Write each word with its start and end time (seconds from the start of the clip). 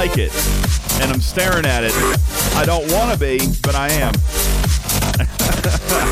like 0.00 0.16
it, 0.16 0.32
and 1.02 1.12
I'm 1.12 1.20
staring 1.20 1.66
at 1.66 1.84
it. 1.84 1.92
I 2.56 2.64
don't 2.64 2.90
want 2.90 3.12
to 3.12 3.18
be, 3.18 3.36
but 3.60 3.74
I 3.74 3.90
am. 3.90 4.14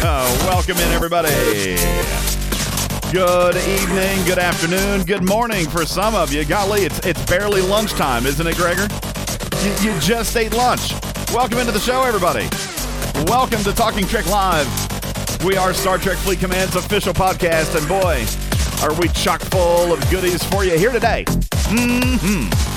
Welcome 0.47 0.77
in, 0.77 0.93
everybody. 0.93 1.31
Good 3.11 3.57
evening, 3.57 4.27
good 4.27 4.39
afternoon, 4.39 5.05
good 5.05 5.27
morning 5.27 5.67
for 5.71 5.87
some 5.87 6.15
of 6.15 6.35
you. 6.35 6.45
Golly, 6.45 6.83
it's 6.83 6.99
it's 7.07 7.25
barely 7.25 7.63
lunchtime, 7.63 8.27
isn't 8.27 8.47
it, 8.47 8.57
Gregor? 8.57 8.89
You, 9.63 9.93
you 9.93 10.01
just 10.01 10.37
ate 10.37 10.53
lunch. 10.53 10.93
Welcome 11.33 11.57
into 11.57 11.73
the 11.73 11.81
show, 11.81 12.03
everybody. 12.03 12.47
Welcome 13.25 13.63
to 13.65 13.73
Talking 13.73 14.07
Trek 14.07 14.27
Live. 14.27 14.69
We 15.43 15.57
are 15.57 15.73
Star 15.73 15.97
Trek 15.97 16.19
Fleet 16.19 16.41
Command's 16.41 16.77
official 16.77 17.15
podcast, 17.15 17.75
and 17.75 17.89
boy, 17.89 18.27
are 18.87 18.93
we 19.01 19.09
chock 19.15 19.41
full 19.41 19.95
of 19.95 20.11
goodies 20.11 20.45
for 20.45 20.63
you 20.63 20.77
here 20.77 20.93
today. 20.93 21.25
hmm 21.71 22.68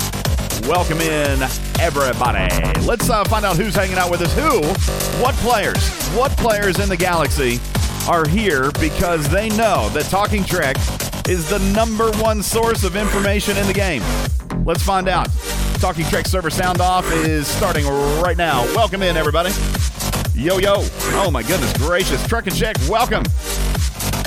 Welcome 0.67 1.01
in, 1.01 1.41
everybody. 1.79 2.47
Let's 2.81 3.09
uh, 3.09 3.23
find 3.25 3.43
out 3.43 3.57
who's 3.57 3.73
hanging 3.73 3.97
out 3.97 4.11
with 4.11 4.21
us. 4.21 4.33
Who, 4.35 4.61
what 5.21 5.33
players, 5.35 6.07
what 6.09 6.31
players 6.37 6.79
in 6.79 6.87
the 6.87 6.95
galaxy 6.95 7.59
are 8.07 8.27
here 8.27 8.71
because 8.79 9.27
they 9.29 9.49
know 9.49 9.89
that 9.89 10.05
Talking 10.09 10.43
Trek 10.43 10.77
is 11.27 11.49
the 11.49 11.59
number 11.73 12.11
one 12.21 12.43
source 12.43 12.83
of 12.83 12.95
information 12.95 13.57
in 13.57 13.65
the 13.65 13.73
game. 13.73 14.03
Let's 14.63 14.83
find 14.83 15.07
out. 15.07 15.29
Talking 15.79 16.05
Trek 16.05 16.27
server 16.27 16.51
sound 16.51 16.79
off 16.79 17.11
is 17.11 17.47
starting 17.47 17.87
right 18.21 18.37
now. 18.37 18.63
Welcome 18.75 19.01
in, 19.01 19.17
everybody. 19.17 19.51
Yo, 20.35 20.59
yo. 20.59 20.75
Oh, 21.13 21.29
my 21.31 21.41
goodness 21.41 21.75
gracious. 21.77 22.25
Trek 22.27 22.47
and 22.47 22.55
Check, 22.55 22.75
welcome. 22.87 23.23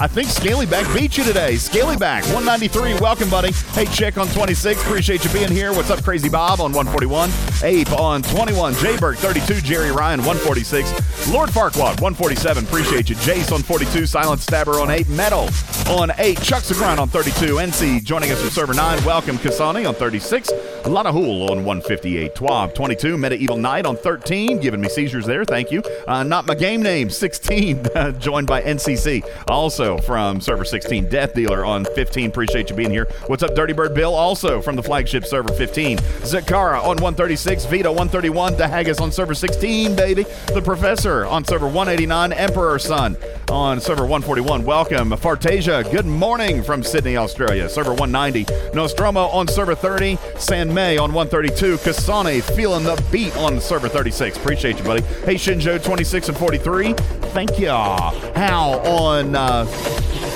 I 0.01 0.09
think 0.09 0.29
Scalyback 0.29 0.93
beat 0.93 1.17
you 1.17 1.25
today. 1.25 1.55
Scalyback, 1.55 2.25
193. 2.35 2.95
Welcome, 2.95 3.31
buddy. 3.31 3.53
Hey, 3.73 3.87
Chick 3.87 4.19
on 4.19 4.27
26. 4.29 4.83
Appreciate 4.83 5.25
you 5.25 5.31
being 5.31 5.51
here. 5.51 5.73
What's 5.73 5.89
up, 5.89 6.03
Crazy 6.03 6.29
Bob 6.29 6.61
on 6.61 6.73
141? 6.73 7.31
Ape 7.63 7.93
on 7.93 8.23
21. 8.23 8.75
Jayberg, 8.75 9.17
32. 9.17 9.61
Jerry 9.61 9.93
Ryan, 9.93 10.21
146. 10.21 11.31
Lord 11.33 11.49
Farquaad, 11.49 12.01
147. 12.01 12.65
Appreciate 12.65 13.09
you. 13.09 13.15
Jace 13.17 13.53
on 13.53 13.63
42. 13.63 14.07
Silent 14.07 14.41
Stabber 14.41 14.81
on 14.81 14.91
8. 14.91 15.09
Metal 15.11 15.49
on 15.89 16.11
8. 16.19 16.41
Chuck 16.43 16.65
Sagran 16.65 16.99
on 16.99 17.09
32. 17.09 17.55
NC 17.57 18.03
joining 18.03 18.33
us 18.33 18.41
from 18.41 18.51
server 18.51 18.75
9. 18.75 19.05
Welcome, 19.05 19.39
Kasani 19.39 19.89
on 19.89 19.95
36. 19.95 20.51
Lana 20.87 21.13
Hool 21.13 21.51
on 21.51 21.65
158. 21.65 22.35
Twab, 22.35 22.75
22. 22.75 23.17
Medieval 23.17 23.57
Knight 23.57 23.87
on 23.87 23.97
13. 23.97 24.59
Giving 24.59 24.81
me 24.81 24.89
seizures 24.89 25.25
there. 25.25 25.45
Thank 25.45 25.71
you. 25.71 25.83
Uh, 26.07 26.25
not 26.25 26.47
my 26.47 26.55
game 26.55 26.83
name, 26.83 27.09
16. 27.09 27.85
joined 28.19 28.47
by 28.47 28.61
NCC. 28.61 29.25
Also, 29.49 29.84
from 29.99 30.41
server 30.41 30.65
16, 30.65 31.09
Death 31.09 31.35
Dealer 31.35 31.65
on 31.65 31.85
15. 31.85 32.31
Appreciate 32.31 32.71
you 32.71 32.77
being 32.77 32.91
here. 32.91 33.07
What's 33.27 33.43
up, 33.43 33.55
Dirty 33.55 33.73
Bird 33.73 33.95
Bill? 33.95 34.15
Also 34.15 34.63
from 34.63 34.77
the 34.77 34.83
flagship 34.83 35.25
server 35.27 35.53
15, 35.53 35.99
Zakara 35.99 36.79
on 36.79 36.97
136, 36.97 37.67
Vito 37.67 37.91
131, 37.91 38.55
Dahagas 38.55 39.01
on 39.01 39.13
server 39.13 39.35
16, 39.35 39.95
baby. 39.95 40.25
The 40.55 40.63
Professor 40.63 41.27
on 41.27 41.45
server 41.45 41.67
189, 41.67 42.33
Emperor 42.33 42.79
Son 42.79 43.17
on 43.51 43.81
server 43.81 44.03
141. 44.03 44.65
Welcome, 44.65 45.11
Fartasia. 45.11 45.91
Good 45.91 46.07
morning 46.07 46.63
from 46.63 46.83
Sydney, 46.83 47.17
Australia. 47.17 47.69
Server 47.69 47.93
190, 47.93 48.75
Nostromo 48.75 49.27
on 49.27 49.47
server 49.47 49.75
30, 49.75 50.19
San 50.39 50.73
May 50.73 50.97
on 50.97 51.13
132, 51.13 51.77
Kasane 51.79 52.43
feeling 52.57 52.85
the 52.85 53.03
beat 53.13 53.37
on 53.37 53.61
server 53.61 53.89
36. 53.89 54.39
Appreciate 54.39 54.79
you, 54.79 54.85
buddy. 54.85 55.03
Hey, 55.25 55.35
Shinjo 55.35 55.83
26 55.83 56.31
and 56.31 56.39
43. 56.39 56.95
Thank 57.35 57.59
you. 57.59 57.69
How 57.69 58.81
on 58.85 59.35
uh, 59.35 59.65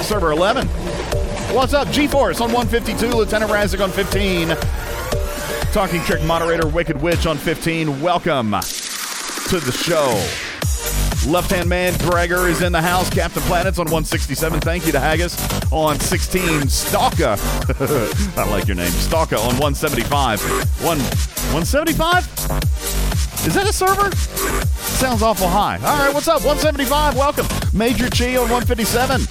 server 0.03 0.33
11. 0.33 0.67
What's 1.55 1.75
up, 1.75 1.89
G-Force 1.89 2.41
on 2.41 2.53
152, 2.53 3.17
Lieutenant 3.17 3.51
Razik 3.51 3.83
on 3.83 3.91
15, 3.91 4.49
Talking 5.73 6.03
Trek 6.03 6.23
Moderator 6.23 6.67
Wicked 6.67 7.01
Witch 7.01 7.27
on 7.27 7.37
15. 7.37 8.01
Welcome 8.01 8.51
to 8.51 9.61
the 9.61 9.73
show. 9.73 10.48
Left 11.27 11.51
hand 11.51 11.69
man 11.69 11.99
Gregor 11.99 12.49
is 12.49 12.63
in 12.63 12.73
the 12.73 12.81
house. 12.81 13.11
Captain 13.11 13.43
Planets 13.43 13.79
on 13.79 13.87
167. 13.87 14.61
Thank 14.61 14.87
you 14.87 14.93
to 14.93 15.01
Haggis 15.01 15.37
on 15.73 15.99
16. 15.99 16.69
Stalker. 16.69 17.37
I 18.37 18.49
like 18.49 18.67
your 18.67 18.77
name. 18.77 18.91
Stalker 18.91 19.37
on 19.37 19.59
175. 19.59 20.41
One 20.83 20.99
175? 20.99 22.25
Is 23.47 23.55
that 23.55 23.69
a 23.69 23.73
server? 23.73 24.15
Sounds 24.17 25.23
awful 25.23 25.49
high. 25.49 25.77
All 25.77 25.99
right, 25.99 26.15
what's 26.15 26.29
up? 26.29 26.45
175. 26.45 27.17
Welcome. 27.17 27.47
Major 27.73 28.09
Chi 28.11 28.37
on 28.37 28.49
157. 28.51 29.23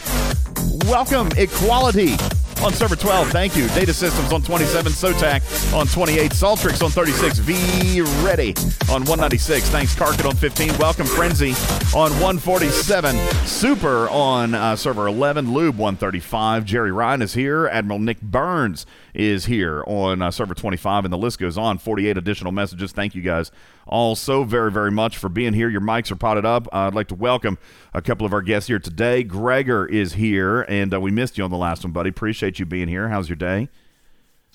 Welcome. 0.89 1.29
Equality 1.37 2.15
on 2.63 2.73
server 2.73 2.95
12. 2.95 3.29
Thank 3.29 3.55
you. 3.55 3.67
Data 3.69 3.93
Systems 3.93 4.31
on 4.31 4.41
27. 4.41 4.91
Sotac 4.91 5.73
on 5.73 5.87
28. 5.87 6.31
Saltrix 6.31 6.83
on 6.83 6.91
36. 6.91 7.39
V 7.39 8.01
Ready 8.25 8.49
on 8.89 9.01
196. 9.05 9.69
Thanks, 9.69 9.95
Karkit 9.95 10.27
on 10.27 10.35
15. 10.35 10.77
Welcome, 10.77 11.05
Frenzy 11.05 11.51
on 11.95 12.11
147. 12.21 13.15
Super 13.45 14.09
on 14.09 14.53
uh, 14.53 14.75
server 14.75 15.07
11. 15.07 15.53
Lube 15.53 15.77
135. 15.77 16.65
Jerry 16.65 16.91
Ryan 16.91 17.21
is 17.21 17.33
here. 17.33 17.67
Admiral 17.67 17.99
Nick 17.99 18.21
Burns 18.21 18.85
is 19.17 19.45
here 19.45 19.83
on 19.87 20.21
uh, 20.21 20.31
server 20.31 20.53
25, 20.53 21.03
and 21.03 21.11
the 21.11 21.17
list 21.17 21.39
goes 21.39 21.57
on. 21.57 21.77
48 21.77 22.17
additional 22.17 22.51
messages. 22.51 22.91
Thank 22.93 23.15
you 23.15 23.21
guys 23.21 23.51
all 23.87 24.15
so 24.15 24.43
very, 24.43 24.71
very 24.71 24.91
much 24.91 25.17
for 25.17 25.29
being 25.29 25.53
here. 25.53 25.69
Your 25.69 25.81
mics 25.81 26.11
are 26.11 26.15
potted 26.15 26.45
up. 26.45 26.67
Uh, 26.67 26.87
I'd 26.87 26.95
like 26.95 27.07
to 27.07 27.15
welcome 27.15 27.57
a 27.93 28.01
couple 28.01 28.25
of 28.25 28.33
our 28.33 28.41
guests 28.41 28.67
here 28.67 28.79
today. 28.79 29.23
Gregor 29.23 29.85
is 29.85 30.13
here, 30.13 30.61
and 30.63 30.93
uh, 30.93 31.01
we 31.01 31.11
missed 31.11 31.37
you 31.37 31.43
on 31.43 31.51
the 31.51 31.57
last 31.57 31.83
one, 31.83 31.93
buddy. 31.93 32.09
Appreciate 32.09 32.59
you 32.59 32.65
being 32.65 32.87
here. 32.87 33.09
How's 33.09 33.29
your 33.29 33.37
day? 33.37 33.69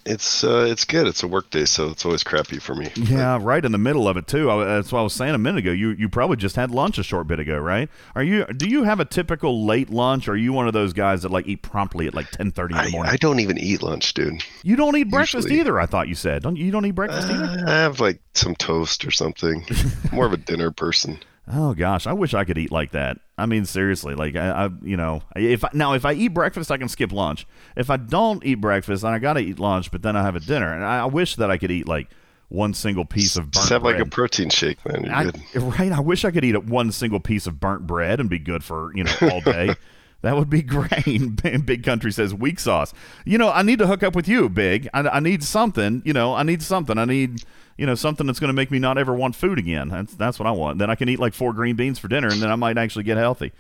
It's 0.05 0.43
uh, 0.43 0.67
it's 0.69 0.85
good. 0.85 1.07
It's 1.07 1.23
a 1.23 1.29
work 1.29 1.51
day, 1.51 1.65
so 1.65 1.89
it's 1.91 2.05
always 2.05 2.25
crappy 2.25 2.59
for 2.59 2.75
me. 2.75 2.91
Yeah, 2.97 3.39
right 3.41 3.65
in 3.65 3.73
the 3.73 3.79
middle 3.79 4.09
of 4.09 4.17
it 4.17 4.27
too. 4.27 4.51
I, 4.51 4.65
that's 4.65 4.91
what 4.91 5.01
I 5.01 5.03
was 5.03 5.13
saying 5.13 5.35
a 5.35 5.39
minute 5.39 5.61
ago. 5.61 5.71
You 5.71 5.91
you 5.91 6.09
probably 6.09 6.37
just 6.37 6.57
had 6.57 6.71
lunch 6.71 6.99
a 6.99 7.03
short 7.03 7.29
bit 7.29 7.39
ago, 7.39 7.59
right? 7.59 7.89
Are 8.15 8.23
you? 8.23 8.45
Do 8.47 8.69
you 8.69 8.83
have 8.85 8.99
a 9.01 9.05
typical 9.05 9.65
late 9.65 9.91
lunch? 9.91 10.29
Or 10.29 10.33
are 10.33 10.37
you 10.37 10.53
one 10.53 10.67
of 10.67 10.73
those 10.73 10.93
guys 10.93 11.23
that 11.23 11.31
like 11.31 11.47
eat 11.47 11.63
promptly 11.63 12.07
at 12.07 12.15
like 12.15 12.31
ten 12.31 12.51
thirty 12.51 12.77
in 12.77 12.85
the 12.85 12.91
morning? 12.91 13.11
I, 13.11 13.15
I, 13.15 13.17
don't 13.17 13.39
even 13.41 13.59
eat 13.59 13.83
lunch, 13.83 14.15
dude. 14.15 14.43
You 14.63 14.75
don't 14.77 14.97
eat 14.97 15.11
breakfast 15.11 15.45
Usually. 15.45 15.61
either. 15.61 15.81
I 15.81 15.87
thought 15.87 16.09
you 16.09 16.15
said. 16.17 16.43
Don't 16.43 16.57
you 16.57 16.71
don't 16.73 16.85
eat 16.85 16.97
breakfast 16.97 17.29
uh, 17.29 17.35
either? 17.35 17.65
I 17.69 17.73
have 17.73 18.01
like 18.01 18.21
some 18.35 18.57
toast 18.57 19.05
or 19.05 19.11
something. 19.13 19.65
More 20.13 20.27
of 20.27 20.33
a 20.33 20.37
dinner 20.37 20.73
person. 20.73 21.21
Oh 21.49 21.75
gosh, 21.75 22.07
I 22.07 22.13
wish 22.13 22.35
I 22.35 22.45
could 22.45 22.57
eat 22.57 22.71
like 22.71 22.93
that. 22.93 23.19
I 23.37 23.47
mean, 23.47 23.65
seriously, 23.65 24.15
like 24.15 24.37
I, 24.37 24.67
I 24.67 24.71
you 24.83 24.97
know, 24.97 25.23
if 25.35 25.65
I, 25.65 25.71
now 25.73 25.95
if 25.95 26.05
I 26.05 26.13
eat 26.13 26.29
breakfast, 26.29 26.71
I 26.71 26.77
can 26.77 26.89
skip 26.89 27.13
lunch. 27.13 27.47
If 27.77 27.91
I 27.91 27.97
don't 27.97 28.45
eat 28.45 28.57
breakfast, 28.57 29.03
then 29.03 29.13
I 29.13 29.19
gotta 29.19 29.41
eat 29.41 29.59
lunch, 29.59 29.91
but 29.91 30.03
then 30.03 30.15
I 30.15 30.23
have 30.23 30.37
a 30.37 30.41
dinner, 30.41 30.73
and 30.73 30.85
I, 30.85 31.01
I 31.01 31.05
wish 31.07 31.37
that 31.37 31.51
I 31.51 31.59
could 31.59 31.73
eat 31.73 31.89
like 31.89 32.09
one 32.49 32.75
single 32.75 33.05
piece 33.05 33.37
of 33.37 33.45
burnt 33.45 33.55
Just 33.55 33.69
have 33.71 33.83
bread. 33.83 33.97
like 33.97 34.07
a 34.07 34.09
protein 34.09 34.51
shake, 34.51 34.79
man. 34.87 35.05
You're 35.05 35.15
I, 35.15 35.25
good. 35.25 35.41
Right? 35.57 35.93
I 35.93 36.01
wish 36.01 36.25
I 36.25 36.31
could 36.31 36.45
eat 36.45 36.57
one 36.65 36.93
single 36.93 37.19
piece 37.19 37.47
of 37.47 37.59
burnt 37.59 37.87
bread 37.87 38.21
and 38.21 38.31
be 38.31 38.39
good 38.39 38.63
for 38.63 38.93
you 38.95 39.05
know 39.05 39.13
all 39.23 39.41
day. 39.41 39.75
That 40.23 40.37
would 40.37 40.49
be 40.49 40.63
great. 40.63 41.43
Big 41.67 41.83
Country 41.85 42.13
says 42.13 42.35
weak 42.35 42.59
sauce. 42.59 42.95
You 43.25 43.39
know, 43.39 43.51
I 43.51 43.63
need 43.63 43.79
to 43.81 43.87
hook 43.87 44.03
up 44.03 44.17
with 44.17 44.27
you, 44.27 44.49
Big. 44.49 44.89
I, 44.95 45.01
I 45.01 45.21
need 45.21 45.45
something. 45.45 46.03
You 46.05 46.13
know, 46.13 46.35
I 46.35 46.43
need 46.43 46.63
something. 46.63 46.97
I 46.97 47.05
need 47.05 47.45
you 47.77 47.87
know 47.87 47.95
something 47.95 48.27
that's 48.27 48.39
going 48.39 48.49
to 48.49 48.55
make 48.55 48.71
me 48.71 48.79
not 48.79 48.99
ever 48.99 49.15
want 49.15 49.35
food 49.35 49.59
again. 49.59 49.89
That's 49.89 50.15
that's 50.15 50.39
what 50.39 50.47
I 50.47 50.53
want. 50.53 50.79
Then 50.79 50.91
I 50.91 50.95
can 50.95 51.09
eat 51.09 51.19
like 51.19 51.35
four 51.35 51.53
green 51.53 51.77
beans 51.77 51.99
for 51.99 52.09
dinner, 52.09 52.29
and 52.29 52.41
then 52.41 52.51
I 52.51 52.57
might 52.57 52.79
actually 52.79 53.05
get 53.05 53.17
healthy. 53.17 53.53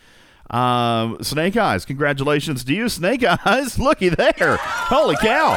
Um, 0.50 1.22
Snake 1.22 1.56
Eyes, 1.56 1.84
congratulations 1.84 2.64
to 2.64 2.74
you, 2.74 2.88
Snake 2.88 3.24
Eyes. 3.24 3.78
Looky 3.78 4.10
there, 4.10 4.56
holy 4.60 5.16
cow! 5.16 5.56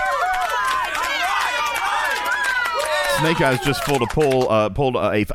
Snake 3.20 3.42
Eyes 3.42 3.60
just 3.62 3.84
pulled 3.84 4.02
a 4.02 4.08
pull, 4.08 4.50
uh, 4.50 4.70
pulled 4.70 4.96
a 4.96 5.26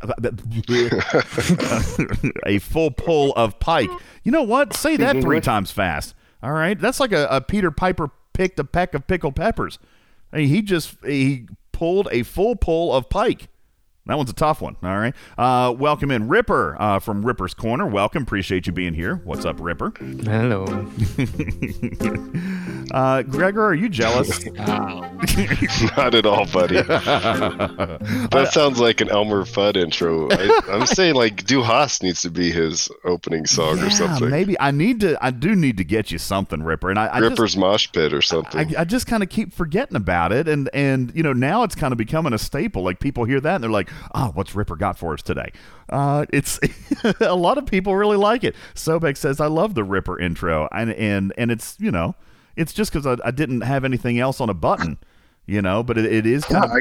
a 2.47 2.59
full 2.59 2.91
pull 2.91 3.33
of 3.35 3.59
pike. 3.59 3.91
You 4.23 4.33
know 4.33 4.43
what? 4.43 4.75
Say 4.75 4.97
that 4.97 5.21
three 5.21 5.41
times 5.43 5.71
fast. 5.71 6.15
All 6.43 6.53
right, 6.53 6.79
that's 6.79 7.01
like 7.01 7.13
a, 7.13 7.27
a 7.31 7.41
Peter 7.41 7.71
Piper 7.71 8.11
picked 8.33 8.59
a 8.59 8.65
peck 8.65 8.95
of 8.95 9.07
pickled 9.07 9.37
peppers. 9.37 9.79
Hey, 10.33 10.47
he 10.47 10.63
just 10.63 10.97
he 11.05 11.47
pulled 11.73 12.09
a 12.13 12.23
full 12.23 12.57
pull 12.57 12.95
of 12.95 13.09
pike. 13.09 13.49
That 14.07 14.17
one's 14.17 14.31
a 14.31 14.35
tough 14.35 14.63
one. 14.63 14.77
All 14.83 14.99
right. 14.99 15.15
Uh, 15.37 15.73
welcome 15.73 16.11
in 16.11 16.27
Ripper 16.27 16.75
uh, 16.81 16.99
from 17.01 17.25
Ripper's 17.25 17.53
Corner. 17.53 17.87
Welcome. 17.87 18.23
Appreciate 18.23 18.67
you 18.67 18.73
being 18.73 18.95
here. 18.95 19.17
What's 19.25 19.45
up, 19.45 19.61
Ripper? 19.61 19.93
Hello. 19.99 20.65
uh, 22.93 23.23
Gregor, 23.23 23.63
are 23.63 23.75
you 23.75 23.91
jealous? 23.91 24.47
Not 25.97 26.15
at 26.15 26.25
all, 26.25 26.47
buddy. 26.47 26.81
that 26.81 28.49
sounds 28.53 28.81
like 28.81 29.03
an 29.03 29.11
Elmer 29.11 29.45
Fudd 29.45 29.77
intro. 29.77 30.31
I, 30.31 30.61
am 30.69 30.87
saying 30.87 31.15
like 31.15 31.45
Du 31.45 31.63
Hast 31.63 32.03
needs 32.03 32.23
to 32.23 32.31
be 32.31 32.51
his 32.51 32.91
opening 33.05 33.45
song 33.45 33.77
yeah, 33.77 33.87
or 33.87 33.91
something. 33.91 34.31
Maybe 34.31 34.59
I 34.59 34.71
need 34.71 35.01
to. 35.01 35.23
I 35.25 35.31
do 35.31 35.55
need 35.55 35.77
to 35.77 35.85
get 35.85 36.11
you 36.11 36.17
something, 36.17 36.63
Ripper. 36.63 36.89
And 36.89 36.99
I, 36.99 37.07
I 37.07 37.19
Ripper's 37.19 37.53
just, 37.53 37.59
Mosh 37.59 37.93
Pit 37.93 38.15
or 38.15 38.23
something. 38.23 38.75
I, 38.75 38.81
I 38.81 38.85
just 38.85 39.07
kind 39.07 39.23
of 39.23 39.29
keep 39.29 39.53
forgetting 39.53 39.97
about 39.97 40.33
it, 40.33 40.49
and 40.49 40.71
and 40.73 41.15
you 41.15 41.23
know 41.23 41.35
now 41.35 41.65
it's 41.65 41.75
kind 41.75 41.93
of 41.93 41.99
becoming 41.99 42.33
a 42.33 42.39
staple. 42.39 42.83
Like 42.83 42.99
people 42.99 43.25
hear 43.25 43.41
that 43.41 43.57
and 43.57 43.63
they're 43.63 43.71
like 43.71 43.90
oh, 44.15 44.31
what's 44.35 44.55
Ripper 44.55 44.77
got 44.77 44.99
for 44.99 45.15
us 45.15 45.23
today? 45.23 45.53
Uh, 45.89 46.27
it's 46.33 46.59
a 47.21 47.35
lot 47.35 47.59
of 47.59 47.67
people 47.67 47.97
really 47.97 48.17
like 48.17 48.45
it. 48.45 48.55
Sobek 48.75 49.17
says, 49.17 49.41
I 49.41 49.47
love 49.47 49.75
the 49.75 49.85
Ripper 49.85 50.19
intro, 50.19 50.69
and 50.73 50.93
and 50.93 51.33
and 51.37 51.51
it's 51.51 51.77
you 51.79 51.91
know, 51.91 52.15
it's 52.57 52.73
just 52.73 52.93
because 52.93 53.07
I, 53.07 53.17
I 53.27 53.31
didn't 53.31 53.63
have 53.63 53.85
anything 53.85 54.19
else 54.19 54.41
on 54.41 54.49
a 54.51 54.55
button, 54.55 54.99
you 55.47 55.63
know, 55.63 55.83
but 55.83 55.99
it, 55.99 56.07
it 56.07 56.27
is 56.27 56.45
kind 56.45 56.65
of 56.65 56.73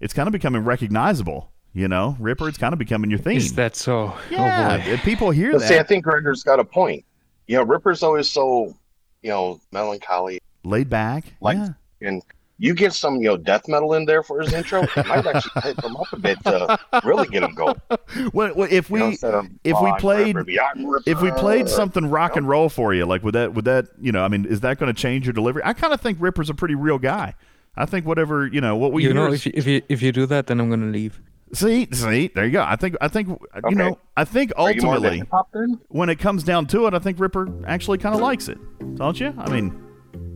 it's 0.00 0.12
kind 0.12 0.26
of 0.26 0.32
becoming 0.32 0.64
recognizable. 0.64 1.50
You 1.74 1.88
know, 1.88 2.16
Ripper, 2.20 2.48
it's 2.48 2.58
kind 2.58 2.74
of 2.74 2.78
becoming 2.78 3.08
your 3.08 3.18
theme. 3.18 3.38
Is 3.38 3.54
that 3.54 3.76
so? 3.76 4.14
yeah, 4.30 4.78
Oh 4.84 4.90
boy. 4.90 5.02
people 5.02 5.30
hear 5.30 5.52
But 5.52 5.60
that 5.62 5.68
see, 5.68 5.78
I 5.78 5.82
think 5.82 6.04
Gregor's 6.04 6.42
got 6.42 6.60
a 6.60 6.64
point. 6.64 7.02
You 7.46 7.56
know, 7.56 7.62
Ripper's 7.62 8.02
always 8.02 8.28
so, 8.28 8.76
you 9.22 9.30
know, 9.30 9.58
melancholy, 9.72 10.38
laid 10.64 10.90
back. 10.90 11.24
Like- 11.40 11.56
yeah. 11.56 11.68
and 12.02 12.22
you 12.58 12.74
get 12.74 12.92
some, 12.92 13.16
you 13.16 13.28
know, 13.28 13.36
death 13.36 13.66
metal 13.66 13.94
in 13.94 14.04
there 14.04 14.22
for 14.22 14.40
his 14.40 14.52
intro, 14.52 14.82
it 14.82 15.06
might 15.06 15.26
actually 15.26 15.50
hype 15.62 15.82
him 15.82 15.96
up 15.96 16.12
a 16.12 16.18
bit 16.18 16.42
to 16.44 16.78
really 17.04 17.26
get 17.28 17.42
him 17.42 17.54
going. 17.54 17.74
Well, 18.32 18.52
well, 18.54 18.68
if 18.70 18.90
You 18.90 18.98
know, 18.98 19.08
we 19.08 19.18
of, 19.22 19.46
if 19.64 19.72
we 19.80 19.88
"Oh, 19.88 19.92
I'm 19.92 20.00
played- 20.00 20.36
Ripper, 20.36 20.50
I'm 20.62 20.86
if 21.06 21.20
we 21.22 21.30
played 21.32 21.68
something 21.68 22.08
rock 22.10 22.32
you 22.34 22.38
and 22.40 22.48
roll 22.48 22.68
for 22.68 22.92
you, 22.94 23.04
like 23.06 23.22
would 23.24 23.34
that 23.34 23.54
would 23.54 23.64
that 23.64 23.86
you 24.00 24.12
know? 24.12 24.22
I 24.24 24.28
mean, 24.28 24.44
is 24.44 24.60
that 24.60 24.78
going 24.78 24.94
to 24.94 25.00
change 25.00 25.26
your 25.26 25.32
delivery? 25.32 25.62
I 25.64 25.72
kind 25.72 25.92
of 25.94 26.00
think 26.00 26.18
Ripper's 26.20 26.50
a 26.50 26.54
pretty 26.54 26.74
real 26.74 26.98
guy. 26.98 27.34
I 27.74 27.86
think 27.86 28.06
whatever 28.06 28.46
you 28.46 28.60
know, 28.60 28.76
what 28.76 28.92
we 28.92 29.02
you 29.02 29.08
hear 29.08 29.14
know, 29.16 29.32
is- 29.32 29.46
if 29.46 29.46
you, 29.46 29.52
if 29.56 29.66
you 29.66 29.82
if 29.88 30.02
you 30.02 30.12
do 30.12 30.26
that, 30.26 30.46
then 30.46 30.60
I'm 30.60 30.68
gonna 30.70 30.86
leave. 30.92 31.20
see, 31.54 31.88
see, 31.92 32.28
there 32.34 32.44
you 32.44 32.52
go. 32.52 32.62
I 32.62 32.76
think 32.76 32.96
I 33.00 33.08
think 33.08 33.28
you 33.68 33.74
know, 33.74 33.98
I 34.16 34.24
think 34.24 34.52
Are 34.56 34.70
you 34.72 34.82
more 34.82 34.96
into 34.96 35.08
ultimately 35.08 35.78
when 35.88 36.08
it 36.10 36.18
comes 36.18 36.44
down 36.44 36.66
to 36.68 36.86
it, 36.86 36.94
I 36.94 36.98
think 36.98 37.18
Ripper 37.18 37.48
actually 37.66 37.98
kind 37.98 38.14
of 38.14 38.20
likes 38.20 38.48
it, 38.48 38.58
don't 38.96 39.18
you? 39.18 39.34
I 39.38 39.50
mean, 39.50 39.81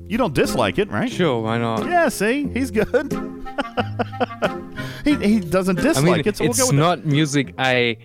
you 0.09 0.19
don't 0.19 0.35
dislike 0.35 0.79
it, 0.79 0.91
right? 0.91 1.11
Sure, 1.11 1.43
why 1.43 1.59
not? 1.59 1.87
Yeah, 1.87 2.09
see, 2.09 2.49
he's 2.49 2.71
good. 2.71 3.13
he 5.05 5.15
he 5.17 5.41
doesn't 5.41 5.79
I 5.79 5.83
dislike 5.83 6.05
mean, 6.05 6.29
it, 6.29 6.37
so 6.37 6.45
we'll 6.45 6.51
it's 6.51 6.61
go 6.61 6.67
with 6.67 6.77
not 6.77 7.05
music 7.05 7.55
I 7.59 7.99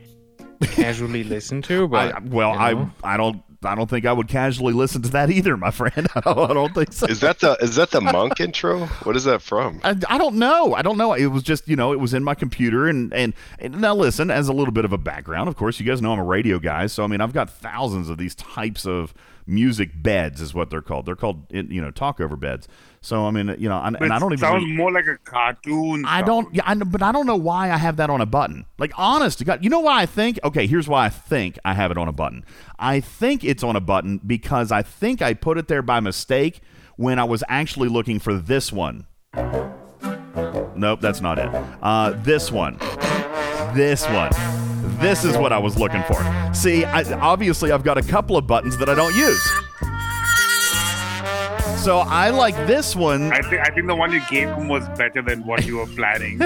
casually 0.61 1.23
listen 1.35 1.61
to, 1.63 1.87
but 1.87 2.15
I, 2.15 2.19
well, 2.19 2.53
you 2.53 2.91
I. 3.03 3.13
I 3.13 3.17
don't 3.17 3.43
I 3.63 3.75
don't 3.75 3.89
think 3.89 4.07
I 4.07 4.13
would 4.13 4.27
casually 4.27 4.73
listen 4.73 5.03
to 5.03 5.09
that 5.09 5.29
either, 5.29 5.55
my 5.55 5.69
friend. 5.69 6.07
I 6.15 6.21
don't, 6.21 6.51
I 6.51 6.53
don't 6.53 6.73
think 6.73 6.93
so. 6.93 7.05
Is 7.05 7.19
that 7.19 7.39
the 7.39 7.53
is 7.61 7.75
that 7.75 7.91
the 7.91 8.01
monk 8.01 8.39
intro? 8.39 8.87
What 9.03 9.15
is 9.15 9.25
that 9.25 9.41
from? 9.41 9.79
I, 9.83 9.95
I 10.09 10.17
don't 10.17 10.35
know. 10.35 10.73
I 10.73 10.81
don't 10.81 10.97
know. 10.97 11.13
It 11.13 11.27
was 11.27 11.43
just 11.43 11.67
you 11.67 11.75
know 11.75 11.93
it 11.93 11.99
was 11.99 12.13
in 12.13 12.23
my 12.23 12.33
computer 12.33 12.87
and, 12.87 13.13
and 13.13 13.33
and 13.59 13.79
now 13.79 13.93
listen 13.95 14.31
as 14.31 14.47
a 14.47 14.53
little 14.53 14.71
bit 14.73 14.85
of 14.85 14.93
a 14.93 14.97
background. 14.97 15.47
Of 15.47 15.55
course, 15.57 15.79
you 15.79 15.85
guys 15.85 16.01
know 16.01 16.11
I'm 16.13 16.19
a 16.19 16.23
radio 16.23 16.57
guy, 16.57 16.87
so 16.87 17.03
I 17.03 17.07
mean 17.07 17.21
I've 17.21 17.33
got 17.33 17.49
thousands 17.49 18.09
of 18.09 18.17
these 18.17 18.33
types 18.33 18.85
of 18.87 19.13
music 19.47 19.91
beds 20.01 20.41
is 20.41 20.53
what 20.53 20.69
they're 20.69 20.81
called. 20.81 21.05
They're 21.05 21.15
called 21.15 21.45
you 21.49 21.81
know 21.81 21.91
talkover 21.91 22.39
beds. 22.39 22.67
So 23.01 23.25
I 23.25 23.31
mean 23.31 23.55
you 23.57 23.67
know 23.69 23.81
and, 23.81 23.95
and 23.99 24.13
I 24.13 24.19
don't 24.19 24.31
even. 24.33 24.39
sounds 24.39 24.63
really- 24.63 24.75
more 24.75 24.91
like 24.91 25.07
a 25.07 25.17
cartoon. 25.17 26.05
I 26.05 26.21
don't, 26.21 26.53
yeah, 26.53 26.63
I, 26.65 26.73
know- 26.75 26.85
but 26.85 27.01
I 27.01 27.11
don't 27.11 27.25
know 27.25 27.35
why 27.35 27.71
I 27.71 27.77
have 27.77 27.97
that 27.97 28.09
on 28.09 28.21
a 28.21 28.25
button. 28.25 28.65
Like, 28.77 28.91
honest 28.97 29.39
to 29.39 29.45
God, 29.45 29.63
you 29.63 29.69
know 29.69 29.79
why 29.79 30.01
I 30.01 30.05
think? 30.05 30.39
Okay, 30.43 30.67
here's 30.67 30.87
why 30.87 31.05
I 31.05 31.09
think 31.09 31.57
I 31.65 31.73
have 31.73 31.91
it 31.91 31.97
on 31.97 32.07
a 32.07 32.11
button. 32.11 32.45
I 32.79 32.99
think 32.99 33.43
it's 33.43 33.63
on 33.63 33.75
a 33.75 33.81
button 33.81 34.19
because 34.25 34.71
I 34.71 34.81
think 34.83 35.21
I 35.21 35.33
put 35.33 35.57
it 35.57 35.67
there 35.67 35.81
by 35.81 35.99
mistake 35.99 36.61
when 36.95 37.17
I 37.19 37.23
was 37.23 37.43
actually 37.49 37.89
looking 37.89 38.19
for 38.19 38.33
this 38.35 38.71
one. 38.71 39.05
Nope, 40.75 41.01
that's 41.01 41.21
not 41.21 41.37
it. 41.39 41.49
Uh, 41.81 42.11
this 42.23 42.51
one. 42.51 42.77
This 43.73 44.05
one. 44.07 44.31
This 45.01 45.25
is 45.25 45.37
what 45.37 45.51
I 45.51 45.57
was 45.57 45.77
looking 45.77 46.03
for. 46.03 46.23
See, 46.53 46.85
I, 46.85 47.03
obviously, 47.19 47.71
I've 47.71 47.83
got 47.83 47.97
a 47.97 48.03
couple 48.03 48.37
of 48.37 48.45
buttons 48.47 48.77
that 48.77 48.89
I 48.89 48.95
don't 48.95 49.15
use. 49.15 49.41
So 51.83 51.99
I 51.99 52.29
like 52.29 52.55
this 52.67 52.95
one. 52.95 53.31
I 53.33 53.41
think 53.41 53.67
I 53.67 53.73
think 53.73 53.87
the 53.87 53.95
one 53.95 54.11
you 54.11 54.21
gave 54.29 54.49
him 54.49 54.67
was 54.67 54.87
better 54.89 55.23
than 55.23 55.43
what 55.47 55.65
you 55.65 55.77
were 55.77 55.87
planning. 55.87 56.39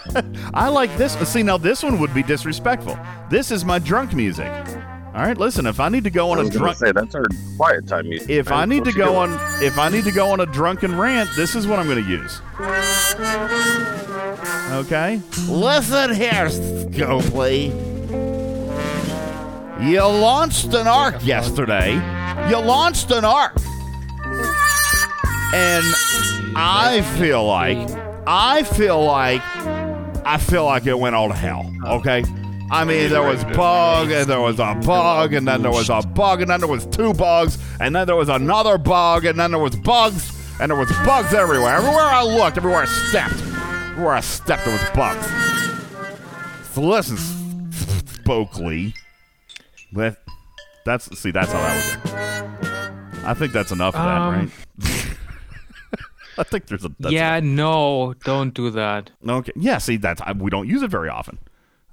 I 0.54 0.68
like 0.68 0.96
this. 0.96 1.12
See, 1.28 1.44
now 1.44 1.56
this 1.56 1.84
one 1.84 2.00
would 2.00 2.12
be 2.12 2.24
disrespectful. 2.24 2.98
This 3.30 3.52
is 3.52 3.64
my 3.64 3.78
drunk 3.78 4.12
music. 4.12 4.50
All 5.14 5.20
right, 5.22 5.38
listen. 5.38 5.66
If 5.66 5.78
I 5.78 5.88
need 5.88 6.02
to 6.04 6.10
go 6.10 6.30
on 6.30 6.38
a 6.38 6.40
was 6.40 6.50
gonna 6.50 6.64
drunk, 6.64 6.78
say 6.78 6.90
that's 6.90 7.14
our 7.14 7.26
quiet 7.56 7.86
time 7.86 8.08
music. 8.08 8.28
if 8.30 8.48
man. 8.48 8.58
I 8.58 8.64
need 8.64 8.84
to 8.84 8.92
go 8.92 9.04
doing? 9.04 9.32
on, 9.38 9.62
if 9.62 9.78
I 9.78 9.88
need 9.88 10.04
to 10.04 10.10
go 10.10 10.30
on 10.30 10.40
a 10.40 10.46
drunken 10.46 10.98
rant, 10.98 11.30
this 11.36 11.54
is 11.54 11.66
what 11.66 11.78
I'm 11.78 11.86
going 11.86 12.02
to 12.02 12.10
use. 12.10 12.40
Okay. 14.72 15.20
Listen 15.48 16.14
here, 16.14 16.46
Scopely. 16.48 17.91
You 19.82 20.00
launched 20.00 20.72
an 20.74 20.86
arc 20.86 21.24
yesterday. 21.26 21.94
You 22.48 22.58
launched 22.58 23.10
an 23.10 23.24
arc. 23.24 23.56
And 25.54 25.84
I 26.56 27.02
feel 27.18 27.44
like, 27.44 27.76
I 28.26 28.62
feel 28.62 29.04
like, 29.04 29.42
I 30.24 30.38
feel 30.38 30.64
like 30.64 30.86
it 30.86 30.98
went 30.98 31.16
all 31.16 31.28
to 31.28 31.34
hell. 31.34 31.68
Okay. 31.84 32.24
I 32.70 32.84
mean, 32.84 33.10
there 33.10 33.22
was 33.22 33.42
bug, 33.56 34.10
and 34.12 34.30
there 34.30 34.40
was 34.40 34.60
a 34.60 34.74
bug, 34.86 35.34
and 35.34 35.46
then 35.46 35.62
there 35.62 35.70
was 35.72 35.90
a 35.90 36.00
bug, 36.00 36.40
and 36.40 36.50
then 36.50 36.60
there 36.60 36.68
was 36.68 36.86
two 36.86 37.12
bugs, 37.12 37.58
and 37.80 37.94
then 37.94 38.06
there 38.06 38.16
was 38.16 38.28
another 38.28 38.78
bug, 38.78 39.24
and 39.24 39.38
then 39.38 39.50
there 39.50 39.60
was 39.60 39.76
bugs, 39.76 40.32
and 40.60 40.70
there 40.70 40.78
was 40.78 40.90
bugs 41.04 41.34
everywhere. 41.34 41.74
Everywhere 41.74 42.04
I 42.04 42.22
looked, 42.22 42.56
everywhere 42.56 42.82
I 42.82 42.86
stepped, 42.86 43.34
everywhere 43.90 44.14
I 44.14 44.20
stepped, 44.20 44.64
there 44.64 44.72
was 44.72 44.90
bugs. 44.94 45.26
So 46.70 46.82
listen, 46.82 47.18
Scopely, 47.68 48.94
that 49.92 50.16
that's 50.84 51.18
see, 51.18 51.30
that's 51.30 51.52
how 51.52 51.60
that 51.60 51.76
was. 51.76 51.94
It. 51.94 53.24
I 53.24 53.34
think 53.34 53.52
that's 53.52 53.70
enough 53.70 53.94
of 53.94 54.02
that, 54.02 54.20
Um, 54.20 54.34
right? 54.34 54.50
I 56.38 56.42
think 56.44 56.66
there's 56.66 56.84
a 56.84 56.90
that's 56.98 57.12
yeah, 57.12 57.40
no, 57.42 58.14
don't 58.24 58.54
do 58.54 58.70
that. 58.70 59.10
Okay. 59.26 59.52
Yeah. 59.54 59.78
See, 59.78 59.96
that's 59.98 60.20
I, 60.22 60.32
we 60.32 60.50
don't 60.50 60.66
use 60.68 60.82
it 60.82 60.90
very 60.90 61.08
often. 61.10 61.38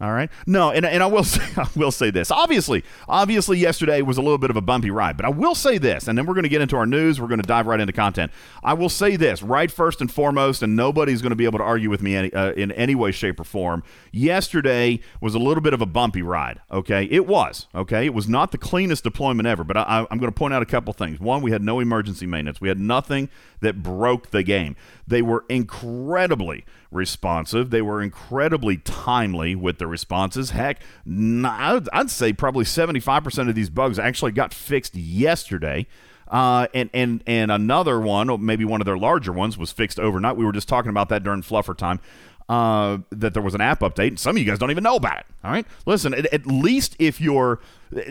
All 0.02 0.14
right. 0.14 0.30
No, 0.48 0.72
and, 0.72 0.86
and 0.86 1.04
I 1.04 1.08
will 1.08 1.24
say 1.26 1.44
I 1.58 1.68
will 1.76 1.92
say 1.92 2.10
this. 2.10 2.32
Obviously, 2.32 2.84
obviously, 3.08 3.58
yesterday 3.58 4.02
was 4.02 4.18
a 4.18 4.22
little 4.22 4.38
bit 4.38 4.50
of 4.50 4.56
a 4.56 4.62
bumpy 4.62 4.92
ride, 4.92 5.18
but 5.18 5.26
I 5.26 5.30
will 5.30 5.56
say 5.56 5.78
this, 5.78 6.08
and 6.08 6.18
then 6.18 6.26
we're 6.26 6.34
going 6.36 6.44
to 6.44 6.50
get 6.50 6.62
into 6.62 6.78
our 6.78 6.86
news. 6.86 7.20
We're 7.20 7.28
going 7.28 7.42
to 7.42 7.48
dive 7.48 7.68
right 7.68 7.80
into 7.80 7.92
content. 7.92 8.32
I 8.64 8.74
will 8.74 8.90
say 8.90 9.18
this 9.18 9.44
right 9.44 9.70
first 9.70 10.00
and 10.00 10.12
foremost, 10.12 10.64
and 10.64 10.76
nobody's 10.76 11.22
going 11.22 11.32
to 11.32 11.36
be 11.36 11.46
able 11.46 11.60
to 11.60 11.66
argue 11.66 11.90
with 11.90 12.02
me 12.02 12.16
any, 12.16 12.34
uh, 12.34 12.52
in 12.54 12.72
any 12.74 12.96
way, 12.96 13.12
shape, 13.12 13.40
or 13.40 13.44
form. 13.44 13.84
Yesterday 14.12 15.02
was 15.20 15.36
a 15.36 15.40
little 15.40 15.62
bit 15.62 15.74
of 15.74 15.82
a 15.82 15.86
bumpy 15.86 16.22
ride. 16.22 16.62
Okay, 16.72 17.04
it 17.12 17.28
was. 17.28 17.68
Okay, 17.76 18.06
it 18.06 18.14
was 18.14 18.30
not 18.30 18.52
the 18.52 18.58
cleanest 18.58 19.04
deployment 19.04 19.48
ever, 19.48 19.66
but 19.66 19.76
I, 19.76 20.08
I'm 20.10 20.18
going 20.18 20.32
to 20.32 20.38
point 20.38 20.54
out 20.54 20.62
a 20.62 20.66
couple 20.66 20.94
things. 20.94 21.20
One, 21.20 21.42
we 21.42 21.52
had 21.52 21.62
no 21.62 21.80
emergency 21.82 22.26
maintenance. 22.26 22.62
We 22.62 22.70
had 22.70 22.80
nothing 22.80 23.30
that 23.60 23.84
broke 23.84 24.32
the 24.32 24.44
game. 24.44 24.78
They 25.06 25.22
were 25.22 25.44
incredibly 25.50 26.64
responsive. 26.92 27.70
They 27.70 27.82
were 27.82 28.02
incredibly 28.02 28.78
timely 28.78 29.56
with 29.56 29.78
the 29.78 29.88
responses. 29.88 30.52
Heck, 30.52 30.82
I'd 31.08 32.10
say 32.10 32.34
probably 32.34 32.66
75% 32.66 33.50
of 33.50 33.56
these 33.56 33.70
bugs 33.70 34.00
actually 34.00 34.32
got 34.32 34.54
fixed 34.54 34.96
yesterday. 34.96 35.88
Uh, 36.28 36.68
and, 36.74 36.90
and, 36.94 37.24
and 37.26 37.52
another 37.52 38.00
one, 38.00 38.46
maybe 38.46 38.64
one 38.64 38.82
of 38.82 38.86
their 38.86 38.98
larger 38.98 39.32
ones, 39.32 39.58
was 39.58 39.72
fixed 39.72 40.00
overnight. 40.00 40.38
We 40.38 40.46
were 40.46 40.52
just 40.52 40.68
talking 40.68 40.90
about 40.90 41.10
that 41.10 41.24
during 41.24 41.42
Fluffer 41.42 41.76
time. 41.76 42.00
Uh, 42.48 43.00
that 43.12 43.36
there 43.36 43.44
was 43.44 43.54
an 43.54 43.62
app 43.62 43.82
update, 43.82 44.08
and 44.08 44.20
some 44.20 44.36
of 44.36 44.40
you 44.40 44.46
guys 44.46 44.58
don't 44.58 44.72
even 44.72 44.84
know 44.84 44.96
about 44.96 45.20
it. 45.20 45.26
All 45.44 45.52
right, 45.52 45.68
listen. 45.86 46.16
At, 46.16 46.34
at 46.34 46.48
least 46.48 46.96
if 46.98 47.22
you're 47.22 47.60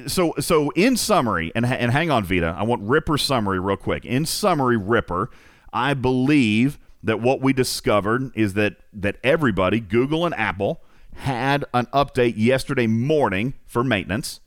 so 0.07 0.33
so. 0.39 0.71
In 0.77 0.97
summary, 0.97 1.51
and 1.57 1.67
and 1.67 1.91
hang 1.91 2.13
on, 2.13 2.23
Vita. 2.23 2.55
I 2.57 2.63
want 2.63 2.83
Ripper 2.83 3.19
summary 3.19 3.59
real 3.59 3.77
quick. 3.77 4.05
In 4.05 4.25
summary, 4.27 4.77
Ripper. 4.77 5.29
I 5.73 5.95
believe 5.95 6.79
that 7.03 7.21
what 7.21 7.41
we 7.41 7.53
discovered 7.53 8.31
is 8.35 8.55
that 8.55 8.77
that 8.93 9.17
everybody, 9.23 9.81
Google 9.81 10.25
and 10.25 10.35
Apple, 10.35 10.83
had 11.15 11.65
an 11.75 11.87
update 11.87 12.35
yesterday 12.37 12.87
morning 12.87 13.55
for 13.67 13.85
maintenance, 13.85 14.41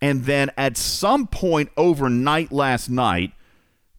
and 0.00 0.24
then 0.24 0.50
at 0.56 0.76
some 0.76 1.26
point 1.26 1.70
overnight 1.76 2.52
last 2.52 2.88
night, 2.88 3.32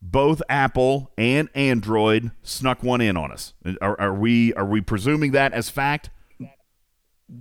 both 0.02 0.42
Apple 0.50 1.12
and 1.18 1.50
Android 1.54 2.32
snuck 2.42 2.84
one 2.84 3.02
in 3.02 3.18
on 3.18 3.32
us. 3.32 3.54
Are, 3.82 4.00
are 4.00 4.14
we 4.14 4.54
are 4.54 4.66
we 4.66 4.82
presuming 4.82 5.32
that 5.32 5.54
as 5.54 5.70
fact? 5.70 6.10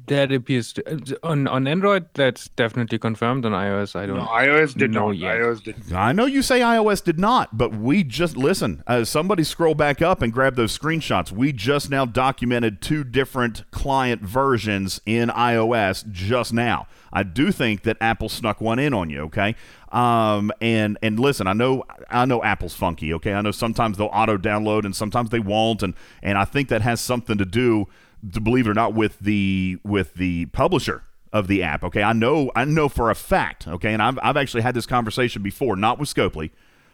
That 0.08 0.32
appears 0.32 0.74
to, 0.74 0.86
uh, 0.86 0.98
on 1.22 1.46
on 1.48 1.66
Android. 1.66 2.06
That's 2.12 2.48
definitely 2.48 2.98
confirmed. 2.98 3.46
On 3.46 3.52
iOS, 3.52 3.96
I 3.96 4.04
don't. 4.04 4.18
No, 4.18 4.26
iOS 4.26 4.76
did 4.76 4.90
know 4.90 5.08
not. 5.08 5.16
yet. 5.16 5.36
iOS 5.36 5.62
did. 5.62 5.92
I 5.92 6.12
know 6.12 6.26
you 6.26 6.42
say 6.42 6.60
iOS 6.60 7.02
did 7.02 7.18
not, 7.18 7.56
but 7.56 7.74
we 7.74 8.04
just 8.04 8.36
listen. 8.36 8.82
Uh, 8.86 9.04
somebody 9.04 9.44
scroll 9.44 9.74
back 9.74 10.02
up 10.02 10.20
and 10.20 10.30
grab 10.30 10.56
those 10.56 10.76
screenshots. 10.78 11.32
We 11.32 11.52
just 11.52 11.88
now 11.88 12.04
documented 12.04 12.82
two 12.82 13.02
different 13.02 13.70
client 13.70 14.20
versions 14.22 15.00
in 15.06 15.30
iOS 15.30 16.10
just 16.10 16.52
now. 16.52 16.86
I 17.12 17.22
do 17.22 17.50
think 17.50 17.82
that 17.84 17.96
Apple 18.00 18.28
snuck 18.28 18.60
one 18.60 18.78
in 18.78 18.92
on 18.92 19.08
you. 19.08 19.20
Okay, 19.22 19.54
um, 19.90 20.52
and 20.60 20.98
and 21.02 21.18
listen, 21.18 21.46
I 21.46 21.54
know 21.54 21.84
I 22.10 22.26
know 22.26 22.42
Apple's 22.42 22.74
funky. 22.74 23.14
Okay, 23.14 23.32
I 23.32 23.40
know 23.40 23.52
sometimes 23.52 23.96
they'll 23.96 24.08
auto 24.12 24.36
download 24.36 24.84
and 24.84 24.94
sometimes 24.94 25.30
they 25.30 25.40
won't, 25.40 25.82
and 25.82 25.94
and 26.22 26.36
I 26.36 26.44
think 26.44 26.68
that 26.68 26.82
has 26.82 27.00
something 27.00 27.38
to 27.38 27.44
do, 27.46 27.58
to 27.78 27.86
believe 28.22 28.66
it 28.66 28.70
or 28.70 28.74
not, 28.74 28.94
with 28.94 29.18
the 29.20 29.78
with 29.84 30.14
the 30.14 30.46
publisher 30.46 31.02
of 31.32 31.46
the 31.46 31.62
app. 31.62 31.84
Okay, 31.84 32.02
I 32.02 32.12
know 32.12 32.50
I 32.54 32.64
know 32.64 32.88
for 32.88 33.10
a 33.10 33.14
fact. 33.14 33.66
Okay, 33.68 33.92
and 33.92 34.02
I've 34.02 34.18
I've 34.22 34.36
actually 34.36 34.62
had 34.62 34.74
this 34.74 34.86
conversation 34.86 35.42
before, 35.42 35.76
not 35.76 35.98
with 35.98 36.12
Scopely, 36.12 36.50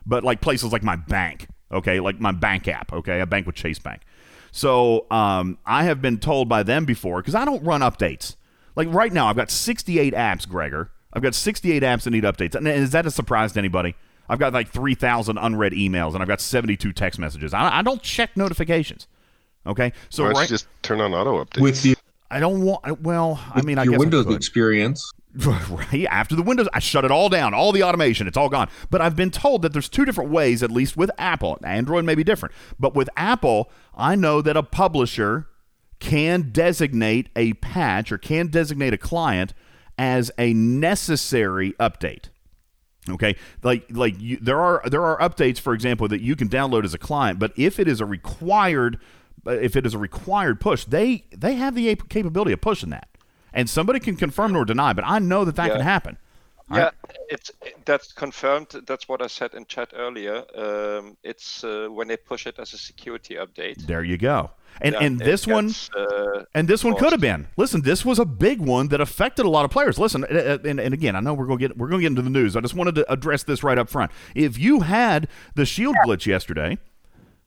but 0.06 0.24
like 0.24 0.40
places 0.40 0.72
like 0.72 0.82
my 0.82 0.96
bank. 0.96 1.48
Okay, 1.72 2.00
like 2.00 2.20
my 2.20 2.32
bank 2.32 2.68
app. 2.68 2.92
Okay, 2.92 3.20
I 3.20 3.24
bank 3.24 3.46
with 3.46 3.56
Chase 3.56 3.78
Bank. 3.78 4.02
So 4.52 5.06
um, 5.10 5.58
I 5.66 5.84
have 5.84 6.00
been 6.00 6.18
told 6.18 6.48
by 6.48 6.62
them 6.62 6.84
before 6.84 7.20
because 7.20 7.34
I 7.34 7.44
don't 7.44 7.64
run 7.64 7.80
updates. 7.80 8.36
Like 8.76 8.86
right 8.92 9.12
now, 9.12 9.26
I've 9.26 9.36
got 9.36 9.50
68 9.50 10.14
apps, 10.14 10.48
Gregor. 10.48 10.90
I've 11.12 11.22
got 11.22 11.34
68 11.34 11.82
apps 11.82 12.04
that 12.04 12.10
need 12.10 12.24
updates. 12.24 12.54
And 12.54 12.66
is 12.68 12.90
that 12.90 13.06
a 13.06 13.10
surprise 13.10 13.52
to 13.52 13.58
anybody? 13.58 13.96
I've 14.28 14.38
got 14.38 14.52
like 14.52 14.68
3,000 14.68 15.38
unread 15.38 15.72
emails 15.72 16.14
and 16.14 16.22
I've 16.22 16.28
got 16.28 16.40
72 16.40 16.92
text 16.92 17.18
messages. 17.18 17.52
I, 17.52 17.78
I 17.78 17.82
don't 17.82 18.02
check 18.02 18.36
notifications. 18.36 19.06
Okay, 19.66 19.92
so 20.10 20.22
Why 20.24 20.28
don't 20.28 20.36
right, 20.38 20.50
you 20.50 20.54
just 20.54 20.66
turn 20.82 21.00
on 21.00 21.14
auto 21.14 21.42
updates? 21.44 21.60
with 21.60 21.82
the 21.82 21.96
I 22.30 22.40
don't 22.40 22.62
want. 22.62 23.00
Well, 23.00 23.40
I 23.52 23.62
mean, 23.62 23.78
I 23.78 23.84
your 23.84 23.92
guess 23.92 23.98
I 23.98 24.00
Windows 24.00 24.26
could. 24.26 24.36
experience. 24.36 25.12
right 25.36 26.06
after 26.10 26.36
the 26.36 26.42
Windows, 26.42 26.68
I 26.72 26.78
shut 26.78 27.04
it 27.04 27.10
all 27.10 27.28
down, 27.28 27.54
all 27.54 27.72
the 27.72 27.82
automation, 27.82 28.28
it's 28.28 28.36
all 28.36 28.48
gone. 28.48 28.68
But 28.90 29.00
I've 29.00 29.16
been 29.16 29.30
told 29.30 29.62
that 29.62 29.72
there's 29.72 29.88
two 29.88 30.04
different 30.04 30.30
ways, 30.30 30.62
at 30.62 30.70
least 30.70 30.96
with 30.96 31.10
Apple. 31.18 31.58
Android 31.64 32.04
may 32.04 32.14
be 32.14 32.22
different, 32.22 32.54
but 32.78 32.94
with 32.94 33.08
Apple, 33.16 33.70
I 33.96 34.14
know 34.14 34.40
that 34.42 34.56
a 34.56 34.62
publisher 34.62 35.48
can 35.98 36.50
designate 36.52 37.30
a 37.34 37.54
patch 37.54 38.12
or 38.12 38.18
can 38.18 38.46
designate 38.48 38.94
a 38.94 38.98
client 38.98 39.54
as 39.98 40.30
a 40.38 40.52
necessary 40.54 41.72
update. 41.80 42.28
Okay, 43.08 43.36
like 43.62 43.86
like 43.90 44.14
you, 44.18 44.38
there 44.40 44.60
are 44.60 44.82
there 44.86 45.02
are 45.04 45.18
updates, 45.18 45.58
for 45.58 45.74
example, 45.74 46.08
that 46.08 46.22
you 46.22 46.36
can 46.36 46.48
download 46.48 46.84
as 46.84 46.94
a 46.94 46.98
client, 46.98 47.38
but 47.38 47.52
if 47.56 47.78
it 47.78 47.86
is 47.86 48.00
a 48.00 48.06
required 48.06 48.98
if 49.46 49.76
it 49.76 49.86
is 49.86 49.94
a 49.94 49.98
required 49.98 50.60
push, 50.60 50.84
they 50.84 51.24
they 51.30 51.54
have 51.54 51.74
the 51.74 51.94
capability 52.08 52.52
of 52.52 52.60
pushing 52.60 52.90
that, 52.90 53.08
and 53.52 53.68
somebody 53.68 54.00
can 54.00 54.16
confirm 54.16 54.56
or 54.56 54.64
deny. 54.64 54.92
But 54.92 55.04
I 55.06 55.18
know 55.18 55.44
that 55.44 55.56
that 55.56 55.70
can 55.70 55.80
happen. 55.80 56.18
All 56.70 56.78
Yeah, 56.78 56.84
right? 56.84 56.92
it's 57.28 57.50
that's 57.84 58.12
confirmed. 58.12 58.68
That's 58.86 59.06
what 59.08 59.20
I 59.20 59.26
said 59.26 59.54
in 59.54 59.66
chat 59.66 59.92
earlier. 59.94 60.44
Um, 60.56 61.16
it's 61.22 61.62
uh, 61.62 61.88
when 61.90 62.08
they 62.08 62.16
push 62.16 62.46
it 62.46 62.58
as 62.58 62.72
a 62.72 62.78
security 62.78 63.34
update. 63.34 63.86
There 63.86 64.02
you 64.02 64.16
go. 64.16 64.50
And 64.80 64.94
and 64.96 65.20
it 65.20 65.24
this 65.24 65.46
one 65.46 65.70
uh, 65.96 66.44
and 66.54 66.66
this 66.66 66.82
one 66.82 66.96
could 66.96 67.12
have 67.12 67.20
been. 67.20 67.48
Listen, 67.56 67.82
this 67.82 68.04
was 68.04 68.18
a 68.18 68.24
big 68.24 68.60
one 68.60 68.88
that 68.88 69.00
affected 69.00 69.46
a 69.46 69.48
lot 69.50 69.64
of 69.64 69.70
players. 69.70 69.98
Listen, 69.98 70.24
uh, 70.24 70.58
uh, 70.64 70.68
and, 70.68 70.80
and 70.80 70.94
again, 70.94 71.14
I 71.14 71.20
know 71.20 71.34
we're 71.34 71.46
going 71.46 71.58
to 71.58 71.68
get 71.68 71.76
we're 71.76 71.88
going 71.88 72.00
to 72.00 72.02
get 72.02 72.12
into 72.12 72.22
the 72.22 72.30
news. 72.30 72.56
I 72.56 72.60
just 72.60 72.74
wanted 72.74 72.94
to 72.96 73.12
address 73.12 73.42
this 73.44 73.62
right 73.62 73.78
up 73.78 73.88
front. 73.90 74.10
If 74.34 74.58
you 74.58 74.80
had 74.80 75.28
the 75.54 75.66
shield 75.66 75.96
glitch 76.04 76.26
yesterday, 76.26 76.78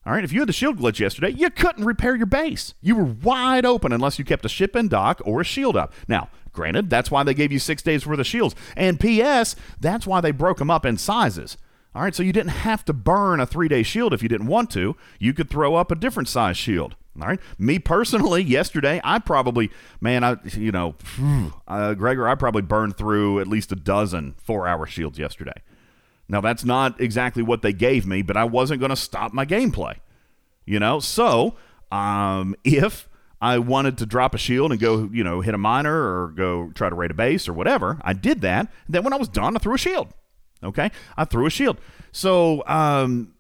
all 0.08 0.14
right, 0.14 0.24
if 0.24 0.32
you 0.32 0.40
had 0.40 0.48
the 0.48 0.54
shield 0.54 0.80
glitch 0.80 1.00
yesterday, 1.00 1.32
you 1.32 1.50
couldn't 1.50 1.84
repair 1.84 2.16
your 2.16 2.28
base. 2.28 2.74
You 2.82 2.96
were 2.96 3.04
wide 3.04 3.66
open 3.66 3.92
unless 3.92 4.18
you 4.18 4.24
kept 4.24 4.46
a 4.46 4.50
ship 4.50 4.74
in 4.74 4.88
dock 4.88 5.22
or 5.26 5.42
a 5.42 5.44
shield 5.44 5.76
up. 5.76 5.92
Now, 6.08 6.30
granted, 6.54 6.90
that's 6.90 7.12
why 7.12 7.24
they 7.24 7.34
gave 7.34 7.52
you 7.52 7.60
six 7.60 7.82
days 7.82 8.08
worth 8.08 8.18
of 8.18 8.26
shields. 8.26 8.56
And 8.78 9.02
P.S., 9.02 9.58
that's 9.82 10.08
why 10.08 10.22
they 10.22 10.32
broke 10.32 10.60
them 10.60 10.72
up 10.72 10.86
in 10.86 10.98
sizes. 10.98 11.58
All 11.94 12.04
right, 12.04 12.16
so 12.16 12.24
you 12.24 12.32
didn't 12.32 12.52
have 12.52 12.86
to 12.86 12.94
burn 12.94 13.42
a 13.42 13.46
three 13.46 13.68
day 13.68 13.84
shield 13.84 14.14
if 14.14 14.24
you 14.24 14.30
didn't 14.30 14.48
want 14.48 14.70
to. 14.72 14.96
You 15.20 15.34
could 15.34 15.50
throw 15.50 15.76
up 15.76 15.92
a 15.92 15.96
different 15.96 16.30
size 16.30 16.56
shield. 16.56 16.96
All 17.20 17.28
right. 17.28 17.40
Me 17.58 17.78
personally, 17.78 18.44
yesterday, 18.44 19.02
I 19.04 19.20
probably, 19.20 19.72
man, 20.00 20.24
I, 20.24 20.38
you 20.54 20.72
know, 20.72 20.96
uh, 21.68 21.96
Gregor, 21.96 22.30
I 22.30 22.36
probably 22.36 22.62
burned 22.62 22.96
through 22.96 23.42
at 23.42 23.48
least 23.48 23.74
a 23.74 23.76
dozen 23.76 24.36
four 24.42 24.70
hour 24.70 24.86
shields 24.86 25.20
yesterday. 25.20 25.62
Now, 26.30 26.42
that's 26.42 26.66
not 26.66 27.00
exactly 27.00 27.42
what 27.44 27.62
they 27.62 27.74
gave 27.74 28.06
me, 28.06 28.22
but 28.22 28.36
I 28.36 28.44
wasn't 28.44 28.80
going 28.80 28.90
to 28.90 28.96
stop 28.96 29.34
my 29.34 29.46
gameplay. 29.46 29.96
You 30.66 30.80
know, 30.80 31.00
so 31.00 31.56
um, 31.92 32.56
if 32.64 33.08
I 33.42 33.60
wanted 33.60 33.98
to 34.00 34.06
drop 34.06 34.34
a 34.36 34.38
shield 34.38 34.72
and 34.72 34.80
go, 34.80 35.10
you 35.12 35.24
know, 35.24 35.42
hit 35.42 35.54
a 35.54 35.58
miner 35.58 35.94
or 35.94 36.30
go 36.30 36.72
try 36.74 36.90
to 36.90 36.96
raid 36.96 37.12
a 37.12 37.14
base 37.14 37.48
or 37.48 37.54
whatever, 37.54 38.00
I 38.02 38.14
did 38.14 38.42
that. 38.42 38.72
Then 38.90 39.04
when 39.04 39.14
I 39.14 39.18
was 39.18 39.30
done, 39.30 39.56
I 39.56 39.60
threw 39.60 39.76
a 39.76 39.80
shield. 39.80 40.10
Okay, 40.64 40.90
I 41.16 41.26
threw 41.26 41.46
a 41.46 41.52
shield. 41.52 41.78
So 42.12 42.64
um, 42.66 43.36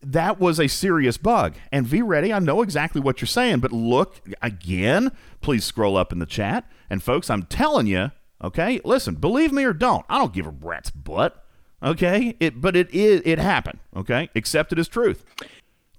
that 0.00 0.38
was 0.38 0.60
a 0.60 0.68
serious 0.68 1.16
bug. 1.16 1.54
And 1.72 1.86
V 1.86 2.02
Ready, 2.02 2.32
I 2.32 2.38
know 2.38 2.62
exactly 2.62 3.00
what 3.00 3.20
you're 3.20 3.26
saying, 3.26 3.58
but 3.58 3.72
look 3.72 4.20
again. 4.40 5.10
Please 5.40 5.64
scroll 5.64 5.96
up 5.96 6.12
in 6.12 6.20
the 6.20 6.26
chat. 6.26 6.70
And 6.88 7.02
folks, 7.02 7.30
I'm 7.30 7.42
telling 7.44 7.88
you, 7.88 8.12
okay, 8.42 8.80
listen, 8.84 9.16
believe 9.16 9.52
me 9.52 9.64
or 9.64 9.72
don't, 9.72 10.06
I 10.08 10.18
don't 10.18 10.32
give 10.32 10.46
a 10.46 10.50
rat's 10.50 10.90
butt. 10.90 11.44
Okay, 11.82 12.36
it 12.38 12.60
but 12.60 12.76
it 12.76 12.90
is 12.90 13.22
it 13.24 13.38
happened. 13.38 13.78
Okay, 13.96 14.28
accept 14.34 14.72
it 14.72 14.78
as 14.78 14.88
truth. 14.88 15.24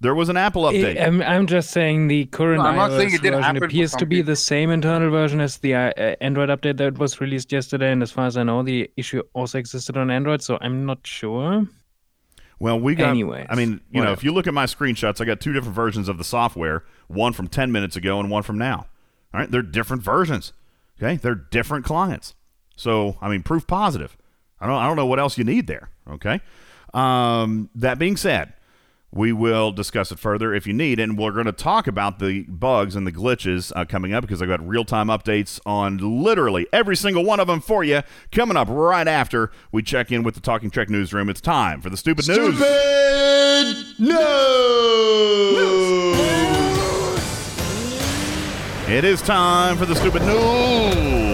There 0.00 0.14
was 0.14 0.28
an 0.28 0.36
Apple 0.36 0.64
update. 0.64 1.00
I'm, 1.00 1.22
I'm 1.22 1.46
just 1.46 1.70
saying 1.70 2.08
the 2.08 2.26
current 2.26 2.62
No, 2.62 2.68
I'm 2.68 2.76
not 2.76 2.90
iOS 2.90 2.98
saying 2.98 3.14
it 3.14 3.22
didn't 3.22 3.34
version 3.34 3.42
happen 3.42 3.60
for 3.60 3.64
appears 3.66 3.92
to 3.92 4.04
be 4.04 4.22
the 4.22 4.36
same 4.36 4.70
internal 4.70 5.10
version 5.10 5.40
as 5.40 5.58
the 5.58 5.74
uh, 5.74 5.92
Android 6.20 6.50
update 6.50 6.76
that 6.78 6.98
was 6.98 7.20
released 7.20 7.52
yesterday. 7.52 7.90
And 7.90 8.02
as 8.02 8.10
far 8.10 8.26
as 8.26 8.36
I 8.36 8.42
know, 8.42 8.62
the 8.62 8.90
issue 8.98 9.22
also 9.32 9.58
existed 9.58 9.96
on 9.96 10.10
Android, 10.10 10.42
so 10.42 10.58
I'm 10.60 10.84
not 10.84 10.98
sure. 11.06 11.66
Well, 12.58 12.78
we 12.78 12.94
got. 12.94 13.10
Anyways, 13.10 13.46
I 13.48 13.54
mean, 13.54 13.80
you 13.90 14.02
know, 14.02 14.12
if 14.12 14.22
you 14.22 14.32
look 14.32 14.46
at 14.46 14.54
my 14.54 14.66
screenshots, 14.66 15.20
I 15.20 15.24
got 15.24 15.40
two 15.40 15.52
different 15.52 15.74
versions 15.74 16.08
of 16.08 16.18
the 16.18 16.24
software. 16.24 16.84
One 17.08 17.32
from 17.32 17.48
ten 17.48 17.72
minutes 17.72 17.96
ago 17.96 18.20
and 18.20 18.30
one 18.30 18.42
from 18.42 18.58
now. 18.58 18.86
All 19.32 19.40
right, 19.40 19.50
they're 19.50 19.62
different 19.62 20.02
versions. 20.02 20.52
Okay, 20.98 21.16
they're 21.16 21.34
different 21.34 21.84
clients. 21.84 22.34
So, 22.76 23.16
I 23.20 23.28
mean, 23.28 23.42
proof 23.42 23.66
positive. 23.66 24.16
I 24.60 24.66
don't. 24.66 24.76
I 24.76 24.86
don't 24.86 24.96
know 24.96 25.06
what 25.06 25.18
else 25.18 25.36
you 25.38 25.44
need 25.44 25.66
there. 25.66 25.90
Okay. 26.08 26.40
Um, 26.92 27.70
that 27.74 27.98
being 27.98 28.16
said, 28.16 28.54
we 29.14 29.32
will 29.32 29.70
discuss 29.70 30.10
it 30.10 30.18
further 30.18 30.52
if 30.52 30.66
you 30.66 30.72
need, 30.72 30.98
and 30.98 31.16
we're 31.16 31.30
going 31.30 31.46
to 31.46 31.52
talk 31.52 31.86
about 31.86 32.18
the 32.18 32.42
bugs 32.42 32.96
and 32.96 33.06
the 33.06 33.12
glitches 33.12 33.72
uh, 33.76 33.84
coming 33.84 34.12
up 34.12 34.22
because 34.22 34.42
I've 34.42 34.48
got 34.48 34.66
real 34.66 34.84
time 34.84 35.06
updates 35.06 35.60
on 35.64 35.98
literally 35.98 36.66
every 36.72 36.96
single 36.96 37.24
one 37.24 37.38
of 37.38 37.46
them 37.46 37.60
for 37.60 37.84
you 37.84 38.02
coming 38.32 38.56
up 38.56 38.66
right 38.68 39.06
after 39.06 39.52
we 39.70 39.82
check 39.82 40.10
in 40.10 40.24
with 40.24 40.34
the 40.34 40.40
Talking 40.40 40.70
Trek 40.70 40.90
newsroom. 40.90 41.28
It's 41.28 41.40
time 41.40 41.80
for 41.80 41.90
the 41.90 41.96
stupid, 41.96 42.26
news. 42.26 42.56
Stupid 42.56 44.00
news. 44.00 44.44
It 48.88 49.04
is 49.04 49.22
time 49.22 49.76
for 49.76 49.86
the 49.86 49.94
stupid 49.94 50.22
news. 50.22 51.33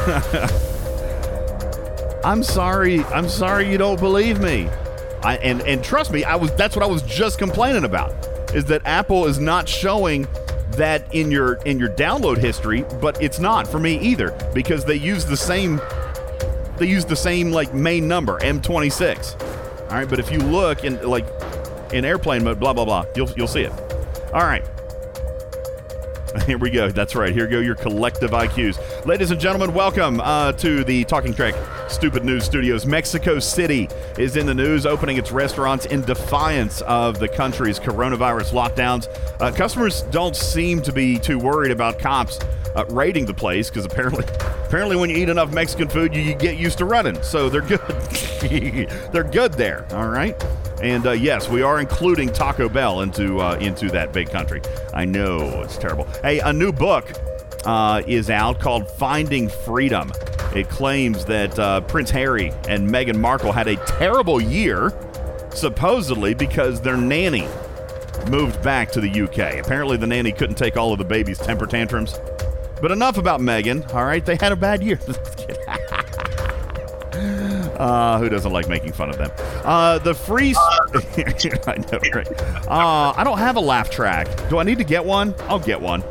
I'm 2.24 2.42
sorry. 2.42 3.04
I'm 3.04 3.28
sorry 3.28 3.70
you 3.70 3.78
don't 3.78 4.00
believe 4.00 4.40
me. 4.40 4.68
I 5.22 5.36
and 5.42 5.60
and 5.62 5.84
trust 5.84 6.12
me, 6.12 6.24
I 6.24 6.36
was 6.36 6.52
that's 6.54 6.74
what 6.74 6.82
I 6.82 6.88
was 6.88 7.02
just 7.02 7.38
complaining 7.38 7.84
about. 7.84 8.12
Is 8.54 8.64
that 8.66 8.82
Apple 8.84 9.26
is 9.26 9.38
not 9.38 9.68
showing 9.68 10.26
that 10.72 11.12
in 11.14 11.30
your 11.30 11.54
in 11.64 11.78
your 11.78 11.90
download 11.90 12.38
history, 12.38 12.84
but 13.00 13.20
it's 13.22 13.38
not 13.38 13.66
for 13.66 13.78
me 13.78 13.98
either 13.98 14.36
because 14.54 14.84
they 14.84 14.94
use 14.94 15.24
the 15.24 15.36
same 15.36 15.80
they 16.78 16.86
use 16.86 17.04
the 17.04 17.16
same 17.16 17.50
like 17.50 17.74
main 17.74 18.08
number 18.08 18.38
M26. 18.40 19.40
All 19.82 19.96
right, 19.96 20.08
but 20.08 20.18
if 20.18 20.30
you 20.30 20.38
look 20.38 20.84
in 20.84 21.00
like 21.06 21.26
in 21.92 22.04
airplane 22.04 22.44
mode, 22.44 22.58
blah 22.58 22.72
blah 22.72 22.84
blah, 22.84 23.04
you'll 23.14 23.30
you'll 23.32 23.46
see 23.46 23.62
it. 23.62 23.72
All 24.32 24.44
right. 24.44 24.64
Here 26.46 26.58
we 26.58 26.70
go. 26.70 26.90
That's 26.90 27.14
right. 27.14 27.32
Here 27.32 27.46
go 27.46 27.58
your 27.58 27.74
collective 27.74 28.30
IQs. 28.30 29.04
Ladies 29.04 29.30
and 29.32 29.40
gentlemen, 29.40 29.74
welcome 29.74 30.20
uh, 30.20 30.52
to 30.52 30.84
the 30.84 31.04
Talking 31.04 31.34
Trek 31.34 31.54
Stupid 31.88 32.24
News 32.24 32.44
Studios. 32.44 32.86
Mexico 32.86 33.40
City 33.40 33.88
is 34.16 34.36
in 34.36 34.46
the 34.46 34.54
news, 34.54 34.86
opening 34.86 35.16
its 35.16 35.32
restaurants 35.32 35.86
in 35.86 36.02
defiance 36.02 36.82
of 36.82 37.18
the 37.18 37.26
country's 37.26 37.80
coronavirus 37.80 38.52
lockdowns. 38.52 39.08
Uh, 39.40 39.50
customers 39.50 40.02
don't 40.02 40.36
seem 40.36 40.80
to 40.82 40.92
be 40.92 41.18
too 41.18 41.38
worried 41.38 41.72
about 41.72 41.98
cops 41.98 42.38
uh, 42.76 42.84
raiding 42.90 43.26
the 43.26 43.34
place 43.34 43.68
because 43.68 43.84
apparently, 43.84 44.24
apparently, 44.66 44.96
when 44.96 45.10
you 45.10 45.16
eat 45.16 45.28
enough 45.28 45.52
Mexican 45.52 45.88
food, 45.88 46.14
you, 46.14 46.22
you 46.22 46.34
get 46.34 46.56
used 46.56 46.78
to 46.78 46.84
running. 46.84 47.20
So 47.22 47.48
they're 47.48 47.60
good. 47.60 47.80
they're 49.12 49.24
good 49.24 49.54
there. 49.54 49.86
All 49.92 50.08
right. 50.08 50.40
And 50.82 51.06
uh, 51.06 51.12
yes, 51.12 51.48
we 51.48 51.62
are 51.62 51.78
including 51.78 52.30
Taco 52.30 52.68
Bell 52.68 53.02
into 53.02 53.38
uh, 53.40 53.56
into 53.56 53.88
that 53.90 54.12
big 54.12 54.30
country. 54.30 54.62
I 54.94 55.04
know 55.04 55.60
it's 55.62 55.76
terrible. 55.76 56.06
Hey, 56.22 56.40
a 56.40 56.52
new 56.52 56.70
book 56.70 57.10
uh, 57.64 58.02
is 58.06 58.28
out 58.28 58.60
called 58.60 58.90
Finding 58.90 59.48
Freedom. 59.48 60.12
It 60.54 60.68
claims 60.68 61.24
that 61.24 61.58
uh, 61.58 61.80
Prince 61.80 62.10
Harry 62.10 62.52
and 62.68 62.86
Meghan 62.86 63.16
Markle 63.16 63.52
had 63.52 63.68
a 63.68 63.76
terrible 63.86 64.38
year, 64.38 64.92
supposedly 65.54 66.34
because 66.34 66.82
their 66.82 66.98
nanny 66.98 67.48
moved 68.28 68.62
back 68.62 68.92
to 68.92 69.00
the 69.00 69.08
UK. 69.22 69.64
Apparently, 69.64 69.96
the 69.96 70.06
nanny 70.06 70.30
couldn't 70.30 70.56
take 70.56 70.76
all 70.76 70.92
of 70.92 70.98
the 70.98 71.06
baby's 71.06 71.38
temper 71.38 71.64
tantrums. 71.64 72.18
But 72.82 72.90
enough 72.90 73.16
about 73.16 73.40
Meghan. 73.40 73.90
All 73.94 74.04
right, 74.04 74.24
they 74.24 74.36
had 74.36 74.52
a 74.52 74.56
bad 74.56 74.82
year. 74.82 75.00
Uh, 77.80 78.18
who 78.18 78.28
doesn't 78.28 78.52
like 78.52 78.68
making 78.68 78.92
fun 78.92 79.08
of 79.08 79.16
them? 79.16 79.30
Uh, 79.64 79.98
the 79.98 80.12
free. 80.12 80.54
I 81.66 81.76
know, 81.90 81.98
right? 82.14 82.42
Uh, 82.68 83.14
I 83.16 83.24
don't 83.24 83.38
have 83.38 83.56
a 83.56 83.60
laugh 83.60 83.90
track. 83.90 84.28
Do 84.50 84.58
I 84.58 84.64
need 84.64 84.76
to 84.78 84.84
get 84.84 85.02
one? 85.02 85.34
I'll 85.48 85.58
get 85.58 85.80
one. 85.80 86.04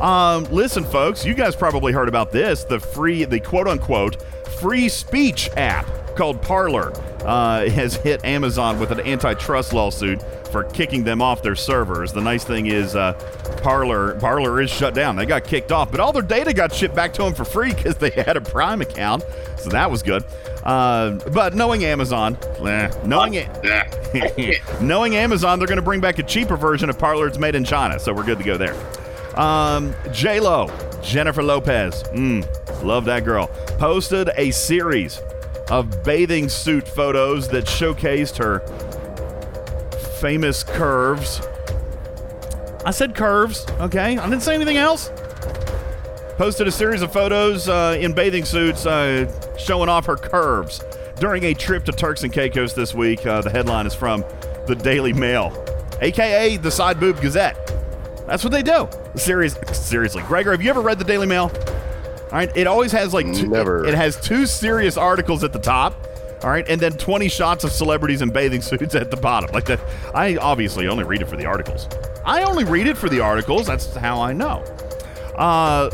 Um, 0.00 0.44
listen, 0.44 0.84
folks, 0.84 1.26
you 1.26 1.34
guys 1.34 1.54
probably 1.54 1.92
heard 1.92 2.08
about 2.08 2.32
this. 2.32 2.64
The 2.64 2.80
free, 2.80 3.26
the 3.26 3.40
quote 3.40 3.68
unquote 3.68 4.22
free 4.58 4.88
speech 4.88 5.50
app. 5.54 5.86
Called 6.14 6.42
Parler 6.42 6.92
uh, 7.24 7.68
has 7.70 7.96
hit 7.96 8.24
Amazon 8.24 8.78
with 8.78 8.90
an 8.90 9.00
antitrust 9.00 9.72
lawsuit 9.72 10.22
for 10.50 10.64
kicking 10.64 11.02
them 11.04 11.22
off 11.22 11.42
their 11.42 11.56
servers. 11.56 12.12
The 12.12 12.20
nice 12.20 12.44
thing 12.44 12.66
is, 12.66 12.94
uh, 12.94 13.14
Parler 13.62 14.14
Parler 14.20 14.60
is 14.60 14.70
shut 14.70 14.94
down. 14.94 15.16
They 15.16 15.26
got 15.26 15.44
kicked 15.44 15.72
off, 15.72 15.90
but 15.90 16.00
all 16.00 16.12
their 16.12 16.22
data 16.22 16.52
got 16.52 16.72
shipped 16.72 16.94
back 16.94 17.12
to 17.14 17.22
them 17.22 17.34
for 17.34 17.44
free 17.44 17.72
because 17.74 17.96
they 17.96 18.10
had 18.10 18.36
a 18.36 18.40
Prime 18.40 18.80
account, 18.82 19.24
so 19.56 19.70
that 19.70 19.90
was 19.90 20.02
good. 20.02 20.24
Uh, 20.62 21.12
but 21.32 21.54
knowing 21.54 21.84
Amazon, 21.84 22.36
eh, 22.64 22.92
knowing 23.04 23.34
it, 23.34 24.60
knowing 24.80 25.16
Amazon, 25.16 25.58
they're 25.58 25.66
going 25.66 25.76
to 25.76 25.82
bring 25.82 26.00
back 26.00 26.18
a 26.18 26.22
cheaper 26.22 26.56
version 26.56 26.88
of 26.88 26.98
Parler. 26.98 27.30
Made 27.38 27.54
in 27.54 27.64
China, 27.64 27.98
so 27.98 28.12
we're 28.12 28.24
good 28.24 28.38
to 28.38 28.44
go 28.44 28.56
there. 28.56 28.76
Um, 29.36 29.94
J 30.12 30.38
Lo, 30.38 30.70
Jennifer 31.02 31.42
Lopez, 31.42 32.02
mm, 32.12 32.84
love 32.84 33.06
that 33.06 33.24
girl, 33.24 33.48
posted 33.78 34.30
a 34.36 34.50
series 34.50 35.20
of 35.70 36.02
bathing 36.02 36.48
suit 36.48 36.86
photos 36.86 37.48
that 37.48 37.64
showcased 37.64 38.36
her 38.38 38.60
famous 40.20 40.62
curves. 40.62 41.40
I 42.84 42.90
said 42.90 43.14
curves, 43.14 43.66
okay? 43.80 44.16
I 44.18 44.28
didn't 44.28 44.42
say 44.42 44.54
anything 44.54 44.76
else. 44.76 45.10
Posted 46.36 46.66
a 46.66 46.72
series 46.72 47.02
of 47.02 47.12
photos 47.12 47.68
uh, 47.68 47.96
in 48.00 48.12
bathing 48.12 48.44
suits 48.44 48.86
uh, 48.86 49.30
showing 49.56 49.88
off 49.88 50.06
her 50.06 50.16
curves 50.16 50.82
during 51.20 51.44
a 51.44 51.54
trip 51.54 51.84
to 51.84 51.92
Turks 51.92 52.24
and 52.24 52.32
Caicos 52.32 52.74
this 52.74 52.94
week. 52.94 53.24
Uh, 53.26 53.40
the 53.42 53.50
headline 53.50 53.86
is 53.86 53.94
from 53.94 54.24
the 54.66 54.74
Daily 54.74 55.12
Mail, 55.12 55.52
aka 56.00 56.56
the 56.56 56.70
Side 56.70 56.98
Boob 56.98 57.20
Gazette. 57.20 57.56
That's 58.26 58.42
what 58.42 58.52
they 58.52 58.62
do. 58.62 58.88
Serious, 59.14 59.56
seriously, 59.72 60.22
Gregor, 60.22 60.52
have 60.52 60.62
you 60.62 60.70
ever 60.70 60.80
read 60.80 60.98
the 60.98 61.04
Daily 61.04 61.26
Mail? 61.26 61.48
All 62.32 62.38
right, 62.38 62.50
it 62.56 62.66
always 62.66 62.92
has 62.92 63.12
like 63.12 63.30
two, 63.34 63.46
Never. 63.46 63.86
It 63.86 63.94
has 63.94 64.18
two 64.18 64.46
serious 64.46 64.96
articles 64.96 65.44
at 65.44 65.52
the 65.52 65.58
top. 65.58 65.94
All 66.42 66.48
right, 66.48 66.66
and 66.66 66.80
then 66.80 66.92
20 66.92 67.28
shots 67.28 67.62
of 67.62 67.72
celebrities 67.72 68.22
in 68.22 68.30
bathing 68.30 68.62
suits 68.62 68.94
at 68.94 69.10
the 69.10 69.18
bottom. 69.18 69.50
Like 69.52 69.66
that. 69.66 69.80
I 70.14 70.36
obviously 70.36 70.88
only 70.88 71.04
read 71.04 71.20
it 71.20 71.28
for 71.28 71.36
the 71.36 71.44
articles. 71.44 71.86
I 72.24 72.42
only 72.44 72.64
read 72.64 72.86
it 72.86 72.96
for 72.96 73.10
the 73.10 73.20
articles. 73.20 73.66
That's 73.66 73.94
how 73.96 74.18
I 74.18 74.32
know. 74.32 74.64
Uh, 75.36 75.90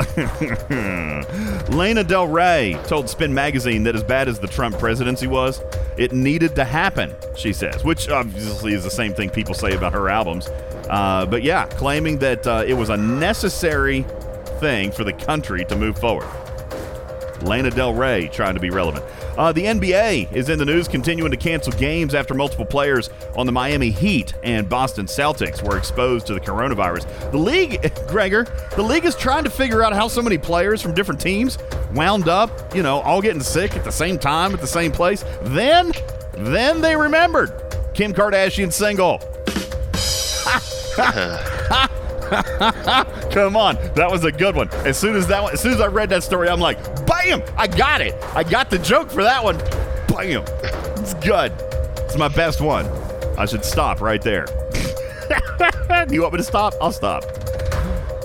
Lana 1.70 2.04
Del 2.04 2.28
Rey 2.28 2.78
told 2.86 3.08
Spin 3.08 3.34
Magazine 3.34 3.82
that 3.82 3.96
as 3.96 4.04
bad 4.04 4.28
as 4.28 4.38
the 4.38 4.46
Trump 4.46 4.78
presidency 4.78 5.26
was, 5.26 5.60
it 5.96 6.12
needed 6.12 6.54
to 6.54 6.64
happen, 6.64 7.14
she 7.36 7.52
says, 7.52 7.84
which 7.84 8.08
obviously 8.08 8.74
is 8.74 8.84
the 8.84 8.90
same 8.90 9.12
thing 9.12 9.28
people 9.28 9.54
say 9.54 9.74
about 9.74 9.92
her 9.92 10.08
albums. 10.08 10.48
Uh, 10.88 11.26
but 11.26 11.42
yeah, 11.42 11.66
claiming 11.66 12.18
that 12.18 12.46
uh, 12.46 12.64
it 12.66 12.74
was 12.74 12.90
a 12.90 12.96
necessary 12.96 14.04
thing 14.58 14.90
for 14.90 15.04
the 15.04 15.12
country 15.12 15.64
to 15.66 15.76
move 15.76 15.98
forward. 15.98 16.28
Lana 17.42 17.70
Del 17.70 17.94
Rey 17.94 18.28
trying 18.28 18.54
to 18.54 18.60
be 18.60 18.70
relevant. 18.70 19.04
Uh, 19.36 19.52
the 19.52 19.64
NBA 19.64 20.32
is 20.32 20.48
in 20.48 20.58
the 20.58 20.64
news, 20.64 20.88
continuing 20.88 21.30
to 21.30 21.36
cancel 21.36 21.72
games 21.72 22.14
after 22.14 22.34
multiple 22.34 22.64
players 22.64 23.10
on 23.36 23.46
the 23.46 23.52
Miami 23.52 23.90
Heat 23.90 24.34
and 24.42 24.68
Boston 24.68 25.06
Celtics 25.06 25.62
were 25.62 25.78
exposed 25.78 26.26
to 26.26 26.34
the 26.34 26.40
coronavirus. 26.40 27.30
The 27.30 27.38
league, 27.38 27.92
Gregor, 28.08 28.44
the 28.74 28.82
league 28.82 29.04
is 29.04 29.14
trying 29.14 29.44
to 29.44 29.50
figure 29.50 29.84
out 29.84 29.92
how 29.92 30.08
so 30.08 30.22
many 30.22 30.38
players 30.38 30.82
from 30.82 30.94
different 30.94 31.20
teams 31.20 31.58
wound 31.94 32.28
up, 32.28 32.74
you 32.74 32.82
know, 32.82 33.00
all 33.00 33.22
getting 33.22 33.42
sick 33.42 33.76
at 33.76 33.84
the 33.84 33.92
same 33.92 34.18
time 34.18 34.52
at 34.52 34.60
the 34.60 34.66
same 34.66 34.90
place. 34.90 35.24
Then, 35.42 35.92
then 36.32 36.80
they 36.80 36.96
remembered 36.96 37.52
Kim 37.94 38.12
Kardashian 38.12 38.72
single. 38.72 39.22
Come 43.30 43.56
on, 43.56 43.76
that 43.94 44.10
was 44.10 44.24
a 44.24 44.32
good 44.32 44.56
one. 44.56 44.68
As 44.86 44.98
soon 44.98 45.14
as 45.16 45.26
that 45.28 45.42
one, 45.42 45.52
as 45.52 45.60
soon 45.60 45.72
as 45.72 45.80
I 45.80 45.86
read 45.86 46.08
that 46.10 46.22
story, 46.22 46.48
I'm 46.48 46.60
like, 46.60 46.78
bam! 47.06 47.42
I 47.56 47.66
got 47.66 48.00
it. 48.00 48.14
I 48.34 48.42
got 48.42 48.70
the 48.70 48.78
joke 48.78 49.10
for 49.10 49.22
that 49.22 49.42
one. 49.42 49.58
Bam! 50.08 50.44
It's 51.00 51.14
good. 51.14 51.52
It's 51.98 52.16
my 52.16 52.28
best 52.28 52.60
one. 52.60 52.86
I 53.36 53.44
should 53.44 53.64
stop 53.64 54.00
right 54.00 54.22
there. 54.22 54.46
You 56.10 56.22
want 56.22 56.34
me 56.34 56.38
to 56.38 56.44
stop? 56.44 56.74
I'll 56.80 56.92
stop. 56.92 57.24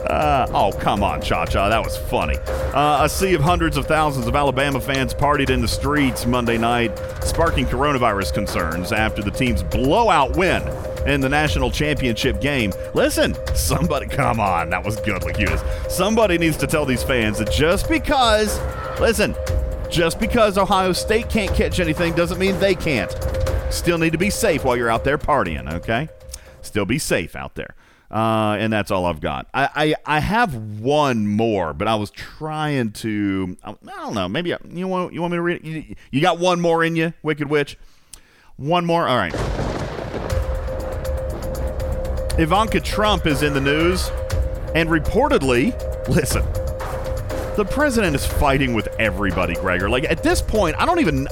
Uh, 0.08 0.48
oh, 0.54 0.72
come 0.80 1.02
on, 1.02 1.22
Cha 1.22 1.46
Cha. 1.46 1.70
That 1.70 1.84
was 1.84 1.98
funny. 1.98 2.38
Uh, 2.74 3.04
a 3.04 3.10
sea 3.10 3.34
of 3.34 3.42
hundreds 3.42 3.78
of 3.78 3.88
thousands 3.88 4.28
of 4.28 4.36
Alabama 4.36 4.80
fans 4.80 5.14
partied 5.14 5.50
in 5.50 5.60
the 5.60 5.68
streets 5.68 6.26
Monday 6.26 6.58
night, 6.58 6.98
sparking 7.24 7.66
coronavirus 7.66 8.34
concerns 8.34 8.92
after 8.92 9.22
the 9.22 9.32
team's 9.32 9.64
blowout 9.64 10.36
win 10.38 10.62
in 11.06 11.22
the 11.22 11.30
national 11.30 11.72
championship 11.72 12.42
game. 12.42 12.72
Listen, 12.94 13.36
somebody, 13.56 14.08
come 14.08 14.40
on. 14.40 14.70
That 14.70 14.84
was 14.84 14.98
good, 14.98 15.22
Lacutis. 15.22 15.92
Somebody 15.92 16.38
needs 16.38 16.58
to 16.58 16.68
tell 16.68 16.86
these 16.86 17.04
fans 17.04 17.40
that 17.40 17.52
just 17.52 17.90
because, 17.90 18.60
listen, 19.00 19.36
just 19.90 20.20
because 20.20 20.58
Ohio 20.58 20.94
State 20.94 21.30
can't 21.30 21.54
catch 21.54 21.80
anything 21.80 22.14
doesn't 22.14 22.40
mean 22.40 22.60
they 22.60 22.76
can't. 22.76 23.16
Still 23.70 23.98
need 23.98 24.12
to 24.12 24.18
be 24.18 24.30
safe 24.30 24.64
while 24.64 24.78
you're 24.78 24.90
out 24.90 25.04
there 25.04 25.18
partying, 25.18 25.72
okay? 25.74 26.10
Still 26.62 26.86
be 26.86 26.98
safe 27.00 27.36
out 27.36 27.56
there. 27.56 27.76
Uh, 28.10 28.56
and 28.60 28.72
that's 28.72 28.92
all 28.92 29.08
I've 29.08 29.20
got. 29.22 29.48
I, 29.56 29.96
I, 30.06 30.18
I 30.18 30.20
have 30.20 30.56
one 30.80 31.28
more, 31.28 31.74
but 31.74 31.88
I 31.88 31.96
was 31.96 32.12
trying 32.12 32.92
to. 32.92 33.58
I, 33.64 33.72
I 33.72 33.76
don't 33.98 34.14
know. 34.14 34.30
Maybe 34.30 34.54
I, 34.54 34.58
you 34.70 34.88
want 34.88 35.14
you 35.14 35.22
want 35.22 35.32
me 35.32 35.38
to 35.38 35.42
read 35.42 35.58
it? 35.58 35.66
You, 35.66 35.96
you 36.12 36.22
got 36.22 36.38
one 36.38 36.62
more 36.62 36.84
in 36.84 36.96
you, 36.96 37.14
Wicked 37.24 37.50
Witch. 37.50 37.76
One 38.56 38.86
more. 38.86 39.08
All 39.08 39.18
right. 39.18 39.34
Ivanka 42.38 42.80
Trump 42.80 43.28
is 43.28 43.44
in 43.44 43.54
the 43.54 43.62
news, 43.62 44.10
and 44.74 44.90
reportedly, 44.90 45.72
listen, 46.10 46.44
the 47.56 47.64
president 47.64 48.16
is 48.16 48.26
fighting 48.26 48.74
with 48.74 48.88
everybody, 49.00 49.54
Gregor. 49.54 49.88
Like 49.88 50.06
at 50.06 50.24
this 50.24 50.42
point, 50.42 50.76
I 50.80 50.86
don't 50.86 51.00
even 51.00 51.28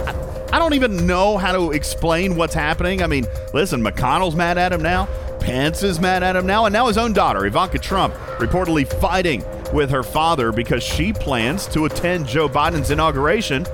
I 0.54 0.60
don't 0.60 0.76
even 0.76 1.08
know 1.08 1.38
how 1.38 1.54
to 1.54 1.72
explain 1.72 2.36
what's 2.36 2.54
happening. 2.54 3.02
I 3.02 3.08
mean, 3.08 3.26
listen, 3.52 3.82
McConnell's 3.82 4.36
mad 4.36 4.60
at 4.60 4.72
him 4.72 4.84
now. 4.84 5.08
Pence 5.40 5.82
is 5.82 6.00
mad 6.00 6.22
at 6.22 6.36
him 6.36 6.46
now, 6.46 6.66
and 6.66 6.74
now 6.74 6.86
his 6.86 7.00
own 7.00 7.14
daughter, 7.14 7.48
Ivanka 7.48 7.80
Trump, 7.80 8.14
reportedly 8.38 8.88
fighting 9.00 9.44
with 9.74 9.90
her 9.90 10.04
father 10.04 10.52
because 10.52 10.84
she 10.84 11.14
plans 11.14 11.66
to 11.68 11.86
attend 11.86 12.28
Joe 12.28 12.48
Biden's 12.48 12.92
inauguration 12.92 13.66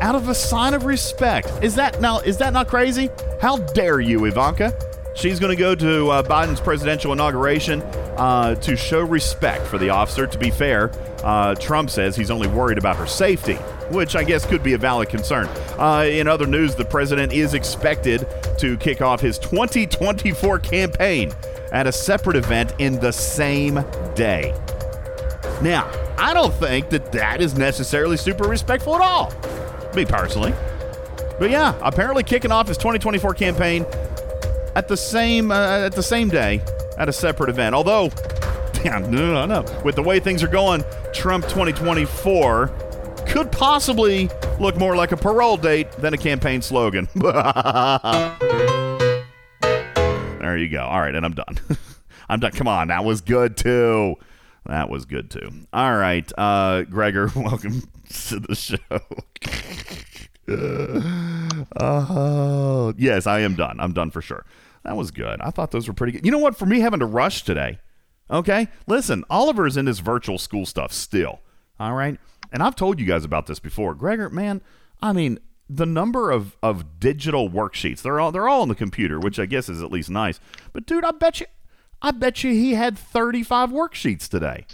out 0.00 0.14
of 0.14 0.28
a 0.28 0.34
sign 0.34 0.72
of 0.72 0.84
respect. 0.84 1.50
Is 1.64 1.74
that 1.74 2.00
now 2.00 2.20
is 2.20 2.36
that 2.38 2.52
not 2.52 2.68
crazy? 2.68 3.10
How 3.40 3.56
dare 3.56 3.98
you, 3.98 4.26
Ivanka? 4.26 4.72
She's 5.14 5.38
going 5.38 5.56
to 5.56 5.60
go 5.60 5.74
to 5.76 6.10
uh, 6.10 6.22
Biden's 6.24 6.60
presidential 6.60 7.12
inauguration 7.12 7.82
uh, 8.16 8.56
to 8.56 8.76
show 8.76 9.00
respect 9.02 9.64
for 9.66 9.78
the 9.78 9.90
officer. 9.90 10.26
To 10.26 10.38
be 10.38 10.50
fair, 10.50 10.90
uh, 11.22 11.54
Trump 11.54 11.90
says 11.90 12.16
he's 12.16 12.32
only 12.32 12.48
worried 12.48 12.78
about 12.78 12.96
her 12.96 13.06
safety, 13.06 13.54
which 13.90 14.16
I 14.16 14.24
guess 14.24 14.44
could 14.44 14.62
be 14.62 14.72
a 14.72 14.78
valid 14.78 15.08
concern. 15.08 15.46
Uh, 15.78 16.04
in 16.08 16.26
other 16.26 16.46
news, 16.46 16.74
the 16.74 16.84
president 16.84 17.32
is 17.32 17.54
expected 17.54 18.26
to 18.58 18.76
kick 18.76 19.00
off 19.00 19.20
his 19.20 19.38
2024 19.38 20.58
campaign 20.58 21.32
at 21.70 21.86
a 21.86 21.92
separate 21.92 22.36
event 22.36 22.74
in 22.78 22.98
the 22.98 23.12
same 23.12 23.84
day. 24.14 24.52
Now, 25.62 25.90
I 26.18 26.34
don't 26.34 26.54
think 26.54 26.90
that 26.90 27.12
that 27.12 27.40
is 27.40 27.56
necessarily 27.56 28.16
super 28.16 28.48
respectful 28.48 28.96
at 28.96 29.00
all, 29.00 29.32
me 29.94 30.04
personally. 30.04 30.52
But 31.38 31.50
yeah, 31.50 31.74
apparently 31.82 32.22
kicking 32.22 32.52
off 32.52 32.68
his 32.68 32.78
2024 32.78 33.34
campaign 33.34 33.86
at 34.74 34.88
the 34.88 34.96
same 34.96 35.50
uh, 35.50 35.78
at 35.78 35.92
the 35.92 36.02
same 36.02 36.28
day 36.28 36.62
at 36.98 37.08
a 37.08 37.12
separate 37.12 37.50
event. 37.50 37.74
Although, 37.74 38.08
damn, 38.72 39.10
no, 39.10 39.46
no, 39.46 39.62
no. 39.62 39.82
With 39.84 39.96
the 39.96 40.02
way 40.02 40.20
things 40.20 40.42
are 40.42 40.48
going, 40.48 40.84
Trump 41.12 41.44
2024 41.44 42.68
could 43.26 43.50
possibly 43.50 44.30
look 44.60 44.76
more 44.76 44.96
like 44.96 45.12
a 45.12 45.16
parole 45.16 45.56
date 45.56 45.90
than 45.92 46.14
a 46.14 46.18
campaign 46.18 46.62
slogan. 46.62 47.08
there 47.14 47.32
you 50.56 50.68
go. 50.68 50.82
All 50.82 51.00
right, 51.00 51.14
and 51.14 51.24
I'm 51.24 51.34
done. 51.34 51.58
I'm 52.28 52.40
done. 52.40 52.52
Come 52.52 52.68
on, 52.68 52.88
that 52.88 53.04
was 53.04 53.20
good 53.20 53.56
too. 53.56 54.16
That 54.66 54.88
was 54.88 55.04
good 55.04 55.30
too. 55.30 55.50
All 55.72 55.96
right, 55.96 56.30
uh, 56.38 56.82
Gregor, 56.84 57.30
welcome 57.36 57.82
to 58.28 58.40
the 58.40 58.54
show. 58.54 58.78
Oh, 61.76 62.94
yes, 62.96 63.26
I 63.26 63.40
am 63.40 63.54
done. 63.54 63.80
I'm 63.80 63.92
done 63.92 64.10
for 64.10 64.22
sure. 64.22 64.44
That 64.84 64.96
was 64.96 65.10
good. 65.10 65.40
I 65.40 65.50
thought 65.50 65.70
those 65.70 65.88
were 65.88 65.94
pretty 65.94 66.12
good. 66.12 66.24
You 66.24 66.30
know 66.30 66.38
what? 66.38 66.56
For 66.56 66.66
me, 66.66 66.80
having 66.80 67.00
to 67.00 67.06
rush 67.06 67.42
today, 67.42 67.78
okay? 68.30 68.68
Listen, 68.86 69.24
Oliver's 69.30 69.76
in 69.76 69.86
this 69.86 69.98
virtual 69.98 70.38
school 70.38 70.66
stuff 70.66 70.92
still, 70.92 71.40
all 71.80 71.94
right? 71.94 72.18
And 72.52 72.62
I've 72.62 72.76
told 72.76 73.00
you 73.00 73.06
guys 73.06 73.24
about 73.24 73.46
this 73.46 73.58
before. 73.58 73.94
Gregor, 73.94 74.28
man, 74.28 74.60
I 75.02 75.12
mean, 75.12 75.38
the 75.68 75.86
number 75.86 76.30
of, 76.30 76.56
of 76.62 77.00
digital 77.00 77.48
worksheets, 77.48 78.02
they're 78.02 78.20
all 78.20 78.30
they're 78.30 78.48
all 78.48 78.62
on 78.62 78.68
the 78.68 78.74
computer, 78.74 79.18
which 79.18 79.38
I 79.38 79.46
guess 79.46 79.68
is 79.68 79.82
at 79.82 79.90
least 79.90 80.10
nice. 80.10 80.38
But 80.72 80.86
dude, 80.86 81.04
I 81.04 81.12
bet 81.12 81.40
you 81.40 81.46
I 82.02 82.10
bet 82.10 82.44
you 82.44 82.52
he 82.52 82.74
had 82.74 82.98
35 82.98 83.70
worksheets 83.70 84.28
today. 84.28 84.66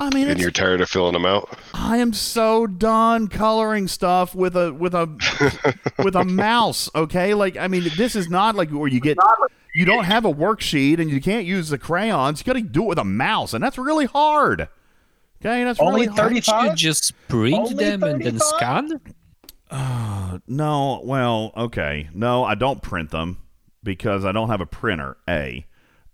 I 0.00 0.14
mean, 0.14 0.22
And 0.24 0.32
it's, 0.32 0.40
you're 0.40 0.52
tired 0.52 0.80
of 0.80 0.88
filling 0.88 1.12
them 1.14 1.26
out? 1.26 1.58
I 1.74 1.96
am 1.96 2.12
so 2.12 2.66
done 2.68 3.26
coloring 3.26 3.88
stuff 3.88 4.32
with 4.34 4.56
a 4.56 4.72
with 4.72 4.94
a 4.94 5.08
with 6.04 6.14
a 6.14 6.24
mouse. 6.24 6.88
Okay, 6.94 7.34
like 7.34 7.56
I 7.56 7.66
mean, 7.66 7.88
this 7.96 8.14
is 8.14 8.28
not 8.28 8.54
like 8.54 8.70
where 8.70 8.88
you 8.88 9.00
get 9.00 9.18
you 9.74 9.84
don't 9.84 10.04
have 10.04 10.24
a 10.24 10.32
worksheet 10.32 11.00
and 11.00 11.10
you 11.10 11.20
can't 11.20 11.46
use 11.46 11.68
the 11.68 11.78
crayons. 11.78 12.40
You 12.40 12.44
got 12.44 12.58
to 12.58 12.62
do 12.62 12.84
it 12.84 12.88
with 12.88 12.98
a 12.98 13.04
mouse, 13.04 13.52
and 13.54 13.62
that's 13.62 13.76
really 13.76 14.06
hard. 14.06 14.68
Okay, 15.40 15.64
that's 15.64 15.80
Only 15.80 16.02
really 16.02 16.06
hard. 16.16 16.28
35? 16.30 16.64
You 16.64 16.74
just 16.76 17.12
print 17.28 17.54
Only 17.56 17.74
them 17.74 18.02
and 18.02 18.24
then 18.24 18.38
35? 18.38 18.42
scan? 18.42 19.00
Uh, 19.70 20.38
no, 20.48 21.00
well, 21.04 21.52
okay. 21.56 22.08
No, 22.14 22.44
I 22.44 22.54
don't 22.54 22.82
print 22.82 23.10
them 23.10 23.38
because 23.82 24.24
I 24.24 24.32
don't 24.32 24.48
have 24.48 24.60
a 24.60 24.66
printer, 24.66 25.16
A. 25.28 25.66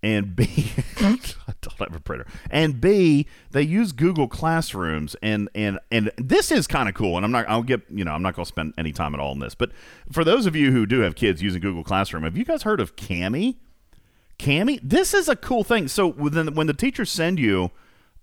And 0.02 0.36
B, 0.36 0.72
I 0.98 1.18
don't 1.78 1.88
have 1.88 1.96
a 1.96 2.00
printer. 2.00 2.26
And 2.50 2.80
B, 2.80 3.26
they 3.50 3.62
use 3.62 3.92
Google 3.92 4.28
Classrooms 4.28 5.16
and 5.22 5.48
and 5.54 5.78
and 5.90 6.10
this 6.16 6.50
is 6.50 6.66
kind 6.66 6.88
of 6.88 6.94
cool. 6.94 7.16
And 7.16 7.24
I'm 7.24 7.32
not 7.32 7.48
I'll 7.48 7.62
get, 7.62 7.82
you 7.90 8.04
know, 8.04 8.12
I'm 8.12 8.22
not 8.22 8.34
going 8.34 8.44
to 8.44 8.48
spend 8.48 8.74
any 8.78 8.92
time 8.92 9.14
at 9.14 9.20
all 9.20 9.30
on 9.30 9.38
this. 9.38 9.54
But 9.54 9.72
for 10.10 10.24
those 10.24 10.46
of 10.46 10.56
you 10.56 10.72
who 10.72 10.86
do 10.86 11.00
have 11.00 11.14
kids 11.14 11.42
using 11.42 11.60
Google 11.60 11.84
Classroom, 11.84 12.24
have 12.24 12.36
you 12.36 12.44
guys 12.44 12.62
heard 12.62 12.80
of 12.80 12.96
Kami? 12.96 13.58
Kami, 14.38 14.80
this 14.82 15.14
is 15.14 15.28
a 15.28 15.36
cool 15.36 15.64
thing. 15.64 15.88
So 15.88 16.10
when 16.10 16.54
when 16.54 16.66
the 16.66 16.74
teachers 16.74 17.10
send 17.10 17.38
you 17.38 17.70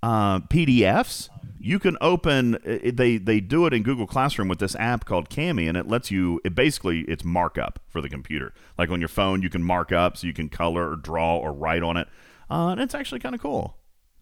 uh, 0.04 0.40
PDFs, 0.42 1.30
you 1.60 1.80
can 1.80 1.98
open. 2.02 2.58
They 2.64 3.18
they 3.18 3.40
do 3.40 3.66
it 3.66 3.74
in 3.74 3.84
Google 3.84 4.08
Classroom 4.08 4.48
with 4.48 4.60
this 4.60 4.76
app 4.76 5.06
called 5.06 5.30
Kami, 5.30 5.68
and 5.68 5.78
it 5.78 5.88
lets 5.88 6.12
you. 6.12 6.42
It 6.44 6.56
basically 6.56 7.02
it's 7.02 7.24
markup 7.24 7.80
for 7.88 8.02
the 8.02 8.10
computer. 8.10 8.54
Like 8.78 8.90
on 8.90 9.00
your 9.00 9.10
phone, 9.10 9.42
you 9.42 9.50
can 9.50 9.64
mark 9.64 9.92
up, 9.92 10.18
so 10.18 10.28
you 10.28 10.34
can 10.34 10.50
color 10.50 10.92
or 10.92 10.96
draw 10.96 11.38
or 11.38 11.54
write 11.54 11.84
on 11.84 11.98
it, 11.98 12.08
uh, 12.52 12.70
and 12.70 12.82
it's 12.82 12.94
actually 12.94 13.20
kind 13.20 13.34
of 13.34 13.42
cool. 13.42 13.78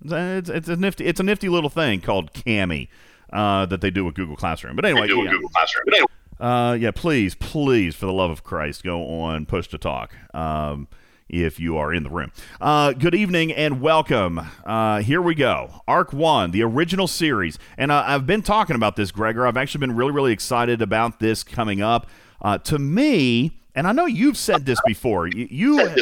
It's, 0.06 0.50
it's 0.50 0.70
a 0.70 0.76
nifty. 0.76 1.06
It's 1.06 1.20
a 1.20 1.24
nifty 1.24 1.50
little 1.50 1.70
thing 1.70 2.00
called 2.02 2.32
Kami 2.34 2.90
uh, 3.34 3.66
that 3.66 3.82
they 3.82 3.92
do 3.92 4.06
with 4.06 4.16
Google 4.16 4.36
Classroom. 4.36 4.76
But 4.76 4.86
anyway, 4.86 5.08
yeah. 5.08 5.32
Google 5.32 5.50
Classroom. 5.50 5.84
But 5.86 5.94
anyway, 5.96 6.08
Uh, 6.40 6.78
yeah, 6.80 6.92
please, 6.92 7.36
please, 7.36 7.96
for 7.96 8.06
the 8.06 8.14
love 8.14 8.32
of 8.32 8.44
Christ, 8.44 8.84
go 8.84 9.06
on 9.10 9.46
push 9.46 9.68
to 9.70 9.78
talk. 9.78 10.16
Um, 10.34 10.88
if 11.28 11.60
you 11.60 11.78
are 11.78 11.94
in 11.94 12.04
the 12.04 12.10
room. 12.10 12.32
Uh, 12.60 12.92
good 12.94 13.14
evening 13.14 13.52
and 13.54 13.82
welcome. 13.82 14.42
Uh, 14.66 15.02
here 15.02 15.22
we 15.22 15.36
go. 15.36 15.84
Arc 15.88 16.12
1, 16.12 16.52
the 16.52 16.64
original 16.64 17.08
series. 17.08 17.60
And 17.78 17.92
uh, 17.92 18.04
I've 18.08 18.26
been 18.26 18.42
talking 18.42 18.76
about 18.76 18.96
this, 18.96 19.12
Gregor. 19.12 19.46
I've 19.46 19.58
actually 19.58 19.82
been 19.82 19.96
really, 19.96 20.12
really 20.12 20.34
excited 20.34 20.82
about 20.82 21.20
this 21.20 21.44
coming 21.44 21.82
up. 21.82 22.08
Uh, 22.42 22.58
to 22.58 22.80
me, 22.80 23.60
and 23.76 23.88
I 23.88 23.92
know 23.92 24.08
you've 24.08 24.38
said 24.38 24.66
this 24.66 24.80
before, 24.88 25.28
you. 25.28 25.48
you 25.52 25.96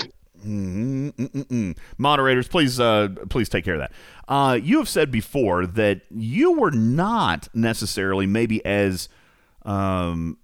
Mm, 0.45 1.13
mm, 1.13 1.30
mm, 1.32 1.45
mm. 1.45 1.78
Moderators, 1.97 2.47
please, 2.47 2.80
uh, 2.80 3.10
please 3.30 3.50
take 3.50 3.65
care 3.65 3.76
of 3.76 3.80
that. 3.80 3.91
Uh, 4.28 4.60
you 4.62 4.78
have 4.78 4.89
said 4.89 5.12
before 5.12 5.65
that 5.65 6.02
you 6.10 6.54
were 6.54 6.71
not 6.71 7.47
necessarily 7.54 8.26
maybe 8.28 8.63
as 8.65 9.10
um, 9.63 10.38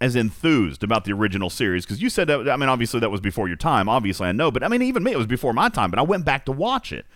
as 0.00 0.16
enthused 0.16 0.82
about 0.82 1.04
the 1.04 1.12
original 1.12 1.50
series 1.50 1.84
because 1.84 2.02
you 2.02 2.10
said 2.10 2.28
that. 2.28 2.48
I 2.48 2.56
mean, 2.56 2.68
obviously 2.68 3.00
that 3.00 3.10
was 3.10 3.20
before 3.20 3.48
your 3.48 3.56
time. 3.56 3.88
Obviously, 3.88 4.28
I 4.28 4.32
know, 4.32 4.50
but 4.50 4.62
I 4.62 4.68
mean, 4.68 4.82
even 4.82 5.02
me, 5.02 5.12
it 5.12 5.18
was 5.18 5.26
before 5.26 5.52
my 5.52 5.68
time. 5.68 5.90
But 5.90 5.98
I 5.98 6.02
went 6.02 6.24
back 6.24 6.44
to 6.46 6.52
watch 6.52 6.92
it. 6.92 7.06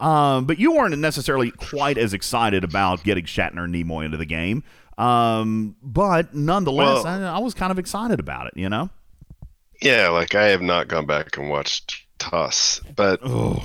Um, 0.00 0.44
but 0.44 0.58
you 0.58 0.72
weren't 0.72 0.96
necessarily 0.98 1.50
quite 1.52 1.96
as 1.98 2.12
excited 2.12 2.64
about 2.64 3.04
getting 3.04 3.24
Shatner 3.24 3.64
and 3.64 3.74
Nimoy 3.74 4.04
into 4.04 4.16
the 4.16 4.26
game. 4.26 4.64
Um, 4.98 5.76
but 5.82 6.34
nonetheless, 6.34 7.04
Well- 7.04 7.24
I, 7.24 7.36
I 7.36 7.38
was 7.38 7.54
kind 7.54 7.70
of 7.70 7.78
excited 7.78 8.20
about 8.20 8.46
it. 8.48 8.54
You 8.56 8.68
know. 8.68 8.90
Yeah, 9.80 10.08
like 10.08 10.34
I 10.34 10.46
have 10.46 10.62
not 10.62 10.88
gone 10.88 11.06
back 11.06 11.36
and 11.36 11.50
watched 11.50 12.04
TOS, 12.18 12.80
but 12.96 13.20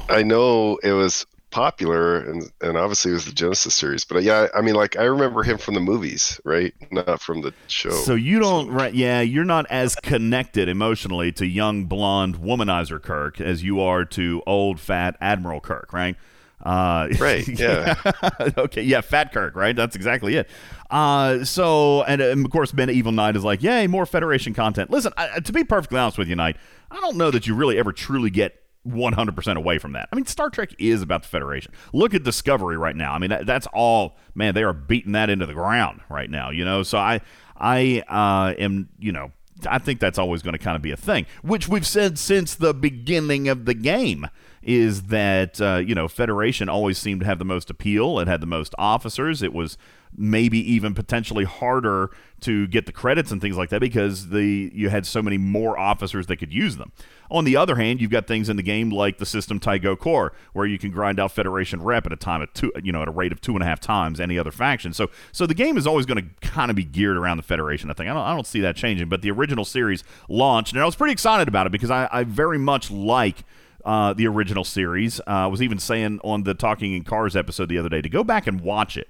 I 0.10 0.24
know 0.24 0.78
it 0.84 0.92
was 0.92 1.26
popular 1.52 2.20
and 2.20 2.52
and 2.62 2.78
obviously 2.78 3.12
it 3.12 3.16
was 3.16 3.26
the 3.26 3.32
Genesis 3.32 3.74
series. 3.74 4.04
But 4.04 4.24
yeah, 4.24 4.48
I 4.56 4.62
mean, 4.62 4.76
like 4.76 4.98
I 4.98 5.04
remember 5.04 5.44
him 5.44 5.58
from 5.58 5.74
the 5.74 5.80
movies, 5.80 6.40
right? 6.44 6.74
Not 6.92 7.22
from 7.22 7.42
the 7.42 7.54
show. 7.68 7.92
So 7.92 8.16
you 8.16 8.40
don't, 8.40 8.70
right? 8.70 8.94
Yeah, 8.94 9.22
you're 9.22 9.46
not 9.46 9.66
as 9.70 9.96
connected 9.96 10.70
emotionally 10.70 11.32
to 11.34 11.46
young 11.46 11.86
blonde 11.86 12.36
womanizer 12.38 13.02
Kirk 13.02 13.42
as 13.42 13.64
you 13.64 13.80
are 13.82 14.06
to 14.06 14.44
old 14.46 14.80
fat 14.80 15.16
Admiral 15.22 15.62
Kirk, 15.62 15.92
right? 15.94 16.16
Uh, 16.64 17.08
Right, 17.20 17.48
yeah. 17.48 17.96
okay. 18.58 18.82
Yeah. 18.82 19.02
Fat 19.02 19.32
Kirk. 19.32 19.56
Right. 19.56 19.76
That's 19.76 19.96
exactly 19.96 20.36
it. 20.36 20.50
Uh, 20.90 21.44
so 21.46 22.04
and, 22.04 22.22
and 22.22 22.46
of 22.46 22.52
course, 22.52 22.74
Medieval 22.74 23.12
Knight 23.12 23.36
is 23.36 23.44
like, 23.44 23.62
yay, 23.62 23.88
more 23.88 24.06
Federation 24.06 24.54
content. 24.54 24.90
Listen, 24.90 25.14
I, 25.18 25.40
to 25.40 25.52
be 25.52 25.64
perfectly 25.64 26.00
honest 26.00 26.18
with 26.18 26.28
you, 26.28 26.36
Knight, 26.36 26.58
I 26.90 27.00
don't 27.00 27.18
know 27.18 27.32
that 27.32 27.48
you 27.48 27.56
really 27.56 27.78
ever 27.78 27.92
truly 27.92 28.30
get 28.30 28.56
100% 28.88 29.56
away 29.56 29.78
from 29.78 29.92
that. 29.94 30.10
I 30.12 30.16
mean, 30.16 30.26
Star 30.26 30.50
Trek 30.50 30.74
is 30.80 31.02
about 31.02 31.24
the 31.24 31.30
Federation. 31.30 31.74
Look 31.94 32.14
at 32.14 32.24
Discovery 32.24 32.78
right 32.78 32.96
now. 32.96 33.14
I 33.14 33.20
mean, 33.20 33.30
that, 33.30 33.46
that's 33.46 33.68
all, 33.74 34.18
man, 34.34 34.54
they 34.56 34.64
are 34.64 34.74
beating 34.74 35.12
that 35.14 35.30
into 35.30 35.46
the 35.46 35.54
ground 35.54 36.02
right 36.10 36.30
now, 36.30 36.50
you 36.50 36.66
know? 36.66 36.84
So 36.84 36.98
I, 36.98 37.22
I, 37.58 38.04
uh, 38.08 38.54
am, 38.60 38.90
you 38.98 39.12
know, 39.12 39.32
I 39.70 39.78
think 39.78 40.00
that's 40.00 40.18
always 40.18 40.42
going 40.42 40.54
to 40.54 40.60
kind 40.60 40.76
of 40.76 40.82
be 40.82 40.92
a 40.92 40.98
thing, 40.98 41.26
which 41.42 41.68
we've 41.68 41.86
said 41.86 42.18
since 42.18 42.56
the 42.56 42.74
beginning 42.74 43.50
of 43.50 43.66
the 43.66 43.74
game 43.74 44.28
is 44.62 45.04
that, 45.04 45.60
uh, 45.60 45.78
you 45.78 45.94
know, 45.94 46.08
Federation 46.08 46.70
always 46.70 46.98
seemed 46.98 47.22
to 47.22 47.26
have 47.26 47.40
the 47.40 47.46
most 47.46 47.70
appeal. 47.70 48.20
It 48.20 48.28
had 48.28 48.42
the 48.42 48.48
most 48.48 48.74
officers. 48.78 49.42
It 49.42 49.54
was 49.54 49.78
maybe 50.16 50.60
even 50.72 50.94
potentially 50.94 51.46
harder 51.46 52.12
to 52.42 52.68
get 52.68 52.86
the 52.86 52.92
credits 52.92 53.32
and 53.32 53.42
things 53.42 53.58
like 53.58 53.70
that 53.70 53.82
because 53.82 54.30
the 54.30 54.72
you 54.74 54.90
had 54.90 55.06
so 55.06 55.22
many 55.22 55.38
more 55.38 55.78
officers 55.78 56.28
that 56.28 56.38
could 56.38 56.54
use 56.54 56.78
them. 56.78 56.92
On 57.32 57.44
the 57.44 57.56
other 57.56 57.76
hand, 57.76 58.02
you've 58.02 58.10
got 58.10 58.28
things 58.28 58.50
in 58.50 58.56
the 58.56 58.64
game 58.64 58.90
like 58.90 59.18
the 59.18 59.26
system 59.26 59.60
Tygo 59.60 59.98
Core, 59.98 60.34
where 60.54 60.66
you 60.66 60.80
can 60.80 60.90
grind 60.90 61.20
out 61.20 61.32
Federation 61.32 61.82
rep 61.84 62.06
at 62.06 62.14
a 62.14 62.16
time 62.16 62.42
of 62.42 62.52
two, 62.54 62.72
you 62.84 62.92
know, 62.92 63.02
at 63.02 63.08
a 63.08 63.12
rate 63.12 63.32
of 63.32 63.40
two 63.40 63.54
and 63.54 63.62
a 63.62 63.66
half 63.66 63.80
times 63.80 64.20
any 64.20 64.40
other 64.40 64.52
faction. 64.52 64.94
So, 64.94 65.10
so 65.32 65.46
the 65.46 65.54
game 65.54 65.78
is 65.78 65.86
always 65.86 66.06
going 66.06 66.24
to 66.24 66.48
kind 66.48 66.72
of 66.72 66.76
be 66.76 66.86
geared 66.86 67.18
around 67.18 67.38
the 67.38 67.44
Federation. 67.44 67.90
I 67.90 67.94
think 67.94 68.10
I 68.10 68.14
don't, 68.14 68.24
I 68.24 68.34
don't 68.34 68.48
see 68.48 68.62
that 68.62 68.76
changing. 68.76 69.10
But 69.10 69.22
the 69.22 69.32
original 69.32 69.66
series 69.66 70.04
launched, 70.28 70.74
and 70.74 70.82
I 70.82 70.86
was 70.86 70.96
pretty 70.96 71.14
excited 71.14 71.48
about 71.48 71.68
it 71.68 71.72
because 71.72 71.92
I, 71.92 72.10
I 72.12 72.24
very 72.24 72.58
much 72.58 72.90
like 72.90 73.44
uh, 73.86 74.14
the 74.14 74.28
original 74.28 74.64
series. 74.64 75.20
Uh, 75.22 75.24
I 75.46 75.48
was 75.48 75.62
even 75.62 75.78
saying 75.78 76.20
on 76.24 76.44
the 76.44 76.54
Talking 76.54 76.94
in 76.94 77.04
Cars 77.04 77.36
episode 77.36 77.70
the 77.70 77.78
other 77.78 77.90
day 77.90 78.02
to 78.02 78.10
go 78.10 78.24
back 78.24 78.48
and 78.48 78.62
watch 78.62 78.98
it 78.98 79.08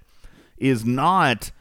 is 0.60 0.86
not 0.86 1.52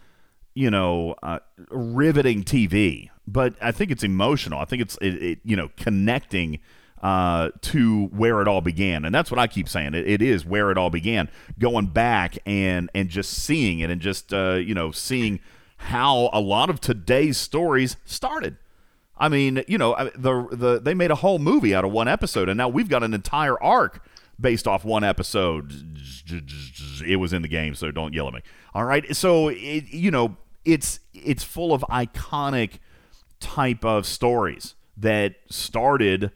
you 0.54 0.70
know 0.70 1.14
uh, 1.22 1.38
riveting 1.70 2.44
TV, 2.44 3.10
but 3.26 3.54
I 3.60 3.72
think 3.72 3.90
it's 3.90 4.02
emotional. 4.02 4.58
I 4.58 4.64
think 4.64 4.82
it's 4.82 4.96
it, 5.00 5.22
it, 5.22 5.38
you 5.44 5.56
know 5.56 5.70
connecting 5.76 6.60
uh, 7.02 7.50
to 7.62 8.06
where 8.06 8.40
it 8.40 8.48
all 8.48 8.60
began, 8.60 9.04
and 9.04 9.14
that's 9.14 9.30
what 9.30 9.38
I 9.38 9.46
keep 9.46 9.68
saying. 9.68 9.94
It, 9.94 10.08
it 10.08 10.22
is 10.22 10.44
where 10.44 10.70
it 10.70 10.78
all 10.78 10.90
began. 10.90 11.30
Going 11.58 11.86
back 11.86 12.38
and 12.44 12.90
and 12.94 13.08
just 13.08 13.30
seeing 13.30 13.80
it, 13.80 13.90
and 13.90 14.00
just 14.00 14.32
uh, 14.32 14.54
you 14.54 14.74
know 14.74 14.90
seeing 14.90 15.40
how 15.76 16.28
a 16.32 16.40
lot 16.40 16.70
of 16.70 16.80
today's 16.80 17.36
stories 17.36 17.96
started. 18.04 18.56
I 19.16 19.28
mean, 19.28 19.64
you 19.66 19.78
know, 19.78 19.94
the 20.14 20.48
the 20.50 20.80
they 20.80 20.94
made 20.94 21.10
a 21.10 21.16
whole 21.16 21.38
movie 21.38 21.74
out 21.74 21.84
of 21.84 21.92
one 21.92 22.08
episode, 22.08 22.48
and 22.48 22.58
now 22.58 22.68
we've 22.68 22.88
got 22.88 23.02
an 23.02 23.14
entire 23.14 23.60
arc 23.62 24.04
based 24.40 24.66
off 24.66 24.84
one 24.84 25.04
episode. 25.04 25.72
It 27.06 27.16
was 27.16 27.32
in 27.32 27.42
the 27.42 27.48
game, 27.48 27.74
so 27.74 27.90
don't 27.90 28.14
yell 28.14 28.28
at 28.28 28.34
me. 28.34 28.42
All 28.74 28.84
right, 28.84 29.14
so 29.14 29.48
it, 29.48 29.88
you 29.88 30.10
know, 30.10 30.36
it's 30.64 31.00
it's 31.14 31.44
full 31.44 31.72
of 31.72 31.82
iconic 31.90 32.78
type 33.40 33.84
of 33.84 34.06
stories 34.06 34.74
that 34.96 35.36
started 35.48 36.32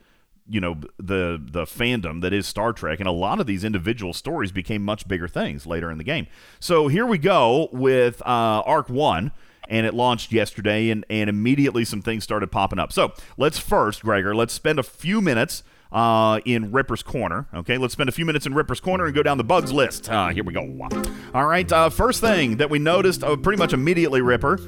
you 0.49 0.61
know 0.61 0.77
the 0.99 1.41
the 1.43 1.65
fandom 1.65 2.21
that 2.21 2.33
is 2.33 2.47
Star 2.47 2.73
Trek 2.73 2.99
and 3.01 3.09
a 3.09 3.13
lot 3.13 3.41
of 3.41 3.47
these 3.47 3.65
individual 3.65 4.13
stories 4.13 4.53
became 4.53 4.83
much 4.83 5.07
bigger 5.07 5.29
things 5.29 5.67
later 5.67 5.91
in 5.91 5.99
the 5.99 6.05
game. 6.05 6.27
So 6.61 6.89
here 6.89 7.07
we 7.07 7.19
go 7.19 7.69
with 7.73 8.21
uh, 8.23 8.63
Arc 8.67 8.89
1 8.89 9.33
and 9.69 9.87
it 9.87 9.95
launched 9.95 10.33
yesterday 10.33 10.91
and 10.91 11.05
and 11.09 11.31
immediately 11.31 11.85
some 11.85 12.03
things 12.03 12.25
started 12.25 12.51
popping 12.51 12.79
up. 12.79 12.93
So, 12.93 13.13
let's 13.37 13.59
first 13.59 14.03
Gregor, 14.03 14.35
let's 14.35 14.53
spend 14.53 14.79
a 14.79 14.83
few 14.83 15.21
minutes 15.21 15.63
uh, 15.93 16.41
in 16.45 16.73
Ripper's 16.73 17.03
Corner. 17.03 17.47
Okay, 17.55 17.79
let's 17.79 17.93
spend 17.93 18.09
a 18.09 18.13
few 18.13 18.25
minutes 18.25 18.47
in 18.47 18.55
Ripper's 18.55 18.81
Corner 18.81 19.05
and 19.05 19.15
go 19.15 19.23
down 19.23 19.39
the 19.39 19.45
bugs 19.45 19.73
list. 19.73 20.11
Uh, 20.11 20.29
here 20.29 20.45
we 20.45 20.53
go. 20.53 20.89
All 21.35 21.47
right, 21.47 21.71
uh, 21.71 21.91
first 21.91 22.21
thing 22.21 22.57
that 22.57 22.71
we 22.71 22.79
noticed 22.79 23.23
uh, 23.23 23.37
pretty 23.37 23.59
much 23.59 23.73
immediately, 23.73 24.21
Ripper, 24.21 24.59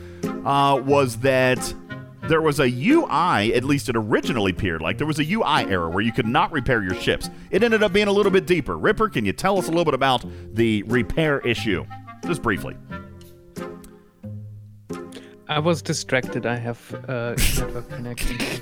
uh, 0.45 0.81
was 0.85 1.17
that 1.19 1.75
there 2.29 2.41
was 2.41 2.59
a 2.61 2.69
UI, 2.69 3.55
at 3.55 3.65
least 3.65 3.89
it 3.89 3.97
originally 3.97 4.51
appeared 4.53 4.81
like 4.81 4.97
there 4.97 5.07
was 5.07 5.19
a 5.19 5.31
UI 5.31 5.65
error 5.65 5.91
where 5.91 6.03
you 6.03 6.13
could 6.13 6.27
not 6.27 6.53
repair 6.53 6.83
your 6.83 6.95
ships. 6.95 7.29
It 7.51 7.63
ended 7.63 7.83
up 7.83 7.93
being 7.93 8.09
a 8.09 8.13
little 8.13 8.33
bit 8.33 8.47
deeper. 8.47 8.79
Ripper, 8.79 9.09
can 9.09 9.25
you 9.25 9.33
tell 9.33 9.59
us 9.59 9.67
a 9.67 9.71
little 9.71 9.85
bit 9.85 9.95
about 9.95 10.25
the 10.55 10.83
repair 10.85 11.41
issue? 11.41 11.85
Just 12.27 12.43
briefly. 12.43 12.77
I 15.47 15.59
was 15.59 15.83
distracted. 15.83 16.47
I 16.47 16.57
have 16.57 17.05
uh, 17.07 17.35
network. 18.01 18.61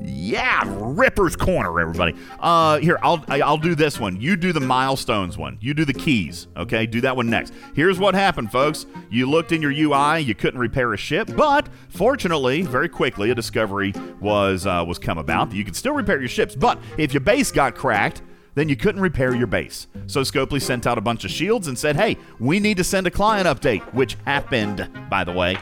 Yeah, 0.00 0.62
Ripper's 0.66 1.34
Corner, 1.34 1.80
everybody. 1.80 2.14
Uh, 2.38 2.78
here, 2.78 2.98
I'll 3.02 3.24
I'll 3.28 3.58
do 3.58 3.74
this 3.74 3.98
one. 3.98 4.20
You 4.20 4.36
do 4.36 4.52
the 4.52 4.60
milestones 4.60 5.36
one. 5.36 5.58
You 5.60 5.74
do 5.74 5.84
the 5.84 5.94
keys. 5.94 6.46
Okay, 6.56 6.86
do 6.86 7.00
that 7.00 7.16
one 7.16 7.28
next. 7.28 7.52
Here's 7.74 7.98
what 7.98 8.14
happened, 8.14 8.52
folks. 8.52 8.86
You 9.10 9.28
looked 9.28 9.50
in 9.50 9.60
your 9.60 9.72
UI, 9.72 10.20
you 10.20 10.36
couldn't 10.36 10.60
repair 10.60 10.92
a 10.92 10.96
ship, 10.96 11.28
but 11.36 11.68
fortunately, 11.88 12.62
very 12.62 12.88
quickly, 12.88 13.30
a 13.30 13.34
discovery 13.34 13.92
was 14.20 14.66
uh, 14.66 14.84
was 14.86 15.00
come 15.00 15.18
about 15.18 15.50
that 15.50 15.56
you 15.56 15.64
could 15.64 15.76
still 15.76 15.94
repair 15.94 16.20
your 16.20 16.28
ships. 16.28 16.54
But 16.54 16.78
if 16.96 17.12
your 17.12 17.22
base 17.22 17.50
got 17.50 17.74
cracked, 17.74 18.22
then 18.54 18.68
you 18.68 18.76
couldn't 18.76 19.00
repair 19.00 19.34
your 19.34 19.46
base. 19.48 19.88
So 20.06 20.20
Scopely 20.20 20.62
sent 20.62 20.86
out 20.86 20.98
a 20.98 21.00
bunch 21.00 21.24
of 21.24 21.32
shields 21.32 21.66
and 21.66 21.76
said, 21.76 21.96
"Hey, 21.96 22.18
we 22.38 22.60
need 22.60 22.76
to 22.76 22.84
send 22.84 23.08
a 23.08 23.10
client 23.10 23.48
update," 23.48 23.82
which 23.94 24.16
happened, 24.24 24.88
by 25.10 25.24
the 25.24 25.32
way. 25.32 25.58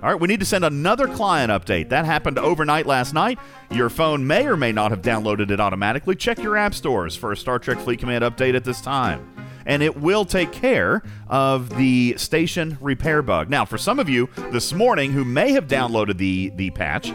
All 0.00 0.08
right, 0.08 0.20
we 0.20 0.28
need 0.28 0.38
to 0.38 0.46
send 0.46 0.64
another 0.64 1.08
client 1.08 1.50
update. 1.50 1.88
That 1.88 2.04
happened 2.04 2.38
overnight 2.38 2.86
last 2.86 3.14
night. 3.14 3.38
Your 3.72 3.90
phone 3.90 4.24
may 4.24 4.46
or 4.46 4.56
may 4.56 4.70
not 4.70 4.92
have 4.92 5.02
downloaded 5.02 5.50
it 5.50 5.58
automatically. 5.58 6.14
Check 6.14 6.38
your 6.38 6.56
app 6.56 6.72
stores 6.72 7.16
for 7.16 7.32
a 7.32 7.36
Star 7.36 7.58
Trek 7.58 7.80
Fleet 7.80 7.98
Command 7.98 8.22
update 8.22 8.54
at 8.54 8.62
this 8.62 8.80
time. 8.80 9.28
and 9.68 9.82
it 9.82 9.96
will 10.00 10.24
take 10.24 10.50
care 10.50 11.02
of 11.28 11.68
the 11.76 12.14
station 12.16 12.76
repair 12.80 13.22
bug. 13.22 13.50
Now, 13.50 13.64
for 13.64 13.78
some 13.78 14.00
of 14.00 14.08
you 14.08 14.28
this 14.50 14.72
morning 14.72 15.12
who 15.12 15.24
may 15.24 15.52
have 15.52 15.68
downloaded 15.68 16.16
the 16.16 16.50
the 16.56 16.70
patch, 16.70 17.12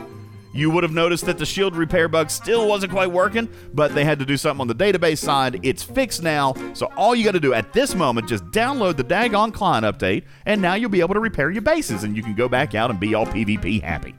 you 0.54 0.70
would 0.70 0.84
have 0.84 0.94
noticed 0.94 1.26
that 1.26 1.38
the 1.38 1.46
shield 1.46 1.76
repair 1.76 2.08
bug 2.08 2.30
still 2.30 2.68
wasn't 2.68 2.92
quite 2.92 3.12
working, 3.12 3.50
but 3.74 3.94
they 3.94 4.06
had 4.06 4.20
to 4.20 4.26
do 4.26 4.38
something 4.38 4.62
on 4.62 4.68
the 4.68 4.76
database 4.76 5.18
side. 5.18 5.60
It's 5.63 5.84
fixed 5.84 6.24
now, 6.24 6.54
so 6.74 6.89
all 6.96 7.16
you 7.16 7.24
got 7.24 7.32
to 7.32 7.39
do 7.39 7.54
at 7.54 7.74
this 7.74 7.96
moment 7.96 8.30
just 8.30 8.46
download 8.46 8.98
the 8.98 9.04
Dagon 9.04 9.52
client 9.52 9.86
update, 9.86 10.24
and 10.46 10.62
now 10.62 10.76
you'll 10.76 10.89
be 10.89 11.02
able 11.02 11.16
to 11.16 11.20
repair 11.20 11.50
your 11.50 11.63
bases, 11.63 12.04
and 12.04 12.16
you 12.16 12.24
can 12.24 12.36
go 12.36 12.48
back 12.48 12.76
out 12.76 12.89
and 12.89 13.00
be 13.00 13.13
all 13.16 13.26
PvP 13.26 13.82
happy. 13.82 14.16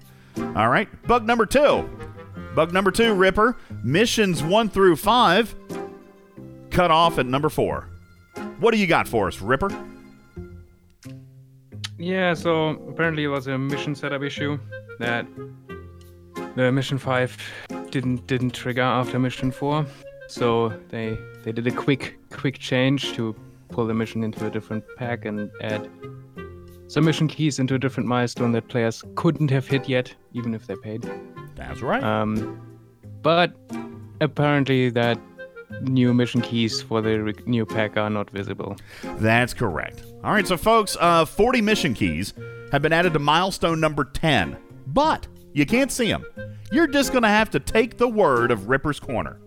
All 0.57 0.69
right, 0.69 0.89
bug 1.07 1.25
number 1.25 1.47
two. 1.47 1.89
Bug 2.55 2.73
number 2.73 2.91
two, 2.91 3.15
Ripper. 3.15 3.57
Missions 3.83 4.43
one 4.43 4.69
through 4.69 4.97
five 4.97 5.55
cut 6.71 6.91
off 6.91 7.19
at 7.19 7.27
number 7.27 7.49
four. 7.49 7.89
What 8.59 8.73
do 8.73 8.79
you 8.79 8.87
got 8.87 9.07
for 9.07 9.29
us, 9.29 9.41
Ripper? 9.41 9.71
Yeah, 11.99 12.35
so 12.35 12.71
apparently 12.89 13.25
it 13.25 13.29
was 13.29 13.47
a 13.47 13.57
mission 13.57 13.95
setup 13.95 14.23
issue 14.23 14.59
that 14.99 15.27
the 16.57 16.71
mission 16.73 16.99
five 16.99 17.37
didn't 17.91 18.27
didn't 18.27 18.51
trigger 18.51 18.83
after 18.83 19.19
mission 19.19 19.51
four. 19.51 19.87
So 20.29 20.69
they 20.89 21.19
they 21.43 21.53
did 21.53 21.67
a 21.67 21.73
quick 21.73 22.19
quick 22.31 22.59
change 22.59 23.13
to 23.15 23.35
pull 23.69 23.87
the 23.87 23.95
mission 23.95 24.23
into 24.25 24.47
a 24.47 24.51
different 24.51 24.85
pack 24.97 25.25
and 25.25 25.51
add 25.61 25.91
some 26.87 27.05
mission 27.05 27.29
keys 27.29 27.59
into 27.59 27.75
a 27.75 27.79
different 27.79 28.09
milestone 28.09 28.53
that 28.53 28.69
players 28.69 29.03
couldn't 29.17 29.51
have 29.51 29.67
hit 29.67 29.89
yet, 29.89 30.15
even 30.33 30.55
if 30.55 30.67
they 30.67 30.77
paid. 30.77 31.11
That's 31.57 31.81
right. 31.81 32.03
Um, 32.03 32.61
but 33.23 33.53
apparently 34.21 34.91
that 34.91 35.19
new 35.81 36.15
mission 36.15 36.41
keys 36.41 36.83
for 36.83 37.01
the 37.01 37.21
re- 37.21 37.35
new 37.47 37.67
pack 37.67 37.97
are 37.97 38.11
not 38.11 38.31
visible. 38.31 38.77
That's 39.17 39.55
correct. 39.55 40.05
All 40.23 40.33
right, 40.33 40.47
so 40.47 40.57
folks, 40.57 40.97
uh, 41.01 41.25
40 41.25 41.63
mission 41.63 41.95
keys 41.95 42.35
have 42.71 42.83
been 42.83 42.93
added 42.93 43.13
to 43.15 43.19
milestone 43.19 43.81
number 43.81 44.05
10, 44.05 44.57
but 44.87 45.27
you 45.55 45.65
can't 45.65 45.91
see 45.91 46.09
them. 46.09 46.25
You're 46.71 46.87
just 46.87 47.13
going 47.13 47.23
to 47.23 47.29
have 47.29 47.51
to 47.51 47.61
take 47.61 47.97
the 47.97 48.09
word 48.09 48.51
of 48.51 48.69
Ripper's 48.69 49.01
Corner. 49.01 49.39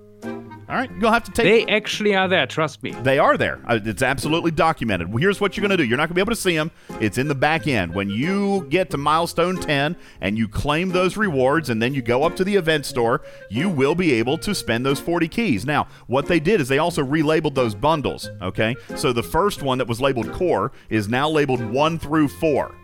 All 0.70 0.76
right, 0.76 0.90
you'll 1.00 1.14
have 1.14 1.24
to 1.24 1.32
take. 1.32 1.46
They 1.66 1.74
actually 1.74 2.14
are 2.14 2.28
there, 2.28 2.46
trust 2.46 2.84
me. 2.84 2.92
They 2.92 3.20
are 3.20 3.38
there. 3.38 3.62
Uh, 3.66 3.80
It's 3.86 4.02
absolutely 4.02 4.52
documented. 4.52 5.08
Well, 5.08 5.20
here's 5.20 5.40
what 5.40 5.56
you're 5.56 5.62
going 5.62 5.78
to 5.78 5.78
do. 5.78 5.86
You're 5.86 5.96
not 5.98 6.10
going 6.10 6.10
to 6.10 6.16
be 6.16 6.22
able 6.22 6.34
to 6.34 6.42
see 6.42 6.58
them. 6.58 6.72
It's 7.00 7.18
in 7.18 7.30
the 7.30 7.36
back 7.36 7.68
end. 7.68 7.96
When 7.96 8.10
you 8.10 8.66
get 8.70 8.90
to 8.90 8.98
milestone 8.98 9.56
10 9.56 9.96
and 10.20 10.38
you 10.38 10.50
claim 10.50 10.90
those 10.90 11.16
rewards 11.16 11.70
and 11.70 11.82
then 11.82 11.94
you 11.94 12.02
go 12.02 12.24
up 12.24 12.36
to 12.36 12.44
the 12.44 12.54
event 12.54 12.86
store, 12.86 13.22
you 13.50 13.70
will 13.70 13.96
be 13.96 14.12
able 14.14 14.38
to 14.40 14.54
spend 14.54 14.86
those 14.86 15.00
40 15.00 15.30
keys. 15.30 15.66
Now, 15.66 15.88
what 16.08 16.26
they 16.26 16.42
did 16.42 16.60
is 16.60 16.68
they 16.68 16.80
also 16.80 17.02
relabeled 17.02 17.56
those 17.56 17.74
bundles, 17.74 18.30
okay? 18.42 18.76
So 18.98 19.14
the 19.14 19.24
first 19.24 19.62
one 19.62 19.78
that 19.78 19.88
was 19.88 20.02
labeled 20.02 20.34
core 20.34 20.74
is 20.90 21.08
now 21.08 21.30
labeled 21.30 21.62
1 21.62 21.98
through 21.98 22.28
4. 22.28 22.76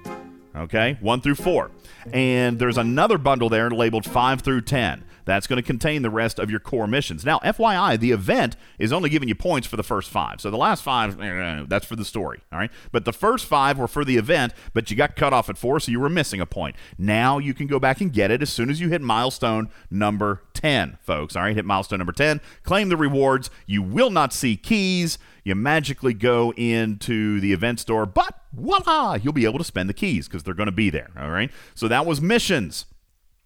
Okay? 0.55 0.97
1 0.99 1.21
through 1.21 1.35
4. 1.35 1.71
And 2.11 2.59
there's 2.59 2.77
another 2.77 3.17
bundle 3.17 3.49
there 3.49 3.69
labeled 3.69 4.05
5 4.05 4.41
through 4.41 4.61
10. 4.61 5.03
That's 5.25 5.47
going 5.47 5.57
to 5.57 5.63
contain 5.65 6.01
the 6.01 6.09
rest 6.09 6.39
of 6.39 6.49
your 6.49 6.59
core 6.59 6.87
missions. 6.87 7.25
Now, 7.25 7.39
FYI, 7.39 7.99
the 7.99 8.11
event 8.11 8.55
is 8.79 8.91
only 8.91 9.09
giving 9.09 9.29
you 9.29 9.35
points 9.35 9.67
for 9.67 9.77
the 9.77 9.83
first 9.83 10.09
five. 10.09 10.41
So 10.41 10.49
the 10.49 10.57
last 10.57 10.83
five, 10.83 11.19
eh, 11.21 11.65
that's 11.67 11.85
for 11.85 11.95
the 11.95 12.05
story. 12.05 12.41
All 12.51 12.59
right. 12.59 12.71
But 12.91 13.05
the 13.05 13.13
first 13.13 13.45
five 13.45 13.77
were 13.77 13.87
for 13.87 14.05
the 14.05 14.17
event, 14.17 14.53
but 14.73 14.89
you 14.91 14.97
got 14.97 15.15
cut 15.15 15.33
off 15.33 15.49
at 15.49 15.57
four, 15.57 15.79
so 15.79 15.91
you 15.91 15.99
were 15.99 16.09
missing 16.09 16.41
a 16.41 16.45
point. 16.45 16.75
Now 16.97 17.37
you 17.37 17.53
can 17.53 17.67
go 17.67 17.79
back 17.79 18.01
and 18.01 18.11
get 18.11 18.31
it 18.31 18.41
as 18.41 18.49
soon 18.49 18.69
as 18.69 18.79
you 18.79 18.89
hit 18.89 19.01
milestone 19.01 19.69
number 19.89 20.43
10, 20.53 20.97
folks. 21.01 21.35
All 21.35 21.43
right. 21.43 21.55
Hit 21.55 21.65
milestone 21.65 21.99
number 21.99 22.13
10, 22.13 22.41
claim 22.63 22.89
the 22.89 22.97
rewards. 22.97 23.49
You 23.65 23.81
will 23.81 24.09
not 24.09 24.33
see 24.33 24.55
keys. 24.55 25.17
You 25.43 25.55
magically 25.55 26.13
go 26.13 26.53
into 26.53 27.41
the 27.41 27.51
event 27.51 27.81
store, 27.81 28.05
but 28.05 28.39
voila, 28.53 29.15
you'll 29.15 29.33
be 29.33 29.45
able 29.45 29.57
to 29.57 29.65
spend 29.65 29.89
the 29.89 29.93
keys 29.93 30.27
because 30.27 30.43
they're 30.43 30.53
going 30.53 30.67
to 30.67 30.71
be 30.71 30.89
there. 30.89 31.11
All 31.19 31.29
right. 31.29 31.51
So 31.75 31.87
that 31.89 32.05
was 32.05 32.21
missions. 32.21 32.85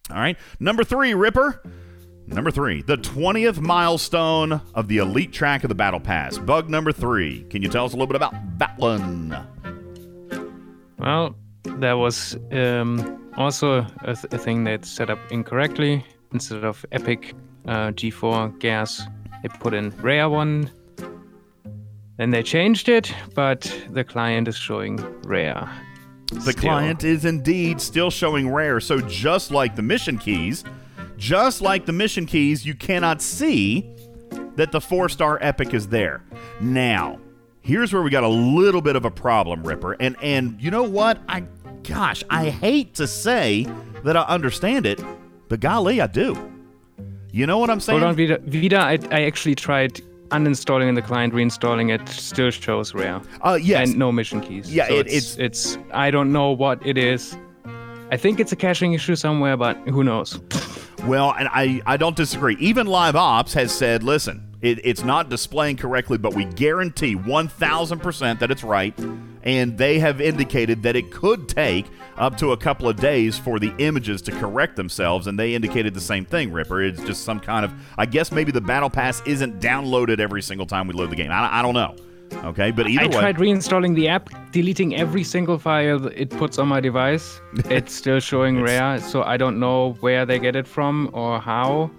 All 0.09 0.17
right. 0.17 0.37
Number 0.59 0.83
three, 0.83 1.13
Ripper. 1.13 1.61
Number 2.29 2.51
three, 2.51 2.81
the 2.81 2.97
20th 2.97 3.61
milestone 3.61 4.61
of 4.73 4.89
the 4.89 4.97
elite 4.97 5.31
track 5.31 5.63
of 5.63 5.69
the 5.69 5.75
Battle 5.75 6.01
Pass. 6.01 6.37
Bug 6.37 6.69
number 6.69 6.91
three. 6.91 7.43
Can 7.49 7.61
you 7.63 7.69
tell 7.69 7.85
us 7.85 7.93
a 7.93 7.95
little 7.95 8.07
bit 8.07 8.17
about 8.17 8.33
that 8.59 8.77
one? 8.77 9.29
Well, 10.99 11.37
that 11.63 11.93
was 11.93 12.37
um, 12.51 13.31
also 13.37 13.87
a, 14.03 14.13
th- 14.13 14.33
a 14.33 14.37
thing 14.37 14.65
that's 14.65 14.89
set 14.89 15.09
up 15.09 15.19
incorrectly. 15.31 16.05
Instead 16.33 16.65
of 16.65 16.85
Epic 16.91 17.33
uh, 17.65 17.91
G4 17.91 18.59
gas, 18.59 19.03
they 19.41 19.47
put 19.47 19.73
in 19.73 19.91
Rare 20.01 20.27
one. 20.27 20.69
Then 22.17 22.31
they 22.31 22.43
changed 22.43 22.89
it, 22.89 23.13
but 23.35 23.73
the 23.91 24.03
client 24.03 24.49
is 24.49 24.57
showing 24.57 24.97
Rare. 25.21 25.69
The 26.31 26.51
Still. 26.51 26.53
client 26.53 27.03
is 27.03 27.25
indeed 27.25 27.79
still 27.79 28.11
showing 28.11 28.49
rare. 28.49 28.79
So 28.79 28.99
just 28.99 29.49
like 29.51 29.75
the 29.75 29.81
mission 29.81 30.17
keys, 30.17 30.63
just 31.17 31.61
like 31.61 31.85
the 31.85 31.93
mission 31.93 32.25
keys, 32.25 32.65
you 32.65 32.75
cannot 32.75 33.21
see 33.21 33.89
that 34.55 34.71
the 34.71 34.81
four 34.81 35.07
star 35.07 35.39
epic 35.41 35.73
is 35.73 35.87
there. 35.87 36.23
Now, 36.59 37.19
here's 37.61 37.93
where 37.93 38.01
we 38.01 38.09
got 38.09 38.23
a 38.23 38.27
little 38.27 38.81
bit 38.81 38.95
of 38.95 39.05
a 39.05 39.11
problem, 39.11 39.63
Ripper. 39.63 39.93
And 39.93 40.15
and 40.21 40.61
you 40.61 40.69
know 40.69 40.83
what? 40.83 41.19
I 41.29 41.45
gosh, 41.83 42.23
I 42.29 42.49
hate 42.49 42.93
to 42.95 43.07
say 43.07 43.67
that 44.03 44.17
I 44.17 44.23
understand 44.23 44.85
it, 44.85 45.01
but 45.47 45.59
golly, 45.59 46.01
I 46.01 46.07
do. 46.07 46.51
You 47.31 47.45
know 47.45 47.57
what 47.57 47.69
I'm 47.69 47.79
saying? 47.79 47.99
Hold 47.99 48.09
on, 48.09 48.15
Vida. 48.15 48.39
Vida, 48.39 48.77
I, 48.77 48.97
I 49.11 49.23
actually 49.23 49.55
tried 49.55 50.01
uninstalling 50.29 50.87
in 50.89 50.95
the 50.95 51.01
client, 51.01 51.33
reinstalling 51.33 51.93
it. 51.93 52.07
Still 52.09 52.51
shows 52.51 52.93
Rare. 52.93 53.21
Uh, 53.41 53.57
yes. 53.61 53.89
And 53.89 53.97
no 53.99 54.11
mission 54.11 54.41
keys. 54.41 54.73
Yeah, 54.73 54.87
So 54.87 54.95
it- 54.95 55.07
it's, 55.07 55.37
it's 55.37 55.77
I 55.91 56.11
don't 56.11 56.31
know 56.31 56.51
what 56.51 56.85
it 56.85 56.97
is. 56.97 57.37
I 58.09 58.15
think 58.17 58.39
it's 58.39 58.51
a 58.53 58.55
caching 58.55 58.93
issue 58.93 59.15
somewhere, 59.15 59.57
but 59.57 59.75
who 59.89 60.03
knows? 60.03 60.39
Well, 61.05 61.33
and 61.37 61.49
I, 61.51 61.81
I 61.85 61.97
don't 61.97 62.15
disagree. 62.15 62.55
Even 62.59 62.87
Live 62.87 63.15
Ops 63.17 63.53
has 63.53 63.71
said, 63.71 64.01
listen, 64.03 64.46
it, 64.61 64.79
it's 64.83 65.03
not 65.03 65.29
displaying 65.29 65.77
correctly, 65.77 66.17
but 66.17 66.33
we 66.33 66.45
guarantee 66.45 67.15
1,000% 67.15 68.39
that 68.39 68.51
it's 68.51 68.63
right. 68.63 68.97
And 69.43 69.77
they 69.77 69.99
have 69.99 70.19
indicated 70.19 70.83
that 70.83 70.95
it 70.95 71.11
could 71.11 71.47
take 71.47 71.85
up 72.17 72.37
to 72.37 72.51
a 72.51 72.57
couple 72.57 72.89
of 72.89 72.97
days 72.97 73.37
for 73.37 73.59
the 73.59 73.73
images 73.77 74.21
to 74.23 74.31
correct 74.31 74.75
themselves. 74.75 75.27
And 75.27 75.39
they 75.39 75.53
indicated 75.53 75.93
the 75.93 76.01
same 76.01 76.25
thing, 76.25 76.51
Ripper. 76.51 76.81
It's 76.81 77.01
just 77.03 77.23
some 77.23 77.39
kind 77.39 77.63
of, 77.63 77.71
I 77.97 78.05
guess 78.05 78.31
maybe 78.31 78.51
the 78.51 78.61
Battle 78.61 78.89
Pass 78.89 79.21
isn't 79.25 79.61
downloaded 79.61 80.19
every 80.19 80.41
single 80.41 80.65
time 80.65 80.87
we 80.87 80.93
load 80.93 81.11
the 81.11 81.15
game. 81.15 81.31
I, 81.31 81.59
I 81.59 81.61
don't 81.61 81.75
know. 81.75 81.95
Okay, 82.43 82.71
but 82.71 82.87
either 82.87 83.07
way. 83.07 83.13
I 83.13 83.15
way. 83.15 83.21
tried 83.21 83.37
reinstalling 83.37 83.95
the 83.95 84.09
app, 84.09 84.29
deleting 84.51 84.95
every 84.95 85.23
single 85.23 85.57
file 85.57 86.07
it 86.07 86.29
puts 86.31 86.57
on 86.59 86.67
my 86.67 86.81
device. 86.81 87.39
It's 87.69 87.93
still 87.93 88.19
showing 88.19 88.61
rare, 88.61 88.99
so 88.99 89.23
I 89.23 89.37
don't 89.37 89.59
know 89.59 89.93
where 90.01 90.25
they 90.25 90.39
get 90.39 90.55
it 90.55 90.67
from 90.67 91.09
or 91.13 91.39
how. 91.39 91.89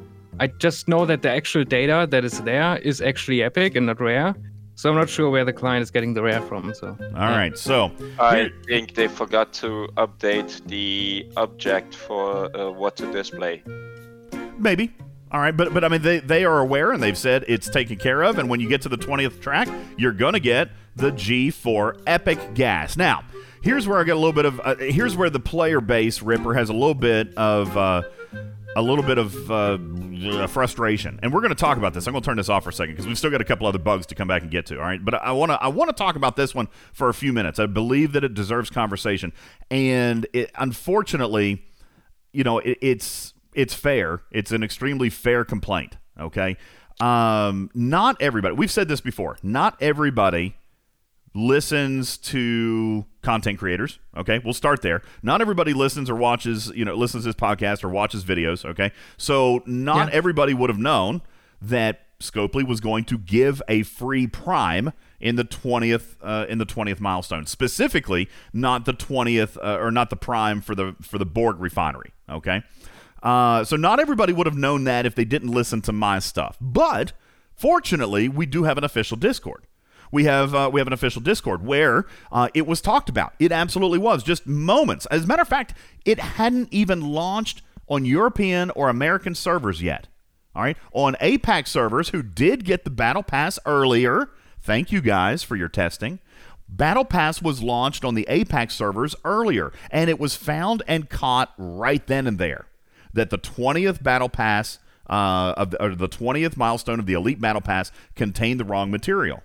I 0.40 0.46
just 0.46 0.88
know 0.88 1.04
that 1.06 1.22
the 1.22 1.30
actual 1.30 1.64
data 1.64 2.06
that 2.10 2.24
is 2.24 2.40
there 2.42 2.76
is 2.78 3.00
actually 3.00 3.42
epic 3.42 3.74
and 3.76 3.86
not 3.86 4.00
rare. 4.00 4.34
So 4.74 4.88
I'm 4.88 4.94
not 4.94 5.08
sure 5.08 5.28
where 5.28 5.44
the 5.44 5.52
client 5.52 5.82
is 5.82 5.90
getting 5.90 6.14
the 6.14 6.22
rare 6.22 6.40
from. 6.40 6.72
So 6.72 6.96
All 7.16 7.30
right, 7.30 7.58
so 7.58 7.90
I 8.20 8.50
think 8.66 8.94
they 8.94 9.08
forgot 9.08 9.52
to 9.54 9.88
update 9.96 10.64
the 10.68 11.28
object 11.36 11.96
for 11.96 12.56
uh, 12.56 12.70
what 12.70 12.94
to 12.98 13.10
display. 13.10 13.64
Maybe. 14.56 14.94
All 15.32 15.40
right, 15.40 15.56
but 15.56 15.74
but 15.74 15.82
I 15.82 15.88
mean 15.88 16.02
they 16.02 16.20
they 16.20 16.44
are 16.44 16.60
aware 16.60 16.92
and 16.92 17.02
they've 17.02 17.18
said 17.18 17.44
it's 17.48 17.68
taken 17.68 17.96
care 17.96 18.22
of. 18.22 18.38
And 18.38 18.48
when 18.48 18.60
you 18.60 18.68
get 18.68 18.80
to 18.82 18.88
the 18.88 18.96
twentieth 18.96 19.40
track, 19.40 19.68
you're 19.96 20.12
gonna 20.12 20.38
get 20.38 20.70
the 20.94 21.10
G4 21.10 22.00
Epic 22.06 22.54
Gas. 22.54 22.96
Now, 22.96 23.24
here's 23.62 23.88
where 23.88 23.98
I 23.98 24.04
get 24.04 24.12
a 24.12 24.18
little 24.18 24.32
bit 24.32 24.44
of 24.44 24.60
uh, 24.64 24.76
here's 24.76 25.16
where 25.16 25.28
the 25.28 25.40
player 25.40 25.80
base 25.80 26.22
Ripper 26.22 26.54
has 26.54 26.70
a 26.70 26.72
little 26.72 26.94
bit 26.94 27.34
of. 27.34 27.76
Uh, 27.76 28.02
a 28.78 28.82
little 28.82 29.04
bit 29.04 29.18
of 29.18 29.50
uh, 29.50 30.46
frustration, 30.46 31.18
and 31.20 31.32
we're 31.32 31.40
going 31.40 31.50
to 31.50 31.56
talk 31.56 31.78
about 31.78 31.94
this. 31.94 32.06
I'm 32.06 32.12
going 32.12 32.22
to 32.22 32.26
turn 32.26 32.36
this 32.36 32.48
off 32.48 32.62
for 32.62 32.70
a 32.70 32.72
second 32.72 32.94
because 32.94 33.08
we've 33.08 33.18
still 33.18 33.30
got 33.30 33.40
a 33.40 33.44
couple 33.44 33.66
other 33.66 33.78
bugs 33.78 34.06
to 34.06 34.14
come 34.14 34.28
back 34.28 34.42
and 34.42 34.50
get 34.52 34.66
to. 34.66 34.76
All 34.78 34.84
right, 34.84 35.04
but 35.04 35.14
I 35.14 35.32
want 35.32 35.50
to 35.50 35.60
I 35.60 35.66
want 35.66 35.88
to 35.90 35.96
talk 35.96 36.14
about 36.14 36.36
this 36.36 36.54
one 36.54 36.68
for 36.92 37.08
a 37.08 37.14
few 37.14 37.32
minutes. 37.32 37.58
I 37.58 37.66
believe 37.66 38.12
that 38.12 38.22
it 38.22 38.34
deserves 38.34 38.70
conversation, 38.70 39.32
and 39.68 40.28
it, 40.32 40.52
unfortunately, 40.56 41.64
you 42.32 42.44
know, 42.44 42.58
it, 42.60 42.78
it's 42.80 43.34
it's 43.52 43.74
fair. 43.74 44.22
It's 44.30 44.52
an 44.52 44.62
extremely 44.62 45.10
fair 45.10 45.44
complaint. 45.44 45.96
Okay, 46.18 46.56
um, 47.00 47.70
not 47.74 48.22
everybody. 48.22 48.54
We've 48.54 48.70
said 48.70 48.86
this 48.86 49.00
before. 49.00 49.38
Not 49.42 49.76
everybody 49.80 50.54
listens 51.34 52.16
to 52.18 53.04
content 53.22 53.58
creators. 53.58 53.98
Okay, 54.16 54.40
we'll 54.44 54.54
start 54.54 54.82
there. 54.82 55.02
Not 55.22 55.40
everybody 55.40 55.72
listens 55.72 56.08
or 56.10 56.16
watches. 56.16 56.72
You 56.74 56.84
know, 56.84 56.94
listens 56.94 57.24
to 57.24 57.28
this 57.28 57.36
podcast 57.36 57.84
or 57.84 57.88
watches 57.88 58.24
videos. 58.24 58.64
Okay, 58.64 58.92
so 59.16 59.62
not 59.66 60.08
Yeah. 60.08 60.14
everybody 60.14 60.54
would 60.54 60.70
have 60.70 60.78
known 60.78 61.22
that 61.60 62.02
Scopely 62.20 62.66
was 62.66 62.80
going 62.80 63.04
to 63.04 63.16
give 63.18 63.62
a 63.68 63.84
free 63.84 64.26
Prime 64.26 64.92
in 65.20 65.36
the 65.36 65.44
twentieth 65.44 66.16
uh, 66.22 66.46
in 66.48 66.58
the 66.58 66.64
twentieth 66.64 67.00
milestone. 67.00 67.46
Specifically, 67.46 68.28
not 68.52 68.84
the 68.86 68.92
twentieth 68.92 69.56
uh, 69.58 69.78
or 69.80 69.90
not 69.92 70.10
the 70.10 70.16
Prime 70.16 70.60
for 70.60 70.74
the 70.74 70.96
for 71.00 71.18
the 71.18 71.26
Borg 71.26 71.60
refinery. 71.60 72.12
Okay, 72.28 72.62
uh, 73.22 73.62
so 73.64 73.76
not 73.76 74.00
everybody 74.00 74.32
would 74.32 74.46
have 74.46 74.56
known 74.56 74.82
that 74.84 75.06
if 75.06 75.14
they 75.14 75.24
didn't 75.24 75.50
listen 75.50 75.80
to 75.82 75.92
my 75.92 76.18
stuff. 76.18 76.56
But 76.60 77.12
fortunately, 77.54 78.28
we 78.28 78.46
do 78.46 78.64
have 78.64 78.78
an 78.78 78.84
official 78.84 79.16
Discord. 79.16 79.64
We 80.10 80.24
have 80.24 80.54
uh, 80.54 80.70
we 80.72 80.80
have 80.80 80.86
an 80.86 80.92
official 80.92 81.20
Discord 81.22 81.64
where 81.64 82.06
uh, 82.32 82.48
it 82.54 82.66
was 82.66 82.80
talked 82.80 83.08
about. 83.08 83.34
It 83.38 83.52
absolutely 83.52 83.98
was 83.98 84.22
just 84.22 84.46
moments. 84.46 85.06
As 85.06 85.24
a 85.24 85.26
matter 85.26 85.42
of 85.42 85.48
fact, 85.48 85.74
it 86.04 86.18
hadn't 86.18 86.68
even 86.72 87.00
launched 87.00 87.62
on 87.88 88.04
European 88.04 88.70
or 88.70 88.88
American 88.88 89.34
servers 89.34 89.82
yet. 89.82 90.08
All 90.54 90.62
right, 90.62 90.76
on 90.92 91.14
APAC 91.20 91.68
servers 91.68 92.08
who 92.08 92.22
did 92.22 92.64
get 92.64 92.84
the 92.84 92.90
Battle 92.90 93.22
Pass 93.22 93.58
earlier. 93.64 94.30
Thank 94.60 94.90
you 94.90 95.00
guys 95.00 95.42
for 95.42 95.56
your 95.56 95.68
testing. 95.68 96.18
Battle 96.68 97.04
Pass 97.04 97.40
was 97.40 97.62
launched 97.62 98.04
on 98.04 98.14
the 98.14 98.26
APAC 98.28 98.70
servers 98.70 99.14
earlier, 99.24 99.72
and 99.90 100.10
it 100.10 100.18
was 100.18 100.34
found 100.34 100.82
and 100.86 101.08
caught 101.08 101.54
right 101.56 102.06
then 102.06 102.26
and 102.26 102.38
there 102.38 102.66
that 103.14 103.30
the 103.30 103.38
20th 103.38 104.02
Battle 104.02 104.28
Pass 104.28 104.78
uh, 105.08 105.54
of 105.56 105.70
the, 105.70 105.94
the 105.96 106.08
20th 106.08 106.56
milestone 106.56 106.98
of 106.98 107.06
the 107.06 107.14
Elite 107.14 107.40
Battle 107.40 107.62
Pass 107.62 107.90
contained 108.14 108.60
the 108.60 108.64
wrong 108.64 108.90
material. 108.90 109.42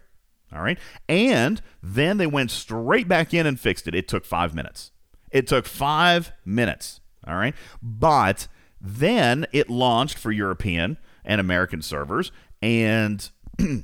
All 0.53 0.61
right. 0.61 0.77
And 1.09 1.61
then 1.81 2.17
they 2.17 2.27
went 2.27 2.51
straight 2.51 3.07
back 3.07 3.33
in 3.33 3.45
and 3.45 3.59
fixed 3.59 3.87
it. 3.87 3.95
It 3.95 4.07
took 4.07 4.25
five 4.25 4.53
minutes. 4.53 4.91
It 5.31 5.47
took 5.47 5.65
five 5.65 6.31
minutes. 6.45 6.99
All 7.25 7.35
right. 7.35 7.55
But 7.81 8.47
then 8.79 9.47
it 9.51 9.69
launched 9.69 10.17
for 10.17 10.31
European 10.31 10.97
and 11.25 11.39
American 11.39 11.81
servers, 11.81 12.31
and 12.61 13.29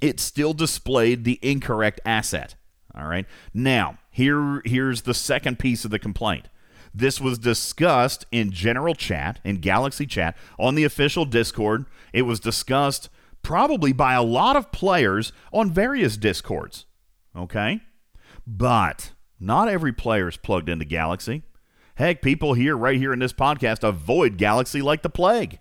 it 0.00 0.20
still 0.20 0.54
displayed 0.54 1.24
the 1.24 1.38
incorrect 1.42 2.00
asset. 2.06 2.54
All 2.94 3.06
right. 3.06 3.26
Now, 3.52 3.98
here 4.10 4.62
here's 4.64 5.02
the 5.02 5.14
second 5.14 5.58
piece 5.58 5.84
of 5.84 5.90
the 5.90 5.98
complaint. 5.98 6.48
This 6.94 7.20
was 7.20 7.38
discussed 7.38 8.26
in 8.32 8.50
general 8.50 8.94
chat, 8.94 9.40
in 9.44 9.56
Galaxy 9.56 10.06
chat, 10.06 10.36
on 10.58 10.74
the 10.74 10.84
official 10.84 11.24
Discord. 11.24 11.86
It 12.12 12.22
was 12.22 12.40
discussed 12.40 13.10
probably 13.42 13.92
by 13.92 14.14
a 14.14 14.22
lot 14.22 14.56
of 14.56 14.72
players 14.72 15.32
on 15.52 15.72
various 15.72 16.16
Discords. 16.16 16.86
Okay? 17.36 17.80
But 18.46 19.12
not 19.38 19.68
every 19.68 19.92
player 19.92 20.28
is 20.28 20.36
plugged 20.36 20.68
into 20.68 20.84
Galaxy. 20.84 21.42
Heck, 21.94 22.22
people 22.22 22.54
here, 22.54 22.76
right 22.76 22.96
here 22.96 23.12
in 23.12 23.18
this 23.18 23.32
podcast, 23.32 23.86
avoid 23.86 24.38
Galaxy 24.38 24.80
like 24.80 25.02
the 25.02 25.10
plague. 25.10 25.58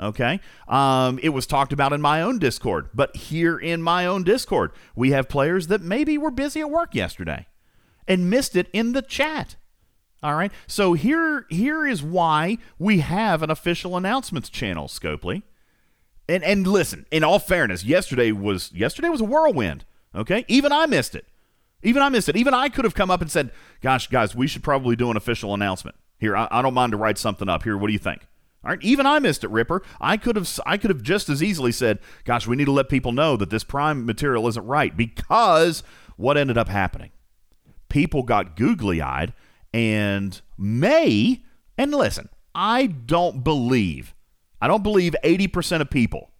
Okay. 0.00 0.40
Um, 0.68 1.18
it 1.22 1.30
was 1.30 1.46
talked 1.46 1.72
about 1.72 1.92
in 1.92 2.00
my 2.00 2.22
own 2.22 2.38
Discord, 2.38 2.90
but 2.94 3.16
here 3.16 3.58
in 3.58 3.82
my 3.82 4.06
own 4.06 4.22
Discord, 4.22 4.70
we 4.94 5.10
have 5.10 5.28
players 5.28 5.66
that 5.66 5.80
maybe 5.80 6.16
were 6.16 6.30
busy 6.30 6.60
at 6.60 6.70
work 6.70 6.94
yesterday 6.94 7.46
and 8.06 8.30
missed 8.30 8.54
it 8.54 8.68
in 8.72 8.92
the 8.92 9.02
chat. 9.02 9.56
All 10.22 10.34
right. 10.34 10.52
So 10.66 10.94
here 10.94 11.46
here 11.48 11.86
is 11.86 12.02
why 12.02 12.58
we 12.78 13.00
have 13.00 13.42
an 13.42 13.50
official 13.50 13.96
announcements 13.96 14.48
channel, 14.48 14.88
Scopely. 14.88 15.42
And 16.28 16.44
and 16.44 16.66
listen, 16.66 17.06
in 17.10 17.24
all 17.24 17.38
fairness, 17.38 17.84
yesterday 17.84 18.32
was 18.32 18.70
yesterday 18.72 19.08
was 19.08 19.20
a 19.20 19.24
whirlwind. 19.24 19.84
Okay? 20.14 20.44
Even 20.48 20.72
I 20.72 20.86
missed 20.86 21.14
it. 21.14 21.26
Even 21.82 22.02
I 22.02 22.08
missed 22.08 22.28
it. 22.28 22.36
Even 22.36 22.54
I 22.54 22.68
could 22.68 22.84
have 22.84 22.94
come 22.94 23.10
up 23.10 23.20
and 23.20 23.30
said, 23.30 23.50
"Gosh, 23.80 24.08
guys, 24.08 24.34
we 24.34 24.46
should 24.46 24.62
probably 24.62 24.96
do 24.96 25.10
an 25.10 25.16
official 25.16 25.54
announcement." 25.54 25.96
Here, 26.18 26.36
I, 26.36 26.48
I 26.50 26.62
don't 26.62 26.74
mind 26.74 26.92
to 26.92 26.96
write 26.98 27.18
something 27.18 27.48
up. 27.48 27.62
Here, 27.62 27.76
what 27.76 27.86
do 27.86 27.92
you 27.92 27.98
think? 27.98 28.26
All 28.64 28.70
right, 28.70 28.82
even 28.82 29.06
I 29.06 29.20
missed 29.20 29.44
it, 29.44 29.50
Ripper. 29.50 29.82
I 30.00 30.16
could 30.16 30.36
have 30.36 30.60
I 30.66 30.76
could 30.76 30.90
have 30.90 31.02
just 31.02 31.28
as 31.28 31.42
easily 31.42 31.72
said, 31.72 32.00
"Gosh, 32.24 32.46
we 32.46 32.56
need 32.56 32.66
to 32.66 32.72
let 32.72 32.88
people 32.88 33.12
know 33.12 33.36
that 33.36 33.50
this 33.50 33.64
prime 33.64 34.04
material 34.04 34.48
isn't 34.48 34.66
right." 34.66 34.96
Because 34.96 35.82
what 36.16 36.36
ended 36.36 36.58
up 36.58 36.68
happening? 36.68 37.10
People 37.88 38.22
got 38.22 38.56
googly-eyed 38.56 39.32
and 39.72 40.40
may 40.58 41.42
and 41.78 41.94
listen, 41.94 42.28
I 42.54 42.86
don't 42.86 43.44
believe 43.44 44.14
I 44.60 44.68
don't 44.68 44.82
believe 44.82 45.14
80% 45.22 45.80
of 45.80 45.90
people 45.90 46.30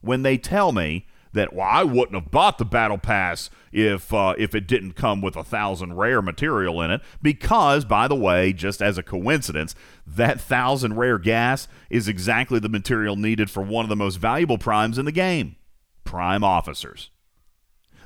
when 0.00 0.22
they 0.22 0.38
tell 0.38 0.72
me 0.72 1.06
that 1.32 1.52
well 1.54 1.66
I 1.66 1.82
wouldn't 1.82 2.14
have 2.14 2.30
bought 2.30 2.58
the 2.58 2.64
battle 2.64 2.98
pass 2.98 3.48
if 3.72 4.12
uh, 4.12 4.34
if 4.36 4.54
it 4.54 4.66
didn't 4.66 4.92
come 4.92 5.22
with 5.22 5.34
a 5.34 5.44
thousand 5.44 5.96
rare 5.96 6.20
material 6.20 6.82
in 6.82 6.90
it 6.90 7.00
because 7.22 7.84
by 7.84 8.06
the 8.06 8.14
way 8.14 8.52
just 8.52 8.82
as 8.82 8.98
a 8.98 9.02
coincidence 9.02 9.74
that 10.06 10.40
thousand 10.40 10.96
rare 10.96 11.18
gas 11.18 11.68
is 11.88 12.06
exactly 12.06 12.58
the 12.58 12.68
material 12.68 13.16
needed 13.16 13.50
for 13.50 13.62
one 13.62 13.84
of 13.84 13.88
the 13.88 13.96
most 13.96 14.16
valuable 14.16 14.58
primes 14.58 14.98
in 14.98 15.06
the 15.06 15.12
game 15.12 15.56
prime 16.04 16.44
officers. 16.44 17.10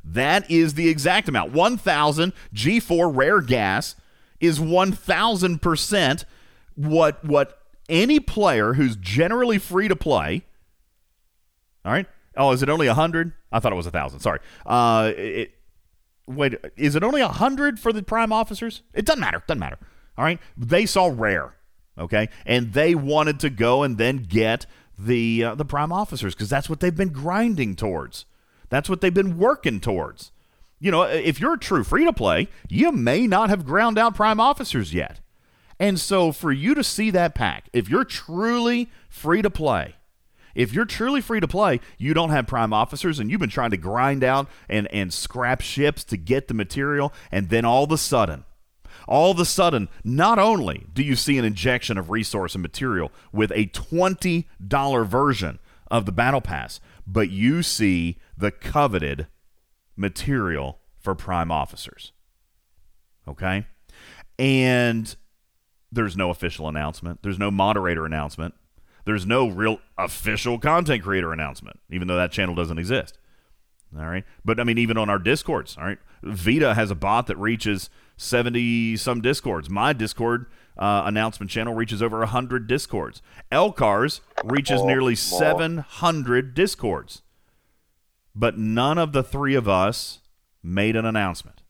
That 0.04 0.48
is 0.48 0.74
the 0.74 0.88
exact 0.88 1.28
amount. 1.28 1.52
1000 1.52 2.32
G4 2.54 3.11
rare 3.12 3.40
gas 3.40 3.96
is 4.38 4.61
1000% 4.61 6.24
what 6.76 7.24
what 7.24 7.65
any 7.88 8.20
player 8.20 8.75
who's 8.75 8.96
generally 8.96 9.59
free 9.59 9.88
to 9.88 9.96
play 9.96 10.44
all 11.85 11.92
right? 11.92 12.07
Oh 12.37 12.53
is 12.53 12.62
it 12.62 12.68
only 12.68 12.87
100 12.87 13.33
i 13.53 13.61
thought 13.61 13.72
it 13.72 13.77
was 13.77 13.87
1000 13.87 14.20
sorry. 14.20 14.40
Uh 14.64 15.12
it, 15.16 15.53
wait 16.27 16.55
is 16.77 16.96
it 16.96 17.05
only 17.05 17.22
100 17.22 17.79
for 17.79 17.92
the 17.92 18.03
prime 18.03 18.33
officers? 18.33 18.83
It 18.94 19.05
doesn't 19.05 19.20
matter 19.20 19.42
doesn't 19.46 19.61
matter 19.61 19.79
all 20.18 20.25
right? 20.25 20.40
They 20.57 20.87
saw 20.87 21.12
rare 21.14 21.55
okay? 21.99 22.29
And 22.44 22.72
they 22.72 22.94
wanted 22.94 23.40
to 23.40 23.51
go 23.51 23.83
and 23.83 23.99
then 23.99 24.25
get 24.29 24.66
the 24.99 25.44
uh, 25.44 25.55
the 25.55 25.64
prime 25.64 25.92
officers 25.92 26.35
because 26.35 26.49
that's 26.49 26.68
what 26.68 26.81
they've 26.81 26.96
been 26.96 27.11
grinding 27.11 27.77
towards. 27.77 28.25
That's 28.68 28.88
what 28.88 29.01
they've 29.01 29.14
been 29.14 29.38
working 29.38 29.81
towards. 29.81 30.33
You 30.79 30.90
know, 30.90 31.03
if 31.03 31.40
you're 31.40 31.57
true 31.57 31.85
free 31.85 32.05
to 32.05 32.12
play, 32.12 32.49
you 32.68 32.92
may 32.92 33.27
not 33.27 33.49
have 33.49 33.64
ground 33.64 33.99
out 33.99 34.14
prime 34.14 34.40
officers 34.40 34.92
yet. 34.92 35.20
And 35.79 36.01
so 36.01 36.33
for 36.33 36.53
you 36.53 36.75
to 36.75 36.83
see 36.83 37.11
that 37.11 37.35
pack, 37.35 37.69
if 37.73 37.89
you're 37.89 38.05
truly 38.05 38.91
free 39.09 39.43
to 39.43 39.51
play, 39.51 39.97
if 40.55 40.73
you're 40.73 40.87
truly 40.87 41.21
free 41.21 41.41
to 41.41 41.47
play, 41.47 41.81
you 41.99 42.15
don't 42.15 42.31
have 42.31 42.47
prime 42.47 42.73
officers 42.73 43.19
and 43.19 43.31
you've 43.31 43.41
been 43.41 43.51
trying 43.51 43.71
to 43.73 43.77
grind 43.77 44.25
out 44.25 44.49
and, 44.69 44.89
and 44.91 45.12
scrap 45.12 45.61
ships 45.61 46.03
to 46.05 46.17
get 46.17 46.49
the 46.49 46.55
material, 46.55 47.12
and 47.31 47.51
then 47.51 47.65
all 47.67 47.85
of 47.85 47.93
a 47.93 47.99
sudden, 47.99 48.45
all 49.07 49.31
of 49.31 49.39
a 49.39 49.45
sudden, 49.45 49.89
not 50.03 50.39
only 50.39 50.87
do 50.93 51.03
you 51.03 51.15
see 51.15 51.37
an 51.39 51.45
injection 51.45 51.99
of 51.99 52.11
resource 52.11 52.55
and 52.55 52.62
material 52.62 53.12
with 53.33 53.53
a 53.53 53.67
$20 53.67 55.07
version 55.07 55.59
of 55.91 56.07
the 56.07 56.12
Battle 56.12 56.41
Pass, 56.41 56.81
but 57.07 57.31
you 57.31 57.62
see 57.62 58.19
the 58.37 58.51
coveted 58.51 59.27
material 59.95 60.81
for 60.99 61.15
prime 61.15 61.53
officers. 61.53 62.12
Okay? 63.29 63.67
And 64.39 65.15
there's 65.96 66.16
no 66.16 66.30
official 66.30 66.68
announcement, 66.68 67.22
there's 67.22 67.38
no 67.38 67.50
moderator 67.50 68.06
announcement, 68.06 68.54
there's 69.04 69.26
no 69.26 69.48
real 69.48 69.80
official 69.98 70.59
content 70.59 71.02
creator 71.02 71.32
announcement, 71.32 71.80
even 71.90 72.06
though 72.06 72.16
that 72.16 72.30
channel 72.30 72.54
doesn't 72.54 72.78
exist. 72.78 73.18
All 73.98 74.06
right. 74.06 74.24
But 74.44 74.61
I 74.61 74.64
mean, 74.64 74.78
even 74.78 74.96
on 74.96 75.11
our 75.11 75.18
discords, 75.18 75.76
all 75.76 75.85
right, 75.85 75.98
Vita 76.22 76.74
has 76.74 76.90
a 76.90 76.94
bot 76.94 77.26
that 77.26 77.37
reaches 77.37 77.90
70 78.16 78.96
some 78.96 79.20
discords. 79.20 79.68
My 79.68 79.92
Discord 79.92 80.46
uh, 80.78 81.02
announcement 81.04 81.50
channel 81.50 81.74
reaches 81.74 82.02
over 82.02 82.18
100 82.20 82.66
discords. 82.66 83.22
Elcars 83.50 84.20
reaches 84.44 84.82
nearly 84.82 85.14
700 85.14 86.54
discords 86.54 87.22
but 88.37 88.59
none 88.59 88.98
of 88.98 89.12
the 89.12 89.22
three 89.22 89.54
of 89.54 89.66
us 89.66 90.20
made 90.62 90.94
an 90.94 91.06
announcement. 91.06 91.62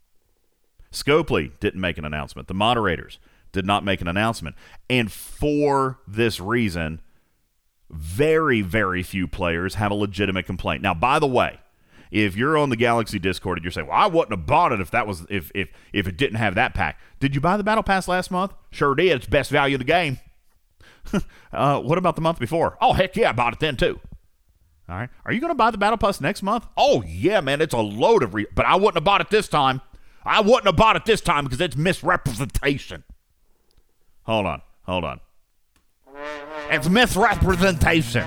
Scopely 0.93 1.53
didn't 1.61 1.81
make 1.81 1.97
an 1.97 2.05
announcement. 2.05 2.49
The 2.49 2.55
moderators 2.55 3.19
did 3.57 3.67
not 3.67 3.85
make 3.85 4.01
an 4.01 4.07
announcement. 4.07 4.55
And 4.89 5.11
for 5.11 5.99
this 6.07 6.39
reason, 6.39 7.01
very, 7.91 8.61
very 8.61 9.03
few 9.03 9.27
players 9.27 9.75
have 9.75 9.91
a 9.91 9.95
legitimate 9.95 10.47
complaint. 10.47 10.83
Now, 10.83 10.95
by 10.95 11.19
the 11.19 11.27
way, 11.27 11.59
if 12.11 12.37
you're 12.37 12.57
on 12.57 12.69
the 12.69 12.77
Galaxy 12.77 13.19
Discord 13.19 13.59
and 13.59 13.65
you're 13.65 13.73
saying, 13.73 13.89
"Well, 13.89 13.97
I 13.97 14.07
wouldn't 14.07 14.39
have 14.39 14.47
bought 14.47 14.73
it 14.73 14.81
if 14.81 14.91
that 14.91 15.07
was 15.07 15.27
if 15.29 15.51
if 15.55 15.71
if 15.93 16.07
it 16.07 16.17
didn't 16.17 16.37
have 16.37 16.55
that 16.55 16.75
pack," 16.75 17.01
did 17.19 17.35
you 17.35 17.41
buy 17.41 17.57
the 17.57 17.65
Battle 17.65 17.83
Pass 17.83 18.07
last 18.07 18.31
month? 18.31 18.53
Sure 18.71 18.95
did. 18.95 19.13
It's 19.13 19.27
best 19.27 19.51
value 19.51 19.75
of 19.75 19.81
the 19.81 19.85
game. 19.85 20.21
uh, 21.53 21.81
what 21.81 21.99
about 21.99 22.15
the 22.15 22.23
month 22.23 22.39
before? 22.39 22.77
Oh, 22.81 22.93
heck 22.93 23.17
yeah, 23.17 23.31
I 23.31 23.33
bought 23.33 23.55
it 23.55 23.61
then 23.61 23.77
too. 23.77 23.99
All 24.89 24.97
right. 24.97 25.11
Are 25.25 25.33
you 25.33 25.41
going 25.41 25.51
to 25.51 25.57
buy 25.57 25.73
the 25.73 25.79
Battle 25.79 25.99
Pass 25.99 26.21
next 26.21 26.43
month? 26.43 26.67
Oh, 26.77 27.03
yeah, 27.05 27.41
man. 27.41 27.61
It's 27.61 27.75
a 27.75 27.79
load 27.79 28.23
of. 28.23 28.35
Re- 28.35 28.47
but 28.55 28.67
I 28.67 28.77
wouldn't 28.77 28.95
have 28.95 29.05
bought 29.05 29.21
it 29.21 29.31
this 29.31 29.49
time. 29.49 29.81
I 30.25 30.41
wouldn't 30.41 30.67
have 30.67 30.77
bought 30.77 30.97
it 30.97 31.05
this 31.05 31.21
time 31.21 31.45
because 31.45 31.61
it's 31.61 31.77
misrepresentation. 31.77 33.03
Hold 34.27 34.47
on. 34.47 34.63
Hold 34.83 35.05
on. 35.05 35.21
It's 36.71 36.89
misrepresentation. 36.89 38.25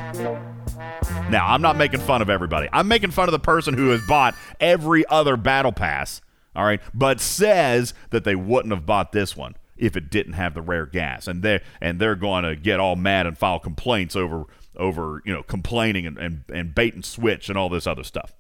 Now, 1.30 1.48
I'm 1.48 1.62
not 1.62 1.78
making 1.78 2.00
fun 2.00 2.22
of 2.22 2.30
everybody. 2.30 2.70
I'm 2.72 2.88
making 2.88 3.12
fun 3.12 3.28
of 3.28 3.34
the 3.34 3.40
person 3.40 3.74
who 3.76 3.90
has 3.90 4.02
bought 4.08 4.34
every 4.60 5.06
other 5.08 5.36
Battle 5.38 5.72
Pass, 5.72 6.22
all 6.56 6.66
right, 6.66 6.80
but 6.94 7.20
says 7.20 7.94
that 8.12 8.24
they 8.24 8.36
wouldn't 8.36 8.74
have 8.74 8.86
bought 8.86 9.12
this 9.12 9.36
one 9.36 9.56
if 9.78 9.96
it 9.96 10.10
didn't 10.10 10.34
have 10.34 10.54
the 10.54 10.62
rare 10.62 10.86
gas. 10.86 11.28
And 11.28 11.44
they 11.44 11.62
and 11.82 12.00
they're 12.00 12.16
going 12.16 12.44
to 12.44 12.56
get 12.56 12.80
all 12.80 12.96
mad 12.96 13.28
and 13.28 13.38
file 13.38 13.60
complaints 13.60 14.16
over 14.16 14.46
over 14.76 15.22
you 15.26 15.34
know 15.34 15.44
complaining 15.44 16.06
and, 16.06 16.18
and, 16.18 16.44
and 16.54 16.74
bait 16.74 16.94
and 16.94 17.04
switch 17.04 17.50
and 17.50 17.58
all 17.58 17.70
this 17.70 17.86
other 17.86 18.04
stuff. 18.04 18.34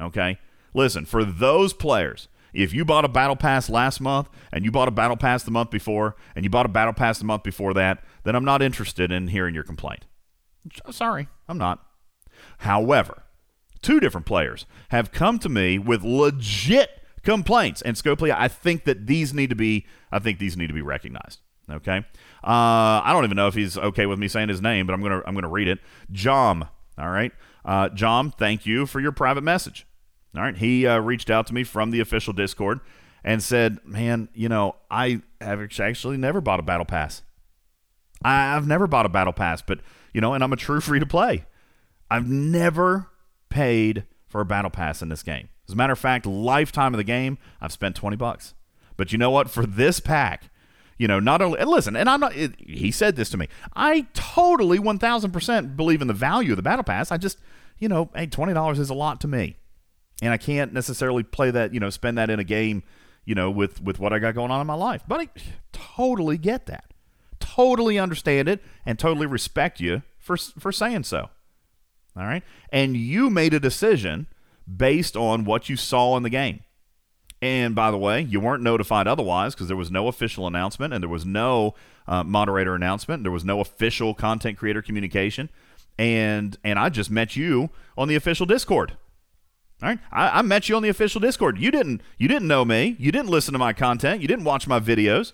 Okay, 0.00 0.38
listen 0.72 1.04
for 1.04 1.24
those 1.24 1.72
players. 1.72 2.28
If 2.54 2.72
you 2.72 2.84
bought 2.84 3.04
a 3.04 3.08
battle 3.08 3.36
pass 3.36 3.68
last 3.68 4.00
month 4.00 4.28
and 4.52 4.64
you 4.64 4.70
bought 4.70 4.88
a 4.88 4.92
battle 4.92 5.16
pass 5.16 5.42
the 5.42 5.50
month 5.50 5.70
before 5.70 6.16
and 6.34 6.44
you 6.44 6.50
bought 6.50 6.66
a 6.66 6.70
battle 6.70 6.94
pass 6.94 7.18
the 7.18 7.24
month 7.24 7.42
before 7.42 7.74
that, 7.74 8.02
then 8.22 8.36
I'm 8.36 8.44
not 8.44 8.62
interested 8.62 9.10
in 9.10 9.28
hearing 9.28 9.54
your 9.54 9.64
complaint. 9.64 10.04
Sorry, 10.90 11.28
I'm 11.48 11.58
not. 11.58 11.84
However, 12.58 13.24
two 13.82 14.00
different 14.00 14.26
players 14.26 14.66
have 14.90 15.12
come 15.12 15.38
to 15.40 15.48
me 15.48 15.78
with 15.78 16.02
legit 16.04 17.02
complaints. 17.22 17.82
And 17.82 17.96
Scopely, 17.96 18.34
I 18.34 18.48
think 18.48 18.84
that 18.84 19.06
these 19.06 19.34
need 19.34 19.50
to 19.50 19.56
be, 19.56 19.86
I 20.12 20.18
think 20.20 20.38
these 20.38 20.56
need 20.56 20.68
to 20.68 20.74
be 20.74 20.82
recognized. 20.82 21.40
Okay, 21.70 21.96
uh, 21.96 23.00
I 23.02 23.10
don't 23.12 23.24
even 23.24 23.36
know 23.36 23.48
if 23.48 23.54
he's 23.54 23.78
okay 23.78 24.04
with 24.04 24.18
me 24.18 24.28
saying 24.28 24.50
his 24.50 24.60
name, 24.60 24.86
but 24.86 24.92
I'm 24.92 25.02
gonna 25.02 25.22
I'm 25.26 25.34
gonna 25.34 25.48
read 25.48 25.66
it. 25.66 25.78
Jom, 26.12 26.68
all 26.98 27.08
right, 27.08 27.32
uh, 27.64 27.88
Jom, 27.88 28.36
thank 28.36 28.66
you 28.66 28.84
for 28.84 29.00
your 29.00 29.12
private 29.12 29.40
message. 29.42 29.86
All 30.36 30.42
right, 30.42 30.56
he 30.56 30.86
uh, 30.86 30.98
reached 30.98 31.30
out 31.30 31.46
to 31.48 31.54
me 31.54 31.64
from 31.64 31.90
the 31.90 32.00
official 32.00 32.32
Discord 32.32 32.80
and 33.22 33.42
said, 33.42 33.78
"Man, 33.84 34.28
you 34.34 34.48
know, 34.48 34.76
I 34.90 35.22
have 35.40 35.60
actually 35.80 36.16
never 36.16 36.40
bought 36.40 36.60
a 36.60 36.64
battle 36.64 36.86
pass. 36.86 37.22
I've 38.24 38.66
never 38.66 38.86
bought 38.86 39.06
a 39.06 39.10
battle 39.10 39.32
pass, 39.32 39.62
but 39.62 39.80
you 40.12 40.20
know, 40.20 40.34
and 40.34 40.42
I'm 40.42 40.52
a 40.52 40.56
true 40.56 40.80
free 40.80 40.98
to 41.00 41.06
play. 41.06 41.46
I've 42.10 42.28
never 42.28 43.10
paid 43.48 44.04
for 44.26 44.40
a 44.40 44.44
battle 44.44 44.70
pass 44.70 45.02
in 45.02 45.08
this 45.08 45.22
game. 45.22 45.48
As 45.68 45.74
a 45.74 45.76
matter 45.76 45.92
of 45.92 45.98
fact, 45.98 46.26
lifetime 46.26 46.94
of 46.94 46.98
the 46.98 47.04
game, 47.04 47.38
I've 47.60 47.72
spent 47.72 47.96
20 47.96 48.16
bucks. 48.16 48.54
But 48.96 49.12
you 49.12 49.18
know 49.18 49.30
what? 49.30 49.50
For 49.50 49.64
this 49.64 50.00
pack, 50.00 50.50
you 50.98 51.08
know, 51.08 51.18
not 51.18 51.42
only 51.42 51.58
and 51.58 51.68
listen, 51.68 51.96
and 51.96 52.08
I'm 52.08 52.20
not. 52.20 52.36
It, 52.36 52.54
he 52.58 52.90
said 52.90 53.16
this 53.16 53.30
to 53.30 53.36
me. 53.36 53.48
I 53.74 54.06
totally 54.14 54.78
1,000% 54.78 55.76
believe 55.76 56.02
in 56.02 56.08
the 56.08 56.14
value 56.14 56.52
of 56.52 56.56
the 56.56 56.62
battle 56.62 56.84
pass. 56.84 57.10
I 57.10 57.16
just, 57.16 57.38
you 57.78 57.88
know, 57.88 58.10
hey, 58.14 58.26
twenty 58.26 58.54
dollars 58.54 58.78
is 58.78 58.90
a 58.90 58.94
lot 58.94 59.20
to 59.22 59.28
me, 59.28 59.56
and 60.24 60.32
I 60.32 60.38
can't 60.38 60.72
necessarily 60.72 61.22
play 61.22 61.50
that, 61.50 61.74
you 61.74 61.80
know, 61.80 61.90
spend 61.90 62.16
that 62.16 62.30
in 62.30 62.40
a 62.40 62.44
game, 62.44 62.82
you 63.26 63.34
know, 63.34 63.50
with 63.50 63.82
with 63.82 63.98
what 63.98 64.14
I 64.14 64.18
got 64.18 64.34
going 64.34 64.50
on 64.50 64.58
in 64.58 64.66
my 64.66 64.74
life. 64.74 65.02
But 65.06 65.20
I 65.20 65.28
totally 65.72 66.38
get 66.38 66.64
that, 66.64 66.94
totally 67.40 67.98
understand 67.98 68.48
it, 68.48 68.62
and 68.86 68.98
totally 68.98 69.26
respect 69.26 69.80
you 69.80 70.02
for 70.18 70.38
for 70.38 70.72
saying 70.72 71.04
so. 71.04 71.28
All 72.16 72.24
right, 72.24 72.42
and 72.70 72.96
you 72.96 73.28
made 73.28 73.52
a 73.52 73.60
decision 73.60 74.26
based 74.74 75.14
on 75.14 75.44
what 75.44 75.68
you 75.68 75.76
saw 75.76 76.16
in 76.16 76.22
the 76.22 76.30
game. 76.30 76.60
And 77.42 77.74
by 77.74 77.90
the 77.90 77.98
way, 77.98 78.22
you 78.22 78.40
weren't 78.40 78.62
notified 78.62 79.06
otherwise 79.06 79.54
because 79.54 79.68
there 79.68 79.76
was 79.76 79.90
no 79.90 80.08
official 80.08 80.46
announcement 80.46 80.94
and 80.94 81.02
there 81.02 81.10
was 81.10 81.26
no 81.26 81.74
uh, 82.06 82.24
moderator 82.24 82.74
announcement. 82.74 83.24
There 83.24 83.32
was 83.32 83.44
no 83.44 83.60
official 83.60 84.14
content 84.14 84.56
creator 84.56 84.80
communication. 84.80 85.50
And 85.98 86.56
and 86.64 86.78
I 86.78 86.88
just 86.88 87.10
met 87.10 87.36
you 87.36 87.68
on 87.98 88.08
the 88.08 88.14
official 88.14 88.46
Discord. 88.46 88.96
All 89.84 89.90
right, 89.90 89.98
I, 90.10 90.38
I 90.38 90.42
met 90.42 90.70
you 90.70 90.76
on 90.76 90.82
the 90.82 90.88
official 90.88 91.20
Discord. 91.20 91.58
You 91.58 91.70
didn't 91.70 92.00
you 92.16 92.26
didn't 92.26 92.48
know 92.48 92.64
me. 92.64 92.96
You 92.98 93.12
didn't 93.12 93.28
listen 93.28 93.52
to 93.52 93.58
my 93.58 93.74
content. 93.74 94.22
You 94.22 94.26
didn't 94.26 94.44
watch 94.44 94.66
my 94.66 94.80
videos. 94.80 95.32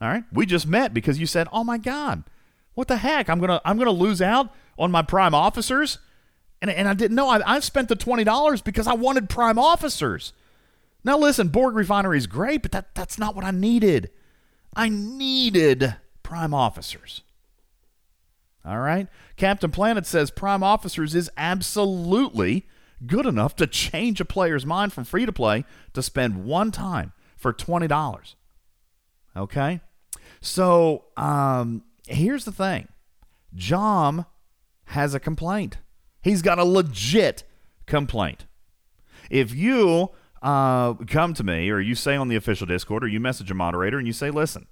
All 0.00 0.06
right, 0.06 0.22
we 0.32 0.46
just 0.46 0.68
met 0.68 0.94
because 0.94 1.18
you 1.18 1.26
said, 1.26 1.48
"Oh 1.50 1.64
my 1.64 1.78
God, 1.78 2.22
what 2.74 2.86
the 2.86 2.98
heck? 2.98 3.28
I'm 3.28 3.40
gonna 3.40 3.60
I'm 3.64 3.76
gonna 3.76 3.90
lose 3.90 4.22
out 4.22 4.54
on 4.78 4.92
my 4.92 5.02
prime 5.02 5.34
officers." 5.34 5.98
And, 6.62 6.70
and 6.70 6.86
I 6.88 6.94
didn't 6.94 7.16
know. 7.16 7.28
I, 7.28 7.56
I 7.56 7.60
spent 7.60 7.88
the 7.88 7.94
$20 7.94 8.64
because 8.64 8.88
I 8.88 8.94
wanted 8.94 9.28
prime 9.28 9.60
officers. 9.60 10.32
Now, 11.04 11.16
listen, 11.16 11.48
Borg 11.48 11.76
Refinery 11.76 12.18
is 12.18 12.26
great, 12.26 12.62
but 12.62 12.72
that, 12.72 12.96
that's 12.96 13.16
not 13.16 13.36
what 13.36 13.44
I 13.44 13.52
needed. 13.52 14.10
I 14.74 14.88
needed 14.88 15.94
prime 16.24 16.52
officers. 16.52 17.22
All 18.64 18.80
right? 18.80 19.06
Captain 19.36 19.70
Planet 19.70 20.04
says 20.04 20.32
prime 20.32 20.64
officers 20.64 21.14
is 21.14 21.30
absolutely 21.36 22.66
good 23.06 23.26
enough 23.26 23.56
to 23.56 23.66
change 23.66 24.20
a 24.20 24.24
player's 24.24 24.66
mind 24.66 24.92
from 24.92 25.04
free 25.04 25.26
to 25.26 25.32
play 25.32 25.64
to 25.94 26.02
spend 26.02 26.44
one 26.44 26.70
time 26.70 27.12
for 27.36 27.52
$20. 27.52 28.34
Okay? 29.36 29.80
So, 30.40 31.04
um, 31.16 31.82
here's 32.06 32.44
the 32.44 32.52
thing 32.52 32.88
Jom 33.56 34.26
has 34.86 35.14
a 35.14 35.20
complaint. 35.20 35.78
He's 36.22 36.42
got 36.42 36.58
a 36.58 36.64
legit 36.64 37.44
complaint. 37.86 38.46
If 39.30 39.54
you 39.54 40.10
uh, 40.42 40.94
come 40.94 41.34
to 41.34 41.44
me 41.44 41.70
or 41.70 41.80
you 41.80 41.94
say 41.94 42.16
on 42.16 42.28
the 42.28 42.36
official 42.36 42.66
Discord 42.66 43.04
or 43.04 43.08
you 43.08 43.20
message 43.20 43.50
a 43.50 43.54
moderator 43.54 43.98
and 43.98 44.06
you 44.06 44.12
say, 44.12 44.30
listen, 44.30 44.66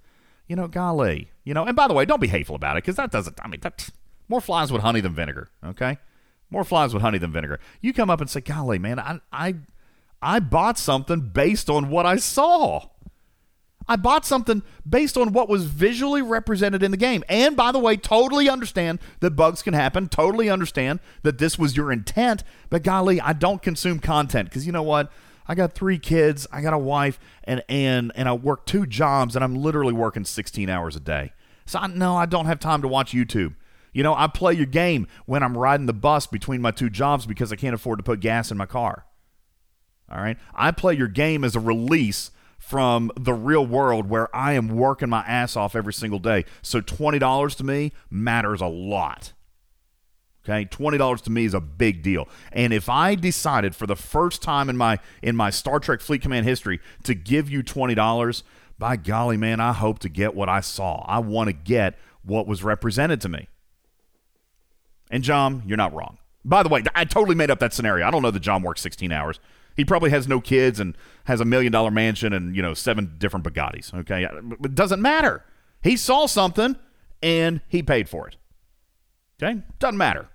you 0.47 0.55
know, 0.55 0.67
golly, 0.67 1.31
you 1.43 1.53
know, 1.53 1.65
and 1.65 1.75
by 1.75 1.87
the 1.87 1.93
way, 1.93 2.05
don't 2.05 2.21
be 2.21 2.27
hateful 2.27 2.55
about 2.55 2.77
it 2.77 2.83
because 2.83 2.95
that 2.95 3.11
doesn't, 3.11 3.39
I 3.43 3.47
mean, 3.47 3.59
that 3.61 3.89
more 4.29 4.41
flies 4.41 4.71
with 4.71 4.81
honey 4.81 5.01
than 5.01 5.13
vinegar, 5.13 5.49
okay? 5.63 5.97
More 6.49 6.63
flies 6.63 6.93
with 6.93 7.01
honey 7.01 7.17
than 7.17 7.31
vinegar. 7.31 7.59
You 7.81 7.93
come 7.93 8.09
up 8.09 8.21
and 8.21 8.29
say, 8.29 8.41
golly, 8.41 8.79
man, 8.79 8.99
I, 8.99 9.19
I, 9.31 9.55
I 10.21 10.39
bought 10.39 10.77
something 10.77 11.19
based 11.19 11.69
on 11.69 11.89
what 11.89 12.05
I 12.05 12.17
saw. 12.17 12.87
I 13.89 13.95
bought 13.95 14.25
something 14.25 14.63
based 14.87 15.17
on 15.17 15.31
what 15.31 15.47
was 15.47 15.65
visually 15.65 16.21
represented 16.21 16.83
in 16.83 16.91
the 16.91 16.97
game. 16.97 17.23
And 17.29 17.55
by 17.55 17.71
the 17.71 17.79
way, 17.79 17.95
totally 17.95 18.49
understand 18.49 18.99
that 19.21 19.31
bugs 19.31 19.61
can 19.61 19.73
happen. 19.73 20.09
Totally 20.09 20.49
understand 20.49 20.99
that 21.23 21.37
this 21.37 21.57
was 21.57 21.77
your 21.77 21.91
intent. 21.91 22.43
But 22.69 22.83
golly, 22.83 23.21
I 23.21 23.33
don't 23.33 23.61
consume 23.61 23.99
content 23.99 24.49
because 24.49 24.65
you 24.65 24.73
know 24.73 24.83
what? 24.83 25.11
I 25.47 25.55
got 25.55 25.73
three 25.73 25.97
kids, 25.97 26.45
I 26.51 26.61
got 26.61 26.73
a 26.73 26.77
wife, 26.77 27.19
and 27.45 27.63
and 27.69 28.11
and 28.15 28.27
I 28.27 28.33
work 28.33 28.65
two 28.65 28.85
jobs, 28.85 29.33
and 29.35 29.45
I'm 29.45 29.55
literally 29.55 29.93
working 29.93 30.25
16 30.25 30.69
hours 30.69 30.97
a 30.97 30.99
day. 30.99 31.31
So 31.65 31.79
I, 31.79 31.87
no, 31.87 32.17
I 32.17 32.25
don't 32.25 32.47
have 32.47 32.59
time 32.59 32.81
to 32.81 32.87
watch 32.89 33.13
YouTube. 33.13 33.55
You 33.97 34.03
know, 34.03 34.13
I 34.13 34.27
play 34.27 34.53
your 34.53 34.67
game 34.67 35.07
when 35.25 35.41
I'm 35.41 35.57
riding 35.57 35.87
the 35.87 35.91
bus 35.91 36.27
between 36.27 36.61
my 36.61 36.69
two 36.69 36.87
jobs 36.87 37.25
because 37.25 37.51
I 37.51 37.55
can't 37.55 37.73
afford 37.73 37.97
to 37.97 38.03
put 38.03 38.19
gas 38.19 38.51
in 38.51 38.57
my 38.57 38.67
car. 38.67 39.07
All 40.07 40.19
right, 40.19 40.37
I 40.53 40.69
play 40.69 40.93
your 40.93 41.07
game 41.07 41.43
as 41.43 41.55
a 41.55 41.59
release 41.59 42.29
from 42.59 43.11
the 43.19 43.33
real 43.33 43.65
world 43.65 44.07
where 44.07 44.33
I 44.35 44.53
am 44.53 44.67
working 44.67 45.09
my 45.09 45.21
ass 45.21 45.55
off 45.55 45.75
every 45.75 45.93
single 45.93 46.19
day. 46.19 46.45
So 46.61 46.79
$20 46.79 47.55
to 47.55 47.63
me 47.63 47.91
matters 48.11 48.61
a 48.61 48.67
lot. 48.67 49.33
Okay, 50.47 50.65
$20 50.65 51.21
to 51.23 51.31
me 51.31 51.45
is 51.45 51.55
a 51.55 51.59
big 51.59 52.03
deal. 52.03 52.29
And 52.51 52.73
if 52.73 52.89
I 52.89 53.15
decided 53.15 53.75
for 53.75 53.87
the 53.87 53.95
first 53.95 54.43
time 54.43 54.69
in 54.69 54.77
my 54.77 54.99
in 55.23 55.35
my 55.35 55.49
Star 55.49 55.79
Trek 55.79 56.01
Fleet 56.01 56.21
Command 56.21 56.45
history 56.45 56.81
to 57.01 57.15
give 57.15 57.49
you 57.49 57.63
$20, 57.63 58.43
by 58.77 58.95
golly 58.95 59.37
man, 59.37 59.59
I 59.59 59.73
hope 59.73 59.97
to 59.99 60.07
get 60.07 60.35
what 60.35 60.49
I 60.49 60.59
saw. 60.59 61.03
I 61.07 61.17
want 61.17 61.47
to 61.47 61.53
get 61.53 61.97
what 62.21 62.45
was 62.45 62.63
represented 62.63 63.21
to 63.21 63.29
me. 63.29 63.47
And 65.09 65.23
John, 65.23 65.63
you're 65.65 65.77
not 65.77 65.93
wrong. 65.93 66.17
By 66.43 66.63
the 66.63 66.69
way, 66.69 66.83
I 66.95 67.05
totally 67.05 67.35
made 67.35 67.51
up 67.51 67.59
that 67.59 67.73
scenario. 67.73 68.07
I 68.07 68.11
don't 68.11 68.21
know 68.21 68.31
that 68.31 68.39
John 68.39 68.63
works 68.63 68.81
16 68.81 69.11
hours. 69.11 69.39
He 69.75 69.85
probably 69.85 70.09
has 70.09 70.27
no 70.27 70.41
kids 70.41 70.79
and 70.79 70.97
has 71.25 71.39
a 71.39 71.45
million 71.45 71.71
dollar 71.71 71.91
mansion 71.91 72.33
and, 72.33 72.55
you 72.55 72.61
know, 72.61 72.73
seven 72.73 73.15
different 73.17 73.45
Bugattis. 73.45 73.93
Okay. 73.93 74.25
It 74.63 74.75
doesn't 74.75 75.01
matter. 75.01 75.43
He 75.83 75.97
saw 75.97 76.25
something 76.25 76.75
and 77.21 77.61
he 77.67 77.83
paid 77.83 78.09
for 78.09 78.27
it. 78.27 78.37
Okay. 79.41 79.61
Doesn't 79.79 79.97
matter. 79.97 80.29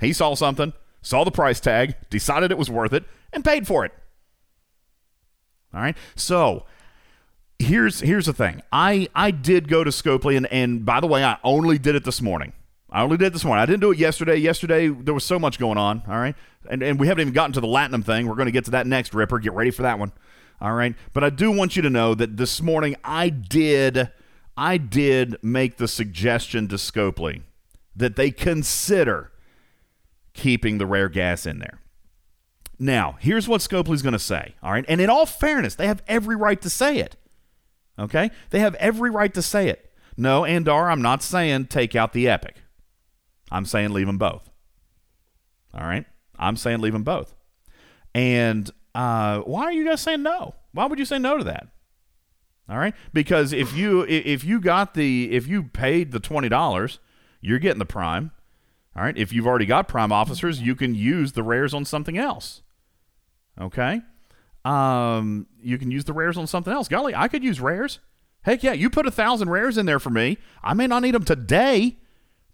He 0.00 0.12
saw 0.12 0.34
something, 0.34 0.72
saw 1.02 1.24
the 1.24 1.30
price 1.30 1.60
tag, 1.60 1.94
decided 2.10 2.50
it 2.50 2.58
was 2.58 2.70
worth 2.70 2.92
it, 2.92 3.04
and 3.32 3.44
paid 3.44 3.66
for 3.66 3.84
it. 3.84 3.92
All 5.74 5.80
right. 5.80 5.96
So 6.14 6.64
here's 7.58 8.00
here's 8.00 8.26
the 8.26 8.32
thing. 8.32 8.62
I 8.72 9.08
I 9.14 9.30
did 9.30 9.68
go 9.68 9.84
to 9.84 9.90
Scopely 9.90 10.36
and, 10.36 10.46
and 10.46 10.84
by 10.86 11.00
the 11.00 11.06
way, 11.06 11.24
I 11.24 11.38
only 11.42 11.78
did 11.78 11.94
it 11.94 12.04
this 12.04 12.22
morning. 12.22 12.52
I 12.94 13.02
only 13.02 13.16
did 13.16 13.32
this 13.32 13.44
morning. 13.44 13.60
I 13.60 13.66
didn't 13.66 13.80
do 13.80 13.90
it 13.90 13.98
yesterday. 13.98 14.36
Yesterday 14.36 14.86
there 14.86 15.12
was 15.12 15.24
so 15.24 15.36
much 15.36 15.58
going 15.58 15.76
on. 15.76 16.04
All 16.06 16.14
right, 16.16 16.36
and 16.70 16.80
and 16.80 17.00
we 17.00 17.08
haven't 17.08 17.22
even 17.22 17.34
gotten 17.34 17.52
to 17.54 17.60
the 17.60 17.66
Latinum 17.66 18.04
thing. 18.04 18.28
We're 18.28 18.36
going 18.36 18.46
to 18.46 18.52
get 18.52 18.66
to 18.66 18.70
that 18.70 18.86
next, 18.86 19.12
Ripper. 19.12 19.40
Get 19.40 19.52
ready 19.52 19.72
for 19.72 19.82
that 19.82 19.98
one. 19.98 20.12
All 20.60 20.74
right, 20.74 20.94
but 21.12 21.24
I 21.24 21.30
do 21.30 21.50
want 21.50 21.74
you 21.74 21.82
to 21.82 21.90
know 21.90 22.14
that 22.14 22.36
this 22.36 22.62
morning 22.62 22.94
I 23.02 23.30
did 23.30 24.12
I 24.56 24.76
did 24.76 25.36
make 25.42 25.76
the 25.76 25.88
suggestion 25.88 26.68
to 26.68 26.76
Scopely 26.76 27.42
that 27.96 28.14
they 28.14 28.30
consider 28.30 29.32
keeping 30.32 30.78
the 30.78 30.86
rare 30.86 31.08
gas 31.08 31.46
in 31.46 31.58
there. 31.58 31.80
Now, 32.78 33.16
here's 33.18 33.48
what 33.48 33.60
Scopely's 33.60 34.02
going 34.02 34.12
to 34.12 34.20
say. 34.20 34.54
All 34.62 34.70
right, 34.70 34.84
and 34.86 35.00
in 35.00 35.10
all 35.10 35.26
fairness, 35.26 35.74
they 35.74 35.88
have 35.88 36.02
every 36.06 36.36
right 36.36 36.60
to 36.62 36.70
say 36.70 36.98
it. 36.98 37.16
Okay, 37.98 38.30
they 38.50 38.60
have 38.60 38.76
every 38.76 39.10
right 39.10 39.34
to 39.34 39.42
say 39.42 39.68
it. 39.68 39.92
No, 40.16 40.42
Andar, 40.42 40.92
I'm 40.92 41.02
not 41.02 41.24
saying 41.24 41.66
take 41.66 41.96
out 41.96 42.12
the 42.12 42.28
epic. 42.28 42.58
I'm 43.50 43.64
saying 43.64 43.92
leave 43.92 44.06
them 44.06 44.18
both. 44.18 44.50
All 45.72 45.86
right. 45.86 46.06
I'm 46.38 46.56
saying 46.56 46.80
leave 46.80 46.92
them 46.92 47.04
both. 47.04 47.34
And 48.14 48.70
uh, 48.94 49.40
why 49.40 49.64
are 49.64 49.72
you 49.72 49.84
guys 49.84 50.00
saying 50.00 50.22
no? 50.22 50.54
Why 50.72 50.86
would 50.86 50.98
you 50.98 51.04
say 51.04 51.18
no 51.18 51.36
to 51.36 51.44
that? 51.44 51.68
All 52.68 52.78
right. 52.78 52.94
Because 53.12 53.52
if 53.52 53.76
you 53.76 54.02
if 54.02 54.44
you 54.44 54.60
got 54.60 54.94
the 54.94 55.30
if 55.32 55.46
you 55.46 55.64
paid 55.64 56.12
the 56.12 56.20
twenty 56.20 56.48
dollars, 56.48 56.98
you're 57.40 57.58
getting 57.58 57.78
the 57.78 57.84
prime. 57.84 58.30
All 58.96 59.02
right. 59.02 59.16
If 59.16 59.32
you've 59.32 59.46
already 59.46 59.66
got 59.66 59.88
prime 59.88 60.12
officers, 60.12 60.62
you 60.62 60.74
can 60.74 60.94
use 60.94 61.32
the 61.32 61.42
rares 61.42 61.74
on 61.74 61.84
something 61.84 62.16
else. 62.16 62.62
Okay. 63.60 64.00
Um, 64.64 65.46
you 65.60 65.76
can 65.76 65.90
use 65.90 66.04
the 66.04 66.12
rares 66.12 66.38
on 66.38 66.46
something 66.46 66.72
else. 66.72 66.88
Golly, 66.88 67.14
I 67.14 67.28
could 67.28 67.44
use 67.44 67.60
rares. 67.60 67.98
Heck 68.42 68.62
yeah, 68.62 68.72
you 68.72 68.90
put 68.90 69.06
a 69.06 69.10
thousand 69.10 69.50
rares 69.50 69.78
in 69.78 69.86
there 69.86 70.00
for 70.00 70.10
me. 70.10 70.38
I 70.62 70.74
may 70.74 70.86
not 70.86 71.00
need 71.00 71.14
them 71.14 71.24
today, 71.24 71.98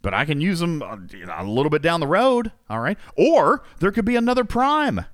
but 0.02 0.14
I 0.14 0.24
can 0.24 0.40
use 0.40 0.60
them 0.60 0.82
uh, 0.82 0.96
a 1.36 1.44
little 1.44 1.70
bit 1.70 1.82
down 1.82 2.00
the 2.00 2.06
road. 2.06 2.52
All 2.68 2.80
right. 2.80 2.98
Or 3.16 3.62
there 3.78 3.92
could 3.92 4.04
be 4.04 4.16
another 4.16 4.44
prime. 4.44 5.04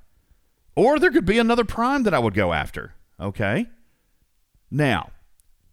Or 0.74 0.98
there 0.98 1.10
could 1.10 1.24
be 1.24 1.38
another 1.38 1.64
prime 1.64 2.02
that 2.04 2.14
I 2.14 2.18
would 2.18 2.34
go 2.34 2.52
after. 2.52 2.94
Okay. 3.18 3.66
Now, 4.70 5.10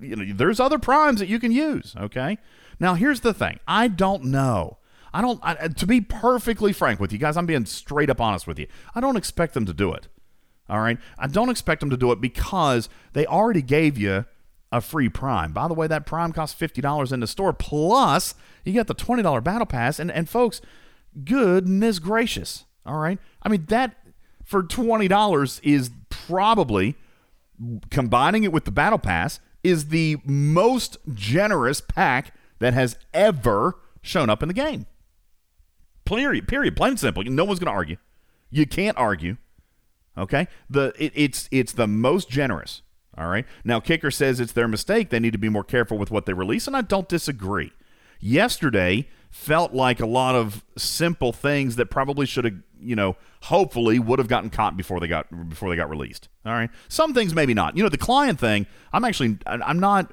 you 0.00 0.16
know, 0.16 0.32
there's 0.34 0.60
other 0.60 0.78
primes 0.78 1.20
that 1.20 1.28
you 1.28 1.38
can 1.38 1.52
use. 1.52 1.94
Okay. 1.98 2.38
Now, 2.80 2.94
here's 2.94 3.20
the 3.20 3.34
thing 3.34 3.60
I 3.66 3.88
don't 3.88 4.24
know. 4.24 4.78
I 5.12 5.20
don't. 5.20 5.38
I, 5.42 5.54
uh, 5.54 5.68
to 5.68 5.86
be 5.86 6.00
perfectly 6.00 6.72
frank 6.72 6.98
with 6.98 7.12
you 7.12 7.18
guys, 7.18 7.36
I'm 7.36 7.46
being 7.46 7.66
straight 7.66 8.10
up 8.10 8.20
honest 8.20 8.46
with 8.46 8.58
you. 8.58 8.66
I 8.94 9.00
don't 9.00 9.16
expect 9.16 9.54
them 9.54 9.64
to 9.66 9.72
do 9.72 9.92
it. 9.92 10.08
All 10.68 10.80
right, 10.80 10.98
I 11.18 11.26
don't 11.28 11.50
expect 11.50 11.80
them 11.80 11.90
to 11.90 11.96
do 11.96 12.10
it 12.10 12.20
because 12.20 12.88
they 13.12 13.26
already 13.26 13.62
gave 13.62 13.96
you 13.98 14.24
a 14.74 14.80
free 14.80 15.08
Prime. 15.08 15.52
By 15.52 15.68
the 15.68 15.74
way, 15.74 15.86
that 15.86 16.04
Prime 16.04 16.32
costs 16.32 16.58
fifty 16.58 16.80
dollars 16.80 17.12
in 17.12 17.20
the 17.20 17.26
store 17.26 17.52
plus 17.52 18.34
you 18.64 18.72
get 18.72 18.88
the 18.88 18.94
twenty 18.94 19.22
dollar 19.22 19.40
Battle 19.40 19.66
Pass. 19.66 19.98
And 19.98 20.10
and 20.10 20.28
folks, 20.28 20.60
goodness 21.24 22.00
gracious, 22.00 22.64
all 22.84 22.98
right. 22.98 23.18
I 23.42 23.48
mean 23.48 23.66
that 23.68 23.96
for 24.42 24.64
twenty 24.64 25.06
dollars 25.06 25.60
is 25.62 25.90
probably 26.10 26.96
combining 27.90 28.42
it 28.42 28.52
with 28.52 28.64
the 28.64 28.72
Battle 28.72 28.98
Pass 28.98 29.38
is 29.62 29.88
the 29.88 30.16
most 30.24 30.98
generous 31.14 31.80
pack 31.80 32.34
that 32.58 32.74
has 32.74 32.98
ever 33.14 33.76
shown 34.02 34.28
up 34.28 34.42
in 34.42 34.48
the 34.48 34.54
game. 34.54 34.86
Period. 36.04 36.48
Period. 36.48 36.76
Plain 36.76 36.90
and 36.90 37.00
simple. 37.00 37.22
No 37.22 37.44
one's 37.44 37.60
going 37.60 37.72
to 37.72 37.76
argue. 37.76 37.96
You 38.50 38.66
can't 38.66 38.96
argue. 38.98 39.36
Okay. 40.18 40.48
The 40.68 40.92
it, 40.98 41.12
it's 41.14 41.48
it's 41.50 41.72
the 41.72 41.86
most 41.86 42.28
generous. 42.28 42.82
All 43.16 43.28
right. 43.28 43.46
Now 43.64 43.80
Kicker 43.80 44.10
says 44.10 44.40
it's 44.40 44.52
their 44.52 44.68
mistake. 44.68 45.10
They 45.10 45.20
need 45.20 45.32
to 45.32 45.38
be 45.38 45.48
more 45.48 45.64
careful 45.64 45.98
with 45.98 46.10
what 46.10 46.26
they 46.26 46.32
release, 46.32 46.66
and 46.66 46.76
I 46.76 46.80
don't 46.80 47.08
disagree. 47.08 47.72
Yesterday 48.20 49.08
felt 49.30 49.74
like 49.74 50.00
a 50.00 50.06
lot 50.06 50.34
of 50.34 50.64
simple 50.76 51.32
things 51.32 51.76
that 51.76 51.86
probably 51.86 52.24
should 52.24 52.44
have, 52.44 52.54
you 52.80 52.94
know, 52.94 53.16
hopefully 53.42 53.98
would 53.98 54.18
have 54.18 54.28
gotten 54.28 54.48
caught 54.48 54.76
before 54.76 55.00
they 55.00 55.08
got 55.08 55.48
before 55.48 55.68
they 55.70 55.76
got 55.76 55.90
released. 55.90 56.28
All 56.46 56.52
right. 56.52 56.70
Some 56.88 57.14
things 57.14 57.34
maybe 57.34 57.54
not. 57.54 57.76
You 57.76 57.82
know, 57.82 57.88
the 57.88 57.98
client 57.98 58.38
thing, 58.38 58.66
I'm 58.92 59.04
actually 59.04 59.38
I'm 59.46 59.80
not 59.80 60.12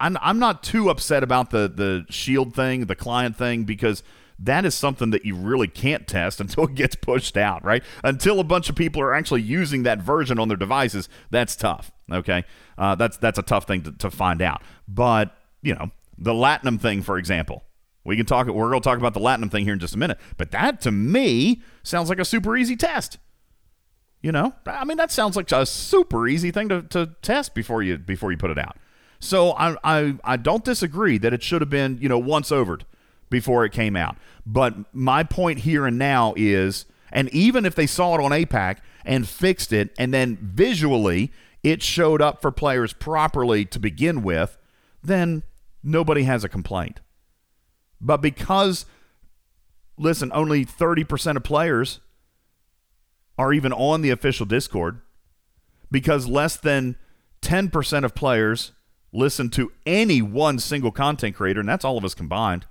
I'm 0.00 0.18
I'm 0.20 0.38
not 0.38 0.62
too 0.62 0.90
upset 0.90 1.22
about 1.22 1.50
the 1.50 1.68
the 1.68 2.04
shield 2.10 2.54
thing, 2.54 2.86
the 2.86 2.96
client 2.96 3.36
thing 3.36 3.64
because 3.64 4.02
that 4.38 4.64
is 4.64 4.74
something 4.74 5.10
that 5.10 5.24
you 5.24 5.36
really 5.36 5.68
can't 5.68 6.06
test 6.06 6.40
until 6.40 6.64
it 6.64 6.74
gets 6.74 6.94
pushed 6.94 7.36
out, 7.36 7.64
right? 7.64 7.82
Until 8.02 8.40
a 8.40 8.44
bunch 8.44 8.68
of 8.68 8.76
people 8.76 9.00
are 9.02 9.14
actually 9.14 9.42
using 9.42 9.82
that 9.84 10.00
version 10.00 10.38
on 10.38 10.48
their 10.48 10.56
devices, 10.56 11.08
that's 11.30 11.56
tough. 11.56 11.92
Okay, 12.10 12.44
uh, 12.76 12.94
that's 12.94 13.16
that's 13.16 13.38
a 13.38 13.42
tough 13.42 13.66
thing 13.66 13.82
to, 13.82 13.92
to 13.92 14.10
find 14.10 14.42
out. 14.42 14.62
But 14.86 15.36
you 15.62 15.74
know, 15.74 15.90
the 16.18 16.32
Latinum 16.32 16.80
thing, 16.80 17.02
for 17.02 17.16
example, 17.18 17.64
we 18.04 18.16
can 18.16 18.26
talk. 18.26 18.46
We're 18.46 18.70
going 18.70 18.82
to 18.82 18.88
talk 18.88 18.98
about 18.98 19.14
the 19.14 19.20
Latinum 19.20 19.50
thing 19.50 19.64
here 19.64 19.72
in 19.72 19.78
just 19.78 19.94
a 19.94 19.98
minute. 19.98 20.18
But 20.36 20.50
that 20.50 20.80
to 20.82 20.90
me 20.90 21.62
sounds 21.82 22.08
like 22.08 22.18
a 22.18 22.24
super 22.24 22.56
easy 22.56 22.76
test. 22.76 23.18
You 24.20 24.32
know, 24.32 24.54
I 24.66 24.84
mean, 24.84 24.96
that 24.96 25.12
sounds 25.12 25.36
like 25.36 25.52
a 25.52 25.66
super 25.66 26.26
easy 26.26 26.50
thing 26.50 26.70
to, 26.70 26.82
to 26.82 27.14
test 27.20 27.54
before 27.54 27.82
you 27.82 27.98
before 27.98 28.30
you 28.30 28.38
put 28.38 28.50
it 28.50 28.58
out. 28.58 28.76
So 29.20 29.52
I, 29.52 29.76
I 29.84 30.14
I 30.24 30.36
don't 30.36 30.64
disagree 30.64 31.18
that 31.18 31.32
it 31.32 31.42
should 31.42 31.62
have 31.62 31.70
been 31.70 31.98
you 32.00 32.08
know 32.08 32.18
once 32.18 32.50
overed 32.50 32.82
before 33.34 33.64
it 33.64 33.72
came 33.72 33.96
out. 33.96 34.16
But 34.46 34.94
my 34.94 35.24
point 35.24 35.58
here 35.60 35.86
and 35.86 35.98
now 35.98 36.34
is, 36.36 36.86
and 37.10 37.28
even 37.30 37.66
if 37.66 37.74
they 37.74 37.86
saw 37.86 38.14
it 38.14 38.22
on 38.22 38.30
APAC 38.30 38.78
and 39.04 39.28
fixed 39.28 39.72
it, 39.72 39.90
and 39.98 40.14
then 40.14 40.38
visually 40.40 41.32
it 41.64 41.82
showed 41.82 42.22
up 42.22 42.40
for 42.40 42.52
players 42.52 42.92
properly 42.92 43.64
to 43.64 43.80
begin 43.80 44.22
with, 44.22 44.56
then 45.02 45.42
nobody 45.82 46.22
has 46.22 46.44
a 46.44 46.48
complaint. 46.48 47.00
But 48.00 48.18
because, 48.18 48.86
listen, 49.98 50.30
only 50.32 50.64
30% 50.64 51.36
of 51.36 51.42
players 51.42 51.98
are 53.36 53.52
even 53.52 53.72
on 53.72 54.02
the 54.02 54.10
official 54.10 54.46
Discord, 54.46 55.00
because 55.90 56.28
less 56.28 56.56
than 56.56 56.94
10% 57.42 58.04
of 58.04 58.14
players 58.14 58.70
listen 59.12 59.50
to 59.50 59.72
any 59.86 60.22
one 60.22 60.60
single 60.60 60.92
content 60.92 61.34
creator, 61.34 61.58
and 61.58 61.68
that's 61.68 61.84
all 61.84 61.98
of 61.98 62.04
us 62.04 62.14
combined. 62.14 62.66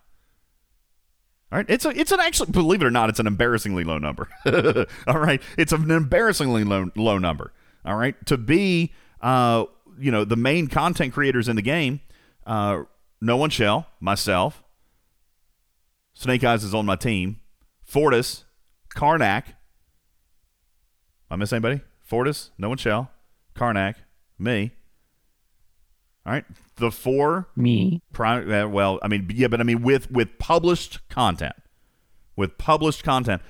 All 1.53 1.57
right, 1.57 1.69
it's 1.69 1.85
a, 1.85 1.89
it's 1.89 2.11
an 2.11 2.19
actually 2.19 2.49
believe 2.49 2.81
it 2.81 2.85
or 2.85 2.89
not, 2.89 3.09
it's 3.09 3.19
an 3.19 3.27
embarrassingly 3.27 3.83
low 3.83 3.99
number. 3.99 4.27
all 5.07 5.19
right, 5.19 5.39
it's 5.55 5.71
an 5.71 5.91
embarrassingly 5.91 6.63
low 6.63 6.89
low 6.95 7.19
number. 7.19 7.53
All 7.85 7.95
right, 7.95 8.15
to 8.25 8.37
be 8.37 8.91
uh, 9.21 9.65
you 9.99 10.09
know 10.09 10.25
the 10.25 10.35
main 10.35 10.65
content 10.65 11.13
creators 11.13 11.47
in 11.47 11.55
the 11.55 11.61
game, 11.61 12.01
uh, 12.47 12.79
no 13.21 13.37
one 13.37 13.51
shall 13.51 13.85
myself. 13.99 14.63
Snake 16.15 16.43
Eyes 16.43 16.63
is 16.63 16.73
on 16.73 16.87
my 16.87 16.95
team. 16.95 17.39
Fortis, 17.83 18.45
Karnak. 18.95 19.43
I 21.29 21.35
miss 21.35 21.53
anybody? 21.53 21.81
Fortis, 22.01 22.49
no 22.57 22.69
one 22.69 22.79
shall. 22.79 23.11
Karnak, 23.55 23.93
me. 24.39 24.71
All 26.25 26.31
right, 26.31 26.45
the 26.77 26.89
four 26.89 27.47
me. 27.55 28.01
Prime, 28.13 28.49
uh, 28.49 28.67
well, 28.67 28.99
I 29.03 29.09
mean, 29.09 29.29
yeah, 29.33 29.47
but 29.47 29.59
I 29.59 29.63
mean 29.63 29.81
with 29.81 30.09
with 30.09 30.39
published 30.39 30.99
content, 31.09 31.55
with 32.37 32.57
published 32.57 33.03
content, 33.03 33.41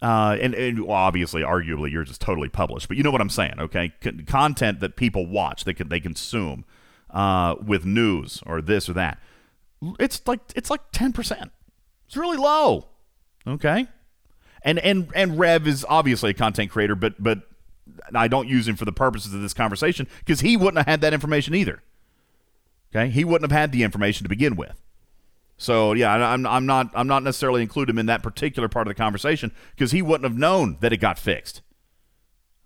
uh, 0.00 0.36
and, 0.40 0.54
and 0.54 0.84
obviously, 0.88 1.42
arguably, 1.42 1.90
yours 1.90 2.10
is 2.10 2.18
totally 2.18 2.48
published, 2.48 2.88
but 2.88 2.96
you 2.96 3.02
know 3.02 3.10
what 3.10 3.20
I'm 3.20 3.30
saying, 3.30 3.54
okay? 3.58 3.92
C- 4.02 4.22
content 4.26 4.80
that 4.80 4.96
people 4.96 5.26
watch, 5.26 5.64
they 5.64 5.74
can 5.74 5.88
they 5.88 5.98
consume, 5.98 6.64
uh, 7.10 7.56
with 7.64 7.84
news 7.84 8.42
or 8.46 8.60
this 8.60 8.88
or 8.88 8.92
that. 8.92 9.18
It's 9.98 10.22
like 10.26 10.40
it's 10.54 10.70
like 10.70 10.82
ten 10.92 11.12
percent. 11.12 11.50
It's 12.06 12.16
really 12.16 12.36
low, 12.36 12.86
okay? 13.46 13.88
And 14.62 14.78
and 14.78 15.10
and 15.14 15.38
Rev 15.38 15.66
is 15.66 15.84
obviously 15.88 16.30
a 16.30 16.34
content 16.34 16.70
creator, 16.70 16.94
but 16.94 17.20
but 17.20 17.40
I 18.14 18.28
don't 18.28 18.48
use 18.48 18.68
him 18.68 18.76
for 18.76 18.84
the 18.84 18.92
purposes 18.92 19.34
of 19.34 19.42
this 19.42 19.54
conversation 19.54 20.06
because 20.20 20.40
he 20.40 20.56
wouldn't 20.56 20.76
have 20.76 20.86
had 20.86 21.00
that 21.00 21.12
information 21.12 21.54
either. 21.54 21.82
Okay, 22.94 23.10
he 23.10 23.24
wouldn't 23.24 23.50
have 23.50 23.58
had 23.58 23.72
the 23.72 23.82
information 23.82 24.24
to 24.24 24.28
begin 24.28 24.54
with. 24.54 24.80
So 25.56 25.92
yeah, 25.92 26.12
I'm, 26.12 26.46
I'm 26.46 26.66
not 26.66 26.90
I'm 26.94 27.06
not 27.06 27.22
necessarily 27.22 27.62
including 27.62 27.94
him 27.94 27.98
in 27.98 28.06
that 28.06 28.22
particular 28.22 28.68
part 28.68 28.86
of 28.86 28.90
the 28.90 28.94
conversation 28.94 29.52
because 29.74 29.92
he 29.92 30.02
wouldn't 30.02 30.24
have 30.24 30.38
known 30.38 30.78
that 30.80 30.92
it 30.92 30.98
got 30.98 31.18
fixed. 31.18 31.62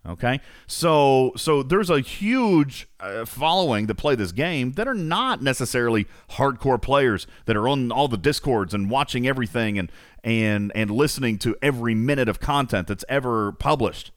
Okay, 0.07 0.39
so 0.65 1.33
so 1.35 1.61
there's 1.61 1.89
a 1.89 1.99
huge 1.99 2.87
uh, 2.99 3.25
following 3.25 3.87
that 3.87 3.95
play 3.95 4.15
this 4.15 4.31
game 4.31 4.71
that 4.73 4.87
are 4.87 4.93
not 4.93 5.41
necessarily 5.41 6.07
hardcore 6.31 6.81
players 6.81 7.27
that 7.45 7.57
are 7.57 7.67
on 7.67 7.91
all 7.91 8.07
the 8.07 8.17
discords 8.17 8.73
and 8.73 8.89
watching 8.89 9.27
everything 9.27 9.77
and 9.77 9.91
and 10.23 10.71
and 10.73 10.89
listening 10.89 11.37
to 11.39 11.55
every 11.61 11.93
minute 11.95 12.29
of 12.29 12.39
content 12.39 12.87
that's 12.87 13.05
ever 13.09 13.51
published. 13.51 14.11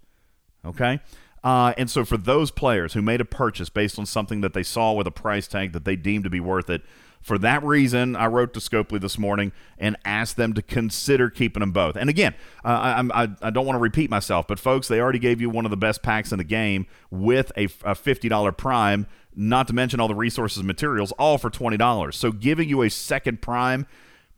Okay, 0.64 1.00
uh, 1.44 1.74
and 1.76 1.90
so 1.90 2.04
for 2.04 2.16
those 2.16 2.50
players 2.50 2.94
who 2.94 3.02
made 3.02 3.20
a 3.20 3.24
purchase 3.24 3.68
based 3.68 3.98
on 3.98 4.06
something 4.06 4.40
that 4.42 4.54
they 4.54 4.62
saw 4.62 4.92
with 4.92 5.06
a 5.06 5.10
price 5.10 5.48
tag 5.48 5.72
that 5.72 5.84
they 5.84 5.96
deemed 5.96 6.24
to 6.24 6.30
be 6.30 6.40
worth 6.40 6.70
it, 6.70 6.82
for 7.22 7.38
that 7.38 7.62
reason, 7.62 8.16
I 8.16 8.26
wrote 8.26 8.52
to 8.54 8.60
Scopely 8.60 9.00
this 9.00 9.16
morning 9.16 9.52
and 9.78 9.96
asked 10.04 10.36
them 10.36 10.54
to 10.54 10.62
consider 10.62 11.30
keeping 11.30 11.60
them 11.60 11.70
both. 11.70 11.96
And 11.96 12.10
again, 12.10 12.34
uh, 12.64 12.68
I, 13.14 13.22
I, 13.22 13.28
I, 13.40 13.50
don't 13.50 13.64
want 13.64 13.76
to 13.76 13.80
repeat 13.80 14.10
myself, 14.10 14.48
but 14.48 14.58
folks, 14.58 14.88
they 14.88 15.00
already 15.00 15.20
gave 15.20 15.40
you 15.40 15.48
one 15.48 15.64
of 15.64 15.70
the 15.70 15.76
best 15.76 16.02
packs 16.02 16.32
in 16.32 16.38
the 16.38 16.44
game 16.44 16.86
with 17.10 17.52
a, 17.56 17.64
a 17.64 17.94
$50 17.94 18.56
Prime, 18.56 19.06
not 19.36 19.68
to 19.68 19.72
mention 19.72 20.00
all 20.00 20.08
the 20.08 20.16
resources 20.16 20.58
and 20.58 20.66
materials, 20.66 21.12
all 21.12 21.38
for 21.38 21.48
$20. 21.48 22.12
So 22.12 22.32
giving 22.32 22.68
you 22.68 22.82
a 22.82 22.90
second 22.90 23.40
Prime 23.40 23.86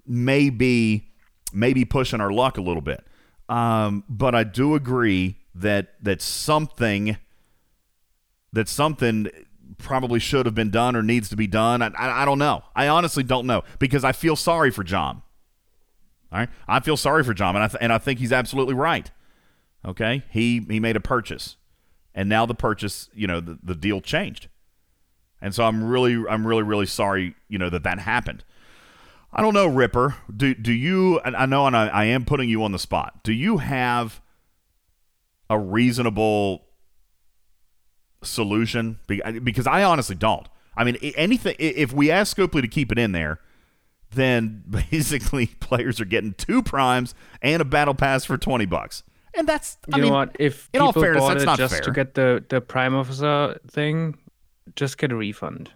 may 0.06 0.50
be, 0.50 1.08
may 1.54 1.72
be 1.72 1.86
pushing 1.86 2.20
our 2.20 2.30
luck 2.30 2.58
a 2.58 2.62
little 2.62 2.82
bit. 2.82 3.02
Um, 3.48 4.04
but 4.10 4.34
I 4.34 4.44
do 4.44 4.74
agree 4.74 5.36
that 5.54 5.94
that 6.02 6.20
something 6.20 7.16
that 8.52 8.68
something 8.68 9.28
probably 9.78 10.20
should 10.20 10.46
have 10.46 10.54
been 10.54 10.70
done 10.70 10.94
or 10.96 11.02
needs 11.02 11.28
to 11.28 11.36
be 11.36 11.46
done. 11.46 11.82
I, 11.82 11.88
I, 11.88 12.22
I, 12.22 12.24
don't 12.24 12.38
know. 12.38 12.62
I 12.74 12.88
honestly 12.88 13.22
don't 13.22 13.46
know 13.46 13.62
because 13.78 14.04
I 14.04 14.12
feel 14.12 14.36
sorry 14.36 14.70
for 14.70 14.84
John. 14.84 15.22
All 16.32 16.38
right, 16.40 16.48
I 16.66 16.80
feel 16.80 16.96
sorry 16.96 17.22
for 17.22 17.32
John, 17.32 17.54
and 17.54 17.64
I 17.64 17.68
th- 17.68 17.78
and 17.80 17.92
I 17.92 17.98
think 17.98 18.18
he's 18.18 18.32
absolutely 18.32 18.74
right. 18.74 19.08
Okay, 19.84 20.24
he 20.30 20.64
he 20.68 20.80
made 20.80 20.96
a 20.96 21.00
purchase, 21.00 21.56
and 22.12 22.28
now 22.28 22.44
the 22.44 22.56
purchase, 22.56 23.08
you 23.14 23.28
know, 23.28 23.38
the, 23.38 23.56
the 23.62 23.74
deal 23.76 24.00
changed, 24.00 24.48
and 25.40 25.54
so 25.54 25.62
I'm 25.62 25.84
really 25.84 26.24
I'm 26.28 26.44
really 26.44 26.64
really 26.64 26.86
sorry, 26.86 27.36
you 27.48 27.56
know, 27.56 27.70
that 27.70 27.84
that 27.84 28.00
happened. 28.00 28.42
I 29.32 29.42
don't 29.42 29.54
know, 29.54 29.66
Ripper. 29.66 30.16
Do 30.36 30.54
do 30.54 30.72
you? 30.72 31.20
I 31.24 31.46
know, 31.46 31.68
and 31.68 31.76
I, 31.76 31.86
I 31.86 32.04
am 32.06 32.24
putting 32.24 32.48
you 32.48 32.64
on 32.64 32.72
the 32.72 32.80
spot. 32.80 33.22
Do 33.22 33.32
you 33.32 33.58
have 33.58 34.20
a 35.50 35.58
reasonable 35.58 36.66
solution? 38.22 38.98
Because 39.06 39.66
I 39.66 39.82
honestly 39.82 40.16
don't. 40.16 40.48
I 40.76 40.84
mean, 40.84 40.96
anything. 41.16 41.56
If 41.58 41.92
we 41.92 42.10
ask 42.10 42.36
Scopely 42.36 42.60
to 42.60 42.68
keep 42.68 42.90
it 42.90 42.98
in 42.98 43.12
there, 43.12 43.40
then 44.10 44.64
basically 44.90 45.46
players 45.46 46.00
are 46.00 46.04
getting 46.04 46.34
two 46.34 46.62
primes 46.62 47.14
and 47.42 47.62
a 47.62 47.64
battle 47.64 47.94
pass 47.94 48.24
for 48.24 48.36
twenty 48.36 48.66
bucks, 48.66 49.02
and 49.34 49.46
that's. 49.46 49.78
You 49.88 49.94
I 49.94 49.96
know 49.98 50.04
mean, 50.04 50.12
what? 50.12 50.36
If 50.38 50.68
in 50.72 50.80
all 50.80 50.92
fairness, 50.92 51.26
that's 51.26 51.44
not 51.44 51.58
just 51.58 51.74
fair. 51.74 51.82
to 51.82 51.90
get 51.92 52.14
the 52.14 52.44
the 52.48 52.60
prime 52.60 52.94
officer 52.94 53.58
thing, 53.68 54.16
just 54.74 54.98
get 54.98 55.12
a 55.12 55.16
refund. 55.16 55.70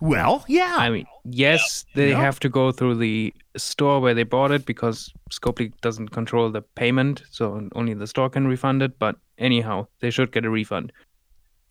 Well, 0.00 0.44
yeah. 0.46 0.74
I 0.78 0.90
mean, 0.90 1.06
yes, 1.24 1.84
they 1.94 2.10
Yeah. 2.10 2.20
have 2.20 2.38
to 2.40 2.48
go 2.50 2.70
through 2.72 2.96
the 2.96 3.32
store 3.56 4.00
where 4.00 4.12
they 4.14 4.24
bought 4.24 4.50
it 4.50 4.66
because 4.66 5.10
Scopely 5.30 5.72
doesn't 5.80 6.10
control 6.10 6.50
the 6.50 6.60
payment, 6.62 7.22
so 7.30 7.68
only 7.74 7.94
the 7.94 8.06
store 8.06 8.28
can 8.28 8.46
refund 8.46 8.82
it. 8.82 8.98
But 8.98 9.16
anyhow, 9.38 9.86
they 10.00 10.10
should 10.10 10.32
get 10.32 10.44
a 10.44 10.50
refund. 10.50 10.92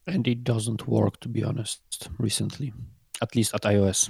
And 0.07 0.27
it 0.27 0.43
doesn't 0.43 0.87
work, 0.87 1.19
to 1.21 1.29
be 1.29 1.43
honest, 1.43 1.81
recently, 2.19 2.73
at 3.21 3.35
least 3.35 3.53
at 3.53 3.61
iOS. 3.61 4.09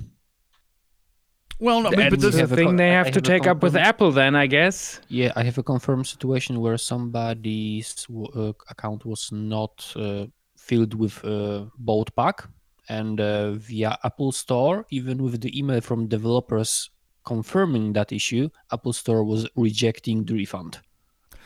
Well, 1.59 1.81
no, 1.81 1.87
I 1.87 1.91
mean, 1.95 2.09
but 2.09 2.19
That's 2.19 2.35
this, 2.35 2.35
the 2.49 2.53
a 2.53 2.57
thing 2.57 2.71
co- 2.71 2.77
they 2.77 2.89
I- 2.89 2.93
have 2.93 3.07
I 3.07 3.11
to 3.11 3.15
have 3.19 3.23
a 3.23 3.27
take 3.27 3.47
up 3.47 3.63
with 3.63 3.75
Apple 3.77 4.11
then, 4.11 4.35
I 4.35 4.45
guess. 4.47 4.99
Yeah, 5.07 5.31
I 5.37 5.43
have 5.43 5.57
a 5.57 5.63
confirmed 5.63 6.05
situation 6.07 6.59
where 6.59 6.77
somebody's 6.77 8.05
uh, 8.35 8.51
account 8.69 9.05
was 9.05 9.29
not 9.31 9.89
uh, 9.95 10.25
filled 10.57 10.93
with 10.95 11.23
uh, 11.23 11.65
boat 11.77 12.13
pack, 12.17 12.43
and 12.89 13.19
uh, 13.19 13.51
via 13.53 13.97
Apple 14.03 14.31
Store, 14.31 14.85
even 14.89 15.23
with 15.23 15.41
the 15.41 15.57
email 15.57 15.81
from 15.81 16.07
developers 16.07 16.89
confirming 17.25 17.93
that 17.93 18.11
issue, 18.11 18.49
Apple 18.71 18.93
Store 18.93 19.23
was 19.23 19.47
rejecting 19.55 20.25
the 20.25 20.33
refund. 20.33 20.79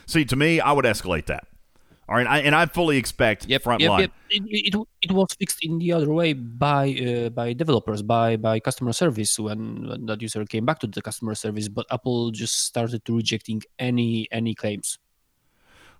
see, 0.05 0.25
to 0.25 0.35
me, 0.35 0.59
I 0.59 0.71
would 0.71 0.85
escalate 0.85 1.27
that. 1.27 1.47
All 2.09 2.15
right, 2.15 2.25
I, 2.25 2.39
and 2.39 2.55
I 2.55 2.65
fully 2.65 2.97
expect 2.97 3.47
frontline. 3.47 4.09
It, 4.31 4.41
it, 4.49 4.75
it 5.03 5.11
was 5.11 5.27
fixed 5.37 5.59
in 5.61 5.77
the 5.77 5.93
other 5.93 6.11
way 6.11 6.33
by 6.33 6.89
uh, 6.89 7.29
by 7.29 7.53
developers, 7.53 8.01
by 8.01 8.35
by 8.35 8.59
customer 8.59 8.93
service 8.93 9.37
when, 9.37 9.87
when 9.87 10.07
that 10.07 10.19
user 10.19 10.43
came 10.45 10.65
back 10.65 10.79
to 10.79 10.87
the 10.87 11.03
customer 11.03 11.35
service, 11.35 11.67
but 11.67 11.85
Apple 11.91 12.31
just 12.31 12.65
started 12.65 13.05
to 13.05 13.15
rejecting 13.15 13.61
any 13.77 14.27
any 14.31 14.55
claims. 14.55 14.97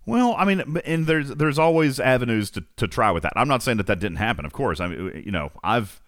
Well, 0.06 0.34
I 0.38 0.44
mean, 0.44 0.80
and 0.84 1.06
there's 1.06 1.28
there's 1.30 1.58
always 1.58 2.00
avenues 2.00 2.50
to, 2.52 2.64
to 2.76 2.88
try 2.88 3.10
with 3.10 3.22
that. 3.22 3.32
I'm 3.36 3.48
not 3.48 3.62
saying 3.62 3.76
that 3.76 3.86
that 3.86 4.00
didn't 4.00 4.16
happen. 4.16 4.44
Of 4.44 4.52
course, 4.52 4.80
I 4.80 4.88
mean, 4.88 5.22
you 5.24 5.30
know, 5.30 5.52
I've 5.62 6.00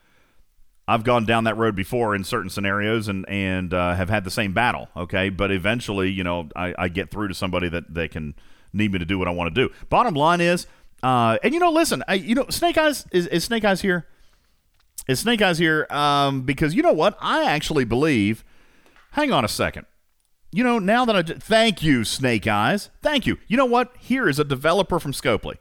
I've 0.89 1.05
gone 1.05 1.25
down 1.25 1.45
that 1.45 1.57
road 1.57 1.77
before 1.77 2.15
in 2.15 2.25
certain 2.25 2.51
scenarios 2.51 3.07
and 3.07 3.29
and 3.29 3.73
uh, 3.73 3.95
have 3.95 4.09
had 4.09 4.25
the 4.25 4.31
same 4.31 4.53
battle. 4.53 4.89
Okay, 4.97 5.29
but 5.29 5.51
eventually, 5.51 6.11
you 6.11 6.25
know, 6.25 6.49
I, 6.57 6.75
I 6.79 6.89
get 6.89 7.11
through 7.11 7.29
to 7.29 7.35
somebody 7.35 7.69
that 7.69 7.95
they 7.95 8.09
can 8.09 8.35
need 8.73 8.93
me 8.93 8.99
to 8.99 9.05
do 9.05 9.19
what 9.19 9.29
I 9.29 9.31
want 9.31 9.55
to 9.55 9.69
do. 9.69 9.73
Bottom 9.89 10.15
line 10.15 10.41
is, 10.41 10.67
uh, 11.03 11.39
and 11.43 11.53
you 11.53 11.61
know, 11.61 11.71
listen, 11.71 12.03
I, 12.09 12.15
you 12.15 12.35
know, 12.35 12.47
Snake 12.49 12.79
Eyes 12.79 13.07
is, 13.13 13.27
is 13.29 13.45
Snake 13.45 13.65
Eyes 13.65 13.83
here. 13.83 14.07
Is 15.07 15.21
Snake 15.21 15.43
Eyes 15.43 15.59
here? 15.59 15.87
Um, 15.91 16.43
because 16.43 16.75
you 16.75 16.83
know 16.83 16.93
what, 16.93 17.17
I 17.21 17.45
actually 17.45 17.85
believe. 17.85 18.45
Hang 19.13 19.31
on 19.31 19.45
a 19.45 19.49
second. 19.49 19.87
You 20.55 20.63
know, 20.63 20.79
now 20.79 21.07
that 21.07 21.17
I 21.17 21.23
thank 21.23 21.83
you, 21.83 22.05
Snake 22.05 22.47
Eyes, 22.47 22.91
thank 23.01 23.27
you. 23.27 23.39
You 23.49 23.57
know 23.57 23.65
what? 23.65 23.95
Here 23.99 24.29
is 24.29 24.39
a 24.39 24.45
developer 24.45 25.01
from 25.01 25.13
Scopely. 25.13 25.55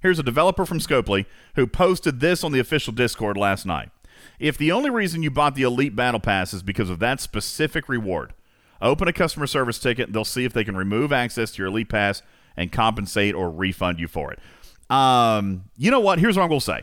Here's 0.00 0.18
a 0.18 0.22
developer 0.22 0.66
from 0.66 0.80
Scopely 0.80 1.24
who 1.54 1.66
posted 1.66 2.20
this 2.20 2.44
on 2.44 2.52
the 2.52 2.60
official 2.60 2.92
Discord 2.92 3.38
last 3.38 3.64
night. 3.64 3.88
If 4.38 4.58
the 4.58 4.70
only 4.70 4.90
reason 4.90 5.22
you 5.22 5.30
bought 5.30 5.54
the 5.54 5.62
Elite 5.62 5.96
Battle 5.96 6.20
Pass 6.20 6.52
is 6.52 6.62
because 6.62 6.90
of 6.90 6.98
that 6.98 7.22
specific 7.22 7.88
reward, 7.88 8.34
open 8.82 9.08
a 9.08 9.14
customer 9.14 9.46
service 9.46 9.78
ticket. 9.78 10.12
They'll 10.12 10.26
see 10.26 10.44
if 10.44 10.52
they 10.52 10.64
can 10.64 10.76
remove 10.76 11.10
access 11.10 11.52
to 11.52 11.62
your 11.62 11.68
Elite 11.68 11.88
Pass 11.88 12.20
and 12.54 12.70
compensate 12.70 13.34
or 13.34 13.50
refund 13.50 13.98
you 13.98 14.08
for 14.08 14.30
it. 14.30 14.40
Um, 14.90 15.70
you 15.78 15.90
know 15.90 16.00
what? 16.00 16.18
Here's 16.18 16.36
what 16.36 16.42
I'm 16.42 16.50
going 16.50 16.60
to 16.60 16.66
say. 16.66 16.82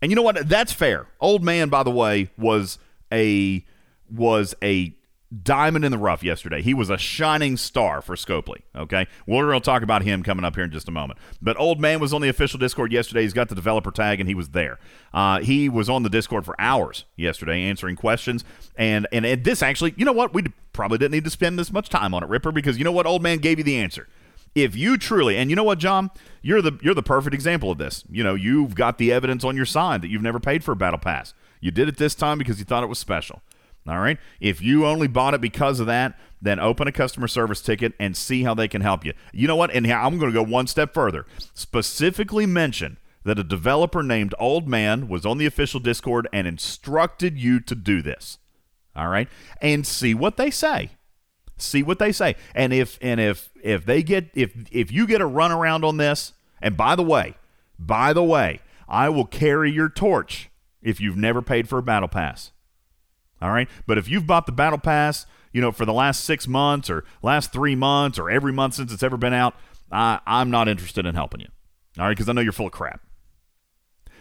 And 0.00 0.12
you 0.12 0.16
know 0.16 0.22
what? 0.22 0.48
That's 0.48 0.72
fair. 0.72 1.08
Old 1.20 1.42
man, 1.42 1.70
by 1.70 1.82
the 1.82 1.90
way, 1.90 2.30
was 2.38 2.78
a 3.12 3.64
was 4.08 4.54
a 4.62 4.94
diamond 5.42 5.84
in 5.84 5.92
the 5.92 5.98
rough 5.98 6.22
yesterday. 6.22 6.60
He 6.60 6.74
was 6.74 6.90
a 6.90 6.98
shining 6.98 7.56
star 7.56 8.02
for 8.02 8.16
Scopely. 8.16 8.62
Okay, 8.74 9.06
we're 9.26 9.46
going 9.46 9.60
to 9.60 9.64
talk 9.64 9.82
about 9.82 10.02
him 10.02 10.22
coming 10.22 10.44
up 10.44 10.54
here 10.54 10.64
in 10.64 10.70
just 10.70 10.88
a 10.88 10.92
moment. 10.92 11.18
But 11.40 11.58
old 11.58 11.80
man 11.80 12.00
was 12.00 12.12
on 12.12 12.20
the 12.20 12.28
official 12.28 12.58
Discord 12.58 12.92
yesterday. 12.92 13.22
He's 13.22 13.32
got 13.32 13.48
the 13.48 13.54
developer 13.54 13.90
tag, 13.90 14.20
and 14.20 14.28
he 14.28 14.34
was 14.34 14.50
there. 14.50 14.78
Uh, 15.14 15.40
he 15.40 15.68
was 15.68 15.88
on 15.88 16.02
the 16.02 16.10
Discord 16.10 16.44
for 16.44 16.60
hours 16.60 17.04
yesterday 17.16 17.62
answering 17.62 17.96
questions. 17.96 18.44
And, 18.76 19.06
and 19.12 19.24
and 19.24 19.44
this 19.44 19.62
actually, 19.62 19.94
you 19.96 20.04
know 20.04 20.12
what? 20.12 20.34
We 20.34 20.44
probably 20.72 20.98
didn't 20.98 21.12
need 21.12 21.24
to 21.24 21.30
spend 21.30 21.58
this 21.58 21.72
much 21.72 21.88
time 21.88 22.14
on 22.14 22.22
it, 22.22 22.28
Ripper, 22.28 22.52
because 22.52 22.78
you 22.78 22.84
know 22.84 22.92
what? 22.92 23.06
Old 23.06 23.22
man 23.22 23.38
gave 23.38 23.58
you 23.58 23.64
the 23.64 23.76
answer. 23.78 24.08
If 24.54 24.74
you 24.74 24.98
truly, 24.98 25.36
and 25.36 25.48
you 25.48 25.54
know 25.54 25.62
what, 25.62 25.78
John, 25.78 26.10
you're 26.42 26.60
the 26.60 26.76
you're 26.82 26.94
the 26.94 27.04
perfect 27.04 27.34
example 27.34 27.70
of 27.70 27.78
this. 27.78 28.02
You 28.10 28.24
know, 28.24 28.34
you've 28.34 28.74
got 28.74 28.98
the 28.98 29.12
evidence 29.12 29.44
on 29.44 29.56
your 29.56 29.66
side 29.66 30.02
that 30.02 30.08
you've 30.08 30.22
never 30.22 30.40
paid 30.40 30.64
for 30.64 30.72
a 30.72 30.76
battle 30.76 30.98
pass. 30.98 31.34
You 31.60 31.70
did 31.70 31.88
it 31.88 31.98
this 31.98 32.14
time 32.14 32.38
because 32.38 32.58
you 32.58 32.64
thought 32.64 32.82
it 32.82 32.88
was 32.88 32.98
special. 32.98 33.42
All 33.86 33.98
right. 33.98 34.18
If 34.40 34.60
you 34.60 34.86
only 34.86 35.08
bought 35.08 35.34
it 35.34 35.40
because 35.40 35.80
of 35.80 35.86
that, 35.86 36.18
then 36.42 36.58
open 36.58 36.86
a 36.86 36.92
customer 36.92 37.28
service 37.28 37.60
ticket 37.60 37.92
and 37.98 38.16
see 38.16 38.42
how 38.42 38.54
they 38.54 38.68
can 38.68 38.82
help 38.82 39.04
you. 39.04 39.12
You 39.32 39.48
know 39.48 39.56
what? 39.56 39.70
And 39.70 39.86
I'm 39.90 40.18
going 40.18 40.32
to 40.32 40.36
go 40.36 40.42
one 40.42 40.66
step 40.66 40.94
further. 40.94 41.26
Specifically 41.54 42.46
mention 42.46 42.98
that 43.24 43.38
a 43.38 43.44
developer 43.44 44.02
named 44.02 44.34
Old 44.38 44.68
Man 44.68 45.08
was 45.08 45.26
on 45.26 45.38
the 45.38 45.46
official 45.46 45.80
Discord 45.80 46.28
and 46.32 46.46
instructed 46.46 47.38
you 47.38 47.60
to 47.60 47.74
do 47.74 48.02
this. 48.02 48.38
All 48.94 49.08
right. 49.08 49.28
And 49.60 49.86
see 49.86 50.14
what 50.14 50.36
they 50.36 50.50
say. 50.50 50.90
See 51.56 51.82
what 51.82 51.98
they 51.98 52.12
say. 52.12 52.36
And 52.54 52.72
if 52.72 52.98
and 53.02 53.20
if 53.20 53.50
if 53.62 53.84
they 53.84 54.02
get 54.02 54.30
if 54.34 54.52
if 54.70 54.90
you 54.90 55.06
get 55.06 55.20
a 55.20 55.28
runaround 55.28 55.84
on 55.84 55.98
this, 55.98 56.32
and 56.62 56.76
by 56.76 56.96
the 56.96 57.02
way, 57.02 57.34
by 57.78 58.14
the 58.14 58.24
way, 58.24 58.60
I 58.88 59.10
will 59.10 59.26
carry 59.26 59.70
your 59.70 59.90
torch 59.90 60.50
if 60.82 61.00
you've 61.00 61.18
never 61.18 61.42
paid 61.42 61.68
for 61.68 61.78
a 61.78 61.82
battle 61.82 62.08
pass. 62.08 62.50
All 63.42 63.50
right. 63.50 63.68
But 63.86 63.98
if 63.98 64.08
you've 64.08 64.26
bought 64.26 64.46
the 64.46 64.52
battle 64.52 64.78
pass, 64.78 65.26
you 65.52 65.60
know, 65.60 65.72
for 65.72 65.84
the 65.84 65.92
last 65.92 66.24
six 66.24 66.46
months 66.46 66.90
or 66.90 67.04
last 67.22 67.52
three 67.52 67.74
months 67.74 68.18
or 68.18 68.30
every 68.30 68.52
month 68.52 68.74
since 68.74 68.92
it's 68.92 69.02
ever 69.02 69.16
been 69.16 69.34
out, 69.34 69.54
I, 69.90 70.20
I'm 70.26 70.50
not 70.50 70.68
interested 70.68 71.06
in 71.06 71.14
helping 71.14 71.40
you. 71.40 71.48
All 71.98 72.06
right. 72.06 72.10
Because 72.16 72.28
I 72.28 72.32
know 72.32 72.40
you're 72.40 72.52
full 72.52 72.66
of 72.66 72.72
crap. 72.72 73.00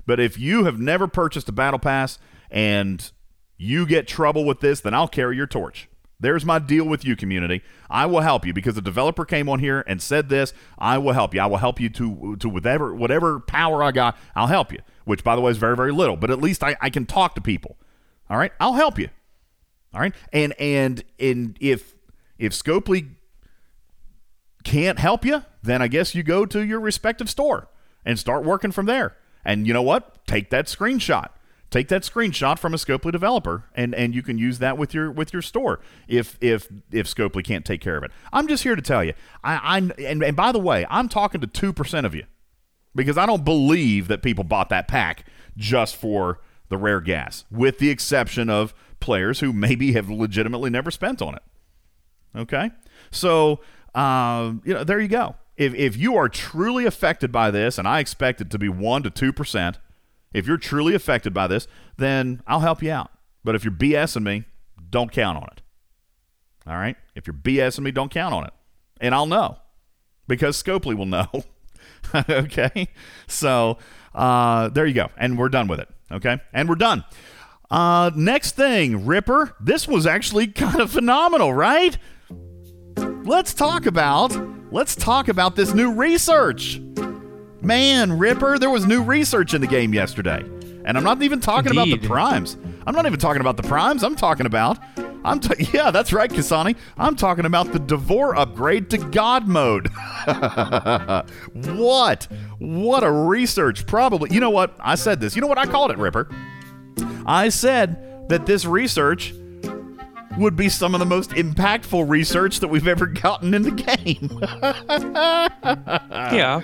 But 0.05 0.19
if 0.19 0.39
you 0.39 0.65
have 0.65 0.79
never 0.79 1.07
purchased 1.07 1.49
a 1.49 1.51
battle 1.51 1.79
pass 1.79 2.17
and 2.49 3.11
you 3.57 3.85
get 3.85 4.07
trouble 4.07 4.45
with 4.45 4.61
this, 4.61 4.81
then 4.81 4.93
I'll 4.93 5.07
carry 5.07 5.35
your 5.35 5.47
torch. 5.47 5.89
There's 6.19 6.43
my 6.43 6.59
deal 6.59 6.85
with 6.85 7.05
you, 7.05 7.15
community. 7.15 7.61
I 7.89 8.05
will 8.05 8.19
help 8.19 8.45
you 8.45 8.53
because 8.53 8.75
the 8.75 8.81
developer 8.81 9.23
came 9.23 9.47
on 9.47 9.59
here 9.59 9.85
and 9.87 10.01
said 10.01 10.27
this. 10.27 10.53
I 10.77 10.97
will 10.97 11.13
help 11.13 11.33
you. 11.33 11.39
I 11.39 11.45
will 11.45 11.57
help 11.57 11.79
you 11.79 11.89
to 11.91 12.35
to 12.37 12.49
whatever 12.49 12.93
whatever 12.93 13.39
power 13.39 13.81
I 13.81 13.91
got. 13.91 14.17
I'll 14.35 14.47
help 14.47 14.73
you. 14.73 14.79
Which, 15.05 15.23
by 15.23 15.35
the 15.35 15.41
way, 15.41 15.51
is 15.51 15.57
very 15.57 15.77
very 15.77 15.93
little. 15.93 16.17
But 16.17 16.29
at 16.29 16.41
least 16.41 16.61
I, 16.61 16.75
I 16.81 16.89
can 16.89 17.05
talk 17.05 17.35
to 17.35 17.41
people. 17.41 17.77
All 18.29 18.37
right, 18.37 18.51
I'll 18.59 18.73
help 18.73 18.99
you. 18.99 19.09
All 19.93 20.01
right, 20.01 20.13
and 20.31 20.53
and 20.59 21.03
and 21.19 21.57
if 21.59 21.95
if 22.37 22.53
Scopely 22.53 23.15
can't 24.63 24.99
help 24.99 25.25
you, 25.25 25.43
then 25.63 25.81
I 25.81 25.87
guess 25.87 26.13
you 26.13 26.23
go 26.23 26.45
to 26.45 26.61
your 26.61 26.79
respective 26.79 27.29
store 27.29 27.69
and 28.05 28.19
start 28.19 28.43
working 28.43 28.71
from 28.71 28.85
there. 28.85 29.15
And 29.43 29.65
you 29.65 29.73
know 29.73 29.81
what? 29.81 30.25
Take 30.27 30.49
that 30.51 30.65
screenshot. 30.65 31.29
Take 31.69 31.87
that 31.89 32.01
screenshot 32.01 32.57
from 32.57 32.73
a 32.73 32.77
Scopely 32.77 33.11
developer, 33.11 33.65
and, 33.75 33.93
and 33.93 34.15
you 34.15 34.23
can 34.23 34.39
use 34.39 34.57
that 34.57 34.77
with 34.77 34.93
your 34.93 35.11
with 35.11 35.31
your 35.33 35.43
store 35.43 35.79
if 36.07 36.37
if 36.41 36.67
if 36.91 37.07
Scopely 37.07 37.43
can't 37.43 37.63
take 37.63 37.81
care 37.81 37.95
of 37.95 38.03
it. 38.03 38.11
I'm 38.33 38.47
just 38.47 38.63
here 38.63 38.75
to 38.75 38.81
tell 38.81 39.03
you. 39.03 39.13
I, 39.43 39.55
I 39.55 39.77
and, 39.77 40.23
and 40.23 40.35
by 40.35 40.51
the 40.51 40.59
way, 40.59 40.85
I'm 40.89 41.09
talking 41.09 41.41
to 41.41 41.47
two 41.47 41.71
percent 41.71 42.07
of 42.07 42.15
you 42.15 42.25
because 42.95 43.17
I 43.19 43.27
don't 43.27 43.45
believe 43.45 44.07
that 44.07 44.23
people 44.23 44.43
bought 44.43 44.69
that 44.69 44.87
pack 44.87 45.25
just 45.57 45.95
for 45.95 46.39
the 46.69 46.77
rare 46.77 47.01
gas, 47.01 47.45
with 47.51 47.79
the 47.79 47.89
exception 47.89 48.49
of 48.49 48.73
players 48.99 49.39
who 49.39 49.53
maybe 49.53 49.93
have 49.93 50.09
legitimately 50.09 50.69
never 50.69 50.91
spent 50.91 51.21
on 51.21 51.35
it. 51.35 51.43
Okay, 52.35 52.71
so 53.11 53.59
um, 53.95 54.61
you 54.63 54.73
know 54.73 54.83
there 54.83 54.99
you 54.99 55.07
go. 55.07 55.35
If 55.57 55.73
if 55.73 55.97
you 55.97 56.15
are 56.15 56.29
truly 56.29 56.85
affected 56.85 57.31
by 57.31 57.51
this, 57.51 57.77
and 57.77 57.87
I 57.87 57.99
expect 57.99 58.39
it 58.39 58.49
to 58.51 58.59
be 58.59 58.69
one 58.69 59.03
to 59.03 59.09
two 59.09 59.33
percent, 59.33 59.79
if 60.33 60.47
you're 60.47 60.57
truly 60.57 60.93
affected 60.93 61.33
by 61.33 61.47
this, 61.47 61.67
then 61.97 62.41
I'll 62.47 62.59
help 62.59 62.83
you 62.83 62.91
out. 62.91 63.11
But 63.43 63.55
if 63.55 63.63
you're 63.63 63.73
BSing 63.73 64.23
me, 64.23 64.43
don't 64.89 65.11
count 65.11 65.37
on 65.37 65.47
it. 65.51 65.61
All 66.67 66.75
right, 66.75 66.95
if 67.15 67.25
you're 67.25 67.33
BSing 67.33 67.81
me, 67.81 67.91
don't 67.91 68.11
count 68.11 68.33
on 68.33 68.45
it, 68.45 68.53
and 69.01 69.15
I'll 69.15 69.25
know 69.25 69.57
because 70.27 70.61
Scopely 70.61 70.95
will 70.95 71.07
know. 71.07 71.27
okay, 72.29 72.87
so 73.27 73.77
uh, 74.13 74.69
there 74.69 74.85
you 74.85 74.93
go, 74.93 75.09
and 75.17 75.37
we're 75.37 75.49
done 75.49 75.67
with 75.67 75.79
it. 75.79 75.89
Okay, 76.11 76.39
and 76.53 76.67
we're 76.67 76.75
done. 76.75 77.03
Uh, 77.69 78.11
next 78.15 78.55
thing, 78.55 79.05
Ripper. 79.05 79.55
This 79.59 79.87
was 79.87 80.07
actually 80.07 80.47
kind 80.53 80.79
of 80.79 80.91
phenomenal, 80.91 81.53
right? 81.53 81.97
Let's 82.97 83.53
talk 83.53 83.85
about 83.85 84.35
let's 84.71 84.95
talk 84.95 85.27
about 85.27 85.55
this 85.55 85.73
new 85.73 85.93
research. 85.93 86.79
Man, 87.61 88.17
Ripper, 88.17 88.57
there 88.57 88.69
was 88.69 88.85
new 88.85 89.03
research 89.03 89.53
in 89.53 89.61
the 89.61 89.67
game 89.67 89.93
yesterday. 89.93 90.43
And 90.85 90.97
I'm 90.97 91.03
not 91.03 91.21
even 91.21 91.39
talking 91.39 91.71
about 91.71 91.87
the 91.87 91.97
primes. 91.97 92.57
I'm 92.87 92.95
not 92.95 93.05
even 93.05 93.19
talking 93.19 93.41
about 93.41 93.57
the 93.57 93.63
primes. 93.63 94.03
I'm 94.03 94.15
talking 94.15 94.45
about 94.45 94.79
I'm 95.23 95.39
t- 95.39 95.67
yeah, 95.73 95.91
that's 95.91 96.13
right, 96.13 96.29
Kasani. 96.29 96.75
I'm 96.97 97.15
talking 97.15 97.45
about 97.45 97.71
the 97.71 97.79
Devore 97.79 98.35
upgrade 98.35 98.89
to 98.91 98.97
God 98.97 99.47
mode. 99.47 99.87
what? 101.53 102.27
What 102.59 103.03
a 103.03 103.11
research. 103.11 103.85
Probably. 103.85 104.33
You 104.33 104.39
know 104.39 104.49
what? 104.49 104.75
I 104.79 104.95
said 104.95 105.19
this. 105.19 105.35
You 105.35 105.41
know 105.41 105.47
what 105.47 105.57
I 105.57 105.65
called 105.65 105.91
it, 105.91 105.97
Ripper? 105.97 106.29
I 107.25 107.49
said 107.49 108.27
that 108.29 108.45
this 108.45 108.65
research 108.65 109.33
would 110.37 110.55
be 110.55 110.69
some 110.69 110.95
of 110.95 110.99
the 110.99 111.05
most 111.05 111.31
impactful 111.31 112.07
research 112.07 112.59
that 112.61 112.69
we've 112.69 112.87
ever 112.87 113.05
gotten 113.05 113.53
in 113.53 113.63
the 113.63 113.71
game. 113.71 114.39
yeah. 116.33 116.61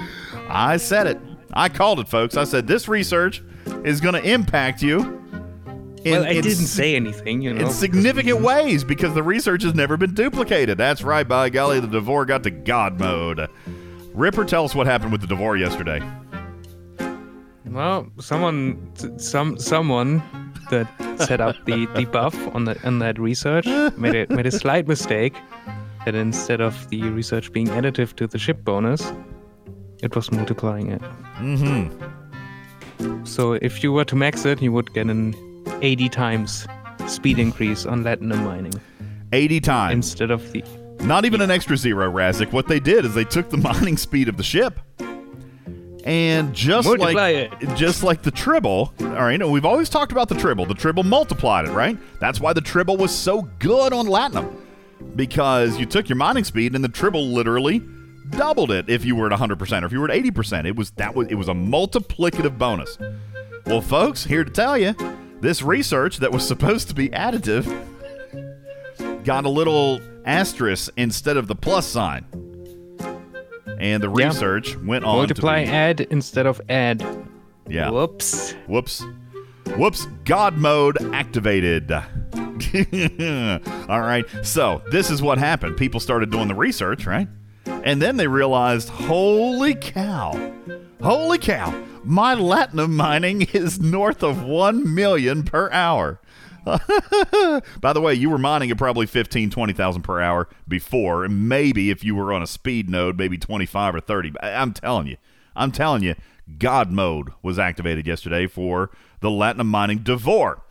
I 0.48 0.78
said 0.78 1.08
it. 1.08 1.20
I 1.54 1.70
called 1.70 2.00
it, 2.00 2.08
folks. 2.08 2.38
I 2.38 2.46
said 2.46 2.68
this 2.68 2.88
research 2.88 3.44
is 3.84 4.00
going 4.02 4.16
to 4.16 4.24
impact 4.24 4.82
you. 4.82 5.25
In, 6.06 6.12
Well, 6.12 6.24
I 6.26 6.30
in 6.30 6.44
didn't 6.44 6.68
say 6.68 6.96
anything, 6.96 7.42
you 7.42 7.52
know. 7.54 7.66
in 7.66 7.72
significant 7.72 8.42
ways 8.42 8.84
because 8.84 9.16
the 9.16 9.24
research 9.24 9.64
has 9.64 9.74
never 9.74 9.98
been 9.98 10.14
duplicated. 10.14 10.78
That's 10.78 11.02
right, 11.02 11.28
by 11.28 11.50
golly, 11.50 11.80
the 11.80 11.88
Devore 11.88 12.26
got 12.26 12.44
to 12.44 12.52
God 12.52 13.00
mode. 13.00 13.50
Ripper, 14.14 14.46
tell 14.46 14.64
us 14.66 14.76
what 14.76 14.86
happened 14.86 15.12
with 15.12 15.22
the 15.22 15.28
Devore 15.28 15.58
yesterday. 15.58 16.02
Well, 17.66 18.08
someone, 18.20 18.92
some, 19.18 19.58
someone 19.58 20.22
that 20.70 20.88
set 21.20 21.42
up 21.42 21.56
the, 21.66 21.88
the 21.96 22.06
buff 22.12 22.36
on 22.56 22.66
the 22.66 22.80
on 22.86 23.00
that 23.00 23.20
research 23.20 23.66
made 23.98 24.16
a 24.16 24.34
made 24.34 24.46
a 24.46 24.52
slight 24.52 24.88
mistake 24.88 25.36
that 26.06 26.16
instead 26.16 26.62
of 26.62 26.88
the 26.90 27.02
research 27.10 27.52
being 27.52 27.68
additive 27.68 28.16
to 28.18 28.28
the 28.28 28.38
ship 28.38 28.64
bonus, 28.64 29.12
it 30.04 30.16
was 30.16 30.32
multiplying 30.32 30.92
it. 30.92 31.02
Mm-hmm. 31.38 33.26
So 33.26 33.54
if 33.54 33.84
you 33.84 33.92
were 33.92 34.06
to 34.06 34.16
max 34.16 34.46
it, 34.46 34.62
you 34.62 34.72
would 34.72 34.94
get 34.94 35.08
an 35.08 35.34
80 35.82 36.10
times 36.10 36.68
speed 37.08 37.40
increase 37.40 37.86
on 37.86 38.04
latinum 38.04 38.44
mining 38.44 38.74
80 39.32 39.60
times. 39.60 39.94
instead 39.94 40.32
of 40.32 40.52
the 40.52 40.64
Not 41.02 41.26
even 41.26 41.42
an 41.42 41.52
extra 41.52 41.78
zero, 41.78 42.12
Razik. 42.12 42.52
What 42.52 42.68
they 42.68 42.80
did 42.80 43.06
is 43.06 43.14
they 43.14 43.26
took 43.26 43.50
the 43.50 43.58
mining 43.74 43.98
speed 43.98 44.30
of 44.30 44.38
the 44.38 44.44
ship 44.44 44.80
and 46.06 46.54
just 46.54 46.88
Multiply 46.88 47.48
like 47.50 47.76
just 47.76 48.04
like 48.04 48.22
the 48.22 48.30
tribble, 48.30 48.94
all 49.02 49.08
right, 49.08 49.42
and 49.42 49.52
we've 49.52 49.66
always 49.66 49.90
talked 49.90 50.12
about 50.12 50.30
the 50.30 50.36
tribble. 50.36 50.68
The 50.68 50.76
tribble 50.76 51.02
multiplied 51.04 51.66
it, 51.66 51.72
right? 51.72 51.98
That's 52.20 52.40
why 52.40 52.54
the 52.54 52.62
tribble 52.62 52.96
was 52.98 53.14
so 53.14 53.42
good 53.58 53.92
on 53.92 54.06
Latinum. 54.06 54.56
Because 55.16 55.80
you 55.80 55.86
took 55.88 56.08
your 56.08 56.16
mining 56.16 56.44
speed 56.44 56.76
and 56.76 56.84
the 56.84 56.90
tribble 56.90 57.28
literally 57.28 57.82
doubled 58.30 58.72
it 58.72 58.88
if 58.88 59.04
you 59.04 59.16
were 59.16 59.32
at 59.32 59.38
100% 59.40 59.82
or 59.82 59.86
if 59.86 59.92
you 59.92 60.00
were 60.00 60.10
at 60.10 60.24
80%. 60.24 60.66
It 60.66 60.76
was 60.76 60.92
that 60.92 61.16
was 61.16 61.28
it 61.28 61.36
was 61.36 61.48
a 61.50 61.54
multiplicative 61.54 62.58
bonus. 62.58 62.98
Well, 63.66 63.82
folks, 63.82 64.24
here 64.26 64.44
to 64.44 64.52
tell 64.52 64.78
you, 64.78 64.94
this 65.42 65.62
research 65.62 66.18
that 66.18 66.32
was 66.32 66.48
supposed 66.48 66.88
to 66.90 66.96
be 66.96 67.10
additive 67.10 67.66
got 69.24 69.46
a 69.46 69.50
little 69.50 70.00
asterisk 70.26 70.92
instead 70.98 71.38
of 71.38 71.48
the 71.48 71.56
plus 71.56 71.86
sign. 71.88 72.26
And 73.80 74.02
the 74.02 74.10
Yeah. 74.10 74.28
research 74.28 74.78
went 74.78 75.04
on 75.06 75.18
multiply 75.18 75.62
to 75.66 75.66
be, 75.70 75.72
add 75.76 76.02
instead 76.02 76.46
of 76.46 76.62
add. 76.70 77.04
yeah. 77.68 77.90
Whoops. 77.90 78.54
Whoops. 78.68 79.04
Whoops. 79.76 80.08
God 80.24 80.58
mode 80.58 80.98
activated. 81.14 81.92
All 81.92 82.02
right. 84.02 84.26
So, 84.44 84.82
this 84.92 85.10
is 85.12 85.22
what 85.22 85.38
happened. 85.38 85.76
People 85.78 86.00
started 86.00 86.30
doing 86.32 86.48
the 86.48 86.56
research, 86.56 87.06
right? 87.06 87.28
And 87.66 88.02
then 88.02 88.16
they 88.18 88.28
realized, 88.28 88.90
holy 88.90 89.76
cow. 89.76 90.32
Holy 91.02 91.38
cow. 91.38 91.84
My 92.04 92.36
latinum 92.36 92.92
mining 92.92 93.42
is 93.54 93.80
north 93.80 94.24
of 94.24 94.44
1 94.44 94.94
million 94.94 95.44
per 95.44 95.70
hour. 95.72 96.20
By 96.66 97.94
the 97.94 98.02
way, 98.02 98.14
you 98.16 98.30
were 98.30 98.38
mining 98.38 98.72
at 98.72 98.78
probably 98.78 99.06
15, 99.06 99.50
20,000 99.52 100.02
per 100.02 100.20
hour 100.20 100.48
before. 100.68 101.24
and 101.24 101.48
Maybe 101.48 101.92
if 101.92 102.04
you 102.04 102.16
were 102.16 102.34
on 102.34 102.42
a 102.42 102.48
speed 102.48 102.90
node, 102.90 103.18
maybe 103.18 103.38
25 103.38 103.96
or 103.96 104.00
30. 104.00 104.32
But 104.32 104.44
I'm 104.46 104.74
telling 104.74 105.08
you, 105.08 105.18
I'm 105.56 105.72
telling 105.72 106.02
you, 106.04 106.16
God 106.58 106.92
mode 106.92 107.30
was 107.44 107.60
activated 107.60 108.08
yesterday 108.08 108.48
for 108.48 108.90
the 109.20 109.30
Latinum 109.30 109.68
mining 109.68 110.00
Devore. 110.00 110.62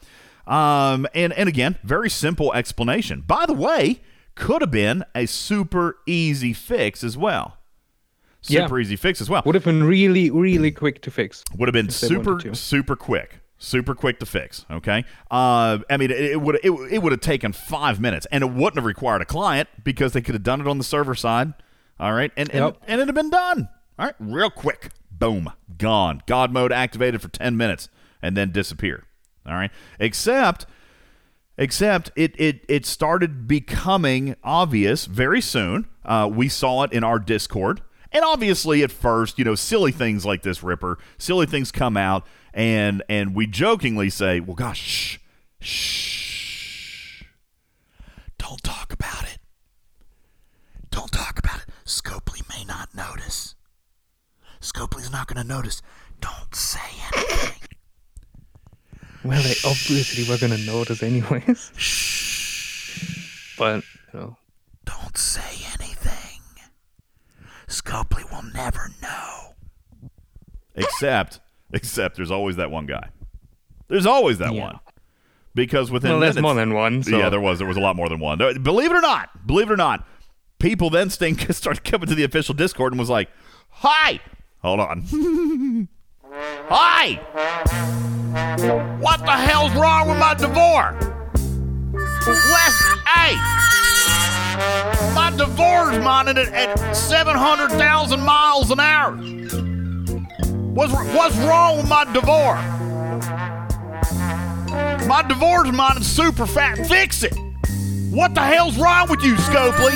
Um, 0.46 1.06
and, 1.14 1.32
and 1.32 1.48
again, 1.48 1.78
very 1.82 2.10
simple 2.10 2.52
explanation. 2.52 3.22
By 3.26 3.46
the 3.46 3.54
way, 3.54 4.00
could 4.34 4.62
have 4.62 4.70
been 4.70 5.04
a 5.14 5.26
super 5.26 5.98
easy 6.06 6.52
fix 6.52 7.04
as 7.04 7.16
well. 7.16 7.58
Yeah. 8.47 8.62
Super 8.66 8.78
easy 8.80 8.97
fix 8.97 9.20
as 9.20 9.30
well 9.30 9.42
Would 9.47 9.55
have 9.55 9.64
been 9.64 9.84
really, 9.84 10.30
really 10.30 10.70
quick 10.70 11.01
to 11.03 11.11
fix. 11.11 11.42
would 11.57 11.68
have 11.68 11.72
been 11.72 11.90
super 11.90 12.38
super 12.55 12.95
quick 12.97 13.40
super 13.57 13.95
quick 13.95 14.18
to 14.18 14.26
fix 14.26 14.66
okay 14.70 15.05
uh, 15.30 15.78
i 15.88 15.97
mean 15.97 16.11
it, 16.11 16.38
would 16.40 16.57
it, 16.57 16.70
it 16.90 16.99
would 17.03 17.12
have 17.12 17.20
taken 17.20 17.53
five 17.53 17.99
minutes 18.01 18.26
and 18.30 18.42
it 18.45 18.51
wouldn't 18.51 18.74
have 18.76 18.84
required 18.84 19.22
a 19.22 19.24
client 19.24 19.68
because 19.82 20.12
they 20.12 20.20
could 20.20 20.34
have 20.34 20.42
done 20.42 20.61
it 20.61 20.66
on 20.66 20.76
the 20.76 20.84
server 20.84 21.14
side 21.14 21.55
all 21.99 22.12
right 22.12 22.30
and 22.36 22.51
and, 22.51 22.59
Yep. 22.64 22.76
and 22.86 23.01
it'd 23.01 23.09
have 23.09 23.14
been 23.14 23.30
done 23.30 23.68
all 23.99 24.07
right 24.07 24.14
real 24.18 24.51
quick 24.51 24.90
boom 25.11 25.51
gone 25.78 26.20
god 26.26 26.53
mode 26.53 26.72
activated 26.72 27.22
for 27.22 27.28
10 27.28 27.57
minutes 27.57 27.88
and 28.20 28.36
then 28.36 28.51
disappear 28.51 29.05
all 29.47 29.55
right 29.55 29.70
except 29.99 30.66
except 31.57 32.11
it 32.16 32.34
it 32.38 32.64
it 32.68 32.84
started 32.84 33.47
becoming 33.47 34.34
obvious 34.42 35.07
very 35.07 35.40
soon. 35.40 35.86
Uh, 36.05 36.28
we 36.30 36.49
saw 36.49 36.82
it 36.82 36.92
in 36.92 37.03
our 37.05 37.18
Discord, 37.18 37.80
and 38.14 38.24
obviously 38.24 38.82
at 38.82 38.90
first, 38.90 39.38
you 39.38 39.44
know, 39.44 39.54
silly 39.54 39.92
things 39.92 40.24
like 40.24 40.42
this 40.42 40.62
Ripper, 40.62 40.98
silly 41.18 41.44
things 41.46 41.70
come 41.70 41.96
out, 41.96 42.24
and 42.54 43.02
and 43.08 43.34
we 43.34 43.46
jokingly 43.46 44.08
say, 44.08 44.40
"Well, 44.40 44.54
gosh, 44.54 45.20
shh, 45.60 45.68
shh, 47.20 47.24
don't 48.38 48.62
talk 48.62 48.92
about 48.92 49.24
it. 49.24 49.38
Don't 50.90 51.12
talk 51.12 51.38
about 51.38 51.58
it. 51.58 51.66
Scopely 51.84 52.48
may 52.48 52.64
not 52.64 52.94
notice. 52.94 53.54
Scopely's 54.60 55.10
not 55.12 55.26
going 55.26 55.42
to 55.42 55.46
notice. 55.46 55.82
Don't 56.20 56.54
say 56.54 56.80
anything." 57.14 57.60
Well, 59.24 59.42
they 59.42 59.54
obviously 59.66 60.28
were 60.28 60.38
gonna 60.38 60.62
notice 60.66 61.02
anyways. 61.02 61.70
Shh. 61.76 63.54
But 63.58 63.82
you 64.12 64.20
know, 64.20 64.36
Don't 64.84 65.16
say 65.16 65.64
anything. 65.80 65.93
Scopely 67.82 68.22
will 68.32 68.42
never 68.54 68.90
know. 69.02 69.54
Except, 70.74 71.40
except 71.72 72.16
there's 72.16 72.30
always 72.30 72.56
that 72.56 72.70
one 72.70 72.86
guy. 72.86 73.08
There's 73.88 74.06
always 74.06 74.38
that 74.38 74.54
Yeah. 74.54 74.62
one. 74.62 74.80
Because 75.54 75.90
within 75.90 76.12
well, 76.12 76.20
there's 76.20 76.34
minutes- 76.34 76.42
more 76.42 76.54
than 76.54 76.74
one. 76.74 77.02
So 77.02 77.16
Yeah, 77.18 77.28
there 77.28 77.40
was. 77.40 77.58
There 77.58 77.68
was 77.68 77.76
a 77.76 77.80
lot 77.80 77.94
more 77.96 78.08
than 78.08 78.18
one. 78.20 78.38
Believe 78.38 78.90
it 78.90 78.96
or 78.96 79.00
not, 79.00 79.46
believe 79.46 79.70
it 79.70 79.72
or 79.72 79.76
not, 79.76 80.06
people 80.58 80.90
then 80.90 81.10
stink, 81.10 81.46
started 81.52 81.84
coming 81.84 82.08
to 82.08 82.14
the 82.14 82.24
official 82.24 82.54
Discord 82.54 82.92
and 82.92 82.98
was 82.98 83.10
like, 83.10 83.28
"Hi, 83.70 84.18
hold 84.62 84.80
on, 84.80 85.02
hi, 86.68 87.20
what 89.00 89.20
the 89.20 89.30
hell's 89.32 89.72
wrong 89.74 90.08
with 90.08 90.18
my 90.18 90.34
Devore's? 90.34 91.04
Listen, 92.26 92.98
hey, 93.06 93.36
my 95.14 95.32
Devore's 95.36 95.96
it 95.96 96.38
at 96.52 96.94
seven 96.94 97.34
hundred 97.36 97.70
thousand 97.70 98.20
miles 98.20 98.70
an 98.70 98.80
hour. 98.80 99.16
What's 100.74 100.92
what's 100.92 101.36
wrong 101.38 101.76
with 101.78 101.88
my 101.88 102.05
Devore's? 102.12 102.64
My 105.07 105.22
Devore's 105.28 105.70
mining 105.72 106.02
super 106.02 106.46
fat. 106.46 106.86
Fix 106.86 107.22
it. 107.22 107.34
What 108.11 108.34
the 108.34 108.42
hell's 108.42 108.76
wrong 108.76 109.09
with 109.09 109.22
you, 109.22 109.34
Scopely? 109.34 109.92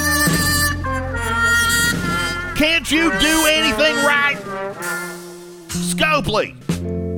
Can't 2.57 2.91
you 2.91 3.11
do 3.19 3.47
anything 3.47 3.97
right? 4.05 4.37
Scopely. 5.69 6.57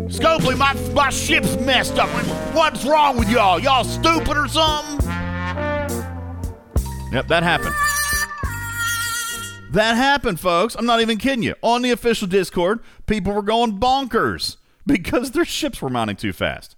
Scopely, 0.09 0.57
my, 0.59 0.74
my 0.93 1.11
ship's 1.11 1.57
messed 1.57 1.99
up. 1.99 2.09
What's 2.55 2.84
wrong 2.84 3.16
with 3.16 3.30
y'all? 3.30 3.59
Y'all 3.59 3.84
stupid 3.84 4.36
or 4.36 4.49
something? 4.49 5.01
Yep, 7.12 7.26
that 7.28 7.42
happened. 7.42 7.74
That 9.72 9.96
happened, 9.96 10.40
folks. 10.40 10.74
I'm 10.74 10.86
not 10.86 11.00
even 11.00 11.18
kidding 11.18 11.42
you. 11.42 11.54
On 11.62 11.82
the 11.82 11.90
official 11.90 12.26
Discord, 12.26 12.80
people 13.06 13.32
were 13.32 13.42
going 13.42 13.78
bonkers 13.78 14.56
because 14.86 15.30
their 15.30 15.44
ships 15.44 15.80
were 15.80 15.90
mounting 15.90 16.16
too 16.16 16.32
fast. 16.32 16.76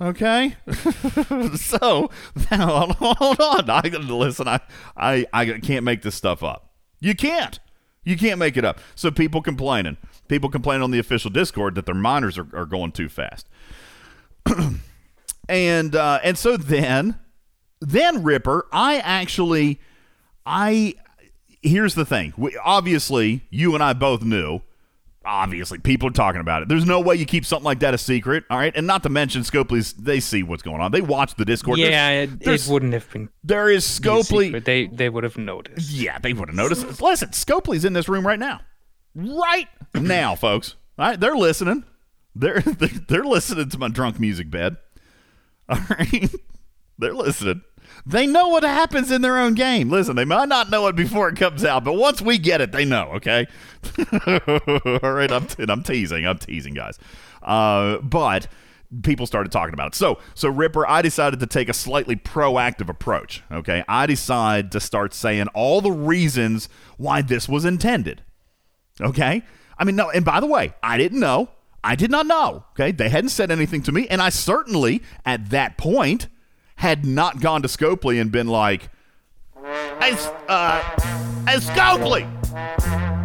Okay, 0.00 0.56
so 1.54 2.10
now 2.50 2.86
hold 2.98 3.40
on. 3.40 3.70
I 3.70 3.80
listen. 3.88 4.48
I, 4.48 4.60
I 4.96 5.24
I 5.32 5.58
can't 5.60 5.84
make 5.84 6.02
this 6.02 6.16
stuff 6.16 6.42
up. 6.42 6.72
You 6.98 7.14
can't. 7.14 7.60
You 8.02 8.16
can't 8.16 8.38
make 8.38 8.56
it 8.56 8.64
up. 8.64 8.80
So 8.96 9.12
people 9.12 9.40
complaining. 9.40 9.96
People 10.26 10.50
complaining 10.50 10.82
on 10.82 10.90
the 10.90 10.98
official 10.98 11.30
Discord 11.30 11.76
that 11.76 11.86
their 11.86 11.94
miners 11.94 12.36
are, 12.38 12.48
are 12.54 12.66
going 12.66 12.90
too 12.90 13.08
fast. 13.08 13.48
and 15.48 15.94
uh, 15.94 16.18
and 16.24 16.36
so 16.36 16.56
then 16.56 17.20
then 17.86 18.22
Ripper, 18.22 18.66
I 18.72 18.98
actually 18.98 19.80
I 20.46 20.94
here's 21.62 21.94
the 21.94 22.04
thing. 22.04 22.32
We, 22.36 22.56
obviously, 22.62 23.42
you 23.50 23.74
and 23.74 23.82
I 23.82 23.92
both 23.92 24.22
knew. 24.22 24.60
Obviously, 25.26 25.78
people 25.78 26.08
are 26.10 26.12
talking 26.12 26.42
about 26.42 26.60
it. 26.60 26.68
There's 26.68 26.84
no 26.84 27.00
way 27.00 27.14
you 27.16 27.24
keep 27.24 27.46
something 27.46 27.64
like 27.64 27.78
that 27.80 27.94
a 27.94 27.98
secret, 27.98 28.44
all 28.50 28.58
right? 28.58 28.74
And 28.76 28.86
not 28.86 29.02
to 29.04 29.08
mention, 29.08 29.40
Scopely's, 29.40 29.94
they 29.94 30.20
see 30.20 30.42
what's 30.42 30.62
going 30.62 30.82
on. 30.82 30.92
They 30.92 31.00
watch 31.00 31.34
the 31.36 31.46
Discord. 31.46 31.78
Yeah, 31.78 32.10
it, 32.10 32.40
there's- 32.40 32.68
it 32.68 32.70
wouldn't 32.72 32.92
have 32.92 33.10
been 33.10 33.30
There 33.42 33.70
is 33.70 33.86
Scopely. 33.86 34.62
They 34.62 34.86
they 34.86 35.08
would 35.08 35.24
have 35.24 35.38
noticed. 35.38 35.90
Yeah, 35.90 36.18
they 36.18 36.34
would 36.34 36.48
have 36.50 36.56
noticed. 36.56 37.00
Listen, 37.00 37.30
Scopely's 37.30 37.86
in 37.86 37.94
this 37.94 38.06
room 38.06 38.26
right 38.26 38.38
now. 38.38 38.60
Right 39.14 39.68
now, 39.94 40.34
folks. 40.34 40.74
All 40.98 41.06
right, 41.08 41.18
they're 41.18 41.36
listening. 41.36 41.84
They're 42.34 42.60
they're 43.08 43.24
listening 43.24 43.70
to 43.70 43.78
my 43.78 43.88
drunk 43.88 44.20
music 44.20 44.50
bed. 44.50 44.76
All 45.70 45.78
right. 45.88 46.30
They're 46.98 47.12
listening. 47.14 47.62
They 48.06 48.26
know 48.26 48.48
what 48.48 48.62
happens 48.62 49.10
in 49.10 49.22
their 49.22 49.38
own 49.38 49.54
game. 49.54 49.88
Listen, 49.88 50.16
they 50.16 50.24
might 50.24 50.48
not 50.48 50.70
know 50.70 50.86
it 50.88 50.96
before 50.96 51.28
it 51.28 51.36
comes 51.36 51.64
out, 51.64 51.84
but 51.84 51.94
once 51.94 52.20
we 52.20 52.38
get 52.38 52.60
it, 52.60 52.72
they 52.72 52.84
know, 52.84 53.12
okay? 53.14 53.46
All 55.02 55.12
right, 55.12 55.30
I'm, 55.30 55.46
and 55.58 55.70
I'm 55.70 55.82
teasing. 55.82 56.26
I'm 56.26 56.38
teasing, 56.38 56.74
guys. 56.74 56.98
Uh, 57.42 57.98
but 57.98 58.48
people 59.02 59.26
started 59.26 59.50
talking 59.52 59.74
about 59.74 59.88
it. 59.88 59.94
So, 59.94 60.18
so 60.34 60.48
Ripper, 60.48 60.86
I 60.86 61.02
decided 61.02 61.40
to 61.40 61.46
take 61.46 61.68
a 61.68 61.74
slightly 61.74 62.16
proactive 62.16 62.88
approach, 62.88 63.42
okay? 63.50 63.84
I 63.88 64.06
decided 64.06 64.72
to 64.72 64.80
start 64.80 65.14
saying 65.14 65.48
all 65.48 65.80
the 65.80 65.92
reasons 65.92 66.68
why 66.96 67.22
this 67.22 67.48
was 67.48 67.64
intended. 67.64 68.22
Okay? 69.00 69.42
I 69.78 69.84
mean, 69.84 69.96
no, 69.96 70.10
and 70.10 70.24
by 70.24 70.40
the 70.40 70.46
way, 70.46 70.74
I 70.82 70.98
didn't 70.98 71.20
know. 71.20 71.50
I 71.82 71.96
did 71.96 72.10
not 72.10 72.26
know. 72.26 72.64
Okay, 72.70 72.92
they 72.92 73.10
hadn't 73.10 73.28
said 73.28 73.50
anything 73.50 73.82
to 73.82 73.92
me, 73.92 74.08
and 74.08 74.22
I 74.22 74.30
certainly 74.30 75.02
at 75.26 75.50
that 75.50 75.76
point 75.76 76.28
had 76.76 77.04
not 77.04 77.40
gone 77.40 77.62
to 77.62 77.68
Scopely 77.68 78.20
and 78.20 78.30
been 78.30 78.48
like, 78.48 78.88
"Hey, 80.00 80.16
uh, 80.48 80.80
hey, 81.46 81.56
Scopely, 81.58 82.28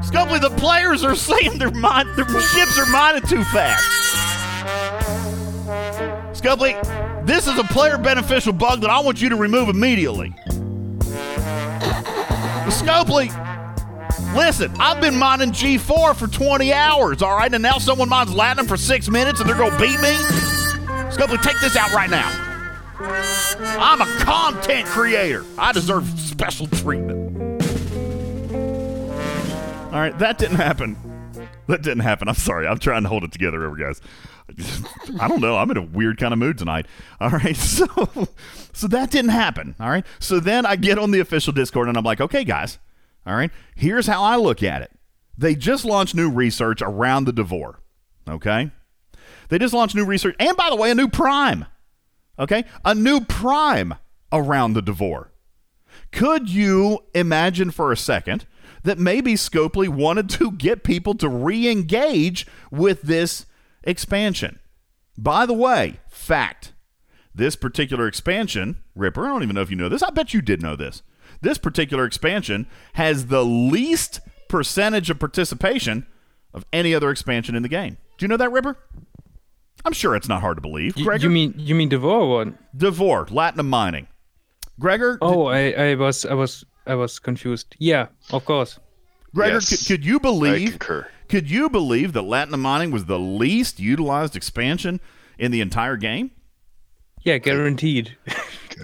Scopely, 0.01 0.39
the 0.41 0.53
players 0.57 1.03
are 1.03 1.15
saying 1.15 1.57
their 1.59 1.71
their 1.71 2.41
ships 2.41 2.77
are 2.77 2.85
mining 2.87 3.23
too 3.23 3.43
fast." 3.45 3.85
Scopely, 6.39 7.25
this 7.25 7.47
is 7.47 7.59
a 7.59 7.63
player 7.65 7.97
beneficial 7.97 8.53
bug 8.53 8.81
that 8.81 8.89
I 8.89 8.99
want 9.01 9.21
you 9.21 9.29
to 9.29 9.35
remove 9.35 9.67
immediately. 9.67 10.33
Scopely, 12.69 13.29
listen, 14.33 14.71
I've 14.79 15.01
been 15.01 15.17
mining 15.17 15.51
G4 15.51 16.15
for 16.15 16.27
20 16.27 16.71
hours, 16.71 17.21
all 17.21 17.35
right? 17.35 17.53
And 17.53 17.61
now 17.61 17.77
someone 17.77 18.07
mines 18.07 18.29
Latinum 18.29 18.67
for 18.67 18.77
six 18.77 19.09
minutes 19.09 19.41
and 19.41 19.49
they're 19.49 19.57
going 19.57 19.71
to 19.71 19.77
beat 19.77 19.99
me? 19.99 20.13
Scopely, 21.11 21.41
take 21.41 21.59
this 21.59 21.75
out 21.75 21.91
right 21.91 22.09
now. 22.09 22.48
I'm 23.01 24.01
a 24.01 24.05
content 24.23 24.87
creator. 24.87 25.45
I 25.57 25.71
deserve 25.71 26.07
special 26.19 26.67
treatment. 26.67 27.61
All 29.93 29.99
right, 29.99 30.17
that 30.19 30.37
didn't 30.37 30.57
happen. 30.57 30.97
That 31.67 31.81
didn't 31.81 32.01
happen. 32.01 32.27
I'm 32.27 32.35
sorry. 32.35 32.67
I'm 32.67 32.79
trying 32.79 33.03
to 33.03 33.09
hold 33.09 33.23
it 33.23 33.31
together 33.31 33.65
over, 33.65 33.75
guys. 33.75 34.01
I 35.19 35.27
don't 35.27 35.41
know. 35.41 35.57
I'm 35.57 35.69
in 35.71 35.77
a 35.77 35.81
weird 35.81 36.17
kind 36.17 36.33
of 36.33 36.39
mood 36.39 36.57
tonight. 36.57 36.87
All 37.19 37.29
right. 37.29 37.55
So 37.69 37.87
so 38.73 38.87
that 38.87 39.11
didn't 39.11 39.31
happen. 39.31 39.75
All 39.79 39.89
right. 39.89 40.05
So 40.19 40.39
then 40.39 40.65
I 40.65 40.75
get 40.75 40.97
on 40.97 41.11
the 41.11 41.19
official 41.19 41.53
Discord 41.53 41.87
and 41.87 41.97
I'm 41.97 42.03
like, 42.03 42.21
okay, 42.21 42.43
guys. 42.43 42.79
All 43.25 43.35
right. 43.35 43.51
Here's 43.75 44.07
how 44.07 44.23
I 44.23 44.35
look 44.37 44.63
at 44.63 44.81
it. 44.81 44.91
They 45.37 45.55
just 45.55 45.85
launched 45.85 46.15
new 46.15 46.29
research 46.29 46.81
around 46.81 47.25
the 47.25 47.33
Devore. 47.33 47.79
Okay. 48.27 48.71
They 49.49 49.57
just 49.59 49.73
launched 49.73 49.95
new 49.95 50.05
research. 50.05 50.35
And 50.39 50.55
by 50.57 50.69
the 50.69 50.75
way, 50.75 50.91
a 50.91 50.95
new 50.95 51.07
prime. 51.07 51.65
Okay. 52.39 52.63
A 52.85 52.95
new 52.95 53.21
prime 53.21 53.95
around 54.31 54.73
the 54.73 54.81
Devore. 54.81 55.31
Could 56.11 56.49
you 56.49 56.99
imagine 57.13 57.71
for 57.71 57.91
a 57.91 57.97
second 57.97 58.45
that 58.83 58.97
maybe 58.97 59.33
Scopely 59.33 59.89
wanted 59.89 60.29
to 60.29 60.51
get 60.53 60.83
people 60.83 61.13
to 61.15 61.27
re 61.27 61.69
engage 61.69 62.47
with 62.71 63.01
this 63.03 63.45
expansion? 63.83 64.59
By 65.17 65.45
the 65.45 65.53
way, 65.53 65.99
fact 66.09 66.73
this 67.35 67.55
particular 67.55 68.07
expansion, 68.07 68.77
Ripper, 68.95 69.25
I 69.25 69.29
don't 69.29 69.43
even 69.43 69.55
know 69.55 69.61
if 69.61 69.69
you 69.69 69.75
know 69.75 69.89
this. 69.89 70.03
I 70.03 70.09
bet 70.09 70.33
you 70.33 70.41
did 70.41 70.61
know 70.61 70.75
this. 70.75 71.03
This 71.41 71.57
particular 71.57 72.05
expansion 72.05 72.67
has 72.93 73.27
the 73.27 73.45
least 73.45 74.19
percentage 74.47 75.09
of 75.09 75.19
participation 75.19 76.05
of 76.53 76.65
any 76.73 76.95
other 76.95 77.11
expansion 77.11 77.55
in 77.55 77.63
the 77.63 77.69
game. 77.69 77.97
Do 78.17 78.23
you 78.23 78.27
know 78.27 78.37
that, 78.37 78.51
Ripper? 78.51 78.77
I'm 79.85 79.93
sure 79.93 80.15
it's 80.15 80.27
not 80.27 80.41
hard 80.41 80.57
to 80.57 80.61
believe. 80.61 80.95
Y- 80.97 81.03
Gregor, 81.03 81.23
you 81.23 81.29
mean 81.29 81.53
you 81.57 81.75
mean 81.75 81.89
Devore 81.89 82.29
one? 82.29 82.57
Devore, 82.75 83.25
Latinum 83.27 83.67
mining. 83.67 84.07
Gregor, 84.79 85.17
Oh, 85.21 85.45
I, 85.47 85.71
I 85.71 85.95
was 85.95 86.25
I 86.25 86.33
was 86.33 86.65
I 86.87 86.95
was 86.95 87.19
confused. 87.19 87.75
Yeah, 87.79 88.07
of 88.31 88.45
course. 88.45 88.79
Gregor, 89.33 89.55
Yes. 89.55 89.69
could, 89.69 89.87
could 89.87 90.05
you 90.05 90.19
believe? 90.19 90.71
concur. 90.71 91.07
Could 91.27 91.49
you 91.51 91.69
believe 91.69 92.13
that 92.13 92.23
Latinum 92.23 92.59
mining 92.59 92.91
was 92.91 93.05
the 93.05 93.19
least 93.19 93.79
utilized 93.79 94.35
expansion 94.35 94.99
in 95.37 95.51
the 95.51 95.61
entire 95.61 95.97
game? 95.97 96.31
Yeah, 97.23 97.37
guaranteed. 97.37 98.15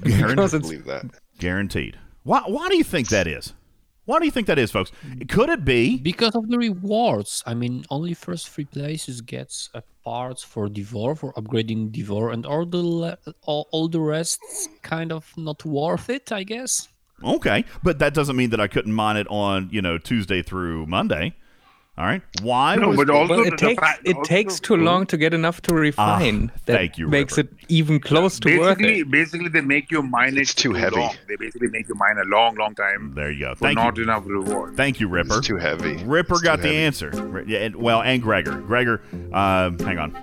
Guaranteed. 0.04 0.28
because 0.36 0.54
I 0.54 0.58
it's 0.58 0.68
believe 0.68 0.86
that. 0.86 1.06
Guaranteed. 1.40 1.98
Why? 2.24 2.42
Why 2.46 2.68
do 2.70 2.76
you 2.78 2.84
think 2.84 3.08
that 3.10 3.28
is? 3.28 3.54
Why 4.04 4.20
do 4.20 4.26
you 4.26 4.32
think 4.32 4.48
that 4.48 4.60
is, 4.60 4.70
folks? 4.72 4.92
Could 5.30 5.50
it 5.50 5.64
be? 5.66 5.98
Because 5.98 6.36
of 6.36 6.48
the 6.50 6.58
rewards. 6.58 7.42
I 7.48 7.54
mean, 7.56 7.86
only 7.90 8.14
first 8.14 8.50
three 8.50 8.66
places 8.66 9.22
gets 9.22 9.70
a 9.74 9.82
parts 10.06 10.44
for 10.44 10.70
Devore 10.70 11.16
for 11.16 11.34
upgrading 11.34 11.92
Devore, 11.92 12.32
and 12.32 12.46
all 12.46 12.66
the 12.66 12.78
le- 12.78 13.18
all, 13.42 13.68
all 13.72 13.90
the 13.90 14.00
rest's 14.00 14.70
kind 14.84 15.12
of 15.12 15.34
not 15.36 15.66
worth 15.66 16.10
it, 16.10 16.32
I 16.32 16.44
guess. 16.44 16.88
Okay, 17.24 17.66
but 17.84 18.00
that 18.00 18.14
doesn't 18.14 18.36
mean 18.36 18.52
that 18.52 18.60
I 18.62 18.68
couldn't 18.68 18.94
mine 18.94 19.18
it 19.18 19.28
on 19.30 19.70
you 19.72 19.82
know 19.82 19.98
Tuesday 19.98 20.42
through 20.42 20.86
Monday. 20.86 21.36
All 21.98 22.04
right. 22.06 22.22
Why? 22.42 22.76
No, 22.76 22.90
was, 22.90 22.98
but 22.98 23.10
also 23.10 23.36
well, 23.36 23.44
the 23.46 23.54
it 23.54 23.58
takes 23.58 23.80
fact- 23.80 24.02
it 24.04 24.18
also- 24.18 24.28
takes 24.28 24.60
too 24.60 24.76
long 24.76 25.06
to 25.06 25.16
get 25.18 25.34
enough 25.34 25.62
to 25.62 25.74
refine. 25.74 26.48
that 26.66 26.74
Ah, 26.74 26.78
thank 26.78 26.98
you, 26.98 27.08
makes 27.08 27.38
Ripper. 27.38 27.52
it 27.56 27.66
even 27.70 28.02
close 28.02 28.38
to 28.42 28.60
worth 28.60 28.78
basically, 28.80 29.00
it. 29.00 29.12
basically, 29.12 29.48
they 29.48 29.62
make 29.62 29.90
you 29.92 30.02
mine 30.02 30.38
It's 30.38 30.52
it 30.52 30.58
too 30.58 30.74
heavy. 30.74 30.98
long. 30.98 31.16
They 31.30 31.38
basically 31.38 31.70
make 31.70 31.88
you 31.88 31.96
mine 31.96 32.18
a 32.22 32.26
long, 32.28 32.56
long 32.56 32.76
time 32.76 33.14
there 33.16 33.32
you 33.32 33.46
go. 33.46 33.56
for 33.56 33.60
Thank 33.68 33.78
not 33.78 33.96
you. 33.96 34.04
enough 34.04 34.24
reward. 34.26 34.76
Thank 34.76 35.00
you, 35.00 35.08
Ripper. 35.08 35.38
It's 35.38 35.48
too 35.48 35.56
heavy. 35.56 36.04
Ripper 36.04 36.34
It's 36.34 36.42
got 36.42 36.58
too 36.58 36.64
the 36.64 36.68
heavy. 36.68 36.80
answer. 36.80 37.44
Yeah, 37.48 37.60
and, 37.60 37.76
well, 37.78 38.02
and 38.02 38.22
Gregor. 38.22 38.58
Gregor, 38.58 39.02
uh, 39.32 39.72
hang 39.80 39.98
on. 39.98 40.18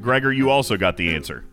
Gregor, 0.00 0.32
you 0.32 0.48
also 0.48 0.78
got 0.78 0.96
the 0.96 1.14
answer. 1.14 1.44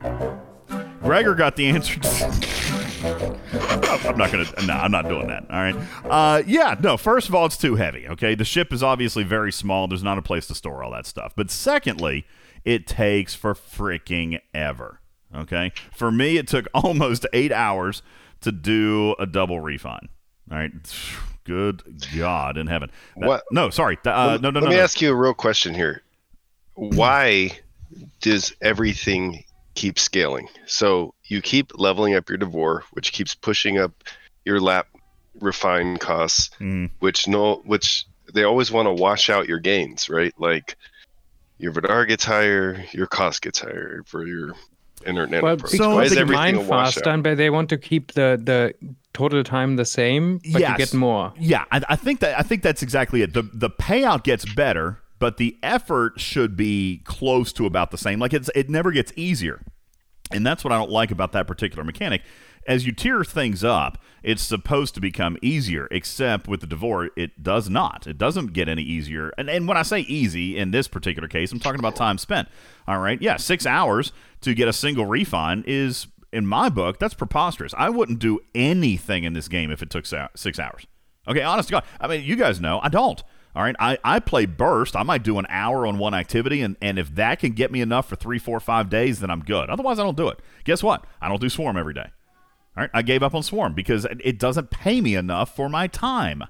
Gregor 1.03 1.35
got 1.35 1.57
the 1.57 1.65
answer. 1.67 1.99
I'm 3.03 4.17
not 4.17 4.31
gonna. 4.31 4.45
No, 4.65 4.73
I'm 4.73 4.91
not 4.91 5.07
doing 5.07 5.27
that. 5.27 5.45
All 5.49 5.59
right. 5.61 5.75
Uh, 6.05 6.43
yeah. 6.45 6.75
No. 6.81 6.97
First 6.97 7.29
of 7.29 7.35
all, 7.35 7.45
it's 7.45 7.57
too 7.57 7.75
heavy. 7.75 8.07
Okay. 8.07 8.35
The 8.35 8.45
ship 8.45 8.71
is 8.71 8.81
obviously 8.81 9.23
very 9.23 9.51
small. 9.51 9.87
There's 9.87 10.03
not 10.03 10.17
a 10.17 10.21
place 10.21 10.47
to 10.47 10.55
store 10.55 10.83
all 10.83 10.91
that 10.91 11.05
stuff. 11.05 11.33
But 11.35 11.51
secondly, 11.51 12.25
it 12.63 12.87
takes 12.87 13.35
for 13.35 13.53
freaking 13.53 14.39
ever. 14.53 14.99
Okay. 15.35 15.71
For 15.93 16.11
me, 16.11 16.37
it 16.37 16.47
took 16.47 16.67
almost 16.73 17.25
eight 17.33 17.51
hours 17.51 18.01
to 18.41 18.51
do 18.51 19.15
a 19.19 19.25
double 19.25 19.59
refine. 19.59 20.09
All 20.51 20.57
right. 20.57 20.71
Good 21.45 21.83
God 22.15 22.57
in 22.57 22.67
heaven. 22.67 22.89
That- 23.17 23.27
What- 23.27 23.43
No, 23.51 23.69
sorry. 23.69 23.97
Uh, 24.05 24.27
Let- 24.33 24.41
no, 24.41 24.49
no, 24.49 24.59
Let 24.61 24.63
no. 24.65 24.69
me 24.69 24.77
no. 24.77 24.81
ask 24.83 25.01
you 25.01 25.11
a 25.11 25.15
real 25.15 25.33
question 25.33 25.73
here. 25.73 26.01
Why 26.75 27.51
does 28.21 28.55
everything 28.61 29.43
keep 29.75 29.99
scaling? 29.99 30.47
So 30.67 31.13
you 31.33 31.41
keep 31.41 31.71
leveling 31.77 32.15
up 32.15 32.29
your 32.29 32.37
Devore, 32.37 32.83
which 32.93 33.11
keeps 33.11 33.35
pushing 33.35 33.77
up 33.77 33.91
your 34.45 34.59
lap 34.59 34.87
refine 35.41 35.97
costs, 35.97 36.49
Mm. 36.59 36.89
which 36.99 37.27
no, 37.27 37.55
which 37.65 38.05
they 38.33 38.43
always 38.43 38.71
want 38.71 38.87
to 38.87 38.93
wash 38.93 39.29
out 39.29 39.47
your 39.47 39.59
gains, 39.59 40.09
right? 40.09 40.33
Like 40.37 40.77
your 41.57 41.71
Vidar 41.71 42.05
gets 42.05 42.23
higher, 42.23 42.83
your 42.91 43.07
cost 43.07 43.41
gets 43.41 43.59
higher 43.59 44.03
for 44.05 44.25
your 44.25 44.53
internet 45.05 45.43
Well, 45.43 45.55
approach. 45.55 45.71
because 45.73 45.87
Why 45.87 46.03
is 46.03 46.13
they 46.13 46.21
everything 46.21 46.41
mine 46.41 46.55
a 46.55 46.59
washout? 46.61 46.93
faster, 46.93 47.09
and 47.09 47.23
but 47.23 47.37
they 47.37 47.49
want 47.49 47.69
to 47.69 47.77
keep 47.77 48.13
the 48.13 48.39
the 48.41 48.73
total 49.13 49.43
time 49.43 49.75
the 49.75 49.85
same, 49.85 50.39
but 50.51 50.61
Yes. 50.61 50.71
you 50.71 50.77
get 50.77 50.93
more. 50.93 51.33
Yeah, 51.39 51.65
I, 51.71 51.81
I 51.89 51.95
think 51.95 52.19
that 52.21 52.39
I 52.39 52.43
think 52.43 52.61
that's 52.63 52.81
exactly 52.81 53.21
it. 53.21 53.33
The 53.33 53.43
the 53.53 53.69
payout 53.69 54.23
gets 54.23 54.45
better, 54.53 54.99
but 55.19 55.37
the 55.37 55.57
effort 55.61 56.19
should 56.19 56.55
be 56.55 57.01
close 57.05 57.51
to 57.53 57.65
about 57.65 57.91
the 57.91 57.97
same. 57.97 58.19
Like 58.19 58.33
it's 58.33 58.49
it 58.55 58.69
never 58.69 58.91
gets 58.91 59.11
easier. 59.15 59.61
And 60.33 60.45
that's 60.45 60.63
what 60.63 60.73
I 60.73 60.77
don't 60.77 60.91
like 60.91 61.11
about 61.11 61.31
that 61.33 61.47
particular 61.47 61.83
mechanic. 61.83 62.21
As 62.65 62.85
you 62.85 62.93
tier 62.93 63.25
things 63.25 63.63
up, 63.63 64.01
it's 64.23 64.41
supposed 64.41 64.95
to 64.95 65.01
become 65.01 65.37
easier, 65.41 65.87
except 65.91 66.47
with 66.47 66.61
the 66.61 66.67
Devore, 66.67 67.09
it 67.17 67.43
does 67.43 67.69
not. 67.69 68.07
It 68.07 68.17
doesn't 68.17 68.53
get 68.53 68.69
any 68.69 68.83
easier. 68.83 69.33
And, 69.37 69.49
and 69.49 69.67
when 69.67 69.75
I 69.75 69.81
say 69.81 69.99
easy 70.01 70.57
in 70.57 70.71
this 70.71 70.87
particular 70.87 71.27
case, 71.27 71.51
I'm 71.51 71.59
talking 71.59 71.79
about 71.79 71.97
time 71.97 72.17
spent. 72.17 72.47
All 72.87 72.99
right. 72.99 73.21
Yeah, 73.21 73.35
six 73.35 73.65
hours 73.65 74.13
to 74.41 74.53
get 74.53 74.69
a 74.69 74.73
single 74.73 75.05
refine 75.05 75.65
is, 75.67 76.07
in 76.31 76.47
my 76.47 76.69
book, 76.69 76.99
that's 76.99 77.13
preposterous. 77.13 77.73
I 77.77 77.89
wouldn't 77.89 78.19
do 78.19 78.39
anything 78.55 79.25
in 79.25 79.33
this 79.33 79.49
game 79.49 79.69
if 79.69 79.81
it 79.81 79.89
took 79.89 80.05
six 80.05 80.57
hours. 80.57 80.87
Okay, 81.27 81.41
honest 81.41 81.67
to 81.67 81.73
God. 81.73 81.83
I 81.99 82.07
mean, 82.07 82.23
you 82.23 82.37
guys 82.37 82.61
know, 82.61 82.79
I 82.81 82.89
don't. 82.89 83.21
All 83.55 83.61
right, 83.61 83.75
I, 83.79 83.97
I 84.03 84.19
play 84.19 84.47
burst. 84.47 84.95
I 84.95 85.03
might 85.03 85.23
do 85.23 85.37
an 85.37 85.45
hour 85.47 85.85
on 85.85 85.99
one 85.99 86.15
activity, 86.15 86.61
and, 86.61 86.75
and 86.81 86.97
if 86.97 87.13
that 87.15 87.39
can 87.39 87.51
get 87.51 87.71
me 87.71 87.81
enough 87.81 88.09
for 88.09 88.15
three, 88.15 88.39
four, 88.39 88.59
five 88.59 88.89
days, 88.89 89.19
then 89.19 89.29
I'm 89.29 89.43
good. 89.43 89.69
Otherwise, 89.69 89.99
I 89.99 90.03
don't 90.03 90.17
do 90.17 90.27
it. 90.27 90.39
Guess 90.63 90.81
what? 90.81 91.05
I 91.21 91.29
don't 91.29 91.39
do 91.41 91.49
swarm 91.49 91.77
every 91.77 91.93
day. 91.93 92.09
All 92.75 92.81
right, 92.81 92.89
I 92.93 93.03
gave 93.03 93.21
up 93.21 93.35
on 93.35 93.43
swarm 93.43 93.73
because 93.73 94.05
it- 94.05 94.39
doesn't 94.39 94.71
pay 94.71 94.99
me 95.01 95.13
enough 95.15 95.55
for 95.55 95.69
my 95.69 95.85
time. 95.85 96.43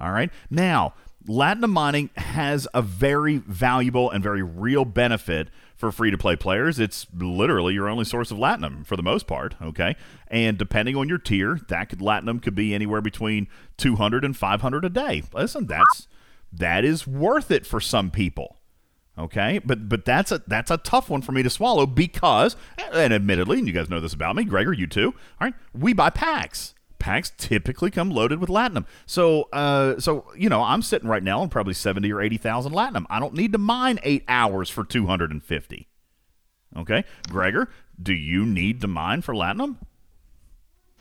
All 0.00 0.12
right, 0.12 0.30
now 0.48 0.94
Latinum 1.26 1.70
mining 1.72 2.10
has 2.16 2.68
a 2.72 2.80
very 2.82 3.38
valuable 3.38 4.08
and 4.08 4.22
very 4.22 4.42
real 4.42 4.84
benefit 4.84 5.48
for 5.76 5.90
free 5.90 6.12
to 6.12 6.18
play 6.18 6.36
players. 6.36 6.78
It's 6.78 7.08
literally 7.12 7.74
your 7.74 7.88
only 7.88 8.04
source 8.04 8.30
of 8.30 8.38
Latinum 8.38 8.86
for 8.86 8.96
the 8.96 9.02
most 9.02 9.26
part. 9.26 9.56
Okay, 9.60 9.96
and 10.28 10.56
depending 10.56 10.94
on 10.94 11.08
your 11.08 11.18
tier, 11.18 11.58
that 11.68 11.88
could 11.88 11.98
Latinum 11.98 12.40
could 12.40 12.54
be 12.54 12.72
anywhere 12.72 13.00
between 13.00 13.48
200 13.76 14.24
and 14.24 14.36
500 14.36 14.84
a 14.84 14.88
day. 14.88 15.24
Listen, 15.34 15.66
that's 15.66 16.06
that 16.52 16.84
is 16.84 17.06
worth 17.06 17.50
it 17.50 17.66
for 17.66 17.80
some 17.80 18.10
people. 18.10 18.56
Okay, 19.18 19.58
but 19.64 19.88
but 19.88 20.04
that's 20.04 20.30
a 20.30 20.42
that's 20.46 20.70
a 20.70 20.76
tough 20.76 21.10
one 21.10 21.22
for 21.22 21.32
me 21.32 21.42
to 21.42 21.50
swallow 21.50 21.86
because, 21.86 22.54
and 22.92 23.12
admittedly, 23.12 23.58
and 23.58 23.66
you 23.66 23.72
guys 23.72 23.90
know 23.90 23.98
this 23.98 24.12
about 24.12 24.36
me, 24.36 24.44
Gregor, 24.44 24.72
you 24.72 24.86
too. 24.86 25.12
All 25.40 25.46
right, 25.48 25.54
we 25.74 25.92
buy 25.92 26.10
packs. 26.10 26.74
Packs 27.00 27.32
typically 27.36 27.90
come 27.90 28.10
loaded 28.10 28.38
with 28.40 28.48
latinum. 28.48 28.84
So, 29.06 29.48
uh, 29.52 29.98
so 29.98 30.24
you 30.36 30.48
know, 30.48 30.62
I'm 30.62 30.82
sitting 30.82 31.08
right 31.08 31.22
now 31.22 31.40
on 31.40 31.48
probably 31.48 31.74
seventy 31.74 32.12
or 32.12 32.20
eighty 32.20 32.36
thousand 32.36 32.72
latinum. 32.72 33.06
I 33.10 33.18
don't 33.18 33.34
need 33.34 33.50
to 33.52 33.58
mine 33.58 33.98
eight 34.04 34.24
hours 34.28 34.70
for 34.70 34.84
two 34.84 35.06
hundred 35.06 35.32
and 35.32 35.42
fifty. 35.42 35.88
Okay, 36.76 37.04
Gregor, 37.28 37.68
do 38.00 38.12
you 38.12 38.46
need 38.46 38.80
to 38.82 38.86
mine 38.88 39.22
for 39.22 39.34
latinum? 39.34 39.78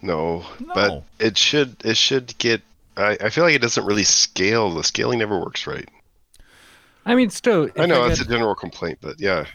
No, 0.02 0.44
No. 0.60 0.74
but 0.74 1.04
it 1.20 1.38
should 1.38 1.76
it 1.86 1.98
should 1.98 2.36
get. 2.40 2.62
I, 2.98 3.18
I 3.22 3.30
feel 3.30 3.44
like 3.44 3.56
it 3.56 3.62
doesn't 3.62 3.86
really 3.86 4.04
scale. 4.04 4.72
The 4.74 4.84
scaling 4.84 5.20
never 5.20 5.40
works 5.40 5.68
right. 5.68 5.88
I 7.06 7.16
mean, 7.16 7.30
still. 7.30 7.70
I 7.78 7.86
know 7.86 8.02
get 8.02 8.08
that's 8.10 8.22
a 8.22 8.26
general 8.26 8.56
complaint, 8.56 8.98
but 9.02 9.16
yeah, 9.20 9.46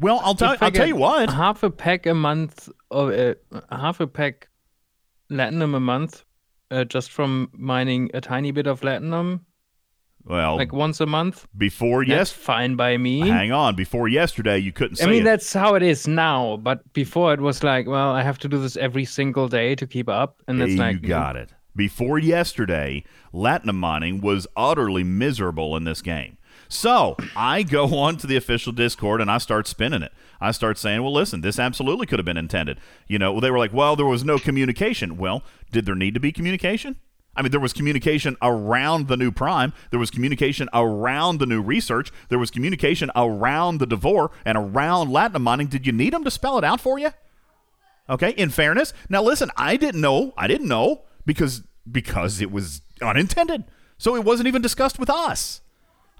Well, 0.00 0.20
I'll 0.22 0.34
tell 0.34 0.52
I 0.52 0.56
I'll 0.62 0.70
tell 0.70 0.86
you 0.86 0.96
what. 0.96 1.28
Half 1.30 1.62
a 1.62 1.70
pack 1.70 2.06
a 2.06 2.14
month, 2.14 2.68
or 2.90 3.12
uh, 3.12 3.34
half 3.70 4.00
a 4.00 4.06
pack 4.06 4.48
latinum 5.30 5.74
a 5.74 5.80
month, 5.80 6.24
uh, 6.70 6.84
just 6.84 7.10
from 7.10 7.50
mining 7.52 8.10
a 8.14 8.20
tiny 8.22 8.52
bit 8.52 8.66
of 8.66 8.80
latinum, 8.80 9.40
Well, 10.24 10.56
like 10.56 10.72
once 10.72 11.00
a 11.02 11.06
month. 11.06 11.46
before 11.58 12.04
yes, 12.04 12.30
fine 12.32 12.76
by 12.76 12.96
me. 12.96 13.20
hang 13.28 13.52
on. 13.52 13.74
Before 13.74 14.08
yesterday, 14.08 14.58
you 14.58 14.72
couldn't 14.72 14.96
say 14.96 15.04
I 15.04 15.10
mean, 15.10 15.22
it. 15.22 15.24
that's 15.24 15.52
how 15.52 15.74
it 15.74 15.82
is 15.82 16.08
now. 16.08 16.56
But 16.56 16.90
before 16.94 17.34
it 17.34 17.40
was 17.40 17.62
like, 17.62 17.86
well, 17.86 18.12
I 18.12 18.22
have 18.22 18.38
to 18.38 18.48
do 18.48 18.58
this 18.58 18.76
every 18.78 19.04
single 19.04 19.48
day 19.48 19.74
to 19.74 19.86
keep 19.86 20.08
up, 20.08 20.42
and 20.48 20.58
that's 20.60 20.70
you 20.72 20.78
like, 20.78 21.02
you 21.02 21.08
got 21.08 21.36
it. 21.36 21.52
Before 21.78 22.18
yesterday, 22.18 23.04
Latinum 23.32 23.76
mining 23.76 24.20
was 24.20 24.48
utterly 24.56 25.04
miserable 25.04 25.76
in 25.76 25.84
this 25.84 26.02
game. 26.02 26.36
So 26.68 27.16
I 27.36 27.62
go 27.62 27.84
on 27.98 28.16
to 28.16 28.26
the 28.26 28.34
official 28.34 28.72
Discord 28.72 29.20
and 29.20 29.30
I 29.30 29.38
start 29.38 29.68
spinning 29.68 30.02
it. 30.02 30.12
I 30.40 30.50
start 30.50 30.76
saying, 30.76 31.04
well, 31.04 31.12
listen, 31.12 31.40
this 31.40 31.56
absolutely 31.56 32.06
could 32.06 32.18
have 32.18 32.26
been 32.26 32.36
intended. 32.36 32.80
You 33.06 33.20
know, 33.20 33.38
they 33.38 33.52
were 33.52 33.60
like, 33.60 33.72
well, 33.72 33.94
there 33.94 34.06
was 34.06 34.24
no 34.24 34.40
communication. 34.40 35.18
Well, 35.18 35.44
did 35.70 35.86
there 35.86 35.94
need 35.94 36.14
to 36.14 36.20
be 36.20 36.32
communication? 36.32 36.96
I 37.36 37.42
mean, 37.42 37.52
there 37.52 37.60
was 37.60 37.72
communication 37.72 38.36
around 38.42 39.06
the 39.06 39.16
new 39.16 39.30
Prime. 39.30 39.72
There 39.90 40.00
was 40.00 40.10
communication 40.10 40.68
around 40.74 41.38
the 41.38 41.46
new 41.46 41.62
research. 41.62 42.10
There 42.28 42.40
was 42.40 42.50
communication 42.50 43.12
around 43.14 43.78
the 43.78 43.86
Devore 43.86 44.32
and 44.44 44.58
around 44.58 45.10
Latinum 45.10 45.42
mining. 45.42 45.68
Did 45.68 45.86
you 45.86 45.92
need 45.92 46.12
them 46.12 46.24
to 46.24 46.30
spell 46.32 46.58
it 46.58 46.64
out 46.64 46.80
for 46.80 46.98
you? 46.98 47.10
Okay, 48.10 48.30
in 48.30 48.50
fairness. 48.50 48.92
Now 49.08 49.22
listen, 49.22 49.52
I 49.56 49.76
didn't 49.76 50.00
know. 50.00 50.34
I 50.36 50.48
didn't 50.48 50.66
know 50.66 51.02
because 51.28 51.62
because 51.90 52.40
it 52.40 52.50
was 52.50 52.80
unintended. 53.02 53.64
So 53.98 54.16
it 54.16 54.24
wasn't 54.24 54.48
even 54.48 54.62
discussed 54.62 54.98
with 54.98 55.10
us. 55.10 55.60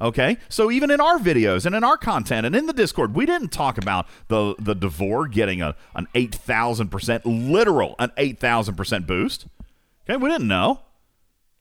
Okay? 0.00 0.36
So 0.48 0.70
even 0.70 0.90
in 0.90 1.00
our 1.00 1.18
videos 1.18 1.66
and 1.66 1.74
in 1.74 1.82
our 1.82 1.96
content 1.96 2.46
and 2.46 2.54
in 2.54 2.66
the 2.66 2.72
Discord, 2.72 3.14
we 3.14 3.26
didn't 3.26 3.48
talk 3.48 3.78
about 3.78 4.06
the 4.28 4.54
the 4.58 4.74
Devore 4.74 5.26
getting 5.26 5.62
a 5.62 5.74
an 5.96 6.06
8000% 6.14 7.22
literal 7.24 7.96
an 7.98 8.10
8000% 8.18 9.06
boost. 9.06 9.46
Okay? 10.04 10.16
We 10.16 10.28
didn't 10.28 10.46
know. 10.46 10.82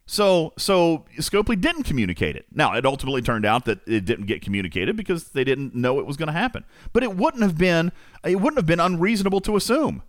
So 0.05 0.53
so 0.57 1.05
Scopely 1.17 1.59
didn't 1.59 1.83
communicate 1.83 2.35
it. 2.35 2.47
Now 2.51 2.75
it 2.75 2.85
ultimately 2.85 3.21
turned 3.21 3.45
out 3.45 3.63
that 3.63 3.79
it 3.87 4.03
didn't 4.03 4.25
get 4.25 4.41
communicated 4.41 4.97
because 4.97 5.29
they 5.29 5.45
didn't 5.45 5.73
know 5.73 5.99
it 5.99 6.05
was 6.05 6.17
going 6.17 6.27
to 6.27 6.33
happen. 6.33 6.65
But 6.91 7.03
it 7.03 7.15
wouldn't 7.15 7.43
have 7.43 7.57
been 7.57 7.93
it 8.25 8.41
wouldn't 8.41 8.57
have 8.57 8.65
been 8.65 8.81
unreasonable 8.81 9.39
to 9.41 9.55
assume. 9.55 10.03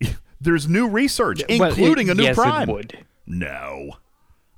There's 0.42 0.68
new 0.68 0.88
research, 0.88 1.42
Well, 1.48 1.62
it- 1.62 1.78
including 1.78 2.10
a 2.10 2.14
new 2.14 2.24
yes, 2.24 2.36
it 2.36 2.40
prime. 2.40 2.68
would. 2.68 2.98
No, 3.26 3.92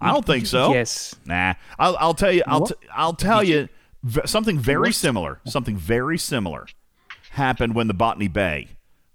I 0.01 0.13
don't 0.13 0.25
think 0.25 0.47
so. 0.47 0.73
Yes. 0.73 1.15
Nah, 1.27 1.55
I'll, 1.79 1.97
I'll 1.99 2.15
tell 2.15 2.33
you. 2.33 2.43
I'll, 2.47 2.61
What? 2.61 2.69
t- 2.81 2.89
I'll 2.95 3.13
tell 3.15 3.43
you 3.45 3.69
v- 4.03 4.23
something 4.25 4.59
very 4.59 4.93
similar. 4.93 5.41
Something 5.45 5.77
very 5.77 6.19
similar 6.19 6.67
happened 7.31 7.75
when 7.75 7.87
the 7.89 7.95
Botany 7.95 8.29
Bay 8.29 8.69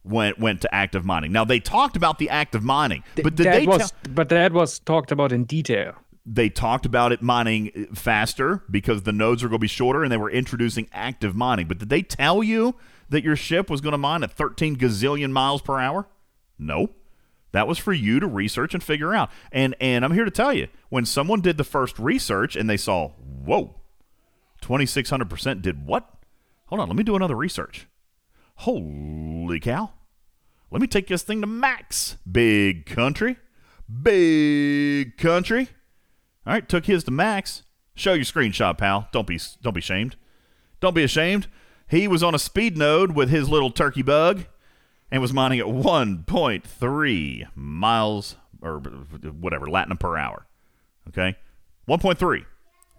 went 0.03 0.39
went 0.39 0.61
to 0.61 0.74
active 0.74 1.03
mining. 1.05 1.32
Now 1.32 1.43
they 1.45 1.59
talked 1.59 1.95
about 1.97 2.20
the 2.20 2.30
active 2.30 2.63
mining, 2.63 3.03
but 3.15 3.36
did 3.36 3.45
that 3.47 3.59
they 3.59 3.67
was, 3.67 3.91
tell? 3.91 4.13
but 4.13 4.30
that 4.30 4.53
was 4.53 4.80
talked 4.80 5.11
about 5.11 5.32
in 5.32 5.45
detail. 5.45 5.95
They 6.26 6.49
talked 6.49 6.86
about 6.86 7.11
it 7.11 7.24
mining 7.24 7.72
uh, 7.91 7.95
faster 7.95 8.63
because 8.70 9.01
the 9.03 9.11
nodes 9.11 9.43
are 9.43 9.47
going 9.47 9.57
to 9.57 9.63
be 9.63 9.67
shorter, 9.67 10.03
and 10.03 10.11
they 10.11 10.17
were 10.17 10.30
introducing 10.30 10.88
active 10.93 11.36
mining. 11.36 11.67
But 11.67 11.80
did 11.80 11.89
they 11.89 12.03
tell 12.03 12.43
you 12.43 12.76
that 13.09 13.24
your 13.24 13.36
ship 13.36 13.70
was 13.70 13.82
going 13.82 13.93
to 13.93 13.97
mine 13.97 14.22
at 14.24 14.32
13 14.32 14.76
gazillion 14.76 15.32
miles 15.32 15.61
per 15.63 15.80
hour? 15.80 16.07
No. 16.60 16.91
That 17.51 17.68
was 17.68 17.80
for 17.80 17.93
you 17.93 18.20
to 18.20 18.28
research 18.28 18.74
and 18.74 18.84
figure 18.84 19.14
out. 19.14 19.32
And 19.51 19.76
and 19.80 20.05
I'm 20.05 20.14
here 20.14 20.26
to 20.26 20.32
tell 20.32 20.53
you, 20.53 20.68
when 20.89 21.05
someone 21.05 21.41
did 21.41 21.57
the 21.57 21.64
first 21.64 21.97
research 21.97 22.55
and 22.55 22.70
they 22.70 22.78
saw, 22.78 23.10
whoa, 23.10 23.76
2600% 24.62 25.62
did 25.62 25.86
what? 25.86 26.07
Hold 26.68 26.82
on, 26.82 26.89
let 26.89 26.95
me 26.95 27.03
do 27.03 27.16
another 27.16 27.36
research. 27.36 27.88
Holy 28.57 29.60
cow. 29.60 29.91
Let 30.70 30.82
me 30.82 30.88
take 30.88 31.07
this 31.07 31.24
thing 31.24 31.41
to 31.41 31.47
max. 31.47 32.18
Big 32.30 32.86
country. 32.86 33.38
Big 34.01 35.18
country. 35.18 35.70
All 36.45 36.53
right, 36.53 36.70
took 36.70 36.86
his 36.86 37.03
to 37.05 37.12
max. 37.12 37.64
Show 37.95 38.14
your 38.14 38.26
screenshot, 38.26 38.78
pal. 38.78 39.10
Don't 39.12 39.26
be 39.26 39.39
don't 39.62 39.74
be 39.74 39.80
ashamed. 39.80 40.16
Don't 40.80 40.93
be 40.93 41.03
ashamed. 41.03 41.47
He 41.88 42.07
was 42.07 42.22
on 42.22 42.36
a 42.36 42.39
speed 42.39 42.78
node 42.78 43.14
with 43.14 43.30
his 43.30 43.49
little 43.49 43.72
turkey 43.72 44.03
bug 44.03 44.45
and 45.12 45.22
was 45.22 45.34
mining 45.34 45.60
at 45.60 45.66
1.3 45.66 47.47
miles 47.55 48.36
or 48.62 48.80
whatever 48.80 49.68
latinum 49.68 49.99
per 49.99 50.18
hour. 50.18 50.45
Okay, 51.07 51.36
1.3 51.88 52.45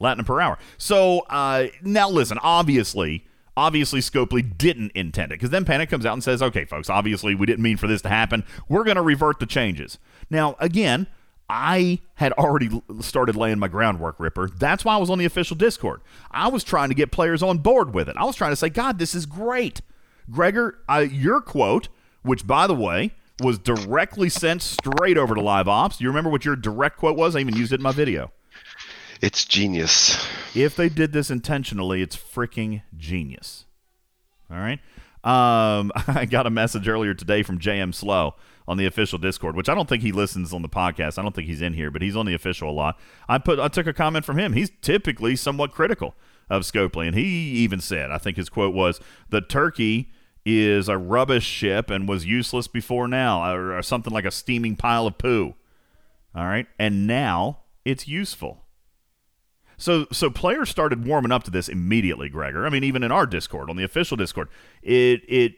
latinum 0.00 0.26
per 0.26 0.40
hour. 0.40 0.58
So 0.78 1.20
uh, 1.30 1.68
now 1.82 2.08
listen, 2.08 2.38
obviously, 2.42 3.26
obviously 3.56 4.00
Scopely 4.00 4.56
didn't 4.56 4.92
intend 4.94 5.32
it 5.32 5.36
because 5.36 5.50
then 5.50 5.64
Panic 5.64 5.90
comes 5.90 6.06
out 6.06 6.14
and 6.14 6.24
says, 6.24 6.42
"Okay, 6.42 6.64
folks, 6.64 6.90
obviously 6.90 7.34
we 7.34 7.46
didn't 7.46 7.62
mean 7.62 7.76
for 7.76 7.86
this 7.86 8.02
to 8.02 8.08
happen. 8.08 8.44
We're 8.68 8.84
going 8.84 8.96
to 8.96 9.02
revert 9.02 9.40
the 9.40 9.46
changes." 9.46 9.98
Now 10.28 10.56
again. 10.58 11.06
I 11.52 11.98
had 12.14 12.32
already 12.34 12.80
started 13.00 13.34
laying 13.34 13.58
my 13.58 13.66
groundwork, 13.66 14.20
Ripper. 14.20 14.48
That's 14.48 14.84
why 14.84 14.94
I 14.94 14.98
was 14.98 15.10
on 15.10 15.18
the 15.18 15.24
official 15.24 15.56
Discord. 15.56 16.00
I 16.30 16.46
was 16.46 16.62
trying 16.62 16.90
to 16.90 16.94
get 16.94 17.10
players 17.10 17.42
on 17.42 17.58
board 17.58 17.92
with 17.92 18.08
it. 18.08 18.16
I 18.16 18.22
was 18.22 18.36
trying 18.36 18.52
to 18.52 18.56
say, 18.56 18.68
God, 18.68 19.00
this 19.00 19.16
is 19.16 19.26
great. 19.26 19.80
Gregor, 20.30 20.78
uh, 20.88 20.98
your 21.10 21.40
quote, 21.40 21.88
which 22.22 22.46
by 22.46 22.66
the 22.66 22.74
way 22.74 23.12
was 23.40 23.58
directly 23.58 24.28
sent 24.28 24.62
straight 24.62 25.16
over 25.16 25.34
to 25.34 25.40
Live 25.40 25.68
Ops. 25.68 26.00
You 26.00 26.08
remember 26.08 26.30
what 26.30 26.44
your 26.44 26.56
direct 26.56 26.98
quote 26.98 27.16
was? 27.16 27.34
I 27.34 27.40
even 27.40 27.56
used 27.56 27.72
it 27.72 27.76
in 27.76 27.82
my 27.82 27.92
video. 27.92 28.32
it's 29.20 29.44
genius. 29.44 30.16
If 30.54 30.76
they 30.76 30.88
did 30.88 31.12
this 31.12 31.30
intentionally, 31.30 32.02
it's 32.02 32.16
freaking 32.16 32.82
genius. 32.96 33.64
All 34.50 34.58
right. 34.58 34.80
Um, 35.22 35.92
I 36.06 36.26
got 36.26 36.46
a 36.46 36.50
message 36.50 36.88
earlier 36.88 37.14
today 37.14 37.42
from 37.42 37.58
JM 37.58 37.94
Slow 37.94 38.34
on 38.68 38.76
the 38.76 38.86
official 38.86 39.18
Discord, 39.18 39.56
which 39.56 39.68
I 39.68 39.74
don't 39.74 39.88
think 39.88 40.02
he 40.02 40.12
listens 40.12 40.52
on 40.52 40.62
the 40.62 40.68
podcast. 40.68 41.18
I 41.18 41.22
don't 41.22 41.34
think 41.34 41.48
he's 41.48 41.62
in 41.62 41.74
here, 41.74 41.90
but 41.90 42.02
he's 42.02 42.16
on 42.16 42.26
the 42.26 42.34
official 42.34 42.70
a 42.70 42.72
lot. 42.72 42.98
I 43.28 43.38
put 43.38 43.58
I 43.58 43.68
took 43.68 43.86
a 43.86 43.92
comment 43.92 44.24
from 44.24 44.38
him. 44.38 44.52
He's 44.52 44.70
typically 44.82 45.34
somewhat 45.36 45.72
critical 45.72 46.14
of 46.48 46.62
Scopely, 46.62 47.06
and 47.06 47.16
he 47.16 47.24
even 47.24 47.80
said, 47.80 48.10
I 48.10 48.18
think 48.18 48.36
his 48.36 48.48
quote 48.48 48.74
was, 48.74 49.00
"The 49.30 49.40
turkey 49.40 50.10
is 50.44 50.88
a 50.88 50.98
rubbish 50.98 51.44
ship 51.44 51.90
and 51.90 52.08
was 52.08 52.24
useless 52.26 52.66
before 52.68 53.08
now, 53.08 53.52
or, 53.52 53.76
or 53.76 53.82
something 53.82 54.12
like 54.12 54.24
a 54.24 54.30
steaming 54.30 54.76
pile 54.76 55.06
of 55.06 55.18
poo." 55.18 55.54
All 56.34 56.46
right, 56.46 56.66
and 56.78 57.06
now 57.06 57.60
it's 57.84 58.06
useful. 58.06 58.64
So 59.76 60.06
so 60.12 60.28
players 60.30 60.68
started 60.68 61.06
warming 61.06 61.32
up 61.32 61.42
to 61.44 61.50
this 61.50 61.68
immediately, 61.68 62.28
Gregor. 62.28 62.66
I 62.66 62.68
mean, 62.68 62.84
even 62.84 63.02
in 63.02 63.10
our 63.10 63.26
Discord, 63.26 63.70
on 63.70 63.76
the 63.76 63.84
official 63.84 64.16
Discord, 64.16 64.48
it 64.82 65.22
it 65.26 65.54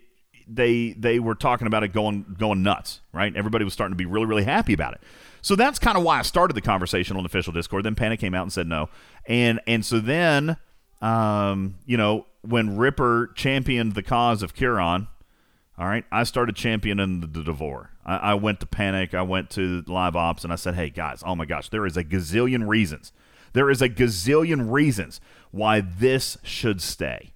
they 0.46 0.92
they 0.92 1.18
were 1.18 1.34
talking 1.34 1.66
about 1.66 1.82
it 1.82 1.88
going 1.88 2.36
going 2.38 2.62
nuts, 2.62 3.00
right? 3.12 3.34
Everybody 3.34 3.64
was 3.64 3.72
starting 3.72 3.92
to 3.92 3.96
be 3.96 4.06
really 4.06 4.26
really 4.26 4.44
happy 4.44 4.72
about 4.72 4.94
it. 4.94 5.00
So 5.40 5.56
that's 5.56 5.80
kind 5.80 5.98
of 5.98 6.04
why 6.04 6.20
I 6.20 6.22
started 6.22 6.54
the 6.54 6.60
conversation 6.60 7.16
on 7.16 7.26
official 7.26 7.52
Discord. 7.52 7.84
Then 7.84 7.96
Panic 7.96 8.20
came 8.20 8.32
out 8.32 8.42
and 8.42 8.52
said 8.52 8.68
no, 8.68 8.88
and 9.26 9.60
and 9.66 9.84
so 9.84 9.98
then 9.98 10.56
um, 11.00 11.74
you 11.84 11.96
know 11.96 12.26
when 12.42 12.76
Ripper 12.76 13.32
championed 13.34 13.94
the 13.94 14.02
cause 14.02 14.42
of 14.42 14.54
Curon, 14.54 15.08
all 15.78 15.86
right, 15.86 16.04
I 16.12 16.24
started 16.24 16.54
championing 16.54 17.20
the, 17.20 17.26
the 17.26 17.42
Devore. 17.42 17.90
I, 18.04 18.16
I 18.16 18.34
went 18.34 18.60
to 18.60 18.66
Panic, 18.66 19.14
I 19.14 19.22
went 19.22 19.50
to 19.50 19.82
Live 19.86 20.14
Ops, 20.16 20.44
and 20.44 20.52
I 20.52 20.56
said, 20.56 20.74
hey 20.74 20.90
guys, 20.90 21.22
oh 21.24 21.34
my 21.34 21.44
gosh, 21.44 21.68
there 21.70 21.86
is 21.86 21.96
a 21.96 22.04
gazillion 22.04 22.68
reasons. 22.68 23.12
There 23.52 23.70
is 23.70 23.82
a 23.82 23.88
gazillion 23.88 24.70
reasons 24.70 25.20
why 25.50 25.80
this 25.80 26.38
should 26.42 26.80
stay. 26.80 27.32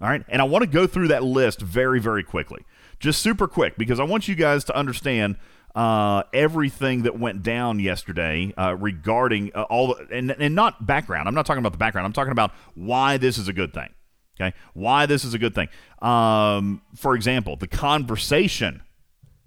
All 0.00 0.08
right, 0.08 0.24
and 0.28 0.42
I 0.42 0.44
want 0.44 0.62
to 0.62 0.70
go 0.70 0.86
through 0.86 1.08
that 1.08 1.24
list 1.24 1.60
very, 1.60 2.00
very 2.00 2.22
quickly, 2.22 2.64
just 3.00 3.22
super 3.22 3.48
quick, 3.48 3.78
because 3.78 3.98
I 3.98 4.04
want 4.04 4.28
you 4.28 4.34
guys 4.34 4.64
to 4.64 4.76
understand 4.76 5.36
uh, 5.74 6.22
everything 6.32 7.02
that 7.02 7.18
went 7.18 7.42
down 7.42 7.80
yesterday 7.80 8.52
uh, 8.58 8.74
regarding 8.74 9.52
uh, 9.54 9.62
all, 9.64 9.88
the, 9.88 10.06
and 10.10 10.30
and 10.30 10.54
not 10.54 10.86
background. 10.86 11.28
I'm 11.28 11.34
not 11.34 11.46
talking 11.46 11.58
about 11.58 11.72
the 11.72 11.78
background. 11.78 12.06
I'm 12.06 12.12
talking 12.12 12.32
about 12.32 12.52
why 12.74 13.16
this 13.18 13.38
is 13.38 13.48
a 13.48 13.52
good 13.52 13.72
thing. 13.72 13.90
Okay, 14.38 14.54
why 14.74 15.06
this 15.06 15.24
is 15.24 15.32
a 15.34 15.38
good 15.38 15.54
thing. 15.54 15.68
Um, 16.02 16.82
for 16.94 17.14
example, 17.14 17.56
the 17.56 17.66
conversation. 17.66 18.82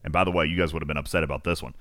And 0.03 0.11
by 0.11 0.23
the 0.23 0.31
way, 0.31 0.45
you 0.45 0.57
guys 0.57 0.73
would 0.73 0.81
have 0.81 0.87
been 0.87 0.97
upset 0.97 1.23
about 1.23 1.43
this 1.43 1.61
one. 1.61 1.75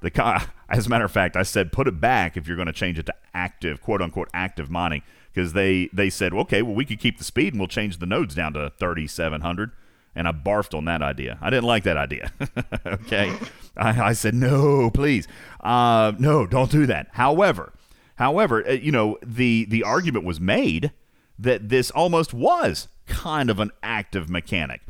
The 0.00 0.46
as 0.68 0.86
a 0.86 0.88
matter 0.90 1.04
of 1.04 1.10
fact, 1.10 1.36
I 1.36 1.42
said 1.42 1.72
put 1.72 1.88
it 1.88 2.00
back 2.00 2.36
if 2.36 2.46
you're 2.46 2.56
going 2.56 2.66
to 2.66 2.72
change 2.72 2.98
it 2.98 3.06
to 3.06 3.14
active, 3.34 3.80
quote 3.80 4.02
unquote, 4.02 4.28
active 4.32 4.70
mining, 4.70 5.02
because 5.32 5.54
they 5.54 5.88
they 5.92 6.10
said, 6.10 6.32
okay, 6.32 6.62
well 6.62 6.74
we 6.74 6.84
could 6.84 7.00
keep 7.00 7.18
the 7.18 7.24
speed 7.24 7.52
and 7.52 7.60
we'll 7.60 7.68
change 7.68 7.98
the 7.98 8.06
nodes 8.06 8.34
down 8.34 8.52
to 8.52 8.72
3,700. 8.78 9.72
And 10.14 10.28
I 10.28 10.32
barfed 10.32 10.76
on 10.76 10.84
that 10.84 11.00
idea. 11.00 11.38
I 11.40 11.48
didn't 11.48 11.64
like 11.64 11.84
that 11.84 11.96
idea. 11.96 12.32
okay, 12.86 13.34
I, 13.76 14.08
I 14.08 14.12
said 14.12 14.34
no, 14.34 14.90
please, 14.90 15.26
uh, 15.60 16.12
no, 16.18 16.46
don't 16.46 16.70
do 16.70 16.84
that. 16.86 17.08
However, 17.12 17.72
however, 18.16 18.68
uh, 18.68 18.72
you 18.72 18.92
know 18.92 19.18
the 19.24 19.64
the 19.64 19.82
argument 19.82 20.26
was 20.26 20.38
made 20.38 20.92
that 21.42 21.68
this 21.68 21.90
almost 21.90 22.32
was 22.32 22.88
kind 23.06 23.50
of 23.50 23.60
an 23.60 23.70
active 23.82 24.30
mechanic. 24.30 24.80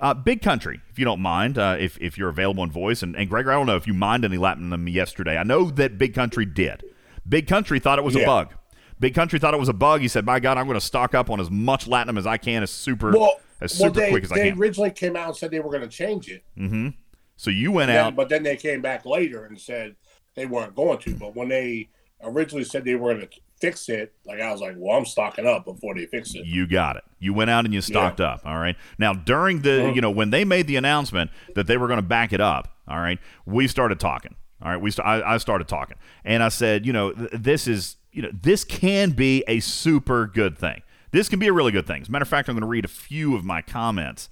Uh, 0.00 0.14
Big 0.14 0.40
Country, 0.40 0.80
if 0.90 0.98
you 0.98 1.04
don't 1.04 1.20
mined, 1.20 1.58
uh, 1.58 1.76
if, 1.78 1.98
if 2.00 2.16
you're 2.16 2.30
available 2.30 2.64
in 2.64 2.70
voice. 2.70 3.02
And, 3.02 3.14
and 3.16 3.28
Gregor, 3.28 3.50
I 3.52 3.54
don't 3.54 3.66
know 3.66 3.76
if 3.76 3.86
you 3.86 3.92
mind 3.94 4.24
any 4.24 4.38
Latinum 4.38 4.90
yesterday. 4.90 5.36
I 5.36 5.42
know 5.42 5.70
that 5.72 5.98
Big 5.98 6.14
Country 6.14 6.46
did. 6.46 6.82
Big 7.28 7.46
Country 7.46 7.78
thought 7.78 7.98
it 7.98 8.04
was 8.04 8.16
a 8.16 8.24
bug. 8.24 8.54
Big 8.98 9.14
Country 9.14 9.38
thought 9.38 9.54
it 9.54 9.60
was 9.60 9.68
a 9.68 9.74
bug. 9.74 10.00
He 10.00 10.08
said, 10.08 10.24
"My 10.26 10.40
God, 10.40 10.58
I'm 10.58 10.66
going 10.66 10.78
to 10.78 10.84
stock 10.84 11.14
up 11.14 11.30
on 11.30 11.38
as 11.40 11.50
much 11.50 11.86
latinum 11.86 12.18
as 12.18 12.26
I 12.26 12.36
can, 12.38 12.62
as 12.62 12.70
super, 12.70 13.12
Well, 13.12 13.40
as 13.60 13.78
well, 13.78 13.88
super 13.88 14.00
they, 14.00 14.10
quick 14.10 14.24
as 14.24 14.32
I 14.32 14.36
can." 14.36 14.44
they 14.44 14.52
originally 14.52 14.90
came 14.90 15.16
out 15.16 15.28
and 15.28 15.36
said 15.36 15.50
they 15.50 15.60
were 15.60 15.70
going 15.70 15.82
to 15.82 15.88
change 15.88 16.28
it. 16.30 16.42
hmm 16.56 16.88
So 17.36 17.50
you 17.50 17.70
went 17.72 17.90
out. 17.90 18.16
but 18.16 18.28
then 18.28 18.42
they 18.42 18.56
came 18.56 18.82
back 18.82 19.06
later 19.06 19.44
and 19.46 19.58
said 19.60 19.96
they 20.34 20.46
weren't 20.46 20.74
going 20.74 20.98
to. 20.98 21.14
But 21.14 21.34
when 21.36 21.48
they 21.48 21.88
originally 22.22 22.64
said 22.64 22.84
they 22.84 22.94
were 22.94 23.14
going 23.14 23.26
to 23.26 23.40
fix 23.60 23.88
it, 23.88 24.12
like 24.24 24.40
I 24.40 24.50
was 24.52 24.60
like, 24.60 24.74
well, 24.78 24.96
I'm 24.96 25.04
stocking 25.04 25.46
up 25.46 25.64
before 25.64 25.94
they 25.94 26.06
fix 26.06 26.34
it. 26.34 26.46
You 26.46 26.66
got 26.66 26.96
it. 26.96 27.04
You 27.18 27.34
went 27.34 27.50
out 27.50 27.64
and 27.66 27.74
you 27.74 27.80
stocked 27.80 28.20
up. 28.20 28.40
All 28.44 28.58
right. 28.58 28.76
Now 28.98 29.12
during 29.12 29.60
the, 29.62 29.68
Mhm. 29.70 29.94
you 29.94 30.00
know, 30.00 30.10
when 30.10 30.30
they 30.30 30.44
made 30.44 30.66
the 30.66 30.76
announcement 30.76 31.30
that 31.54 31.66
they 31.66 31.76
were 31.76 31.86
going 31.86 31.98
to 31.98 32.02
back 32.06 32.32
it 32.32 32.40
up, 32.40 32.74
all 32.88 32.98
right, 32.98 33.18
we 33.46 33.68
started 33.68 34.00
talking. 34.00 34.34
All 34.62 34.70
right, 34.70 34.80
we 34.80 34.90
st- 34.90 35.06
I, 35.06 35.34
I 35.34 35.36
started 35.38 35.68
talking, 35.68 35.96
and 36.24 36.42
I 36.42 36.48
said, 36.50 36.84
you 36.84 36.92
know, 36.92 37.12
th- 37.12 37.30
this 37.32 37.66
is, 37.66 37.96
you 38.12 38.20
know, 38.20 38.30
this 38.42 38.62
can 38.64 39.10
be 39.12 39.42
a 39.48 39.60
super 39.60 40.26
good 40.26 40.58
thing. 40.58 40.82
This 41.12 41.28
can 41.30 41.38
be 41.38 41.46
a 41.48 41.52
really 41.52 41.72
good 41.72 41.86
thing. 41.86 42.02
As 42.02 42.08
a 42.08 42.10
matter 42.12 42.24
of 42.24 42.28
fact, 42.28 42.48
I'm 42.48 42.54
going 42.56 42.60
to 42.62 42.66
read 42.66 42.84
a 42.84 42.88
few 42.88 43.34
of 43.34 43.42
my 43.44 43.62
comments. 43.62 44.28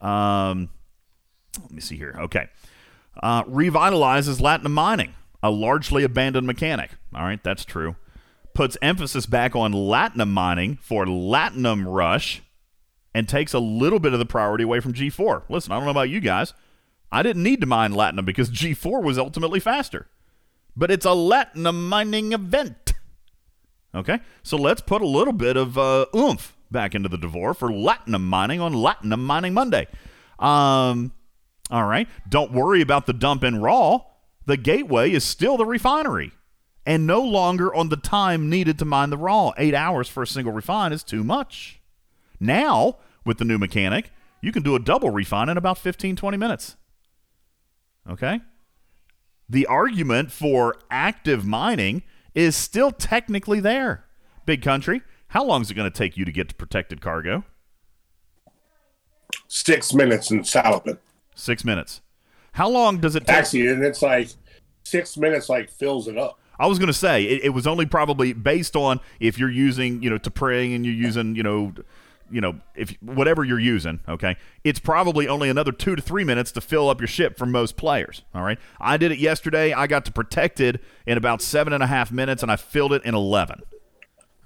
Um, 0.00 0.70
let 1.60 1.70
me 1.72 1.80
see 1.80 1.96
here. 1.96 2.16
Okay. 2.18 2.48
Uh, 3.22 3.44
revitalizes 3.44 4.40
Latinum 4.40 4.70
mining, 4.72 5.14
a 5.42 5.50
largely 5.50 6.04
abandoned 6.04 6.46
mechanic. 6.46 6.90
All 7.14 7.22
right, 7.24 7.42
that's 7.42 7.64
true. 7.64 7.96
Puts 8.56 8.78
emphasis 8.80 9.26
back 9.26 9.54
on 9.54 9.74
Latinum 9.74 10.30
mining 10.30 10.78
for 10.80 11.04
Latinum 11.04 11.84
Rush 11.86 12.40
and 13.12 13.28
takes 13.28 13.52
a 13.52 13.58
little 13.58 13.98
bit 13.98 14.14
of 14.14 14.18
the 14.18 14.24
priority 14.24 14.64
away 14.64 14.80
from 14.80 14.94
G4. 14.94 15.42
Listen, 15.50 15.72
I 15.72 15.76
don't 15.76 15.84
know 15.84 15.90
about 15.90 16.08
you 16.08 16.20
guys. 16.20 16.54
I 17.12 17.22
didn't 17.22 17.42
need 17.42 17.60
to 17.60 17.66
mine 17.66 17.92
Latinum 17.92 18.24
because 18.24 18.48
G4 18.48 19.02
was 19.02 19.18
ultimately 19.18 19.60
faster. 19.60 20.06
But 20.74 20.90
it's 20.90 21.04
a 21.04 21.10
Latinum 21.10 21.86
mining 21.86 22.32
event. 22.32 22.94
Okay, 23.94 24.20
so 24.42 24.56
let's 24.56 24.80
put 24.80 25.02
a 25.02 25.06
little 25.06 25.34
bit 25.34 25.58
of 25.58 25.76
uh, 25.76 26.06
oomph 26.16 26.56
back 26.70 26.94
into 26.94 27.10
the 27.10 27.18
Devore 27.18 27.52
for 27.52 27.68
Latinum 27.68 28.22
mining 28.22 28.62
on 28.62 28.72
Latinum 28.72 29.20
Mining 29.20 29.52
Monday. 29.52 29.86
Um, 30.38 31.12
all 31.70 31.84
right, 31.84 32.08
don't 32.26 32.52
worry 32.52 32.80
about 32.80 33.04
the 33.04 33.12
dump 33.12 33.44
in 33.44 33.60
raw. 33.60 33.98
The 34.46 34.56
gateway 34.56 35.12
is 35.12 35.24
still 35.24 35.58
the 35.58 35.66
refinery 35.66 36.32
and 36.86 37.06
no 37.06 37.20
longer 37.20 37.74
on 37.74 37.88
the 37.88 37.96
time 37.96 38.48
needed 38.48 38.78
to 38.78 38.84
mine 38.84 39.10
the 39.10 39.16
raw. 39.16 39.52
Eight 39.58 39.74
hours 39.74 40.08
for 40.08 40.22
a 40.22 40.26
single 40.26 40.52
refine 40.52 40.92
is 40.92 41.02
too 41.02 41.24
much. 41.24 41.80
Now, 42.38 42.98
with 43.24 43.38
the 43.38 43.44
new 43.44 43.58
mechanic, 43.58 44.12
you 44.40 44.52
can 44.52 44.62
do 44.62 44.76
a 44.76 44.78
double 44.78 45.10
refine 45.10 45.48
in 45.48 45.56
about 45.56 45.78
15, 45.78 46.14
20 46.14 46.36
minutes. 46.36 46.76
Okay? 48.08 48.40
The 49.48 49.66
argument 49.66 50.30
for 50.30 50.76
active 50.90 51.44
mining 51.44 52.04
is 52.34 52.54
still 52.54 52.92
technically 52.92 53.58
there. 53.58 54.04
Big 54.44 54.62
country, 54.62 55.02
how 55.28 55.44
long 55.44 55.62
is 55.62 55.70
it 55.70 55.74
going 55.74 55.90
to 55.90 55.96
take 55.96 56.16
you 56.16 56.24
to 56.24 56.32
get 56.32 56.48
to 56.50 56.54
protected 56.54 57.00
cargo? 57.00 57.44
Six 59.48 59.92
minutes 59.92 60.30
in 60.30 60.44
Salaman. 60.44 60.98
Six 61.34 61.64
minutes. 61.64 62.00
How 62.52 62.68
long 62.68 62.98
does 62.98 63.16
it 63.16 63.26
take? 63.26 63.36
Actually, 63.36 63.68
and 63.68 63.84
it's 63.84 64.02
like 64.02 64.28
six 64.84 65.16
minutes, 65.16 65.48
like 65.48 65.70
fills 65.70 66.06
it 66.06 66.16
up. 66.16 66.38
I 66.58 66.66
was 66.66 66.78
going 66.78 66.88
to 66.88 66.92
say 66.92 67.24
it, 67.24 67.44
it 67.44 67.50
was 67.50 67.66
only 67.66 67.86
probably 67.86 68.32
based 68.32 68.76
on 68.76 69.00
if 69.20 69.38
you're 69.38 69.50
using, 69.50 70.02
you 70.02 70.10
know, 70.10 70.18
to 70.18 70.30
pray 70.30 70.72
and 70.72 70.84
you're 70.84 70.94
using, 70.94 71.36
you 71.36 71.42
know, 71.42 71.72
you 72.30 72.40
know, 72.40 72.58
if 72.74 72.90
whatever 73.00 73.44
you're 73.44 73.60
using, 73.60 74.00
okay, 74.08 74.36
it's 74.64 74.80
probably 74.80 75.28
only 75.28 75.48
another 75.48 75.70
two 75.70 75.94
to 75.94 76.02
three 76.02 76.24
minutes 76.24 76.50
to 76.52 76.60
fill 76.60 76.88
up 76.88 77.00
your 77.00 77.06
ship 77.06 77.38
for 77.38 77.46
most 77.46 77.76
players. 77.76 78.22
All 78.34 78.42
right, 78.42 78.58
I 78.80 78.96
did 78.96 79.12
it 79.12 79.18
yesterday. 79.18 79.72
I 79.72 79.86
got 79.86 80.04
to 80.06 80.12
protected 80.12 80.80
in 81.06 81.18
about 81.18 81.40
seven 81.40 81.72
and 81.72 81.82
a 81.82 81.86
half 81.86 82.10
minutes, 82.10 82.42
and 82.42 82.50
I 82.50 82.56
filled 82.56 82.92
it 82.92 83.04
in 83.04 83.14
eleven. 83.14 83.62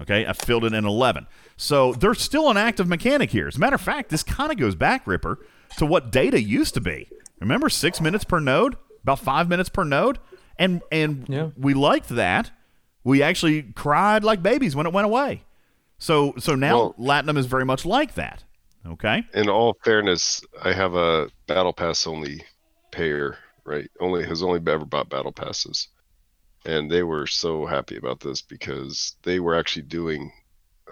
Okay, 0.00 0.26
I 0.26 0.34
filled 0.34 0.64
it 0.64 0.74
in 0.74 0.84
eleven. 0.84 1.26
So 1.56 1.92
there's 1.94 2.20
still 2.20 2.50
an 2.50 2.56
active 2.56 2.86
mechanic 2.86 3.30
here. 3.30 3.48
As 3.48 3.56
a 3.56 3.60
matter 3.60 3.76
of 3.76 3.80
fact, 3.80 4.10
this 4.10 4.22
kind 4.22 4.52
of 4.52 4.58
goes 4.58 4.74
back, 4.74 5.06
Ripper, 5.06 5.38
to 5.78 5.86
what 5.86 6.12
data 6.12 6.40
used 6.40 6.74
to 6.74 6.80
be. 6.80 7.08
Remember, 7.40 7.70
six 7.70 8.00
minutes 8.00 8.24
per 8.24 8.40
node, 8.40 8.76
about 9.02 9.20
five 9.20 9.48
minutes 9.48 9.70
per 9.70 9.84
node, 9.84 10.18
and 10.60 10.80
and 10.92 11.26
Yeah. 11.28 11.48
we 11.56 11.74
liked 11.74 12.10
that. 12.10 12.52
We 13.02 13.22
actually 13.22 13.62
cried 13.74 14.22
like 14.22 14.42
babies 14.42 14.76
when 14.76 14.86
it 14.86 14.92
went 14.92 15.06
away. 15.06 15.42
So 15.98 16.34
so 16.38 16.54
now 16.54 16.76
Well- 16.76 16.94
Latinum 16.98 17.36
is 17.36 17.46
very 17.46 17.64
much 17.64 17.84
like 17.84 18.14
that. 18.14 18.44
Okay. 18.86 19.24
in 19.34 19.48
all 19.50 19.76
fairness, 19.84 20.42
I 20.62 20.72
have 20.72 20.94
a 20.94 21.28
battle 21.46 21.72
pass 21.74 22.06
only 22.06 22.44
payer, 22.92 23.36
right? 23.64 23.90
Only 24.00 24.24
has 24.26 24.42
only 24.42 24.58
ever 24.72 24.86
bought 24.86 25.10
battle 25.10 25.32
passes, 25.32 25.88
and 26.64 26.90
they 26.90 27.02
were 27.02 27.26
so 27.26 27.66
happy 27.66 27.96
about 27.98 28.20
this 28.20 28.40
because 28.40 29.16
they 29.22 29.38
were 29.38 29.54
actually 29.54 29.82
doing 29.82 30.32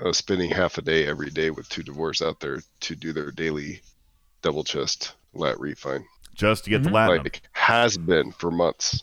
uh, 0.04 0.12
spending 0.12 0.50
half 0.50 0.76
a 0.78 0.82
day 0.82 1.06
every 1.06 1.30
day 1.30 1.50
with 1.50 1.68
two 1.70 1.82
Devores 1.82 2.20
out 2.24 2.40
there 2.40 2.60
to 2.80 2.94
do 2.94 3.12
their 3.14 3.30
daily 3.30 3.80
double 4.42 4.64
chest 4.64 5.14
lat 5.32 5.58
refine. 5.58 6.04
Just 6.34 6.64
to 6.64 6.70
get 6.70 6.82
Mm-hmm. 6.82 6.92
the 6.92 6.98
Latinum. 6.98 7.24
Like 7.24 7.42
has 7.52 7.96
been 7.96 8.32
for 8.32 8.50
months 8.50 9.02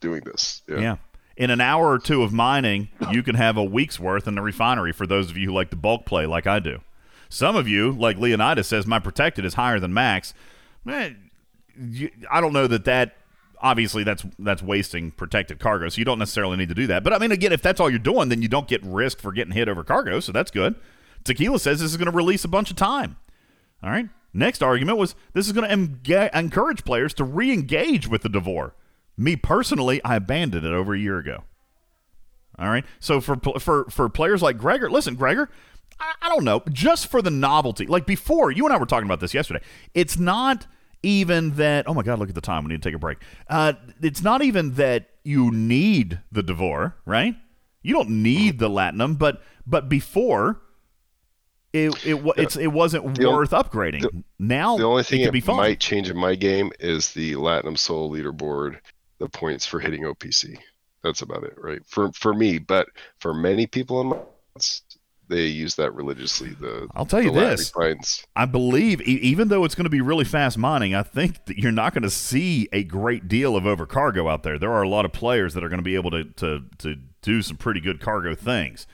doing 0.00 0.22
this. 0.24 0.62
Yeah. 0.68 0.78
Yeah. 0.80 0.96
In 1.36 1.50
an 1.50 1.60
hour 1.60 1.88
or 1.92 1.98
two 1.98 2.22
of 2.22 2.32
mining, 2.32 2.88
you 3.12 3.22
can 3.22 3.36
have 3.36 3.56
a 3.56 3.62
week's 3.62 4.00
worth 4.00 4.26
in 4.26 4.34
the 4.34 4.42
refinery 4.42 4.92
for 4.92 5.06
those 5.06 5.30
of 5.30 5.36
you 5.36 5.46
who 5.48 5.54
like 5.54 5.70
to 5.70 5.76
bulk 5.76 6.04
play 6.04 6.26
like 6.26 6.46
I 6.48 6.58
do. 6.58 6.80
Some 7.28 7.54
of 7.56 7.68
you, 7.68 7.92
like 7.92 8.16
Leonidas 8.18 8.66
says, 8.66 8.86
my 8.86 8.98
protected 8.98 9.44
is 9.44 9.54
higher 9.54 9.78
than 9.78 9.94
max. 9.94 10.34
Eh, 10.88 11.10
you- 11.78 12.10
I 12.30 12.40
don't 12.40 12.52
know 12.52 12.66
that 12.66 12.84
that 12.86 13.16
obviously 13.60 14.02
that's 14.02 14.24
that's 14.38 14.62
wasting 14.62 15.10
protected 15.12 15.58
cargo, 15.60 15.88
so 15.88 15.98
you 15.98 16.04
don't 16.04 16.18
necessarily 16.18 16.56
need 16.56 16.70
to 16.70 16.74
do 16.74 16.86
that. 16.88 17.04
But 17.04 17.12
I 17.12 17.18
mean, 17.18 17.30
again, 17.30 17.52
if 17.52 17.62
that's 17.62 17.78
all 17.80 17.88
you're 17.90 17.98
doing, 18.00 18.30
then 18.30 18.42
you 18.42 18.48
don't 18.48 18.66
get 18.66 18.82
risk 18.82 19.20
for 19.20 19.30
getting 19.32 19.52
hit 19.52 19.68
over 19.68 19.84
cargo, 19.84 20.18
so 20.20 20.32
that's 20.32 20.50
good. 20.50 20.74
Tequila 21.24 21.58
says 21.60 21.80
this 21.80 21.90
is 21.90 21.96
going 21.96 22.10
to 22.10 22.16
release 22.16 22.44
a 22.44 22.48
bunch 22.48 22.70
of 22.70 22.76
time. 22.76 23.16
All 23.82 23.90
right. 23.90 24.08
Next 24.32 24.62
argument 24.62 24.98
was 24.98 25.14
this 25.34 25.46
is 25.46 25.52
going 25.52 25.68
to 25.68 25.76
emga- 25.76 26.34
encourage 26.34 26.84
players 26.84 27.14
to 27.14 27.24
re-engage 27.24 28.08
with 28.08 28.22
the 28.22 28.28
Devore. 28.28 28.74
Me 29.18 29.34
personally, 29.36 30.00
I 30.04 30.16
abandoned 30.16 30.64
it 30.64 30.72
over 30.72 30.94
a 30.94 30.98
year 30.98 31.18
ago. 31.18 31.42
All 32.58 32.68
right. 32.68 32.84
So 33.00 33.20
for 33.20 33.36
for 33.58 33.84
for 33.90 34.08
players 34.08 34.42
like 34.42 34.56
Gregor, 34.58 34.90
listen, 34.90 35.14
Gregor, 35.16 35.50
I, 36.00 36.12
I 36.22 36.28
don't 36.28 36.44
know, 36.44 36.62
just 36.70 37.08
for 37.08 37.20
the 37.20 37.30
novelty. 37.30 37.86
Like 37.86 38.06
before, 38.06 38.50
you 38.50 38.64
and 38.64 38.72
I 38.72 38.78
were 38.78 38.86
talking 38.86 39.06
about 39.06 39.20
this 39.20 39.34
yesterday. 39.34 39.60
It's 39.94 40.18
not 40.18 40.66
even 41.02 41.56
that. 41.56 41.88
Oh 41.88 41.94
my 41.94 42.02
God, 42.02 42.18
look 42.18 42.28
at 42.28 42.34
the 42.34 42.40
time. 42.40 42.64
We 42.64 42.68
need 42.70 42.82
to 42.82 42.88
take 42.88 42.94
a 42.96 42.98
break. 42.98 43.18
Uh, 43.48 43.74
it's 44.00 44.22
not 44.22 44.42
even 44.42 44.74
that 44.74 45.08
you 45.24 45.50
need 45.50 46.20
the 46.32 46.42
Devore, 46.42 46.96
right? 47.04 47.34
You 47.82 47.94
don't 47.94 48.10
need 48.22 48.58
the 48.58 48.68
Latinum, 48.70 49.18
but 49.18 49.42
but 49.66 49.88
before. 49.88 50.60
It 51.74 51.94
it, 52.06 52.22
it's, 52.38 52.56
it 52.56 52.68
wasn't 52.72 53.14
The 53.18 53.30
worth 53.30 53.50
upgrading. 53.50 54.00
the- 54.00 54.24
now 54.38 54.78
The 54.78 54.84
only 54.84 55.02
thing 55.02 55.20
it 55.20 55.24
it, 55.24 55.26
could 55.26 55.32
be 55.34 55.40
fun. 55.40 55.56
might 55.58 55.78
change 55.78 56.08
in 56.08 56.16
my 56.16 56.34
game 56.34 56.72
is 56.80 57.12
the 57.12 57.34
Latinum 57.34 57.78
Soul 57.78 58.10
leaderboard, 58.10 58.78
the 59.18 59.28
points 59.28 59.66
for 59.66 59.80
hitting 59.80 60.02
OPC. 60.02 60.58
That's 61.02 61.22
about 61.22 61.44
it, 61.44 61.54
right? 61.56 61.80
For 61.86 62.12
for 62.12 62.34
me, 62.34 62.58
but 62.58 62.88
for 63.20 63.32
many 63.32 63.66
people 63.66 64.00
in 64.00 64.06
my 64.08 64.18
they 65.28 65.46
use 65.46 65.74
that 65.76 65.94
religiously. 65.94 66.50
The 66.50 66.88
I'll 66.94 67.06
tell 67.06 67.22
you 67.22 67.30
this. 67.32 67.70
I 68.34 68.46
believe, 68.46 69.00
e- 69.02 69.20
even 69.20 69.48
though 69.48 69.64
it's 69.64 69.74
going 69.74 69.84
to 69.84 69.90
be 69.90 70.00
really 70.00 70.24
fast 70.24 70.58
mining, 70.58 70.94
I 70.94 71.02
think 71.02 71.44
that 71.46 71.58
you're 71.58 71.72
not 71.72 71.92
going 71.92 72.02
to 72.02 72.10
see 72.10 72.68
a 72.72 72.82
great 72.82 73.28
deal 73.28 73.54
of 73.56 73.66
over 73.66 73.86
cargo 73.86 74.28
out 74.28 74.42
there. 74.42 74.58
There 74.58 74.72
are 74.72 74.82
a 74.82 74.88
lot 74.88 75.04
of 75.04 75.12
players 75.12 75.54
that 75.54 75.62
are 75.62 75.68
going 75.68 75.80
to 75.80 75.84
be 75.84 75.94
able 75.94 76.10
to 76.12 76.24
to, 76.24 76.64
to 76.78 76.96
do 77.22 77.42
some 77.42 77.56
pretty 77.56 77.80
good 77.80 78.00
cargo 78.00 78.34
things. 78.34 78.86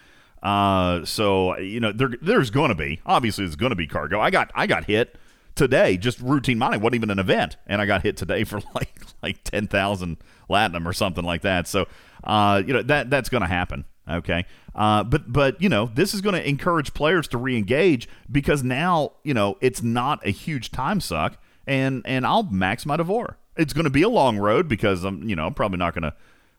Uh, 0.43 1.05
so 1.05 1.57
you 1.59 1.81
know, 1.81 1.93
there, 1.93 2.11
there's 2.21 2.51
going 2.51 2.69
to 2.69 2.75
be 2.75 3.01
obviously 3.07 3.45
there's 3.45 3.57
going 3.57 3.71
to 3.71 3.77
be 3.77 3.87
cargo. 3.87 4.21
I 4.21 4.31
got 4.31 4.51
I 4.55 4.67
got 4.67 4.85
hit 4.85 5.17
today, 5.55 5.97
just 5.97 6.21
routine 6.21 6.59
mining 6.59 6.81
wasn't 6.81 6.97
even 6.97 7.11
an 7.11 7.19
event, 7.19 7.57
and 7.67 7.81
I 7.81 7.87
got 7.87 8.03
hit 8.03 8.17
today 8.17 8.45
for 8.45 8.61
like 8.75 8.93
like 9.23 9.45
ten 9.45 9.67
thousand 9.67 10.19
latinum 10.49 10.87
or 10.87 10.93
something 10.93 11.25
like 11.25 11.43
that. 11.43 11.69
So 11.69 11.87
uh, 12.25 12.63
you 12.67 12.73
know 12.73 12.83
that 12.83 13.11
that's 13.11 13.29
going 13.29 13.43
to 13.43 13.49
happen. 13.49 13.85
Okay, 14.09 14.45
uh, 14.75 15.05
but 15.05 15.33
but 15.33 15.61
you 15.63 15.69
know 15.69 15.91
this 15.95 16.15
is 16.15 16.21
going 16.21 16.35
to 16.35 16.47
encourage 16.47 16.93
players 16.93 17.27
to 17.29 17.39
re-engage 17.39 18.09
because 18.31 18.63
now 18.63 19.13
you 19.23 19.35
know 19.35 19.57
it's 19.61 19.83
not 19.83 20.25
a 20.27 20.31
huge 20.31 20.71
time 20.71 21.01
suck, 21.01 21.39
and 21.67 22.03
and 22.05 22.27
I'll 22.27 22.43
max 22.45 22.85
my 22.85 22.97
Devore. 22.97 23.39
It's 23.57 23.73
going 23.73 23.85
to 23.85 23.91
be 23.91 24.03
a 24.03 24.09
long 24.09 24.39
road 24.39 24.69
because 24.69 25.05
I'm 25.05 25.29
you 25.29 25.37
know 25.37 25.47
I'm 25.47 25.55
probably 25.55 25.79
not 25.79 25.95
going 25.95 26.03
to 26.03 26.15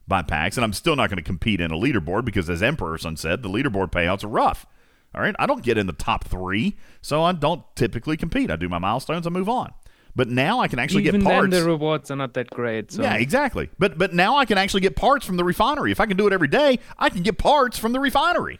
buy 0.07 0.21
packs, 0.23 0.57
and 0.57 0.63
I'm 0.63 0.73
still 0.73 0.95
not 0.95 1.09
going 1.09 1.17
to 1.17 1.23
compete 1.23 1.61
in 1.61 1.71
a 1.71 1.75
leaderboard 1.75 2.25
because 2.25 2.49
as 2.49 2.63
Emperor 2.63 2.97
Son 2.97 3.17
said, 3.17 3.43
the 3.43 3.49
leaderboard 3.49 3.91
payouts 3.91 4.23
are 4.23 4.27
rough. 4.29 4.65
All 5.15 5.21
right, 5.21 5.35
I 5.39 5.45
don't 5.45 5.63
get 5.63 5.77
in 5.77 5.87
the 5.87 5.93
top 5.93 6.25
three, 6.25 6.77
so 7.01 7.23
I 7.23 7.31
don't 7.31 7.63
typically 7.75 8.17
compete. 8.17 8.51
I 8.51 8.57
do 8.57 8.67
my 8.67 8.79
milestones, 8.79 9.25
I 9.25 9.29
move 9.29 9.47
on. 9.47 9.73
But 10.15 10.29
now 10.29 10.59
I 10.61 10.67
can 10.67 10.79
actually 10.79 11.05
Even 11.07 11.21
get 11.21 11.27
parts. 11.27 11.51
then, 11.51 11.61
the 11.61 11.65
rewards 11.65 12.09
are 12.09 12.15
not 12.15 12.33
that 12.35 12.49
great. 12.49 12.91
So. 12.91 13.01
Yeah, 13.01 13.15
exactly. 13.15 13.69
But 13.77 13.97
but 13.97 14.13
now 14.13 14.37
I 14.37 14.45
can 14.45 14.57
actually 14.57 14.81
get 14.81 14.95
parts 14.95 15.25
from 15.25 15.37
the 15.37 15.43
refinery. 15.43 15.91
If 15.91 15.99
I 15.99 16.05
can 16.05 16.15
do 16.15 16.25
it 16.27 16.33
every 16.33 16.47
day, 16.47 16.79
I 16.97 17.09
can 17.09 17.21
get 17.21 17.37
parts 17.37 17.77
from 17.77 17.91
the 17.91 17.99
refinery. 17.99 18.59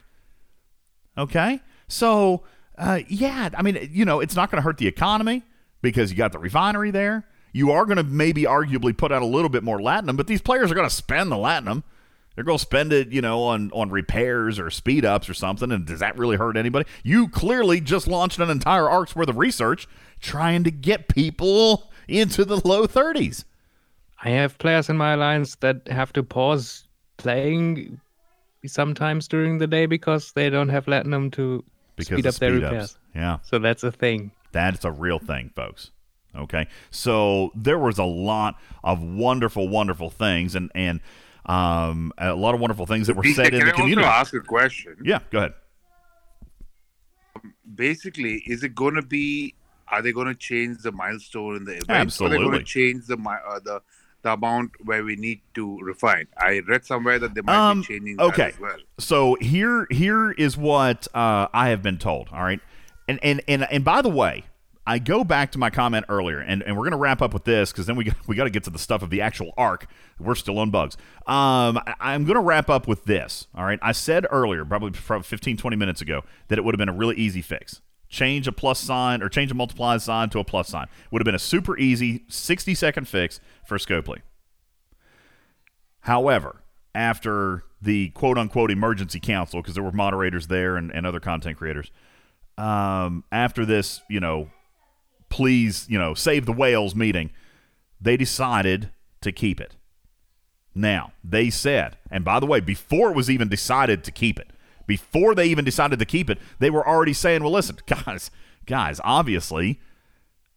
Okay, 1.17 1.61
so 1.87 2.43
uh, 2.77 2.99
yeah, 3.07 3.49
I 3.57 3.61
mean, 3.61 3.89
you 3.91 4.03
know, 4.03 4.19
it's 4.19 4.35
not 4.35 4.51
going 4.51 4.57
to 4.57 4.63
hurt 4.63 4.77
the 4.77 4.87
economy 4.87 5.43
because 5.81 6.11
you 6.11 6.17
got 6.17 6.33
the 6.33 6.39
refinery 6.39 6.91
there. 6.91 7.25
You 7.53 7.71
are 7.71 7.85
going 7.85 7.97
to 7.97 8.03
maybe 8.03 8.43
arguably 8.43 8.95
put 8.95 9.13
out 9.13 9.21
a 9.21 9.25
little 9.25 9.47
bit 9.47 9.63
more 9.63 9.79
latinum, 9.79 10.17
but 10.17 10.27
these 10.27 10.41
players 10.41 10.71
are 10.71 10.75
going 10.75 10.87
to 10.87 10.93
spend 10.93 11.31
the 11.31 11.37
latinum. 11.37 11.83
They're 12.35 12.43
going 12.43 12.57
to 12.57 12.61
spend 12.61 12.91
it, 12.93 13.09
you 13.11 13.21
know, 13.21 13.43
on 13.43 13.71
on 13.73 13.89
repairs 13.89 14.59
or 14.59 14.69
speed 14.69 15.05
ups 15.05 15.29
or 15.29 15.33
something. 15.33 15.71
And 15.71 15.85
does 15.85 15.99
that 16.01 16.17
really 16.17 16.35
hurt 16.37 16.57
anybody? 16.57 16.85
You 17.03 17.29
clearly 17.29 17.79
just 17.81 18.07
launched 18.07 18.39
an 18.39 18.49
entire 18.49 18.89
arc's 18.89 19.15
worth 19.15 19.29
of 19.29 19.37
research 19.37 19.87
trying 20.19 20.63
to 20.65 20.71
get 20.71 21.07
people 21.07 21.89
into 22.07 22.43
the 22.45 22.65
low 22.67 22.87
30s. 22.87 23.45
I 24.23 24.29
have 24.29 24.57
players 24.57 24.89
in 24.89 24.97
my 24.97 25.13
alliance 25.13 25.55
that 25.57 25.87
have 25.87 26.11
to 26.13 26.23
pause 26.23 26.87
playing 27.17 27.99
sometimes 28.65 29.27
during 29.27 29.57
the 29.57 29.67
day 29.67 29.85
because 29.85 30.31
they 30.33 30.49
don't 30.49 30.69
have 30.69 30.85
latinum 30.85 31.31
to 31.33 31.63
Because 31.95 32.07
speed 32.07 32.27
up 32.27 32.35
their 32.35 32.51
speed 32.55 32.63
ups. 32.63 32.71
repairs. 32.71 32.97
Yeah. 33.13 33.37
So 33.43 33.59
that's 33.59 33.83
a 33.83 33.91
thing. 33.91 34.31
That's 34.51 34.83
a 34.85 34.91
real 34.91 35.19
thing, 35.19 35.51
folks. 35.55 35.91
Okay, 36.35 36.67
so 36.91 37.51
there 37.55 37.79
was 37.79 37.97
a 37.97 38.03
lot 38.03 38.55
of 38.83 39.01
wonderful, 39.01 39.69
wonderful 39.69 40.09
things, 40.09 40.53
and 40.53 40.69
and 40.75 40.99
um, 41.45 42.11
a 42.17 42.33
lot 42.33 42.55
of 42.55 42.61
wonderful 42.61 42.85
things 42.85 43.07
that 43.07 43.15
were 43.15 43.23
said 43.23 43.53
in 43.53 43.59
can 43.59 43.67
the 43.67 43.73
I 43.73 43.75
community. 43.75 44.05
also 44.07 44.19
ask 44.19 44.33
a 44.33 44.39
question? 44.41 44.97
Yeah, 45.03 45.19
go 45.31 45.37
ahead. 45.39 45.53
Basically, 47.73 48.43
is 48.47 48.63
it 48.63 48.75
going 48.75 48.95
to 48.95 49.01
be? 49.01 49.55
Are 49.87 50.01
they 50.01 50.11
going 50.11 50.27
to 50.27 50.35
change 50.35 50.79
the 50.79 50.91
milestone 50.91 51.55
in 51.57 51.63
the 51.65 51.73
event? 51.73 51.89
Absolutely. 51.91 52.37
are 52.37 52.39
they 52.39 52.45
going 52.45 52.59
to 52.59 52.65
change 52.65 53.05
the 53.07 53.17
uh, 53.17 53.59
the 53.59 53.81
the 54.23 54.33
amount 54.33 54.71
where 54.83 55.03
we 55.03 55.15
need 55.15 55.41
to 55.55 55.77
refine? 55.79 56.27
I 56.37 56.61
read 56.67 56.85
somewhere 56.85 57.19
that 57.19 57.33
they 57.35 57.41
might 57.41 57.55
Um, 57.71 57.81
be 57.81 57.87
changing 57.87 58.19
okay. 58.19 58.43
that 58.43 58.53
as 58.53 58.59
well. 58.59 58.77
So 58.99 59.35
here 59.41 59.87
here 59.91 60.31
is 60.31 60.57
what 60.57 61.07
uh, 61.13 61.47
I 61.53 61.69
have 61.69 61.81
been 61.83 61.97
told. 61.97 62.29
All 62.31 62.43
right, 62.43 62.59
and 63.07 63.19
and 63.21 63.41
and 63.47 63.67
and 63.69 63.83
by 63.83 64.01
the 64.01 64.09
way, 64.09 64.45
I 64.87 64.99
go 64.99 65.23
back 65.23 65.51
to 65.53 65.57
my 65.57 65.69
comment 65.71 66.05
earlier, 66.09 66.39
and, 66.39 66.61
and 66.61 66.77
we're 66.77 66.83
going 66.83 66.91
to 66.91 66.97
wrap 66.97 67.21
up 67.21 67.33
with 67.33 67.43
this 67.43 67.71
because 67.71 67.87
then 67.87 67.95
we 67.95 68.11
we 68.27 68.35
got 68.35 68.43
to 68.43 68.49
get 68.51 68.63
to 68.65 68.69
the 68.69 68.77
stuff 68.79 69.01
of 69.01 69.09
the 69.09 69.21
actual 69.21 69.51
arc. 69.57 69.87
We're 70.19 70.35
still 70.35 70.59
on 70.59 70.69
bugs. 70.69 70.95
Um, 71.25 71.77
I- 71.77 71.95
I'm 71.99 72.23
going 72.25 72.35
to 72.35 72.41
wrap 72.41 72.69
up 72.69 72.87
with 72.87 73.05
this. 73.05 73.47
All 73.55 73.65
right, 73.65 73.79
I 73.81 73.91
said 73.93 74.27
earlier, 74.29 74.63
probably 74.63 74.91
probably 74.91 75.23
15 75.23 75.57
20 75.57 75.75
minutes 75.75 76.01
ago, 76.01 76.23
that 76.49 76.59
it 76.59 76.63
would 76.63 76.75
have 76.75 76.79
been 76.79 76.89
a 76.89 76.93
really 76.93 77.15
easy 77.15 77.41
fix. 77.41 77.81
Change 78.09 78.47
a 78.47 78.51
plus 78.51 78.79
sign 78.79 79.23
or 79.23 79.29
change 79.29 79.49
a 79.51 79.55
multiply 79.55 79.97
sign 79.97 80.29
to 80.29 80.39
a 80.39 80.43
plus 80.43 80.69
sign 80.69 80.85
would 81.09 81.19
have 81.19 81.25
been 81.25 81.35
a 81.35 81.39
super 81.39 81.75
easy 81.77 82.23
60 82.27 82.75
second 82.75 83.07
fix 83.07 83.39
for 83.67 83.77
Scopely. 83.79 84.19
However, 86.01 86.61
after 86.93 87.63
the 87.81 88.09
quote 88.09 88.37
unquote 88.37 88.71
emergency 88.71 89.19
council, 89.19 89.61
because 89.61 89.73
there 89.73 89.83
were 89.83 89.91
moderators 89.91 90.47
there 90.47 90.75
and, 90.77 90.91
and 90.91 91.05
other 91.05 91.19
content 91.19 91.57
creators, 91.57 91.91
um, 92.57 93.23
after 93.31 93.65
this, 93.65 94.01
you 94.09 94.19
know, 94.19 94.49
please, 95.29 95.85
you 95.89 95.97
know, 95.97 96.13
save 96.13 96.45
the 96.45 96.53
whales 96.53 96.95
meeting, 96.95 97.31
they 97.99 98.17
decided 98.17 98.91
to 99.21 99.31
keep 99.31 99.59
it. 99.59 99.75
Now, 100.73 101.13
they 101.23 101.49
said, 101.49 101.97
and 102.11 102.25
by 102.25 102.39
the 102.39 102.45
way, 102.45 102.59
before 102.59 103.11
it 103.11 103.15
was 103.15 103.29
even 103.29 103.47
decided 103.47 104.03
to 104.03 104.11
keep 104.11 104.37
it, 104.37 104.49
before 104.85 105.33
they 105.33 105.47
even 105.47 105.65
decided 105.65 105.99
to 105.99 106.05
keep 106.05 106.29
it, 106.29 106.37
they 106.59 106.69
were 106.69 106.87
already 106.87 107.13
saying, 107.13 107.41
well, 107.41 107.51
listen, 107.51 107.77
guys, 107.87 108.29
guys, 108.65 108.99
obviously, 109.03 109.79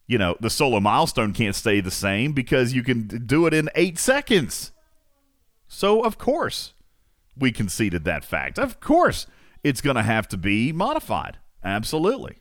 you 0.06 0.18
know, 0.18 0.36
the 0.40 0.50
solo 0.50 0.80
milestone 0.80 1.32
can't 1.32 1.54
stay 1.54 1.80
the 1.80 1.90
same 1.90 2.32
because 2.32 2.72
you 2.72 2.82
can 2.82 3.06
do 3.26 3.46
it 3.46 3.54
in 3.54 3.70
eight 3.74 3.98
seconds. 3.98 4.72
So, 5.68 6.02
of 6.02 6.18
course, 6.18 6.72
we 7.36 7.52
conceded 7.52 8.04
that 8.04 8.24
fact. 8.24 8.58
Of 8.58 8.80
course, 8.80 9.26
it's 9.62 9.80
going 9.80 9.96
to 9.96 10.02
have 10.02 10.26
to 10.28 10.36
be 10.36 10.72
modified. 10.72 11.36
Absolutely. 11.62 12.38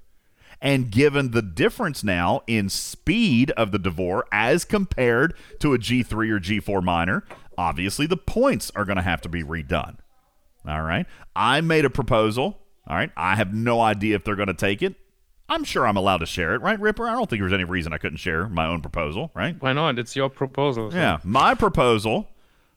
And 0.62 0.90
given 0.92 1.32
the 1.32 1.42
difference 1.42 2.04
now 2.04 2.42
in 2.48 2.70
speed 2.70 3.52
of 3.52 3.72
the 3.72 3.78
Devore 3.80 4.26
as 4.32 4.66
compared 4.66 5.34
to 5.60 5.74
a 5.74 5.78
G3 5.78 6.12
or 6.32 6.40
G4 6.40 6.84
miner, 6.84 7.24
obviously 7.58 8.08
the 8.08 8.18
points 8.18 8.72
are 8.76 8.86
going 8.86 8.96
to 8.98 9.04
have 9.04 9.22
to 9.22 9.30
be 9.30 9.44
redone. 9.44 9.98
All 10.68 10.82
right. 10.82 11.06
I 11.36 11.62
made 11.62 11.86
a 11.86 11.90
proposal. 11.90 12.60
All 12.88 12.96
right. 12.96 13.12
I 13.16 13.36
have 13.36 13.54
no 13.54 13.80
idea 13.82 14.16
if 14.16 14.24
they're 14.24 14.36
going 14.36 14.48
to 14.48 14.54
take 14.54 14.82
it. 14.82 14.96
I'm 15.50 15.64
sure 15.64 15.88
I'm 15.88 15.96
allowed 15.96 16.18
to 16.18 16.26
share 16.26 16.56
it, 16.56 16.62
right, 16.62 16.78
Ripper? 16.78 17.08
I 17.08 17.14
don't 17.14 17.30
think 17.30 17.42
there's 17.42 17.54
any 17.54 17.64
reason 17.64 17.94
I 17.94 17.98
couldn't 18.00 18.18
share 18.18 18.50
my 18.50 18.66
own 18.66 18.82
proposal, 18.82 19.32
right? 19.34 19.56
Why 19.62 19.72
not? 19.72 19.98
It's 19.98 20.14
your 20.14 20.30
proposal. 20.30 20.92
so- 20.92 20.98
Yeah, 20.98 21.20
my 21.24 21.54
proposal. 21.56 22.28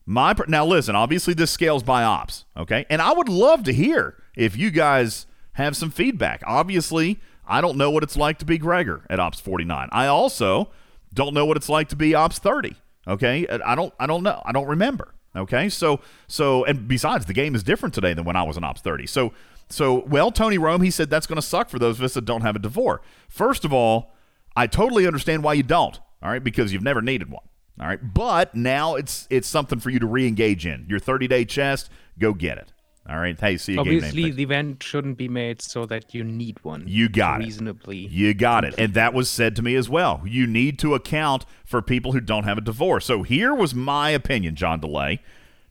My 0.07 0.35
pro- 0.35 0.47
now 0.49 0.65
listen. 0.65 0.95
Obviously, 0.95 1.35
this 1.35 1.51
scales 1.51 1.83
by 1.83 2.05
ops. 2.05 2.45
Okay, 2.57 2.87
and 2.89 3.03
I 3.03 3.13
would 3.13 3.29
love 3.29 3.65
to 3.65 3.73
hear 3.73 4.17
if 4.37 4.57
you 4.57 4.71
guys 4.71 5.27
have 5.55 5.77
some 5.77 5.91
feedback. 5.91 6.43
Obviously, 6.47 7.19
I 7.51 7.61
don't 7.61 7.77
know 7.77 7.91
what 7.91 8.03
it's 8.03 8.17
like 8.17 8.39
to 8.39 8.45
be 8.45 8.57
Gregor 8.59 9.05
at 9.11 9.19
Ops 9.19 9.41
49. 9.41 9.89
I 9.91 10.07
also 10.07 10.71
don't 11.13 11.35
know 11.35 11.45
what 11.45 11.57
it's 11.57 11.69
like 11.69 11.89
to 11.89 11.97
be 11.97 12.15
Ops 12.15 12.39
30. 12.39 12.77
Okay, 13.09 13.47
I 13.49 13.75
don't. 13.75 13.93
I 13.99 14.07
don't 14.07 14.23
know. 14.23 14.41
I 14.45 14.53
don't 14.53 14.69
remember. 14.69 15.15
Okay, 15.35 15.69
so 15.69 16.01
so 16.29 16.65
and 16.65 16.87
besides, 16.87 17.27
the 17.27 17.33
game 17.33 17.55
is 17.55 17.63
different 17.63 17.95
today 17.95 18.15
than 18.15 18.25
when 18.25 18.37
I 18.37 18.43
was 18.43 18.57
in 18.57 18.65
Ops 18.65 18.81
30. 18.81 19.07
So 19.07 19.33
so 19.69 20.05
well, 20.07 20.31
Tony 20.31 20.59
Rome, 20.59 20.83
he 20.83 20.91
said 20.91 21.11
that's 21.11 21.27
going 21.27 21.37
to 21.37 21.43
suck 21.43 21.71
for 21.71 21.79
those 21.79 21.99
of 21.99 22.05
us 22.05 22.15
that 22.15 22.25
don't 22.25 22.43
have 22.43 22.57
a 22.57 22.59
Devore. 22.59 23.01
First 23.29 23.65
of 23.65 23.73
all, 23.73 24.13
I 24.55 24.67
totally 24.67 25.07
understand 25.07 25.43
why 25.43 25.55
you 25.55 25.63
don't. 25.63 25.99
All 26.23 26.31
right, 26.31 26.43
because 26.43 26.73
you've 26.73 26.83
never 26.83 27.01
needed 27.01 27.31
one. 27.31 27.45
All 27.81 27.87
right, 27.87 28.01
but 28.15 28.55
now 28.55 28.95
it's 28.97 29.27
it's 29.31 29.49
something 29.49 29.81
for 29.81 29.91
you 29.91 29.99
to 29.99 30.07
re-engage 30.07 30.67
in. 30.67 30.87
Your 30.89 30.99
30 30.99 31.29
day 31.29 31.45
chest, 31.45 31.91
go 32.19 32.35
get 32.35 32.59
it. 32.59 32.73
All 33.11 33.19
right, 33.19 33.39
hey, 33.41 33.57
see 33.57 33.73
you. 33.73 33.81
Obviously, 33.81 34.31
the 34.31 34.45
event 34.45 34.85
shouldn't 34.85 35.19
be 35.19 35.29
made 35.29 35.61
so 35.61 35.85
that 35.87 36.15
you 36.15 36.23
need 36.23 36.63
one. 36.63 36.85
You 36.87 37.09
got 37.09 37.41
it. 37.41 37.45
reasonably. 37.47 37.97
You 38.07 38.35
got 38.35 38.65
it. 38.65 38.77
And 38.79 38.95
that 38.95 39.13
was 39.13 39.29
said 39.29 39.57
to 39.57 39.63
me 39.63 39.75
as 39.75 39.89
well. 39.89 40.23
You 40.25 40.47
need 40.47 40.79
to 40.79 40.95
account 40.95 41.45
for 41.65 41.83
people 41.83 42.13
who 42.13 42.21
don't 42.21 42.45
have 42.45 42.59
a 42.59 42.61
divorce. 42.61 43.07
So 43.07 43.25
here 43.25 43.53
was 43.53 43.75
my 43.75 44.11
opinion, 44.11 44.55
John 44.55 44.81
DeLay. 44.81 45.19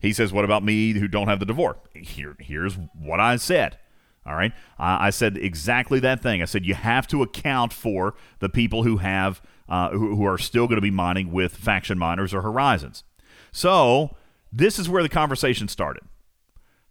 He 0.01 0.11
says, 0.11 0.33
What 0.33 0.43
about 0.43 0.63
me 0.63 0.91
who 0.93 1.07
don't 1.07 1.29
have 1.29 1.39
the 1.39 1.45
divorce? 1.45 1.77
Here, 1.93 2.35
here's 2.39 2.77
what 2.93 3.21
I 3.21 3.37
said. 3.37 3.77
All 4.25 4.35
right. 4.35 4.51
I 4.77 5.07
I 5.07 5.09
said 5.09 5.37
exactly 5.37 6.01
that 6.01 6.21
thing. 6.21 6.41
I 6.41 6.45
said 6.45 6.65
you 6.65 6.73
have 6.75 7.07
to 7.07 7.23
account 7.23 7.71
for 7.71 8.15
the 8.39 8.49
people 8.49 8.83
who 8.83 8.97
have 8.97 9.41
uh, 9.69 9.91
who, 9.91 10.17
who 10.17 10.25
are 10.25 10.37
still 10.37 10.67
going 10.67 10.75
to 10.75 10.81
be 10.81 10.91
mining 10.91 11.31
with 11.31 11.55
faction 11.55 11.97
miners 11.97 12.33
or 12.33 12.41
horizons. 12.41 13.05
So 13.53 14.17
this 14.51 14.77
is 14.77 14.89
where 14.89 15.03
the 15.03 15.09
conversation 15.09 15.69
started 15.69 16.03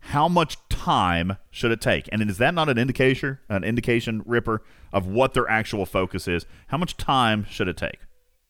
how 0.08 0.26
much 0.26 0.56
time 0.70 1.36
should 1.50 1.70
it 1.70 1.82
take? 1.82 2.08
And 2.10 2.22
is 2.30 2.38
that 2.38 2.54
not 2.54 2.70
an 2.70 2.78
indication, 2.78 3.38
an 3.50 3.62
indication, 3.62 4.22
Ripper, 4.24 4.62
of 4.90 5.06
what 5.06 5.34
their 5.34 5.46
actual 5.50 5.84
focus 5.84 6.26
is? 6.26 6.46
How 6.68 6.78
much 6.78 6.96
time 6.96 7.44
should 7.50 7.68
it 7.68 7.76
take? 7.76 7.98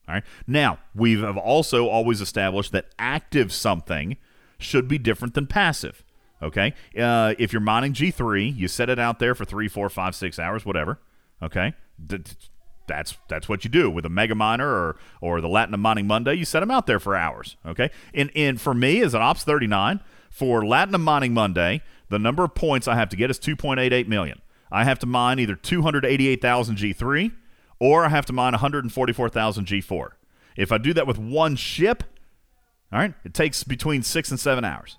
All 0.07 0.15
right. 0.15 0.25
Now 0.47 0.79
we 0.95 1.21
have 1.21 1.37
also 1.37 1.89
always 1.89 2.21
established 2.21 2.71
that 2.73 2.87
active 2.97 3.53
something 3.53 4.17
should 4.61 4.87
be 4.87 4.99
different 4.99 5.35
than 5.35 5.49
passive. 5.49 6.05
Okay. 6.41 6.75
Uh, 6.97 7.35
if 7.41 7.53
you're 7.53 7.61
mining 7.61 7.93
G3, 7.93 8.57
you 8.57 8.69
set 8.69 8.89
it 8.89 9.01
out 9.01 9.19
there 9.19 9.35
for 9.35 9.45
three, 9.45 9.67
four, 9.67 9.89
five, 9.91 10.15
six 10.15 10.39
hours, 10.39 10.65
whatever. 10.65 11.01
Okay. 11.43 11.75
That's 11.99 13.17
that's 13.29 13.49
what 13.49 13.65
you 13.65 13.71
do 13.71 13.91
with 13.91 14.07
a 14.07 14.09
mega 14.09 14.37
miner 14.37 14.69
or 14.69 14.97
or 15.21 15.41
the 15.41 15.49
Latinum 15.49 15.81
mining 15.81 16.07
Monday. 16.07 16.35
You 16.35 16.45
set 16.45 16.61
them 16.61 16.71
out 16.71 16.87
there 16.87 17.01
for 17.01 17.17
hours. 17.17 17.57
Okay. 17.67 17.91
And 18.15 18.31
and 18.37 18.61
for 18.61 18.75
me 18.75 19.03
as 19.03 19.13
an 19.13 19.23
Ops 19.23 19.43
39 19.43 20.01
for 20.39 20.63
Latinum 20.63 21.01
mining 21.01 21.35
Monday, 21.35 21.83
the 22.11 22.19
number 22.19 22.45
of 22.45 22.55
points 22.55 22.87
I 22.87 22.95
have 22.95 23.09
to 23.09 23.17
get 23.17 23.29
is 23.29 23.41
2.88 23.41 24.07
million. 24.07 24.41
I 24.71 24.85
have 24.85 25.01
to 25.01 25.07
mine 25.07 25.41
either 25.41 25.57
288,000 25.57 26.77
G3 26.77 27.33
or 27.81 28.05
I 28.05 28.09
have 28.09 28.27
to 28.27 28.33
mine 28.33 28.53
144,000 28.53 29.67
G4. 29.67 30.11
If 30.57 30.71
I 30.71 30.79
do 30.79 30.95
that 30.95 31.09
with 31.09 31.19
one 31.19 31.57
ship, 31.57 32.05
all 32.93 33.01
right, 33.01 33.15
it 33.25 33.35
takes 33.35 33.65
between 33.65 34.03
six 34.03 34.31
and 34.31 34.39
seven 34.39 34.65
hours. 34.65 34.97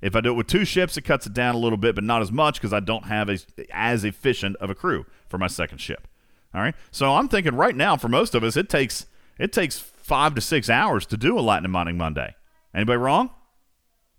If 0.00 0.14
I 0.14 0.20
do 0.20 0.30
it 0.30 0.36
with 0.36 0.46
two 0.46 0.64
ships, 0.64 0.96
it 0.96 1.02
cuts 1.02 1.26
it 1.26 1.34
down 1.34 1.56
a 1.56 1.58
little 1.58 1.76
bit, 1.76 1.96
but 1.96 2.04
not 2.04 2.22
as 2.22 2.30
much 2.30 2.54
because 2.54 2.72
I 2.72 2.78
don't 2.78 3.06
have 3.06 3.28
a, 3.28 3.38
as 3.72 4.04
efficient 4.04 4.54
of 4.56 4.70
a 4.70 4.74
crew 4.76 5.06
for 5.28 5.38
my 5.38 5.48
second 5.48 5.78
ship. 5.78 6.06
All 6.54 6.60
right, 6.60 6.74
so 6.92 7.14
I'm 7.16 7.28
thinking 7.28 7.56
right 7.56 7.74
now 7.74 7.96
for 7.96 8.08
most 8.08 8.34
of 8.34 8.44
us, 8.44 8.56
it 8.56 8.68
takes 8.68 9.06
it 9.38 9.52
takes 9.52 9.78
five 9.78 10.34
to 10.34 10.40
six 10.40 10.70
hours 10.70 11.04
to 11.06 11.16
do 11.16 11.36
a 11.38 11.42
Latinum 11.42 11.70
mining 11.70 11.98
Monday. 11.98 12.34
Anybody 12.72 12.96
wrong? 12.96 13.30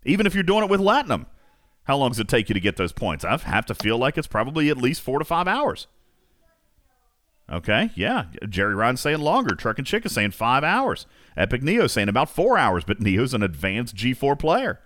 Even 0.04 0.26
if 0.26 0.34
you're 0.34 0.42
doing 0.42 0.64
it 0.64 0.70
with 0.70 0.80
Latinum, 0.80 1.26
how 1.84 1.96
long 1.96 2.10
does 2.10 2.20
it 2.20 2.28
take 2.28 2.48
you 2.48 2.54
to 2.54 2.60
get 2.60 2.76
those 2.76 2.92
points? 2.92 3.24
I 3.24 3.36
have 3.36 3.66
to 3.66 3.74
feel 3.74 3.98
like 3.98 4.16
it's 4.16 4.26
probably 4.26 4.68
at 4.68 4.76
least 4.76 5.00
four 5.00 5.18
to 5.18 5.24
five 5.24 5.48
hours. 5.48 5.86
Okay, 7.50 7.90
yeah. 7.96 8.26
Jerry 8.48 8.74
Ryan's 8.74 9.00
saying 9.00 9.18
longer. 9.18 9.54
Truck 9.54 9.78
and 9.78 9.86
Chick 9.86 10.06
is 10.06 10.12
saying 10.12 10.30
five 10.30 10.62
hours. 10.62 11.06
Epic 11.36 11.62
Neo 11.62 11.86
saying 11.86 12.08
about 12.08 12.30
four 12.30 12.56
hours, 12.56 12.84
but 12.84 13.00
Neo's 13.00 13.34
an 13.34 13.42
advanced 13.42 13.96
G4 13.96 14.38
player. 14.38 14.80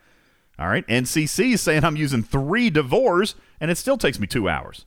All 0.59 0.69
right, 0.69 0.87
NCC 0.87 1.55
is 1.55 1.61
saying 1.61 1.85
I'm 1.85 1.97
using 1.97 2.23
three 2.23 2.71
Devores, 2.71 3.35
and 3.61 3.71
it 3.71 3.77
still 3.77 3.99
takes 3.99 4.19
me 4.19 4.27
two 4.27 4.49
hours. 4.49 4.87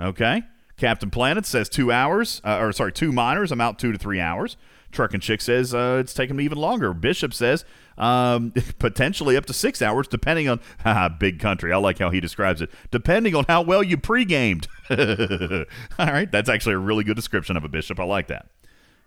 Okay, 0.00 0.42
Captain 0.76 1.10
Planet 1.10 1.46
says 1.46 1.68
two 1.68 1.90
hours, 1.90 2.40
uh, 2.44 2.58
or 2.60 2.72
sorry, 2.72 2.92
two 2.92 3.10
miners. 3.10 3.50
I'm 3.50 3.60
out 3.60 3.78
two 3.78 3.90
to 3.90 3.98
three 3.98 4.20
hours. 4.20 4.56
Truck 4.92 5.14
and 5.14 5.22
Chick 5.22 5.40
says 5.40 5.74
uh, 5.74 5.98
it's 6.00 6.14
taking 6.14 6.36
me 6.36 6.44
even 6.44 6.58
longer. 6.58 6.92
Bishop 6.94 7.34
says 7.34 7.64
um, 7.98 8.52
potentially 8.78 9.36
up 9.36 9.46
to 9.46 9.52
six 9.52 9.82
hours, 9.82 10.06
depending 10.06 10.48
on 10.48 10.60
big 11.18 11.40
country. 11.40 11.72
I 11.72 11.76
like 11.78 11.98
how 11.98 12.10
he 12.10 12.20
describes 12.20 12.62
it. 12.62 12.70
Depending 12.90 13.34
on 13.34 13.44
how 13.48 13.62
well 13.62 13.82
you 13.82 13.96
pre-gamed. 13.96 14.68
All 14.90 16.06
right, 16.06 16.30
that's 16.30 16.48
actually 16.48 16.74
a 16.74 16.78
really 16.78 17.04
good 17.04 17.16
description 17.16 17.56
of 17.56 17.64
a 17.64 17.68
bishop. 17.68 17.98
I 17.98 18.04
like 18.04 18.28
that. 18.28 18.46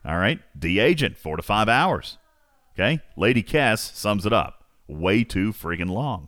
All 0.04 0.18
right, 0.18 0.40
D 0.58 0.80
Agent, 0.80 1.18
four 1.18 1.38
to 1.38 1.44
five 1.44 1.68
hours. 1.70 2.18
Okay, 2.74 3.00
Lady 3.16 3.42
Cass 3.42 3.82
sums 3.98 4.26
it 4.26 4.34
up. 4.34 4.66
way 4.88 5.24
too 5.24 5.52
friggin' 5.54 5.90
long. 5.90 6.28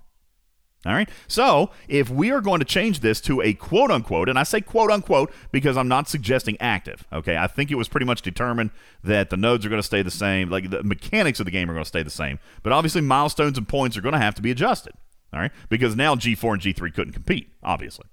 All 0.87 0.93
right. 0.93 1.09
So 1.27 1.71
if 1.89 2.09
we 2.09 2.31
are 2.31 2.39
going 2.39 2.59
to 2.59 2.65
change 2.65 3.01
this 3.01 3.19
to 3.21 3.41
a 3.41 3.53
quote 3.53 3.91
unquote, 3.91 4.29
and 4.29 4.39
I 4.39 4.43
say 4.43 4.61
quote 4.61 4.89
unquote 4.89 5.33
because 5.51 5.75
I'm 5.75 5.89
not 5.89 6.07
suggesting 6.07 6.55
active. 6.61 7.05
Okay. 7.11 7.35
I 7.35 7.45
think 7.45 7.71
it 7.71 7.75
was 7.75 7.89
pretty 7.89 8.05
much 8.05 8.21
determined 8.21 8.71
that 9.03 9.29
the 9.29 9.35
nodes 9.35 9.65
are 9.65 9.69
going 9.69 9.81
to 9.81 9.85
stay 9.85 10.01
the 10.01 10.09
same. 10.09 10.49
Like 10.49 10.69
the 10.69 10.83
mechanics 10.83 11.41
of 11.41 11.45
the 11.45 11.51
game 11.51 11.69
are 11.69 11.73
going 11.73 11.83
to 11.83 11.87
stay 11.87 12.03
the 12.03 12.09
same. 12.09 12.39
But 12.63 12.71
obviously, 12.71 13.01
milestones 13.01 13.57
and 13.57 13.67
points 13.67 13.97
are 13.97 14.01
going 14.01 14.13
to 14.13 14.19
have 14.19 14.35
to 14.35 14.41
be 14.41 14.49
adjusted. 14.49 14.93
All 15.33 15.41
right. 15.41 15.51
Because 15.67 15.97
now 15.97 16.15
G4 16.15 16.53
and 16.53 16.61
G3 16.61 16.93
couldn't 16.93 17.13
compete, 17.13 17.51
obviously. 17.61 18.05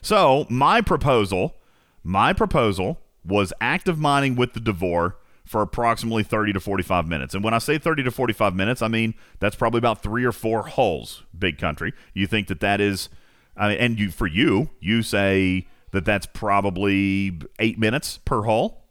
So 0.00 0.46
my 0.48 0.80
proposal, 0.80 1.56
my 2.02 2.32
proposal 2.32 2.98
was 3.26 3.52
active 3.60 3.98
mining 3.98 4.36
with 4.36 4.54
the 4.54 4.60
Devore 4.60 5.18
for 5.52 5.60
approximately 5.60 6.22
30 6.22 6.54
to 6.54 6.60
45 6.60 7.06
minutes. 7.06 7.34
And 7.34 7.44
when 7.44 7.52
I 7.52 7.58
say 7.58 7.76
30 7.76 8.04
to 8.04 8.10
45 8.10 8.56
minutes, 8.56 8.80
I 8.80 8.88
mean 8.88 9.12
that's 9.38 9.54
probably 9.54 9.78
about 9.78 10.02
three 10.02 10.24
or 10.24 10.32
four 10.32 10.62
holes, 10.62 11.24
big 11.38 11.58
country. 11.58 11.92
You 12.14 12.26
think 12.26 12.48
that 12.48 12.60
that 12.60 12.80
is, 12.80 13.10
I 13.54 13.68
mean, 13.68 13.76
and 13.78 13.98
you 14.00 14.10
for 14.10 14.26
you, 14.26 14.70
you 14.80 15.02
say 15.02 15.68
that 15.90 16.06
that's 16.06 16.24
probably 16.24 17.38
eight 17.58 17.78
minutes 17.78 18.18
per 18.24 18.42
hole. 18.42 18.82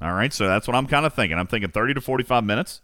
All 0.00 0.14
right, 0.14 0.32
so 0.32 0.46
that's 0.46 0.66
what 0.66 0.74
I'm 0.74 0.86
kind 0.86 1.04
of 1.04 1.12
thinking. 1.12 1.38
I'm 1.38 1.46
thinking 1.46 1.70
30 1.70 1.94
to 1.94 2.00
45 2.00 2.44
minutes. 2.44 2.80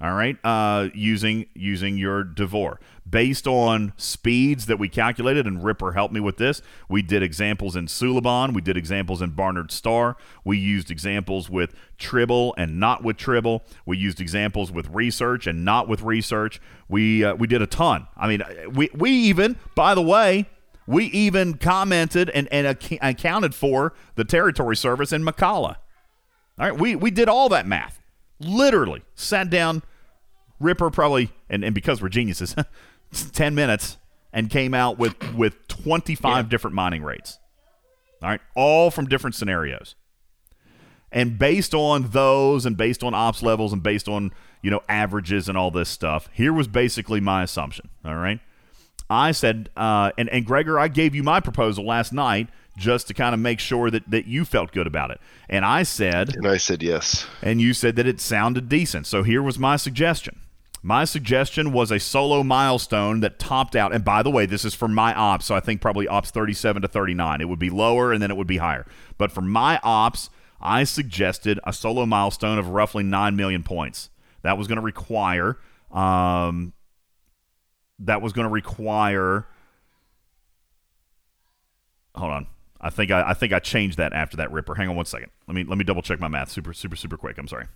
All 0.00 0.12
right, 0.12 0.36
uh, 0.44 0.90
using 0.94 1.46
using 1.54 1.98
your 1.98 2.22
Devore 2.22 2.78
based 3.08 3.48
on 3.48 3.92
speeds 3.96 4.66
that 4.66 4.78
we 4.78 4.88
calculated, 4.88 5.44
and 5.44 5.64
Ripper 5.64 5.92
helped 5.92 6.14
me 6.14 6.20
with 6.20 6.36
this. 6.36 6.62
We 6.88 7.02
did 7.02 7.22
examples 7.22 7.74
in 7.74 7.86
Suliban, 7.86 8.54
we 8.54 8.60
did 8.60 8.76
examples 8.76 9.20
in 9.20 9.30
Barnard 9.30 9.72
Star, 9.72 10.16
we 10.44 10.56
used 10.56 10.92
examples 10.92 11.50
with 11.50 11.74
Tribble 11.98 12.54
and 12.56 12.78
not 12.78 13.02
with 13.02 13.16
Tribble. 13.16 13.64
We 13.86 13.98
used 13.98 14.20
examples 14.20 14.70
with 14.70 14.88
research 14.90 15.48
and 15.48 15.64
not 15.64 15.88
with 15.88 16.02
research. 16.02 16.60
We 16.88 17.24
uh, 17.24 17.34
we 17.34 17.48
did 17.48 17.60
a 17.60 17.66
ton. 17.66 18.06
I 18.16 18.28
mean, 18.28 18.42
we 18.72 18.90
we 18.94 19.10
even, 19.10 19.56
by 19.74 19.96
the 19.96 20.02
way, 20.02 20.46
we 20.86 21.06
even 21.06 21.54
commented 21.54 22.30
and 22.30 22.46
and 22.52 22.68
ac- 22.68 22.98
accounted 23.02 23.52
for 23.52 23.94
the 24.14 24.24
territory 24.24 24.76
service 24.76 25.12
in 25.12 25.24
Macalla. 25.24 25.76
All 26.58 26.70
right, 26.70 26.78
we 26.78 26.94
we 26.94 27.10
did 27.10 27.28
all 27.28 27.48
that 27.48 27.66
math. 27.66 28.00
Literally 28.40 29.02
sat 29.16 29.50
down, 29.50 29.82
Ripper 30.60 30.90
probably, 30.90 31.30
and, 31.48 31.64
and 31.64 31.74
because 31.74 32.02
we're 32.02 32.08
geniuses, 32.08 32.54
10 33.32 33.54
minutes 33.54 33.96
and 34.32 34.50
came 34.50 34.74
out 34.74 34.98
with, 34.98 35.14
with 35.34 35.66
25 35.68 36.48
different 36.48 36.74
mining 36.74 37.02
rates. 37.02 37.38
All 38.22 38.28
right, 38.28 38.40
all 38.54 38.90
from 38.90 39.06
different 39.06 39.34
scenarios. 39.36 39.94
And 41.10 41.38
based 41.38 41.74
on 41.74 42.10
those 42.10 42.66
and 42.66 42.76
based 42.76 43.02
on 43.02 43.14
ops 43.14 43.42
levels 43.42 43.72
and 43.72 43.82
based 43.82 44.08
on, 44.08 44.32
you 44.60 44.70
know, 44.70 44.82
averages 44.88 45.48
and 45.48 45.56
all 45.56 45.70
this 45.70 45.88
stuff, 45.88 46.28
here 46.32 46.52
was 46.52 46.68
basically 46.68 47.20
my 47.20 47.42
assumption. 47.42 47.88
All 48.04 48.16
right. 48.16 48.40
I 49.08 49.32
said, 49.32 49.70
uh, 49.74 50.10
and, 50.18 50.28
and 50.28 50.44
Gregor, 50.44 50.78
I 50.78 50.88
gave 50.88 51.14
you 51.14 51.22
my 51.22 51.40
proposal 51.40 51.86
last 51.86 52.12
night 52.12 52.48
just 52.76 53.08
to 53.08 53.14
kind 53.14 53.34
of 53.34 53.40
make 53.40 53.58
sure 53.58 53.90
that, 53.90 54.08
that 54.10 54.26
you 54.26 54.44
felt 54.44 54.72
good 54.72 54.86
about 54.86 55.10
it. 55.10 55.20
And 55.48 55.64
I 55.64 55.82
said, 55.82 56.36
And 56.36 56.46
I 56.46 56.58
said 56.58 56.82
yes. 56.82 57.26
and 57.42 57.60
you 57.60 57.72
said 57.72 57.96
that 57.96 58.06
it 58.06 58.20
sounded 58.20 58.68
decent. 58.68 59.06
So 59.06 59.22
here 59.22 59.42
was 59.42 59.58
my 59.58 59.76
suggestion. 59.76 60.40
My 60.82 61.04
suggestion 61.04 61.72
was 61.72 61.90
a 61.90 61.98
solo 61.98 62.42
milestone 62.42 63.20
that 63.20 63.38
topped 63.38 63.74
out. 63.74 63.92
And 63.92 64.04
by 64.04 64.22
the 64.22 64.30
way, 64.30 64.46
this 64.46 64.64
is 64.64 64.74
for 64.74 64.88
my 64.88 65.12
ops, 65.14 65.46
so 65.46 65.54
I 65.54 65.60
think 65.60 65.80
probably 65.80 66.06
ops 66.06 66.30
37 66.30 66.82
to 66.82 66.88
39. 66.88 67.40
It 67.40 67.48
would 67.48 67.58
be 67.58 67.70
lower 67.70 68.12
and 68.12 68.22
then 68.22 68.30
it 68.30 68.36
would 68.36 68.46
be 68.46 68.58
higher. 68.58 68.86
But 69.16 69.32
for 69.32 69.40
my 69.40 69.80
ops, 69.82 70.30
I 70.60 70.84
suggested 70.84 71.58
a 71.64 71.72
solo 71.72 72.06
milestone 72.06 72.58
of 72.58 72.68
roughly 72.68 73.02
9 73.02 73.36
million 73.36 73.62
points. 73.62 74.10
That 74.42 74.56
was 74.56 74.68
going 74.68 74.76
to 74.76 74.82
require 74.82 75.58
um, 75.90 76.72
that 77.98 78.22
was 78.22 78.32
going 78.32 78.46
to 78.46 78.52
require 78.52 79.46
hold 82.14 82.32
on 82.32 82.46
i 82.80 82.90
think 82.90 83.10
I, 83.10 83.30
I 83.30 83.34
think 83.34 83.52
i 83.52 83.58
changed 83.58 83.98
that 83.98 84.12
after 84.12 84.36
that 84.38 84.50
ripper 84.52 84.74
hang 84.74 84.88
on 84.88 84.96
one 84.96 85.04
second 85.04 85.30
let 85.46 85.54
me 85.54 85.64
let 85.64 85.78
me 85.78 85.84
double 85.84 86.02
check 86.02 86.20
my 86.20 86.28
math 86.28 86.50
super 86.50 86.72
super 86.72 86.96
super 86.96 87.16
quick 87.16 87.38
i'm 87.38 87.48
sorry 87.48 87.66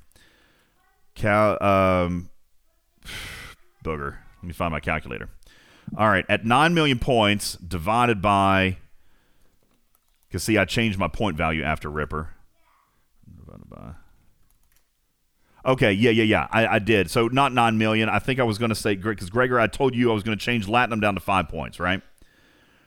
Cal, 1.15 1.63
um, 1.63 2.31
booger 3.85 4.17
let 4.43 4.45
me 4.45 4.53
find 4.53 4.73
my 4.73 4.81
calculator 4.81 5.29
all 5.97 6.09
right 6.09 6.25
at 6.29 6.45
9 6.45 6.75
million 6.75 6.99
points 6.99 7.55
divided 7.57 8.23
by 8.23 8.77
because 10.29 10.43
see 10.43 10.59
i 10.59 10.65
changed 10.65 10.99
my 10.99 11.09
point 11.09 11.37
value 11.37 11.63
after 11.63 11.91
ripper 11.91 12.31
divided 13.37 13.69
by 13.69 13.95
Okay, 15.65 15.93
yeah, 15.93 16.11
yeah, 16.11 16.25
yeah. 16.25 16.49
I, 16.51 16.67
I 16.67 16.79
did. 16.81 17.11
So 17.11 17.29
not 17.29 17.53
nine 17.53 17.79
million. 17.79 18.09
I 18.09 18.19
think 18.19 18.41
I 18.41 18.43
was 18.43 18.59
going 18.59 18.71
to 18.71 18.75
say 18.75 18.97
because 18.97 19.31
Gregor, 19.31 19.61
I 19.61 19.69
told 19.69 19.95
you 19.95 20.11
I 20.11 20.15
was 20.15 20.23
going 20.23 20.37
to 20.37 20.45
change 20.45 20.67
Latinum 20.67 21.01
down 21.01 21.15
to 21.15 21.21
five 21.21 21.49
points, 21.49 21.79
right? 21.79 22.03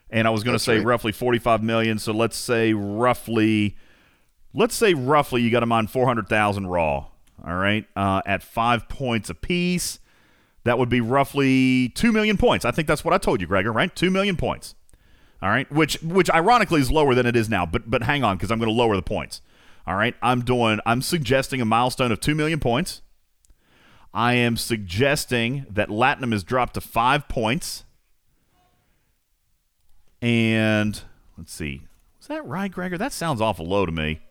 And 0.10 0.28
I 0.28 0.32
was 0.32 0.44
going 0.44 0.56
to 0.56 0.64
say 0.64 0.78
right. 0.78 0.86
roughly 0.86 1.12
forty-five 1.14 1.64
million. 1.64 2.00
So 2.00 2.12
let's 2.12 2.36
say 2.36 2.74
roughly, 2.74 3.78
let's 4.54 4.76
say 4.76 4.94
roughly, 4.94 5.42
you 5.42 5.52
got 5.52 5.62
to 5.62 5.66
mine 5.66 5.88
four 5.88 6.06
hundred 6.06 6.28
thousand 6.28 6.68
raw. 6.68 7.06
All 7.46 7.56
right, 7.56 7.86
uh, 7.96 8.22
at 8.26 8.44
five 8.44 8.90
points 8.90 9.30
apiece, 9.30 10.00
that 10.66 10.78
would 10.78 10.90
be 10.90 11.00
roughly 11.00 11.90
two 11.90 12.12
million 12.12 12.38
points. 12.38 12.66
I 12.66 12.72
think 12.72 12.88
that's 12.88 13.06
what 13.06 13.14
I 13.14 13.18
told 13.18 13.40
you, 13.40 13.48
Gregor. 13.48 13.72
Right, 13.72 13.96
two 13.96 14.12
million 14.12 14.36
points. 14.36 14.76
All 15.42 15.50
right, 15.50 15.72
which 15.72 16.02
which 16.02 16.30
ironically 16.30 16.82
is 16.82 16.92
lower 16.92 17.16
than 17.16 17.26
it 17.26 17.36
is 17.36 17.48
now. 17.48 17.66
But 17.66 17.90
but 17.90 18.04
hang 18.04 18.24
on, 18.24 18.36
because 18.36 18.52
I'm 18.52 18.60
going 18.60 18.70
to 18.70 18.76
lower 18.76 18.96
the 18.96 19.02
points. 19.02 19.42
All 19.88 19.96
right, 19.96 20.16
I'm 20.22 20.44
doing. 20.44 20.80
I'm 20.86 21.02
suggesting 21.02 21.62
a 21.62 21.66
milestone 21.66 22.12
of 22.12 22.20
two 22.20 22.36
million 22.36 22.60
points. 22.60 23.02
I 24.14 24.34
am 24.34 24.58
suggesting 24.58 25.66
that 25.70 25.90
Latinum 25.90 26.34
is 26.34 26.44
dropped 26.44 26.74
to 26.76 26.82
five 26.82 27.28
points. 27.28 27.84
And 30.22 31.00
let's 31.38 31.54
see, 31.54 31.82
was 32.18 32.28
that 32.28 32.46
right, 32.46 32.72
Gregor? 32.72 32.98
That 32.98 33.14
sounds 33.14 33.42
awful 33.42 33.68
low 33.68 33.86
to 33.86 33.92
me. 33.92 34.22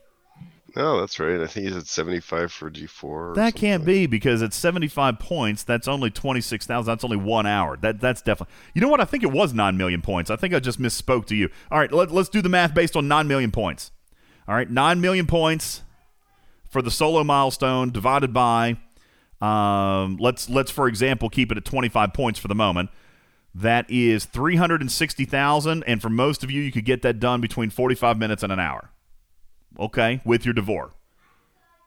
No, 0.77 0.99
that's 0.99 1.21
right. 1.21 1.41
I 1.41 1.47
think 1.47 1.67
he 1.67 1.73
said 1.73 1.87
75 1.87 2.51
for 2.51 2.71
G4. 2.71 3.35
That 3.37 3.55
can't 3.55 3.85
be 3.85 4.07
because 4.07 4.43
at 4.43 4.53
75 4.53 5.21
points, 5.21 5.63
that's 5.63 5.87
only 5.87 6.11
26,000. 6.11 6.91
That's 6.91 7.05
only 7.05 7.17
one 7.17 7.47
hour. 7.47 7.77
That 7.77 8.01
That's 8.01 8.23
definitely. 8.23 8.55
You 8.75 8.81
know 8.81 8.89
what? 8.89 9.01
I 9.01 9.05
think 9.05 9.23
it 9.23 9.31
was 9.31 9.55
9 9.55 9.77
million 9.77 10.03
points. 10.03 10.31
I 10.31 10.37
think 10.37 10.53
I 10.53 10.59
just 10.59 10.81
misspoke 10.81 11.27
to 11.27 11.37
you. 11.37 11.49
All 11.71 11.79
right, 11.79 11.93
let, 11.93 12.11
let's 12.11 12.29
do 12.29 12.43
the 12.43 12.49
math 12.49 12.75
based 12.75 12.97
on 12.97 13.07
9 13.07 13.29
million 13.29 13.53
points. 13.53 13.93
All 14.49 14.55
right, 14.55 14.69
9 14.69 15.01
million 15.01 15.27
points 15.27 15.83
for 16.69 16.83
the 16.83 16.91
solo 16.91 17.23
milestone 17.23 17.91
divided 17.91 18.33
by, 18.33 18.77
um, 19.41 20.17
let's, 20.19 20.51
let's, 20.51 20.73
for 20.73 20.89
example, 20.89 21.31
keep 21.31 21.53
it 21.53 21.57
at 21.57 21.65
25 21.65 22.13
points 22.13 22.41
for 22.41 22.49
the 22.49 22.55
moment. 22.55 22.91
That 23.55 23.89
is 23.89 24.25
360,000. 24.25 25.85
And 25.85 26.03
for 26.03 26.11
most 26.11 26.43
of 26.43 26.51
you, 26.51 26.63
you 26.63 26.73
could 26.73 26.85
get 26.85 27.03
that 27.03 27.21
done 27.21 27.41
between 27.41 27.71
45 27.71 28.19
minutes 28.19 28.43
and 28.43 28.53
an 28.53 28.59
hour. 28.59 28.91
Okay, 29.79 30.21
with 30.25 30.45
your 30.45 30.55
Devore. 30.55 30.93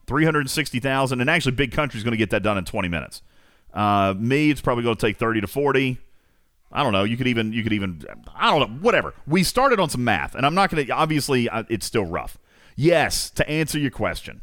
360,000 0.07 1.21
and 1.21 1.29
actually 1.29 1.51
big 1.51 1.71
country's 1.71 2.03
going 2.03 2.11
to 2.13 2.17
get 2.17 2.29
that 2.29 2.41
done 2.41 2.57
in 2.57 2.65
20 2.65 2.87
minutes. 2.87 3.21
Uh, 3.73 4.13
me 4.17 4.49
it's 4.49 4.61
probably 4.61 4.83
going 4.83 4.95
to 4.95 5.05
take 5.05 5.17
30 5.17 5.41
to 5.41 5.47
40. 5.47 5.97
I 6.71 6.83
don't 6.83 6.93
know. 6.93 7.03
You 7.03 7.17
could 7.17 7.27
even 7.27 7.53
you 7.53 7.63
could 7.63 7.73
even 7.73 8.03
I 8.35 8.49
don't 8.49 8.59
know, 8.59 8.79
whatever. 8.79 9.13
We 9.25 9.43
started 9.43 9.79
on 9.79 9.89
some 9.89 10.03
math 10.03 10.35
and 10.35 10.45
I'm 10.45 10.55
not 10.55 10.69
going 10.69 10.85
to 10.85 10.91
obviously 10.91 11.49
uh, 11.49 11.63
it's 11.69 11.85
still 11.85 12.05
rough. 12.05 12.37
Yes, 12.75 13.29
to 13.31 13.47
answer 13.49 13.79
your 13.79 13.91
question. 13.91 14.41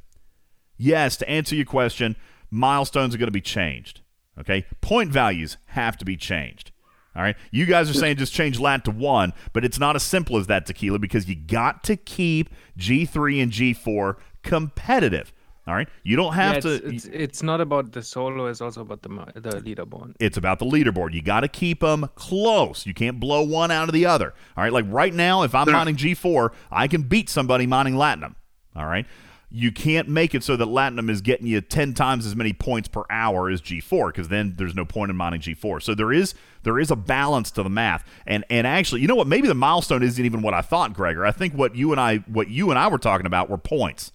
Yes, 0.76 1.16
to 1.18 1.28
answer 1.28 1.54
your 1.54 1.66
question, 1.66 2.16
milestones 2.50 3.14
are 3.14 3.18
going 3.18 3.28
to 3.28 3.32
be 3.32 3.40
changed. 3.40 4.00
Okay? 4.38 4.66
Point 4.80 5.12
values 5.12 5.56
have 5.66 5.96
to 5.98 6.04
be 6.04 6.16
changed. 6.16 6.72
All 7.16 7.22
right. 7.22 7.36
You 7.52 7.64
guys 7.66 7.88
are 7.88 7.94
saying 7.94 8.16
just 8.16 8.32
change 8.32 8.58
lat 8.58 8.84
to 8.86 8.90
one, 8.90 9.32
but 9.52 9.64
it's 9.64 9.78
not 9.78 9.94
as 9.96 10.02
simple 10.02 10.36
as 10.36 10.46
that, 10.48 10.66
Tequila, 10.66 10.98
because 10.98 11.28
you 11.28 11.36
got 11.36 11.84
to 11.84 11.96
keep 11.96 12.50
G3 12.78 13.42
and 13.42 13.52
G4 13.52 14.16
competitive. 14.42 15.32
All 15.66 15.74
right. 15.74 15.88
You 16.02 16.16
don't 16.16 16.34
have 16.34 16.56
Yeah, 16.56 16.60
to. 16.60 16.74
it's, 16.74 16.84
it's, 16.86 17.04
it's 17.06 17.42
not 17.42 17.60
about 17.62 17.92
the 17.92 18.02
solo; 18.02 18.46
it's 18.48 18.60
also 18.60 18.82
about 18.82 19.00
the 19.00 19.08
the 19.40 19.62
leaderboard. 19.62 20.14
it's 20.20 20.36
about 20.36 20.58
the 20.58 20.66
leaderboard. 20.66 21.14
You 21.14 21.22
got 21.22 21.40
to 21.40 21.48
keep 21.48 21.80
them 21.80 22.06
close. 22.16 22.84
You 22.84 22.92
can't 22.92 23.18
blow 23.18 23.42
one 23.42 23.70
out 23.70 23.88
of 23.88 23.94
the 23.94 24.04
other. 24.04 24.34
All 24.58 24.64
right. 24.64 24.72
Like 24.72 24.84
right 24.88 25.14
now, 25.14 25.42
if 25.42 25.54
I'm 25.54 25.70
mining 25.72 25.96
G4, 25.96 26.50
I 26.70 26.86
can 26.86 27.02
beat 27.02 27.30
somebody 27.30 27.66
mining 27.66 27.94
Latinum. 27.94 28.34
All 28.76 28.84
right. 28.86 29.06
You 29.56 29.70
can't 29.70 30.08
make 30.08 30.34
it 30.34 30.42
so 30.42 30.56
that 30.56 30.66
Latinum 30.66 31.08
is 31.08 31.20
getting 31.20 31.46
you 31.46 31.60
10 31.60 31.94
times 31.94 32.26
as 32.26 32.34
many 32.34 32.52
points 32.52 32.88
per 32.88 33.04
hour 33.08 33.48
as 33.48 33.62
G4 33.62 34.08
because 34.08 34.26
then 34.26 34.54
there's 34.56 34.74
no 34.74 34.84
point 34.84 35.12
in 35.12 35.16
mining 35.16 35.40
G4. 35.40 35.80
So 35.80 35.94
there 35.94 36.12
is 36.12 36.34
there 36.64 36.80
is 36.80 36.90
a 36.90 36.96
balance 36.96 37.52
to 37.52 37.62
the 37.62 37.70
math. 37.70 38.04
And 38.26 38.44
and 38.50 38.66
actually, 38.66 39.02
you 39.02 39.06
know 39.06 39.14
what? 39.14 39.28
Maybe 39.28 39.46
the 39.46 39.54
milestone 39.54 40.02
isn't 40.02 40.24
even 40.24 40.42
what 40.42 40.54
I 40.54 40.60
thought, 40.60 40.92
Gregor. 40.92 41.24
I 41.24 41.30
think 41.30 41.54
what 41.54 41.76
you 41.76 41.92
and 41.92 42.00
I 42.00 42.16
what 42.26 42.48
you 42.48 42.70
and 42.70 42.78
I 42.80 42.88
were 42.88 42.98
talking 42.98 43.26
about 43.26 43.48
were 43.48 43.56
points. 43.56 44.10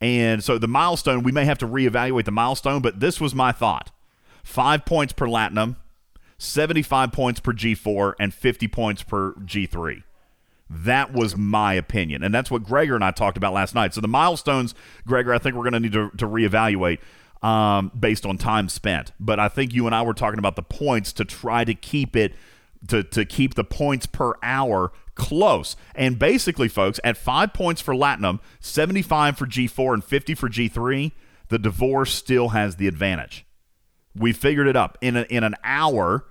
And 0.00 0.42
so 0.42 0.56
the 0.56 0.66
milestone, 0.66 1.24
we 1.24 1.32
may 1.32 1.44
have 1.44 1.58
to 1.58 1.68
reevaluate 1.68 2.24
the 2.24 2.30
milestone, 2.30 2.80
but 2.80 3.00
this 3.00 3.20
was 3.20 3.34
my 3.34 3.52
thought. 3.52 3.90
5 4.44 4.86
points 4.86 5.12
per 5.12 5.26
Latinum, 5.26 5.76
75 6.38 7.12
points 7.12 7.38
per 7.38 7.52
G4 7.52 8.14
and 8.18 8.32
50 8.32 8.66
points 8.68 9.02
per 9.02 9.34
G3. 9.34 10.04
That 10.72 11.12
was 11.12 11.36
my 11.36 11.74
opinion. 11.74 12.22
And 12.22 12.32
that's 12.32 12.50
what 12.50 12.62
Gregor 12.62 12.94
and 12.94 13.02
I 13.04 13.10
talked 13.10 13.36
about 13.36 13.52
last 13.52 13.74
night. 13.74 13.92
So 13.92 14.00
the 14.00 14.06
milestones, 14.08 14.72
Gregor, 15.04 15.34
I 15.34 15.38
think 15.38 15.56
we're 15.56 15.68
going 15.68 15.72
to 15.72 15.80
need 15.80 15.92
to, 15.92 16.26
reevaluate. 16.28 16.98
um, 17.42 17.90
based 17.98 18.24
on 18.26 18.38
time 18.38 18.68
spent. 18.68 19.12
But 19.18 19.40
I 19.40 19.48
think 19.48 19.74
you 19.74 19.86
and 19.86 19.94
I 19.94 20.02
were 20.02 20.14
talking 20.14 20.38
about 20.38 20.56
the 20.56 20.62
points 20.62 21.12
to 21.14 21.24
try 21.24 21.64
to 21.64 21.74
keep 21.74 22.14
it 22.14 22.34
to 22.88 23.02
to 23.02 23.24
keep 23.24 23.54
the 23.54 23.64
points 23.64 24.06
per 24.06 24.34
hour 24.42 24.92
close. 25.14 25.76
And 25.94 26.18
basically, 26.18 26.68
folks, 26.68 27.00
at 27.04 27.16
five 27.16 27.52
points 27.52 27.80
for 27.80 27.94
Latinum, 27.94 28.40
75 28.60 29.36
for 29.36 29.46
G4, 29.46 29.94
and 29.94 30.04
50 30.04 30.34
for 30.34 30.48
G3, 30.48 31.12
the 31.48 31.58
divorce 31.58 32.14
still 32.14 32.50
has 32.50 32.76
the 32.76 32.86
advantage. 32.86 33.44
We 34.14 34.32
figured 34.32 34.66
it 34.66 34.76
up 34.76 34.96
in 35.00 35.16
a, 35.16 35.22
in 35.22 35.44
an 35.44 35.54
hour 35.62 36.26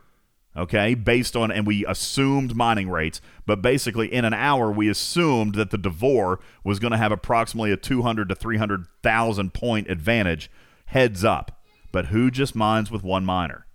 okay, 0.59 0.93
based 0.93 1.35
on, 1.35 1.51
and 1.51 1.65
we 1.65 1.85
assumed 1.85 2.55
mining 2.55 2.89
rates, 2.89 3.21
but 3.45 3.61
basically 3.61 4.13
in 4.13 4.25
an 4.25 4.33
hour, 4.33 4.71
we 4.71 4.89
assumed 4.89 5.55
that 5.55 5.71
the 5.71 5.77
Devore 5.77 6.39
was 6.63 6.79
going 6.79 6.91
to 6.91 6.97
have 6.97 7.11
approximately 7.11 7.71
a 7.71 7.77
200 7.77 8.29
to 8.29 8.35
300,000 8.35 9.53
point 9.53 9.89
advantage 9.89 10.51
heads 10.85 11.23
up. 11.23 11.63
But 11.91 12.07
who 12.07 12.29
just 12.29 12.55
mines 12.55 12.91
with 12.91 13.03
one 13.03 13.25
miner? 13.25 13.65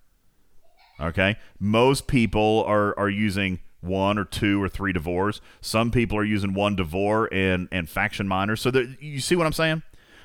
Okay, 1.01 1.36
most 1.59 2.06
people 2.06 2.62
are, 2.69 2.97
are 2.97 3.09
using 3.09 3.61
one 3.81 4.16
or 4.19 4.24
two 4.24 4.62
or 4.62 4.69
three 4.69 4.93
Devores. 4.93 5.40
Some 5.61 5.90
people 5.90 6.16
are 6.16 6.24
using 6.24 6.55
one 6.55 6.77
Devore 6.77 7.28
and, 7.32 7.69
and 7.73 7.89
faction 7.89 8.28
miners. 8.28 8.61
So 8.61 8.70
there, 8.70 8.86
you 9.01 9.20
see 9.20 9.35
what 9.35 9.47
I'm 9.47 9.52
saying? 9.52 9.82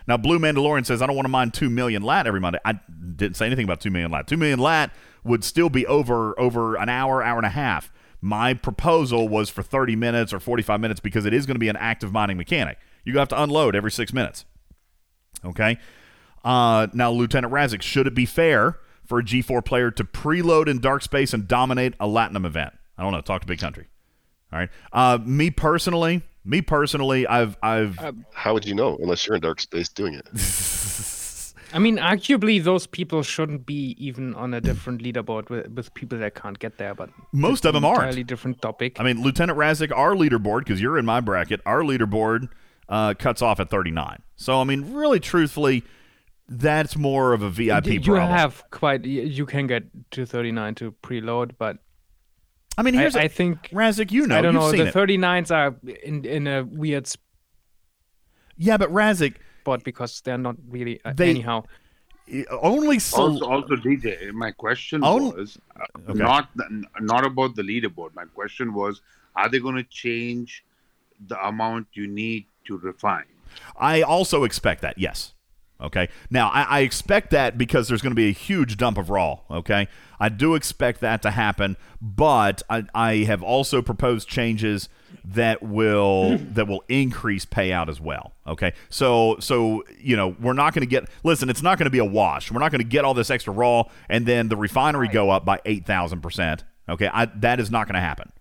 Now, 0.07 0.18
Blue 0.18 0.40
Mandalorian 0.40 0.86
says, 0.86 1.02
I 1.02 1.07
don't 1.07 1.15
want 1.15 1.26
to 1.26 1.30
mine 1.31 1.52
2 1.52 1.69
million 1.69 2.02
lat 2.02 2.26
every 2.26 2.40
Monday. 2.40 2.60
I 2.65 2.80
didn't 3.15 3.36
say 3.36 3.45
anything 3.45 3.65
about 3.65 3.81
2 3.81 3.91
million 3.91 4.11
lat. 4.11 4.27
2 4.27 4.38
million 4.38 4.60
lat 4.60 4.91
would 5.23 5.43
still 5.43 5.69
be 5.69 5.85
over 5.85 6.39
over 6.39 6.75
an 6.75 6.89
hour, 6.89 7.21
hour 7.23 7.37
and 7.37 7.45
a 7.45 7.51
half. 7.51 7.91
My 8.21 8.53
proposal 8.53 9.29
was 9.29 9.49
for 9.49 9.63
30 9.63 9.95
minutes 9.95 10.33
or 10.33 10.39
45 10.39 10.79
minutes 10.79 10.99
because 10.99 11.25
it 11.25 11.33
is 11.33 11.45
going 11.45 11.55
to 11.55 11.59
be 11.59 11.69
an 11.69 11.77
active 11.77 12.11
mining 12.11 12.37
mechanic. 12.37 12.77
You 13.05 13.17
have 13.17 13.29
to 13.29 13.41
unload 13.41 13.75
every 13.75 13.91
six 13.91 14.11
minutes. 14.11 14.45
Okay. 15.45 15.77
Uh, 16.43 16.87
now, 16.93 17.11
Lieutenant 17.11 17.53
Razik, 17.53 17.81
should 17.81 18.07
it 18.07 18.15
be 18.15 18.25
fair 18.25 18.77
for 19.05 19.19
a 19.19 19.23
G4 19.23 19.63
player 19.63 19.91
to 19.91 20.03
preload 20.03 20.67
in 20.67 20.79
dark 20.79 21.01
space 21.01 21.33
and 21.33 21.47
dominate 21.47 21.93
a 21.99 22.07
Latinum 22.07 22.45
event? 22.45 22.73
I 22.97 23.03
don't 23.03 23.11
know. 23.11 23.21
Talk 23.21 23.41
to 23.41 23.47
Big 23.47 23.59
Country. 23.59 23.87
All 24.51 24.59
right. 24.59 24.69
Uh, 24.91 25.19
me 25.23 25.49
personally, 25.49 26.23
me 26.43 26.61
personally, 26.61 27.25
I've, 27.27 27.57
I've. 27.61 27.97
How 28.33 28.53
would 28.53 28.65
you 28.65 28.75
know 28.75 28.97
unless 29.01 29.25
you're 29.25 29.35
in 29.35 29.41
dark 29.41 29.61
space 29.61 29.89
doing 29.89 30.15
it? 30.15 30.27
I 31.73 31.79
mean, 31.79 31.97
arguably, 31.97 32.63
those 32.63 32.87
people 32.87 33.21
shouldn't 33.23 33.65
be 33.65 33.95
even 33.97 34.33
on 34.35 34.53
a 34.53 34.61
different 34.61 35.01
leaderboard 35.03 35.49
with, 35.49 35.67
with 35.69 35.93
people 35.93 36.17
that 36.19 36.35
can't 36.35 36.57
get 36.57 36.77
there. 36.77 36.95
But 36.95 37.09
most 37.31 37.65
of 37.65 37.73
them 37.73 37.85
aren't. 37.85 37.99
Entirely 37.99 38.23
different 38.23 38.61
topic. 38.61 38.99
I 38.99 39.03
mean, 39.03 39.21
Lieutenant 39.21 39.57
Razik, 39.57 39.95
our 39.95 40.13
leaderboard, 40.15 40.59
because 40.59 40.81
you're 40.81 40.97
in 40.97 41.05
my 41.05 41.21
bracket, 41.21 41.61
our 41.65 41.81
leaderboard 41.81 42.49
uh, 42.87 43.13
cuts 43.13 43.41
off 43.41 43.59
at 43.59 43.69
39. 43.69 44.23
So, 44.35 44.59
I 44.59 44.63
mean, 44.63 44.93
really, 44.93 45.19
truthfully, 45.19 45.83
that's 46.47 46.97
more 46.97 47.33
of 47.33 47.43
a 47.43 47.49
VIP 47.49 47.85
you 47.87 48.01
problem. 48.01 48.29
have 48.29 48.63
quite. 48.71 49.05
You 49.05 49.45
can 49.45 49.67
get 49.67 49.83
to 50.11 50.25
39 50.25 50.75
to 50.75 50.91
preload, 51.03 51.51
but 51.59 51.77
I 52.77 52.81
mean, 52.81 52.93
here's 52.95 53.15
I, 53.15 53.21
a- 53.21 53.23
I 53.25 53.27
think 53.27 53.69
Razik, 53.69 54.11
you 54.11 54.25
know, 54.25 54.37
I 54.37 54.41
don't 54.41 54.55
know. 54.55 54.71
The 54.71 54.87
it. 54.87 54.93
39s 54.93 55.51
are 55.55 55.75
in 56.03 56.25
in 56.25 56.47
a 56.47 56.63
weird 56.63 57.07
Yeah, 58.57 58.77
but 58.77 58.89
Razik, 58.89 59.35
spot 59.69 59.83
because 59.83 60.21
they're 60.21 60.37
not 60.49 60.55
really. 60.69 60.99
Uh, 61.05 61.13
They- 61.13 61.29
anyhow, 61.31 61.63
only 62.51 62.99
so. 62.99 63.21
Also, 63.23 63.45
also, 63.45 63.75
DJ, 63.75 64.31
my 64.31 64.51
question 64.51 65.03
Own- 65.03 65.35
was 65.35 65.57
uh, 65.75 66.09
Okay. 66.09 66.19
not 66.19 66.49
not 67.13 67.23
about 67.25 67.55
the 67.55 67.63
leaderboard. 67.71 68.11
My 68.15 68.25
question 68.39 68.73
was, 68.73 69.01
are 69.35 69.49
they 69.49 69.59
going 69.59 69.75
to 69.83 69.87
change 70.03 70.63
the 71.27 71.37
amount 71.51 71.87
you 71.93 72.07
need 72.07 72.45
to 72.67 72.77
refine? 72.77 73.29
I 73.77 74.01
also 74.01 74.43
expect 74.43 74.81
that, 74.81 74.97
yes. 74.97 75.33
Okay. 75.81 76.10
Now, 76.30 76.49
I, 76.49 76.64
I 76.64 76.80
expect 76.81 77.30
that 77.31 77.57
because 77.57 77.88
there's 77.88 78.01
going 78.01 78.11
to 78.11 78.15
be 78.15 78.27
a 78.27 78.34
huge 78.34 78.76
dump 78.76 78.97
of 78.97 79.10
raw. 79.10 79.39
Okay. 79.49 79.88
I 80.19 80.27
do 80.27 80.56
expect 80.56 80.99
that 80.99 81.22
to 81.22 81.31
happen, 81.31 81.77
but 82.01 82.61
I, 82.69 82.84
I 82.93 83.15
have 83.23 83.41
also 83.41 83.81
proposed 83.81 84.27
changes 84.27 84.89
that 85.23 85.64
will 85.64 86.38
that 86.53 86.68
will 86.68 86.84
increase 86.89 87.45
payout 87.45 87.88
as 87.88 88.01
well. 88.01 88.34
Okay. 88.45 88.73
So 88.89 89.38
so 89.39 89.84
you 89.97 90.18
know 90.18 90.35
we're 90.41 90.53
not 90.53 90.73
going 90.73 90.81
to 90.81 90.89
get 90.89 91.10
listen. 91.23 91.49
It's 91.49 91.61
not 91.61 91.77
going 91.77 91.85
to 91.85 91.91
be 91.91 91.99
a 91.99 92.06
wash. 92.06 92.51
We're 92.51 92.60
not 92.60 92.72
going 92.72 92.81
to 92.81 92.88
get 92.88 93.06
all 93.06 93.14
this 93.14 93.30
extra 93.30 93.53
raw 93.53 93.84
and 94.10 94.26
then 94.26 94.49
the 94.49 94.57
refinery 94.57 95.07
go 95.07 95.30
up 95.30 95.45
by 95.45 95.61
eight 95.65 95.85
thousand 95.85 96.22
percent. 96.22 96.65
Okay. 96.89 97.10
I, 97.11 97.26
that 97.26 97.61
is 97.61 97.72
not 97.72 97.88
going 97.88 97.95
to 97.95 98.01
happen. 98.01 98.31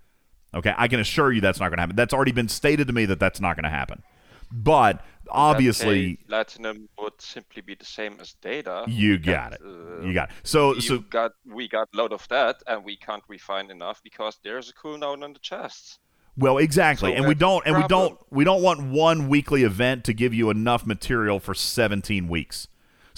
Okay, 0.54 0.72
I 0.76 0.88
can 0.88 0.98
assure 0.98 1.30
you 1.30 1.40
that's 1.40 1.60
not 1.60 1.68
going 1.68 1.76
to 1.76 1.82
happen. 1.82 1.96
That's 1.96 2.14
already 2.14 2.32
been 2.32 2.48
stated 2.48 2.86
to 2.86 2.92
me 2.92 3.04
that 3.06 3.20
that's 3.20 3.40
not 3.40 3.56
going 3.56 3.64
to 3.64 3.70
happen. 3.70 4.02
But 4.50 5.04
obviously, 5.30 6.18
Latinum 6.28 6.88
would 6.98 7.20
simply 7.20 7.62
be 7.62 7.74
the 7.74 7.84
same 7.84 8.16
as 8.20 8.34
data. 8.40 8.84
you 8.88 9.18
got 9.18 9.52
it. 9.54 9.60
uh, 9.64 10.00
You 10.00 10.14
got 10.14 10.30
it. 10.30 10.36
So 10.42 10.78
so 10.78 10.98
got 10.98 11.32
we 11.44 11.68
got 11.68 11.88
load 11.94 12.12
of 12.12 12.26
that, 12.28 12.62
and 12.66 12.84
we 12.84 12.96
can't 12.96 13.22
refine 13.28 13.70
enough 13.70 14.02
because 14.02 14.38
there's 14.42 14.70
a 14.70 14.74
cooldown 14.74 15.22
on 15.22 15.32
the 15.32 15.38
chests. 15.40 15.98
well, 16.36 16.58
exactly. 16.58 17.12
So 17.12 17.16
and 17.16 17.26
we 17.26 17.34
don't 17.34 17.66
and 17.66 17.76
we 17.76 17.86
don't 17.88 18.18
we 18.30 18.44
don't 18.44 18.62
want 18.62 18.82
one 18.90 19.28
weekly 19.28 19.64
event 19.64 20.04
to 20.04 20.12
give 20.12 20.32
you 20.32 20.50
enough 20.50 20.86
material 20.86 21.40
for 21.40 21.54
17 21.54 22.28
weeks. 22.28 22.68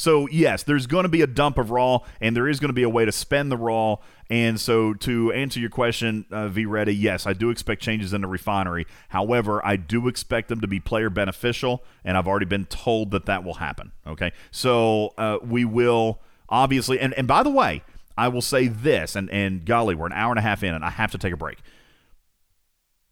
So 0.01 0.27
yes, 0.29 0.63
there's 0.63 0.87
going 0.87 1.03
to 1.03 1.11
be 1.11 1.21
a 1.21 1.27
dump 1.27 1.59
of 1.59 1.71
raw, 1.71 1.99
and 2.23 2.35
there 2.35 2.49
is 2.49 2.59
going 2.59 2.71
to 2.71 2.75
be 2.75 2.85
a 2.85 2.89
way 2.89 3.05
to 3.05 3.13
spend 3.13 3.53
the 3.53 3.59
raw. 3.59 3.97
And 4.31 4.59
so, 4.59 4.95
to 4.95 5.31
answer 5.33 5.61
your 5.61 5.69
question, 5.69 6.25
uh, 6.31 6.49
V 6.49 6.65
Ready, 6.65 6.95
yes, 6.95 7.27
I 7.27 7.35
do 7.35 7.51
expect 7.51 7.83
changes 7.83 8.15
in 8.15 8.23
the 8.23 8.27
refinery. 8.27 8.87
However, 9.11 9.61
I 9.63 9.77
do 9.77 10.09
expect 10.09 10.49
them 10.49 10.63
to 10.63 10.67
be 10.67 10.81
player 10.81 11.11
beneficial, 11.11 11.85
and 12.03 12.17
I've 12.17 12.27
already 12.27 12.47
been 12.47 12.65
told 12.65 13.11
that 13.11 13.27
that 13.27 13.45
will 13.45 13.55
happen. 13.55 13.93
Okay, 14.07 14.33
so 14.51 15.13
uh, 15.19 15.37
we 15.43 15.67
will 15.67 16.19
obviously, 16.49 16.99
and 16.99 17.13
and 17.15 17.29
by 17.29 17.43
the 17.43 17.51
way, 17.51 17.83
I 18.17 18.29
will 18.29 18.41
say 18.41 18.69
this, 18.69 19.17
and 19.17 19.29
and 19.31 19.67
golly, 19.67 19.95
we're 19.95 20.07
an 20.07 20.15
hour 20.15 20.33
and 20.33 20.39
a 20.39 20.43
half 20.43 20.63
in, 20.63 20.73
and 20.73 20.83
I 20.83 20.91
have 20.91 21.11
to 21.11 21.19
take 21.19 21.35
a 21.35 21.37
break. 21.37 21.59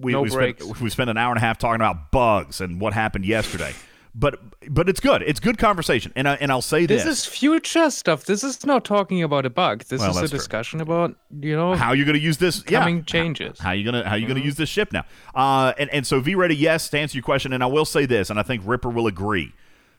We, 0.01 0.13
No 0.13 0.23
we. 0.23 0.31
Spent, 0.31 0.63
we 0.81 0.89
spent 0.89 1.11
an 1.11 1.19
hour 1.19 1.33
and 1.33 1.39
a 1.39 1.43
half 1.43 1.59
talking 1.59 1.83
about 1.83 2.11
bugs 2.11 2.63
and 2.63 2.81
what 2.81 2.95
happened 2.95 3.27
yesterday. 3.27 3.75
But 4.19 4.41
but 4.69 4.89
it's 4.89 4.99
good. 4.99 5.23
It's 5.23 5.39
good 5.39 5.59
conversation. 5.59 6.13
And 6.17 6.29
I, 6.29 6.35
and 6.35 6.51
I'll 6.51 6.61
say 6.61 6.87
this 6.87 7.05
this. 7.05 7.21
is 7.21 7.27
future 7.27 7.89
stuff. 7.89 8.25
This 8.25 8.43
is 8.43 8.67
not 8.67 8.85
talking 8.85 9.23
about 9.23 9.47
a 9.47 9.51
bug. 9.51 9.85
This 9.85 10.01
Well, 10.01 10.11
is 10.11 10.17
a 10.17 10.21
true. 10.21 10.29
discussion 10.39 10.81
about 10.81 11.15
you 11.41 11.55
know 11.55 11.77
how 11.77 11.93
you're 11.93 12.05
going 12.05 12.19
to 12.19 12.23
use 12.23 12.39
this 12.39 12.65
yeah. 12.69 13.01
changes. 13.03 13.61
How 13.61 13.71
you 13.71 13.85
gonna 13.85 14.09
how 14.09 14.17
you 14.17 14.27
gonna 14.27 14.41
use 14.41 14.57
this 14.57 14.69
ship 14.69 14.93
now? 14.93 15.05
Uh, 15.37 15.73
and 15.79 15.89
and 15.91 16.05
so 16.05 16.19
V 16.19 16.35
ready 16.35 16.57
yes 16.57 16.89
to 16.91 16.99
answer 16.99 17.17
your 17.17 17.23
question, 17.23 17.53
and 17.53 17.63
I 17.63 17.67
will 17.67 17.85
say 17.85 18.07
this, 18.07 18.29
and 18.29 18.41
I 18.41 18.43
think 18.43 18.63
Ripper 18.67 18.89
will 18.89 19.07
agree 19.07 19.53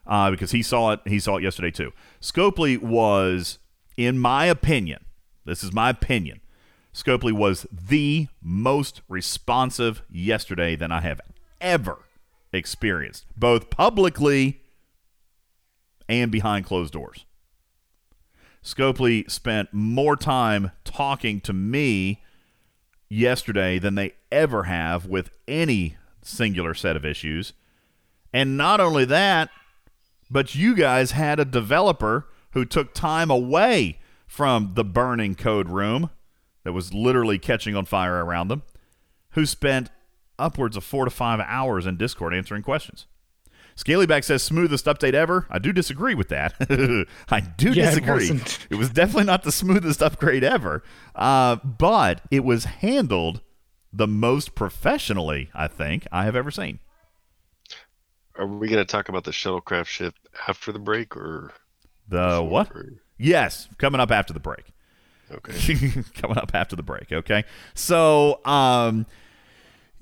uh, 0.06 0.30
because 0.32 0.52
he 0.52 0.64
saw 0.64 0.92
it 0.92 1.00
he 1.06 1.20
saw 1.20 1.38
it 1.38 1.44
yesterday 1.44 1.72
too. 1.72 1.94
Scopely 2.22 2.78
was, 2.78 3.58
in 3.96 4.20
my 4.20 4.48
opinion, 4.48 5.06
this 5.46 5.64
is 5.64 5.72
my 5.72 5.90
opinion, 5.92 6.42
Scopely 6.94 7.32
was 7.32 7.66
the 7.72 8.28
most 8.42 9.02
responsive 9.08 10.02
yesterday 10.10 10.76
than 10.76 10.92
I 10.92 11.00
have 11.02 11.22
ever 11.62 12.00
experienced, 12.52 13.26
both 13.38 13.70
publicly 13.70 14.62
and 16.08 16.32
behind 16.32 16.66
closed 16.66 16.94
doors. 16.94 17.26
Scopely 18.64 19.30
spent 19.30 19.74
more 19.74 20.16
time 20.16 20.72
talking 20.84 21.40
to 21.42 21.54
me 21.54 22.24
yesterday 23.08 23.80
than 23.80 23.96
they 23.96 24.14
ever 24.32 24.64
have 24.64 25.06
with 25.06 25.32
any 25.48 25.98
singular 26.22 26.74
set 26.74 26.96
of 26.96 27.06
issues. 27.06 27.54
And 28.34 28.58
not 28.58 28.80
only 28.80 29.06
that, 29.06 29.50
but 30.30 30.56
you 30.56 30.76
guys 30.76 31.12
had 31.12 31.40
a 31.40 31.46
developer 31.46 32.28
who 32.52 32.66
took 32.66 32.94
time 32.94 33.32
away 33.32 34.00
from 34.28 34.74
the 34.76 34.84
burning 34.84 35.36
code 35.36 35.70
room 35.70 36.10
that 36.64 36.74
was 36.74 36.94
literally 36.94 37.40
catching 37.40 37.76
on 37.76 37.86
fire 37.86 38.24
around 38.24 38.50
them, 38.50 38.62
who 39.32 39.46
spent 39.46 39.90
upwards 40.40 40.76
of 40.78 40.84
four 40.84 41.06
to 41.06 41.12
five 41.12 41.40
hours 41.42 41.86
in 41.86 41.98
Discord 41.98 42.34
answering 42.34 42.64
questions. 42.64 43.06
Scalyback 43.76 44.24
says 44.26 44.44
smoothest 44.44 44.86
update 44.86 45.14
ever. 45.14 45.46
I 45.50 45.58
do 45.60 45.72
disagree 45.72 46.14
with 46.14 46.28
that. 46.30 46.54
I 47.30 47.40
do 47.40 47.72
Yeah, 47.72 47.86
disagree. 47.92 48.14
wasn't. 48.32 48.68
It 48.70 48.76
was 48.76 48.90
definitely 48.90 49.24
not 49.24 49.44
the 49.44 49.52
smoothest 49.54 50.04
upgrade 50.04 50.44
ever, 50.44 50.84
uh, 51.16 51.56
but 51.58 52.22
it 52.30 52.44
was 52.44 52.66
handled 52.66 53.42
the 53.94 54.08
most 54.08 54.54
professionally 54.54 55.50
I 55.54 55.68
think 55.68 56.06
I 56.12 56.26
have 56.26 56.36
ever 56.36 56.52
seen. 56.52 56.80
Are 58.38 58.48
we 58.48 58.68
going 58.68 58.86
to 58.86 58.90
talk 58.90 59.10
about 59.10 59.24
the 59.24 59.32
shuttlecraft 59.32 59.86
ship 59.88 60.14
after 60.48 60.72
the 60.72 60.80
break 60.80 61.16
or? 61.16 61.52
The 62.08 62.42
what? 62.42 62.72
or- 62.72 62.86
Yes, 63.18 63.68
coming 63.78 64.00
up 64.00 64.12
after 64.12 64.34
the 64.34 64.40
break. 64.40 64.72
Okay. 65.32 65.92
coming 66.16 66.38
up 66.38 66.52
after 66.54 66.76
the 66.76 66.84
break. 66.84 67.12
Okay, 67.12 67.44
so 67.76 68.44
um, 68.46 69.06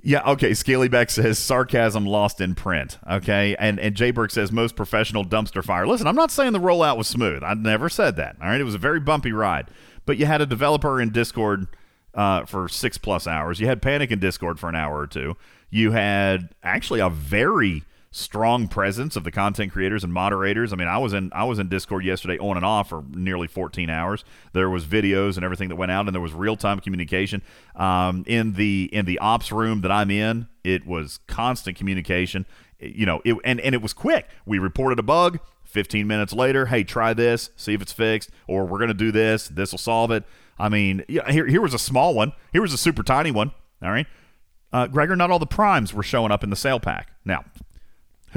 yeah, 0.01 0.21
okay. 0.31 0.51
Scalyback 0.51 1.09
says 1.09 1.39
sarcasm 1.39 2.05
lost 2.05 2.39
in 2.39 2.55
print. 2.55 2.97
Okay, 3.09 3.55
and 3.57 3.79
and 3.79 3.95
Jayberg 3.95 4.31
says 4.31 4.51
most 4.51 4.75
professional 4.75 5.25
dumpster 5.25 5.63
fire. 5.63 5.87
Listen, 5.87 6.07
I'm 6.07 6.15
not 6.15 6.31
saying 6.31 6.53
the 6.53 6.59
rollout 6.59 6.97
was 6.97 7.07
smooth. 7.07 7.43
I 7.43 7.53
never 7.55 7.89
said 7.89 8.15
that. 8.17 8.35
All 8.41 8.47
right, 8.47 8.61
it 8.61 8.65
was 8.65 8.75
a 8.75 8.79
very 8.79 8.99
bumpy 8.99 9.31
ride, 9.31 9.67
but 10.05 10.17
you 10.17 10.25
had 10.25 10.41
a 10.41 10.45
developer 10.45 11.01
in 11.01 11.11
Discord 11.11 11.67
uh, 12.13 12.45
for 12.45 12.69
six 12.69 12.97
plus 12.97 13.27
hours. 13.27 13.59
You 13.59 13.67
had 13.67 13.81
Panic 13.81 14.11
in 14.11 14.19
Discord 14.19 14.59
for 14.59 14.69
an 14.69 14.75
hour 14.75 14.99
or 14.99 15.07
two. 15.07 15.35
You 15.69 15.91
had 15.91 16.49
actually 16.63 16.99
a 16.99 17.09
very 17.09 17.83
strong 18.17 18.67
presence 18.67 19.15
of 19.15 19.23
the 19.23 19.31
content 19.31 19.71
creators 19.71 20.03
and 20.03 20.11
moderators. 20.11 20.73
I 20.73 20.75
mean, 20.75 20.87
I 20.87 20.97
was 20.97 21.13
in 21.13 21.31
I 21.33 21.43
was 21.43 21.59
in 21.59 21.69
Discord 21.69 22.03
yesterday 22.03 22.37
on 22.39 22.57
and 22.57 22.65
off 22.65 22.89
for 22.89 23.03
nearly 23.09 23.47
14 23.47 23.89
hours. 23.89 24.25
There 24.53 24.69
was 24.69 24.85
videos 24.85 25.35
and 25.35 25.45
everything 25.45 25.69
that 25.69 25.75
went 25.75 25.91
out, 25.91 26.07
and 26.07 26.15
there 26.15 26.21
was 26.21 26.33
real 26.33 26.57
time 26.57 26.79
communication. 26.79 27.41
Um, 27.75 28.23
in 28.27 28.53
the 28.53 28.89
in 28.91 29.05
the 29.05 29.19
ops 29.19 29.51
room 29.51 29.81
that 29.81 29.91
I'm 29.91 30.11
in, 30.11 30.47
it 30.63 30.85
was 30.85 31.19
constant 31.27 31.77
communication. 31.77 32.45
You 32.79 33.05
know, 33.05 33.21
it, 33.23 33.35
and 33.45 33.59
and 33.61 33.73
it 33.75 33.81
was 33.81 33.93
quick. 33.93 34.27
We 34.45 34.59
reported 34.59 34.99
a 34.99 35.03
bug. 35.03 35.39
15 35.65 36.07
minutes 36.07 36.31
later, 36.31 36.67
hey, 36.67 36.85
try 36.85 37.13
this, 37.13 37.49
see 37.57 37.73
if 37.73 37.81
it's 37.81 37.91
fixed, 37.91 38.29
or 38.47 38.65
we're 38.65 38.77
going 38.77 38.87
to 38.87 38.93
do 38.93 39.11
this. 39.11 39.49
This 39.49 39.73
will 39.73 39.77
solve 39.77 40.11
it. 40.11 40.23
I 40.57 40.69
mean, 40.69 41.03
yeah, 41.09 41.29
here, 41.29 41.45
here 41.45 41.61
was 41.61 41.73
a 41.73 41.79
small 41.79 42.15
one. 42.15 42.31
Here 42.53 42.61
was 42.61 42.71
a 42.71 42.77
super 42.77 43.03
tiny 43.03 43.31
one. 43.31 43.51
All 43.83 43.91
right. 43.91 44.07
Uh, 44.71 44.87
Gregor, 44.87 45.15
not 45.15 45.31
all 45.31 45.39
the 45.39 45.45
primes 45.45 45.93
were 45.93 46.03
showing 46.03 46.31
up 46.31 46.43
in 46.43 46.49
the 46.49 46.55
sale 46.55 46.79
pack. 46.79 47.11
Now, 47.23 47.45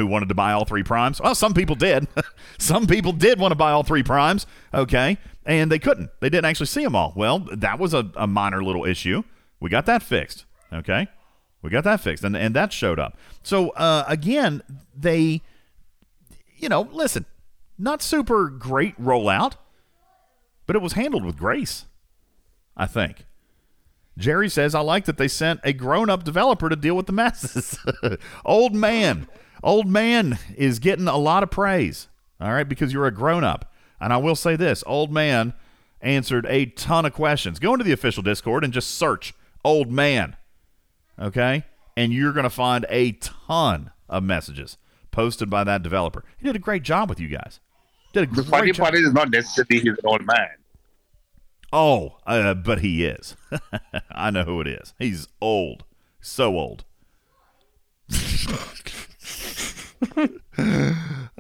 who 0.01 0.07
wanted 0.07 0.29
to 0.31 0.35
buy 0.35 0.53
all 0.53 0.65
three 0.65 0.83
primes? 0.83 1.21
Well, 1.21 1.35
some 1.35 1.55
people 1.55 1.77
did. 1.77 2.09
some 2.59 2.87
people 2.87 3.13
did 3.13 3.39
want 3.39 3.53
to 3.53 3.57
buy 3.57 3.71
all 3.71 3.83
three 3.83 4.03
primes, 4.03 4.47
okay, 4.73 5.19
and 5.45 5.71
they 5.71 5.79
couldn't. 5.79 6.11
They 6.21 6.31
didn't 6.31 6.47
actually 6.47 6.67
see 6.67 6.83
them 6.83 6.97
all. 6.97 7.13
Well, 7.15 7.41
that 7.53 7.79
was 7.79 7.95
a, 7.95 8.11
a 8.17 8.27
minor 8.27 8.65
little 8.65 8.85
issue. 8.85 9.23
We 9.61 9.71
got 9.71 9.87
that 9.87 10.03
fixed, 10.03 10.47
okay? 10.73 11.09
We 11.63 11.71
got 11.71 11.85
that 11.85 12.01
fixed, 12.01 12.25
and, 12.25 12.37
and 12.37 12.55
that 12.57 12.73
showed 12.73 12.99
up. 12.99 13.17
So, 13.43 13.71
uh, 13.71 14.05
again, 14.09 14.63
they, 14.97 15.43
you 16.57 16.69
know, 16.69 16.89
listen, 16.93 17.27
not 17.79 18.03
super 18.03 18.49
great 18.49 18.99
rollout, 19.01 19.55
but 20.67 20.77
it 20.77 20.83
was 20.83 20.95
handled 20.95 21.25
with 21.25 21.37
grace, 21.37 21.85
I 22.77 22.87
think. 22.87 23.27
Jerry 24.17 24.49
says, 24.49 24.75
I 24.75 24.81
like 24.81 25.07
that 25.07 25.17
they 25.17 25.29
sent 25.29 25.61
a 25.65 25.73
grown 25.73 26.11
up 26.11 26.25
developer 26.25 26.69
to 26.69 26.77
deal 26.77 26.95
with 26.95 27.07
the 27.07 27.13
masses. 27.13 27.79
Old 28.45 28.75
man. 28.75 29.27
Old 29.63 29.87
man 29.87 30.39
is 30.57 30.79
getting 30.79 31.09
a 31.09 31.17
lot 31.19 31.43
of 31.43 31.51
praise, 31.51 32.09
all 32.41 32.53
right, 32.53 32.69
because 32.69 32.93
you're 32.93 33.07
a 33.07 33.13
grown 33.15 33.45
up. 33.45 33.73
And 34.01 34.13
I 34.13 34.17
will 34.17 34.37
say 34.37 34.57
this 34.57 34.83
Old 34.87 35.13
man 35.13 35.53
answered 36.01 36.47
a 36.49 36.67
ton 36.67 37.05
of 37.05 37.13
questions. 37.13 37.59
Go 37.59 37.75
into 37.75 37.85
the 37.85 37.93
official 37.93 38.23
Discord 38.23 38.65
and 38.65 38.73
just 38.73 38.91
search 38.93 39.35
Old 39.65 39.91
man, 39.91 40.37
okay? 41.19 41.65
And 41.97 42.13
you're 42.15 42.33
going 42.33 42.45
to 42.45 42.51
find 42.51 42.87
a 42.89 43.13
ton 43.13 43.91
of 44.09 44.23
messages 44.23 44.79
posted 45.11 45.51
by 45.51 45.65
that 45.65 45.83
developer. 45.83 46.25
He 46.39 46.47
did 46.47 46.57
a 46.57 46.61
great 46.61 46.83
job 46.83 47.11
with 47.11 47.21
you 47.21 47.29
guys. 47.29 47.61
Did 48.15 48.31
a 48.33 48.35
The 48.35 48.43
funny 48.45 48.73
job. 48.73 48.85
part 48.85 48.95
is 48.95 49.13
not 49.13 49.31
necessarily 49.31 49.81
he's 49.81 49.89
an 49.91 49.97
old 50.05 50.25
man. 50.25 50.49
Oh, 51.73 52.17
uh, 52.27 52.55
but 52.55 52.81
he 52.81 53.05
is. 53.05 53.37
I 54.11 54.31
know 54.31 54.45
who 54.45 54.61
it 54.63 54.67
is. 54.67 54.95
He's 54.99 55.29
old. 55.41 55.85
So 56.21 56.57
old. 56.57 56.85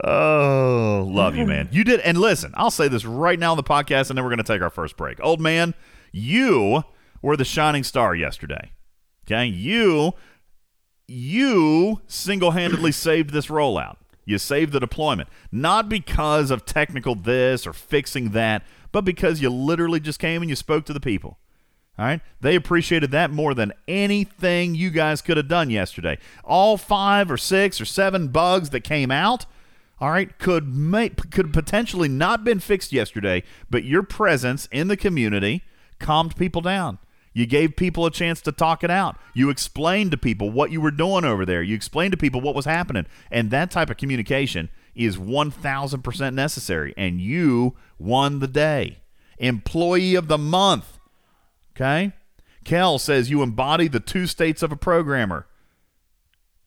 oh, 0.05 1.09
love 1.11 1.37
you, 1.37 1.47
man. 1.47 1.69
You 1.73 1.85
did. 1.85 2.01
And 2.01 2.19
listen, 2.19 2.53
I'll 2.55 2.70
say 2.70 2.89
this 2.89 3.05
right 3.05 3.39
now 3.39 3.53
on 3.53 3.57
the 3.57 3.62
podcast, 3.62 4.11
and 4.11 4.16
then 4.16 4.24
we're 4.24 4.31
going 4.31 4.39
to 4.39 4.45
take 4.45 4.62
our 4.62 4.70
first 4.70 4.97
break. 4.97 5.19
Old 5.23 5.41
man, 5.41 5.74
you 6.12 6.85
were 7.23 7.37
the 7.37 7.45
shining 7.45 7.85
star 7.85 8.15
yesterday. 8.15 8.73
Okay? 9.27 9.47
You, 9.47 10.12
you 11.07 12.01
single 12.07 12.53
handedly 12.53 12.93
saved 12.93 13.31
this 13.31 13.47
rollout. 13.47 13.97
You 14.24 14.39
saved 14.39 14.73
the 14.73 14.81
deployment. 14.81 15.28
Not 15.51 15.89
because 15.89 16.51
of 16.51 16.65
technical 16.65 17.15
this 17.15 17.66
or 17.66 17.73
fixing 17.73 18.31
that, 18.31 18.62
but 18.93 19.05
because 19.05 19.41
you 19.41 19.51
literally 19.51 20.01
just 20.01 20.19
came 20.19 20.43
and 20.43 20.49
you 20.49 20.57
spoke 20.57 20.85
to 20.87 20.93
the 20.93 21.01
people. 21.01 21.39
All 21.98 22.06
right? 22.06 22.20
They 22.40 22.54
appreciated 22.54 23.10
that 23.10 23.30
more 23.30 23.54
than 23.54 23.72
anything 23.86 24.74
you 24.74 24.90
guys 24.90 25.20
could 25.20 25.36
have 25.36 25.48
done 25.48 25.70
yesterday. 25.70 26.18
All 26.44 26.76
five 26.76 27.30
or 27.30 27.36
six 27.36 27.80
or 27.80 27.84
seven 27.84 28.28
bugs 28.28 28.70
that 28.70 28.84
came 28.84 29.10
out, 29.10 29.46
all 30.00 30.10
right, 30.10 30.38
could 30.38 30.74
make 30.74 31.30
could 31.30 31.52
potentially 31.52 32.08
not 32.08 32.42
been 32.42 32.58
fixed 32.58 32.92
yesterday, 32.92 33.42
but 33.68 33.84
your 33.84 34.02
presence 34.02 34.66
in 34.72 34.88
the 34.88 34.96
community 34.96 35.62
calmed 35.98 36.36
people 36.36 36.62
down. 36.62 36.98
You 37.32 37.46
gave 37.46 37.76
people 37.76 38.06
a 38.06 38.10
chance 38.10 38.40
to 38.42 38.52
talk 38.52 38.82
it 38.82 38.90
out. 38.90 39.16
You 39.34 39.50
explained 39.50 40.10
to 40.10 40.16
people 40.16 40.50
what 40.50 40.72
you 40.72 40.80
were 40.80 40.90
doing 40.90 41.24
over 41.24 41.46
there. 41.46 41.62
You 41.62 41.76
explained 41.76 42.12
to 42.12 42.16
people 42.16 42.40
what 42.40 42.54
was 42.54 42.64
happening. 42.64 43.06
And 43.30 43.50
that 43.50 43.70
type 43.70 43.90
of 43.90 43.98
communication 43.98 44.68
is 44.94 45.16
1000% 45.16 46.34
necessary. 46.34 46.92
And 46.96 47.20
you 47.20 47.76
won 47.98 48.40
the 48.40 48.48
day. 48.48 48.98
Employee 49.38 50.16
of 50.16 50.26
the 50.28 50.38
month. 50.38 50.98
Okay? 51.81 52.12
Kel 52.65 52.98
says 52.98 53.31
you 53.31 53.43
embody 53.43 53.89
the 53.89 54.01
two 54.01 54.27
states 54.27 54.62
of 54.62 54.70
a 54.70 54.77
programmer. 54.77 55.47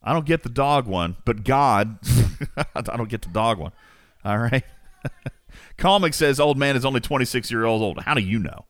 I 0.02 0.12
don't 0.12 0.26
get 0.26 0.44
the 0.44 0.50
dog 0.50 0.88
one, 0.88 1.18
but 1.24 1.44
God, 1.44 2.00
I 2.76 2.82
don't 2.82 3.10
get 3.10 3.22
the 3.22 3.30
dog 3.30 3.60
one. 3.60 3.72
All 4.26 4.38
right. 4.38 4.64
Comic 5.78 6.14
says 6.14 6.40
old 6.40 6.58
man 6.58 6.76
is 6.76 6.84
only 6.84 7.00
26 7.00 7.52
years 7.52 7.66
old. 7.66 8.00
How 8.02 8.14
do 8.14 8.22
you 8.22 8.40
know? 8.40 8.66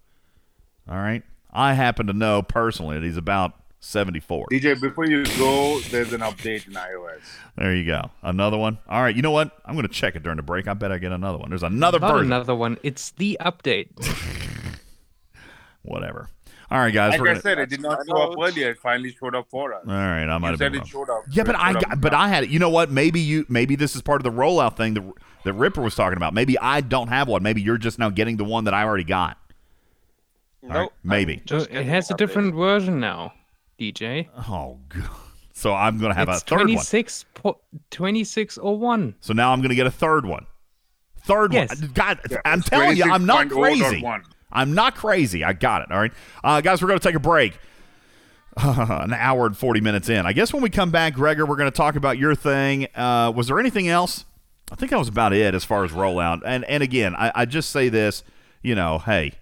All 0.89 0.97
right. 0.97 1.23
I 1.51 1.73
happen 1.73 2.07
to 2.07 2.13
know 2.13 2.41
personally 2.41 2.99
that 2.99 3.05
he's 3.05 3.17
about 3.17 3.53
74. 3.79 4.47
DJ, 4.51 4.79
before 4.79 5.05
you 5.05 5.23
go, 5.37 5.79
there's 5.91 6.13
an 6.13 6.21
update 6.21 6.67
in 6.67 6.73
iOS. 6.73 7.21
There 7.57 7.73
you 7.73 7.85
go. 7.85 8.11
Another 8.21 8.57
one. 8.57 8.79
All 8.89 9.01
right. 9.01 9.15
You 9.15 9.21
know 9.21 9.31
what? 9.31 9.57
I'm 9.65 9.75
going 9.75 9.87
to 9.87 9.93
check 9.93 10.15
it 10.15 10.23
during 10.23 10.37
the 10.37 10.43
break. 10.43 10.67
I 10.67 10.73
bet 10.73 10.91
I 10.91 10.97
get 10.97 11.11
another 11.11 11.37
one. 11.37 11.49
There's 11.49 11.63
another 11.63 11.99
Not 11.99 12.11
version. 12.11 12.25
another 12.27 12.55
one. 12.55 12.77
It's 12.83 13.11
the 13.11 13.37
update. 13.41 13.87
Whatever. 15.83 16.29
All 16.71 16.79
right, 16.79 16.93
guys. 16.93 17.11
Like 17.11 17.21
we're 17.21 17.27
I 17.27 17.31
gonna, 17.33 17.41
said, 17.41 17.59
it 17.59 17.69
did 17.69 17.81
not 17.81 17.99
show 18.07 18.15
up 18.17 18.37
earlier. 18.39 18.71
It 18.71 18.79
finally 18.79 19.11
showed 19.13 19.35
up 19.35 19.47
for 19.49 19.73
us. 19.73 19.83
All 19.87 19.93
right. 19.93 20.23
I 20.23 20.37
might 20.39 20.47
You 20.47 20.51
have 20.53 20.57
said 20.59 20.71
been 20.71 20.81
it 20.81 20.93
wrong. 20.93 21.05
showed 21.05 21.09
up. 21.11 21.23
Yeah, 21.31 21.43
but 21.43 21.55
I 21.55 21.73
got, 21.73 22.01
but. 22.01 22.13
I 22.13 22.27
had 22.29 22.45
it. 22.45 22.49
You 22.49 22.57
know 22.59 22.69
what? 22.69 22.89
Maybe 22.89 23.19
you 23.19 23.45
maybe 23.49 23.75
this 23.75 23.95
is 23.95 24.01
part 24.01 24.19
of 24.19 24.23
the 24.23 24.31
rollout 24.41 24.75
thing 24.75 24.93
that 24.95 25.03
that 25.43 25.53
Ripper 25.53 25.81
was 25.81 25.93
talking 25.93 26.17
about. 26.17 26.33
Maybe 26.33 26.57
I 26.57 26.81
don't 26.81 27.09
have 27.09 27.27
one. 27.27 27.43
Maybe 27.43 27.61
you're 27.61 27.77
just 27.77 27.99
now 27.99 28.09
getting 28.09 28.37
the 28.37 28.43
one 28.45 28.63
that 28.63 28.73
I 28.73 28.83
already 28.85 29.03
got. 29.03 29.37
No, 30.61 30.79
right, 30.79 30.89
maybe. 31.03 31.41
Just 31.45 31.69
it 31.69 31.85
has 31.85 32.09
a 32.09 32.13
update. 32.13 32.17
different 32.17 32.55
version 32.55 32.99
now, 32.99 33.33
DJ. 33.79 34.29
Oh 34.49 34.79
god. 34.89 35.03
So 35.55 35.71
I'm 35.71 35.99
going 35.99 36.09
to 36.11 36.15
have 36.15 36.29
it's 36.29 36.41
a 36.41 36.45
third 36.45 36.57
one. 36.61 36.67
26 36.69 37.25
po- 37.35 37.59
2601. 37.91 39.15
So 39.21 39.33
now 39.33 39.53
I'm 39.53 39.59
going 39.59 39.69
to 39.69 39.75
get 39.75 39.85
a 39.85 39.91
third 39.91 40.25
one. 40.25 40.47
Third 41.21 41.53
Yes. 41.53 41.79
one. 41.79 41.91
God, 41.93 42.19
Yeah, 42.29 42.37
I'm 42.43 42.61
telling 42.61 42.97
you, 42.97 43.03
I'm 43.03 43.25
not 43.27 43.47
26.0.1. 43.47 43.79
crazy. 43.79 44.05
I'm 44.53 44.73
not 44.73 44.95
crazy. 44.95 45.43
I 45.43 45.53
got 45.53 45.81
it. 45.81 45.91
All 45.91 45.99
right. 45.99 46.13
Uh, 46.43 46.61
guys, 46.61 46.81
we're 46.81 46.87
going 46.87 46.99
to 46.99 47.07
take 47.07 47.15
a 47.15 47.19
break. 47.19 47.59
an 48.57 49.13
hour 49.13 49.47
and 49.47 49.57
40 49.57 49.81
minutes 49.81 50.09
in. 50.09 50.27
I 50.27 50.33
guess 50.33 50.53
when 50.53 50.61
we 50.61 50.69
come 50.69 50.91
back, 50.91 51.15
Gregor, 51.15 51.43
we're 51.43 51.55
going 51.55 51.71
to 51.71 51.75
talk 51.75 51.95
about 51.95 52.19
your 52.19 52.35
thing. 52.35 52.87
Uh, 52.93 53.33
was 53.35 53.47
there 53.47 53.59
anything 53.59 53.87
else? 53.87 54.25
I 54.71 54.75
think 54.75 54.91
that 54.91 54.99
was 54.99 55.07
about 55.07 55.33
it 55.33 55.55
as 55.55 55.63
far 55.63 55.83
as 55.83 55.91
rollout. 55.91 56.41
And 56.45 56.63
and 56.65 56.81
again, 56.81 57.15
I, 57.15 57.31
I 57.35 57.45
just 57.45 57.69
say 57.69 57.89
this, 57.89 58.23
you 58.61 58.75
know, 58.75 58.99
hey, 58.99 59.33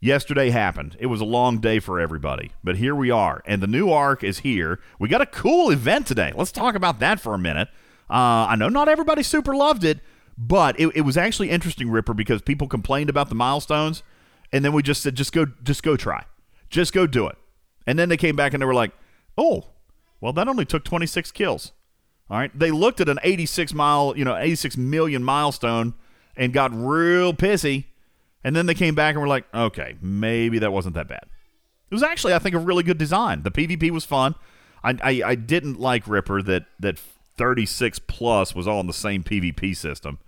yesterday 0.00 0.50
happened. 0.50 0.96
It 0.98 1.06
was 1.06 1.20
a 1.20 1.24
long 1.24 1.58
day 1.58 1.80
for 1.80 2.00
everybody, 2.00 2.52
but 2.64 2.76
here 2.76 2.94
we 2.94 3.10
are, 3.10 3.42
and 3.46 3.62
the 3.62 3.66
new 3.66 3.90
arc 3.90 4.24
is 4.24 4.40
here. 4.40 4.80
We 4.98 5.08
got 5.08 5.20
a 5.20 5.26
cool 5.26 5.70
event 5.70 6.06
today. 6.06 6.32
Let's 6.34 6.52
talk 6.52 6.74
about 6.74 6.98
that 7.00 7.20
for 7.20 7.34
a 7.34 7.38
minute. 7.38 7.68
Uh, 8.08 8.48
I 8.48 8.56
know 8.56 8.68
not 8.68 8.88
everybody 8.88 9.22
super 9.22 9.54
loved 9.54 9.84
it, 9.84 10.00
but 10.38 10.78
it, 10.80 10.88
it 10.96 11.02
was 11.02 11.16
actually 11.16 11.50
interesting, 11.50 11.90
Ripper, 11.90 12.14
because 12.14 12.40
people 12.42 12.66
complained 12.66 13.10
about 13.10 13.28
the 13.28 13.34
milestones, 13.34 14.02
and 14.52 14.64
then 14.64 14.72
we 14.72 14.82
just 14.82 15.02
said, 15.02 15.14
just 15.14 15.32
go, 15.32 15.46
just 15.62 15.82
go 15.82 15.96
try, 15.96 16.24
just 16.68 16.92
go 16.92 17.06
do 17.06 17.26
it, 17.26 17.36
and 17.86 17.98
then 17.98 18.08
they 18.08 18.16
came 18.16 18.36
back 18.36 18.52
and 18.52 18.62
they 18.62 18.66
were 18.66 18.74
like, 18.74 18.92
oh, 19.36 19.64
well, 20.20 20.32
that 20.32 20.48
only 20.48 20.64
took 20.64 20.84
26 20.84 21.32
kills. 21.32 21.72
All 22.30 22.38
right. 22.38 22.56
They 22.56 22.70
looked 22.70 23.00
at 23.00 23.08
an 23.08 23.18
86 23.22 23.74
mile, 23.74 24.14
you 24.16 24.24
know, 24.24 24.36
86 24.36 24.76
million 24.76 25.24
milestone 25.24 25.94
and 26.36 26.52
got 26.52 26.72
real 26.72 27.34
pissy. 27.34 27.86
And 28.44 28.54
then 28.54 28.66
they 28.66 28.74
came 28.74 28.94
back 28.94 29.14
and 29.14 29.20
were 29.20 29.28
like, 29.28 29.44
okay, 29.52 29.96
maybe 30.00 30.58
that 30.60 30.72
wasn't 30.72 30.94
that 30.94 31.08
bad. 31.08 31.24
It 31.90 31.94
was 31.94 32.02
actually, 32.02 32.34
I 32.34 32.38
think, 32.38 32.54
a 32.54 32.58
really 32.58 32.84
good 32.84 32.98
design. 32.98 33.42
The 33.42 33.50
PvP 33.50 33.90
was 33.90 34.04
fun. 34.04 34.36
I, 34.84 34.96
I, 35.02 35.22
I 35.30 35.34
didn't 35.34 35.80
like 35.80 36.06
Ripper 36.06 36.40
that, 36.42 36.66
that 36.78 36.98
36 37.36 37.98
plus 38.00 38.54
was 38.54 38.68
all 38.68 38.80
in 38.80 38.86
the 38.86 38.92
same 38.92 39.24
PvP 39.24 39.76
system. 39.76 40.18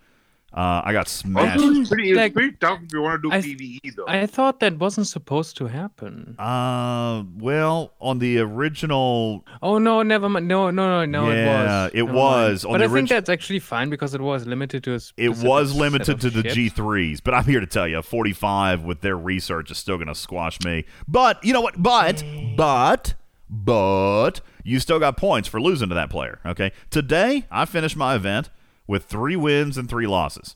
Uh, 0.55 0.83
I 0.85 0.93
got 0.93 1.09
smashed. 1.09 1.63
It's 1.65 1.89
pretty, 1.89 2.11
it's 2.11 2.17
Like, 2.19 2.35
pretty 2.35 2.53
tough 2.61 2.81
if 2.85 2.93
you 2.93 3.01
want 3.01 3.23
to 3.23 3.31
do 3.31 3.35
I- 3.35 3.41
PVE 3.41 3.97
though. 3.97 4.05
I 4.07 4.27
thought 4.27 4.61
that 4.61 4.79
wasn't 4.79 5.07
supposed 5.07 5.57
to 5.57 5.67
happen. 5.67 6.35
Uh, 6.39 7.25
well, 7.39 7.93
on 8.01 8.19
the 8.19 8.39
original, 8.41 9.45
Oh 9.63 9.79
no, 9.79 10.03
never 10.03 10.29
mind. 10.29 10.49
No, 10.49 10.71
no, 10.71 11.05
no, 11.05 11.25
no. 11.25 11.31
Yeah, 11.33 11.35
it 11.35 11.47
was. 11.47 11.91
it 11.95 12.05
Never 12.05 12.13
was. 12.13 12.65
On 12.67 12.73
But 12.73 12.79
the 12.79 12.85
I 12.85 12.89
think 12.89 13.09
that's 13.09 13.31
actually 13.31 13.61
fine 13.61 13.89
because 13.89 14.15
it 14.15 14.21
was 14.21 14.47
limited 14.47 14.85
to 14.85 14.93
a. 14.93 14.97
it 14.97 15.01
specific 15.03 15.45
was 15.49 15.71
set 15.73 15.79
limited 15.81 16.09
of 16.11 16.21
to 16.21 16.31
the. 16.31 16.43
G3s, 16.43 17.21
but 17.25 17.33
I'm 17.35 17.45
here 17.45 17.61
to 17.61 17.67
tell 17.67 17.89
you, 17.89 18.03
45 18.03 18.83
with 18.85 19.01
their 19.01 19.17
research 19.17 19.71
is 19.71 19.79
still 19.79 19.97
going 19.97 20.09
to 20.09 20.15
squash 20.15 20.61
me. 20.65 20.85
But 21.09 21.43
you 21.45 21.53
know 21.55 21.63
what? 21.63 21.83
But 21.83 22.23
but 22.57 23.15
but 23.49 24.41
you 24.65 24.81
still 24.81 24.99
got 24.99 25.17
points 25.17 25.49
for 25.49 25.61
losing 25.61 25.89
to 25.89 25.95
that 25.95 26.11
player. 26.11 26.41
Okay, 26.45 26.73
today 26.91 27.47
I 27.51 27.65
finished 27.65 27.97
my 27.97 28.15
event 28.15 28.51
with 28.93 29.05
three 29.05 29.37
wins 29.37 29.79
and 29.79 29.89
three 29.89 30.07
losses. 30.07 30.55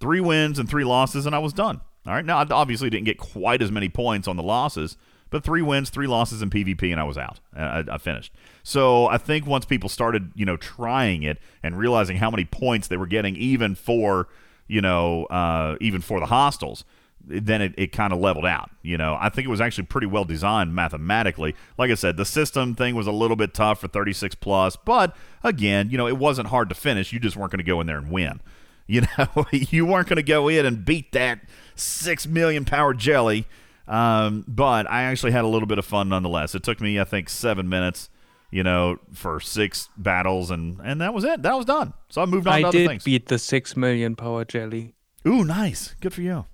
Three 0.00 0.20
wins 0.20 0.58
and 0.58 0.68
three 0.68 0.82
losses, 0.82 1.24
and 1.24 1.36
I 1.36 1.38
was 1.38 1.52
done. 1.52 1.80
All 2.04 2.12
right. 2.12 2.24
Now 2.24 2.38
I 2.38 2.46
obviously 2.50 2.90
didn't 2.90 3.04
get 3.04 3.16
quite 3.16 3.62
as 3.62 3.70
many 3.70 3.88
points 3.88 4.26
on 4.26 4.36
the 4.36 4.42
losses, 4.42 4.96
but 5.30 5.44
three 5.44 5.62
wins, 5.62 5.88
three 5.88 6.08
losses 6.08 6.42
in 6.42 6.50
PvP, 6.50 6.90
and 6.90 7.00
I 7.00 7.04
was 7.04 7.16
out. 7.16 7.38
I, 7.56 7.84
I 7.88 7.98
finished. 7.98 8.32
So 8.64 9.06
I 9.06 9.18
think 9.18 9.46
once 9.46 9.64
people 9.64 9.88
started, 9.88 10.32
you 10.34 10.44
know, 10.44 10.56
trying 10.56 11.22
it 11.22 11.38
and 11.62 11.78
realizing 11.78 12.16
how 12.16 12.28
many 12.28 12.44
points 12.44 12.88
they 12.88 12.96
were 12.96 13.06
getting, 13.06 13.36
even 13.36 13.76
for, 13.76 14.26
you 14.66 14.80
know, 14.80 15.26
uh, 15.26 15.76
even 15.80 16.00
for 16.00 16.18
the 16.18 16.26
hostiles, 16.26 16.84
then 17.26 17.62
it, 17.62 17.74
it 17.76 17.92
kind 17.92 18.12
of 18.12 18.18
leveled 18.20 18.46
out. 18.46 18.70
You 18.82 18.96
know, 18.98 19.16
I 19.20 19.28
think 19.28 19.46
it 19.46 19.50
was 19.50 19.60
actually 19.60 19.84
pretty 19.86 20.06
well 20.06 20.24
designed 20.24 20.74
mathematically. 20.74 21.54
Like 21.78 21.90
I 21.90 21.94
said, 21.94 22.16
the 22.16 22.24
system 22.24 22.74
thing 22.74 22.94
was 22.94 23.06
a 23.06 23.12
little 23.12 23.36
bit 23.36 23.54
tough 23.54 23.80
for 23.80 23.88
36 23.88 24.34
plus, 24.36 24.76
but 24.76 25.16
again, 25.42 25.90
you 25.90 25.96
know, 25.98 26.06
it 26.06 26.18
wasn't 26.18 26.48
hard 26.48 26.68
to 26.68 26.74
finish. 26.74 27.12
You 27.12 27.20
just 27.20 27.36
weren't 27.36 27.50
going 27.52 27.58
to 27.58 27.64
go 27.64 27.80
in 27.80 27.86
there 27.86 27.98
and 27.98 28.10
win. 28.10 28.40
You 28.86 29.00
know, 29.16 29.46
you 29.50 29.86
weren't 29.86 30.08
going 30.08 30.16
to 30.18 30.22
go 30.22 30.46
in 30.48 30.66
and 30.66 30.84
beat 30.84 31.12
that 31.12 31.40
six 31.74 32.26
million 32.26 32.66
power 32.66 32.92
jelly. 32.92 33.46
Um, 33.88 34.44
but 34.46 34.90
I 34.90 35.04
actually 35.04 35.32
had 35.32 35.42
a 35.42 35.48
little 35.48 35.66
bit 35.66 35.78
of 35.78 35.86
fun 35.86 36.10
nonetheless. 36.10 36.54
It 36.54 36.62
took 36.62 36.82
me, 36.82 37.00
I 37.00 37.04
think, 37.04 37.30
seven 37.30 37.66
minutes. 37.70 38.10
You 38.50 38.62
know, 38.62 38.98
for 39.10 39.40
six 39.40 39.88
battles, 39.96 40.50
and 40.50 40.80
and 40.84 41.00
that 41.00 41.14
was 41.14 41.24
it. 41.24 41.42
That 41.42 41.56
was 41.56 41.64
done. 41.64 41.94
So 42.10 42.20
I 42.20 42.26
moved 42.26 42.46
on 42.46 42.52
I 42.52 42.60
to 42.60 42.66
other 42.68 42.78
did 42.78 42.88
things. 42.88 43.04
beat 43.04 43.26
the 43.28 43.38
six 43.38 43.74
million 43.74 44.16
power 44.16 44.44
jelly. 44.44 44.94
Ooh, 45.26 45.44
nice. 45.44 45.94
Good 46.00 46.12
for 46.12 46.20
you. 46.20 46.44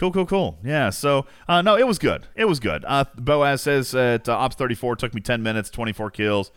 Cool, 0.00 0.12
cool, 0.12 0.24
cool. 0.24 0.58
Yeah. 0.64 0.88
So, 0.88 1.26
uh, 1.46 1.60
no, 1.60 1.76
it 1.76 1.86
was 1.86 1.98
good. 1.98 2.26
It 2.34 2.46
was 2.46 2.58
good. 2.58 2.86
Uh, 2.88 3.04
Boaz 3.16 3.60
says 3.60 3.94
at 3.94 4.30
uh, 4.30 4.32
Ops 4.32 4.56
34 4.56 4.96
took 4.96 5.12
me 5.12 5.20
10 5.20 5.42
minutes, 5.42 5.68
24 5.68 6.10
kills. 6.10 6.52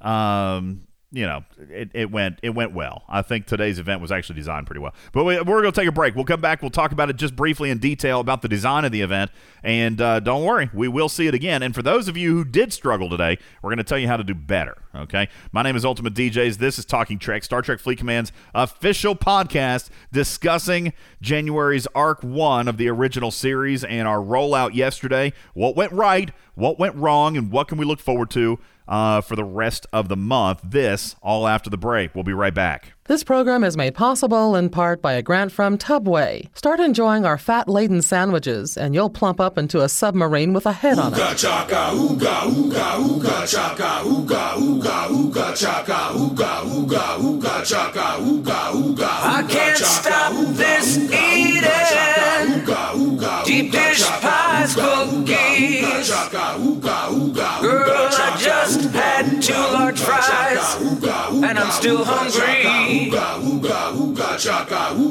Um, 0.00 0.86
you 1.12 1.26
know, 1.26 1.44
it, 1.58 1.90
it 1.92 2.10
went 2.10 2.38
it 2.42 2.50
went 2.54 2.72
well. 2.72 3.04
I 3.06 3.20
think 3.20 3.44
today's 3.44 3.78
event 3.78 4.00
was 4.00 4.10
actually 4.10 4.36
designed 4.36 4.64
pretty 4.64 4.80
well. 4.80 4.94
But 5.12 5.24
we, 5.24 5.36
we're 5.36 5.60
going 5.60 5.72
to 5.74 5.78
take 5.78 5.88
a 5.88 5.92
break. 5.92 6.14
We'll 6.14 6.24
come 6.24 6.40
back. 6.40 6.62
We'll 6.62 6.70
talk 6.70 6.90
about 6.90 7.10
it 7.10 7.16
just 7.16 7.36
briefly 7.36 7.68
in 7.68 7.76
detail 7.76 8.18
about 8.18 8.40
the 8.40 8.48
design 8.48 8.86
of 8.86 8.92
the 8.92 9.02
event. 9.02 9.30
And 9.62 10.00
uh, 10.00 10.20
don't 10.20 10.42
worry, 10.42 10.70
we 10.72 10.88
will 10.88 11.10
see 11.10 11.26
it 11.26 11.34
again. 11.34 11.62
And 11.62 11.74
for 11.74 11.82
those 11.82 12.08
of 12.08 12.16
you 12.16 12.34
who 12.34 12.44
did 12.46 12.72
struggle 12.72 13.10
today, 13.10 13.36
we're 13.60 13.70
going 13.70 13.76
to 13.76 13.84
tell 13.84 13.98
you 13.98 14.08
how 14.08 14.16
to 14.16 14.24
do 14.24 14.34
better. 14.34 14.78
Okay. 14.96 15.28
My 15.52 15.62
name 15.62 15.76
is 15.76 15.84
Ultimate 15.84 16.14
DJs. 16.14 16.56
This 16.56 16.78
is 16.78 16.84
Talking 16.84 17.18
Trek, 17.18 17.44
Star 17.44 17.60
Trek 17.60 17.78
Fleet 17.78 17.98
Command's 17.98 18.32
official 18.54 19.14
podcast 19.14 19.90
discussing 20.12 20.92
January's 21.20 21.86
Arc 21.94 22.22
1 22.22 22.66
of 22.66 22.78
the 22.78 22.88
original 22.88 23.30
series 23.30 23.84
and 23.84 24.08
our 24.08 24.18
rollout 24.18 24.74
yesterday. 24.74 25.32
What 25.54 25.76
went 25.76 25.92
right, 25.92 26.30
what 26.54 26.78
went 26.78 26.94
wrong, 26.96 27.36
and 27.36 27.50
what 27.50 27.68
can 27.68 27.78
we 27.78 27.84
look 27.84 28.00
forward 28.00 28.30
to 28.30 28.58
uh, 28.88 29.20
for 29.20 29.36
the 29.36 29.44
rest 29.44 29.86
of 29.92 30.08
the 30.08 30.16
month. 30.16 30.60
This 30.64 31.16
all 31.22 31.46
after 31.46 31.68
the 31.68 31.76
break. 31.76 32.14
We'll 32.14 32.24
be 32.24 32.32
right 32.32 32.54
back. 32.54 32.95
This 33.08 33.22
program 33.22 33.62
is 33.62 33.76
made 33.76 33.94
possible 33.94 34.56
in 34.56 34.68
part 34.68 35.00
by 35.00 35.12
a 35.12 35.22
grant 35.22 35.52
from 35.52 35.78
Tubway. 35.78 36.48
Start 36.56 36.80
enjoying 36.80 37.24
our 37.24 37.38
fat 37.38 37.68
laden 37.68 38.02
sandwiches, 38.02 38.76
and 38.76 38.96
you'll 38.96 39.10
plump 39.10 39.40
up 39.40 39.56
into 39.56 39.80
a 39.82 39.88
submarine 39.88 40.52
with 40.52 40.66
a 40.66 40.72
head 40.72 40.98
on 40.98 41.14
it. 41.14 41.20
I 49.28 49.46
can't 49.48 49.76
stop 49.78 50.32
this 50.56 50.96
eating. 50.98 51.62
Deep 53.44 53.70
dish 53.70 54.02
pies, 54.04 54.74
cookies. 54.74 56.10
Girl, 57.62 58.08
I 58.18 58.36
just 58.40 58.80
had 58.90 59.40
two 59.40 59.52
large 59.52 60.00
fries, 60.00 60.76
and 61.44 61.56
I'm 61.58 61.70
still 61.70 62.04
hungry. 62.04 62.95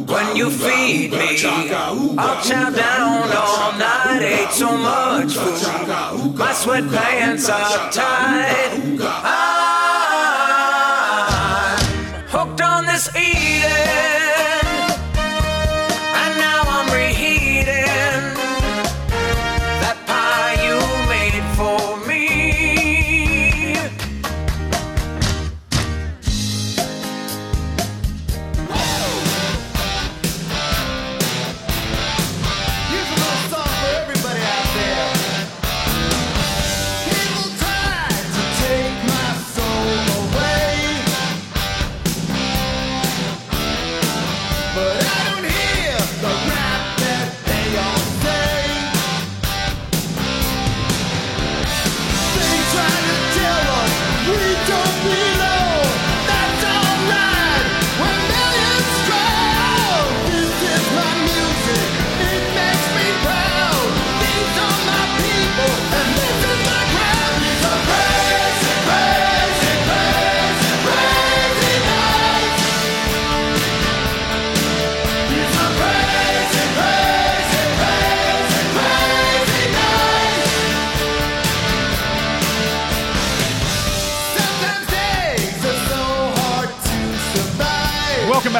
When 0.08 0.36
you 0.36 0.50
feed 0.50 1.12
me, 1.12 1.38
I'll 2.18 2.42
chow 2.44 2.70
down 2.70 3.32
all 3.32 3.72
night. 3.78 4.22
Ate 4.22 4.52
so 4.52 4.76
much 4.78 5.34
food, 5.34 6.36
my 6.36 6.52
sweatpants 6.52 7.50
are 7.50 7.92
tight. 7.92 9.00
I'm 9.02 9.55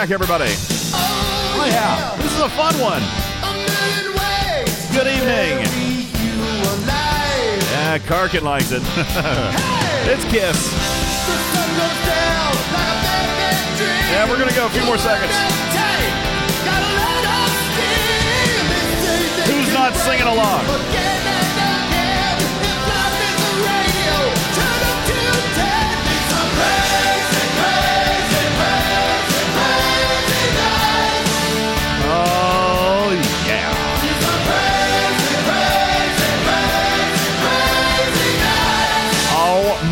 back, 0.06 0.14
everybody. 0.14 0.54
Oh, 0.94 1.66
yeah. 1.68 2.16
This 2.18 2.32
is 2.32 2.40
a 2.40 2.50
fun 2.50 2.76
one. 2.80 3.02
A 3.42 3.54
million 3.58 4.14
ways 4.14 4.92
Good 4.94 5.08
evening. 5.08 5.66
bury 5.66 6.06
you 6.22 6.38
alive. 6.62 7.62
Yeah, 7.74 7.98
Karkin 8.06 8.44
likes 8.44 8.72
it. 8.72 8.84
it's 10.06 10.26
Kiss. 10.26 10.62
The 10.62 11.38
sun 11.50 11.70
goes 11.74 12.00
down 12.06 12.54
like. 12.70 13.02
Yeah, 14.14 14.30
we're 14.30 14.38
going 14.38 14.50
to 14.50 14.56
go 14.56 14.68
a 14.68 14.70
few 14.70 14.86
more 14.86 15.00
seconds. 15.00 15.32
Tight, 15.74 16.14
gotta 16.66 16.92
let 17.02 17.26
off 17.26 17.54
steam. 17.74 18.62
They 18.70 18.86
say 19.02 19.42
they 19.42 19.54
Who's 19.58 19.74
not 19.74 19.96
singing 19.96 20.28
along? 20.28 21.05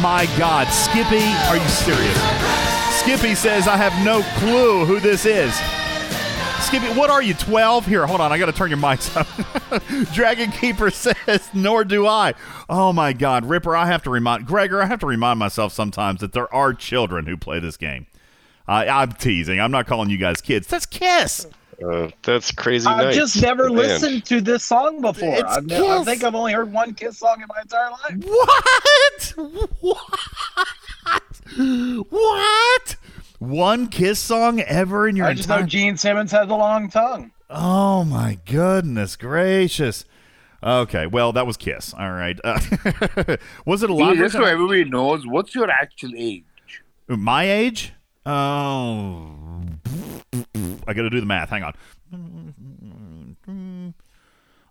My 0.03 0.25
God. 0.37 0.67
Skippy, 0.67 1.23
are 1.47 1.55
you 1.55 1.69
serious? 1.69 2.21
Skippy 2.99 3.33
says, 3.35 3.69
I 3.69 3.77
have 3.77 3.93
no 4.03 4.21
clue 4.37 4.83
who 4.83 4.99
this 4.99 5.25
is. 5.25 5.55
Skippy, 6.61 6.87
what 6.99 7.09
are 7.09 7.23
you, 7.23 7.33
12? 7.33 7.85
Here, 7.85 8.05
hold 8.05 8.19
on. 8.19 8.29
I 8.29 8.37
got 8.37 8.47
to 8.47 8.51
turn 8.51 8.69
your 8.69 8.79
mics 8.79 9.15
up. 9.15 10.11
Dragon 10.13 10.51
Keeper 10.51 10.91
says, 10.91 11.49
nor 11.53 11.85
do 11.85 12.05
I. 12.05 12.33
Oh, 12.69 12.91
my 12.91 13.13
God. 13.13 13.45
Ripper, 13.45 13.77
I 13.77 13.85
have 13.85 14.03
to 14.03 14.09
remind, 14.09 14.45
Gregor, 14.45 14.81
I 14.81 14.87
have 14.87 14.99
to 14.99 15.05
remind 15.05 15.39
myself 15.39 15.71
sometimes 15.71 16.19
that 16.19 16.33
there 16.33 16.53
are 16.53 16.73
children 16.73 17.25
who 17.25 17.37
play 17.37 17.59
this 17.59 17.77
game. 17.77 18.05
Uh, 18.67 18.85
I'm 18.89 19.13
teasing. 19.13 19.61
I'm 19.61 19.71
not 19.71 19.87
calling 19.87 20.09
you 20.09 20.17
guys 20.17 20.41
kids. 20.41 20.67
That's 20.67 20.85
Kiss. 20.85 21.47
Uh, 21.81 22.09
that's 22.23 22.51
crazy. 22.51 22.87
I've 22.87 23.05
Nights, 23.05 23.17
just 23.17 23.41
never 23.41 23.63
the 23.63 23.69
band. 23.69 23.77
listened 23.77 24.25
to 24.25 24.41
this 24.41 24.63
song 24.63 25.01
before. 25.01 25.35
It's 25.35 25.43
I've 25.43 25.65
ne- 25.65 25.87
I 25.87 26.03
think 26.03 26.23
I've 26.23 26.35
only 26.35 26.53
heard 26.53 26.71
one 26.71 26.93
Kiss 26.93 27.19
song 27.19 27.41
in 27.41 27.47
my 27.47 27.61
entire 27.61 27.89
life. 27.91 29.33
What? 29.37 30.09
What? 31.57 32.07
What? 32.09 32.95
One 33.39 33.87
Kiss 33.87 34.19
song 34.19 34.61
ever 34.61 35.07
in 35.07 35.15
your 35.15 35.25
life? 35.25 35.33
I 35.33 35.35
just 35.35 35.49
know 35.49 35.63
Gene 35.63 35.97
Simmons 35.97 36.31
has 36.31 36.49
a 36.49 36.55
long 36.55 36.89
tongue. 36.89 37.31
Oh 37.49 38.03
my 38.03 38.39
goodness 38.45 39.15
gracious. 39.15 40.05
Okay, 40.63 41.07
well 41.07 41.33
that 41.33 41.45
was 41.45 41.57
Kiss. 41.57 41.93
All 41.93 42.11
right. 42.11 42.39
Uh, 42.43 42.57
was 43.65 43.83
it 43.83 43.89
a 43.89 43.93
live 43.93 44.17
Just 44.17 44.33
so 44.33 44.43
everybody 44.43 44.85
knows, 44.85 45.27
what's 45.27 45.53
your 45.53 45.69
actual 45.69 46.11
age? 46.17 46.45
My 47.07 47.43
age? 47.49 47.93
Oh, 48.25 49.35
I 50.87 50.93
got 50.93 51.03
to 51.03 51.09
do 51.09 51.19
the 51.19 51.25
math. 51.25 51.49
Hang 51.49 51.63
on. 51.63 51.73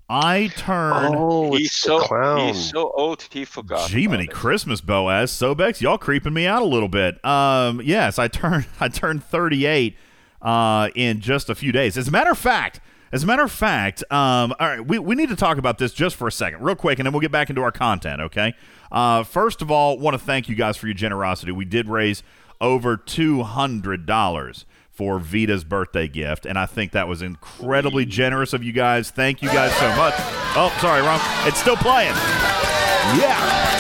I 0.09 0.49
turn. 0.57 1.15
Oh, 1.17 1.53
He's 1.55 1.69
it's 1.69 1.83
the 1.83 1.89
so 1.89 2.01
clown. 2.01 2.49
he's 2.49 2.71
so 2.71 2.91
old 2.95 3.23
he 3.31 3.45
forgot. 3.45 3.89
Gee, 3.89 4.05
about 4.05 4.13
many. 4.19 4.27
Christmas 4.27 4.81
Boaz 4.81 5.31
Sobex, 5.31 5.81
y'all 5.81 5.97
creeping 5.99 6.35
me 6.35 6.47
out 6.47 6.61
a 6.63 6.67
little 6.67 6.89
bit. 6.89 7.25
Um, 7.25 7.81
yes, 7.83 8.19
I 8.19 8.29
turned 8.29 8.67
I 8.81 8.89
turned 8.89 9.25
38 9.25 9.97
uh, 10.43 10.89
in 10.95 11.21
just 11.21 11.49
a 11.49 11.55
few 11.55 11.73
days. 11.73 11.97
As 11.97 12.09
a 12.09 12.11
matter 12.11 12.31
of 12.31 12.39
fact, 12.39 12.81
as 13.11 13.23
a 13.23 13.27
matter 13.27 13.43
of 13.43 13.53
fact, 13.53 14.03
um, 14.11 14.55
all 14.61 14.69
right, 14.69 14.87
we, 14.87 14.99
we 14.99 15.15
need 15.15 15.29
to 15.31 15.37
talk 15.37 15.57
about 15.57 15.79
this 15.79 15.93
just 15.93 16.17
for 16.17 16.27
a 16.29 16.33
second, 16.33 16.63
real 16.63 16.75
quick, 16.77 16.99
and 16.99 17.07
then 17.07 17.13
we'll 17.13 17.21
get 17.21 17.33
back 17.33 17.49
into 17.51 17.63
our 17.63 17.73
content. 17.73 18.21
Okay. 18.21 18.55
Uh, 18.91 19.23
first 19.23 19.63
of 19.63 19.71
all, 19.71 19.99
want 19.99 20.15
to 20.15 20.19
thank 20.19 20.49
you 20.49 20.55
guys 20.55 20.77
for 20.77 20.87
your 20.87 20.95
generosity. 20.95 21.53
We 21.53 21.65
did 21.65 21.89
raise 21.89 22.23
over 22.61 22.97
two 22.99 23.43
hundred 23.45 24.05
dollars 24.05 24.67
for 24.93 25.19
Vita's 25.19 25.65
birthday 25.65 26.07
gift, 26.07 26.45
and 26.45 26.59
I 26.59 26.67
think 26.67 26.93
that 26.93 27.09
was 27.09 27.23
incredibly 27.23 28.05
generous 28.05 28.53
of 28.53 28.63
you 28.63 28.73
guys. 28.73 29.11
Thank 29.11 29.43
you 29.43 29.49
guys 29.49 29.73
so 29.77 29.89
much. 29.97 30.15
Oh, 30.55 30.77
sorry, 30.81 31.01
wrong. 31.01 31.21
It's 31.47 31.59
still 31.59 31.77
playing. 31.77 32.15
Yeah. 33.19 33.72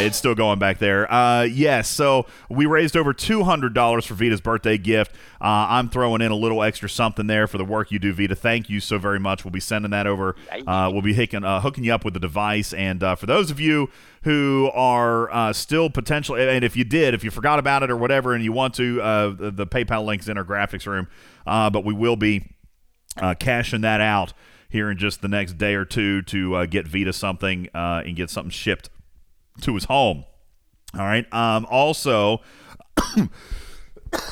Yeah, 0.00 0.06
it's 0.06 0.16
still 0.16 0.34
going 0.34 0.58
back 0.58 0.78
there. 0.78 1.10
Uh, 1.12 1.42
yes, 1.42 1.88
so 1.88 2.26
we 2.48 2.66
raised 2.66 2.96
over 2.96 3.12
two 3.12 3.44
hundred 3.44 3.74
dollars 3.74 4.04
for 4.04 4.14
Vita's 4.14 4.40
birthday 4.40 4.78
gift. 4.78 5.12
Uh, 5.40 5.66
I'm 5.68 5.88
throwing 5.88 6.20
in 6.20 6.30
a 6.30 6.36
little 6.36 6.62
extra 6.62 6.88
something 6.88 7.26
there 7.26 7.46
for 7.46 7.58
the 7.58 7.64
work 7.64 7.90
you 7.90 7.98
do, 7.98 8.12
Vita. 8.12 8.34
Thank 8.34 8.68
you 8.68 8.80
so 8.80 8.98
very 8.98 9.18
much. 9.18 9.44
We'll 9.44 9.52
be 9.52 9.60
sending 9.60 9.90
that 9.90 10.06
over. 10.06 10.36
Uh, 10.66 10.90
we'll 10.92 11.02
be 11.02 11.14
hooking, 11.14 11.44
uh, 11.44 11.60
hooking 11.60 11.84
you 11.84 11.94
up 11.94 12.04
with 12.04 12.14
the 12.14 12.20
device. 12.20 12.72
And 12.72 13.02
uh, 13.02 13.14
for 13.16 13.26
those 13.26 13.50
of 13.50 13.60
you 13.60 13.90
who 14.22 14.70
are 14.74 15.30
uh, 15.32 15.52
still 15.52 15.90
potential, 15.90 16.36
and 16.36 16.64
if 16.64 16.76
you 16.76 16.84
did, 16.84 17.14
if 17.14 17.22
you 17.22 17.30
forgot 17.30 17.58
about 17.58 17.82
it 17.82 17.90
or 17.90 17.96
whatever, 17.96 18.34
and 18.34 18.42
you 18.42 18.52
want 18.52 18.74
to, 18.74 19.00
uh, 19.00 19.28
the, 19.30 19.50
the 19.50 19.66
PayPal 19.66 20.04
link's 20.04 20.28
in 20.28 20.36
our 20.36 20.44
graphics 20.44 20.86
room. 20.86 21.08
Uh, 21.46 21.70
but 21.70 21.84
we 21.84 21.94
will 21.94 22.16
be 22.16 22.54
uh, 23.18 23.34
cashing 23.34 23.82
that 23.82 24.00
out 24.00 24.32
here 24.68 24.90
in 24.90 24.98
just 24.98 25.22
the 25.22 25.28
next 25.28 25.58
day 25.58 25.74
or 25.74 25.84
two 25.84 26.22
to 26.22 26.56
uh, 26.56 26.66
get 26.66 26.88
Vita 26.88 27.12
something 27.12 27.68
uh, 27.72 28.02
and 28.04 28.16
get 28.16 28.30
something 28.30 28.50
shipped 28.50 28.90
to 29.62 29.74
his 29.74 29.84
home. 29.84 30.24
All 30.94 31.04
right. 31.04 31.30
Um, 31.32 31.66
also, 31.70 32.40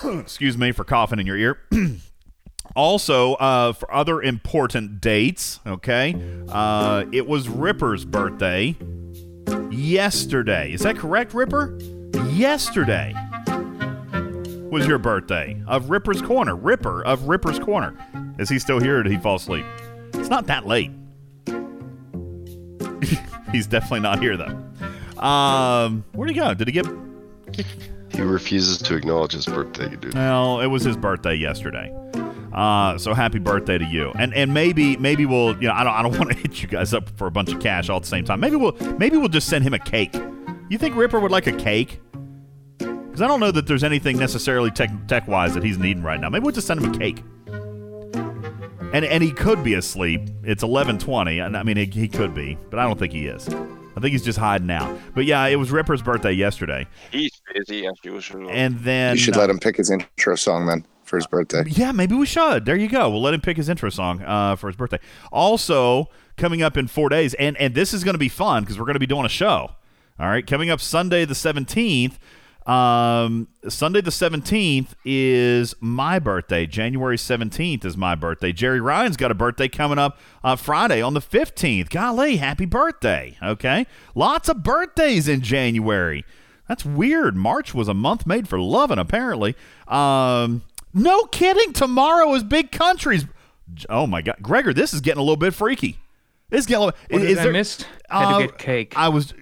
excuse 0.05 0.57
me 0.57 0.73
for 0.73 0.85
coughing 0.85 1.19
in 1.19 1.27
your 1.27 1.37
ear. 1.37 1.59
also, 2.77 3.35
uh, 3.35 3.73
for 3.73 3.93
other 3.93 4.23
important 4.23 5.01
dates, 5.01 5.61
okay, 5.67 6.15
uh, 6.49 7.05
it 7.13 7.27
was 7.27 7.49
Ripper's 7.49 8.05
birthday 8.05 8.77
yesterday. 9.71 10.73
Is 10.73 10.83
that 10.83 10.97
correct, 10.97 11.35
Ripper? 11.35 11.79
Yesterday 12.31 13.15
was 14.71 14.87
your 14.87 14.99
birthday 14.99 15.63
of 15.69 15.91
Ripper's 15.91 16.23
Corner. 16.23 16.57
Ripper 16.57 17.05
of 17.05 17.29
Ripper's 17.29 17.59
Corner. 17.59 17.97
Is 18.39 18.49
he 18.49 18.59
still 18.59 18.81
here 18.81 18.99
or 18.99 19.03
did 19.05 19.13
he 19.13 19.19
fall 19.19 19.37
asleep? 19.37 19.65
It's 20.15 20.29
not 20.29 20.47
that 20.47 20.67
late. 20.67 20.91
He's 23.53 23.69
definitely 23.69 24.01
not 24.01 24.21
here 24.21 24.37
though. 24.37 24.61
Um, 25.25 26.05
where'd 26.13 26.31
he 26.31 26.37
go? 26.37 26.53
Did 26.55 26.69
he 26.69 26.73
get? 26.73 26.87
He 28.11 28.23
refuses 28.23 28.79
to 28.79 28.95
acknowledge 28.95 29.33
his 29.33 29.47
birthday, 29.47 29.89
dude. 29.97 30.15
Well, 30.15 30.61
it 30.61 30.67
was 30.67 30.85
his 30.85 30.97
birthday 30.97 31.35
yesterday. 31.35 31.93
Uh, 32.53 32.97
so 32.99 33.13
happy 33.15 33.41
birthday 33.41 33.79
to 33.79 33.85
you. 33.85 34.13
And 34.17 34.33
and 34.35 34.55
maybe 34.55 34.97
maybe 34.97 35.27
we'll 35.27 35.57
you 35.61 35.69
know 35.69 35.75
I 35.75 35.83
don't 35.83 35.93
I 35.95 36.03
don't 36.03 36.19
want 36.19 36.31
to 36.31 36.37
hit 36.37 36.63
you 36.63 36.69
guys 36.69 36.95
up 36.95 37.11
for 37.17 37.27
a 37.27 37.31
bunch 37.31 37.53
of 37.53 37.61
cash 37.61 37.89
all 37.89 37.97
at 37.97 38.03
the 38.03 38.09
same 38.09 38.25
time. 38.25 38.39
Maybe 38.39 38.57
we'll 38.57 38.77
maybe 38.99 39.17
we'll 39.17 39.29
just 39.29 39.49
send 39.49 39.65
him 39.65 39.75
a 39.75 39.79
cake. 39.79 40.15
You 40.69 40.79
think 40.79 40.95
Ripper 40.95 41.19
would 41.19 41.33
like 41.33 41.47
a 41.47 41.53
cake? 41.53 42.01
Because 42.79 43.23
I 43.23 43.27
don't 43.27 43.41
know 43.41 43.51
that 43.51 43.67
there's 43.67 43.85
anything 43.85 44.19
necessarily 44.19 44.71
tech 44.71 44.91
tech 45.09 45.27
wise 45.27 45.55
that 45.55 45.65
he's 45.65 45.79
needing 45.79 46.03
right 46.03 46.21
now. 46.21 46.29
Maybe 46.29 46.45
we'll 46.45 46.53
just 46.53 46.67
send 46.67 46.81
him 46.83 46.95
a 46.95 46.99
cake. 46.99 47.23
And 48.93 49.05
and 49.05 49.23
he 49.25 49.33
could 49.33 49.65
be 49.65 49.75
asleep. 49.75 50.21
It's 50.45 50.63
11:20, 50.63 51.45
and 51.45 51.57
I 51.57 51.65
mean 51.65 51.77
he, 51.77 51.87
he 51.87 52.07
could 52.07 52.35
be, 52.35 52.57
but 52.71 52.79
I 52.79 52.85
don't 52.85 52.99
think 52.99 53.13
he 53.13 53.27
is. 53.27 53.49
I 53.97 54.01
think 54.01 54.13
he's 54.13 54.25
just 54.25 54.39
hiding 54.39 54.71
out. 54.71 54.99
But 55.15 55.25
yeah, 55.25 55.47
it 55.47 55.57
was 55.57 55.71
Ripper's 55.71 56.03
birthday 56.03 56.33
yesterday, 56.33 56.87
He's 57.13 57.41
busy 57.53 57.87
as 57.87 57.95
usual. 58.03 58.49
and 58.51 58.79
then 58.81 59.15
you 59.17 59.21
should 59.21 59.37
uh, 59.37 59.41
let 59.41 59.51
him 59.51 59.59
pick 59.59 59.77
his 59.77 59.91
intro 59.91 60.35
song 60.35 60.67
then 60.67 60.85
for 61.05 61.17
his 61.17 61.27
birthday. 61.27 61.63
Yeah, 61.67 61.93
maybe 61.93 62.15
we 62.15 62.27
should. 62.27 62.65
There 62.65 62.77
you 62.77 62.89
go. 62.89 63.11
We'll 63.11 63.23
let 63.23 63.35
him 63.35 63.41
pick 63.41 63.57
his 63.57 63.69
intro 63.69 63.91
song 63.91 64.23
uh, 64.23 64.57
for 64.57 64.67
his 64.69 64.77
birthday. 64.77 64.99
Also, 65.33 66.09
coming 66.37 66.63
up 66.63 66.77
in 66.77 66.89
four 66.89 67.09
days, 67.09 67.35
and 67.35 67.57
and 67.59 67.75
this 67.75 67.93
is 67.95 68.03
going 68.05 68.15
to 68.15 68.19
be 68.19 68.29
fun 68.29 68.63
because 68.65 68.79
we're 68.79 68.87
going 68.87 68.95
to 68.95 69.01
be 69.01 69.07
doing 69.07 69.25
a 69.27 69.29
show. 69.31 69.71
All 70.19 70.29
right, 70.29 70.47
coming 70.47 70.71
up 70.71 70.81
Sunday 70.81 71.25
the 71.25 71.35
seventeenth. 71.35 72.19
Um, 72.67 73.49
Sunday 73.69 74.01
the 74.01 74.11
seventeenth 74.11 74.95
is 75.05 75.75
my 75.81 76.19
birthday. 76.19 76.67
January 76.67 77.19
seventeenth 77.19 77.85
is 77.85 77.97
my 77.97 78.15
birthday. 78.15 78.53
Jerry 78.53 78.81
Ryan's 78.81 79.19
got 79.19 79.31
a 79.31 79.35
birthday 79.35 79.69
coming 79.69 79.99
up 79.99 80.19
uh, 80.43 80.57
Friday 80.57 81.03
on 81.03 81.13
the 81.13 81.21
fifteenth. 81.21 81.91
Golly, 81.91 82.39
happy 82.39 82.65
birthday! 82.65 83.37
Okay, 83.43 83.87
lots 84.15 84.49
of 84.49 84.63
birthdays 84.63 85.29
in 85.29 85.43
January. 85.43 86.25
That's 86.67 86.87
weird. 86.87 87.37
March 87.37 87.75
was 87.75 87.89
a 87.89 87.95
month 87.95 88.27
made 88.27 88.49
for 88.49 88.59
loving, 88.59 88.99
apparently. 88.99 89.55
Um, 89.87 90.63
no 90.95 91.25
kidding. 91.25 91.75
Tomorrow 91.75 92.33
is 92.33 92.45
Big 92.45 92.73
Country's. 92.73 93.27
Oh 93.91 94.07
my 94.07 94.23
God, 94.23 94.37
Gregor, 94.41 94.73
this 94.73 94.95
is 94.95 95.03
getting 95.03 95.21
a 95.21 95.23
little 95.23 95.37
bit 95.37 95.53
freaky. 95.53 95.99
This 96.51 96.61
is 96.61 96.67
getting. 96.67 96.83
What 96.85 96.95
is 97.11 97.21
did 97.23 97.39
I 97.39 97.43
there- 97.45 97.53
miss? 97.53 97.83
Had 98.11 98.21
to 98.21 98.35
Uh, 98.35 98.39
get 98.41 98.59
cake. 98.59 98.93
I 98.97 99.09
was. 99.09 99.33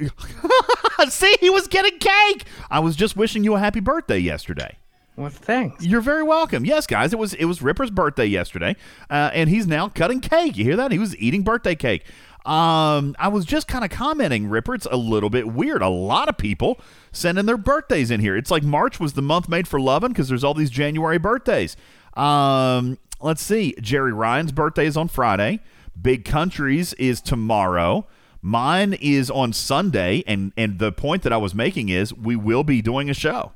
See, 1.09 1.37
he 1.41 1.51
was 1.51 1.67
getting 1.69 1.99
cake. 1.99 2.45
I 2.71 2.79
was 2.81 2.97
just 2.97 3.17
wishing 3.17 3.45
you 3.45 3.55
a 3.55 3.59
happy 3.59 3.81
birthday 3.81 4.19
yesterday. 4.19 4.79
Well, 5.17 5.29
thanks. 5.29 5.85
You're 5.85 6.01
very 6.01 6.23
welcome. 6.23 6.65
Yes, 6.65 6.87
guys, 6.87 7.13
it 7.13 7.19
was 7.19 7.35
it 7.35 7.45
was 7.45 7.61
Ripper's 7.61 7.91
birthday 7.91 8.25
yesterday, 8.25 8.77
uh, 9.11 9.31
and 9.35 9.51
he's 9.51 9.67
now 9.67 9.89
cutting 9.89 10.21
cake. 10.21 10.57
You 10.57 10.65
hear 10.65 10.77
that? 10.77 10.91
He 10.93 10.99
was 10.99 11.17
eating 11.19 11.43
birthday 11.43 11.75
cake. 11.75 12.05
Um, 12.47 13.15
I 13.19 13.29
was 13.29 13.45
just 13.45 13.69
kind 13.69 13.85
of 13.85 13.91
commenting, 13.91 14.49
Ripper. 14.49 14.75
It's 14.75 14.87
a 14.91 14.97
little 14.97 15.29
bit 15.31 15.53
weird. 15.53 15.83
A 15.83 15.89
lot 15.89 16.29
of 16.29 16.39
people 16.39 16.81
sending 17.13 17.47
their 17.47 17.59
birthdays 17.59 18.11
in 18.11 18.21
here. 18.21 18.37
It's 18.37 18.51
like 18.51 18.63
March 18.63 18.99
was 18.99 19.13
the 19.13 19.23
month 19.23 19.49
made 19.49 19.69
for 19.69 19.79
loving 19.81 20.09
because 20.11 20.29
there's 20.29 20.43
all 20.45 20.55
these 20.55 20.71
January 20.71 21.19
birthdays. 21.19 21.77
Um, 22.15 22.99
let's 23.21 23.43
see. 23.43 23.75
Jerry 23.81 24.13
Ryan's 24.13 24.51
birthday 24.53 24.87
is 24.87 24.97
on 24.97 25.09
Friday. 25.09 25.61
Big 26.01 26.25
Countries 26.25 26.93
is 26.95 27.21
tomorrow. 27.21 28.07
Mine 28.41 28.95
is 29.01 29.31
on 29.31 29.53
Sunday, 29.53 30.25
and 30.27 30.53
and 30.57 30.79
the 30.79 30.91
point 30.93 31.23
that 31.23 31.33
I 31.33 31.37
was 31.37 31.55
making 31.55 31.89
is 31.89 32.13
we 32.13 32.35
will 32.35 32.65
be 32.65 32.83
doing 32.83 33.09
a 33.09 33.15
show. 33.15 33.53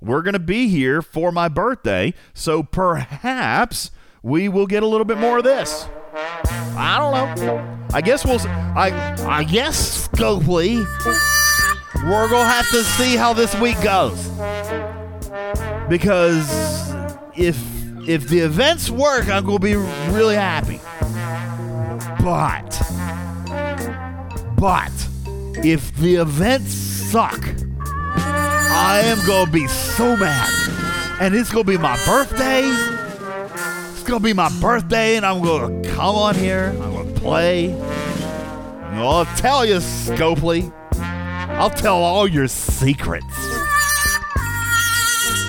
We're 0.00 0.22
going 0.22 0.34
to 0.34 0.38
be 0.38 0.68
here 0.68 1.02
for 1.02 1.30
my 1.30 1.48
birthday, 1.48 2.14
so 2.32 2.62
perhaps 2.62 3.90
we 4.22 4.48
will 4.48 4.66
get 4.66 4.82
a 4.82 4.86
little 4.86 5.04
bit 5.04 5.18
more 5.18 5.38
of 5.38 5.44
this. 5.44 5.86
I 6.14 6.98
don't 6.98 7.46
know. 7.46 7.78
I 7.92 8.00
guess 8.00 8.24
we'll. 8.24 8.40
I 8.40 9.16
I 9.26 9.44
guess 9.44 10.08
Scopely, 10.08 10.76
we're 12.04 12.28
gonna 12.28 12.48
have 12.48 12.68
to 12.70 12.84
see 12.84 13.16
how 13.16 13.32
this 13.32 13.54
week 13.56 13.80
goes 13.82 14.28
because 15.88 16.48
if 17.36 17.58
if 18.08 18.28
the 18.28 18.38
events 18.40 18.90
work, 18.90 19.28
I'm 19.28 19.44
gonna 19.44 19.58
be 19.58 19.74
really 19.74 20.36
happy. 20.36 20.80
But 22.18 22.80
but 24.56 24.92
if 25.64 25.94
the 25.96 26.16
events 26.16 26.72
suck, 26.72 27.42
I 28.16 29.02
am 29.04 29.26
gonna 29.26 29.50
be 29.50 29.66
so 29.68 30.16
mad. 30.16 30.48
And 31.20 31.34
it's 31.34 31.50
gonna 31.50 31.64
be 31.64 31.78
my 31.78 31.96
birthday. 32.04 32.62
It's 33.92 34.02
gonna 34.02 34.20
be 34.20 34.32
my 34.32 34.50
birthday, 34.60 35.16
and 35.16 35.24
I'm 35.24 35.42
gonna 35.42 35.82
come 35.90 36.16
on 36.16 36.34
here. 36.34 36.74
I'm 36.80 36.94
gonna 36.94 37.12
play. 37.12 37.74
I'll 38.92 39.24
tell 39.36 39.64
you, 39.64 39.76
Scopely. 39.76 40.72
I'll 40.92 41.70
tell 41.70 41.96
all 41.96 42.26
your 42.26 42.48
secrets. 42.48 43.26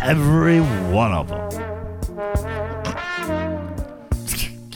Every 0.01 0.59
one 0.59 1.13
of 1.13 1.27
them. 1.27 1.70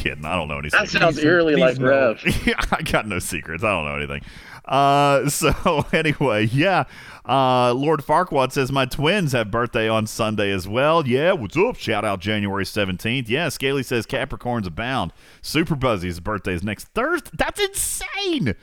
Kidding. 0.06 0.23
I 0.23 0.36
don't 0.36 0.48
know 0.48 0.60
any 0.60 0.69
That 0.69 0.88
secrets. 0.88 1.03
sounds 1.03 1.18
eerily 1.18 1.56
like 1.56 1.80
Rev. 1.80 2.22
I 2.72 2.84
got 2.84 3.07
no 3.07 3.18
secrets. 3.18 3.64
I 3.64 3.72
don't 3.72 3.86
know 3.86 3.95
anything. 3.95 4.22
Uh, 4.64 5.27
so 5.30 5.84
anyway, 5.94 6.45
yeah. 6.45 6.84
Uh, 7.27 7.73
Lord 7.73 8.03
Farquaad 8.03 8.52
says 8.52 8.72
my 8.72 8.86
twins 8.86 9.32
have 9.32 9.49
birthday 9.49 9.90
on 9.90 10.06
Sunday 10.06 10.52
as 10.52 10.68
well. 10.68 11.07
Yeah, 11.07 11.32
what's 11.32 11.57
up? 11.57 11.76
Shout 11.77 12.06
out 12.06 12.19
January 12.19 12.68
seventeenth. 12.68 13.27
Yeah, 13.30 13.49
Scaly 13.49 13.82
says 13.82 14.06
Capricorns 14.06 14.68
abound. 14.68 15.11
Super 15.41 15.73
Buzzy's 15.76 16.19
birthday 16.19 16.53
is 16.53 16.64
next 16.64 16.84
Thursday. 16.90 17.32
That's 17.34 17.60
insane. 17.60 18.53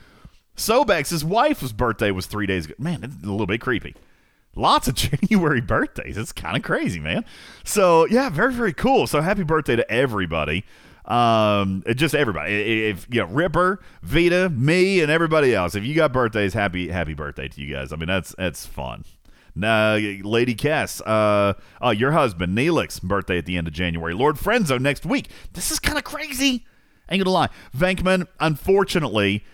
Sobex's 0.54 1.24
wife's 1.24 1.72
birthday 1.72 2.12
was 2.12 2.26
three 2.26 2.46
days 2.46 2.66
ago. 2.66 2.74
Man, 2.78 3.02
it's 3.02 3.16
a 3.24 3.30
little 3.30 3.46
bit 3.48 3.60
creepy. 3.60 3.96
Lots 4.54 4.86
of 4.86 4.94
January 4.94 5.60
birthdays. 5.60 6.16
It's 6.16 6.30
kind 6.30 6.56
of 6.56 6.62
crazy, 6.62 7.00
man. 7.00 7.24
So 7.64 8.06
yeah, 8.06 8.28
very 8.28 8.52
very 8.52 8.72
cool. 8.72 9.08
So 9.08 9.20
happy 9.22 9.42
birthday 9.42 9.74
to 9.74 9.90
everybody. 9.90 10.64
Um, 11.04 11.82
just 11.94 12.14
everybody. 12.14 12.88
If 12.88 13.06
you 13.10 13.20
know 13.20 13.26
Ripper, 13.26 13.80
Vita, 14.02 14.50
me, 14.50 15.00
and 15.00 15.10
everybody 15.10 15.54
else. 15.54 15.74
If 15.74 15.84
you 15.84 15.94
got 15.94 16.12
birthdays, 16.12 16.54
happy 16.54 16.88
happy 16.88 17.14
birthday 17.14 17.48
to 17.48 17.60
you 17.60 17.74
guys. 17.74 17.92
I 17.92 17.96
mean 17.96 18.08
that's 18.08 18.34
that's 18.38 18.66
fun. 18.66 19.04
Now, 19.54 19.96
Lady 19.96 20.54
Cass, 20.54 21.02
uh, 21.02 21.54
uh, 21.84 21.90
your 21.90 22.12
husband, 22.12 22.56
Neelix, 22.56 23.02
birthday 23.02 23.36
at 23.36 23.44
the 23.44 23.58
end 23.58 23.66
of 23.66 23.74
January. 23.74 24.14
Lord 24.14 24.36
Frenzo 24.36 24.80
next 24.80 25.04
week. 25.04 25.28
This 25.52 25.70
is 25.70 25.78
kind 25.78 25.98
of 25.98 26.04
crazy. 26.04 26.64
Ain't 27.10 27.22
gonna 27.22 27.34
lie. 27.34 27.48
Venkman, 27.76 28.26
unfortunately, 28.40 29.44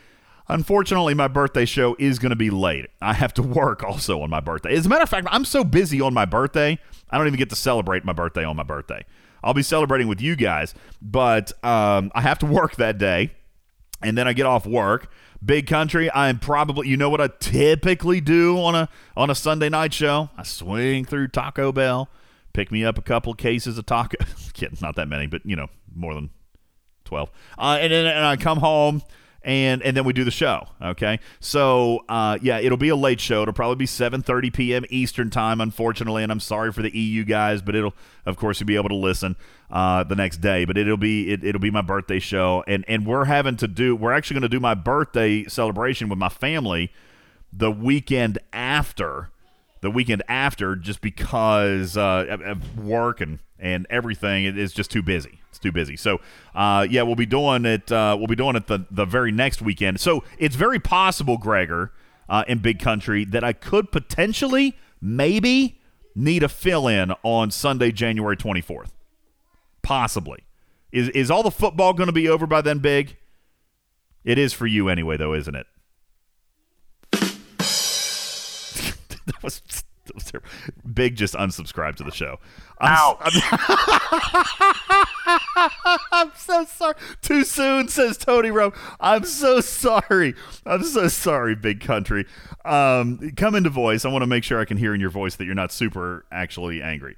unfortunately, 0.48 1.14
my 1.14 1.26
birthday 1.26 1.64
show 1.64 1.96
is 1.98 2.20
gonna 2.20 2.36
be 2.36 2.50
late. 2.50 2.86
I 3.02 3.14
have 3.14 3.34
to 3.34 3.42
work 3.42 3.82
also 3.82 4.20
on 4.22 4.30
my 4.30 4.40
birthday. 4.40 4.76
As 4.76 4.86
a 4.86 4.88
matter 4.88 5.02
of 5.02 5.08
fact, 5.08 5.26
I'm 5.30 5.44
so 5.44 5.64
busy 5.64 6.00
on 6.00 6.14
my 6.14 6.26
birthday, 6.26 6.78
I 7.10 7.18
don't 7.18 7.26
even 7.26 7.38
get 7.38 7.50
to 7.50 7.56
celebrate 7.56 8.04
my 8.04 8.12
birthday 8.12 8.44
on 8.44 8.54
my 8.54 8.62
birthday. 8.62 9.04
I'll 9.42 9.54
be 9.54 9.62
celebrating 9.62 10.08
with 10.08 10.20
you 10.20 10.36
guys, 10.36 10.74
but 11.00 11.52
um, 11.64 12.10
I 12.14 12.20
have 12.20 12.38
to 12.40 12.46
work 12.58 12.76
that 12.76 12.98
day 12.98 13.32
and 14.02 14.16
then 14.16 14.28
I 14.28 14.32
get 14.32 14.46
off 14.46 14.66
work. 14.66 15.10
Big 15.44 15.66
country, 15.66 16.10
I'm 16.12 16.38
probably 16.38 16.88
you 16.88 16.96
know 16.96 17.10
what 17.10 17.20
I 17.20 17.28
typically 17.38 18.20
do 18.20 18.58
on 18.58 18.74
a 18.74 18.88
on 19.16 19.30
a 19.30 19.34
Sunday 19.34 19.68
night 19.68 19.94
show? 19.94 20.30
I 20.36 20.42
swing 20.42 21.04
through 21.04 21.28
Taco 21.28 21.70
Bell, 21.70 22.08
pick 22.52 22.72
me 22.72 22.84
up 22.84 22.98
a 22.98 23.02
couple 23.02 23.32
cases 23.34 23.78
of 23.78 23.86
taco. 23.86 24.16
Not 24.80 24.96
that 24.96 25.06
many, 25.06 25.28
but 25.28 25.42
you 25.44 25.54
know, 25.54 25.68
more 25.94 26.14
than 26.14 26.30
12. 27.04 27.30
Uh, 27.56 27.78
and 27.80 27.92
then 27.92 28.06
and 28.06 28.24
I 28.24 28.36
come 28.36 28.58
home 28.58 29.02
and 29.42 29.82
and 29.82 29.96
then 29.96 30.04
we 30.04 30.12
do 30.12 30.24
the 30.24 30.30
show. 30.30 30.68
Okay, 30.82 31.20
so 31.40 32.04
uh, 32.08 32.38
yeah, 32.42 32.58
it'll 32.58 32.78
be 32.78 32.88
a 32.88 32.96
late 32.96 33.20
show. 33.20 33.42
It'll 33.42 33.54
probably 33.54 33.76
be 33.76 33.86
7:30 33.86 34.52
p.m. 34.52 34.84
Eastern 34.90 35.30
time, 35.30 35.60
unfortunately. 35.60 36.22
And 36.22 36.32
I'm 36.32 36.40
sorry 36.40 36.72
for 36.72 36.82
the 36.82 36.96
EU 36.96 37.24
guys, 37.24 37.62
but 37.62 37.74
it'll 37.74 37.94
of 38.26 38.36
course 38.36 38.60
you'll 38.60 38.66
be 38.66 38.76
able 38.76 38.90
to 38.90 38.96
listen 38.96 39.36
uh, 39.70 40.04
the 40.04 40.16
next 40.16 40.38
day. 40.38 40.64
But 40.64 40.76
it'll 40.76 40.96
be 40.96 41.32
it, 41.32 41.44
it'll 41.44 41.60
be 41.60 41.70
my 41.70 41.82
birthday 41.82 42.18
show, 42.18 42.64
and 42.66 42.84
and 42.88 43.06
we're 43.06 43.26
having 43.26 43.56
to 43.58 43.68
do. 43.68 43.94
We're 43.94 44.12
actually 44.12 44.34
going 44.34 44.50
to 44.50 44.56
do 44.56 44.60
my 44.60 44.74
birthday 44.74 45.44
celebration 45.44 46.08
with 46.08 46.18
my 46.18 46.28
family 46.28 46.92
the 47.52 47.70
weekend 47.70 48.38
after 48.52 49.30
the 49.80 49.90
weekend 49.90 50.22
after 50.28 50.76
just 50.76 51.00
because 51.00 51.96
uh, 51.96 52.54
work 52.76 53.20
and, 53.20 53.38
and 53.58 53.86
everything 53.90 54.44
it 54.44 54.58
is 54.58 54.72
just 54.72 54.90
too 54.90 55.02
busy 55.02 55.40
it's 55.58 55.64
too 55.64 55.72
busy. 55.72 55.96
So 55.96 56.20
uh, 56.54 56.86
yeah 56.88 57.02
we'll 57.02 57.16
be 57.16 57.26
doing 57.26 57.64
it 57.64 57.90
uh, 57.90 58.14
we'll 58.16 58.28
be 58.28 58.36
doing 58.36 58.56
it 58.56 58.66
the, 58.66 58.86
the 58.90 59.04
very 59.04 59.32
next 59.32 59.60
weekend. 59.60 60.00
So 60.00 60.24
it's 60.38 60.56
very 60.56 60.78
possible 60.78 61.36
gregor 61.36 61.92
uh, 62.28 62.44
in 62.46 62.58
big 62.58 62.78
country 62.78 63.24
that 63.24 63.42
i 63.42 63.54
could 63.54 63.90
potentially 63.90 64.76
maybe 65.00 65.80
need 66.14 66.42
a 66.42 66.48
fill-in 66.48 67.12
on 67.22 67.50
sunday 67.50 67.90
january 67.90 68.36
24th 68.36 68.90
possibly. 69.82 70.40
Is, 70.92 71.08
is 71.10 71.30
all 71.30 71.42
the 71.42 71.50
football 71.50 71.94
going 71.94 72.08
to 72.08 72.12
be 72.12 72.28
over 72.28 72.46
by 72.46 72.60
then 72.60 72.78
big? 72.78 73.16
It 74.24 74.36
is 74.36 74.52
for 74.52 74.66
you 74.66 74.88
anyway 74.90 75.16
though 75.16 75.34
isn't 75.34 75.54
it? 75.54 75.66
That 79.26 79.42
was. 79.42 79.60
Big 80.92 81.16
just 81.16 81.34
unsubscribed 81.34 81.96
to 81.96 82.04
the 82.04 82.10
show. 82.10 82.38
I'm, 82.80 83.16
I'm, 83.20 83.32
I'm 86.12 86.32
so 86.36 86.64
sorry. 86.64 86.94
Too 87.22 87.44
soon, 87.44 87.88
says 87.88 88.16
Tony 88.16 88.50
Rome. 88.50 88.72
I'm 89.00 89.24
so 89.24 89.60
sorry. 89.60 90.34
I'm 90.64 90.84
so 90.84 91.08
sorry, 91.08 91.54
Big 91.54 91.80
Country. 91.80 92.26
Um, 92.64 93.32
come 93.36 93.54
into 93.54 93.70
voice. 93.70 94.04
I 94.04 94.08
want 94.08 94.22
to 94.22 94.26
make 94.26 94.44
sure 94.44 94.60
I 94.60 94.64
can 94.64 94.76
hear 94.76 94.94
in 94.94 95.00
your 95.00 95.10
voice 95.10 95.36
that 95.36 95.44
you're 95.44 95.54
not 95.54 95.72
super 95.72 96.24
actually 96.30 96.82
angry. 96.82 97.16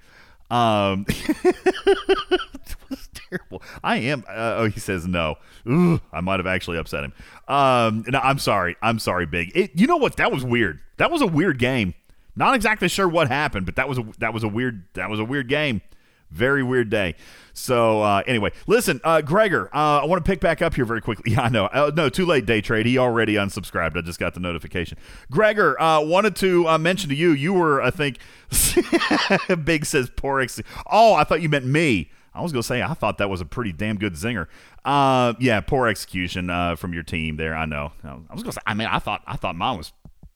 Um, 0.51 1.05
it 1.09 2.77
was 2.89 3.09
terrible. 3.15 3.63
I 3.85 3.97
am. 3.99 4.25
Uh, 4.29 4.55
oh, 4.59 4.69
he 4.69 4.81
says 4.81 5.07
no. 5.07 5.37
Ooh, 5.69 6.01
I 6.13 6.21
might 6.21 6.41
have 6.41 6.47
actually 6.47 6.79
upset 6.79 7.05
him. 7.05 7.13
Um, 7.47 8.05
no, 8.09 8.19
I'm 8.19 8.39
sorry. 8.39 8.77
I'm 8.83 8.99
sorry, 8.99 9.27
Big. 9.27 9.53
It, 9.55 9.71
you 9.75 9.87
know 9.87 9.97
what? 9.97 10.17
That 10.17 10.33
was 10.33 10.45
weird. 10.45 10.81
That 10.97 11.11
was 11.11 11.23
a 11.23 11.27
weird 11.27 11.59
game. 11.59 11.95
Not 12.37 12.55
exactly 12.55 12.89
sure 12.89 13.09
what 13.09 13.29
happened, 13.29 13.67
but 13.67 13.77
that 13.77 13.89
was 13.89 13.99
a 13.99 14.07
that 14.19 14.33
was 14.33 14.43
a 14.43 14.49
weird 14.49 14.85
that 14.95 15.11
was 15.11 15.21
a 15.21 15.25
weird 15.25 15.49
game. 15.49 15.83
Very 16.31 16.63
weird 16.63 16.91
day. 16.91 17.17
So 17.53 18.03
uh, 18.03 18.23
anyway, 18.25 18.53
listen, 18.69 19.01
uh, 19.03 19.21
Gregor, 19.21 19.69
uh, 19.75 20.01
I 20.01 20.05
want 20.05 20.25
to 20.25 20.31
pick 20.31 20.41
back 20.41 20.63
up 20.63 20.75
here 20.75 20.85
very 20.85 21.01
quickly. 21.01 21.33
Yeah, 21.33 21.43
I 21.43 21.49
know. 21.49 21.67
Uh, 21.67 21.91
no, 21.95 22.09
too 22.09 22.25
late. 22.25 22.47
Day 22.47 22.61
trade. 22.61 22.87
He 22.87 22.99
already 22.99 23.35
unsubscribed. 23.35 23.97
I 23.97 24.01
just 24.01 24.21
got 24.21 24.35
the 24.35 24.41
notification. 24.41 24.97
Gregor, 25.31 25.81
uh, 25.81 26.01
wanted 26.03 26.37
to 26.37 26.69
uh, 26.69 26.79
mention 26.79 27.09
to 27.11 27.17
you. 27.17 27.33
You 27.33 27.53
were, 27.53 27.83
I 27.83 27.91
think, 27.91 28.19
Big 29.65 29.85
says 29.87 30.09
poor 30.15 30.41
ex. 30.41 30.61
Oh, 30.89 31.15
I 31.15 31.25
thought 31.25 31.43
you 31.43 31.49
meant 31.49 31.67
me. 31.67 32.11
I 32.33 32.43
was 32.43 32.53
gonna 32.53 32.63
say 32.63 32.81
I 32.81 32.95
thought 32.95 33.19
that 33.19 33.29
was 33.29 33.41
a 33.41 33.45
pretty 33.45 33.73
damn 33.73 33.97
good 33.97 34.15
zinger. 34.15 34.47
Uh, 34.85 35.35
yeah, 35.41 35.61
poor 35.61 35.89
execution 35.89 36.49
uh, 36.49 36.77
from 36.77 36.95
your 36.95 37.03
team 37.03 37.37
there. 37.37 37.57
I 37.57 37.65
know. 37.67 37.93
I 38.05 38.15
was 38.33 38.43
gonna 38.43 38.53
say. 38.53 38.61
I 38.67 38.75
mean, 38.75 38.87
I 38.87 39.01
thought 39.01 39.23
I 39.27 39.37
thought 39.37 39.57
mine 39.57 39.79
was 39.79 39.93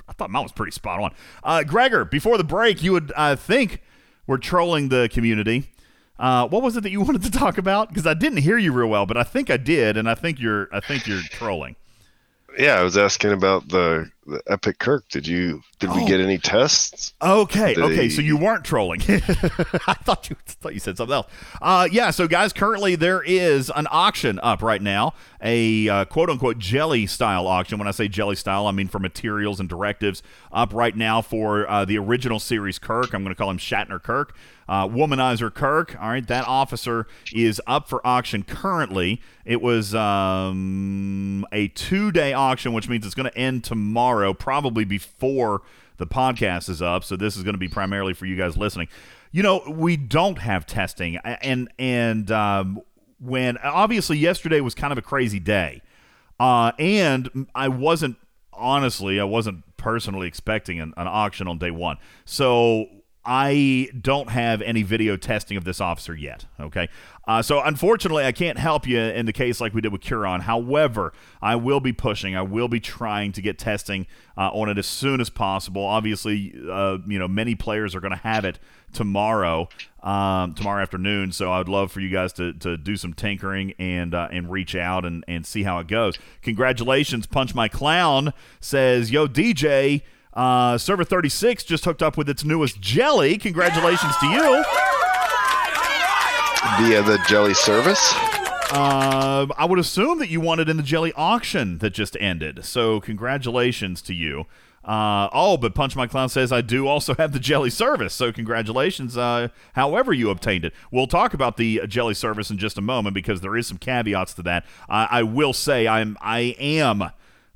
I 0.09 0.13
thought 0.13 0.31
mine 0.31 0.43
was 0.43 0.53
pretty 0.53 0.73
spot 0.73 1.01
on. 1.01 1.15
Uh, 1.43 1.63
Gregor, 1.65 2.05
before 2.05 2.37
the 2.39 2.45
break, 2.45 2.83
you 2.83 2.93
would 2.93 3.13
I 3.17 3.37
think 3.37 3.83
were 4.27 4.39
trolling 4.39 4.89
the 4.89 5.09
community. 5.13 5.71
Uh, 6.19 6.47
what 6.47 6.63
was 6.63 6.77
it 6.77 6.83
that 6.83 6.91
you 6.91 7.01
wanted 7.03 7.23
to 7.23 7.31
talk 7.31 7.59
about? 7.59 7.89
Because 7.89 8.07
I 8.07 8.15
didn't 8.15 8.39
hear 8.39 8.59
you 8.59 8.73
real 8.73 8.89
well, 8.89 9.07
but 9.07 9.17
I 9.17 9.23
think 9.23 9.51
I 9.51 9.57
did, 9.57 9.97
and 9.97 10.09
I 10.09 10.15
think 10.15 10.39
you're 10.41 10.69
I 10.73 10.81
think 10.81 11.07
you're 11.07 11.23
trolling. 11.23 11.77
Yeah, 12.59 12.79
I 12.79 12.83
was 12.83 12.97
asking 12.97 13.33
about 13.33 13.69
the, 13.69 14.11
the 14.27 14.41
Epic 14.47 14.79
Kirk. 14.79 15.09
Did 15.09 15.27
you 15.27 15.63
did 15.81 15.91
we 15.93 16.03
Oh. 16.03 16.07
get 16.07 16.21
any 16.21 16.39
tests? 16.39 17.13
Okay, 17.21 17.75
Did 17.75 17.85
okay, 17.85 18.03
he- 18.05 18.11
so 18.11 18.21
you 18.23 18.37
weren't 18.37 18.65
trolling. 18.65 19.01
I 19.09 19.95
thought 20.05 20.31
you 20.31 20.37
thought 20.47 20.73
you 20.75 20.81
said 20.81 20.97
something 20.97 21.15
else. 21.15 21.27
Uh, 21.61 21.89
yeah, 21.91 22.11
so 22.11 22.29
guys, 22.29 22.53
currently 22.53 22.95
there 22.97 23.23
is 23.23 23.71
an 23.75 23.87
auction 23.91 24.39
up 24.43 24.63
right 24.63 24.81
now, 24.81 25.15
a 25.43 25.89
uh, 25.89 26.05
quote 26.05 26.31
unquote 26.31 26.59
jelly 26.59 27.07
style 27.07 27.47
auction. 27.47 27.79
When 27.79 27.89
I 27.89 27.93
say 27.93 28.09
jelly 28.09 28.37
style, 28.37 28.67
I 28.67 28.73
mean 28.73 28.89
for 28.89 28.99
materials 28.99 29.59
and 29.61 29.69
directives 29.69 30.23
up 30.53 30.73
right 30.73 30.97
now 30.97 31.23
for 31.23 31.69
uh, 31.69 31.85
the 31.85 31.99
original 31.99 32.39
series 32.39 32.79
Kirk. 32.79 33.13
I'm 33.15 33.23
going 33.25 33.35
to 33.35 33.39
call 33.39 33.51
him 33.51 33.59
Shatner 33.59 34.03
Kirk. 34.03 34.35
Uh, 34.69 34.89
Womanizer 34.89 35.53
Kirk. 35.53 35.97
All 36.01 36.09
right, 36.11 36.27
that 36.27 36.47
officer 36.47 37.07
is 37.33 37.61
up 37.67 37.89
for 37.89 38.07
auction 38.07 38.43
currently. 38.43 39.21
It 39.45 39.61
was 39.61 39.95
um, 39.95 41.47
a 41.53 41.69
two 41.69 42.11
day 42.13 42.33
auction, 42.33 42.73
which 42.73 42.89
means 42.89 43.05
it's 43.07 43.15
going 43.15 43.31
to 43.31 43.39
end 43.39 43.65
tomorrow, 43.65 44.35
probably 44.35 44.85
before 44.85 45.63
the 45.97 46.07
podcast 46.07 46.69
is 46.69 46.83
up. 46.83 47.05
So 47.05 47.17
this 47.17 47.37
is 47.37 47.43
going 47.43 47.55
to 47.55 47.59
be 47.59 47.69
primarily 47.69 48.15
for 48.15 48.27
you 48.27 48.37
guys 48.37 48.57
listening. 48.57 48.89
You 49.33 49.43
know, 49.43 49.63
we 49.69 49.97
don't 49.97 50.39
have 50.39 50.65
testing, 50.67 51.17
and 51.17 51.69
and 51.79 52.31
um, 52.31 52.81
when 53.19 53.59
obviously 53.59 54.17
yesterday 54.17 54.61
was 54.61 54.75
kind 54.75 54.93
of 54.93 54.99
a 54.99 55.03
crazy 55.03 55.41
day, 55.41 55.83
uh, 56.39 56.73
and 56.79 57.49
I 57.55 57.69
wasn't 57.69 58.17
honestly, 58.53 59.19
I 59.19 59.25
wasn't 59.25 59.65
personally 59.77 60.29
expecting 60.29 60.81
an, 60.81 60.95
an 60.97 61.09
auction 61.09 61.49
on 61.49 61.59
day 61.59 61.71
one. 61.71 61.99
So 62.25 62.87
I 63.27 63.89
don't 63.99 64.29
have 64.29 64.61
any 64.61 64.83
video 64.83 65.17
testing 65.17 65.57
of 65.57 65.65
this 65.65 65.81
officer 65.81 66.15
yet. 66.15 66.45
Okay. 66.61 66.89
Uh, 67.27 67.41
so 67.41 67.63
unfortunately, 67.63 68.25
I 68.25 68.33
can't 68.33 68.59
help 68.59 68.87
you 68.87 68.99
in 68.99 69.25
the 69.25 69.33
case 69.33 69.61
like 69.61 69.73
we 69.73 69.81
did 69.81 69.93
with 69.93 70.03
Curon. 70.03 70.43
However, 70.43 71.15
I 71.41 71.57
will 71.57 71.81
be 71.81 71.93
pushing. 71.93 72.37
I 72.37 72.43
will 72.43 72.69
be 72.69 72.81
trying 72.81 73.33
to 73.33 73.41
get 73.41 73.59
testing 73.59 74.07
uh, 74.37 74.51
on 74.51 74.69
it 74.69 74.77
as 74.77 74.87
soon 74.87 75.23
as 75.23 75.31
possible. 75.31 75.83
Obviously, 75.83 76.55
uh, 76.71 76.99
you 77.07 77.19
know, 77.19 77.27
many 77.27 77.55
players 77.55 77.95
are 77.95 78.01
going 78.01 78.13
to 78.13 78.19
have 78.19 78.45
it 78.45 78.59
tomorrow, 78.93 79.69
um, 80.03 80.53
tomorrow 80.53 80.83
afternoon. 80.83 81.33
So 81.33 81.51
I'd 81.51 81.69
love 81.69 81.91
for 81.91 82.01
you 82.01 82.11
guys 82.11 82.35
to, 82.35 82.53
to 82.55 82.77
do 82.77 82.97
some 82.97 83.15
tinkering 83.15 83.73
and 83.79 84.15
uh, 84.15 84.29
and 84.31 84.51
reach 84.51 84.75
out 84.75 85.07
and, 85.07 85.25
and 85.27 85.47
see 85.47 85.63
how 85.63 85.79
it 85.79 85.89
goes. 85.89 86.19
Congratulations, 86.43 87.27
Punch 87.27 87.55
My 87.55 87.69
Clown 87.69 88.35
says, 88.61 89.11
"Yo, 89.11 89.27
DJ." 89.27 90.03
Uh, 90.35 90.77
Server 90.77 91.05
36 91.05 91.65
just 91.65 91.85
hooked 91.85 92.03
up 92.03 92.17
with 92.17 92.29
its 92.29 92.45
newest 92.45 92.81
jelly. 92.81 93.39
Congratulations 93.39 94.17
to 94.19 94.27
you. 94.27 94.65
Via 96.79 97.03
the 97.03 97.23
jelly 97.29 97.55
service. 97.55 98.13
Uh, 98.73 99.47
I 99.57 99.65
would 99.67 99.79
assume 99.79 100.19
that 100.19 100.29
you 100.29 100.41
won 100.41 100.59
it 100.59 100.69
in 100.69 100.77
the 100.77 100.83
jelly 100.83 101.13
auction 101.15 101.79
that 101.79 101.91
just 101.91 102.17
ended. 102.19 102.65
So 102.65 103.01
congratulations 103.01 104.03
to 104.03 104.15
you. 104.15 104.47
Uh, 104.85 105.29
oh, 105.33 105.57
but 105.57 105.75
Punch 105.75 105.97
My 105.97 106.07
Clown 106.07 106.29
says 106.29 106.53
I 106.53 106.61
do 106.61 106.87
also 106.87 107.15
have 107.15 107.33
the 107.33 107.39
jelly 107.39 107.71
service. 107.71 108.13
So 108.13 108.33
congratulations. 108.33 109.17
Uh, 109.17 109.49
however 109.75 110.13
you 110.13 110.31
obtained 110.31 110.65
it, 110.65 110.75
we'll 110.91 111.07
talk 111.07 111.33
about 111.33 111.57
the 111.57 111.83
jelly 111.87 112.15
service 112.15 112.51
in 112.51 112.59
just 112.59 112.77
a 112.77 112.83
moment 112.83 113.15
because 113.15 113.41
there 113.41 113.57
is 113.57 113.67
some 113.67 113.79
caveats 113.79 114.35
to 114.35 114.43
that. 114.43 114.67
I, 114.89 115.09
I 115.11 115.23
will 115.23 115.53
say 115.53 115.87
I'm 115.87 116.19
I 116.21 116.57
am 116.59 117.11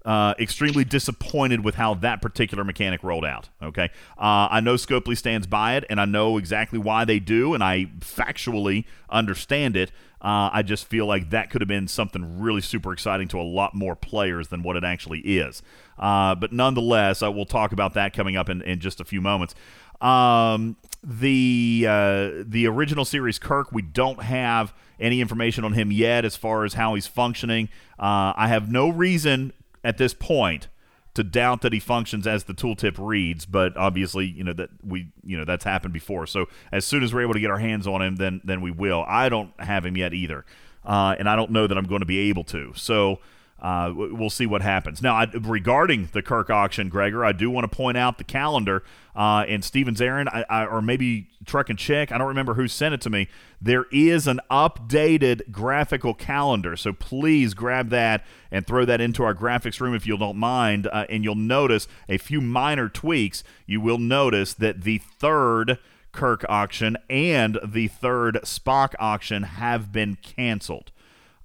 uh, 0.09 0.33
extremely 0.39 0.85
disappointed 0.85 1.63
with 1.63 1.75
how 1.75 1.93
that 1.93 2.23
particular 2.23 2.65
mechanic 2.65 3.03
rolled 3.03 3.27
out. 3.27 3.51
Okay, 3.63 3.91
uh, 4.17 4.49
I 4.51 4.61
know 4.61 4.77
Scopely 4.77 5.15
stands 5.15 5.47
by 5.47 5.77
it, 5.77 5.85
and 5.91 6.01
I 6.01 6.07
know 6.07 6.39
exactly 6.39 6.79
why 6.79 7.05
they 7.05 7.19
do, 7.19 7.53
and 7.53 7.63
I 7.63 7.91
factually 8.01 8.87
understand 9.11 9.77
it. 9.77 9.91
Uh, 10.23 10.49
I 10.51 10.63
just 10.63 10.87
feel 10.87 11.05
like 11.05 11.29
that 11.29 11.51
could 11.51 11.61
have 11.61 11.69
been 11.69 11.89
something 11.89 12.41
really 12.41 12.63
super 12.63 12.95
exciting 12.95 13.29
to 13.29 13.41
a 13.41 13.43
lot 13.43 13.75
more 13.75 13.95
players 13.95 14.49
than 14.49 14.63
what 14.63 14.77
it 14.77 14.83
actually 14.83 15.21
is. 15.21 15.63
Uh, 15.99 16.35
but 16.35 16.55
nonetheless, 16.55 17.23
uh, 17.23 17.31
we'll 17.31 17.45
talk 17.45 17.73
about 17.73 17.93
that 17.93 18.15
coming 18.15 18.35
up 18.35 18.49
in, 18.49 18.63
in 18.63 18.81
just 18.81 19.03
a 19.03 19.05
few 19.05 19.21
moments. 19.21 19.55
Um, 20.01 20.77
the 21.05 21.85
uh, 21.87 22.31
the 22.47 22.67
original 22.67 23.05
series 23.05 23.39
Kirk, 23.39 23.73
we 23.73 23.83
don't 23.83 24.23
have 24.23 24.73
any 24.99 25.21
information 25.21 25.65
on 25.65 25.75
him 25.75 25.93
yet 25.93 26.25
as 26.25 26.35
far 26.35 26.65
as 26.65 26.75
how 26.75 26.95
he's 26.95 27.07
functioning. 27.07 27.69
Uh, 27.99 28.33
I 28.37 28.49
have 28.49 28.73
no 28.73 28.89
reason 28.89 29.53
at 29.85 29.99
this 29.99 30.15
point 30.15 30.69
to 31.15 31.25
doubt 31.25 31.63
that 31.63 31.73
he 31.73 31.81
functions 31.81 32.27
as 32.27 32.45
the 32.45 32.55
tooltip 32.55 32.95
reads, 32.99 33.45
but 33.45 33.77
obviously, 33.77 34.27
you 34.27 34.45
know 34.45 34.53
that 34.53 34.71
we, 34.85 35.09
you 35.25 35.37
know, 35.37 35.45
that's 35.45 35.65
happened 35.65 35.93
before. 35.93 36.27
So 36.27 36.47
as 36.71 36.85
soon 36.85 37.03
as 37.03 37.13
we're 37.13 37.23
able 37.23 37.35
to 37.35 37.41
get 37.41 37.51
our 37.51 37.59
hands 37.59 37.87
on 37.87 38.03
him, 38.03 38.17
then 38.17 38.41
then 38.45 38.61
we 38.61 38.71
will. 38.71 39.05
I 39.07 39.29
don't 39.29 39.53
have 39.61 39.85
him 39.85 39.97
yet 39.97 40.15
either, 40.15 40.45
uh, 40.85 41.17
and 41.19 41.29
I 41.29 41.35
don't 41.37 41.51
know 41.51 41.67
that 41.67 41.77
I'm 41.77 41.87
going 41.87 42.01
to 42.01 42.07
be 42.07 42.19
able 42.31 42.45
to. 42.45 42.73
So. 42.75 43.21
Uh, 43.61 43.93
we'll 43.95 44.31
see 44.31 44.47
what 44.47 44.63
happens. 44.63 45.03
Now, 45.03 45.17
I, 45.17 45.25
regarding 45.25 46.09
the 46.13 46.23
Kirk 46.23 46.49
auction, 46.49 46.89
Gregor, 46.89 47.25
I 47.25 47.33
do 47.33 47.51
want 47.51 47.71
to 47.71 47.77
point 47.77 47.97
out 47.97 48.19
the 48.19 48.25
calendar. 48.25 48.85
Uh, 49.17 49.45
and 49.49 49.65
Stevens 49.65 50.01
Aaron, 50.01 50.29
I, 50.29 50.45
I, 50.49 50.65
or 50.67 50.81
maybe 50.81 51.29
Truck 51.45 51.69
and 51.69 51.79
Check, 51.79 52.13
I 52.13 52.19
don't 52.19 52.29
remember 52.29 52.55
who 52.55 52.69
sent 52.69 52.95
it 52.95 53.01
to 53.01 53.11
me. 53.11 53.27
There 53.61 53.87
is 53.91 54.29
an 54.29 54.41
updated 54.49 55.51
graphical 55.51 56.15
calendar. 56.15 56.77
So 56.77 56.93
please 56.93 57.55
grab 57.55 57.91
that 57.91 58.25
and 58.53 58.65
throw 58.65 58.85
that 58.85 59.01
into 59.01 59.25
our 59.25 59.35
graphics 59.35 59.81
room 59.81 59.93
if 59.93 60.07
you 60.07 60.17
don't 60.17 60.37
mind. 60.37 60.87
Uh, 60.87 61.07
and 61.09 61.25
you'll 61.25 61.35
notice 61.35 61.89
a 62.09 62.19
few 62.19 62.41
minor 62.41 62.89
tweaks. 62.89 63.43
You 63.67 63.81
will 63.81 63.99
notice 63.99 64.55
that 64.55 64.83
the 64.83 64.99
third 64.99 65.79
Kirk 66.13 66.45
auction 66.49 66.97
and 67.11 67.59
the 67.65 67.89
third 67.89 68.37
Spock 68.45 68.95
auction 68.99 69.43
have 69.43 69.93
been 69.93 70.17
canceled. 70.23 70.91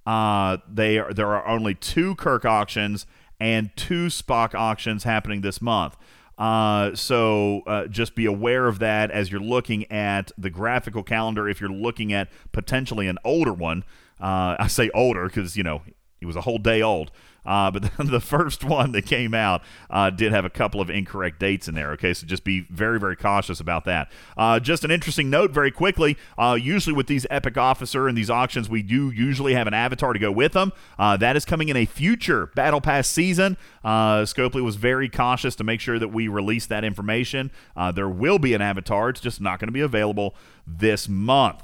Uh, 0.06 0.58
they 0.70 0.98
are, 0.98 1.12
there 1.12 1.34
are 1.34 1.46
only 1.46 1.74
two 1.74 2.14
Kirk 2.16 2.44
auctions 2.44 3.06
and 3.40 3.70
two 3.76 4.06
Spock 4.06 4.54
auctions 4.54 5.04
happening 5.04 5.40
this 5.40 5.60
month. 5.60 5.96
Uh, 6.36 6.94
so 6.94 7.62
uh, 7.66 7.86
just 7.86 8.14
be 8.14 8.26
aware 8.26 8.66
of 8.66 8.80
that 8.80 9.10
as 9.10 9.30
you're 9.30 9.40
looking 9.40 9.90
at 9.90 10.32
the 10.36 10.50
graphical 10.50 11.02
calendar. 11.02 11.48
If 11.48 11.60
you're 11.60 11.70
looking 11.70 12.12
at 12.12 12.28
potentially 12.52 13.06
an 13.06 13.18
older 13.24 13.52
one, 13.52 13.84
uh, 14.20 14.56
I 14.58 14.66
say 14.66 14.90
older 14.94 15.26
because 15.26 15.56
you 15.56 15.62
know 15.62 15.82
he 16.18 16.26
was 16.26 16.36
a 16.36 16.40
whole 16.42 16.58
day 16.58 16.82
old. 16.82 17.10
Uh, 17.44 17.70
but 17.70 17.90
the 17.98 18.20
first 18.20 18.64
one 18.64 18.92
that 18.92 19.06
came 19.06 19.34
out 19.34 19.62
uh, 19.90 20.10
did 20.10 20.32
have 20.32 20.44
a 20.44 20.50
couple 20.50 20.80
of 20.80 20.90
incorrect 20.90 21.38
dates 21.38 21.68
in 21.68 21.74
there. 21.74 21.92
Okay, 21.92 22.14
so 22.14 22.26
just 22.26 22.44
be 22.44 22.60
very, 22.70 22.98
very 22.98 23.16
cautious 23.16 23.60
about 23.60 23.84
that. 23.84 24.10
Uh, 24.36 24.58
just 24.60 24.84
an 24.84 24.90
interesting 24.90 25.30
note, 25.30 25.50
very 25.50 25.70
quickly. 25.70 26.16
Uh, 26.38 26.56
usually 26.60 26.94
with 26.94 27.06
these 27.06 27.26
Epic 27.30 27.56
Officer 27.56 28.08
and 28.08 28.16
these 28.16 28.30
auctions, 28.30 28.68
we 28.68 28.82
do 28.82 29.10
usually 29.10 29.54
have 29.54 29.66
an 29.66 29.74
avatar 29.74 30.12
to 30.12 30.18
go 30.18 30.32
with 30.32 30.52
them. 30.52 30.72
Uh, 30.98 31.16
that 31.16 31.36
is 31.36 31.44
coming 31.44 31.68
in 31.68 31.76
a 31.76 31.84
future 31.84 32.46
Battle 32.54 32.80
Pass 32.80 33.08
season. 33.08 33.56
Uh, 33.82 34.22
Scopely 34.22 34.62
was 34.62 34.76
very 34.76 35.08
cautious 35.08 35.54
to 35.56 35.64
make 35.64 35.80
sure 35.80 35.98
that 35.98 36.08
we 36.08 36.28
release 36.28 36.66
that 36.66 36.84
information. 36.84 37.50
There 37.94 38.08
will 38.08 38.38
be 38.38 38.54
an 38.54 38.62
avatar. 38.62 39.10
It's 39.10 39.20
just 39.20 39.40
not 39.40 39.58
going 39.58 39.68
to 39.68 39.72
be 39.72 39.80
available 39.80 40.34
this 40.66 41.08
month. 41.08 41.62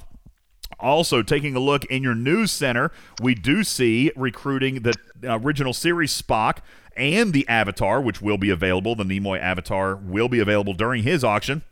Also, 0.81 1.21
taking 1.21 1.55
a 1.55 1.59
look 1.59 1.85
in 1.85 2.03
your 2.03 2.15
news 2.15 2.51
center, 2.51 2.91
we 3.21 3.35
do 3.35 3.63
see 3.63 4.11
recruiting 4.15 4.81
the 4.81 4.93
original 5.23 5.73
series 5.73 6.19
Spock 6.19 6.57
and 6.97 7.33
the 7.33 7.47
Avatar, 7.47 8.01
which 8.01 8.21
will 8.21 8.37
be 8.37 8.49
available. 8.49 8.95
The 8.95 9.03
Nimoy 9.03 9.39
Avatar 9.39 9.95
will 9.95 10.27
be 10.27 10.39
available 10.39 10.73
during 10.73 11.03
his 11.03 11.23
auction. 11.23 11.63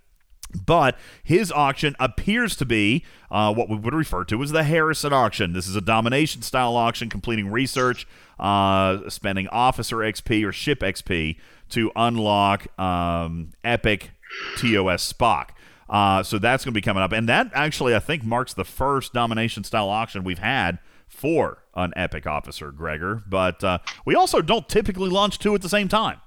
But 0.65 0.97
his 1.23 1.51
auction 1.51 1.95
appears 1.99 2.55
to 2.55 2.65
be 2.65 3.05
uh, 3.29 3.53
what 3.53 3.69
we 3.69 3.75
would 3.75 3.93
refer 3.93 4.23
to 4.25 4.41
as 4.41 4.49
the 4.49 4.63
Harrison 4.63 5.13
auction. 5.13 5.53
This 5.53 5.67
is 5.67 5.75
a 5.75 5.81
domination 5.81 6.41
style 6.41 6.75
auction, 6.75 7.07
completing 7.07 7.51
research, 7.51 8.07
uh, 8.39 9.09
spending 9.09 9.47
officer 9.49 9.97
XP 9.97 10.43
or 10.47 10.51
ship 10.51 10.79
XP 10.79 11.37
to 11.69 11.91
unlock 11.95 12.79
um, 12.79 13.51
epic 13.63 14.11
TOS 14.57 15.13
Spock. 15.13 15.49
Uh, 15.89 16.21
so 16.23 16.37
that's 16.37 16.63
going 16.63 16.73
to 16.73 16.77
be 16.77 16.81
coming 16.81 17.01
up. 17.01 17.11
And 17.11 17.27
that 17.29 17.49
actually, 17.53 17.95
I 17.95 17.99
think, 17.99 18.23
marks 18.23 18.53
the 18.53 18.63
first 18.63 19.13
domination 19.13 19.63
style 19.63 19.89
auction 19.89 20.23
we've 20.23 20.39
had 20.39 20.79
for 21.07 21.63
an 21.73 21.93
epic 21.95 22.27
officer, 22.27 22.71
Gregor. 22.71 23.23
But 23.27 23.63
uh, 23.63 23.79
we 24.05 24.15
also 24.15 24.41
don't 24.41 24.69
typically 24.69 25.09
launch 25.09 25.39
two 25.39 25.55
at 25.55 25.61
the 25.61 25.69
same 25.69 25.87
time. 25.87 26.21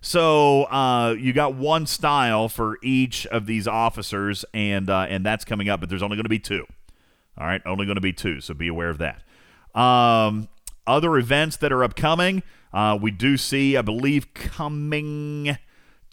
So 0.00 0.64
uh, 0.64 1.14
you 1.18 1.32
got 1.32 1.54
one 1.54 1.86
style 1.86 2.48
for 2.48 2.76
each 2.82 3.26
of 3.28 3.46
these 3.46 3.66
officers, 3.66 4.44
and 4.52 4.90
uh, 4.90 5.06
and 5.08 5.24
that's 5.24 5.46
coming 5.46 5.70
up. 5.70 5.80
But 5.80 5.88
there's 5.88 6.02
only 6.02 6.16
going 6.16 6.24
to 6.24 6.28
be 6.28 6.38
two. 6.38 6.66
All 7.38 7.46
right, 7.46 7.62
only 7.64 7.86
going 7.86 7.96
to 7.96 8.02
be 8.02 8.12
two. 8.12 8.40
So 8.40 8.52
be 8.52 8.68
aware 8.68 8.90
of 8.90 8.98
that. 8.98 9.22
Um, 9.74 10.48
other 10.86 11.16
events 11.16 11.56
that 11.56 11.72
are 11.72 11.82
upcoming, 11.82 12.42
uh, 12.72 12.98
we 13.00 13.10
do 13.10 13.36
see, 13.38 13.76
I 13.76 13.82
believe, 13.82 14.34
coming 14.34 15.56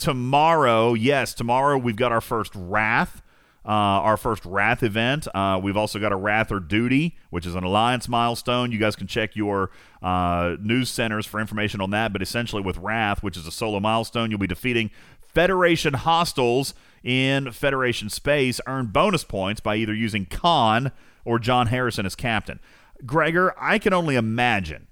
tomorrow. 0.01 0.95
Yes, 0.95 1.33
tomorrow 1.33 1.77
we've 1.77 1.95
got 1.95 2.11
our 2.11 2.21
first 2.21 2.53
Wrath. 2.55 3.21
Uh, 3.63 3.69
our 3.69 4.17
first 4.17 4.43
Wrath 4.43 4.81
event. 4.81 5.27
Uh, 5.35 5.59
we've 5.61 5.77
also 5.77 5.99
got 5.99 6.11
a 6.11 6.15
Wrath 6.15 6.51
or 6.51 6.59
Duty, 6.59 7.15
which 7.29 7.45
is 7.45 7.53
an 7.53 7.63
Alliance 7.63 8.09
milestone. 8.09 8.71
You 8.71 8.79
guys 8.79 8.95
can 8.95 9.05
check 9.05 9.35
your 9.35 9.69
uh, 10.01 10.55
news 10.59 10.89
centers 10.89 11.27
for 11.27 11.39
information 11.39 11.79
on 11.79 11.91
that. 11.91 12.11
But 12.11 12.23
essentially, 12.23 12.63
with 12.63 12.77
Wrath, 12.77 13.21
which 13.21 13.37
is 13.37 13.45
a 13.45 13.51
solo 13.51 13.79
milestone, 13.79 14.31
you'll 14.31 14.39
be 14.39 14.47
defeating 14.47 14.89
Federation 15.21 15.93
hostiles 15.93 16.73
in 17.03 17.51
Federation 17.51 18.09
space. 18.09 18.59
Earn 18.65 18.87
bonus 18.87 19.23
points 19.23 19.61
by 19.61 19.75
either 19.75 19.93
using 19.93 20.25
Khan 20.25 20.91
or 21.23 21.37
John 21.37 21.67
Harrison 21.67 22.07
as 22.07 22.15
captain. 22.15 22.59
Gregor, 23.05 23.53
I 23.59 23.77
can 23.77 23.93
only 23.93 24.15
imagine 24.15 24.87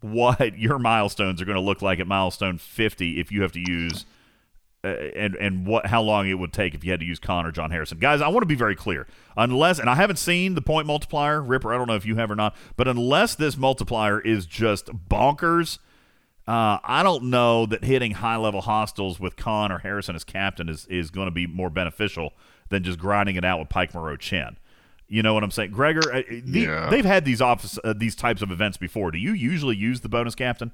what 0.00 0.56
your 0.58 0.78
milestones 0.78 1.42
are 1.42 1.44
going 1.44 1.56
to 1.56 1.60
look 1.60 1.82
like 1.82 1.98
at 1.98 2.06
milestone 2.06 2.58
50 2.58 3.18
if 3.18 3.32
you 3.32 3.42
have 3.42 3.52
to 3.52 3.60
use 3.60 4.06
and 4.86 5.34
and 5.36 5.66
what 5.66 5.86
how 5.86 6.02
long 6.02 6.28
it 6.28 6.34
would 6.34 6.52
take 6.52 6.74
if 6.74 6.84
you 6.84 6.90
had 6.90 7.00
to 7.00 7.06
use 7.06 7.18
Khan 7.18 7.44
or 7.46 7.52
John 7.52 7.70
Harrison. 7.70 7.98
Guys, 7.98 8.20
I 8.20 8.28
want 8.28 8.42
to 8.42 8.46
be 8.46 8.54
very 8.54 8.76
clear. 8.76 9.06
Unless 9.36 9.78
and 9.78 9.90
I 9.90 9.94
haven't 9.94 10.16
seen 10.18 10.54
the 10.54 10.62
point 10.62 10.86
multiplier, 10.86 11.42
Ripper, 11.42 11.72
I 11.74 11.78
don't 11.78 11.86
know 11.88 11.94
if 11.96 12.06
you 12.06 12.16
have 12.16 12.30
or 12.30 12.36
not, 12.36 12.54
but 12.76 12.88
unless 12.88 13.34
this 13.34 13.56
multiplier 13.56 14.20
is 14.20 14.46
just 14.46 14.86
bonkers, 15.08 15.78
uh, 16.48 16.78
I 16.84 17.02
don't 17.02 17.24
know 17.24 17.66
that 17.66 17.84
hitting 17.84 18.12
high 18.12 18.36
level 18.36 18.60
hostiles 18.62 19.18
with 19.18 19.36
Khan 19.36 19.72
or 19.72 19.78
Harrison 19.78 20.14
as 20.14 20.24
captain 20.24 20.68
is 20.68 20.86
is 20.86 21.10
going 21.10 21.26
to 21.26 21.32
be 21.32 21.46
more 21.46 21.70
beneficial 21.70 22.32
than 22.68 22.82
just 22.84 22.98
grinding 22.98 23.36
it 23.36 23.44
out 23.44 23.58
with 23.58 23.68
Pike 23.68 23.94
Moreau 23.94 24.16
Chen. 24.16 24.58
You 25.08 25.22
know 25.22 25.34
what 25.34 25.44
I'm 25.44 25.52
saying, 25.52 25.70
Gregor? 25.70 26.12
uh, 26.12 26.22
the- 26.42 26.60
Yeah. 26.62 26.90
They've 26.90 27.04
had 27.04 27.24
these 27.24 27.40
office 27.40 27.78
uh, 27.84 27.94
these 27.96 28.16
types 28.16 28.42
of 28.42 28.50
events 28.50 28.76
before. 28.76 29.10
Do 29.12 29.18
you 29.18 29.32
usually 29.32 29.76
use 29.76 30.00
the 30.00 30.08
bonus 30.08 30.34
captain? 30.34 30.72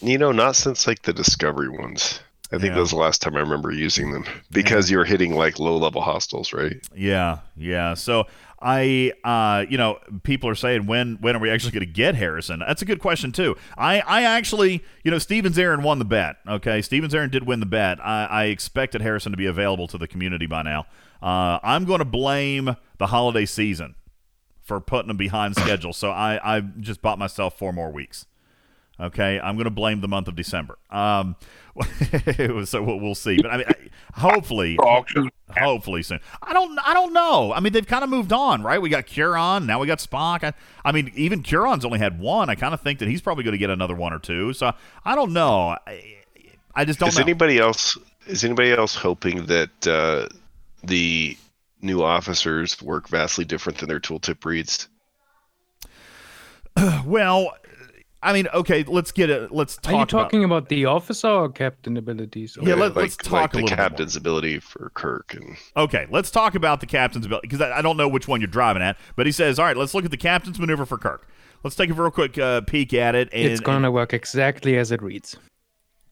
You 0.00 0.18
know, 0.18 0.32
not 0.32 0.56
since 0.56 0.86
like 0.86 1.02
the 1.02 1.12
Discovery 1.12 1.68
ones. 1.68 2.20
I 2.52 2.56
think 2.58 2.64
Yeah. 2.70 2.74
that 2.74 2.80
was 2.80 2.90
the 2.90 2.96
last 2.96 3.22
time 3.22 3.34
I 3.36 3.40
remember 3.40 3.70
using 3.72 4.12
them 4.12 4.24
because 4.50 4.90
you're 4.90 5.04
hitting 5.04 5.34
like 5.34 5.58
low 5.58 5.76
level 5.76 6.02
hostiles, 6.02 6.52
right? 6.52 6.76
Yeah, 6.94 7.38
yeah. 7.56 7.94
So 7.94 8.26
I, 8.60 9.12
uh, 9.24 9.64
you 9.68 9.76
know, 9.78 9.98
people 10.22 10.48
are 10.48 10.54
saying 10.54 10.86
when 10.86 11.16
when 11.20 11.34
are 11.34 11.38
we 11.40 11.50
actually 11.50 11.72
going 11.72 11.86
to 11.86 11.92
get 11.92 12.14
Harrison? 12.14 12.60
That's 12.60 12.82
a 12.82 12.84
good 12.84 13.00
question 13.00 13.32
too. 13.32 13.56
I, 13.76 14.00
I 14.00 14.22
actually, 14.22 14.84
you 15.02 15.10
know, 15.10 15.18
Stevens 15.18 15.58
Aaron 15.58 15.82
won 15.82 15.98
the 15.98 16.04
bet. 16.04 16.36
Okay, 16.46 16.80
Stevens 16.82 17.14
Aaron 17.14 17.30
did 17.30 17.46
win 17.46 17.58
the 17.60 17.66
bet. 17.66 17.98
I, 18.04 18.26
I 18.26 18.44
expected 18.44 19.00
Harrison 19.00 19.32
to 19.32 19.38
be 19.38 19.46
available 19.46 19.88
to 19.88 19.98
the 19.98 20.06
community 20.06 20.46
by 20.46 20.62
now. 20.62 20.86
Uh, 21.22 21.58
I'm 21.62 21.84
going 21.84 22.00
to 22.00 22.04
blame 22.04 22.76
the 22.98 23.06
holiday 23.08 23.46
season 23.46 23.94
for 24.60 24.78
putting 24.80 25.08
them 25.08 25.16
behind 25.16 25.56
schedule. 25.56 25.92
So 25.92 26.10
I, 26.10 26.38
I 26.56 26.60
just 26.60 27.02
bought 27.02 27.18
myself 27.18 27.58
four 27.58 27.72
more 27.72 27.90
weeks. 27.90 28.26
Okay, 29.02 29.40
I'm 29.40 29.56
going 29.56 29.64
to 29.64 29.70
blame 29.70 30.00
the 30.00 30.06
month 30.06 30.28
of 30.28 30.36
December. 30.36 30.78
Um, 30.88 31.34
so 32.64 32.82
we'll, 32.82 33.00
we'll 33.00 33.16
see. 33.16 33.36
But 33.42 33.50
I 33.50 33.56
mean, 33.56 33.66
I, 33.68 34.20
hopefully, 34.20 34.78
hopefully 35.58 36.04
soon. 36.04 36.20
I 36.40 36.52
don't, 36.52 36.78
I 36.86 36.94
don't 36.94 37.12
know. 37.12 37.52
I 37.52 37.58
mean, 37.58 37.72
they've 37.72 37.86
kind 37.86 38.04
of 38.04 38.10
moved 38.10 38.32
on, 38.32 38.62
right? 38.62 38.80
We 38.80 38.90
got 38.90 39.06
Curon, 39.06 39.66
now 39.66 39.80
we 39.80 39.88
got 39.88 39.98
Spock. 39.98 40.44
I, 40.44 40.52
I 40.84 40.92
mean, 40.92 41.10
even 41.16 41.42
Curon's 41.42 41.84
only 41.84 41.98
had 41.98 42.20
one. 42.20 42.48
I 42.48 42.54
kind 42.54 42.72
of 42.72 42.80
think 42.80 43.00
that 43.00 43.08
he's 43.08 43.20
probably 43.20 43.42
going 43.42 43.52
to 43.52 43.58
get 43.58 43.70
another 43.70 43.96
one 43.96 44.12
or 44.12 44.20
two. 44.20 44.52
So 44.52 44.72
I 45.04 45.16
don't 45.16 45.32
know. 45.32 45.76
I, 45.86 46.18
I 46.74 46.84
just 46.84 47.00
don't 47.00 47.08
is 47.08 47.16
know. 47.16 47.22
anybody 47.22 47.58
else 47.58 47.98
is 48.26 48.44
anybody 48.44 48.70
else 48.70 48.94
hoping 48.94 49.46
that 49.46 49.86
uh, 49.86 50.28
the 50.84 51.36
new 51.80 52.02
officers 52.04 52.80
work 52.80 53.08
vastly 53.08 53.44
different 53.44 53.78
than 53.78 53.88
their 53.88 54.00
tooltip 54.00 54.44
reads? 54.44 54.88
well, 57.04 57.56
I 58.24 58.32
mean, 58.32 58.46
okay, 58.54 58.84
let's 58.84 59.10
get 59.10 59.30
it. 59.30 59.50
Let's 59.50 59.76
talk. 59.76 59.86
Are 59.86 59.92
you 59.96 59.96
about- 60.02 60.08
talking 60.08 60.44
about, 60.44 60.68
the 60.68 60.84
officer 60.84 61.28
or 61.28 61.48
captain 61.48 61.96
abilities? 61.96 62.56
Yeah, 62.62 62.74
let, 62.74 62.94
like, 62.94 63.06
us 63.06 63.16
talk 63.16 63.32
like 63.32 63.50
a 63.54 63.56
the 63.56 63.62
little 63.62 63.68
bit 63.68 63.78
more. 63.78 63.88
captain's 63.88 64.16
ability 64.16 64.60
for 64.60 64.90
Kirk 64.94 65.34
and 65.34 65.56
Okay, 65.76 66.06
let's 66.10 66.30
talk 66.30 66.54
about 66.54 66.80
the 66.80 66.86
captain's 66.86 67.26
ability 67.26 67.48
because 67.48 67.60
I, 67.60 67.78
I 67.78 67.82
don't 67.82 67.96
know 67.96 68.06
which 68.06 68.28
one 68.28 68.40
you're 68.40 68.46
driving 68.46 68.80
at. 68.82 68.96
But 69.16 69.26
he 69.26 69.32
says, 69.32 69.58
all 69.58 69.64
right, 69.64 69.76
let's 69.76 69.92
look 69.92 70.04
at 70.04 70.12
the 70.12 70.16
captain's 70.16 70.60
maneuver 70.60 70.86
for 70.86 70.98
Kirk. 70.98 71.26
Let's 71.64 71.74
take 71.74 71.90
a 71.90 71.94
real 71.94 72.10
quick 72.10 72.38
uh, 72.38 72.60
peek 72.62 72.94
at 72.94 73.14
it. 73.14 73.28
And, 73.32 73.50
it's 73.50 73.60
gonna 73.60 73.90
work 73.90 74.12
exactly 74.12 74.76
as 74.76 74.92
it 74.92 75.02
reads. 75.02 75.36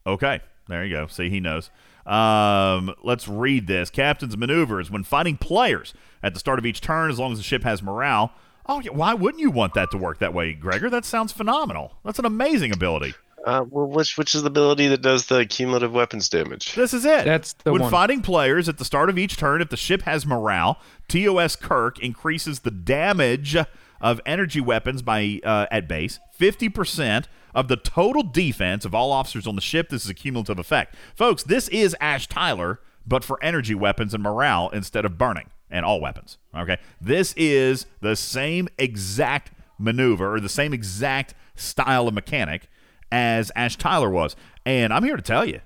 Okay, 0.06 0.40
there 0.68 0.84
you 0.84 0.94
go. 0.94 1.06
See, 1.06 1.30
he 1.30 1.38
knows. 1.40 1.70
Um, 2.06 2.94
let's 3.04 3.28
read 3.28 3.66
this. 3.66 3.90
Captain's 3.90 4.36
maneuvers 4.36 4.90
when 4.90 5.04
fighting 5.04 5.36
players 5.36 5.94
at 6.22 6.34
the 6.34 6.40
start 6.40 6.58
of 6.58 6.66
each 6.66 6.80
turn, 6.80 7.10
as 7.10 7.18
long 7.18 7.32
as 7.32 7.38
the 7.38 7.44
ship 7.44 7.62
has 7.62 7.82
morale. 7.82 8.32
Oh, 8.70 8.78
yeah, 8.78 8.92
why 8.92 9.14
wouldn't 9.14 9.40
you 9.40 9.50
want 9.50 9.74
that 9.74 9.90
to 9.90 9.98
work 9.98 10.20
that 10.20 10.32
way, 10.32 10.52
Gregor? 10.52 10.88
That 10.88 11.04
sounds 11.04 11.32
phenomenal. 11.32 11.96
That's 12.04 12.20
an 12.20 12.24
amazing 12.24 12.72
ability. 12.72 13.14
uh, 13.44 13.64
well, 13.68 13.88
which 13.88 14.16
which 14.16 14.32
is 14.32 14.42
the 14.42 14.46
ability 14.46 14.86
that 14.86 15.02
does 15.02 15.26
the 15.26 15.44
cumulative 15.44 15.92
weapons 15.92 16.28
damage? 16.28 16.76
This 16.76 16.94
is 16.94 17.04
it. 17.04 17.24
That's 17.24 17.54
the 17.54 17.72
when 17.72 17.82
one. 17.82 17.90
fighting 17.90 18.22
players 18.22 18.68
at 18.68 18.78
the 18.78 18.84
start 18.84 19.10
of 19.10 19.18
each 19.18 19.36
turn, 19.36 19.60
if 19.60 19.70
the 19.70 19.76
ship 19.76 20.02
has 20.02 20.24
morale, 20.24 20.78
TOS 21.08 21.56
Kirk 21.56 21.98
increases 21.98 22.60
the 22.60 22.70
damage 22.70 23.56
of 24.00 24.20
energy 24.24 24.60
weapons 24.60 25.02
by 25.02 25.40
uh, 25.42 25.66
at 25.72 25.88
base 25.88 26.20
50% 26.38 27.24
of 27.52 27.66
the 27.66 27.76
total 27.76 28.22
defense 28.22 28.84
of 28.84 28.94
all 28.94 29.10
officers 29.10 29.48
on 29.48 29.56
the 29.56 29.60
ship. 29.60 29.88
This 29.88 30.04
is 30.04 30.10
a 30.10 30.14
cumulative 30.14 30.60
effect. 30.60 30.94
Folks, 31.16 31.42
this 31.42 31.66
is 31.68 31.96
Ash 32.00 32.28
Tyler, 32.28 32.78
but 33.04 33.24
for 33.24 33.42
energy 33.42 33.74
weapons 33.74 34.14
and 34.14 34.22
morale 34.22 34.70
instead 34.72 35.04
of 35.04 35.18
burning 35.18 35.50
and 35.70 35.84
all 35.84 36.00
weapons. 36.00 36.38
Okay? 36.56 36.78
This 37.00 37.34
is 37.36 37.86
the 38.00 38.16
same 38.16 38.68
exact 38.78 39.52
maneuver 39.78 40.34
or 40.34 40.40
the 40.40 40.48
same 40.48 40.72
exact 40.72 41.34
style 41.54 42.08
of 42.08 42.14
mechanic 42.14 42.68
as 43.10 43.50
Ash 43.56 43.76
Tyler 43.76 44.10
was. 44.10 44.36
And 44.66 44.92
I'm 44.92 45.04
here 45.04 45.16
to 45.16 45.22
tell 45.22 45.44
you 45.44 45.60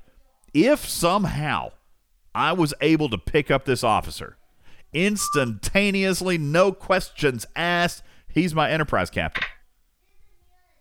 if 0.53 0.87
somehow 0.89 1.73
I 2.35 2.53
was 2.53 2.75
able 2.81 3.09
to 3.11 3.19
pick 3.19 3.51
up 3.51 3.65
this 3.65 3.85
officer 3.85 4.37
instantaneously, 4.93 6.39
no 6.39 6.73
questions 6.73 7.47
asked, 7.57 8.03
he's 8.29 8.55
my 8.55 8.71
enterprise 8.71 9.11
captain. 9.11 9.45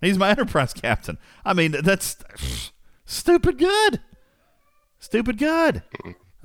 He's 0.02 0.18
my 0.18 0.30
enterprise 0.32 0.74
captain. 0.74 1.18
I 1.44 1.54
mean, 1.54 1.72
that's 1.72 2.18
stupid 3.06 3.58
good. 3.58 4.02
Stupid 5.00 5.38
good. 5.38 5.84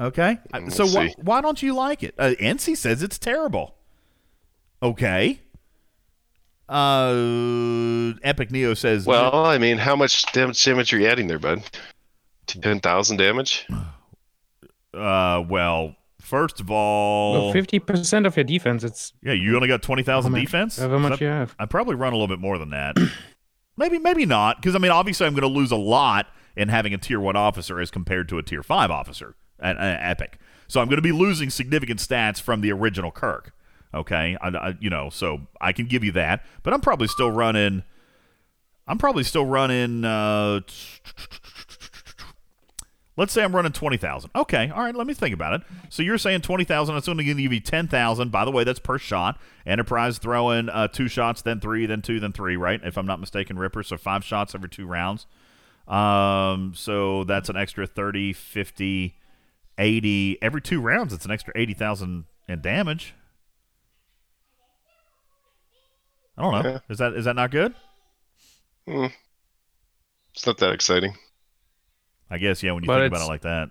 Okay. 0.01 0.39
We'll 0.53 0.71
so 0.71 0.87
why, 0.87 1.15
why 1.19 1.41
don't 1.41 1.63
you 1.63 1.75
like 1.75 2.03
it? 2.03 2.15
Uh, 2.19 2.35
NC 2.41 2.77
says 2.77 3.03
it's 3.03 3.19
terrible. 3.19 3.75
Okay. 4.83 5.41
Uh, 6.69 8.13
Epic 8.23 8.51
Neo 8.51 8.75
says 8.75 9.07
Well, 9.07 9.47
I 9.47 9.59
mean, 9.59 9.79
how 9.79 9.97
much 9.97 10.31
damage, 10.33 10.63
damage 10.63 10.93
are 10.93 10.99
you 10.99 11.09
adding 11.09 11.27
there, 11.27 11.39
bud? 11.39 11.63
Ten 12.47 12.81
thousand 12.81 13.17
damage. 13.19 13.67
Uh, 14.95 15.45
well, 15.47 15.95
first 16.19 16.61
of 16.61 16.71
all, 16.71 17.33
Well, 17.33 17.53
fifty 17.53 17.79
percent 17.79 18.27
of 18.27 18.35
your 18.37 18.43
defense. 18.43 18.83
It's 18.83 19.13
yeah, 19.23 19.35
you 19.35 19.55
only 19.55 19.69
got 19.69 19.83
twenty 19.83 20.03
thousand 20.03 20.33
How 20.33 20.41
defense. 20.41 20.79
however 20.79 20.99
much 20.99 21.21
I, 21.21 21.25
you 21.27 21.31
have. 21.31 21.55
I 21.59 21.67
probably 21.67 21.95
run 21.95 22.15
a 22.15 22.17
little 22.17 22.27
bit 22.27 22.41
more 22.41 22.57
than 22.57 22.71
that. 22.71 22.97
maybe, 23.77 23.99
maybe 23.99 24.25
not, 24.25 24.57
because 24.57 24.75
I 24.75 24.79
mean, 24.79 24.91
obviously, 24.91 25.27
I'm 25.27 25.35
going 25.35 25.43
to 25.43 25.57
lose 25.57 25.71
a 25.71 25.77
lot 25.77 26.27
in 26.57 26.71
having 26.71 26.95
a 26.95 26.99
tier 26.99 27.21
one 27.21 27.37
officer 27.37 27.79
as 27.81 27.91
compared 27.91 28.31
to 28.31 28.39
a 28.39 28.43
tier 28.43 28.63
five 28.63 28.91
officer 28.91 29.37
at, 29.61 29.77
at 29.77 30.11
Epic. 30.11 30.39
So 30.67 30.81
I'm 30.81 30.89
going 30.89 30.97
to 30.97 31.03
be 31.03 31.13
losing 31.13 31.51
significant 31.51 32.01
stats 32.01 32.41
from 32.41 32.61
the 32.61 32.73
original 32.73 33.11
Kirk. 33.11 33.53
Okay, 33.95 34.37
I, 34.41 34.49
I, 34.49 34.77
you 34.81 34.91
know, 34.91 35.09
so 35.09 35.47
I 35.61 35.73
can 35.73 35.87
give 35.87 36.05
you 36.05 36.13
that, 36.13 36.45
but 36.63 36.75
I'm 36.75 36.81
probably 36.81 37.09
still 37.09 37.31
running. 37.31 37.85
I'm 38.87 38.99
probably 38.99 39.25
still 39.25 39.47
running. 39.47 40.05
Uh, 40.05 40.61
Let's 43.19 43.33
say 43.33 43.43
I'm 43.43 43.55
running 43.55 43.73
20,000. 43.73 44.31
Okay, 44.37 44.71
all 44.71 44.85
right, 44.85 44.95
let 44.95 45.05
me 45.05 45.13
think 45.13 45.35
about 45.35 45.55
it. 45.55 45.63
So 45.89 46.05
you're 46.05 46.19
saying 46.19 46.43
20,000, 46.43 46.95
that's 46.95 47.09
only 47.09 47.25
going 47.25 47.37
to 47.37 47.43
give 47.43 47.53
you 47.53 47.59
10,000. 47.59 48.31
By 48.31 48.45
the 48.45 48.53
way, 48.53 48.63
that's 48.63 48.79
per 48.79 48.97
shot. 48.97 49.41
Enterprise 49.67 50.19
throwing 50.19 50.69
uh, 50.69 50.87
two 50.87 51.09
shots, 51.09 51.43
then 51.43 51.59
three, 51.59 51.85
then 51.85 52.01
two, 52.01 52.21
then 52.21 52.31
three, 52.31 52.57
right? 52.57 52.81
If 52.85 52.97
I'm 52.97 53.07
not 53.07 53.19
mistaken, 53.19 53.59
Ripper. 53.59 53.83
So 53.83 53.97
five 53.97 54.25
shots 54.25 54.55
every 54.55 54.69
two 54.69 54.87
rounds. 54.87 55.27
Um, 55.89 56.75
so 56.77 57.25
that's 57.25 57.49
an 57.49 57.57
extra 57.57 57.89
30, 57.89 58.35
50, 58.35 59.17
80. 59.79 60.39
Every 60.43 60.61
two 60.61 60.81
rounds, 60.81 61.13
it's 61.13 61.25
an 61.25 61.31
extra 61.31 61.53
80,000 61.57 62.25
in 62.49 62.61
damage. 62.61 63.15
I 66.37 66.43
don't 66.43 66.63
know. 66.63 66.71
Yeah. 66.71 66.79
Is 66.89 66.99
that 66.99 67.15
is 67.15 67.25
that 67.25 67.35
not 67.35 67.51
good? 67.51 67.75
Hmm. 68.87 69.07
It's 70.35 70.47
not 70.47 70.59
that 70.59 70.73
exciting. 70.73 71.15
I 72.31 72.39
guess, 72.39 72.63
yeah, 72.63 72.73
when 72.73 72.85
you 72.85 72.87
But 72.87 73.01
think 73.01 73.13
about 73.13 73.25
it 73.25 73.29
like 73.29 73.43
that. 73.43 73.71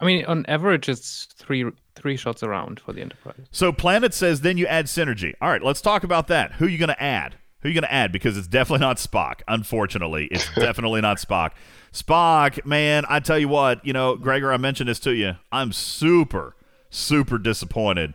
I 0.00 0.04
mean, 0.04 0.24
on 0.26 0.44
average, 0.46 0.88
it's 0.88 1.26
three 1.36 1.64
three 1.94 2.16
shots 2.16 2.42
around 2.42 2.80
for 2.80 2.92
the 2.92 3.00
Enterprise. 3.00 3.46
So 3.50 3.72
Planet 3.72 4.14
says 4.14 4.42
then 4.42 4.58
you 4.58 4.66
add 4.66 4.86
synergy. 4.86 5.34
All 5.40 5.48
right, 5.48 5.62
let's 5.62 5.80
talk 5.80 6.04
about 6.04 6.28
that. 6.28 6.52
Who 6.52 6.66
you 6.66 6.78
going 6.78 6.88
to 6.88 7.02
add? 7.02 7.36
Who 7.60 7.68
you 7.68 7.74
going 7.74 7.82
to 7.82 7.92
add? 7.92 8.12
Because 8.12 8.36
it's 8.36 8.46
definitely 8.46 8.86
not 8.86 8.98
Spock. 8.98 9.40
Unfortunately, 9.48 10.28
it's 10.30 10.48
definitely 10.54 11.00
not 11.00 11.18
Spock. 11.18 11.52
Spock, 11.92 12.64
man, 12.64 13.04
I 13.08 13.20
tell 13.20 13.38
you 13.38 13.48
what, 13.48 13.84
you 13.84 13.92
know, 13.92 14.16
Gregor, 14.16 14.52
I 14.52 14.56
mentioned 14.58 14.88
this 14.88 15.00
to 15.00 15.12
you. 15.12 15.34
I'm 15.50 15.72
super, 15.72 16.54
super 16.90 17.38
disappointed 17.38 18.14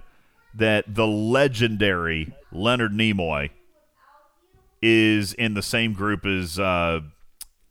that 0.53 0.95
the 0.95 1.07
legendary 1.07 2.33
Leonard 2.51 2.93
Nimoy 2.93 3.49
is 4.81 5.33
in 5.33 5.55
the 5.55 5.61
same 5.61 5.93
group 5.93 6.25
as 6.25 6.59
uh, 6.59 7.01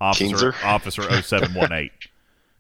Officer? 0.01 0.55
Officer 0.65 1.03
0718. 1.23 1.91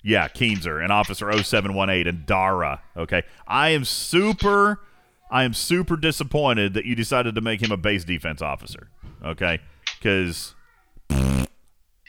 Yeah, 0.04 0.26
Keenser 0.26 0.82
and 0.82 0.90
Officer 0.90 1.30
0718 1.32 2.08
and 2.08 2.26
Dara. 2.26 2.82
Okay. 2.96 3.22
I 3.46 3.68
am 3.68 3.84
super 3.84 4.80
I 5.30 5.44
am 5.44 5.54
super 5.54 5.96
disappointed 5.96 6.74
that 6.74 6.84
you 6.84 6.94
decided 6.94 7.36
to 7.36 7.40
make 7.40 7.62
him 7.62 7.72
a 7.72 7.76
base 7.76 8.04
defense 8.04 8.42
officer. 8.42 8.88
Okay? 9.24 9.60
Cuz 10.02 10.54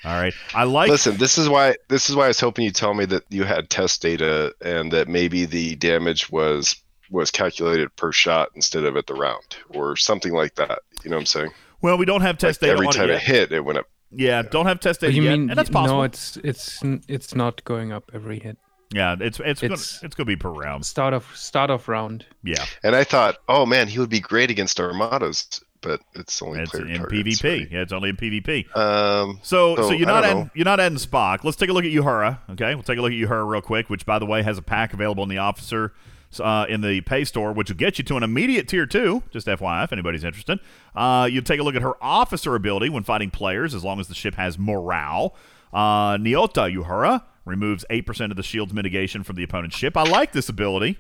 all 0.06 0.20
right. 0.22 0.34
I 0.54 0.66
like 0.66 0.90
Listen, 0.90 1.16
this 1.18 1.38
is 1.38 1.48
why 1.48 1.76
this 1.88 2.10
is 2.10 2.16
why 2.16 2.26
I 2.26 2.28
was 2.28 2.40
hoping 2.40 2.66
you 2.66 2.72
tell 2.72 2.94
me 2.94 3.06
that 3.06 3.24
you 3.30 3.44
had 3.46 3.70
test 3.70 4.02
data 4.02 4.54
and 4.62 4.92
that 4.92 5.08
maybe 5.08 5.46
the 5.46 5.76
damage 5.76 6.30
was 6.30 6.76
was 7.10 7.32
calculated 7.32 7.96
per 7.96 8.12
shot 8.12 8.50
instead 8.56 8.84
of 8.84 8.98
at 8.98 9.08
the 9.08 9.14
round 9.14 9.56
or 9.70 9.96
something 9.96 10.34
like 10.34 10.56
that. 10.56 10.80
You 11.04 11.10
know 11.12 11.18
what 11.18 11.22
I'm 11.22 11.26
saying? 11.28 11.52
Well, 11.82 11.98
we 11.98 12.06
don't 12.06 12.22
have 12.22 12.38
test 12.38 12.62
Like 12.62 12.70
data 12.70 12.74
every 12.74 12.88
on 12.88 12.94
time 12.94 13.10
it 13.10 13.16
it 13.16 13.22
hit, 13.22 13.52
it 13.52 13.62
went 13.62 13.78
up. 13.80 13.86
Yeah, 14.12 14.42
don't 14.42 14.66
have 14.66 14.80
test 14.80 15.02
data 15.02 15.14
you 15.14 15.24
yet, 15.24 15.32
mean 15.32 15.50
and 15.50 15.58
that's 15.58 15.70
possible. 15.70 15.98
no? 16.00 16.04
It's 16.04 16.38
it's 16.44 16.80
it's 17.08 17.34
not 17.36 17.64
going 17.64 17.92
up 17.94 18.10
every 18.14 18.40
hit. 18.40 18.58
yeah, 18.94 19.16
it's 19.20 19.40
it's 19.40 19.62
gonna, 19.62 19.74
It's- 19.74 20.00
it's 20.04 20.16
going 20.16 20.26
to 20.26 20.32
be 20.32 20.36
per 20.36 20.50
round. 20.50 20.86
Start 20.86 21.14
of 21.14 21.26
start 21.36 21.70
of 21.70 21.88
round. 21.88 22.26
Yeah. 22.44 22.66
And 22.84 22.96
I 22.96 23.04
thought, 23.06 23.38
oh 23.48 23.66
man, 23.66 23.88
he 23.88 24.00
would 24.00 24.10
be 24.10 24.20
great 24.20 24.52
against 24.52 24.80
armadas, 24.80 25.62
but 25.84 26.02
it's 26.16 26.42
only 26.42 26.62
It's 26.62 26.74
in 26.74 26.88
PvP. 26.88 27.44
right? 27.44 27.72
Yeah, 27.72 27.82
it's 27.82 27.94
only 27.94 28.10
in 28.10 28.16
PvP. 28.18 28.76
Um, 28.76 29.40
So, 29.44 29.76
so, 29.76 29.82
So, 29.90 29.92
you're 29.92 30.08
not 30.08 30.24
adding, 30.24 30.40
know. 30.46 30.50
you're 30.56 30.66
not 30.66 30.80
adding 30.80 30.98
Spock. 30.98 31.44
Let's 31.44 31.58
take 31.58 31.70
a 31.70 31.74
look 31.74 31.86
at 31.86 31.92
Uhura. 31.92 32.40
Okay, 32.52 32.74
we'll 32.74 32.84
take 32.84 32.98
a 32.98 33.02
look 33.02 33.12
at 33.12 33.18
Uhura 33.18 33.48
real 33.48 33.62
quick. 33.62 33.90
Which, 33.90 34.06
by 34.06 34.18
the 34.20 34.26
way, 34.26 34.42
has 34.44 34.58
a 34.58 34.62
pack 34.62 34.94
available 34.94 35.24
in 35.24 35.30
the 35.30 35.38
officer 35.38 35.94
uh, 36.40 36.66
in 36.68 36.82
the 36.82 37.02
pay 37.02 37.24
store, 37.26 37.54
which 37.54 37.70
will 37.70 37.78
get 37.78 37.98
you 38.00 38.04
to 38.06 38.18
an 38.18 38.24
immediate 38.24 38.68
tier 38.68 38.86
two. 38.86 39.22
Just 39.32 39.46
FYI, 39.48 39.84
if 39.84 39.94
anybody's 39.94 40.24
interested. 40.24 40.60
Uh, 40.96 41.28
you 41.32 41.42
take 41.42 41.60
a 41.60 41.64
look 41.64 41.76
at 41.76 41.82
her 41.84 41.94
officer 42.04 42.56
ability 42.56 42.90
when 42.90 43.04
fighting 43.04 43.30
players, 43.30 43.76
as 43.76 43.84
long 43.84 44.00
as 44.00 44.08
the 44.08 44.16
ship 44.16 44.36
has 44.36 44.58
morale. 44.58 45.36
Uh, 45.72 46.18
Nyota 46.18 46.72
Uhura 46.76 47.24
removes 47.46 47.84
eight 47.90 48.06
percent 48.06 48.32
of 48.32 48.38
the 48.38 48.44
shield's 48.44 48.74
mitigation 48.74 49.24
from 49.24 49.36
the 49.36 49.44
opponent's 49.44 49.76
ship. 49.78 49.96
I 49.98 50.04
like 50.04 50.32
this 50.32 50.50
ability. 50.50 50.98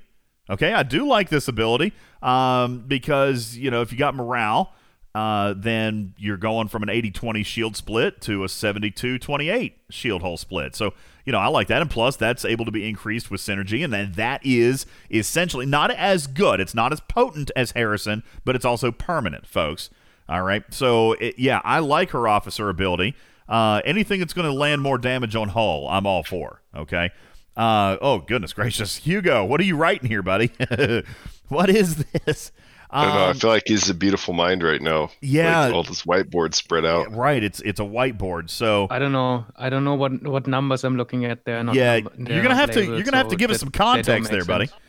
Okay, 0.49 0.73
I 0.73 0.83
do 0.83 1.07
like 1.07 1.29
this 1.29 1.47
ability 1.47 1.93
um, 2.21 2.79
because 2.79 3.55
you 3.57 3.71
know 3.71 3.81
if 3.81 3.91
you 3.91 3.97
got 3.97 4.13
morale, 4.13 4.73
uh, 5.15 5.53
then 5.55 6.13
you're 6.17 6.37
going 6.37 6.67
from 6.67 6.83
an 6.83 6.89
80-20 6.89 7.45
shield 7.45 7.77
split 7.77 8.19
to 8.21 8.43
a 8.43 8.47
72-28 8.47 9.73
shield 9.89 10.21
hole 10.21 10.37
split. 10.37 10.75
So 10.75 10.93
you 11.25 11.31
know 11.31 11.39
I 11.39 11.47
like 11.47 11.67
that, 11.67 11.81
and 11.81 11.89
plus 11.89 12.17
that's 12.17 12.43
able 12.43 12.65
to 12.65 12.71
be 12.71 12.87
increased 12.87 13.31
with 13.31 13.39
synergy, 13.39 13.83
and 13.83 13.93
then 13.93 14.13
that 14.13 14.45
is 14.45 14.85
essentially 15.09 15.65
not 15.65 15.91
as 15.91 16.27
good. 16.27 16.59
It's 16.59 16.75
not 16.75 16.91
as 16.91 16.99
potent 16.99 17.49
as 17.55 17.71
Harrison, 17.71 18.23
but 18.43 18.55
it's 18.55 18.65
also 18.65 18.91
permanent, 18.91 19.47
folks. 19.47 19.89
All 20.27 20.41
right, 20.41 20.63
so 20.73 21.13
it, 21.13 21.39
yeah, 21.39 21.61
I 21.63 21.79
like 21.79 22.09
her 22.11 22.27
officer 22.27 22.69
ability. 22.69 23.15
Uh, 23.47 23.81
anything 23.85 24.19
that's 24.19 24.33
going 24.33 24.47
to 24.49 24.53
land 24.53 24.81
more 24.81 24.97
damage 24.97 25.35
on 25.35 25.49
hull, 25.49 25.87
I'm 25.89 26.07
all 26.07 26.23
for. 26.23 26.61
Okay. 26.75 27.11
Uh, 27.55 27.97
oh 28.01 28.19
goodness 28.19 28.53
gracious, 28.53 28.95
Hugo, 28.97 29.45
what 29.45 29.59
are 29.61 29.63
you 29.63 29.75
writing 29.75 30.09
here, 30.09 30.21
buddy? 30.23 30.51
what 31.49 31.69
is 31.69 31.97
this? 31.97 32.51
I 32.89 33.05
don't 33.05 33.13
know. 33.15 33.21
I 33.25 33.29
Um, 33.31 33.37
feel 33.37 33.49
like 33.49 33.63
he's 33.67 33.89
a 33.89 33.93
beautiful 33.93 34.33
mind 34.35 34.61
right 34.61 34.81
now. 34.81 35.09
Yeah. 35.21 35.65
Like 35.65 35.73
all 35.73 35.83
this 35.83 36.03
whiteboard 36.03 36.53
spread 36.53 36.85
out. 36.85 37.11
right, 37.11 37.43
it's 37.43 37.59
it's 37.61 37.79
a 37.79 37.83
whiteboard. 37.83 38.49
So 38.51 38.87
I 38.91 38.99
don't 38.99 39.11
know. 39.11 39.45
I 39.55 39.69
don't 39.69 39.83
know 39.83 39.95
what 39.95 40.21
what 40.23 40.45
numbers 40.47 40.83
I'm 40.83 40.95
looking 40.97 41.25
at 41.25 41.43
there. 41.45 41.63
Not 41.63 41.73
yeah, 41.75 41.95
number- 41.99 42.11
they're 42.17 42.33
you're 42.35 42.43
gonna 42.43 42.55
not 42.55 42.59
have 42.69 42.71
to 42.71 42.83
you're 42.85 43.03
gonna 43.03 43.17
have 43.17 43.27
to 43.29 43.33
so 43.33 43.37
give 43.37 43.49
us 43.51 43.59
some 43.59 43.69
context 43.71 44.31
make 44.31 44.31
there, 44.31 44.45
buddy. 44.45 44.67
sense. 44.67 44.79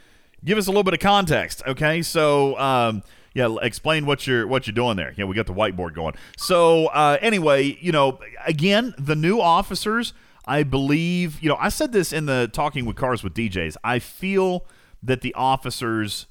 Give 0.45 0.59
us 0.59 0.67
a 0.67 0.71
little 0.71 0.85
bit 0.85 0.93
of 0.93 1.01
context, 1.01 1.63
okay? 1.67 2.03
So, 2.03 2.59
um, 2.59 3.03
yeah, 3.33 3.57
explain 3.63 4.05
what 4.05 4.27
you're 4.27 4.47
what 4.47 4.67
you're 4.67 4.75
doing 4.75 4.97
there. 4.99 5.15
Yeah, 5.17 5.25
we 5.25 5.35
got 5.35 5.47
the 5.47 5.55
whiteboard 5.55 5.95
going. 5.95 6.15
So, 6.37 6.89
uh, 6.89 7.17
anyway, 7.23 7.79
you 7.81 7.93
know, 7.93 8.21
again, 8.47 8.95
the 8.99 9.17
new 9.17 9.41
officers, 9.41 10.13
I 10.47 10.63
believe, 10.63 11.43
you 11.43 11.49
know, 11.49 11.57
I 11.59 11.69
said 11.69 11.93
this 11.93 12.13
in 12.13 12.27
the 12.27 12.51
talking 12.53 12.85
with 12.85 12.97
cars 12.97 13.23
with 13.23 13.35
DJs. 13.35 13.77
I 13.83 13.99
feel 13.99 14.67
that 15.03 15.21
the 15.21 15.35
officers 15.35 16.27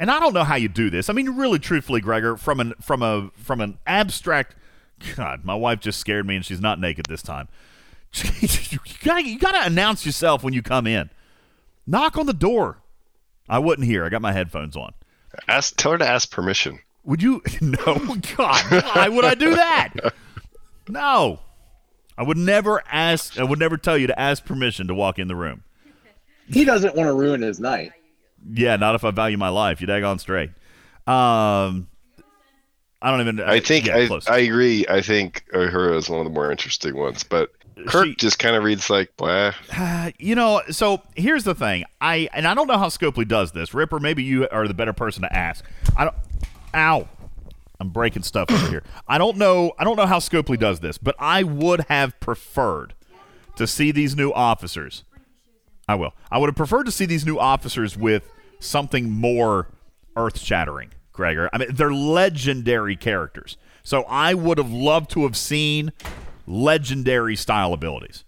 and 0.00 0.10
I 0.10 0.18
don't 0.18 0.32
know 0.32 0.44
how 0.44 0.54
you 0.56 0.68
do 0.68 0.88
this. 0.88 1.10
I 1.10 1.12
mean, 1.12 1.36
really, 1.36 1.58
truthfully, 1.58 2.00
Gregor, 2.00 2.38
from 2.38 2.58
an 2.58 2.72
from 2.80 3.02
a 3.02 3.30
from 3.36 3.60
an 3.60 3.78
abstract. 3.86 4.56
God, 5.14 5.44
my 5.44 5.54
wife 5.54 5.80
just 5.80 6.00
scared 6.00 6.26
me, 6.26 6.36
and 6.36 6.44
she's 6.44 6.60
not 6.60 6.80
naked 6.80 7.04
this 7.06 7.22
time. 7.22 7.48
you 8.40 8.78
gotta 9.04 9.28
you 9.28 9.38
gotta 9.38 9.66
announce 9.66 10.06
yourself 10.06 10.42
when 10.42 10.54
you 10.54 10.62
come 10.62 10.86
in. 10.86 11.10
Knock 11.86 12.16
on 12.16 12.24
the 12.24 12.32
door. 12.32 12.78
I 13.46 13.58
wouldn't 13.58 13.86
hear. 13.86 14.04
I 14.04 14.08
got 14.08 14.22
my 14.22 14.32
headphones 14.32 14.74
on. 14.74 14.92
Ask, 15.48 15.76
tell 15.76 15.92
her 15.92 15.98
to 15.98 16.08
ask 16.08 16.30
permission. 16.30 16.80
Would 17.04 17.22
you? 17.22 17.42
No, 17.60 18.16
God, 18.36 18.84
why 18.94 19.08
would 19.08 19.24
I 19.24 19.34
do 19.34 19.54
that? 19.54 19.94
No, 20.88 21.38
I 22.20 22.22
would 22.22 22.36
never 22.36 22.82
ask. 22.86 23.38
I 23.38 23.44
would 23.44 23.58
never 23.58 23.78
tell 23.78 23.96
you 23.96 24.06
to 24.08 24.20
ask 24.20 24.44
permission 24.44 24.86
to 24.88 24.94
walk 24.94 25.18
in 25.18 25.26
the 25.26 25.34
room. 25.34 25.64
He 26.50 26.66
doesn't 26.66 26.94
want 26.94 27.06
to 27.06 27.14
ruin 27.14 27.40
his 27.40 27.58
night. 27.58 27.92
Yeah, 28.52 28.76
not 28.76 28.94
if 28.94 29.04
I 29.04 29.10
value 29.10 29.38
my 29.38 29.48
life. 29.48 29.80
You 29.80 29.86
daggone 29.86 30.20
straight. 30.20 30.50
Um, 31.06 31.88
I 33.00 33.10
don't 33.10 33.22
even. 33.22 33.40
I 33.40 33.60
think 33.60 33.86
yeah, 33.86 33.96
I, 33.96 34.06
close. 34.06 34.28
I 34.28 34.40
agree. 34.40 34.84
I 34.86 35.00
think 35.00 35.46
Uhura 35.54 35.96
is 35.96 36.10
one 36.10 36.18
of 36.18 36.26
the 36.26 36.30
more 36.30 36.50
interesting 36.50 36.94
ones, 36.94 37.22
but 37.22 37.52
Kirk 37.86 38.18
just 38.18 38.38
kind 38.38 38.54
of 38.54 38.64
reads 38.64 38.90
like 38.90 39.16
blah. 39.16 39.54
Uh, 39.74 40.10
you 40.18 40.34
know, 40.34 40.60
so 40.68 41.00
here's 41.16 41.44
the 41.44 41.54
thing. 41.54 41.84
I 42.02 42.28
and 42.34 42.46
I 42.46 42.52
don't 42.52 42.66
know 42.66 42.76
how 42.76 42.88
Scopely 42.88 43.26
does 43.26 43.52
this. 43.52 43.72
Ripper, 43.72 43.98
maybe 43.98 44.22
you 44.22 44.46
are 44.50 44.68
the 44.68 44.74
better 44.74 44.92
person 44.92 45.22
to 45.22 45.34
ask. 45.34 45.64
I 45.96 46.04
don't. 46.04 46.16
Ow. 46.74 47.08
I'm 47.80 47.88
breaking 47.88 48.22
stuff 48.22 48.50
over 48.50 48.68
here. 48.68 48.82
I 49.08 49.18
don't 49.18 49.38
know. 49.38 49.72
I 49.78 49.84
don't 49.84 49.96
know 49.96 50.06
how 50.06 50.18
Scopely 50.18 50.58
does 50.58 50.80
this, 50.80 50.98
but 50.98 51.16
I 51.18 51.42
would 51.42 51.86
have 51.88 52.20
preferred 52.20 52.94
to 53.56 53.66
see 53.66 53.90
these 53.90 54.14
new 54.14 54.30
officers. 54.32 55.04
I 55.88 55.94
will. 55.94 56.14
I 56.30 56.38
would 56.38 56.48
have 56.48 56.56
preferred 56.56 56.84
to 56.84 56.92
see 56.92 57.06
these 57.06 57.26
new 57.26 57.38
officers 57.38 57.96
with 57.96 58.30
something 58.60 59.10
more 59.10 59.68
earth-shattering. 60.14 60.92
Gregor. 61.12 61.50
I 61.52 61.58
mean, 61.58 61.68
they're 61.74 61.92
legendary 61.92 62.96
characters. 62.96 63.56
So 63.82 64.04
I 64.04 64.32
would 64.32 64.58
have 64.58 64.70
loved 64.70 65.10
to 65.10 65.24
have 65.24 65.36
seen 65.36 65.92
legendary 66.46 67.36
style 67.36 67.72
abilities. 67.72 68.24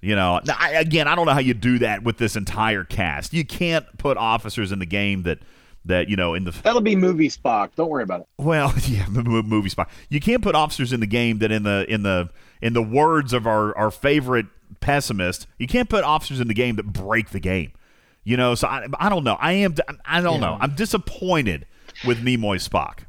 You 0.00 0.16
know, 0.16 0.40
now, 0.44 0.56
I, 0.58 0.72
again, 0.72 1.06
I 1.06 1.14
don't 1.14 1.26
know 1.26 1.32
how 1.32 1.40
you 1.40 1.54
do 1.54 1.78
that 1.80 2.02
with 2.02 2.18
this 2.18 2.34
entire 2.34 2.84
cast. 2.84 3.32
You 3.32 3.44
can't 3.44 3.86
put 3.98 4.16
officers 4.16 4.72
in 4.72 4.78
the 4.78 4.86
game 4.86 5.22
that 5.22 5.38
that 5.84 6.08
you 6.08 6.16
know 6.16 6.34
in 6.34 6.44
the 6.44 6.50
That'll 6.50 6.80
be 6.80 6.96
movie 6.96 7.28
Spock. 7.28 7.70
Don't 7.76 7.90
worry 7.90 8.02
about 8.02 8.20
it. 8.22 8.26
well, 8.38 8.72
yeah, 8.86 9.04
m- 9.06 9.18
m- 9.18 9.48
movie 9.48 9.68
Spock. 9.68 9.88
You 10.08 10.20
can't 10.20 10.42
put 10.42 10.54
officers 10.54 10.92
in 10.92 11.00
the 11.00 11.06
game 11.06 11.38
that 11.38 11.50
in 11.52 11.62
the 11.62 11.84
in 11.88 12.02
the 12.02 12.30
in 12.62 12.72
the 12.72 12.82
words 12.82 13.32
of 13.32 13.46
our 13.46 13.76
our 13.76 13.90
favorite 13.90 14.46
pessimist, 14.80 15.46
you 15.58 15.66
can't 15.66 15.88
put 15.88 16.04
officers 16.04 16.40
in 16.40 16.48
the 16.48 16.54
game 16.54 16.76
that 16.76 16.84
break 16.92 17.30
the 17.30 17.40
game. 17.40 17.72
You 18.24 18.36
know, 18.38 18.54
so 18.54 18.66
I, 18.68 18.86
I 18.98 19.08
don't 19.08 19.24
know. 19.24 19.34
I 19.34 19.52
am 19.52 19.74
I 20.04 20.20
don't 20.20 20.40
know. 20.40 20.56
I'm 20.60 20.74
disappointed 20.74 21.66
with 22.06 22.24
Nimoy 22.24 22.56
Spock. 22.66 23.00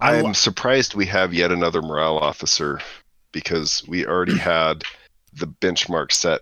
I 0.00 0.16
I'm 0.18 0.34
surprised 0.34 0.94
we 0.94 1.06
have 1.06 1.32
yet 1.32 1.52
another 1.52 1.82
morale 1.82 2.18
officer 2.18 2.80
because 3.32 3.86
we 3.86 4.06
already 4.06 4.36
had 4.38 4.82
the 5.34 5.46
benchmark 5.46 6.12
set 6.12 6.40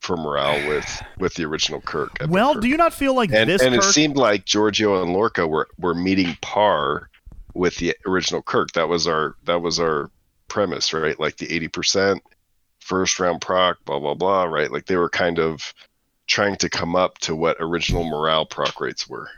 for 0.00 0.16
morale 0.16 0.68
with 0.68 1.02
with 1.18 1.34
the 1.34 1.44
original 1.44 1.80
Kirk. 1.80 2.16
Well, 2.28 2.54
Kirk. 2.54 2.62
do 2.62 2.68
you 2.68 2.76
not 2.76 2.94
feel 2.94 3.14
like 3.14 3.32
and, 3.32 3.50
this 3.50 3.62
and 3.62 3.74
it 3.74 3.82
seemed 3.82 4.16
like 4.16 4.44
Georgiou 4.44 5.02
and 5.02 5.12
Lorca 5.12 5.46
were 5.46 5.68
were 5.78 5.94
meeting 5.94 6.36
par 6.40 7.10
with 7.54 7.76
the 7.76 7.96
original 8.06 8.42
Kirk. 8.42 8.72
That 8.72 8.88
was 8.88 9.06
our 9.06 9.36
that 9.44 9.60
was 9.60 9.80
our 9.80 10.10
premise, 10.48 10.92
right? 10.92 11.18
Like 11.18 11.36
the 11.36 11.52
eighty 11.52 11.68
percent 11.68 12.22
first 12.80 13.18
round 13.18 13.40
proc, 13.40 13.78
blah 13.84 13.98
blah 13.98 14.14
blah, 14.14 14.44
right? 14.44 14.70
Like 14.70 14.86
they 14.86 14.96
were 14.96 15.08
kind 15.08 15.38
of 15.38 15.74
trying 16.26 16.56
to 16.56 16.68
come 16.68 16.94
up 16.94 17.18
to 17.18 17.34
what 17.34 17.56
original 17.60 18.04
morale 18.04 18.46
proc 18.46 18.80
rates 18.80 19.08
were, 19.08 19.28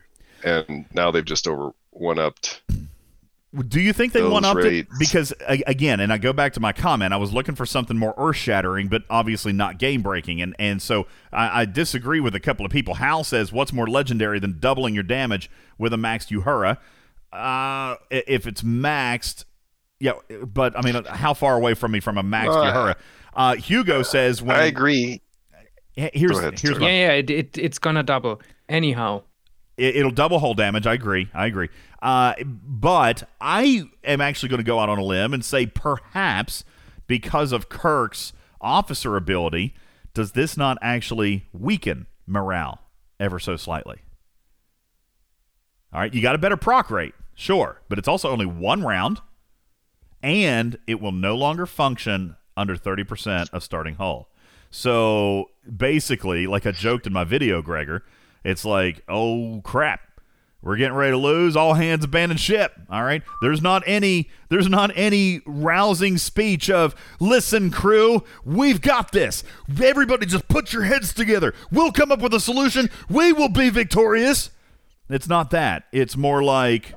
and 0.44 0.85
now 0.93 1.10
they've 1.10 1.24
just 1.24 1.48
over 1.48 1.72
one 1.90 2.18
upped. 2.18 2.60
Do 3.66 3.80
you 3.80 3.93
think 3.93 4.12
they 4.12 4.20
those 4.20 4.32
one 4.32 4.44
upped 4.44 4.64
it? 4.64 4.86
Because 4.98 5.32
again, 5.48 6.01
and 6.01 6.12
I 6.12 6.18
go 6.18 6.32
back 6.32 6.52
to 6.55 6.60
my 6.60 6.72
comment, 6.72 7.12
I 7.12 7.16
was 7.16 7.32
looking 7.32 7.55
for 7.55 7.66
something 7.66 7.97
more 7.97 8.14
earth 8.16 8.36
shattering, 8.36 8.89
but 8.89 9.02
obviously 9.10 9.52
not 9.52 9.78
game 9.78 10.02
breaking, 10.02 10.40
and 10.43 10.55
and 10.59 10.80
so 10.80 11.06
I, 11.32 11.62
I 11.62 11.64
disagree 11.64 12.20
with 12.20 12.35
a 12.35 12.40
couple 12.40 12.64
of 12.66 12.72
people. 12.72 12.94
Hal 12.94 13.24
says, 13.24 13.52
"What's 13.52 13.72
more 13.72 13.86
legendary 13.86 14.39
than 14.39 14.59
doubling 14.60 14.94
your 14.94 15.02
damage 15.02 15.51
with 15.78 15.93
a 15.93 15.97
maxed 15.97 16.30
Uhura?" 16.30 16.78
Uh, 17.32 17.97
if 18.10 18.47
it's 18.47 18.62
maxed, 18.62 19.44
yeah, 20.01 20.12
but 20.47 20.76
I 20.78 20.82
mean, 20.82 21.05
how 21.05 21.35
far 21.35 21.56
away 21.56 21.74
from 21.74 21.93
me 21.93 22.01
from 22.01 22.18
a 22.18 22.22
maxed 22.22 22.55
Uh, 22.55 22.72
Uhura? 22.72 22.94
Uh, 23.35 23.56
Hugo 23.56 24.02
says, 24.02 24.43
"When 24.43 24.56
I 24.56 24.64
agree." 24.64 25.20
Here's 25.94 26.30
Go 26.32 26.39
ahead, 26.39 26.60
here's 26.60 26.78
my, 26.78 26.86
Yeah, 26.86 27.06
yeah, 27.09 27.12
it, 27.14 27.30
it 27.30 27.59
it's 27.59 27.80
gonna 27.80 28.05
double 28.05 28.40
anyhow. 28.68 29.22
it, 29.76 29.97
it'll 29.97 30.12
double 30.12 30.39
hull 30.39 30.55
damage. 30.55 30.86
I 30.86 30.94
agree. 30.94 31.28
I 31.35 31.47
agree. 31.47 31.70
Uh, 32.01 32.35
but 32.45 33.29
I 33.41 33.89
am 34.05 34.20
actually 34.20 34.49
going 34.51 34.59
to 34.59 34.65
go 34.65 34.79
out 34.79 34.89
on 34.89 34.99
a 34.99 35.05
limb 35.05 35.35
and 35.35 35.45
say 35.45 35.66
perhaps 35.66 36.65
because 37.07 37.53
of 37.53 37.69
Kirk's 37.69 38.33
officer 38.61 39.16
ability, 39.16 39.75
does 40.15 40.33
this 40.33 40.57
not 40.57 40.79
actually 40.81 41.47
weaken 41.53 42.07
morale 42.27 42.81
ever 43.19 43.39
so 43.39 43.57
slightly? 43.57 43.99
All 45.93 46.01
right, 46.01 46.12
you 46.12 46.20
got 46.20 46.35
a 46.35 46.39
better 46.39 46.57
proc 46.57 46.91
rate, 46.91 47.15
sure, 47.35 47.81
but 47.89 47.99
it's 47.99 48.09
also 48.09 48.31
only 48.31 48.47
one 48.47 48.83
round, 48.83 49.20
and 50.23 50.79
it 50.87 51.01
will 51.01 51.12
no 51.12 51.35
longer 51.35 51.66
function 51.66 52.37
under 52.57 52.77
30% 52.77 53.53
of 53.53 53.62
starting 53.62 53.95
hull. 53.95 54.29
So 54.70 55.47
basically, 55.77 56.47
like 56.47 56.66
I 56.66 56.73
joked 56.73 57.07
in 57.07 57.12
my 57.12 57.25
video, 57.25 57.62
Gregor, 57.62 58.05
it's 58.45 58.65
like, 58.65 59.03
oh 59.09 59.62
crap, 59.65 60.01
we're 60.62 60.76
getting 60.76 60.94
ready 60.97 61.12
to 61.12 61.16
lose. 61.18 61.56
All 61.56 61.74
hands 61.74 62.05
abandon 62.05 62.36
ship. 62.39 62.72
All 62.90 63.05
right. 63.05 63.22
There's 63.43 63.62
not 63.62 63.82
any. 63.86 64.28
There's 64.48 64.68
not 64.68 64.90
any 64.97 65.40
rousing 65.47 66.18
speech 66.18 66.68
of, 66.68 66.94
"Listen, 67.20 67.70
crew, 67.70 68.24
we've 68.44 68.80
got 68.80 69.12
this. 69.12 69.44
Everybody, 69.82 70.26
just 70.26 70.48
put 70.48 70.72
your 70.72 70.82
heads 70.82 71.12
together. 71.12 71.55
We'll 71.70 71.93
come 71.93 72.10
up 72.10 72.20
with 72.20 72.35
a 72.35 72.40
solution. 72.40 72.90
We 73.09 73.32
will 73.32 73.48
be 73.51 73.70
victorious." 73.70 74.51
It's 75.10 75.28
not 75.28 75.51
that. 75.52 75.85
It's 75.90 76.16
more 76.18 76.43
like, 76.43 76.93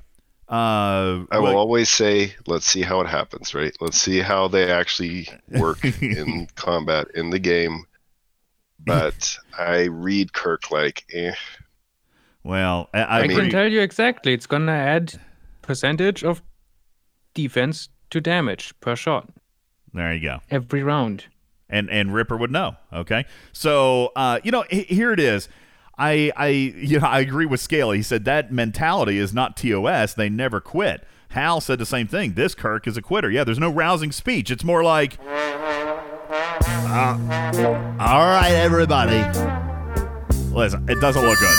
uh, 0.50 1.24
I 1.32 1.38
will 1.40 1.44
like- 1.44 1.56
always 1.56 1.90
say, 1.90 2.36
let's 2.46 2.66
see 2.68 2.82
how 2.82 3.00
it 3.00 3.08
happens, 3.08 3.54
right? 3.54 3.74
Let's 3.80 4.02
see 4.02 4.20
how 4.20 4.50
they 4.50 4.70
actually 4.70 5.30
work 5.50 5.86
in 6.02 6.48
combat 6.56 7.08
in 7.16 7.30
the 7.30 7.40
game. 7.40 7.86
But 8.84 9.38
I 9.58 9.84
read 9.84 10.34
Kirk 10.34 10.72
like, 10.72 11.06
eh. 11.14 11.32
Well, 12.44 12.90
I, 12.94 13.02
I, 13.02 13.20
I, 13.22 13.28
can 13.28 13.50
tell 13.50 13.68
you 13.72 13.82
exactly. 13.82 14.34
It's 14.34 14.48
gonna 14.48 14.72
add 14.72 15.20
percentage 15.62 16.24
of 16.24 16.42
defense 17.34 17.90
to 18.10 18.20
damage 18.20 18.74
per 18.82 18.96
shot 18.96 19.30
There 19.94 20.14
you 20.14 20.22
go. 20.22 20.40
every 20.50 20.84
round. 20.84 21.26
and 21.70 21.90
and 21.90 22.14
Ripper 22.14 22.36
would 22.38 22.52
know. 22.52 22.76
Okay, 22.92 23.26
so 23.54 24.12
uh, 24.16 24.40
you 24.44 24.52
know, 24.52 24.66
h- 24.72 24.88
here 24.88 25.12
it 25.14 25.20
is. 25.20 25.48
I 25.98 26.32
I 26.36 26.48
you 26.48 27.00
know 27.00 27.08
I 27.08 27.20
agree 27.20 27.46
with 27.46 27.60
Scale. 27.60 27.92
He 27.92 28.02
said 28.02 28.26
that 28.26 28.52
mentality 28.52 29.18
is 29.20 29.34
not 29.34 29.56
TOS. 29.56 30.14
They 30.16 30.30
never 30.30 30.60
quit. 30.60 31.04
Hal 31.30 31.62
said 31.62 31.80
the 31.80 31.86
same 31.86 32.08
thing. 32.08 32.34
This 32.34 32.56
Kirk 32.56 32.88
is 32.88 32.98
a 32.98 33.02
quitter. 33.02 33.30
Yeah, 33.32 33.44
there's 33.46 33.60
no 33.60 33.70
rousing 33.72 34.12
speech. 34.12 34.52
It's 34.52 34.66
more 34.66 34.84
like, 34.84 35.18
uh, 35.30 37.18
all 38.00 38.20
right, 38.20 38.52
everybody. 38.52 39.22
Listen, 40.54 40.90
it 40.90 41.00
doesn't 41.00 41.24
look 41.24 41.40
good. 41.40 41.58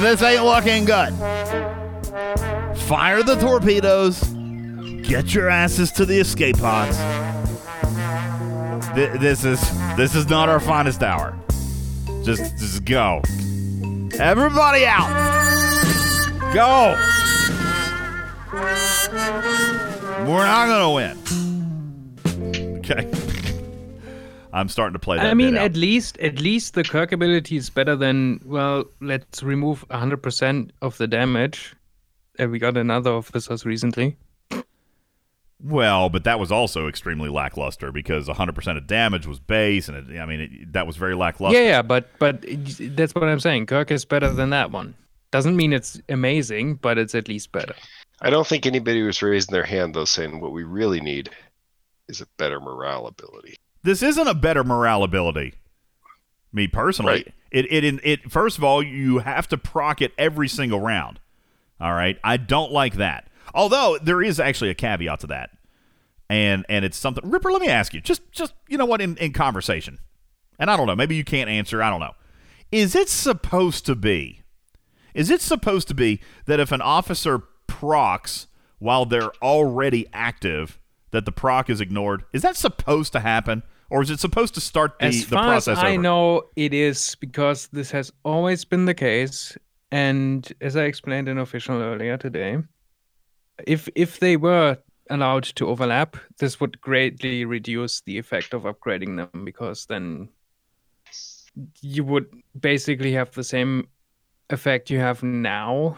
This 0.00 0.22
ain't 0.22 0.44
looking 0.44 0.84
good. 0.84 1.12
Fire 2.82 3.22
the 3.22 3.36
torpedoes. 3.40 4.22
Get 5.02 5.34
your 5.34 5.48
asses 5.48 5.90
to 5.92 6.04
the 6.04 6.18
escape 6.18 6.58
pods. 6.58 6.96
Th- 8.94 9.18
this 9.20 9.44
is 9.44 9.60
this 9.96 10.14
is 10.14 10.28
not 10.28 10.48
our 10.48 10.60
finest 10.60 11.02
hour. 11.02 11.38
Just 12.24 12.56
just 12.58 12.84
go. 12.84 13.20
Everybody 14.18 14.86
out. 14.86 15.10
Go. 16.54 16.94
We're 20.26 20.44
not 20.44 20.66
gonna 20.66 20.92
win. 20.92 21.18
Okay. 22.78 23.10
I'm 24.56 24.70
starting 24.70 24.94
to 24.94 24.98
play 24.98 25.18
that. 25.18 25.26
I 25.26 25.34
mean, 25.34 25.52
bit 25.52 25.60
out. 25.60 25.64
at 25.66 25.76
least 25.76 26.18
at 26.18 26.40
least 26.40 26.72
the 26.72 26.82
Kirk 26.82 27.12
ability 27.12 27.56
is 27.56 27.68
better 27.68 27.94
than 27.94 28.40
well. 28.42 28.86
Let's 29.02 29.42
remove 29.42 29.86
100% 29.90 30.70
of 30.80 30.96
the 30.96 31.06
damage. 31.06 31.74
And 32.38 32.50
we 32.50 32.58
got 32.58 32.76
another 32.76 33.10
of 33.10 33.30
this 33.32 33.66
recently. 33.66 34.16
Well, 35.62 36.08
but 36.08 36.24
that 36.24 36.38
was 36.38 36.50
also 36.50 36.88
extremely 36.88 37.28
lackluster 37.28 37.92
because 37.92 38.28
100% 38.28 38.76
of 38.76 38.86
damage 38.86 39.26
was 39.26 39.40
base, 39.40 39.88
and 39.88 40.10
it, 40.10 40.18
I 40.18 40.26
mean, 40.26 40.40
it, 40.40 40.72
that 40.72 40.86
was 40.86 40.96
very 40.96 41.14
lackluster. 41.14 41.58
Yeah, 41.58 41.68
yeah, 41.68 41.82
but 41.82 42.08
but 42.18 42.44
that's 42.96 43.14
what 43.14 43.24
I'm 43.24 43.40
saying. 43.40 43.66
Kirk 43.66 43.90
is 43.90 44.04
better 44.06 44.30
than 44.30 44.50
that 44.50 44.70
one. 44.70 44.94
Doesn't 45.32 45.56
mean 45.56 45.72
it's 45.74 46.00
amazing, 46.08 46.76
but 46.76 46.96
it's 46.96 47.14
at 47.14 47.28
least 47.28 47.52
better. 47.52 47.74
I 48.22 48.30
don't 48.30 48.46
think 48.46 48.64
anybody 48.64 49.02
was 49.02 49.20
raising 49.20 49.52
their 49.52 49.64
hand 49.64 49.94
though, 49.94 50.06
saying 50.06 50.40
what 50.40 50.52
we 50.52 50.62
really 50.62 51.00
need 51.00 51.28
is 52.08 52.22
a 52.22 52.26
better 52.38 52.58
morale 52.58 53.06
ability. 53.06 53.56
This 53.86 54.02
isn't 54.02 54.26
a 54.26 54.34
better 54.34 54.64
morale 54.64 55.04
ability. 55.04 55.54
Me 56.52 56.66
personally, 56.66 57.12
Right. 57.12 57.34
it, 57.52 57.70
it 57.70 57.84
it 57.84 58.00
it 58.02 58.32
first 58.32 58.58
of 58.58 58.64
all, 58.64 58.82
you 58.82 59.18
have 59.18 59.46
to 59.48 59.56
proc 59.56 60.02
it 60.02 60.12
every 60.18 60.48
single 60.48 60.80
round. 60.80 61.20
All 61.80 61.92
right, 61.92 62.18
I 62.24 62.36
don't 62.36 62.72
like 62.72 62.94
that. 62.94 63.28
Although 63.54 63.96
there 64.02 64.20
is 64.22 64.40
actually 64.40 64.70
a 64.70 64.74
caveat 64.74 65.20
to 65.20 65.28
that, 65.28 65.50
and 66.28 66.66
and 66.68 66.84
it's 66.84 66.96
something. 66.96 67.30
Ripper, 67.30 67.52
let 67.52 67.60
me 67.62 67.68
ask 67.68 67.94
you, 67.94 68.00
just 68.00 68.22
just 68.32 68.54
you 68.68 68.76
know 68.76 68.86
what, 68.86 69.00
in 69.00 69.16
in 69.18 69.32
conversation, 69.32 69.98
and 70.58 70.68
I 70.68 70.76
don't 70.76 70.88
know, 70.88 70.96
maybe 70.96 71.14
you 71.14 71.24
can't 71.24 71.48
answer. 71.48 71.80
I 71.80 71.88
don't 71.88 72.00
know. 72.00 72.14
Is 72.72 72.96
it 72.96 73.08
supposed 73.08 73.86
to 73.86 73.94
be? 73.94 74.42
Is 75.14 75.30
it 75.30 75.40
supposed 75.40 75.86
to 75.88 75.94
be 75.94 76.20
that 76.46 76.58
if 76.58 76.72
an 76.72 76.80
officer 76.80 77.38
procs 77.68 78.48
while 78.80 79.04
they're 79.06 79.32
already 79.40 80.08
active, 80.12 80.80
that 81.12 81.24
the 81.24 81.32
proc 81.32 81.70
is 81.70 81.80
ignored? 81.80 82.24
Is 82.32 82.42
that 82.42 82.56
supposed 82.56 83.12
to 83.12 83.20
happen, 83.20 83.62
or 83.90 84.02
is 84.02 84.10
it 84.10 84.20
supposed 84.20 84.54
to 84.54 84.60
start 84.60 84.98
the, 84.98 85.06
as 85.06 85.26
the 85.26 85.36
far 85.36 85.54
as 85.54 85.64
process 85.64 85.78
I 85.78 85.92
over? 85.92 86.02
know, 86.02 86.42
it 86.56 86.72
is 86.74 87.14
because 87.20 87.68
this 87.68 87.90
has 87.92 88.12
always 88.24 88.64
been 88.64 88.84
the 88.86 88.94
case. 88.94 89.56
And 89.92 90.50
as 90.60 90.76
I 90.76 90.84
explained 90.84 91.28
in 91.28 91.38
official 91.38 91.80
earlier 91.80 92.16
today, 92.16 92.58
if 93.66 93.88
if 93.94 94.18
they 94.20 94.36
were 94.36 94.78
allowed 95.08 95.44
to 95.44 95.68
overlap, 95.68 96.16
this 96.38 96.58
would 96.60 96.80
greatly 96.80 97.44
reduce 97.44 98.00
the 98.00 98.18
effect 98.18 98.52
of 98.52 98.62
upgrading 98.64 99.16
them 99.16 99.44
because 99.44 99.86
then 99.86 100.28
you 101.80 102.02
would 102.04 102.26
basically 102.60 103.12
have 103.12 103.30
the 103.30 103.44
same 103.44 103.86
effect 104.50 104.90
you 104.90 104.98
have 104.98 105.22
now, 105.22 105.96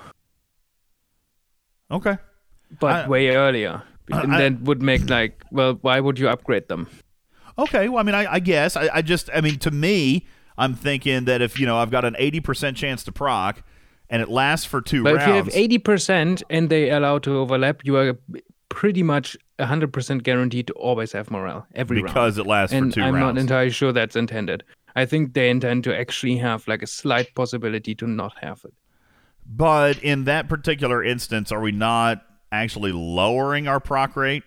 Okay. 1.91 2.17
but 2.79 3.07
I- 3.07 3.09
way 3.09 3.35
earlier. 3.35 3.83
And 4.11 4.35
I- 4.35 4.39
that 4.51 4.61
would 4.63 4.83
make 4.83 5.09
like, 5.11 5.43
well, 5.51 5.79
why 5.81 6.01
would 6.01 6.19
you 6.19 6.29
upgrade 6.29 6.69
them? 6.69 6.87
Okay. 7.59 7.89
Well, 7.89 7.99
I 7.99 8.03
mean, 8.05 8.15
I, 8.15 8.35
I 8.35 8.39
guess 8.41 8.77
I, 8.77 8.89
I 8.95 9.03
just, 9.03 9.29
I 9.35 9.41
mean, 9.41 9.59
to 9.61 9.71
me, 9.71 10.27
I'm 10.57 10.75
thinking 10.75 11.25
that 11.25 11.41
if 11.43 11.59
you 11.59 11.67
know 11.67 11.79
I've 11.79 11.91
got 11.91 12.05
an 12.05 12.15
80% 12.19 12.77
chance 12.77 13.03
to 13.05 13.13
proc, 13.13 13.63
and 14.11 14.23
it 14.23 14.29
lasts 14.29 14.67
for 14.67 14.81
two 14.81 15.03
But 15.05 15.17
if 15.17 15.27
you 15.27 15.33
rounds. 15.35 15.55
have 15.55 15.57
eighty 15.57 15.79
percent 15.79 16.43
and 16.49 16.71
they 16.71 16.91
allow 16.91 17.19
to 17.21 17.37
overlap, 17.39 17.85
you 17.85 17.97
are 17.97 18.17
pretty 18.71 19.03
much 19.03 19.37
hundred 19.61 19.93
percent 19.93 20.23
guaranteed 20.23 20.67
to 20.69 20.73
always 20.75 21.13
have 21.13 21.31
morale 21.31 21.67
every 21.75 21.99
round. 21.99 22.07
Because 22.09 22.39
it 22.39 22.47
lasts 22.47 22.73
for 22.73 22.79
and 22.79 22.93
two 22.93 23.03
I'm 23.03 23.15
rounds. 23.15 23.35
not 23.35 23.41
entirely 23.41 23.71
sure 23.71 23.93
that's 23.93 24.17
intended. 24.17 24.65
I 24.97 25.05
think 25.05 25.35
they 25.35 25.51
intend 25.51 25.85
to 25.85 25.97
actually 25.97 26.39
have 26.39 26.67
like 26.67 26.83
a 26.83 26.87
slight 26.87 27.35
possibility 27.35 27.95
to 27.97 28.07
not 28.07 28.33
have 28.41 28.63
it. 28.65 28.73
But 29.47 29.99
in 30.03 30.25
that 30.25 30.49
particular 30.49 31.05
instance, 31.05 31.53
are 31.53 31.61
we 31.61 31.73
not 31.73 32.25
actually 32.51 32.93
lowering 32.93 33.69
our 33.69 33.79
proc 33.79 34.17
rate? 34.17 34.43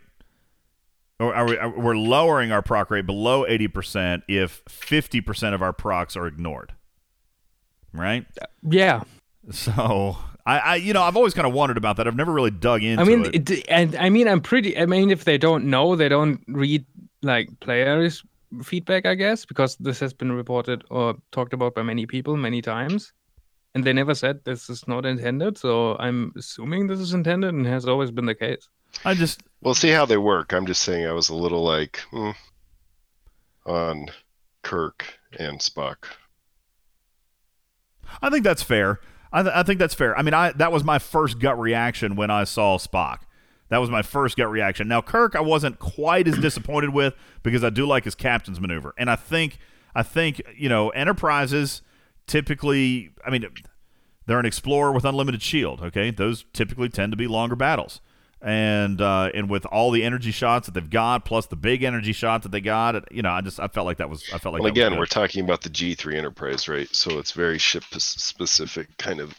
Or 1.22 1.36
are 1.36 1.46
we, 1.46 1.58
are, 1.58 1.70
we're 1.70 1.96
lowering 1.96 2.52
our 2.52 2.64
proc 2.64 2.90
rate 2.90 3.06
below 3.06 3.46
80% 3.46 4.24
if 4.28 4.66
50% 4.66 5.54
of 5.54 5.62
our 5.62 5.72
procs 5.72 6.18
are 6.18 6.26
ignored. 6.26 6.74
Right? 7.94 8.26
Yeah. 8.68 9.04
So, 9.52 10.18
I, 10.46 10.58
I 10.60 10.76
you 10.76 10.94
know, 10.94 11.04
I've 11.04 11.16
always 11.16 11.34
kind 11.34 11.48
of 11.48 11.54
wondered 11.54 11.78
about 11.78 11.98
that. 11.98 12.08
I've 12.08 12.16
never 12.16 12.32
really 12.32 12.52
dug 12.52 12.84
into 12.84 13.02
I 13.02 13.06
mean, 13.06 13.26
it. 13.26 13.50
it, 13.50 13.66
and 13.70 13.96
I 13.96 14.10
mean, 14.10 14.28
I'm 14.28 14.42
pretty. 14.42 14.78
I 14.78 14.86
mean, 14.86 15.12
if 15.12 15.26
they 15.26 15.38
don't 15.38 15.66
know, 15.66 15.96
they 15.96 16.10
don't 16.10 16.42
read 16.48 16.86
like 17.22 17.50
players' 17.60 18.24
feedback, 18.64 19.06
I 19.06 19.16
guess, 19.16 19.46
because 19.46 19.76
this 19.78 20.00
has 20.00 20.14
been 20.14 20.32
reported 20.32 20.84
or 20.90 21.16
talked 21.32 21.54
about 21.54 21.76
by 21.76 21.84
many 21.84 22.06
people 22.06 22.38
many 22.38 22.62
times, 22.62 23.14
and 23.76 23.84
they 23.84 23.94
never 23.94 24.16
said 24.16 24.44
this 24.44 24.70
is 24.70 24.88
not 24.88 25.06
intended. 25.06 25.58
So 25.58 25.98
I'm 25.98 26.34
assuming 26.38 26.88
this 26.88 27.00
is 27.00 27.14
intended 27.14 27.54
and 27.54 27.66
has 27.66 27.88
always 27.88 28.12
been 28.12 28.26
the 28.26 28.36
case. 28.36 28.68
I 29.06 29.14
just 29.14 29.42
We'll 29.62 29.76
see 29.76 29.90
how 29.90 30.06
they 30.06 30.18
work. 30.18 30.54
I'm 30.54 30.66
just 30.66 30.82
saying 30.82 31.06
I 31.06 31.14
was 31.14 31.30
a 31.30 31.36
little 31.36 31.64
like 31.64 31.98
hmm, 32.10 32.32
on 33.66 34.08
Kirk 34.64 35.20
and 35.38 35.60
Spock. 35.60 35.98
I 38.22 38.30
think 38.30 38.44
that's 38.44 38.64
fair. 38.64 39.00
I, 39.32 39.44
th- 39.44 39.56
I 39.56 39.64
think 39.64 39.80
that's 39.80 39.94
fair. 39.94 40.18
I 40.18 40.24
mean, 40.24 40.34
I 40.34 40.52
that 40.54 40.72
was 40.72 40.84
my 40.84 41.00
first 41.00 41.40
gut 41.40 41.60
reaction 41.60 42.16
when 42.16 42.30
I 42.32 42.44
saw 42.44 42.78
Spock. 42.78 43.20
That 43.70 43.78
was 43.78 43.90
my 43.90 44.02
first 44.02 44.36
gut 44.36 44.50
reaction. 44.50 44.88
Now 44.88 45.02
Kirk, 45.02 45.36
I 45.36 45.42
wasn't 45.42 45.80
quite 45.80 46.28
as 46.28 46.38
disappointed 46.38 46.94
with 46.94 47.14
because 47.44 47.64
I 47.64 47.70
do 47.70 47.86
like 47.86 48.04
his 48.04 48.16
captain's 48.16 48.60
maneuver, 48.60 48.94
and 48.98 49.10
I 49.10 49.16
think 49.16 49.60
I 49.96 50.04
think 50.04 50.42
you 50.56 50.70
know 50.70 50.90
enterprises 50.90 51.82
typically. 52.28 53.12
I 53.26 53.30
mean, 53.30 53.46
they're 54.26 54.40
an 54.40 54.46
explorer 54.46 54.92
with 54.92 55.06
unlimited 55.06 55.42
shield. 55.42 55.82
Okay, 55.82 56.12
those 56.12 56.46
typically 56.52 56.90
tend 56.90 57.14
to 57.14 57.18
be 57.18 57.28
longer 57.28 57.56
battles. 57.56 58.02
And 58.44 59.00
uh, 59.02 59.30
and 59.36 59.50
with 59.52 59.68
all 59.68 59.92
the 59.92 60.04
energy 60.04 60.32
shots 60.32 60.66
that 60.66 60.74
they've 60.74 60.90
got, 60.90 61.26
plus 61.26 61.46
the 61.46 61.56
big 61.56 61.84
energy 61.84 62.12
shot 62.12 62.42
that 62.44 62.52
they 62.52 62.60
got, 62.62 63.12
you 63.14 63.22
know, 63.22 63.30
I 63.30 63.42
just 63.42 63.60
I 63.60 63.68
felt 63.68 63.86
like 63.86 63.98
that 63.98 64.10
was 64.10 64.24
I 64.34 64.40
felt 64.40 64.54
like 64.54 64.64
well, 64.64 64.72
again, 64.72 64.98
we're 64.98 65.06
talking 65.06 65.44
about 65.44 65.62
the 65.62 65.70
G3 65.70 66.16
Enterprise, 66.16 66.68
right? 66.68 66.88
So 66.96 67.20
it's 67.20 67.34
very 67.34 67.60
ship 67.60 67.84
specific, 68.00 68.98
kind 68.98 69.20
of. 69.20 69.38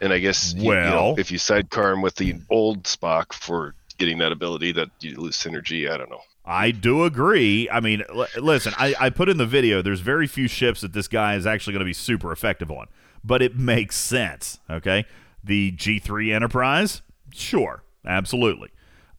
And 0.00 0.12
I 0.12 0.20
guess 0.20 0.54
you- 0.54 0.62
you 0.62 0.68
know, 0.68 1.06
Well- 1.08 1.14
if 1.18 1.32
you 1.32 1.38
sidecar 1.38 1.92
him 1.92 2.00
with 2.02 2.14
the 2.14 2.36
old 2.48 2.84
Spock 2.84 3.32
for 3.32 3.74
getting 3.98 4.18
that 4.18 4.30
ability, 4.30 4.70
that 4.72 4.90
you 5.00 5.16
lose 5.16 5.36
synergy. 5.36 5.90
I 5.90 5.96
don't 5.96 6.08
know. 6.10 6.20
I 6.44 6.70
do 6.70 7.02
agree. 7.04 7.68
I 7.68 7.80
mean, 7.80 8.04
l- 8.08 8.26
listen, 8.38 8.72
I, 8.78 8.94
I 9.00 9.10
put 9.10 9.28
in 9.28 9.36
the 9.36 9.46
video, 9.46 9.82
there's 9.82 10.00
very 10.00 10.26
few 10.28 10.46
ships 10.46 10.80
that 10.82 10.92
this 10.92 11.08
guy 11.08 11.34
is 11.34 11.44
actually 11.46 11.72
going 11.72 11.80
to 11.80 11.84
be 11.84 11.92
super 11.92 12.30
effective 12.32 12.70
on, 12.70 12.86
but 13.24 13.42
it 13.42 13.56
makes 13.58 13.96
sense, 13.96 14.58
okay? 14.70 15.04
The 15.44 15.72
G3 15.72 16.32
Enterprise, 16.32 17.02
sure, 17.34 17.82
absolutely. 18.08 18.70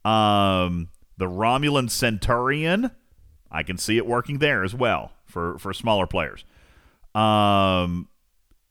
Um, 0.04 0.88
the 1.16 1.26
Romulan 1.26 1.90
Centurion, 1.90 2.90
I 3.50 3.62
can 3.62 3.78
see 3.78 3.96
it 3.96 4.06
working 4.06 4.38
there 4.38 4.64
as 4.64 4.74
well 4.74 5.12
for, 5.24 5.58
for 5.58 5.72
smaller 5.72 6.06
players. 6.06 6.44
Um, 7.14 8.08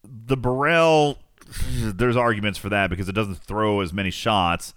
the 0.03 0.37
B'Rel, 0.37 1.17
there's 1.69 2.15
arguments 2.17 2.59
for 2.59 2.69
that 2.69 2.89
because 2.89 3.09
it 3.09 3.13
doesn't 3.13 3.37
throw 3.37 3.81
as 3.81 3.93
many 3.93 4.11
shots. 4.11 4.73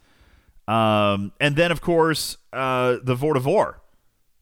Um, 0.69 1.33
and 1.41 1.57
then 1.57 1.73
of 1.73 1.81
course 1.81 2.37
uh, 2.53 2.99
the 3.03 3.17
Vor'ta 3.17 3.41
Vor. 3.41 3.81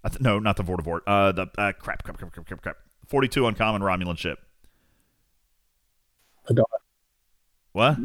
Th- 0.06 0.20
no, 0.20 0.38
not 0.38 0.56
the 0.56 0.62
Vor'ta 0.62 0.82
Vor. 0.82 1.02
Uh, 1.06 1.32
the 1.32 1.42
uh, 1.58 1.72
crap, 1.72 2.02
crap, 2.02 2.18
crap, 2.18 2.32
crap, 2.32 2.46
crap, 2.46 2.62
crap. 2.62 2.76
Forty-two 3.06 3.46
uncommon 3.46 3.82
Romulan 3.82 4.16
ship. 4.16 4.38
What? 7.72 7.98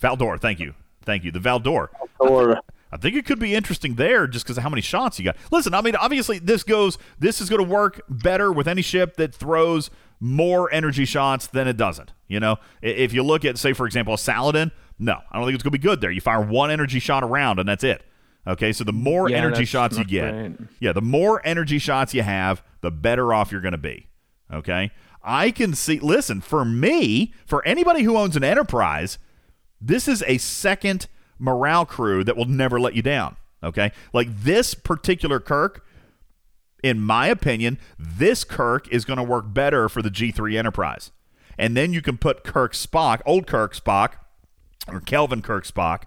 Valdor. 0.00 0.40
Thank 0.40 0.60
you, 0.60 0.74
thank 1.08 1.24
you. 1.24 1.32
The 1.32 1.38
Valdor. 1.40 1.88
Or 2.20 2.60
I 2.92 2.96
think 2.96 3.16
it 3.16 3.26
could 3.26 3.38
be 3.38 3.54
interesting 3.54 3.94
there 3.96 4.26
just 4.26 4.44
because 4.44 4.56
of 4.58 4.62
how 4.62 4.68
many 4.70 4.82
shots 4.82 5.18
you 5.18 5.24
got. 5.24 5.36
Listen, 5.50 5.74
I 5.74 5.80
mean, 5.80 5.96
obviously 5.96 6.38
this 6.38 6.62
goes. 6.62 6.98
This 7.18 7.40
is 7.40 7.48
going 7.48 7.64
to 7.64 7.68
work 7.68 8.02
better 8.08 8.52
with 8.52 8.68
any 8.68 8.82
ship 8.82 9.16
that 9.16 9.34
throws 9.34 9.90
more 10.20 10.72
energy 10.72 11.04
shots 11.04 11.46
than 11.46 11.66
it 11.68 11.76
doesn't. 11.76 12.12
You 12.28 12.40
know, 12.40 12.56
if 12.82 13.12
you 13.12 13.22
look 13.22 13.44
at, 13.44 13.56
say, 13.58 13.72
for 13.72 13.86
example, 13.86 14.14
a 14.14 14.18
Saladin, 14.18 14.70
no, 14.98 15.18
I 15.30 15.36
don't 15.38 15.46
think 15.46 15.54
it's 15.54 15.62
going 15.62 15.72
to 15.72 15.78
be 15.78 15.82
good 15.82 16.00
there. 16.00 16.10
You 16.10 16.20
fire 16.20 16.40
one 16.40 16.70
energy 16.70 16.98
shot 16.98 17.22
around 17.22 17.58
and 17.58 17.68
that's 17.68 17.84
it. 17.84 18.02
Okay, 18.46 18.72
so 18.72 18.82
the 18.84 18.92
more 18.92 19.28
Yeah, 19.28 19.36
energy 19.38 19.64
shots 19.64 19.98
you 19.98 20.04
get, 20.04 20.30
great. 20.32 20.52
yeah, 20.80 20.92
the 20.92 21.02
more 21.02 21.40
energy 21.44 21.78
shots 21.78 22.14
you 22.14 22.22
have, 22.22 22.62
the 22.80 22.90
better 22.90 23.32
off 23.34 23.52
you're 23.52 23.60
going 23.60 23.72
to 23.72 23.78
be. 23.78 24.08
Okay, 24.52 24.90
I 25.22 25.50
can 25.50 25.74
see. 25.74 25.98
Listen, 26.00 26.40
for 26.40 26.64
me, 26.64 27.34
for 27.46 27.64
anybody 27.66 28.02
who 28.04 28.16
owns 28.16 28.36
an 28.36 28.44
Enterprise, 28.44 29.18
this 29.80 30.08
is 30.08 30.22
a 30.26 30.38
second 30.38 31.06
morale 31.38 31.86
crew 31.86 32.24
that 32.24 32.36
will 32.36 32.46
never 32.46 32.80
let 32.80 32.94
you 32.94 33.02
down. 33.02 33.36
Okay, 33.62 33.92
like 34.12 34.28
this 34.42 34.74
particular 34.74 35.40
Kirk, 35.40 35.84
in 36.82 37.00
my 37.00 37.26
opinion, 37.26 37.78
this 37.98 38.44
Kirk 38.44 38.86
is 38.92 39.04
going 39.04 39.16
to 39.16 39.22
work 39.22 39.52
better 39.52 39.88
for 39.88 40.00
the 40.00 40.10
G3 40.10 40.56
Enterprise. 40.56 41.10
And 41.58 41.76
then 41.76 41.92
you 41.92 42.00
can 42.00 42.18
put 42.18 42.44
Kirk 42.44 42.72
Spock, 42.72 43.20
old 43.26 43.48
Kirk 43.48 43.74
Spock, 43.74 44.12
or 44.86 45.00
Kelvin 45.00 45.42
Kirk 45.42 45.66
Spock, 45.66 46.04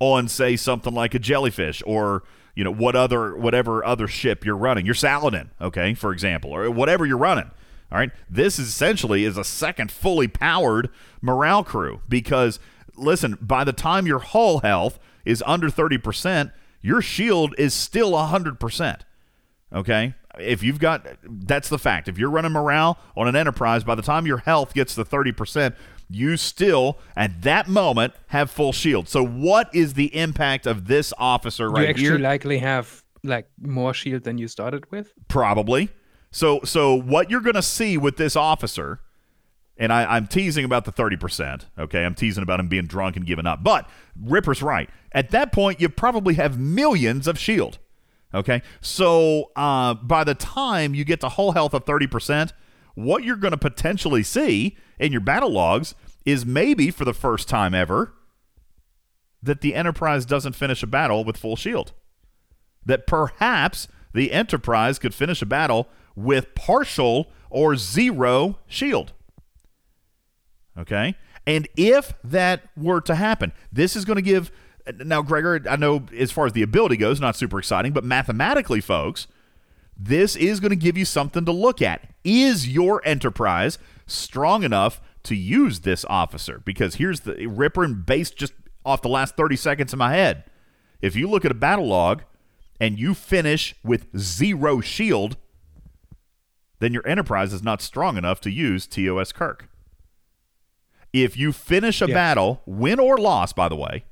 on 0.00 0.28
say 0.28 0.56
something 0.56 0.94
like 0.94 1.14
a 1.14 1.18
jellyfish 1.18 1.82
or 1.86 2.22
you 2.54 2.64
know 2.64 2.72
what 2.72 2.96
other 2.96 3.36
whatever 3.36 3.84
other 3.84 4.08
ship 4.08 4.44
you're 4.44 4.56
running 4.56 4.86
your 4.86 4.94
saladin 4.94 5.50
okay 5.60 5.94
for 5.94 6.12
example 6.12 6.50
or 6.50 6.70
whatever 6.70 7.04
you're 7.04 7.16
running 7.16 7.50
all 7.90 7.98
right 7.98 8.10
this 8.30 8.58
is 8.58 8.68
essentially 8.68 9.24
is 9.24 9.36
a 9.36 9.44
second 9.44 9.90
fully 9.90 10.28
powered 10.28 10.88
morale 11.20 11.64
crew 11.64 12.00
because 12.08 12.60
listen 12.98 13.38
by 13.40 13.64
the 13.64 13.72
time 13.72 14.06
your 14.06 14.18
hull 14.18 14.60
health 14.60 14.98
is 15.24 15.42
under 15.46 15.68
30% 15.68 16.52
your 16.80 17.02
shield 17.02 17.54
is 17.58 17.74
still 17.74 18.12
100% 18.12 19.00
okay 19.72 20.14
if 20.38 20.62
you've 20.62 20.78
got 20.78 21.06
that's 21.22 21.68
the 21.68 21.78
fact 21.78 22.08
if 22.08 22.18
you're 22.18 22.30
running 22.30 22.52
morale 22.52 22.98
on 23.16 23.28
an 23.28 23.36
enterprise 23.36 23.84
by 23.84 23.94
the 23.94 24.02
time 24.02 24.26
your 24.26 24.38
health 24.38 24.72
gets 24.74 24.94
to 24.94 25.04
30% 25.04 25.74
you 26.10 26.36
still 26.36 26.98
at 27.16 27.42
that 27.42 27.68
moment 27.68 28.14
have 28.28 28.50
full 28.50 28.72
shield 28.72 29.08
so 29.08 29.24
what 29.24 29.68
is 29.74 29.94
the 29.94 30.14
impact 30.16 30.66
of 30.66 30.86
this 30.86 31.12
officer 31.18 31.70
right 31.70 31.80
here? 31.80 31.86
you 31.86 31.90
actually 31.90 32.04
here 32.04 32.18
likely 32.18 32.58
have 32.58 33.04
like 33.24 33.48
more 33.60 33.92
shield 33.92 34.22
than 34.22 34.38
you 34.38 34.48
started 34.48 34.90
with. 34.90 35.12
probably 35.28 35.90
so 36.30 36.60
so 36.64 36.94
what 36.94 37.30
you're 37.30 37.40
going 37.40 37.54
to 37.54 37.62
see 37.62 37.98
with 37.98 38.16
this 38.16 38.36
officer 38.36 39.00
and 39.78 39.92
I, 39.92 40.16
I'm 40.16 40.26
teasing 40.26 40.64
about 40.64 40.84
the 40.84 40.92
30%. 40.92 41.66
Okay. 41.78 42.04
I'm 42.04 42.14
teasing 42.14 42.42
about 42.42 42.60
him 42.60 42.68
being 42.68 42.86
drunk 42.86 43.16
and 43.16 43.24
giving 43.24 43.46
up. 43.46 43.62
But 43.62 43.88
Ripper's 44.20 44.60
right. 44.60 44.90
At 45.12 45.30
that 45.30 45.52
point, 45.52 45.80
you 45.80 45.88
probably 45.88 46.34
have 46.34 46.58
millions 46.58 47.28
of 47.28 47.38
shield. 47.38 47.78
Okay. 48.34 48.60
So 48.80 49.52
uh, 49.54 49.94
by 49.94 50.24
the 50.24 50.34
time 50.34 50.94
you 50.94 51.04
get 51.04 51.20
to 51.20 51.28
whole 51.28 51.52
health 51.52 51.74
of 51.74 51.84
30%, 51.84 52.52
what 52.94 53.22
you're 53.22 53.36
going 53.36 53.52
to 53.52 53.58
potentially 53.58 54.24
see 54.24 54.76
in 54.98 55.12
your 55.12 55.20
battle 55.20 55.50
logs 55.50 55.94
is 56.26 56.44
maybe 56.44 56.90
for 56.90 57.04
the 57.04 57.14
first 57.14 57.48
time 57.48 57.72
ever 57.72 58.12
that 59.40 59.60
the 59.60 59.76
Enterprise 59.76 60.26
doesn't 60.26 60.54
finish 60.54 60.82
a 60.82 60.86
battle 60.88 61.24
with 61.24 61.36
full 61.36 61.54
shield. 61.54 61.92
That 62.84 63.06
perhaps 63.06 63.86
the 64.12 64.32
Enterprise 64.32 64.98
could 64.98 65.14
finish 65.14 65.40
a 65.40 65.46
battle 65.46 65.88
with 66.16 66.56
partial 66.56 67.30
or 67.48 67.76
zero 67.76 68.58
shield. 68.66 69.12
Okay? 70.78 71.14
And 71.46 71.68
if 71.76 72.14
that 72.22 72.62
were 72.76 73.00
to 73.02 73.14
happen, 73.14 73.52
this 73.72 73.96
is 73.96 74.04
going 74.04 74.16
to 74.16 74.22
give. 74.22 74.50
Now, 75.04 75.22
Gregor, 75.22 75.62
I 75.68 75.76
know 75.76 76.06
as 76.16 76.30
far 76.30 76.46
as 76.46 76.52
the 76.52 76.62
ability 76.62 76.96
goes, 76.96 77.20
not 77.20 77.36
super 77.36 77.58
exciting, 77.58 77.92
but 77.92 78.04
mathematically, 78.04 78.80
folks, 78.80 79.26
this 79.96 80.36
is 80.36 80.60
going 80.60 80.70
to 80.70 80.76
give 80.76 80.96
you 80.96 81.04
something 81.04 81.44
to 81.44 81.52
look 81.52 81.82
at. 81.82 82.14
Is 82.22 82.68
your 82.68 83.02
enterprise 83.04 83.78
strong 84.06 84.62
enough 84.62 85.00
to 85.24 85.34
use 85.34 85.80
this 85.80 86.04
officer? 86.08 86.62
Because 86.64 86.94
here's 86.94 87.20
the 87.20 87.46
Ripper 87.46 87.84
and 87.84 88.06
based 88.06 88.36
just 88.36 88.52
off 88.84 89.02
the 89.02 89.08
last 89.08 89.36
30 89.36 89.56
seconds 89.56 89.92
in 89.92 89.98
my 89.98 90.12
head. 90.12 90.44
If 91.02 91.16
you 91.16 91.28
look 91.28 91.44
at 91.44 91.50
a 91.50 91.54
battle 91.54 91.86
log 91.86 92.22
and 92.80 92.98
you 92.98 93.14
finish 93.14 93.74
with 93.84 94.06
zero 94.16 94.80
shield, 94.80 95.36
then 96.78 96.92
your 96.92 97.06
enterprise 97.06 97.52
is 97.52 97.62
not 97.62 97.82
strong 97.82 98.16
enough 98.16 98.40
to 98.42 98.50
use 98.50 98.86
TOS 98.86 99.32
Kirk. 99.32 99.67
If 101.12 101.36
you 101.36 101.52
finish 101.52 102.02
a 102.02 102.08
Yeah. 102.08 102.14
battle, 102.14 102.62
win 102.66 102.98
or 103.00 103.16
loss, 103.18 103.52
by 103.52 103.68
the 103.68 103.76
way, 103.76 104.04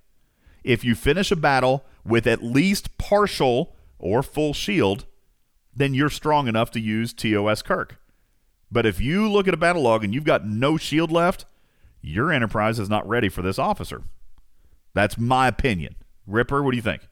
if 0.65 0.85
you 0.85 0.95
finish 0.95 1.31
a 1.31 1.37
battle 1.37 1.85
with 2.05 2.27
at 2.27 2.43
least 2.43 2.97
partial 2.99 3.77
or 3.99 4.23
full 4.23 4.53
shield, 4.55 5.05
then 5.75 5.93
you're 5.95 6.11
strong 6.11 6.49
enough 6.49 6.71
to 6.73 6.81
use 6.81 7.13
TOS 7.13 7.63
Kirk. 7.63 7.99
But 8.73 8.87
if 8.87 9.01
you 9.01 9.31
look 9.31 9.47
at 9.47 9.55
a 9.55 9.59
battle 9.59 9.83
log 9.83 10.03
and 10.05 10.15
you've 10.15 10.25
got 10.25 10.47
no 10.47 10.77
shield 10.77 11.13
left, 11.13 11.45
your 12.01 12.33
enterprise 12.33 12.79
is 12.79 12.89
not 12.89 13.07
ready 13.09 13.29
for 13.29 13.43
this 13.43 13.59
officer. 13.59 14.03
That's 14.95 15.19
my 15.19 15.47
opinion. 15.49 15.97
Ripper, 16.27 16.63
what 16.63 16.71
do 16.73 16.77
you 16.77 16.83
think? 16.83 17.09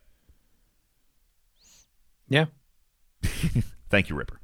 Yeah. 2.29 2.47
Thank 3.91 4.09
you, 4.09 4.17
Ripper. 4.17 4.41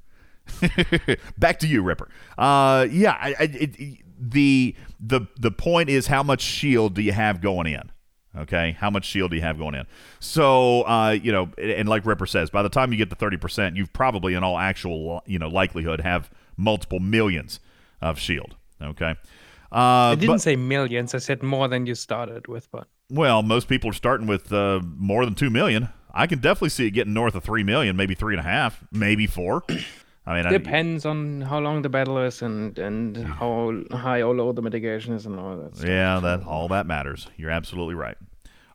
Back 1.39 1.59
to 1.61 1.67
you, 1.67 1.83
Ripper. 1.83 2.09
Uh, 2.37 2.87
yeah, 2.91 3.17
I, 3.21 3.29
I, 3.39 3.43
it, 3.45 4.01
the 4.21 4.75
the 5.01 5.23
the 5.39 5.51
point 5.51 5.89
is 5.89 6.07
how 6.07 6.23
much 6.23 6.43
shield 6.43 6.95
do 6.95 7.03
you 7.03 7.13
have 7.13 7.41
going 7.41 7.67
in? 7.67 7.91
Okay, 8.37 8.77
how 8.79 8.91
much 8.91 9.07
shield 9.07 9.33
do 9.33 9.37
you 9.37 9.43
have 9.43 9.59
going 9.59 9.75
in? 9.75 9.87
So, 10.21 10.83
uh, 10.83 11.11
you 11.11 11.33
know, 11.33 11.51
and 11.59 11.89
like 11.89 12.07
Ripper 12.07 12.27
says, 12.27 12.49
by 12.49 12.63
the 12.63 12.69
time 12.69 12.93
you 12.93 12.99
get 12.99 13.11
to 13.11 13.17
thirty 13.17 13.37
percent, 13.37 13.77
you've 13.77 13.93
probably, 13.93 14.35
in 14.35 14.45
all 14.45 14.57
actual, 14.57 15.23
you 15.27 15.39
know, 15.39 15.49
likelihood, 15.49 16.01
have 16.01 16.31
multiple 16.57 17.01
millions 17.01 17.59
of 18.01 18.21
shield. 18.21 18.55
Okay. 18.81 19.17
Uh, 19.73 19.75
I 19.75 20.15
didn't 20.15 20.35
but- 20.37 20.41
say 20.43 20.55
millions. 20.55 21.15
I 21.15 21.19
said 21.19 21.43
more 21.43 21.67
than 21.67 21.87
you 21.87 21.95
started 21.97 22.47
with, 22.47 22.71
but 22.71 22.87
well, 23.11 23.43
most 23.43 23.69
people 23.69 23.91
are 23.91 23.95
starting 23.95 24.29
with 24.29 24.53
uh, 24.53 24.81
more 24.85 25.25
than 25.25 25.35
two 25.35 25.51
million. 25.51 25.89
I 26.13 26.27
can 26.27 26.39
definitely 26.39 26.71
see 26.71 26.87
it 26.87 26.91
getting 26.91 27.13
north 27.13 27.35
of 27.35 27.43
three 27.45 27.65
million, 27.65 27.97
maybe 27.97 28.15
three 28.15 28.35
and 28.35 28.41
a 28.41 28.49
half, 28.49 28.85
maybe 28.93 29.27
four. 29.27 29.65
I 30.27 30.37
mean, 30.37 30.47
I, 30.47 30.51
depends 30.51 31.07
on 31.07 31.41
how 31.41 31.61
long 31.61 31.83
the 31.83 31.89
battle 31.89 32.19
is 32.19 32.43
and 32.43 32.79
and 32.79 33.17
how 33.17 33.83
high 33.91 34.23
or 34.23 34.35
low 34.35 34.53
the 34.53 34.63
mitigation 34.63 35.15
is 35.15 35.27
and 35.27 35.41
all 35.41 35.57
that. 35.57 35.77
stuff. 35.77 35.89
yeah, 35.89 36.21
that 36.21 36.43
all 36.45 36.69
that 36.69 36.87
matters. 36.87 37.27
You're 37.37 37.51
absolutely 37.51 37.95
right. 37.95 38.17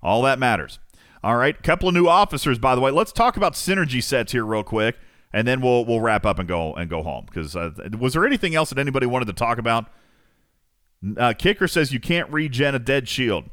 All 0.02 0.22
that 0.24 0.40
matters. 0.40 0.80
All 1.24 1.38
right, 1.38 1.62
couple 1.64 1.88
of 1.88 1.96
new 1.96 2.08
officers, 2.08 2.60
by 2.60 2.76
the 2.76 2.82
way. 2.82 2.92
Let's 2.92 3.12
talk 3.12 3.38
about 3.38 3.54
synergy 3.54 4.04
sets 4.04 4.32
here 4.32 4.46
real 4.46 4.64
quick, 4.64 4.98
and 5.34 5.48
then 5.48 5.62
we'll 5.62 5.86
we'll 5.86 6.02
wrap 6.02 6.26
up 6.26 6.40
and 6.40 6.48
go 6.48 6.74
and 6.74 6.90
go 6.90 7.04
home. 7.04 7.26
Because 7.26 7.56
uh, 7.56 7.72
was 7.98 8.14
there 8.14 8.26
anything 8.26 8.54
else 8.56 8.70
that 8.70 8.78
anybody 8.78 9.06
wanted 9.06 9.26
to 9.26 9.34
talk 9.34 9.58
about? 9.58 9.86
Uh, 11.18 11.34
Kicker 11.34 11.68
says 11.68 11.94
you 11.94 12.00
can't 12.00 12.32
regen 12.32 12.76
a 12.76 12.80
dead 12.80 13.08
shield. 13.08 13.50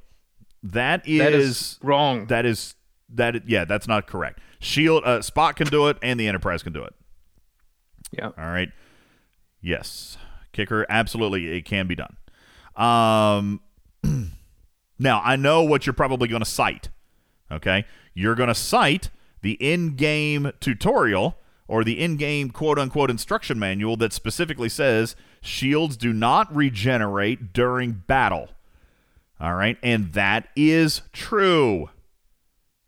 That 0.63 1.07
is, 1.07 1.19
That 1.19 1.33
is 1.33 1.79
wrong. 1.83 2.27
That 2.27 2.47
is 2.47 2.75
that. 3.11 3.49
Yeah, 3.49 3.65
that's 3.65 3.89
not 3.89 4.07
correct. 4.07 4.41
Shield 4.61 5.05
uh, 5.05 5.23
Spot 5.23 5.57
can 5.57 5.67
do 5.67 5.89
it, 5.89 5.97
and 6.03 6.19
the 6.21 6.29
Enterprise 6.29 6.63
can 6.63 6.73
do 6.73 6.83
it. 6.85 6.95
Yeah. 8.13 8.27
All 8.39 8.45
right. 8.45 8.71
Yes, 9.61 10.19
Kicker 10.53 10.85
absolutely 10.89 11.57
it 11.57 11.65
can 11.65 11.87
be 11.87 11.95
done. 11.95 12.17
Um, 12.77 13.61
now 14.99 15.21
I 15.25 15.37
know 15.37 15.63
what 15.63 15.87
you're 15.87 15.93
probably 15.93 16.29
going 16.29 16.43
to 16.43 16.51
cite. 16.51 16.89
Okay, 17.51 17.85
you're 18.15 18.35
going 18.35 18.49
to 18.49 18.55
cite 18.55 19.11
the 19.43 19.53
in-game 19.53 20.53
tutorial 20.61 21.37
or 21.69 21.85
the 21.85 22.01
in-game 22.01 22.51
quote-unquote 22.51 23.11
instruction 23.11 23.59
manual 23.59 23.97
that 23.97 24.13
specifically 24.13 24.69
says 24.69 25.17
shields 25.41 25.97
do 25.97 26.13
not 26.13 26.55
regenerate 26.55 27.53
during 27.53 28.03
battle. 28.07 28.51
All 29.41 29.55
right, 29.55 29.79
and 29.83 30.13
that 30.13 30.49
is 30.55 31.03
true. 31.13 31.91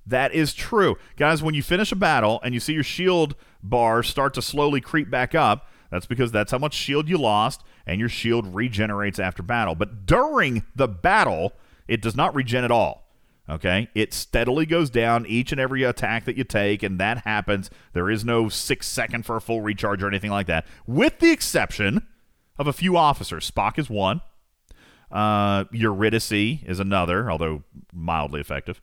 That 0.06 0.32
is 0.32 0.55
true. 0.55 0.96
Guys, 1.16 1.42
when 1.42 1.55
you 1.55 1.62
finish 1.62 1.92
a 1.92 1.96
battle 1.96 2.40
and 2.42 2.52
you 2.52 2.60
see 2.60 2.74
your 2.74 2.82
shield 2.82 3.34
bar 3.64 4.02
start 4.02 4.34
to 4.34 4.42
slowly 4.42 4.80
creep 4.80 5.10
back 5.10 5.34
up, 5.34 5.68
that's 5.90 6.06
because 6.06 6.30
that's 6.30 6.52
how 6.52 6.58
much 6.58 6.74
shield 6.74 7.08
you 7.08 7.18
lost, 7.18 7.62
and 7.86 7.98
your 7.98 8.08
shield 8.08 8.54
regenerates 8.54 9.18
after 9.18 9.42
battle. 9.42 9.74
But 9.74 10.06
during 10.06 10.64
the 10.74 10.88
battle, 10.88 11.52
it 11.88 12.00
does 12.02 12.14
not 12.14 12.34
regen 12.34 12.64
at 12.64 12.70
all. 12.70 13.08
Okay? 13.48 13.88
It 13.94 14.14
steadily 14.14 14.66
goes 14.66 14.90
down 14.90 15.26
each 15.26 15.52
and 15.52 15.60
every 15.60 15.82
attack 15.82 16.24
that 16.24 16.36
you 16.36 16.44
take, 16.44 16.82
and 16.82 16.98
that 16.98 17.18
happens. 17.18 17.70
There 17.92 18.10
is 18.10 18.24
no 18.24 18.48
six 18.48 18.86
second 18.86 19.26
for 19.26 19.36
a 19.36 19.40
full 19.40 19.60
recharge 19.60 20.02
or 20.02 20.08
anything 20.08 20.30
like 20.30 20.46
that, 20.46 20.66
with 20.86 21.18
the 21.18 21.30
exception 21.30 22.06
of 22.58 22.66
a 22.66 22.72
few 22.72 22.96
officers. 22.96 23.50
Spock 23.50 23.78
is 23.78 23.90
one. 23.90 24.20
Uh, 25.10 25.64
Eurydice 25.70 26.32
is 26.32 26.80
another, 26.80 27.30
although 27.30 27.62
mildly 27.92 28.40
effective. 28.40 28.80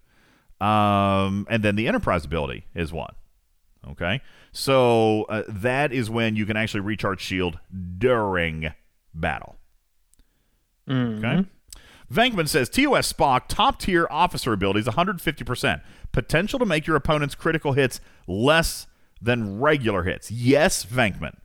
Um, 0.62 1.48
and 1.50 1.64
then 1.64 1.76
the 1.76 1.88
Enterprise 1.88 2.24
ability 2.24 2.66
is 2.76 2.94
one. 2.94 3.14
Okay, 3.90 4.22
so 4.52 5.24
uh, 5.24 5.44
that 5.48 5.92
is 5.92 6.10
when 6.10 6.36
you 6.36 6.46
can 6.46 6.58
actually 6.58 6.82
recharge 6.82 7.22
shield 7.22 7.60
during 7.98 8.74
battle. 9.14 9.56
Okay. 10.90 11.46
Venkman 12.12 12.48
says 12.48 12.70
TOS 12.70 13.12
Spock 13.12 13.44
top 13.48 13.80
tier 13.80 14.08
officer 14.12 14.52
abilities 14.52 14.86
150%. 14.86 15.82
Potential 16.12 16.60
to 16.60 16.66
make 16.66 16.86
your 16.86 16.98
opponent's 16.98 17.36
critical 17.36 17.74
hits 17.74 18.02
less 18.28 18.88
than 19.22 19.60
regular 19.60 20.04
hits. 20.04 20.30
Yes, 20.30 20.86
Venkman. 20.86 21.38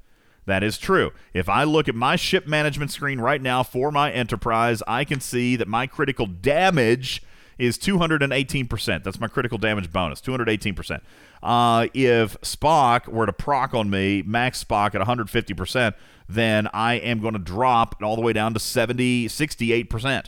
That 0.46 0.62
is 0.62 0.78
true. 0.78 1.12
If 1.34 1.48
I 1.48 1.64
look 1.64 1.88
at 1.88 1.94
my 1.94 2.16
ship 2.16 2.46
management 2.46 2.90
screen 2.90 3.20
right 3.20 3.42
now 3.42 3.62
for 3.62 3.90
my 3.92 4.10
Enterprise, 4.10 4.82
I 4.86 5.04
can 5.04 5.20
see 5.20 5.56
that 5.56 5.68
my 5.68 5.86
critical 5.86 6.26
damage 6.26 7.22
is 7.58 7.78
218%. 7.78 9.02
That's 9.02 9.20
my 9.20 9.28
critical 9.28 9.58
damage 9.58 9.92
bonus, 9.92 10.20
218%. 10.20 11.00
Uh, 11.42 11.88
if 11.94 12.40
Spock 12.40 13.08
were 13.08 13.26
to 13.26 13.32
proc 13.32 13.74
on 13.74 13.90
me, 13.90 14.22
max 14.26 14.62
Spock 14.62 14.94
at 14.94 15.06
150%, 15.06 15.94
then 16.28 16.68
I 16.72 16.94
am 16.94 17.20
going 17.20 17.34
to 17.34 17.38
drop 17.38 18.02
all 18.02 18.16
the 18.16 18.22
way 18.22 18.32
down 18.32 18.54
to 18.54 18.60
70, 18.60 19.28
68%. 19.28 20.26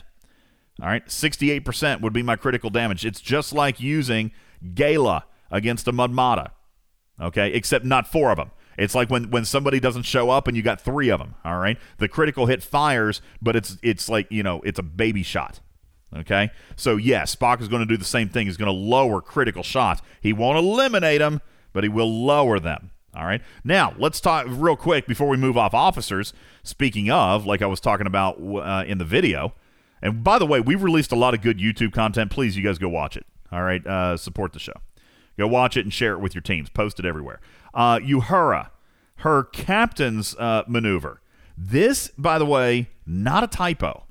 All 0.81 0.87
right, 0.87 1.05
68% 1.05 2.01
would 2.01 2.13
be 2.13 2.23
my 2.23 2.35
critical 2.35 2.69
damage. 2.69 3.05
It's 3.05 3.19
just 3.19 3.51
like 3.51 3.81
using 3.81 4.31
Gala 4.73 5.25
against 5.51 5.87
a 5.87 5.91
Mudmata, 5.91 6.51
okay, 7.19 7.51
except 7.51 7.83
not 7.83 8.07
four 8.07 8.31
of 8.31 8.37
them. 8.37 8.51
It's 8.77 8.95
like 8.95 9.09
when, 9.09 9.29
when 9.29 9.43
somebody 9.43 9.81
doesn't 9.81 10.03
show 10.03 10.29
up 10.29 10.47
and 10.47 10.55
you 10.55 10.63
got 10.63 10.79
three 10.79 11.09
of 11.09 11.19
them, 11.19 11.35
all 11.43 11.57
right? 11.57 11.77
The 11.97 12.07
critical 12.07 12.45
hit 12.45 12.63
fires, 12.63 13.21
but 13.41 13.57
it's 13.57 13.77
it's 13.83 14.07
like, 14.07 14.27
you 14.31 14.41
know, 14.41 14.61
it's 14.63 14.79
a 14.79 14.83
baby 14.83 15.21
shot. 15.21 15.59
Okay? 16.15 16.51
So, 16.75 16.97
yes, 16.97 17.35
Spock 17.35 17.61
is 17.61 17.67
going 17.67 17.81
to 17.81 17.85
do 17.85 17.97
the 17.97 18.05
same 18.05 18.29
thing. 18.29 18.47
He's 18.47 18.57
going 18.57 18.67
to 18.67 18.71
lower 18.71 19.21
critical 19.21 19.63
shots. 19.63 20.01
He 20.21 20.33
won't 20.33 20.57
eliminate 20.57 21.19
them, 21.19 21.41
but 21.73 21.83
he 21.83 21.89
will 21.89 22.11
lower 22.25 22.59
them. 22.59 22.91
All 23.15 23.25
right? 23.25 23.41
Now, 23.63 23.93
let's 23.97 24.19
talk 24.21 24.45
real 24.47 24.75
quick 24.75 25.07
before 25.07 25.27
we 25.27 25.37
move 25.37 25.57
off 25.57 25.73
officers. 25.73 26.33
Speaking 26.63 27.09
of, 27.09 27.45
like 27.45 27.61
I 27.61 27.67
was 27.67 27.79
talking 27.79 28.07
about 28.07 28.39
uh, 28.39 28.83
in 28.85 28.97
the 28.97 29.05
video, 29.05 29.53
and 30.01 30.23
by 30.23 30.39
the 30.39 30.45
way, 30.45 30.59
we've 30.59 30.83
released 30.83 31.11
a 31.11 31.15
lot 31.15 31.33
of 31.33 31.41
good 31.41 31.59
YouTube 31.59 31.93
content. 31.93 32.31
Please, 32.31 32.55
you 32.55 32.63
guys 32.63 32.77
go 32.77 32.89
watch 32.89 33.17
it. 33.17 33.25
All 33.51 33.63
right? 33.63 33.85
Uh, 33.85 34.17
support 34.17 34.53
the 34.53 34.59
show. 34.59 34.73
Go 35.37 35.47
watch 35.47 35.77
it 35.77 35.85
and 35.85 35.93
share 35.93 36.13
it 36.13 36.19
with 36.19 36.35
your 36.35 36.41
teams. 36.41 36.69
Post 36.69 36.99
it 36.99 37.05
everywhere. 37.05 37.39
Uh, 37.73 37.99
Uhura, 37.99 38.69
her 39.17 39.43
captain's 39.43 40.35
uh, 40.35 40.63
maneuver. 40.67 41.21
This, 41.57 42.09
by 42.17 42.37
the 42.39 42.45
way, 42.45 42.89
not 43.05 43.43
a 43.43 43.47
typo. 43.47 44.05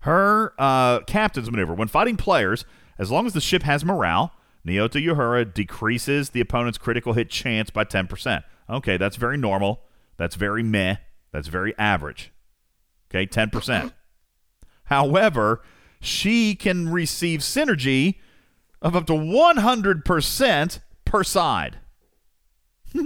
Her 0.00 0.54
uh, 0.58 1.00
captain's 1.00 1.50
maneuver. 1.50 1.74
When 1.74 1.88
fighting 1.88 2.16
players, 2.16 2.64
as 2.98 3.10
long 3.10 3.26
as 3.26 3.32
the 3.32 3.40
ship 3.40 3.62
has 3.64 3.84
morale, 3.84 4.32
Nyota 4.66 5.02
Uhura 5.04 5.52
decreases 5.52 6.30
the 6.30 6.40
opponent's 6.40 6.78
critical 6.78 7.12
hit 7.14 7.30
chance 7.30 7.70
by 7.70 7.84
10%. 7.84 8.42
Okay, 8.68 8.96
that's 8.96 9.16
very 9.16 9.36
normal. 9.36 9.82
That's 10.16 10.36
very 10.36 10.62
meh. 10.62 10.96
That's 11.32 11.48
very 11.48 11.76
average. 11.78 12.32
Okay, 13.10 13.26
10%. 13.26 13.92
However, 14.84 15.62
she 16.00 16.54
can 16.54 16.88
receive 16.88 17.40
synergy 17.40 18.16
of 18.82 18.96
up 18.96 19.06
to 19.06 19.12
100% 19.12 20.80
per 21.04 21.24
side. 21.24 21.78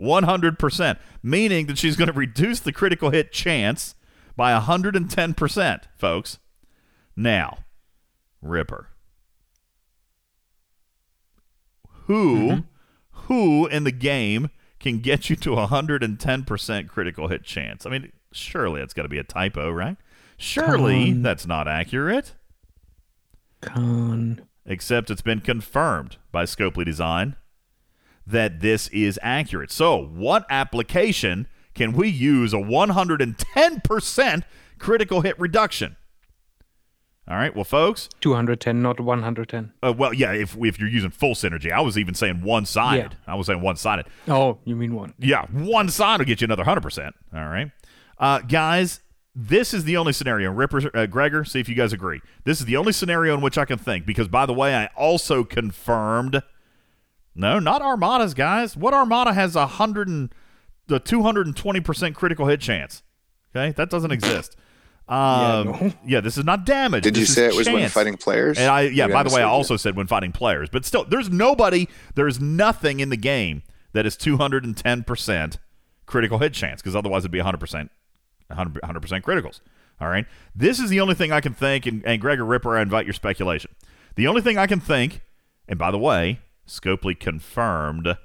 100%, 0.00 0.98
meaning 1.22 1.66
that 1.66 1.78
she's 1.78 1.96
going 1.96 2.08
to 2.08 2.12
reduce 2.12 2.60
the 2.60 2.72
critical 2.72 3.10
hit 3.10 3.32
chance 3.32 3.94
by 4.36 4.58
110%, 4.58 5.80
folks. 5.96 6.38
Now, 7.16 7.58
Ripper. 8.42 8.88
Who 12.06 12.36
mm-hmm. 12.36 12.60
who 13.26 13.66
in 13.66 13.84
the 13.84 13.92
game 13.92 14.50
can 14.78 14.98
get 14.98 15.30
you 15.30 15.36
to 15.36 15.50
110% 15.50 16.88
critical 16.88 17.28
hit 17.28 17.44
chance? 17.44 17.86
I 17.86 17.90
mean, 17.90 18.12
surely 18.32 18.80
that's 18.80 18.92
got 18.92 19.02
to 19.04 19.08
be 19.08 19.18
a 19.18 19.24
typo, 19.24 19.70
right? 19.70 19.96
Surely 20.36 21.06
Khan. 21.06 21.22
that's 21.22 21.46
not 21.46 21.66
accurate. 21.66 22.34
Khan. 23.62 24.46
Except 24.66 25.10
it's 25.10 25.22
been 25.22 25.40
confirmed 25.40 26.16
by 26.32 26.44
Scopely 26.44 26.84
Design 26.84 27.36
that 28.26 28.60
this 28.60 28.88
is 28.88 29.18
accurate. 29.22 29.70
So, 29.70 29.96
what 30.02 30.46
application 30.50 31.46
can 31.74 31.92
we 31.92 32.08
use 32.08 32.52
a 32.52 32.58
110% 32.58 34.42
critical 34.78 35.20
hit 35.22 35.38
reduction? 35.38 35.96
All 37.26 37.36
right, 37.36 37.54
well, 37.54 37.64
folks. 37.64 38.10
210, 38.20 38.82
not 38.82 39.00
110. 39.00 39.72
Uh, 39.82 39.94
well, 39.96 40.12
yeah, 40.12 40.32
if 40.32 40.56
if 40.58 40.78
you're 40.78 40.88
using 40.88 41.10
full 41.10 41.34
synergy, 41.34 41.72
I 41.72 41.80
was 41.80 41.96
even 41.96 42.14
saying 42.14 42.42
one 42.42 42.66
sided. 42.66 43.16
I 43.26 43.34
was 43.34 43.46
saying 43.46 43.62
one 43.62 43.76
sided. 43.76 44.06
Oh, 44.28 44.58
you 44.64 44.76
mean 44.76 44.94
one? 44.94 45.14
Yeah, 45.18 45.46
one 45.46 45.88
side 45.88 46.18
will 46.18 46.26
get 46.26 46.42
you 46.42 46.44
another 46.44 46.64
hundred 46.64 46.82
percent. 46.82 47.14
All 47.34 47.46
right, 47.46 47.70
uh, 48.18 48.40
guys. 48.40 49.00
This 49.36 49.74
is 49.74 49.82
the 49.82 49.96
only 49.96 50.12
scenario. 50.12 50.52
Ripper, 50.52 50.96
uh, 50.96 51.06
Gregor, 51.06 51.44
see 51.44 51.58
if 51.58 51.68
you 51.68 51.74
guys 51.74 51.92
agree. 51.92 52.20
This 52.44 52.60
is 52.60 52.66
the 52.66 52.76
only 52.76 52.92
scenario 52.92 53.34
in 53.34 53.40
which 53.40 53.58
I 53.58 53.64
can 53.64 53.78
think 53.78 54.06
because, 54.06 54.28
by 54.28 54.46
the 54.46 54.52
way, 54.52 54.76
I 54.76 54.90
also 54.96 55.42
confirmed. 55.42 56.40
No, 57.34 57.58
not 57.58 57.82
armadas, 57.82 58.32
guys. 58.34 58.76
What 58.76 58.94
armada 58.94 59.32
has 59.32 59.56
a 59.56 59.66
hundred 59.66 60.06
and 60.06 60.32
the 60.86 60.98
two 61.00 61.22
hundred 61.22 61.46
and 61.46 61.56
twenty 61.56 61.80
percent 61.80 62.14
critical 62.14 62.46
hit 62.46 62.60
chance? 62.60 63.02
Okay, 63.54 63.72
that 63.72 63.90
doesn't 63.90 64.10
exist. 64.10 64.56
Um, 65.06 65.94
yeah, 66.06 66.20
this 66.20 66.38
is 66.38 66.44
not 66.44 66.64
damage. 66.64 67.04
Did 67.04 67.16
you 67.16 67.22
This 67.22 67.30
is 67.30 67.34
say 67.34 67.46
it 67.46 67.54
was 67.54 67.68
when 67.68 67.88
fighting 67.90 68.16
players? 68.16 68.58
And 68.58 68.70
I, 68.70 68.82
yeah. 68.82 69.04
Maybe 69.06 69.12
By 69.12 69.22
the 69.22 69.28
way, 69.30 69.42
I 69.42 69.44
misheard 69.44 69.48
you. 69.48 69.48
also 69.48 69.76
said 69.76 69.96
when 69.96 70.06
fighting 70.06 70.32
players, 70.32 70.70
but 70.70 70.84
still, 70.84 71.04
there's 71.04 71.28
nobody, 71.30 71.88
there's 72.14 72.40
nothing 72.40 73.00
in 73.00 73.10
the 73.10 73.16
game 73.16 73.62
that 73.92 74.06
is 74.06 74.16
210 74.16 75.04
percent 75.04 75.58
critical 76.06 76.38
hit 76.38 76.52
chance 76.54 76.80
because 76.80 76.96
otherwise 76.96 77.20
it'd 77.22 77.30
be 77.32 77.38
100 77.38 77.58
percent, 77.58 77.90
100 78.48 79.00
percent 79.00 79.24
criticals. 79.24 79.60
All 80.00 80.08
right, 80.08 80.26
this 80.56 80.80
is 80.80 80.90
the 80.90 81.00
only 81.00 81.14
thing 81.14 81.30
I 81.30 81.40
can 81.40 81.54
think, 81.54 81.86
and, 81.86 82.04
and 82.04 82.20
Gregor 82.20 82.44
Ripper, 82.44 82.76
I 82.76 82.82
invite 82.82 83.06
your 83.06 83.12
speculation. 83.14 83.70
The 84.16 84.26
only 84.26 84.40
thing 84.40 84.58
I 84.58 84.66
can 84.66 84.80
think, 84.80 85.20
and 85.68 85.78
by 85.78 85.90
the 85.90 85.98
way, 85.98 86.40
Scopely 86.66 87.18
confirmed 87.18 88.16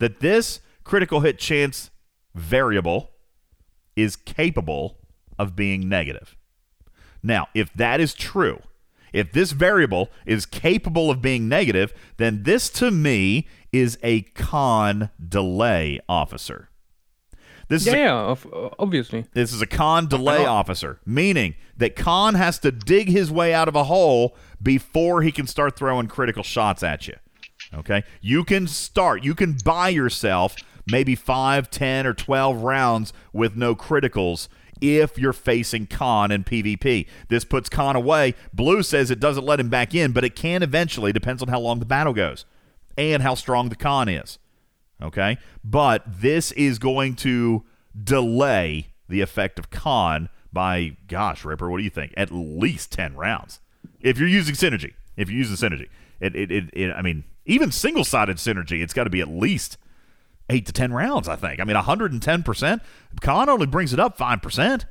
that 0.00 0.20
this 0.20 0.60
critical 0.84 1.20
hit 1.20 1.38
chance 1.38 1.90
variable 2.34 3.10
is 3.96 4.16
capable 4.16 4.98
of 5.38 5.56
being 5.56 5.88
negative. 5.88 6.36
Now, 7.22 7.48
if 7.54 7.72
that 7.74 8.00
is 8.00 8.14
true, 8.14 8.60
if 9.12 9.32
this 9.32 9.52
variable 9.52 10.10
is 10.26 10.44
capable 10.44 11.10
of 11.10 11.22
being 11.22 11.48
negative, 11.48 11.94
then 12.16 12.42
this 12.42 12.68
to 12.70 12.90
me 12.90 13.48
is 13.72 13.96
a 14.02 14.22
Khan 14.22 15.10
delay 15.26 16.00
officer. 16.08 16.68
This 17.68 17.86
Yeah, 17.86 18.32
is 18.32 18.44
a, 18.44 18.48
yeah, 18.48 18.68
obviously. 18.78 19.24
this 19.32 19.52
is 19.52 19.62
a 19.62 19.66
Khan 19.66 20.06
delay 20.06 20.44
officer, 20.44 21.00
meaning 21.06 21.54
that 21.76 21.96
Khan 21.96 22.34
has 22.34 22.58
to 22.58 22.70
dig 22.70 23.08
his 23.08 23.30
way 23.30 23.54
out 23.54 23.68
of 23.68 23.74
a 23.74 23.84
hole 23.84 24.36
before 24.62 25.22
he 25.22 25.32
can 25.32 25.46
start 25.46 25.76
throwing 25.76 26.06
critical 26.06 26.42
shots 26.42 26.82
at 26.82 27.08
you. 27.08 27.14
Okay? 27.72 28.04
You 28.20 28.44
can 28.44 28.66
start, 28.66 29.24
you 29.24 29.34
can 29.34 29.56
buy 29.64 29.88
yourself 29.88 30.56
maybe 30.86 31.14
5, 31.14 31.70
10, 31.70 32.06
or 32.06 32.14
12 32.14 32.62
rounds 32.62 33.12
with 33.32 33.56
no 33.56 33.74
criticals 33.74 34.48
if 34.80 35.16
you're 35.18 35.32
facing 35.32 35.86
Khan 35.86 36.30
in 36.30 36.44
PvP. 36.44 37.06
This 37.28 37.44
puts 37.44 37.68
Khan 37.68 37.96
away. 37.96 38.34
Blue 38.52 38.82
says 38.82 39.10
it 39.10 39.20
doesn't 39.20 39.44
let 39.44 39.60
him 39.60 39.68
back 39.68 39.94
in, 39.94 40.12
but 40.12 40.24
it 40.24 40.36
can 40.36 40.62
eventually, 40.62 41.12
depends 41.12 41.42
on 41.42 41.48
how 41.48 41.60
long 41.60 41.78
the 41.78 41.86
battle 41.86 42.12
goes 42.12 42.44
and 42.98 43.22
how 43.22 43.34
strong 43.34 43.68
the 43.68 43.76
Khan 43.76 44.08
is. 44.08 44.38
Okay? 45.02 45.38
But 45.62 46.04
this 46.06 46.52
is 46.52 46.78
going 46.78 47.16
to 47.16 47.64
delay 48.02 48.88
the 49.08 49.20
effect 49.20 49.58
of 49.58 49.70
Khan 49.70 50.28
by, 50.52 50.96
gosh, 51.08 51.44
Ripper, 51.44 51.70
what 51.70 51.78
do 51.78 51.84
you 51.84 51.90
think? 51.90 52.12
At 52.16 52.30
least 52.30 52.92
10 52.92 53.16
rounds. 53.16 53.60
If 54.00 54.18
you're 54.18 54.28
using 54.28 54.54
Synergy. 54.54 54.94
If 55.16 55.28
you're 55.28 55.38
using 55.38 55.56
Synergy. 55.56 55.88
It, 56.20 56.36
it, 56.36 56.50
it, 56.50 56.70
it 56.72 56.92
I 56.92 57.02
mean, 57.02 57.24
even 57.44 57.72
single 57.72 58.04
sided 58.04 58.36
Synergy, 58.36 58.82
it's 58.82 58.94
got 58.94 59.04
to 59.04 59.10
be 59.10 59.20
at 59.20 59.28
least 59.28 59.78
8 60.50 60.66
to 60.66 60.72
10 60.72 60.92
rounds, 60.92 61.28
I 61.28 61.36
think. 61.36 61.60
I 61.60 61.64
mean, 61.64 61.76
110%. 61.76 62.80
Khan 63.20 63.48
only 63.48 63.66
brings 63.66 63.92
it 63.92 64.00
up 64.00 64.18
5%. 64.18 64.84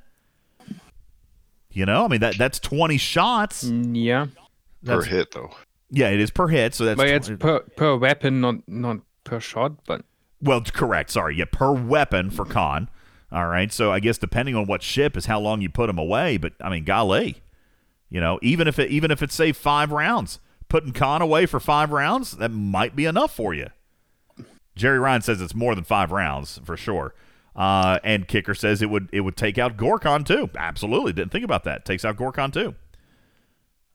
You 1.72 1.86
know, 1.86 2.06
I 2.06 2.08
mean, 2.08 2.20
that 2.22 2.38
that's 2.38 2.60
20 2.60 2.98
shots. 2.98 3.64
Mm, 3.64 3.92
yeah. 3.96 4.28
per 4.86 5.02
hit 5.02 5.32
though. 5.32 5.52
Yeah, 5.90 6.10
it 6.10 6.20
is 6.20 6.30
per 6.30 6.48
hit, 6.48 6.76
so 6.76 6.86
that's 6.86 6.98
but 6.98 7.08
it's 7.08 7.28
20 7.28 7.40
per, 7.40 7.60
per 7.62 7.96
weapon, 7.96 8.42
not 8.42 8.68
not 8.68 8.98
per 9.24 9.40
shot, 9.40 9.84
but 9.86 10.06
Well, 10.40 10.62
correct. 10.62 11.10
Sorry. 11.10 11.36
Yeah, 11.36 11.46
per 11.52 11.72
weapon 11.72 12.30
for 12.30 12.46
Khan. 12.46 12.90
All 13.32 13.48
right. 13.48 13.72
So 13.72 13.92
I 13.92 14.00
guess 14.00 14.20
depending 14.20 14.56
on 14.56 14.68
what 14.68 14.84
ship 14.84 15.18
is 15.18 15.26
how 15.26 15.40
long 15.40 15.62
you 15.62 15.70
put 15.70 15.88
them 15.88 15.98
away. 15.98 16.38
But 16.38 16.54
I 16.62 16.70
mean, 16.70 16.84
golly, 16.84 17.42
you 18.10 18.22
know, 18.22 18.38
even 18.44 18.68
if 18.68 18.78
it 18.78 18.92
even 18.92 19.10
if 19.10 19.24
it's 19.24 19.34
say 19.34 19.52
five 19.52 19.92
rounds, 19.92 20.40
putting 20.70 20.94
Khan 20.94 21.24
away 21.24 21.48
for 21.48 21.60
five 21.60 21.92
rounds, 21.92 22.38
that 22.38 22.50
might 22.50 22.96
be 22.96 23.06
enough 23.06 23.36
for 23.36 23.56
you. 23.56 23.68
Jerry 24.76 25.00
Ryan 25.00 25.22
says 25.22 25.42
it's 25.42 25.56
more 25.56 25.76
than 25.76 25.84
five 25.84 26.12
rounds 26.12 26.60
for 26.64 26.76
sure. 26.78 27.14
Uh, 27.56 28.00
and 28.04 28.28
Kicker 28.28 28.56
says 28.56 28.82
it 28.82 28.90
would 28.90 29.10
it 29.14 29.22
would 29.22 29.38
take 29.38 29.58
out 29.58 29.78
Gorkon 29.78 30.26
too. 30.26 30.50
Absolutely, 30.58 31.14
didn't 31.14 31.32
think 31.32 31.46
about 31.46 31.64
that. 31.66 31.86
Takes 31.86 32.04
out 32.04 32.18
Gorkon 32.18 32.52
too. 32.52 32.74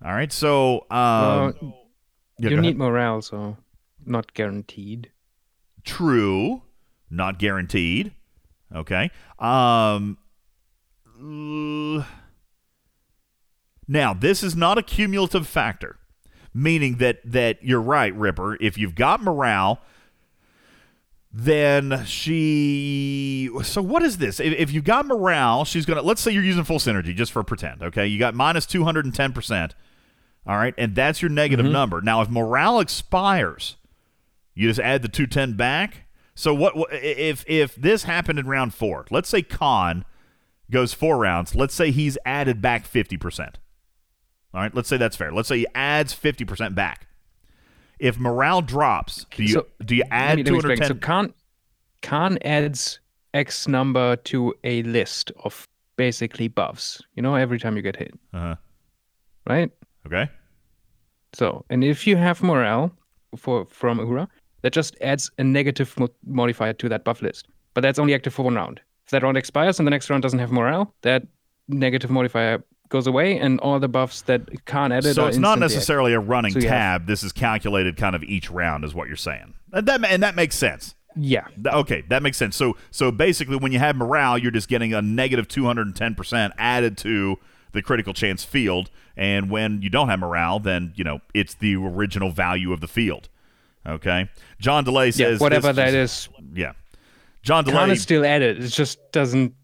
All 0.05 0.12
right. 0.12 0.32
So 0.32 0.86
um, 0.90 1.56
well, 1.60 1.78
yeah, 2.38 2.50
you 2.50 2.60
need 2.60 2.68
ahead. 2.68 2.76
morale, 2.78 3.22
so 3.22 3.56
not 4.06 4.32
guaranteed. 4.34 5.10
True, 5.84 6.62
not 7.10 7.38
guaranteed. 7.38 8.12
Okay. 8.74 9.10
Um 9.38 10.18
Now, 13.88 14.12
this 14.14 14.42
is 14.44 14.55
not 14.55 14.78
a 14.78 14.82
cumulative 14.82 15.48
factor, 15.48 15.96
meaning 16.55 16.98
that 16.98 17.18
that 17.24 17.59
you're 17.62 17.80
right, 17.80 18.14
Ripper. 18.14 18.56
If 18.60 18.78
you've 18.78 18.94
got 18.94 19.20
morale, 19.22 19.80
then 21.40 22.05
she. 22.05 23.48
So 23.62 23.81
what 23.81 24.02
is 24.02 24.19
this? 24.19 24.40
If, 24.40 24.52
if 24.55 24.73
you've 24.73 24.82
got 24.82 25.06
morale, 25.06 25.65
she's 25.65 25.86
gonna. 25.86 26.02
Let's 26.02 26.20
say 26.20 26.32
you're 26.32 26.43
using 26.43 26.65
full 26.65 26.81
synergy 26.81 27.15
just 27.15 27.31
for 27.31 27.44
pretend. 27.44 27.82
Okay, 27.82 28.06
you 28.06 28.19
got 28.19 28.35
minus 28.35 28.48
minus 28.55 28.66
two 28.66 28.82
hundred 28.82 29.05
and 29.05 29.15
ten 29.15 29.32
percent. 29.32 29.74
All 30.47 30.56
right, 30.56 30.74
and 30.77 30.94
that's 30.94 31.23
your 31.23 31.31
negative 31.31 31.65
mm-hmm. 31.65 31.73
number. 31.73 32.01
Now, 32.01 32.23
if 32.23 32.28
morale 32.28 32.81
expires, 32.81 33.77
you 34.55 34.66
just 34.66 34.81
add 34.81 35.02
the 35.02 35.09
210 35.09 35.56
back. 35.56 36.06
So 36.35 36.55
what 36.55 36.74
if 36.93 37.44
if 37.47 37.74
this 37.77 38.05
happened 38.05 38.39
in 38.39 38.47
round 38.47 38.73
4? 38.73 39.06
Let's 39.10 39.28
say 39.28 39.43
Khan 39.43 40.05
goes 40.70 40.94
4 40.94 41.19
rounds. 41.19 41.55
Let's 41.55 41.74
say 41.74 41.90
he's 41.90 42.16
added 42.24 42.62
back 42.62 42.89
50%. 42.89 43.56
All 44.55 44.62
right, 44.62 44.74
let's 44.74 44.89
say 44.89 44.97
that's 44.97 45.16
fair. 45.16 45.31
Let's 45.31 45.48
say 45.48 45.59
he 45.59 45.66
adds 45.74 46.15
50% 46.15 46.74
back. 46.74 47.07
If 47.99 48.19
morale 48.19 48.62
drops, 48.62 49.27
do 49.37 49.43
you 49.43 49.49
So, 49.49 49.66
do 49.85 49.97
you 49.97 50.05
add 50.11 50.39
let 50.39 50.47
me 50.47 50.61
210 50.61 50.89
So 50.89 50.95
Khan, 50.95 51.35
Khan 52.03 52.39
adds 52.43 53.01
X 53.35 53.66
number 53.69 54.16
to 54.16 54.55
a 54.65 54.83
list 54.85 55.33
of 55.45 55.66
basically 55.97 56.49
buffs. 56.49 57.03
You 57.15 57.23
know, 57.23 57.35
every 57.35 57.59
time 57.59 57.77
you 57.77 57.83
get 57.83 57.97
hit, 57.97 58.12
Uh-huh. 58.33 58.55
right? 59.49 59.70
Okay. 60.07 60.29
So, 61.35 61.65
and 61.70 61.85
if 61.85 62.07
you 62.07 62.16
have 62.16 62.43
morale 62.43 62.93
for 63.37 63.66
from 63.66 63.99
Uhura, 63.99 64.29
that 64.62 64.73
just 64.73 64.97
adds 65.01 65.31
a 65.39 65.45
negative 65.45 65.99
mo- 65.99 66.09
modifier 66.27 66.73
to 66.75 66.89
that 66.89 67.05
buff 67.05 67.20
list. 67.20 67.47
But 67.75 67.83
that's 67.83 67.99
only 67.99 68.15
active 68.15 68.33
for 68.35 68.45
one 68.45 68.55
round. 68.55 68.81
If 69.05 69.11
that 69.11 69.23
round 69.23 69.37
expires 69.37 69.79
and 69.79 69.87
the 69.87 69.91
next 69.91 70.09
round 70.11 70.23
doesn't 70.23 70.39
have 70.39 70.53
morale, 70.53 70.95
that 71.03 71.27
negative 71.69 72.11
modifier 72.11 72.62
goes 72.89 73.06
away, 73.06 73.39
and 73.39 73.60
all 73.60 73.78
the 73.78 73.89
buffs 73.89 74.23
that 74.23 74.65
Khan 74.65 74.93
added. 74.93 75.15
So 75.15 75.27
it's 75.27 75.36
not 75.39 75.59
necessarily 75.59 76.12
a 76.15 76.20
running 76.20 76.52
So 76.52 76.59
you 76.60 76.69
have- 76.69 77.01
tab. 77.02 77.06
This 77.06 77.23
is 77.23 77.32
calculated 77.32 77.97
kind 77.97 78.16
of 78.16 78.23
each 78.24 78.51
round 78.51 78.85
is 78.85 78.94
what 78.94 79.09
you're 79.09 79.16
saying. 79.16 79.55
And 79.73 79.86
that 79.86 80.05
and 80.05 80.23
that 80.23 80.35
makes 80.36 80.56
sense. 80.56 80.94
Yeah. 81.16 81.47
Okay, 81.66 82.05
that 82.09 82.23
makes 82.23 82.36
sense. 82.36 82.55
So 82.56 82.77
so 82.90 83.10
basically 83.10 83.56
when 83.56 83.73
you 83.73 83.78
have 83.78 83.97
morale, 83.97 84.39
you're 84.39 84.51
just 84.52 84.69
getting 84.69 84.94
a 84.94 85.02
210% 85.02 86.52
added 86.59 86.97
to 86.98 87.39
the 87.73 87.82
critical 87.82 88.15
chance 88.15 88.44
field, 88.44 88.90
and 89.16 89.51
when 89.51 89.82
you 89.82 89.90
don't 89.90 90.09
have 90.09 90.19
morale, 90.20 90.59
then, 90.59 90.93
you 90.97 91.05
know, 91.05 91.20
it's 91.35 91.55
the 91.55 91.77
original 91.77 92.31
value 92.31 92.73
of 92.73 92.81
the 92.81 92.89
field. 92.89 93.28
Okay? 93.86 94.28
John 94.60 94.85
DeLay 94.85 95.06
Yeah, 95.06 95.27
says 95.27 95.40
whatever 95.40 95.73
this 95.73 95.77
that 95.77 95.94
is. 95.94 96.28
Yeah. 96.55 96.73
John 97.43 97.65
DeLay 97.65 97.90
is 97.90 98.02
still 98.02 98.24
added. 98.24 98.62
It 98.65 98.69
just 98.69 98.98
doesn't. 99.12 99.55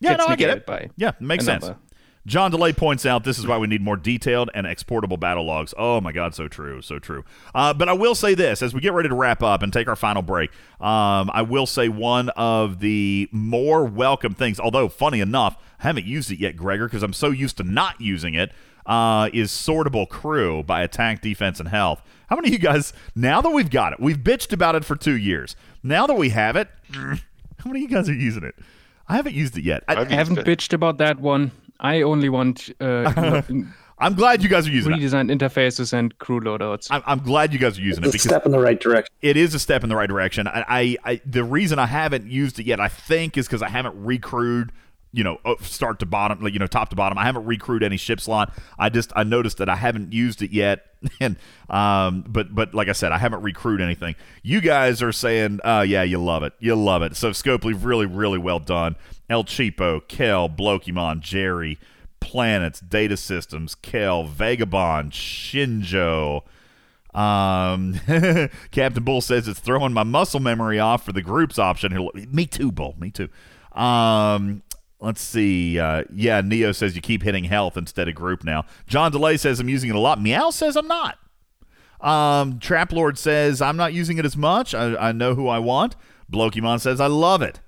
Yeah, 0.00 0.16
no, 0.16 0.26
I 0.26 0.36
get 0.36 0.50
it. 0.50 0.66
By 0.66 0.90
Yeah, 0.96 1.12
makes 1.20 1.44
sense. 1.44 1.64
number. 1.64 1.78
John 2.24 2.52
DeLay 2.52 2.76
points 2.76 3.04
out 3.04 3.24
this 3.24 3.38
is 3.38 3.46
why 3.46 3.58
we 3.58 3.66
need 3.66 3.82
more 3.82 3.96
detailed 3.96 4.48
and 4.54 4.64
exportable 4.64 5.16
battle 5.16 5.44
logs. 5.44 5.74
Oh 5.76 6.00
my 6.00 6.12
God, 6.12 6.34
so 6.34 6.46
true, 6.46 6.80
so 6.80 7.00
true. 7.00 7.24
Uh, 7.52 7.74
but 7.74 7.88
I 7.88 7.94
will 7.94 8.14
say 8.14 8.34
this 8.34 8.62
as 8.62 8.72
we 8.72 8.80
get 8.80 8.92
ready 8.92 9.08
to 9.08 9.14
wrap 9.14 9.42
up 9.42 9.62
and 9.62 9.72
take 9.72 9.88
our 9.88 9.96
final 9.96 10.22
break. 10.22 10.50
Um, 10.80 11.30
I 11.34 11.42
will 11.42 11.66
say 11.66 11.88
one 11.88 12.28
of 12.30 12.78
the 12.78 13.28
more 13.32 13.84
welcome 13.84 14.34
things, 14.34 14.60
although 14.60 14.88
funny 14.88 15.20
enough, 15.20 15.56
I 15.80 15.88
haven't 15.88 16.06
used 16.06 16.30
it 16.30 16.38
yet, 16.38 16.56
Gregor, 16.56 16.86
because 16.86 17.02
I'm 17.02 17.12
so 17.12 17.30
used 17.30 17.56
to 17.56 17.64
not 17.64 18.00
using 18.00 18.34
it. 18.34 18.52
Uh, 18.84 19.30
is 19.32 19.52
sortable 19.52 20.08
crew 20.08 20.64
by 20.64 20.82
attack, 20.82 21.22
defense, 21.22 21.60
and 21.60 21.68
health. 21.68 22.02
How 22.26 22.34
many 22.34 22.48
of 22.48 22.52
you 22.52 22.58
guys? 22.58 22.92
Now 23.14 23.40
that 23.40 23.50
we've 23.50 23.70
got 23.70 23.92
it, 23.92 24.00
we've 24.00 24.18
bitched 24.18 24.52
about 24.52 24.74
it 24.74 24.84
for 24.84 24.96
two 24.96 25.16
years. 25.16 25.54
Now 25.84 26.08
that 26.08 26.14
we 26.14 26.30
have 26.30 26.56
it, 26.56 26.68
how 26.92 27.16
many 27.64 27.84
of 27.84 27.90
you 27.90 27.96
guys 27.96 28.08
are 28.08 28.14
using 28.14 28.42
it? 28.42 28.56
I 29.08 29.14
haven't 29.14 29.34
used 29.34 29.56
it 29.56 29.62
yet. 29.62 29.84
I, 29.86 29.96
I 29.96 30.04
haven't 30.04 30.38
bitched 30.38 30.72
about 30.72 30.98
that 30.98 31.20
one. 31.20 31.52
I 31.82 32.02
only 32.02 32.28
want 32.30 32.70
uh, 32.80 33.42
I'm 33.98 34.14
glad 34.14 34.42
you 34.42 34.48
guys 34.48 34.66
are 34.66 34.70
using 34.70 34.92
it. 34.92 34.96
redesigned 35.00 35.30
interfaces 35.30 35.92
and 35.92 36.16
crew 36.18 36.40
loadouts. 36.40 36.88
I'm, 36.90 37.02
I'm 37.06 37.18
glad 37.20 37.52
you 37.52 37.58
guys 37.58 37.78
are 37.78 37.82
using 37.82 38.02
it 38.02 38.06
It's 38.06 38.14
a 38.14 38.18
because 38.18 38.22
step 38.30 38.46
in 38.46 38.52
the 38.52 38.58
right 38.58 38.80
direction. 38.80 39.12
it 39.20 39.36
is 39.36 39.54
a 39.54 39.58
step 39.58 39.82
in 39.84 39.88
the 39.90 39.96
right 39.96 40.08
direction. 40.08 40.46
I, 40.48 40.64
I, 40.68 40.96
I 41.04 41.20
the 41.26 41.44
reason 41.44 41.78
I 41.78 41.86
haven't 41.86 42.26
used 42.26 42.58
it 42.58 42.66
yet, 42.66 42.80
I 42.80 42.88
think, 42.88 43.36
is 43.36 43.46
because 43.46 43.62
I 43.62 43.68
haven't 43.68 43.94
recrewed 44.02 44.72
you 45.12 45.22
know, 45.24 45.38
start 45.60 45.98
to 45.98 46.06
bottom, 46.06 46.40
like, 46.40 46.52
you 46.54 46.58
know, 46.58 46.66
top 46.66 46.88
to 46.90 46.96
bottom. 46.96 47.18
I 47.18 47.24
haven't 47.24 47.44
recruited 47.44 47.84
any 47.86 47.98
ship 47.98 48.20
slot. 48.20 48.52
I 48.78 48.88
just 48.88 49.12
I 49.14 49.24
noticed 49.24 49.58
that 49.58 49.68
I 49.68 49.76
haven't 49.76 50.12
used 50.12 50.40
it 50.42 50.50
yet, 50.52 50.86
and 51.20 51.36
um, 51.68 52.24
but 52.26 52.54
but 52.54 52.74
like 52.74 52.88
I 52.88 52.92
said, 52.92 53.12
I 53.12 53.18
haven't 53.18 53.42
recruited 53.42 53.84
anything. 53.84 54.14
You 54.42 54.60
guys 54.60 55.02
are 55.02 55.12
saying, 55.12 55.60
uh, 55.64 55.84
yeah, 55.86 56.02
you 56.02 56.18
love 56.18 56.42
it, 56.42 56.54
you 56.60 56.74
love 56.74 57.02
it. 57.02 57.14
So 57.16 57.30
Scopely, 57.30 57.76
really, 57.78 58.06
really 58.06 58.38
well 58.38 58.58
done. 58.58 58.96
El 59.28 59.44
Cheapo, 59.44 60.06
Kel, 60.08 60.48
Blokimon, 60.48 61.20
Jerry, 61.20 61.78
Planets, 62.20 62.80
Data 62.80 63.16
Systems, 63.16 63.74
Kel, 63.74 64.24
Vagabond, 64.24 65.12
Shinjo. 65.12 66.42
Um, 67.14 68.00
Captain 68.70 69.04
Bull 69.04 69.20
says 69.20 69.46
it's 69.46 69.60
throwing 69.60 69.92
my 69.92 70.02
muscle 70.02 70.40
memory 70.40 70.78
off 70.78 71.04
for 71.04 71.12
the 71.12 71.20
groups 71.22 71.58
option. 71.58 71.92
He'll- 71.92 72.10
Me 72.14 72.46
too, 72.46 72.72
Bull. 72.72 72.94
Me 72.98 73.10
too. 73.10 73.28
Um, 73.78 74.62
let's 75.02 75.20
see. 75.20 75.78
Uh, 75.78 76.04
yeah, 76.14 76.40
Neo 76.40 76.72
says 76.72 76.96
you 76.96 77.02
keep 77.02 77.22
hitting 77.22 77.44
health 77.44 77.76
instead 77.76 78.08
of 78.08 78.14
group 78.14 78.44
now. 78.44 78.64
John 78.86 79.12
Delay 79.12 79.36
says 79.36 79.60
I'm 79.60 79.68
using 79.68 79.90
it 79.90 79.96
a 79.96 80.00
lot. 80.00 80.22
Meow 80.22 80.50
says 80.50 80.76
I'm 80.76 80.88
not. 80.88 81.18
Um, 82.00 82.58
Trap 82.58 82.92
Lord 82.92 83.18
says 83.18 83.60
I'm 83.60 83.76
not 83.76 83.92
using 83.92 84.18
it 84.18 84.24
as 84.24 84.36
much. 84.36 84.74
I, 84.74 84.96
I 84.96 85.12
know 85.12 85.34
who 85.34 85.48
I 85.48 85.58
want. 85.58 85.96
Blokimon 86.30 86.80
says 86.80 87.00
I 87.00 87.08
love 87.08 87.42
it. 87.42 87.60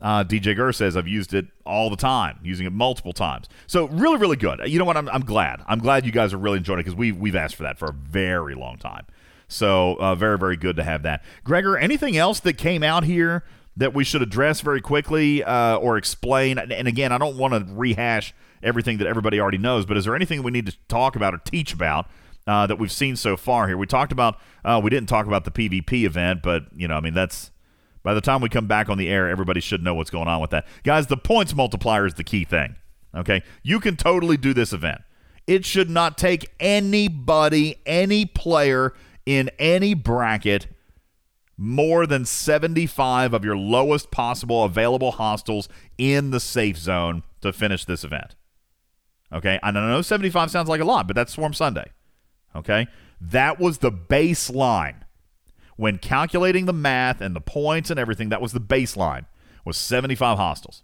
Uh, 0.00 0.22
DJ 0.22 0.54
Gur 0.54 0.72
says 0.72 0.96
I've 0.96 1.08
used 1.08 1.32
it 1.32 1.46
all 1.64 1.88
the 1.88 1.96
time, 1.96 2.38
using 2.42 2.66
it 2.66 2.72
multiple 2.72 3.14
times. 3.14 3.48
So 3.66 3.86
really, 3.88 4.18
really 4.18 4.36
good. 4.36 4.60
You 4.66 4.78
know 4.78 4.84
what? 4.84 4.98
I'm, 4.98 5.08
I'm 5.08 5.24
glad. 5.24 5.62
I'm 5.66 5.78
glad 5.78 6.04
you 6.04 6.12
guys 6.12 6.34
are 6.34 6.38
really 6.38 6.58
enjoying 6.58 6.80
it 6.80 6.82
because 6.82 6.96
we 6.96 7.10
we've 7.12 7.36
asked 7.36 7.56
for 7.56 7.62
that 7.62 7.78
for 7.78 7.86
a 7.86 7.92
very 7.92 8.54
long 8.54 8.76
time. 8.76 9.06
So 9.48 9.96
uh, 10.00 10.14
very, 10.14 10.38
very 10.38 10.56
good 10.56 10.76
to 10.76 10.84
have 10.84 11.02
that. 11.02 11.22
Gregor, 11.44 11.78
anything 11.78 12.16
else 12.16 12.40
that 12.40 12.54
came 12.54 12.82
out 12.82 13.04
here 13.04 13.44
that 13.76 13.94
we 13.94 14.04
should 14.04 14.22
address 14.22 14.60
very 14.60 14.80
quickly 14.80 15.42
uh, 15.42 15.76
or 15.76 15.96
explain? 15.96 16.58
And 16.58 16.88
again, 16.88 17.12
I 17.12 17.18
don't 17.18 17.36
want 17.36 17.54
to 17.54 17.72
rehash 17.72 18.34
everything 18.62 18.98
that 18.98 19.06
everybody 19.06 19.40
already 19.40 19.58
knows, 19.58 19.86
but 19.86 19.96
is 19.96 20.04
there 20.04 20.16
anything 20.16 20.42
we 20.42 20.50
need 20.50 20.66
to 20.66 20.76
talk 20.88 21.16
about 21.16 21.34
or 21.34 21.38
teach 21.38 21.72
about 21.72 22.08
uh, 22.46 22.66
that 22.66 22.78
we've 22.78 22.92
seen 22.92 23.16
so 23.16 23.36
far 23.36 23.66
here? 23.66 23.76
We 23.76 23.86
talked 23.86 24.12
about, 24.12 24.38
uh, 24.64 24.80
we 24.82 24.90
didn't 24.90 25.08
talk 25.08 25.26
about 25.26 25.44
the 25.44 25.50
PvP 25.50 26.04
event, 26.04 26.42
but 26.42 26.64
you 26.74 26.88
know, 26.88 26.96
I 26.96 27.00
mean, 27.00 27.14
that's 27.14 27.50
by 28.02 28.14
the 28.14 28.20
time 28.20 28.40
we 28.40 28.48
come 28.48 28.66
back 28.66 28.88
on 28.88 28.98
the 28.98 29.08
air, 29.08 29.28
everybody 29.28 29.60
should 29.60 29.82
know 29.82 29.94
what's 29.94 30.10
going 30.10 30.28
on 30.28 30.40
with 30.40 30.50
that. 30.50 30.66
Guys, 30.84 31.06
the 31.06 31.16
points 31.16 31.54
multiplier 31.54 32.06
is 32.06 32.14
the 32.14 32.24
key 32.24 32.44
thing. 32.44 32.76
Okay? 33.16 33.42
You 33.62 33.80
can 33.80 33.96
totally 33.96 34.36
do 34.36 34.52
this 34.52 34.72
event. 34.72 35.00
It 35.46 35.64
should 35.64 35.90
not 35.90 36.18
take 36.18 36.50
anybody, 36.58 37.76
any 37.86 38.26
player 38.26 38.92
in 39.26 39.50
any 39.58 39.94
bracket 39.94 40.66
more 41.56 42.06
than 42.06 42.24
75 42.24 43.32
of 43.32 43.44
your 43.44 43.56
lowest 43.56 44.10
possible 44.10 44.64
available 44.64 45.12
hostiles 45.12 45.68
in 45.98 46.30
the 46.30 46.40
safe 46.40 46.76
zone 46.76 47.22
to 47.40 47.52
finish 47.52 47.84
this 47.84 48.04
event. 48.04 48.34
Okay? 49.32 49.58
I 49.62 49.70
know 49.70 50.02
75 50.02 50.50
sounds 50.50 50.68
like 50.68 50.80
a 50.80 50.84
lot, 50.84 51.06
but 51.06 51.16
that's 51.16 51.32
Swarm 51.32 51.54
Sunday. 51.54 51.90
Okay? 52.56 52.86
That 53.20 53.58
was 53.58 53.78
the 53.78 53.92
baseline 53.92 55.02
when 55.76 55.98
calculating 55.98 56.66
the 56.66 56.72
math 56.72 57.20
and 57.20 57.34
the 57.34 57.40
points 57.40 57.90
and 57.90 57.98
everything, 57.98 58.28
that 58.28 58.40
was 58.40 58.52
the 58.52 58.60
baseline, 58.60 59.26
was 59.64 59.76
75 59.76 60.38
hostiles. 60.38 60.82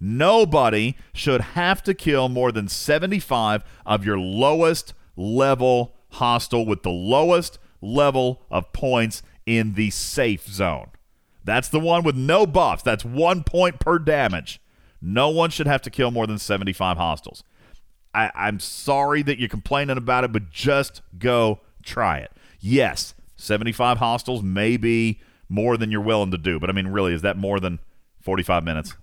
Nobody 0.00 0.96
should 1.12 1.40
have 1.40 1.82
to 1.82 1.94
kill 1.94 2.28
more 2.28 2.52
than 2.52 2.68
75 2.68 3.64
of 3.84 4.04
your 4.04 4.18
lowest 4.18 4.94
level 5.16 5.96
hostile 6.12 6.64
with 6.64 6.82
the 6.82 6.90
lowest 6.90 7.58
level 7.80 8.42
of 8.50 8.72
points 8.72 9.22
in 9.48 9.74
the 9.74 9.88
safe 9.90 10.46
zone. 10.46 10.88
That's 11.42 11.68
the 11.68 11.80
one 11.80 12.04
with 12.04 12.16
no 12.16 12.46
buffs. 12.46 12.82
That's 12.82 13.04
one 13.04 13.42
point 13.42 13.80
per 13.80 13.98
damage. 13.98 14.60
No 15.00 15.30
one 15.30 15.48
should 15.48 15.66
have 15.66 15.80
to 15.82 15.90
kill 15.90 16.10
more 16.10 16.26
than 16.26 16.38
75 16.38 16.98
hostiles. 16.98 17.42
I, 18.14 18.30
I'm 18.34 18.60
sorry 18.60 19.22
that 19.22 19.38
you're 19.38 19.48
complaining 19.48 19.96
about 19.96 20.24
it, 20.24 20.32
but 20.32 20.50
just 20.50 21.00
go 21.18 21.60
try 21.82 22.18
it. 22.18 22.32
Yes, 22.60 23.14
75 23.36 23.98
hostiles 23.98 24.42
may 24.42 24.76
be 24.76 25.20
more 25.48 25.78
than 25.78 25.90
you're 25.90 26.02
willing 26.02 26.30
to 26.32 26.38
do, 26.38 26.60
but 26.60 26.68
I 26.68 26.74
mean, 26.74 26.88
really, 26.88 27.14
is 27.14 27.22
that 27.22 27.38
more 27.38 27.58
than 27.60 27.78
45 28.20 28.64
minutes? 28.64 28.94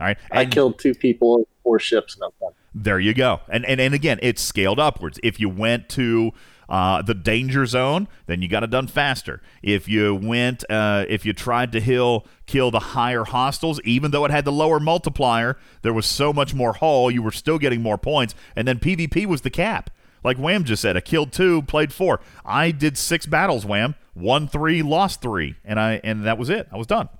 All 0.00 0.06
right. 0.06 0.16
I 0.30 0.46
killed 0.46 0.78
two 0.78 0.94
people 0.94 1.36
and 1.36 1.46
four 1.62 1.78
ships. 1.78 2.16
No 2.18 2.32
fun. 2.40 2.52
there 2.74 2.98
you 2.98 3.12
go. 3.12 3.40
And 3.48 3.64
and, 3.66 3.80
and 3.80 3.94
again, 3.94 4.18
it's 4.22 4.42
scaled 4.42 4.80
upwards. 4.80 5.20
If 5.22 5.38
you 5.38 5.48
went 5.48 5.88
to 5.90 6.32
uh, 6.68 7.02
the 7.02 7.14
danger 7.14 7.66
zone, 7.66 8.08
then 8.26 8.42
you 8.42 8.48
got 8.48 8.62
it 8.62 8.70
done 8.70 8.86
faster. 8.86 9.40
If 9.62 9.88
you 9.88 10.14
went, 10.14 10.64
uh, 10.70 11.04
if 11.08 11.24
you 11.24 11.32
tried 11.32 11.72
to 11.72 11.80
heal, 11.80 12.26
kill 12.46 12.70
the 12.70 12.80
higher 12.80 13.24
hostiles, 13.24 13.80
even 13.84 14.10
though 14.10 14.24
it 14.24 14.30
had 14.30 14.44
the 14.44 14.52
lower 14.52 14.80
multiplier, 14.80 15.56
there 15.82 15.92
was 15.92 16.06
so 16.06 16.32
much 16.32 16.54
more 16.54 16.74
hull. 16.74 17.10
You 17.10 17.22
were 17.22 17.32
still 17.32 17.58
getting 17.58 17.82
more 17.82 17.98
points. 17.98 18.34
And 18.56 18.66
then 18.66 18.78
PvP 18.78 19.26
was 19.26 19.42
the 19.42 19.50
cap. 19.50 19.90
Like 20.24 20.38
Wham 20.38 20.64
just 20.64 20.80
said, 20.80 20.96
I 20.96 21.00
killed 21.00 21.32
two, 21.32 21.62
played 21.62 21.92
four. 21.92 22.20
I 22.44 22.70
did 22.70 22.96
six 22.96 23.26
battles. 23.26 23.66
Wham, 23.66 23.94
won 24.14 24.48
three, 24.48 24.82
lost 24.82 25.20
three, 25.20 25.56
and 25.64 25.78
I 25.78 26.00
and 26.02 26.24
that 26.24 26.38
was 26.38 26.48
it. 26.48 26.66
I 26.72 26.78
was 26.78 26.86
done. 26.86 27.10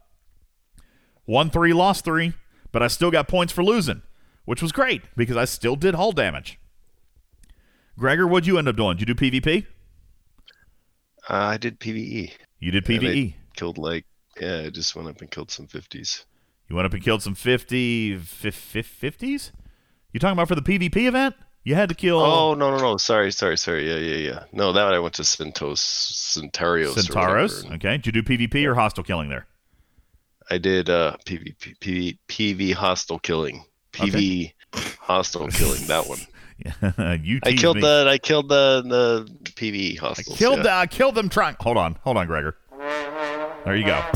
Won 1.26 1.50
three, 1.50 1.74
lost 1.74 2.04
three, 2.04 2.32
but 2.72 2.82
I 2.82 2.88
still 2.88 3.10
got 3.10 3.28
points 3.28 3.52
for 3.52 3.62
losing, 3.62 4.00
which 4.46 4.62
was 4.62 4.72
great 4.72 5.02
because 5.16 5.36
I 5.36 5.44
still 5.44 5.76
did 5.76 5.94
hull 5.94 6.12
damage. 6.12 6.58
Gregor, 7.98 8.26
what'd 8.26 8.46
you 8.46 8.58
end 8.58 8.68
up 8.68 8.76
doing? 8.76 8.96
Did 8.96 9.08
you 9.08 9.14
do 9.14 9.30
PvP? 9.30 9.66
Uh, 11.28 11.34
I 11.34 11.56
did 11.56 11.80
PVE. 11.80 12.32
You 12.58 12.70
did 12.70 12.88
And 12.88 13.00
PvE. 13.02 13.34
killed 13.56 13.78
like 13.78 14.04
yeah, 14.40 14.62
I 14.66 14.70
just 14.70 14.96
went 14.96 15.08
up 15.08 15.20
and 15.20 15.30
killed 15.30 15.50
some 15.50 15.66
fifties. 15.66 16.24
You 16.68 16.76
went 16.76 16.86
up 16.86 16.92
and 16.94 17.02
killed 17.02 17.22
some 17.22 17.34
50, 17.34 18.16
fif- 18.18 18.54
fif- 18.54 19.00
50s? 19.00 19.52
You 20.12 20.18
talking 20.20 20.32
about 20.32 20.48
for 20.48 20.54
the 20.54 20.62
PvP 20.62 21.06
event? 21.06 21.34
You 21.62 21.74
had 21.74 21.88
to 21.90 21.94
kill 21.94 22.18
Oh 22.20 22.54
no 22.54 22.70
no 22.70 22.78
no! 22.78 22.96
Sorry 22.98 23.30
sorry 23.32 23.56
sorry. 23.56 23.88
Yeah 23.88 23.96
yeah 23.98 24.16
yeah. 24.32 24.44
No, 24.52 24.72
that 24.72 24.84
one 24.84 24.92
I 24.94 24.98
went 24.98 25.14
to 25.14 25.22
Centos 25.22 25.78
Centarios. 25.78 26.94
Centauros. 26.94 27.62
whatever. 27.62 27.74
Okay. 27.76 27.96
Did 27.98 28.06
you 28.06 28.12
do 28.12 28.22
PvP 28.22 28.66
or 28.66 28.74
hostile 28.74 29.04
killing 29.04 29.28
there? 29.30 29.46
I 30.50 30.58
did 30.58 30.90
uh 30.90 31.16
PvP 31.24 31.78
PV, 31.78 32.18
PV 32.28 32.74
hostile 32.74 33.18
killing. 33.18 33.64
PV 33.92 34.52
hostile 34.98 35.48
killing. 35.48 35.86
That 35.86 36.06
one. 36.06 36.18
You 37.22 37.40
I 37.42 37.52
killed 37.52 37.76
me. 37.76 37.82
the 37.82 38.06
I 38.08 38.18
killed 38.18 38.48
the 38.48 38.82
the 38.86 39.50
PV 39.52 39.98
hostiles. 39.98 40.36
I 40.36 40.38
Killed 40.38 40.56
yeah. 40.58 40.62
the, 40.62 40.72
I 40.72 40.86
killed 40.86 41.14
them 41.14 41.28
trying. 41.28 41.56
Hold 41.60 41.76
on, 41.76 41.98
hold 42.02 42.16
on, 42.16 42.26
Gregor. 42.26 42.56
There 43.64 43.76
you 43.76 43.86
go. 43.86 43.94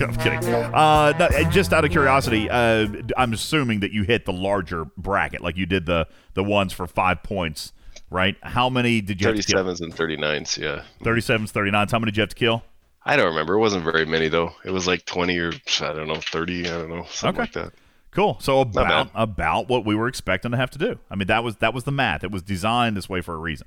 I'm 0.00 0.14
kidding. 0.16 0.44
Uh, 0.54 1.14
no, 1.18 1.50
just 1.50 1.72
out 1.72 1.84
of 1.84 1.90
curiosity, 1.90 2.50
uh, 2.50 2.86
I'm 3.16 3.32
assuming 3.32 3.80
that 3.80 3.92
you 3.92 4.02
hit 4.02 4.26
the 4.26 4.32
larger 4.32 4.84
bracket, 4.96 5.40
like 5.40 5.56
you 5.56 5.66
did 5.66 5.86
the 5.86 6.06
the 6.34 6.44
ones 6.44 6.72
for 6.72 6.86
five 6.86 7.22
points, 7.22 7.72
right? 8.10 8.36
How 8.42 8.68
many 8.68 9.00
did 9.00 9.20
you 9.20 9.28
have 9.28 9.36
37s 9.36 9.80
and 9.80 9.94
39s. 9.94 10.58
Yeah. 10.58 10.82
37s, 11.02 11.52
39s. 11.52 11.90
How 11.90 11.98
many 11.98 12.12
did 12.12 12.16
you 12.18 12.22
have 12.22 12.28
to 12.30 12.34
kill? 12.36 12.62
I 13.04 13.16
don't 13.16 13.26
remember. 13.26 13.54
It 13.54 13.60
wasn't 13.60 13.84
very 13.84 14.04
many 14.04 14.28
though. 14.28 14.52
It 14.64 14.70
was 14.70 14.86
like 14.86 15.06
20 15.06 15.38
or 15.38 15.52
I 15.80 15.92
don't 15.92 16.06
know 16.06 16.16
30. 16.16 16.66
I 16.66 16.68
don't 16.70 16.90
know 16.90 17.06
something 17.10 17.40
like 17.40 17.52
that. 17.54 17.72
Cool. 18.10 18.38
So 18.40 18.60
about 18.60 19.10
about 19.14 19.68
what 19.68 19.84
we 19.84 19.94
were 19.94 20.08
expecting 20.08 20.50
to 20.50 20.56
have 20.56 20.70
to 20.70 20.78
do. 20.78 20.98
I 21.10 21.14
mean, 21.14 21.28
that 21.28 21.44
was 21.44 21.56
that 21.56 21.72
was 21.72 21.84
the 21.84 21.92
math. 21.92 22.24
It 22.24 22.30
was 22.30 22.42
designed 22.42 22.96
this 22.96 23.08
way 23.08 23.20
for 23.20 23.34
a 23.34 23.38
reason. 23.38 23.66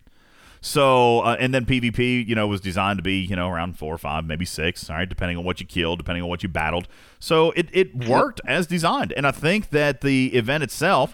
So 0.59 1.21
uh, 1.21 1.37
and 1.39 1.53
then 1.53 1.65
PvP, 1.65 2.27
you 2.27 2.35
know, 2.35 2.47
was 2.47 2.61
designed 2.61 2.97
to 2.97 3.03
be 3.03 3.19
you 3.19 3.35
know 3.35 3.49
around 3.49 3.77
four 3.77 3.93
or 3.93 3.97
five, 3.97 4.25
maybe 4.25 4.45
six. 4.45 4.89
All 4.89 4.97
right, 4.97 5.07
depending 5.07 5.37
on 5.37 5.43
what 5.43 5.59
you 5.59 5.65
killed, 5.65 5.99
depending 5.99 6.23
on 6.23 6.29
what 6.29 6.43
you 6.43 6.49
battled. 6.49 6.87
So 7.19 7.51
it 7.51 7.69
it 7.71 8.07
worked 8.07 8.41
as 8.45 8.67
designed, 8.67 9.13
and 9.13 9.25
I 9.25 9.31
think 9.31 9.69
that 9.69 10.01
the 10.01 10.33
event 10.33 10.63
itself 10.63 11.13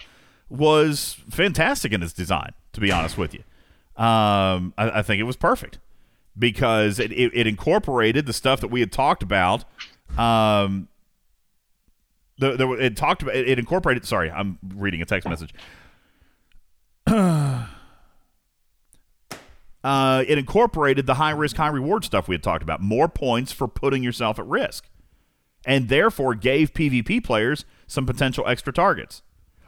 was 0.49 1.17
fantastic 1.29 1.91
in 1.93 2.01
its 2.01 2.13
design. 2.13 2.53
To 2.73 2.79
be 2.79 2.91
honest 2.91 3.17
with 3.17 3.33
you, 3.33 3.39
um, 4.01 4.73
I, 4.77 4.99
I 4.99 5.01
think 5.01 5.19
it 5.19 5.23
was 5.23 5.35
perfect 5.35 5.79
because 6.37 6.99
it, 6.99 7.11
it, 7.11 7.31
it 7.33 7.47
incorporated 7.47 8.25
the 8.25 8.33
stuff 8.33 8.61
that 8.61 8.69
we 8.69 8.79
had 8.79 8.91
talked 8.91 9.23
about. 9.23 9.65
Um, 10.17 10.87
the, 12.39 12.55
the, 12.55 12.71
it 12.71 12.95
talked 12.95 13.21
about 13.21 13.35
it 13.35 13.59
incorporated. 13.59 14.05
Sorry, 14.05 14.31
I'm 14.31 14.57
reading 14.73 15.01
a 15.01 15.05
text 15.05 15.27
message. 15.27 15.53
uh, 17.05 17.65
it 19.83 20.37
incorporated 20.37 21.05
the 21.05 21.15
high 21.15 21.31
risk, 21.31 21.57
high 21.57 21.67
reward 21.67 22.05
stuff 22.05 22.27
we 22.27 22.35
had 22.35 22.43
talked 22.43 22.63
about. 22.63 22.81
More 22.81 23.09
points 23.09 23.51
for 23.51 23.67
putting 23.67 24.03
yourself 24.03 24.39
at 24.39 24.45
risk, 24.45 24.89
and 25.65 25.89
therefore 25.89 26.33
gave 26.33 26.73
PvP 26.73 27.23
players 27.23 27.65
some 27.87 28.05
potential 28.05 28.47
extra 28.47 28.71
targets. 28.71 29.21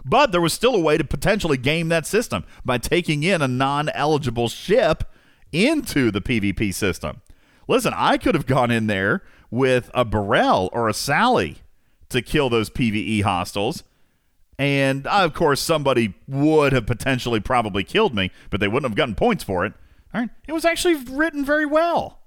But 0.05 0.31
there 0.31 0.41
was 0.41 0.53
still 0.53 0.73
a 0.73 0.79
way 0.81 0.97
to 0.97 1.03
potentially 1.03 1.57
game 1.57 1.89
that 1.89 2.07
system 2.07 2.45
by 2.63 2.77
taking 2.77 3.23
in 3.23 3.41
a 3.41 3.47
non 3.47 3.89
eligible 3.89 4.47
ship 4.47 5.03
into 5.51 6.09
the 6.09 6.21
PvP 6.21 6.73
system. 6.73 7.21
Listen, 7.67 7.93
I 7.95 8.17
could 8.17 8.33
have 8.33 8.45
gone 8.45 8.71
in 8.71 8.87
there 8.87 9.23
with 9.49 9.91
a 9.93 10.05
B'Rel 10.05 10.69
or 10.71 10.87
a 10.87 10.93
Sally 10.93 11.57
to 12.11 12.21
kill 12.21 12.49
those 12.49 12.69
PvE 12.69 13.23
hostiles. 13.23 13.83
And 14.59 15.07
uh, 15.07 15.23
of 15.23 15.33
course, 15.33 15.59
somebody 15.59 16.13
would 16.27 16.71
have 16.73 16.85
potentially 16.85 17.39
probably 17.39 17.83
killed 17.83 18.13
me, 18.15 18.31
but 18.49 18.59
they 18.59 18.67
wouldn't 18.67 18.89
have 18.89 18.95
gotten 18.97 19.15
points 19.15 19.43
for 19.43 19.65
it. 19.65 19.73
All 20.13 20.21
right. 20.21 20.29
It 20.47 20.53
was 20.53 20.65
actually 20.65 20.95
written 20.95 21.43
very 21.43 21.65
well. 21.65 22.19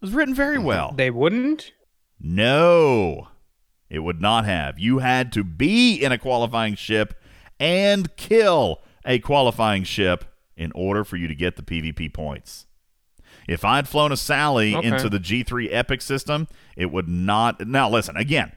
It 0.00 0.06
was 0.06 0.14
written 0.14 0.34
very 0.34 0.58
well. 0.58 0.92
They 0.96 1.10
wouldn't? 1.10 1.72
No. 2.18 3.28
It 3.90 3.98
would 4.00 4.20
not 4.20 4.44
have. 4.44 4.78
You 4.78 4.98
had 4.98 5.32
to 5.32 5.44
be 5.44 5.96
in 5.96 6.12
a 6.12 6.18
qualifying 6.18 6.76
ship 6.76 7.14
and 7.58 8.14
kill 8.16 8.80
a 9.04 9.18
qualifying 9.18 9.84
ship 9.84 10.24
in 10.56 10.70
order 10.74 11.04
for 11.04 11.16
you 11.16 11.26
to 11.26 11.34
get 11.34 11.56
the 11.56 11.62
PvP 11.62 12.12
points. 12.14 12.66
If 13.48 13.64
I'd 13.64 13.88
flown 13.88 14.12
a 14.12 14.16
Sally 14.16 14.74
Okay. 14.76 14.86
into 14.86 15.08
the 15.08 15.18
G3 15.18 15.68
Epic 15.70 16.00
system, 16.02 16.46
it 16.76 16.90
would 16.92 17.08
not. 17.08 17.66
Now, 17.66 17.90
listen, 17.90 18.16
again, 18.16 18.52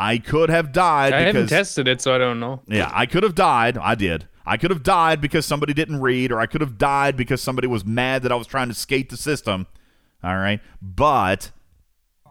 I 0.00 0.18
could 0.18 0.48
have 0.48 0.70
died 0.70 1.12
I 1.12 1.22
haven't 1.22 1.48
tested 1.48 1.88
it, 1.88 2.00
so 2.00 2.14
I 2.14 2.18
don't 2.18 2.38
know. 2.38 2.62
Yeah, 2.68 2.88
I 2.94 3.04
could 3.04 3.24
have 3.24 3.34
died. 3.34 3.76
I 3.76 3.96
did. 3.96 4.28
I 4.46 4.56
could 4.56 4.70
have 4.70 4.84
died 4.84 5.20
because 5.20 5.44
somebody 5.44 5.74
didn't 5.74 6.00
read, 6.00 6.30
or 6.30 6.38
I 6.38 6.46
could 6.46 6.60
have 6.60 6.78
died 6.78 7.16
because 7.16 7.42
somebody 7.42 7.66
was 7.66 7.84
mad 7.84 8.22
that 8.22 8.30
I 8.30 8.36
was 8.36 8.46
trying 8.46 8.68
to 8.68 8.74
skate 8.74 9.10
the 9.10 9.16
system. 9.16 9.66
All 10.22 10.36
right, 10.36 10.60
but 10.80 11.50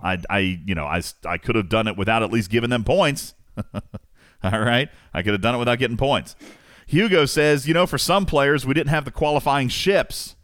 I, 0.02 0.18
I, 0.30 0.40
you 0.66 0.76
know, 0.76 0.86
I, 0.86 1.02
I 1.26 1.38
could 1.38 1.56
have 1.56 1.68
done 1.68 1.88
it 1.88 1.98
without 1.98 2.24
at 2.24 2.32
least 2.32 2.50
giving 2.50 2.70
them 2.70 2.86
points. 2.86 3.34
All 4.44 4.62
right, 4.62 4.90
I 5.14 5.22
could 5.22 5.34
have 5.34 5.42
done 5.42 5.56
it 5.56 5.60
without 5.60 5.78
getting 5.78 5.98
points. 5.98 6.38
Hugo 6.86 7.26
says, 7.26 7.68
you 7.68 7.74
know, 7.74 7.86
for 7.86 7.98
some 7.98 8.26
players, 8.26 8.66
we 8.66 8.74
didn't 8.74 8.92
have 8.92 9.04
the 9.04 9.12
qualifying 9.12 9.68
ships, 9.68 10.37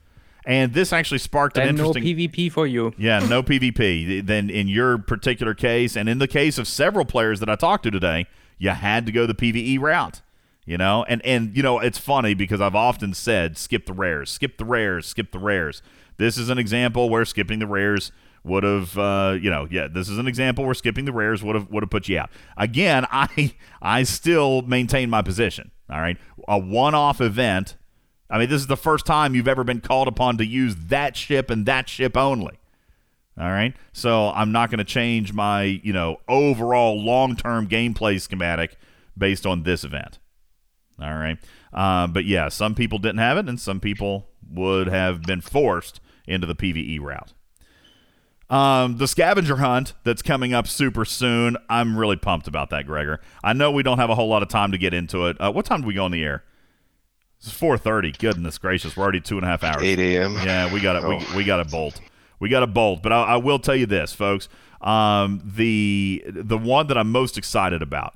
and 0.45 0.73
this 0.73 0.91
actually 0.91 1.19
sparked 1.19 1.57
an 1.57 1.67
Then 1.67 1.75
no. 1.75 1.91
PvP 1.93 2.51
for 2.51 2.67
you. 2.67 2.93
Yeah, 2.97 3.19
no 3.19 3.43
PvP. 3.43 4.25
Then 4.25 4.49
in 4.49 4.67
your 4.67 4.97
particular 4.97 5.53
case, 5.53 5.95
and 5.95 6.09
in 6.09 6.19
the 6.19 6.27
case 6.27 6.57
of 6.57 6.67
several 6.67 7.05
players 7.05 7.39
that 7.39 7.49
I 7.49 7.55
talked 7.55 7.83
to 7.83 7.91
today, 7.91 8.27
you 8.57 8.69
had 8.69 9.05
to 9.05 9.11
go 9.11 9.25
the 9.25 9.35
PvE 9.35 9.79
route. 9.79 10.21
You 10.65 10.77
know, 10.77 11.03
and 11.09 11.21
and 11.25 11.55
you 11.57 11.61
know 11.61 11.79
it's 11.79 11.97
funny 11.97 12.33
because 12.33 12.61
I've 12.61 12.75
often 12.75 13.13
said 13.13 13.57
skip 13.57 13.85
the 13.85 13.91
rares, 13.91 14.29
skip 14.29 14.57
the 14.57 14.63
rares, 14.63 15.05
skip 15.05 15.31
the 15.31 15.39
rares. 15.39 15.81
This 16.17 16.37
is 16.37 16.49
an 16.49 16.57
example 16.57 17.09
where 17.09 17.25
skipping 17.25 17.59
the 17.59 17.67
rares 17.67 18.13
would 18.45 18.63
have, 18.63 18.97
uh, 18.97 19.37
you 19.41 19.49
know, 19.49 19.67
yeah, 19.71 19.87
this 19.87 20.09
is 20.09 20.17
an 20.17 20.27
example 20.27 20.65
where 20.65 20.73
skipping 20.73 21.05
the 21.05 21.11
rares 21.11 21.43
would 21.43 21.55
have 21.55 21.69
would 21.69 21.83
have 21.83 21.89
put 21.89 22.07
you 22.07 22.17
out. 22.19 22.29
Again, 22.57 23.05
I 23.11 23.53
I 23.81 24.03
still 24.03 24.61
maintain 24.61 25.09
my 25.09 25.21
position. 25.21 25.71
All 25.89 25.99
right, 25.99 26.17
a 26.47 26.57
one-off 26.57 27.19
event. 27.21 27.75
I 28.29 28.39
mean, 28.39 28.49
this 28.49 28.61
is 28.61 28.67
the 28.67 28.77
first 28.77 29.05
time 29.05 29.35
you've 29.35 29.47
ever 29.47 29.63
been 29.63 29.81
called 29.81 30.07
upon 30.07 30.37
to 30.37 30.45
use 30.45 30.75
that 30.87 31.15
ship 31.15 31.49
and 31.49 31.65
that 31.65 31.87
ship 31.87 32.17
only. 32.17 32.59
All 33.39 33.49
right. 33.49 33.75
So 33.93 34.29
I'm 34.29 34.51
not 34.51 34.69
going 34.69 34.77
to 34.79 34.83
change 34.83 35.33
my, 35.33 35.63
you 35.63 35.93
know, 35.93 36.17
overall 36.27 37.03
long 37.03 37.35
term 37.35 37.67
gameplay 37.67 38.21
schematic 38.21 38.77
based 39.17 39.45
on 39.45 39.63
this 39.63 39.83
event. 39.83 40.19
All 41.01 41.13
right. 41.13 41.37
Uh, 41.71 42.07
but 42.07 42.25
yeah, 42.25 42.49
some 42.49 42.75
people 42.75 42.99
didn't 42.99 43.17
have 43.17 43.37
it, 43.37 43.49
and 43.49 43.59
some 43.59 43.79
people 43.79 44.29
would 44.51 44.87
have 44.87 45.23
been 45.23 45.41
forced 45.41 45.99
into 46.27 46.45
the 46.45 46.55
PvE 46.55 46.99
route. 47.01 47.33
Um, 48.49 48.97
the 48.97 49.07
scavenger 49.07 49.57
hunt 49.57 49.93
that's 50.03 50.21
coming 50.21 50.53
up 50.53 50.67
super 50.67 51.05
soon. 51.05 51.57
I'm 51.69 51.97
really 51.97 52.17
pumped 52.17 52.47
about 52.47 52.69
that, 52.69 52.85
Gregor. 52.85 53.19
I 53.43 53.53
know 53.53 53.71
we 53.71 53.81
don't 53.81 53.97
have 53.97 54.11
a 54.11 54.15
whole 54.15 54.27
lot 54.27 54.43
of 54.43 54.49
time 54.49 54.71
to 54.73 54.77
get 54.77 54.93
into 54.93 55.25
it. 55.25 55.37
Uh, 55.39 55.51
what 55.51 55.65
time 55.65 55.81
do 55.81 55.87
we 55.87 55.95
go 55.95 56.05
on 56.05 56.11
the 56.11 56.23
air? 56.23 56.43
It's 57.43 57.51
4:30. 57.51 58.17
Goodness 58.17 58.57
gracious, 58.57 58.95
we're 58.95 59.03
already 59.03 59.19
two 59.19 59.37
and 59.37 59.43
a 59.43 59.47
half 59.49 59.63
hours. 59.63 59.83
8 59.83 59.99
a.m. 59.99 60.33
Yeah, 60.45 60.73
we 60.73 60.79
got 60.79 60.95
it. 60.95 61.03
Oh. 61.03 61.17
We, 61.31 61.37
we 61.37 61.43
got 61.43 61.59
a 61.59 61.65
bolt. 61.65 61.99
We 62.39 62.47
got 62.47 62.63
a 62.63 62.67
bolt. 62.67 63.03
But 63.03 63.11
I, 63.11 63.23
I 63.23 63.35
will 63.35 63.59
tell 63.59 63.75
you 63.75 63.85
this, 63.85 64.13
folks. 64.13 64.47
Um, 64.79 65.41
the 65.43 66.23
the 66.27 66.57
one 66.57 66.87
that 66.87 66.97
I'm 66.97 67.11
most 67.11 67.37
excited 67.37 67.81
about, 67.81 68.15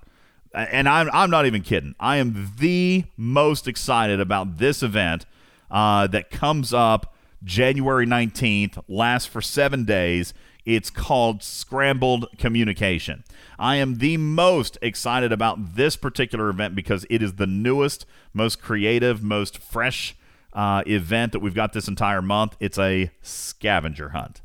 and 0.54 0.88
I'm 0.88 1.10
I'm 1.12 1.30
not 1.30 1.46
even 1.46 1.62
kidding. 1.62 1.94
I 2.00 2.18
am 2.18 2.54
the 2.58 3.04
most 3.18 3.68
excited 3.68 4.22
about 4.22 4.60
this 4.60 4.82
event 4.82 5.26
uh, 5.70 6.08
that 6.08 6.30
comes 6.30 6.74
up 6.74 7.14
January 7.44 8.06
19th, 8.06 8.82
lasts 8.88 9.28
for 9.28 9.42
seven 9.42 9.84
days. 9.84 10.34
It's 10.68 10.90
called 10.90 11.42
Scrambled 11.44 12.28
Communication. 12.38 13.24
I 13.58 13.78
am 13.78 14.00
the 14.00 14.18
most 14.18 14.78
excited 14.82 15.32
about 15.32 15.76
this 15.76 15.96
particular 15.96 16.50
event 16.50 16.76
because 16.76 17.06
it 17.10 17.24
is 17.24 17.36
the 17.36 17.48
newest, 17.48 18.06
most 18.34 18.62
creative, 18.62 19.24
most 19.24 19.60
fresh 19.60 20.18
uh, 20.52 20.84
event 20.86 21.32
that 21.32 21.40
we've 21.40 21.56
got 21.56 21.72
this 21.72 21.88
entire 21.88 22.22
month. 22.22 22.58
It's 22.60 22.78
a 22.78 23.12
scavenger 23.22 24.10
hunt. 24.10 24.42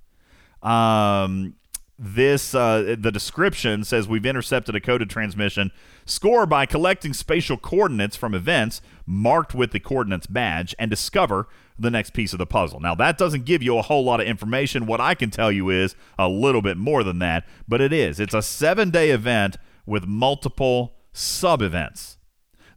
Um, 0.62 1.56
this 1.98 2.54
uh, 2.54 2.94
the 2.96 3.10
description 3.10 3.82
says 3.82 4.06
we've 4.06 4.24
intercepted 4.24 4.76
a 4.76 4.80
coded 4.80 5.10
transmission. 5.10 5.72
Score 6.04 6.46
by 6.46 6.66
collecting 6.66 7.14
spatial 7.14 7.56
coordinates 7.56 8.14
from 8.14 8.32
events 8.32 8.80
marked 9.06 9.56
with 9.56 9.72
the 9.72 9.80
coordinates 9.80 10.28
badge 10.28 10.72
and 10.78 10.88
discover 10.88 11.48
the 11.78 11.90
next 11.90 12.12
piece 12.12 12.32
of 12.32 12.38
the 12.38 12.46
puzzle. 12.46 12.80
Now 12.80 12.94
that 12.94 13.18
doesn't 13.18 13.44
give 13.44 13.62
you 13.62 13.78
a 13.78 13.82
whole 13.82 14.04
lot 14.04 14.20
of 14.20 14.26
information. 14.26 14.86
What 14.86 15.00
I 15.00 15.14
can 15.14 15.30
tell 15.30 15.50
you 15.50 15.70
is 15.70 15.96
a 16.18 16.28
little 16.28 16.62
bit 16.62 16.76
more 16.76 17.02
than 17.02 17.18
that, 17.20 17.46
but 17.66 17.80
it 17.80 17.92
is. 17.92 18.20
It's 18.20 18.34
a 18.34 18.42
seven 18.42 18.90
day 18.90 19.10
event 19.10 19.56
with 19.86 20.06
multiple 20.06 20.94
sub 21.12 21.62
events. 21.62 22.18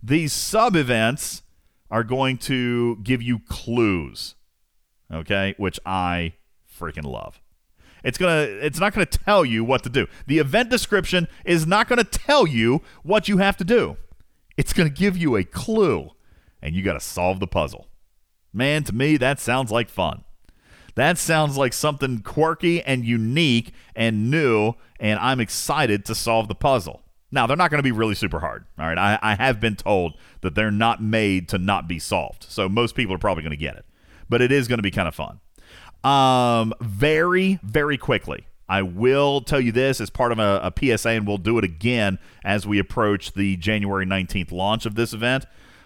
These 0.02 0.34
sub 0.34 0.76
events 0.76 1.44
are 1.90 2.04
going 2.04 2.38
to 2.38 2.98
give 2.98 3.22
you 3.22 3.40
clues, 3.48 4.36
okay, 5.12 5.56
which 5.58 5.80
I 5.86 6.34
freaking 6.80 7.06
love. 7.06 7.42
It's 8.04 8.20
gonna 8.20 8.42
it's 8.42 8.80
not 8.80 8.94
gonna 8.94 9.08
tell 9.08 9.44
you 9.44 9.64
what 9.64 9.84
to 9.84 9.90
do. 9.90 10.06
The 10.28 10.38
event 10.38 10.70
description 10.70 11.28
is 11.44 11.66
not 11.66 11.88
gonna 11.88 12.04
tell 12.04 12.48
you 12.48 12.82
what 13.02 13.28
you 13.28 13.38
have 13.38 13.58
to 13.58 13.64
do. 13.64 13.98
It's 14.58 14.74
gonna 14.74 14.90
give 14.90 15.18
you 15.18 15.36
a 15.36 15.44
clue, 15.44 16.12
and 16.62 16.76
you 16.76 16.84
gotta 16.84 17.00
solve 17.00 17.40
the 17.40 17.48
puzzle. 17.48 17.88
Man, 18.56 18.86
to 18.86 18.96
me, 18.96 19.18
that 19.18 19.40
sounds 19.40 19.70
like 19.70 19.90
fun. 19.90 20.24
That 20.96 21.18
sounds 21.18 21.58
like 21.58 21.74
something 21.74 22.20
quirky 22.20 22.82
and 22.82 23.04
unique 23.04 23.74
and 23.96 24.32
new, 24.32 24.76
and 24.98 25.20
I'm 25.20 25.42
excited 25.42 26.06
to 26.06 26.16
solve 26.16 26.48
the 26.48 26.56
puzzle. 26.56 27.02
Now, 27.32 27.48
they're 27.48 27.58
not 27.58 27.70
going 27.70 27.80
to 27.80 27.84
be 27.84 27.92
really 27.92 28.16
super 28.16 28.40
hard. 28.40 28.66
All 28.80 28.88
right. 28.88 28.98
I, 28.98 29.20
I 29.22 29.36
have 29.36 29.60
been 29.60 29.76
told 29.76 30.14
that 30.40 30.56
they're 30.56 30.72
not 30.72 31.04
made 31.04 31.50
to 31.50 31.58
not 31.58 31.86
be 31.86 32.00
solved. 32.00 32.46
So 32.48 32.70
most 32.70 32.96
people 32.96 33.14
are 33.14 33.20
probably 33.20 33.44
going 33.44 33.52
to 33.52 33.58
get 33.58 33.76
it. 33.76 33.86
But 34.30 34.42
it 34.42 34.54
is 34.54 34.70
going 34.70 34.78
to 34.78 34.84
be 34.84 34.92
kind 34.92 35.10
of 35.10 35.16
fun. 35.16 35.42
Um, 36.10 36.74
very, 36.80 37.60
very 37.62 37.98
quickly, 37.98 38.48
I 38.70 38.84
will 38.84 39.42
tell 39.42 39.60
you 39.60 39.74
this 39.74 40.00
as 40.00 40.10
part 40.10 40.32
of 40.32 40.40
a, 40.40 40.72
a 40.74 40.98
PSA, 40.98 41.10
and 41.10 41.28
we'll 41.28 41.38
do 41.38 41.58
it 41.58 41.66
again 41.66 42.20
as 42.46 42.66
we 42.66 42.80
approach 42.80 43.34
the 43.34 43.58
January 43.58 44.06
19th 44.06 44.54
launch 44.54 44.86
of 44.86 44.96
this 44.96 45.12
event. 45.12 45.46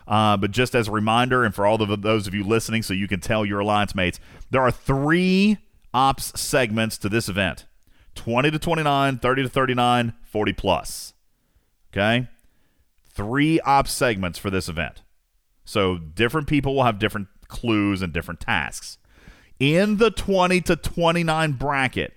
Uh, 0.10 0.36
but 0.36 0.50
just 0.50 0.74
as 0.74 0.88
a 0.88 0.92
reminder, 0.92 1.46
and 1.46 1.54
for 1.54 1.68
all 1.68 1.80
of 1.82 2.02
those 2.02 2.26
of 2.26 2.34
you 2.34 2.44
listening, 2.44 2.82
so 2.82 2.96
you 2.96 3.08
can 3.08 3.20
tell 3.20 3.46
your 3.46 3.60
alliance 3.60 3.94
mates, 3.94 4.20
there 4.50 4.62
are 4.62 4.72
three 4.72 5.60
ops 5.94 6.38
segments 6.40 6.98
to 6.98 7.10
this 7.10 7.30
event 7.30 7.66
20 8.16 8.50
to 8.52 8.60
29, 8.60 9.20
30 9.20 9.44
to 9.44 9.50
39, 9.50 10.14
40 10.24 10.54
plus. 10.54 11.14
Okay? 11.94 12.28
Three 13.12 13.60
ops 13.62 13.92
segments 13.92 14.40
for 14.40 14.50
this 14.50 14.68
event. 14.68 15.04
So 15.64 16.00
different 16.00 16.48
people 16.48 16.74
will 16.74 16.84
have 16.84 16.98
different 16.98 17.28
clues 17.48 18.02
and 18.02 18.12
different 18.12 18.40
tasks. 18.40 18.98
In 19.60 19.98
the 19.98 20.10
20 20.10 20.62
to 20.62 20.76
29 20.76 21.52
bracket, 21.52 22.14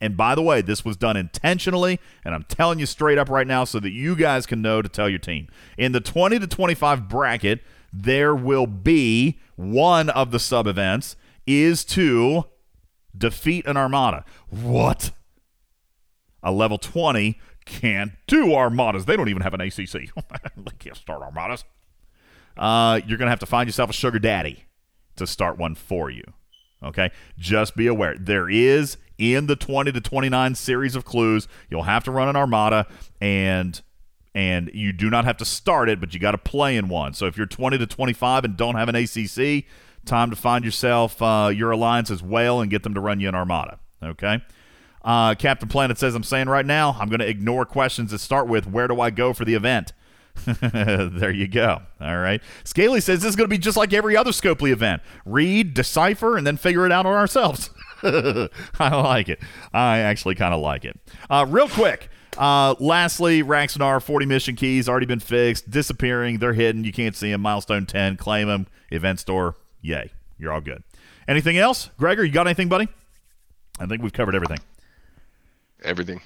and 0.00 0.16
by 0.16 0.34
the 0.34 0.42
way, 0.42 0.62
this 0.62 0.84
was 0.84 0.96
done 0.96 1.16
intentionally, 1.16 2.00
and 2.24 2.34
I'm 2.34 2.44
telling 2.44 2.78
you 2.78 2.86
straight 2.86 3.18
up 3.18 3.28
right 3.28 3.46
now 3.46 3.64
so 3.64 3.78
that 3.80 3.90
you 3.90 4.16
guys 4.16 4.46
can 4.46 4.62
know 4.62 4.80
to 4.80 4.88
tell 4.88 5.08
your 5.08 5.18
team. 5.18 5.48
In 5.76 5.92
the 5.92 6.00
20 6.00 6.38
to 6.38 6.46
25 6.46 7.08
bracket, 7.08 7.60
there 7.92 8.34
will 8.34 8.66
be 8.66 9.38
one 9.56 10.08
of 10.10 10.30
the 10.30 10.38
sub 10.38 10.66
events 10.66 11.16
is 11.46 11.84
to 11.84 12.44
defeat 13.16 13.66
an 13.66 13.76
armada. 13.76 14.24
What? 14.48 15.10
A 16.42 16.52
level 16.52 16.78
20 16.78 17.38
can't 17.66 18.12
do 18.26 18.54
armadas. 18.54 19.04
They 19.04 19.16
don't 19.16 19.28
even 19.28 19.42
have 19.42 19.54
an 19.54 19.60
ACC. 19.60 19.92
they 20.56 20.76
can't 20.78 20.96
start 20.96 21.22
armadas. 21.22 21.64
Uh, 22.56 23.00
you're 23.06 23.18
going 23.18 23.26
to 23.26 23.30
have 23.30 23.40
to 23.40 23.46
find 23.46 23.68
yourself 23.68 23.90
a 23.90 23.92
sugar 23.92 24.18
daddy 24.18 24.64
to 25.16 25.26
start 25.26 25.58
one 25.58 25.74
for 25.74 26.10
you. 26.10 26.24
Okay? 26.82 27.10
Just 27.38 27.76
be 27.76 27.86
aware. 27.86 28.16
There 28.18 28.48
is 28.48 28.96
in 29.20 29.46
the 29.46 29.54
20 29.54 29.92
to 29.92 30.00
29 30.00 30.54
series 30.54 30.96
of 30.96 31.04
clues, 31.04 31.46
you'll 31.68 31.84
have 31.84 32.02
to 32.04 32.10
run 32.10 32.28
an 32.28 32.36
armada 32.36 32.86
and 33.20 33.80
and 34.34 34.70
you 34.72 34.92
do 34.92 35.10
not 35.10 35.24
have 35.24 35.36
to 35.38 35.44
start 35.44 35.88
it, 35.88 36.00
but 36.00 36.14
you 36.14 36.20
got 36.20 36.30
to 36.30 36.38
play 36.38 36.76
in 36.76 36.88
one. 36.88 37.14
So 37.14 37.26
if 37.26 37.36
you're 37.36 37.46
20 37.46 37.78
to 37.78 37.86
25 37.86 38.44
and 38.44 38.56
don't 38.56 38.76
have 38.76 38.88
an 38.88 38.94
ACC, 38.94 39.64
time 40.04 40.30
to 40.30 40.36
find 40.36 40.64
yourself 40.64 41.20
uh, 41.20 41.50
your 41.52 41.72
alliance 41.72 42.12
as 42.12 42.22
well 42.22 42.60
and 42.60 42.70
get 42.70 42.84
them 42.84 42.94
to 42.94 43.00
run 43.00 43.18
you 43.18 43.28
an 43.28 43.34
armada. 43.34 43.80
Okay? 44.02 44.40
Uh, 45.02 45.34
Captain 45.34 45.68
Planet 45.68 45.98
says, 45.98 46.14
I'm 46.14 46.22
saying 46.22 46.48
right 46.48 46.64
now, 46.64 46.96
I'm 47.00 47.08
going 47.08 47.20
to 47.20 47.28
ignore 47.28 47.64
questions 47.64 48.12
that 48.12 48.20
start 48.20 48.46
with, 48.46 48.68
Where 48.68 48.86
do 48.86 49.00
I 49.00 49.10
go 49.10 49.32
for 49.32 49.44
the 49.44 49.54
event? 49.54 49.92
there 50.62 51.32
you 51.32 51.48
go. 51.48 51.82
All 52.00 52.18
right. 52.18 52.40
Scaly 52.64 53.00
says 53.00 53.20
this 53.20 53.30
is 53.30 53.36
going 53.36 53.48
to 53.48 53.54
be 53.54 53.58
just 53.58 53.76
like 53.76 53.92
every 53.92 54.16
other 54.16 54.30
Scopely 54.30 54.70
event 54.70 55.02
read, 55.24 55.74
decipher, 55.74 56.36
and 56.36 56.46
then 56.46 56.56
figure 56.56 56.86
it 56.86 56.92
out 56.92 57.04
on 57.06 57.14
ourselves. 57.14 57.70
I 58.78 58.96
like 58.96 59.28
it. 59.28 59.40
I 59.72 59.98
actually 59.98 60.34
kind 60.34 60.54
of 60.54 60.60
like 60.60 60.84
it. 60.84 60.98
Uh, 61.28 61.46
real 61.48 61.68
quick. 61.68 62.08
Uh, 62.38 62.74
lastly, 62.78 63.42
Raxonar 63.42 64.02
40 64.02 64.26
mission 64.26 64.56
keys 64.56 64.88
already 64.88 65.06
been 65.06 65.20
fixed, 65.20 65.70
disappearing. 65.70 66.38
They're 66.38 66.52
hidden. 66.52 66.84
You 66.84 66.92
can't 66.92 67.16
see 67.16 67.30
them. 67.30 67.40
Milestone 67.40 67.86
10, 67.86 68.16
claim 68.16 68.48
them. 68.48 68.66
Event 68.90 69.20
store. 69.20 69.56
Yay. 69.82 70.10
You're 70.38 70.52
all 70.52 70.60
good. 70.60 70.82
Anything 71.28 71.58
else? 71.58 71.90
Gregor, 71.98 72.24
you 72.24 72.32
got 72.32 72.46
anything, 72.46 72.68
buddy? 72.68 72.88
I 73.78 73.86
think 73.86 74.02
we've 74.02 74.12
covered 74.12 74.34
everything. 74.34 74.58
Everything. 75.82 76.20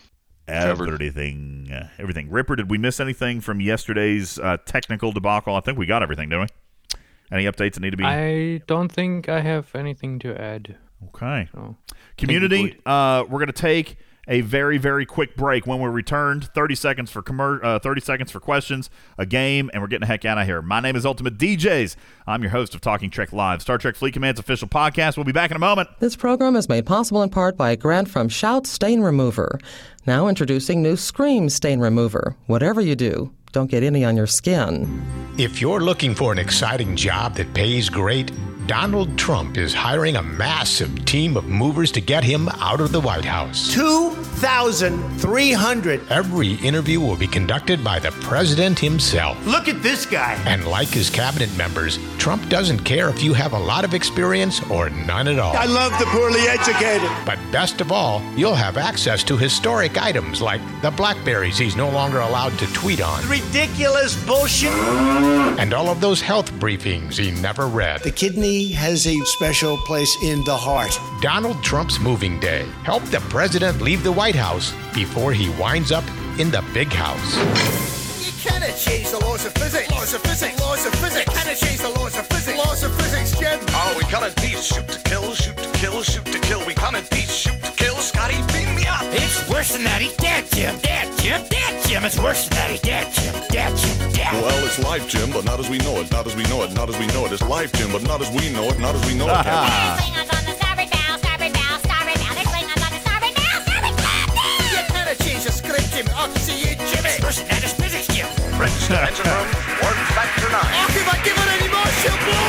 Everything, 0.46 1.70
uh, 1.72 1.88
everything. 1.98 2.30
Ripper, 2.30 2.54
did 2.56 2.70
we 2.70 2.76
miss 2.76 3.00
anything 3.00 3.40
from 3.40 3.60
yesterday's 3.62 4.38
uh, 4.38 4.58
technical 4.66 5.10
debacle? 5.10 5.54
I 5.54 5.60
think 5.60 5.78
we 5.78 5.86
got 5.86 6.02
everything, 6.02 6.28
didn't 6.28 6.50
we? 6.50 6.98
Any 7.32 7.44
updates 7.46 7.74
that 7.74 7.80
need 7.80 7.92
to 7.92 7.96
be? 7.96 8.04
I 8.04 8.58
don't 8.66 8.92
think 8.92 9.28
I 9.28 9.40
have 9.40 9.74
anything 9.74 10.18
to 10.18 10.38
add. 10.38 10.76
Okay. 11.08 11.48
So, 11.52 11.76
Community, 12.16 12.80
uh, 12.86 13.24
we're 13.28 13.38
going 13.38 13.46
to 13.46 13.52
take 13.52 13.96
a 14.28 14.40
very, 14.40 14.78
very 14.78 15.04
quick 15.04 15.36
break. 15.36 15.66
When 15.66 15.80
we 15.80 15.88
return, 15.88 16.40
30 16.40 16.74
seconds 16.74 17.10
for 17.10 17.22
commer- 17.22 17.62
uh, 17.62 17.78
30 17.78 18.00
seconds 18.00 18.30
for 18.30 18.40
questions, 18.40 18.88
a 19.18 19.26
game, 19.26 19.70
and 19.72 19.82
we're 19.82 19.88
getting 19.88 20.00
the 20.00 20.06
heck 20.06 20.24
out 20.24 20.38
of 20.38 20.46
here. 20.46 20.62
My 20.62 20.80
name 20.80 20.96
is 20.96 21.04
Ultimate 21.04 21.36
DJs. 21.36 21.96
I'm 22.26 22.42
your 22.42 22.50
host 22.50 22.74
of 22.74 22.80
Talking 22.80 23.10
Trek 23.10 23.32
Live, 23.32 23.60
Star 23.62 23.78
Trek 23.78 23.96
Fleet 23.96 24.12
Command's 24.14 24.40
official 24.40 24.68
podcast. 24.68 25.16
We'll 25.16 25.24
be 25.24 25.32
back 25.32 25.50
in 25.50 25.56
a 25.56 25.60
moment. 25.60 25.88
This 25.98 26.16
program 26.16 26.56
is 26.56 26.68
made 26.68 26.86
possible 26.86 27.22
in 27.22 27.30
part 27.30 27.56
by 27.56 27.70
a 27.70 27.76
grant 27.76 28.08
from 28.08 28.28
Shout 28.28 28.66
Stain 28.66 29.00
Remover. 29.00 29.58
Now 30.06 30.28
introducing 30.28 30.82
new 30.82 30.96
Scream 30.96 31.48
Stain 31.48 31.80
Remover. 31.80 32.36
Whatever 32.46 32.80
you 32.80 32.94
do, 32.96 33.32
don't 33.52 33.70
get 33.70 33.82
any 33.82 34.04
on 34.04 34.16
your 34.16 34.26
skin. 34.26 35.04
If 35.38 35.60
you're 35.60 35.80
looking 35.80 36.14
for 36.14 36.32
an 36.32 36.38
exciting 36.38 36.96
job 36.96 37.34
that 37.36 37.52
pays 37.54 37.88
great, 37.88 38.30
Donald 38.66 39.18
Trump 39.18 39.58
is 39.58 39.74
hiring 39.74 40.16
a 40.16 40.22
massive 40.22 41.04
team 41.04 41.36
of 41.36 41.44
movers 41.44 41.92
to 41.92 42.00
get 42.00 42.24
him 42.24 42.48
out 42.60 42.80
of 42.80 42.92
the 42.92 43.00
White 43.00 43.26
House. 43.26 43.70
2,300. 43.74 46.00
Every 46.10 46.54
interview 46.54 46.98
will 46.98 47.16
be 47.16 47.26
conducted 47.26 47.84
by 47.84 47.98
the 47.98 48.10
president 48.22 48.78
himself. 48.78 49.36
Look 49.46 49.68
at 49.68 49.82
this 49.82 50.06
guy. 50.06 50.42
And 50.46 50.66
like 50.66 50.88
his 50.88 51.10
cabinet 51.10 51.54
members, 51.58 51.98
Trump 52.16 52.48
doesn't 52.48 52.78
care 52.84 53.10
if 53.10 53.22
you 53.22 53.34
have 53.34 53.52
a 53.52 53.58
lot 53.58 53.84
of 53.84 53.92
experience 53.92 54.62
or 54.70 54.88
none 54.88 55.28
at 55.28 55.38
all. 55.38 55.54
I 55.54 55.66
love 55.66 55.92
the 55.98 56.06
poorly 56.06 56.40
educated. 56.48 57.10
But 57.26 57.38
best 57.52 57.82
of 57.82 57.92
all, 57.92 58.22
you'll 58.34 58.54
have 58.54 58.78
access 58.78 59.22
to 59.24 59.36
historic 59.36 60.00
items 60.02 60.40
like 60.40 60.62
the 60.80 60.90
Blackberries 60.90 61.58
he's 61.58 61.76
no 61.76 61.90
longer 61.90 62.20
allowed 62.20 62.58
to 62.60 62.66
tweet 62.72 63.02
on, 63.02 63.28
Ridiculous 63.28 64.16
bullshit. 64.24 64.72
and 64.72 65.74
all 65.74 65.90
of 65.90 66.00
those 66.00 66.22
health 66.22 66.50
briefings 66.54 67.18
he 67.18 67.30
never 67.42 67.66
read. 67.68 68.00
The 68.00 68.10
kidney 68.10 68.53
has 68.72 69.06
a 69.06 69.18
special 69.24 69.76
place 69.78 70.16
in 70.22 70.44
the 70.44 70.56
heart. 70.56 70.98
Donald 71.20 71.62
Trump's 71.62 71.98
moving 71.98 72.38
day. 72.40 72.66
Help 72.84 73.02
the 73.04 73.20
president 73.28 73.80
leave 73.80 74.02
the 74.04 74.12
White 74.12 74.34
House 74.34 74.72
before 74.94 75.32
he 75.32 75.50
winds 75.60 75.90
up 75.90 76.04
in 76.38 76.50
the 76.50 76.64
big 76.72 76.92
house. 76.92 77.36
You 78.24 78.32
cannot 78.40 78.76
change 78.76 79.10
the 79.10 79.18
laws 79.20 79.44
of 79.44 79.52
physics. 79.54 79.90
Laws 79.90 80.14
of 80.14 80.22
physics. 80.22 80.60
Laws 80.60 80.86
of 80.86 80.94
physics. 80.94 81.24
Cannot 81.24 81.56
change 81.56 81.80
the 81.80 81.90
laws 81.98 82.16
of 82.18 82.26
physics. 82.28 82.58
Laws 82.58 82.82
of 82.82 82.94
physics, 82.96 83.38
Jim. 83.38 83.58
Oh, 83.70 83.94
we 83.98 84.04
call 84.04 84.24
it. 84.24 84.38
Shoot 84.62 84.86
to 84.88 85.00
kill, 85.08 85.34
shoot 85.34 85.56
to 85.56 85.70
kill, 85.78 86.02
shoot 86.02 86.24
to 86.24 86.38
kill. 86.38 86.64
We 86.66 86.74
call 86.74 86.94
it. 86.94 87.04
Shoot 87.12 87.60
to 87.62 87.70
kill. 87.72 87.96
Scotty, 87.96 88.36
beam 88.52 88.74
me 88.76 88.86
up. 88.86 89.02
It's 89.12 89.48
worse 89.50 89.72
than 89.72 89.84
that. 89.84 90.00
He's 90.00 90.16
dead, 90.16 90.44
Jim. 90.52 90.78
Dead, 90.78 91.06
Jim. 91.18 91.42
Dead, 91.48 91.84
Jim. 91.86 92.04
It's 92.04 92.18
worse 92.18 92.48
than 92.48 92.56
that. 92.58 92.70
He's 92.70 92.80
dead, 92.80 93.12
Jim. 93.12 93.34
Dead, 93.50 93.76
Jim. 93.76 94.03
Dead. 94.24 94.42
Well, 94.42 94.64
it's 94.64 94.78
life, 94.78 95.06
Jim, 95.06 95.30
but 95.30 95.44
not 95.44 95.60
as 95.60 95.68
we 95.68 95.78
know 95.78 96.00
it. 96.00 96.10
Not 96.10 96.26
as 96.26 96.34
we 96.34 96.44
know 96.44 96.62
it. 96.62 96.72
Not 96.72 96.88
as 96.88 96.96
we 96.98 97.06
know 97.08 97.26
it. 97.26 97.32
It's 97.32 97.42
life, 97.42 97.72
Jim, 97.72 97.92
but 97.92 98.02
not 98.02 98.22
as 98.22 98.30
we 98.30 98.48
know 98.50 98.64
it. 98.68 98.78
Not 98.78 98.94
as 98.94 99.04
we 99.04 99.14
know 99.14 99.28
it. 99.28 99.36
You 99.36 99.44
cannot 104.88 105.18
change 105.20 105.44
the 105.44 105.52
script, 105.52 105.92
Jim. 105.92 106.08
I'll 106.16 106.32
see 106.36 106.58
you, 106.58 106.74
Jimmy. 106.88 107.10
It's 107.10 107.22
worse 107.22 107.38
than 107.38 107.48
that. 107.48 107.62
It's 107.62 107.74
physics, 107.74 108.06
Jim. 108.08 108.26
Register 108.58 108.94
engine 108.94 109.28
room. 109.28 109.48
Warp 109.84 109.96
factor 110.16 110.48
nine. 110.48 110.72
Oh, 110.72 110.88
if 110.88 111.04
I 111.04 111.16
give 111.20 111.36
it 111.36 111.48
any 111.60 111.68
more, 111.68 111.84
she'll 112.00 112.16
blow. 112.24 112.48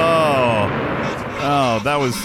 Oh, 0.00 0.64
oh, 1.42 1.80
that 1.84 1.96
was 1.96 2.16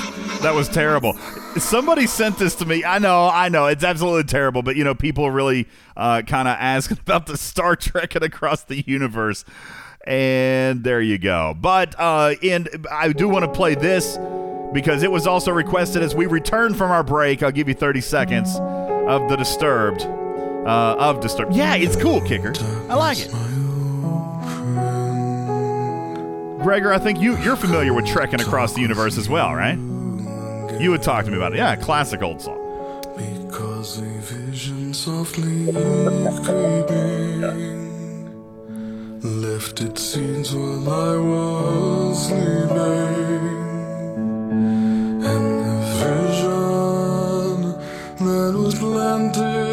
that 0.41 0.53
was 0.53 0.69
terrible. 0.69 1.17
Somebody 1.57 2.07
sent 2.07 2.37
this 2.37 2.55
to 2.55 2.65
me. 2.65 2.83
I 2.83 2.99
know, 2.99 3.27
I 3.27 3.49
know, 3.49 3.67
it's 3.67 3.83
absolutely 3.83 4.25
terrible. 4.25 4.61
But 4.61 4.75
you 4.75 4.83
know, 4.83 4.95
people 4.95 5.29
really 5.31 5.67
uh, 5.95 6.21
kind 6.23 6.47
of 6.47 6.57
ask 6.59 6.91
about 6.99 7.25
the 7.27 7.37
Star 7.37 7.75
Trek 7.75 8.15
and 8.15 8.23
across 8.23 8.63
the 8.63 8.81
universe, 8.87 9.45
and 10.05 10.83
there 10.83 11.01
you 11.01 11.17
go. 11.17 11.55
But 11.59 11.95
uh, 11.97 12.35
and 12.43 12.87
I 12.91 13.11
do 13.11 13.29
want 13.29 13.45
to 13.45 13.51
play 13.51 13.75
this 13.75 14.17
because 14.73 15.03
it 15.03 15.11
was 15.11 15.25
also 15.25 15.51
requested 15.51 16.03
as 16.03 16.13
we 16.13 16.25
return 16.25 16.73
from 16.73 16.91
our 16.91 17.03
break. 17.03 17.41
I'll 17.41 17.51
give 17.51 17.67
you 17.69 17.73
30 17.73 18.01
seconds 18.01 18.55
of 18.57 19.29
the 19.29 19.35
Disturbed. 19.37 20.01
Uh, 20.01 20.95
of 20.97 21.21
Disturbed. 21.21 21.53
Yeah, 21.55 21.75
it's 21.75 21.95
cool, 21.95 22.21
Kicker. 22.21 22.53
I 22.89 22.95
like 22.95 23.19
it. 23.19 23.31
Gregor, 26.61 26.91
I 26.91 26.97
think 26.97 27.21
you 27.21 27.37
you're 27.37 27.55
familiar 27.55 27.93
with 27.93 28.07
trekking 28.07 28.41
across 28.41 28.73
the 28.73 28.81
universe 28.81 29.19
as 29.19 29.29
well, 29.29 29.53
right? 29.53 29.77
You 30.79 30.91
would 30.91 31.01
talk 31.01 31.25
to 31.25 31.31
me 31.31 31.37
about 31.37 31.53
it. 31.53 31.57
Yeah, 31.57 31.75
classic 31.75 32.21
old 32.21 32.41
song. 32.41 32.59
Because 33.17 33.97
a 33.99 34.01
vision 34.01 34.93
softly 34.93 35.71
creeping 36.43 37.41
left 39.41 39.81
its 39.81 40.01
seeds 40.03 40.53
while 40.53 40.89
I 40.89 41.17
was 41.17 42.27
sleeping, 42.27 43.15
and 45.23 45.45
the 45.65 45.77
vision 46.03 47.61
that 48.25 48.53
was 48.57 48.75
planted 48.75 49.64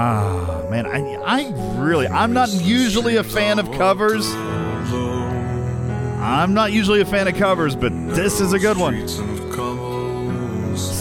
Ah, 0.00 0.64
man, 0.70 0.86
I 0.86 1.16
I 1.24 1.52
really 1.76 2.06
I'm 2.06 2.32
not 2.32 2.52
usually 2.52 3.16
a 3.16 3.24
fan 3.24 3.58
of 3.58 3.68
covers. 3.72 4.32
I'm 6.22 6.54
not 6.54 6.70
usually 6.70 7.00
a 7.00 7.04
fan 7.04 7.26
of 7.26 7.34
covers, 7.34 7.74
but 7.74 7.90
this 8.14 8.40
is 8.40 8.52
a 8.52 8.60
good 8.60 8.76
one. 8.76 8.94
It's 8.94 9.18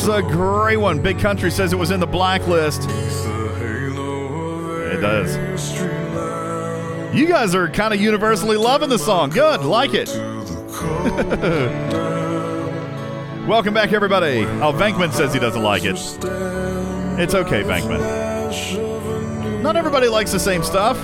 a 0.08 0.24
great 0.24 0.77
one. 0.77 1.00
Big 1.00 1.19
Country 1.19 1.51
says 1.51 1.74
it 1.74 1.76
was 1.76 1.92
in 1.92 2.00
the 2.00 2.08
blacklist. 2.08 2.90
It 4.90 5.00
does. 5.00 5.38
You 7.16 7.27
guys 7.27 7.53
are 7.53 7.69
kind 7.69 7.93
of 7.93 8.01
universally 8.01 8.58
loving 8.58 8.90
the 8.90 8.98
song. 8.98 9.30
Good, 9.30 9.61
like 9.61 9.92
it. 9.93 10.09
Welcome 13.48 13.76
back, 13.76 13.93
everybody. 13.93 14.40
Oh, 14.40 14.74
Venkman 14.74 15.14
says 15.14 15.35
he 15.35 15.40
doesn't 15.40 15.61
like 15.61 15.84
it. 15.84 15.98
It's 17.19 17.35
okay, 17.35 17.61
Venkman. 17.61 18.27
Not 19.61 19.76
everybody 19.76 20.08
likes 20.08 20.32
the 20.32 20.40
same 20.40 20.64
stuff. 20.64 20.98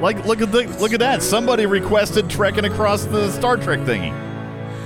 Like, 0.00 0.24
look 0.24 0.40
at 0.40 0.52
the 0.52 0.68
look 0.80 0.92
at 0.92 1.00
that. 1.00 1.22
Somebody 1.24 1.66
requested 1.66 2.30
trekking 2.30 2.64
across 2.64 3.04
the 3.04 3.32
Star 3.32 3.56
Trek 3.56 3.80
thingy. 3.80 4.12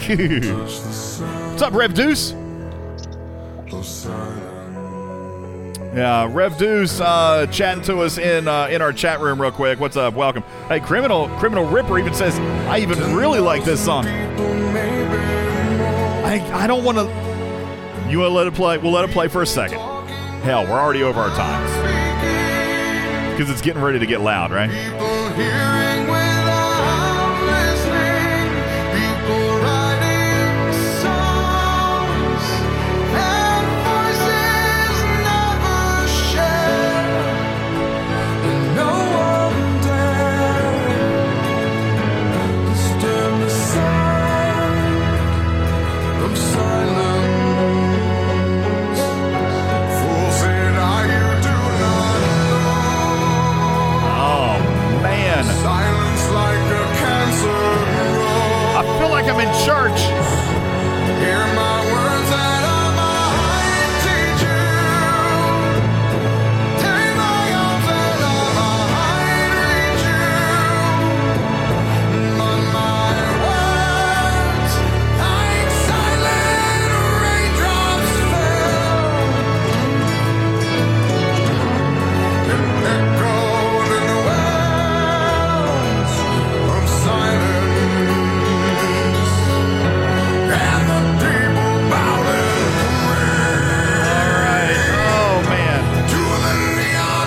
What's 0.58 1.62
up, 1.62 1.74
Rev 1.74 1.92
Deuce? 1.92 2.32
Yeah, 5.94 6.26
Rev 6.32 6.56
Deuce 6.56 6.98
uh, 7.00 7.46
chatting 7.52 7.84
to 7.84 8.00
us 8.00 8.16
in 8.16 8.48
uh, 8.48 8.68
in 8.68 8.80
our 8.80 8.94
chat 8.94 9.20
room 9.20 9.40
real 9.40 9.52
quick. 9.52 9.78
What's 9.78 9.98
up? 9.98 10.14
Welcome. 10.14 10.42
Hey, 10.68 10.80
criminal 10.80 11.28
criminal 11.38 11.66
Ripper 11.66 11.98
even 11.98 12.14
says 12.14 12.38
I 12.68 12.78
even 12.78 13.14
really 13.14 13.40
like 13.40 13.64
this 13.64 13.84
song. 13.84 14.06
I 16.24 16.40
I 16.54 16.66
don't 16.66 16.84
want 16.84 16.96
to. 16.96 17.04
You 18.10 18.20
want 18.20 18.30
to 18.30 18.34
let 18.34 18.46
it 18.46 18.54
play? 18.54 18.78
We'll 18.78 18.92
let 18.92 19.04
it 19.08 19.12
play 19.12 19.28
for 19.28 19.42
a 19.42 19.46
second. 19.46 19.78
Hell, 20.42 20.64
we're 20.64 20.80
already 20.80 21.02
over 21.02 21.20
our 21.20 21.36
times 21.36 22.01
because 23.32 23.50
it's 23.50 23.62
getting 23.62 23.82
ready 23.82 23.98
to 23.98 24.06
get 24.06 24.20
loud, 24.20 24.50
right? 24.52 24.70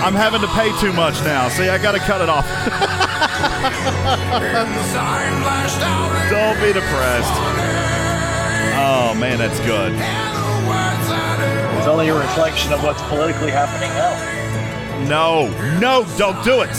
I'm 0.06 0.14
having 0.14 0.42
to 0.42 0.48
pay 0.50 0.70
too 0.80 0.94
much 0.94 1.16
now. 1.24 1.50
See, 1.50 1.68
I 1.68 1.82
got 1.82 1.94
to 1.94 2.00
cut 2.00 2.22
it 2.22 2.30
off. 2.30 2.46
Don't 6.30 6.62
be 6.62 6.74
depressed. 6.74 7.34
Oh 8.78 9.16
man, 9.18 9.40
that's 9.40 9.60
good. 9.62 9.94
It's 11.78 11.88
only 11.88 12.10
a 12.10 12.16
reflection 12.16 12.72
of 12.72 12.84
what's 12.84 13.02
politically 13.04 13.50
happening 13.50 13.90
now. 13.90 14.14
No, 15.10 15.50
no, 15.80 16.06
don't 16.18 16.42
do 16.44 16.62
it. 16.62 16.74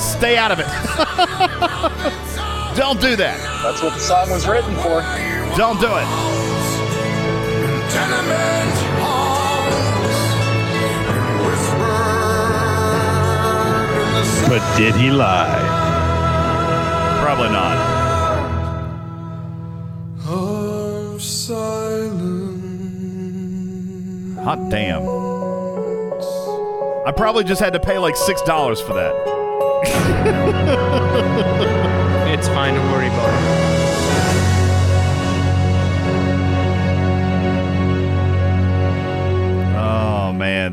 Stay 0.00 0.38
out 0.38 0.50
of 0.50 0.58
it. 0.58 0.66
don't 2.76 2.98
do 3.00 3.14
that. 3.16 3.38
That's 3.62 3.82
what 3.82 3.92
the 3.92 4.00
song 4.00 4.30
was 4.30 4.48
written 4.48 4.74
for. 4.76 5.02
Don't 5.56 5.78
do 5.80 5.88
it. 5.88 6.08
But 14.54 14.76
did 14.76 14.94
he 14.94 15.10
lie? 15.10 15.58
Probably 17.24 17.48
not. 17.48 17.76
Of 20.28 21.20
silence. 21.20 22.14
Hot 24.44 24.70
damn. 24.70 25.02
I 27.04 27.10
probably 27.16 27.42
just 27.42 27.60
had 27.60 27.72
to 27.72 27.80
pay 27.80 27.98
like 27.98 28.14
six 28.14 28.42
dollars 28.42 28.80
for 28.80 28.92
that. 28.94 29.12
It's 32.34 32.48
fine. 32.48 32.74
Don't 32.74 32.90
worry 32.90 33.06
about 33.06 33.28
it. 33.28 33.43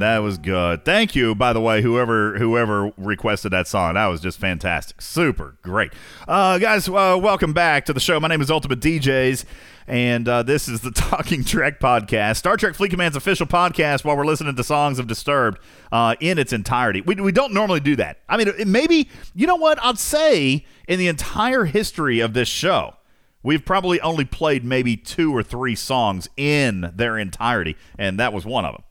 That 0.02 0.20
was 0.20 0.38
good. 0.38 0.86
Thank 0.86 1.16
you, 1.16 1.36
by 1.36 1.54
the 1.54 1.62
way, 1.62 1.82
whoever 1.82 2.38
whoever 2.38 2.92
requested 2.98 3.52
that 3.52 3.68
song. 3.68 3.94
That 3.94 4.08
was 4.08 4.22
just 4.22 4.40
fantastic, 4.40 5.02
super 5.02 5.58
great. 5.62 5.94
Uh, 6.28 6.58
guys, 6.58 6.88
uh, 6.88 7.18
welcome 7.22 7.54
back 7.54 7.86
to 7.86 7.94
the 7.94 8.00
show. 8.00 8.20
My 8.20 8.28
name 8.28 8.42
is 8.42 8.52
Ultimate 8.52 8.80
DJs, 8.80 9.46
and 9.88 10.28
uh, 10.28 10.44
this 10.44 10.68
is 10.68 10.82
the 10.82 10.92
Talking 10.96 11.44
Trek 11.44 11.80
podcast, 11.80 12.38
Star 12.38 12.58
Trek 12.58 12.76
Fleet 12.76 12.90
Command's 12.90 13.16
official 13.16 13.46
podcast. 13.46 14.04
While 14.04 14.18
we're 14.18 14.26
listening 14.26 14.56
to 14.56 14.64
songs 14.64 15.00
of 15.00 15.08
Disturbed 15.08 15.60
uh, 15.92 16.16
in 16.20 16.38
its 16.38 16.54
entirety, 16.54 17.02
we 17.02 17.16
we 17.16 17.32
don't 17.32 17.54
normally 17.54 17.80
do 17.80 17.96
that. 17.98 18.20
I 18.28 18.38
mean, 18.38 18.52
maybe 18.66 19.10
you 19.36 19.48
know 19.48 19.56
what 19.56 19.84
I'd 19.84 20.00
say 20.00 20.66
in 20.88 21.00
the 21.00 21.08
entire 21.08 21.66
history 21.66 22.20
of 22.20 22.34
this 22.34 22.48
show. 22.48 22.96
We've 23.44 23.66
probably 23.66 24.00
only 24.02 24.26
played 24.26 24.64
maybe 24.64 24.96
two 24.96 25.36
or 25.36 25.42
three 25.42 25.76
songs 25.76 26.30
in 26.38 26.92
their 26.96 27.18
entirety, 27.18 27.76
and 27.98 28.20
that 28.20 28.34
was 28.34 28.46
one 28.46 28.66
of 28.66 28.74
them. 28.74 28.84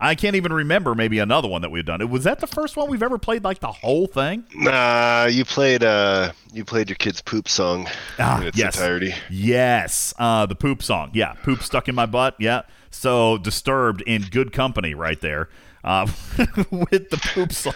I 0.00 0.14
can't 0.14 0.34
even 0.36 0.52
remember 0.52 0.94
maybe 0.94 1.18
another 1.18 1.46
one 1.48 1.62
that 1.62 1.70
we've 1.70 1.84
done. 1.84 2.08
Was 2.08 2.24
that 2.24 2.40
the 2.40 2.46
first 2.46 2.76
one 2.76 2.88
we've 2.90 3.02
ever 3.02 3.18
played 3.18 3.44
like 3.44 3.60
the 3.60 3.70
whole 3.70 4.06
thing? 4.06 4.44
Nah, 4.54 5.26
you 5.26 5.44
played 5.44 5.82
uh 5.84 6.32
you 6.52 6.64
played 6.64 6.88
your 6.88 6.96
kid's 6.96 7.20
poop 7.20 7.48
song 7.48 7.86
Ah, 8.18 8.40
in 8.40 8.46
its 8.48 8.56
yes. 8.58 8.76
entirety. 8.76 9.14
Yes. 9.28 10.14
Uh, 10.18 10.46
the 10.46 10.54
poop 10.54 10.82
song. 10.82 11.10
Yeah. 11.12 11.34
Poop 11.42 11.62
stuck 11.62 11.88
in 11.88 11.94
my 11.94 12.06
butt. 12.06 12.34
Yeah. 12.38 12.62
So 12.90 13.38
disturbed 13.38 14.02
in 14.02 14.22
good 14.22 14.52
company 14.52 14.94
right 14.94 15.20
there. 15.20 15.48
Uh, 15.82 16.06
with 16.70 17.08
the 17.10 17.16
poop 17.34 17.52
song. 17.52 17.74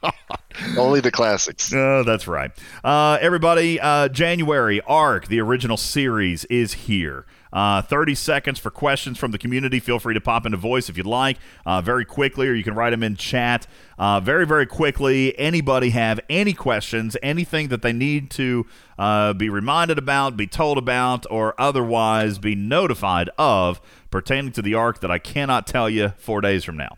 God. 0.00 0.12
Only 0.78 1.00
the 1.00 1.10
classics. 1.10 1.72
Oh, 1.74 2.02
that's 2.02 2.26
right. 2.26 2.50
Uh, 2.82 3.18
everybody, 3.20 3.78
uh, 3.80 4.08
January 4.08 4.80
Arc, 4.86 5.28
the 5.28 5.40
original 5.40 5.76
series, 5.76 6.44
is 6.46 6.72
here. 6.72 7.26
Uh, 7.52 7.82
30 7.82 8.14
seconds 8.14 8.58
for 8.58 8.70
questions 8.70 9.18
from 9.18 9.30
the 9.30 9.38
community. 9.38 9.80
Feel 9.80 9.98
free 9.98 10.14
to 10.14 10.20
pop 10.20 10.44
into 10.46 10.58
voice 10.58 10.88
if 10.88 10.96
you'd 10.96 11.06
like, 11.06 11.38
uh, 11.64 11.80
very 11.80 12.04
quickly, 12.04 12.48
or 12.48 12.54
you 12.54 12.64
can 12.64 12.74
write 12.74 12.90
them 12.90 13.02
in 13.02 13.16
chat. 13.16 13.66
Uh, 13.98 14.20
very, 14.20 14.46
very 14.46 14.66
quickly. 14.66 15.38
Anybody 15.38 15.90
have 15.90 16.20
any 16.28 16.52
questions, 16.52 17.16
anything 17.22 17.68
that 17.68 17.82
they 17.82 17.92
need 17.92 18.30
to 18.32 18.66
uh, 18.98 19.32
be 19.32 19.48
reminded 19.48 19.98
about, 19.98 20.36
be 20.36 20.46
told 20.46 20.78
about, 20.78 21.26
or 21.30 21.54
otherwise 21.58 22.38
be 22.38 22.54
notified 22.54 23.30
of 23.38 23.80
pertaining 24.10 24.52
to 24.52 24.62
the 24.62 24.74
arc 24.74 25.00
that 25.00 25.10
I 25.10 25.18
cannot 25.18 25.66
tell 25.66 25.88
you 25.88 26.12
four 26.18 26.40
days 26.40 26.64
from 26.64 26.76
now. 26.76 26.96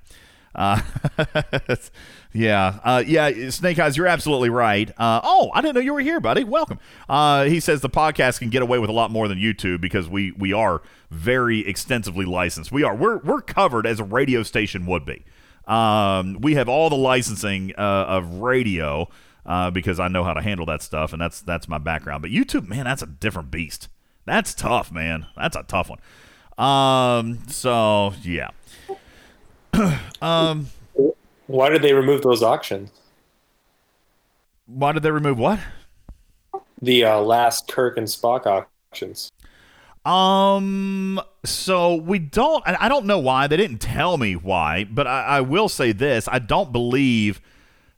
Uh, 0.54 0.80
yeah, 2.32 2.80
uh, 2.82 3.02
yeah, 3.06 3.50
Snake 3.50 3.78
Eyes, 3.78 3.96
you're 3.96 4.06
absolutely 4.06 4.50
right. 4.50 4.90
Uh, 4.98 5.20
oh, 5.22 5.50
I 5.54 5.60
didn't 5.60 5.76
know 5.76 5.80
you 5.80 5.94
were 5.94 6.00
here, 6.00 6.20
buddy. 6.20 6.44
Welcome. 6.44 6.78
Uh, 7.08 7.44
he 7.44 7.60
says 7.60 7.80
the 7.80 7.90
podcast 7.90 8.40
can 8.40 8.50
get 8.50 8.62
away 8.62 8.78
with 8.78 8.90
a 8.90 8.92
lot 8.92 9.10
more 9.10 9.28
than 9.28 9.38
YouTube 9.38 9.80
because 9.80 10.08
we 10.08 10.32
we 10.32 10.52
are 10.52 10.82
very 11.10 11.60
extensively 11.66 12.24
licensed. 12.24 12.72
We 12.72 12.82
are. 12.82 12.94
We're 12.94 13.18
we're 13.18 13.42
covered 13.42 13.86
as 13.86 14.00
a 14.00 14.04
radio 14.04 14.42
station 14.42 14.86
would 14.86 15.04
be. 15.04 15.24
Um, 15.66 16.38
we 16.40 16.54
have 16.54 16.68
all 16.68 16.90
the 16.90 16.96
licensing 16.96 17.72
uh, 17.78 18.06
of 18.08 18.40
radio 18.40 19.08
uh, 19.46 19.70
because 19.70 20.00
I 20.00 20.08
know 20.08 20.24
how 20.24 20.34
to 20.34 20.42
handle 20.42 20.66
that 20.66 20.82
stuff, 20.82 21.12
and 21.12 21.22
that's 21.22 21.40
that's 21.40 21.68
my 21.68 21.78
background. 21.78 22.22
But 22.22 22.32
YouTube, 22.32 22.66
man, 22.66 22.84
that's 22.84 23.02
a 23.02 23.06
different 23.06 23.50
beast. 23.52 23.88
That's 24.26 24.52
tough, 24.52 24.90
man. 24.90 25.26
That's 25.36 25.56
a 25.56 25.62
tough 25.62 25.90
one. 25.90 26.00
Um, 26.58 27.38
so 27.48 28.14
yeah. 28.22 28.50
um, 30.22 30.68
Why 31.46 31.68
did 31.68 31.82
they 31.82 31.92
remove 31.92 32.22
those 32.22 32.42
auctions? 32.42 32.90
why 34.72 34.92
did 34.92 35.02
they 35.02 35.10
remove 35.10 35.38
what? 35.38 35.58
The 36.80 37.04
uh, 37.04 37.20
last 37.20 37.68
Kirk 37.68 37.96
and 37.96 38.06
Spock 38.06 38.46
auctions. 38.46 39.30
Um, 40.04 41.20
so 41.44 41.96
we 41.96 42.18
don't, 42.18 42.62
I 42.66 42.88
don't 42.88 43.04
know 43.04 43.18
why. 43.18 43.46
They 43.46 43.56
didn't 43.56 43.78
tell 43.78 44.16
me 44.16 44.34
why, 44.34 44.84
but 44.84 45.06
I, 45.06 45.22
I 45.22 45.40
will 45.42 45.68
say 45.68 45.92
this 45.92 46.26
I 46.30 46.38
don't 46.38 46.72
believe 46.72 47.40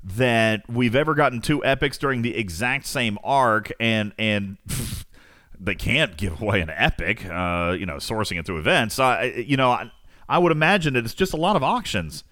that 0.02 0.68
we've 0.68 0.96
ever 0.96 1.14
gotten 1.14 1.40
two 1.40 1.64
epics 1.64 1.96
during 1.96 2.22
the 2.22 2.36
exact 2.36 2.86
same 2.86 3.18
arc, 3.22 3.70
and, 3.78 4.12
and, 4.18 4.56
they 5.60 5.76
can't 5.76 6.16
give 6.16 6.42
away 6.42 6.60
an 6.60 6.70
epic, 6.70 7.24
uh, 7.26 7.76
you 7.78 7.86
know, 7.86 7.96
sourcing 7.98 8.36
it 8.40 8.44
through 8.44 8.58
events. 8.58 8.98
I, 8.98 9.26
you 9.46 9.56
know, 9.56 9.70
I, 9.70 9.92
I 10.32 10.38
would 10.38 10.50
imagine 10.50 10.94
that 10.94 11.04
it's 11.04 11.12
just 11.12 11.34
a 11.34 11.36
lot 11.36 11.56
of 11.56 11.62
auctions. 11.62 12.24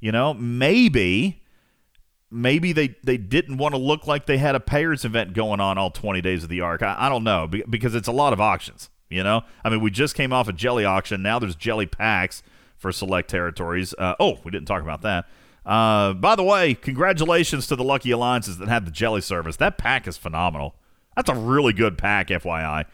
You 0.00 0.12
know, 0.12 0.32
maybe 0.32 1.42
maybe 2.30 2.72
they, 2.72 2.94
they 3.02 3.16
didn't 3.16 3.56
want 3.56 3.74
to 3.74 3.80
look 3.80 4.06
like 4.06 4.26
they 4.26 4.38
had 4.38 4.54
a 4.54 4.60
payers 4.60 5.04
event 5.04 5.32
going 5.32 5.58
on 5.58 5.76
all 5.76 5.90
20 5.90 6.20
days 6.20 6.44
of 6.44 6.50
the 6.50 6.60
arc. 6.60 6.82
I, 6.82 6.94
I 6.96 7.08
don't 7.08 7.24
know 7.24 7.48
because 7.48 7.96
it's 7.96 8.06
a 8.06 8.12
lot 8.12 8.32
of 8.32 8.40
auctions, 8.40 8.90
you 9.08 9.24
know? 9.24 9.42
I 9.64 9.70
mean, 9.70 9.80
we 9.80 9.90
just 9.90 10.14
came 10.14 10.32
off 10.32 10.46
a 10.46 10.52
jelly 10.52 10.84
auction. 10.84 11.20
Now 11.20 11.40
there's 11.40 11.56
jelly 11.56 11.86
packs 11.86 12.44
for 12.76 12.92
select 12.92 13.28
territories. 13.28 13.92
Uh, 13.98 14.14
oh, 14.20 14.38
we 14.44 14.52
didn't 14.52 14.68
talk 14.68 14.82
about 14.82 15.02
that. 15.02 15.26
Uh, 15.66 16.12
by 16.12 16.36
the 16.36 16.44
way, 16.44 16.74
congratulations 16.74 17.66
to 17.66 17.76
the 17.76 17.84
Lucky 17.84 18.12
Alliances 18.12 18.58
that 18.58 18.68
had 18.68 18.86
the 18.86 18.92
jelly 18.92 19.20
service. 19.20 19.56
That 19.56 19.78
pack 19.78 20.06
is 20.06 20.16
phenomenal. 20.16 20.76
That's 21.16 21.28
a 21.28 21.34
really 21.34 21.72
good 21.72 21.98
pack, 21.98 22.28
FYI. 22.28 22.84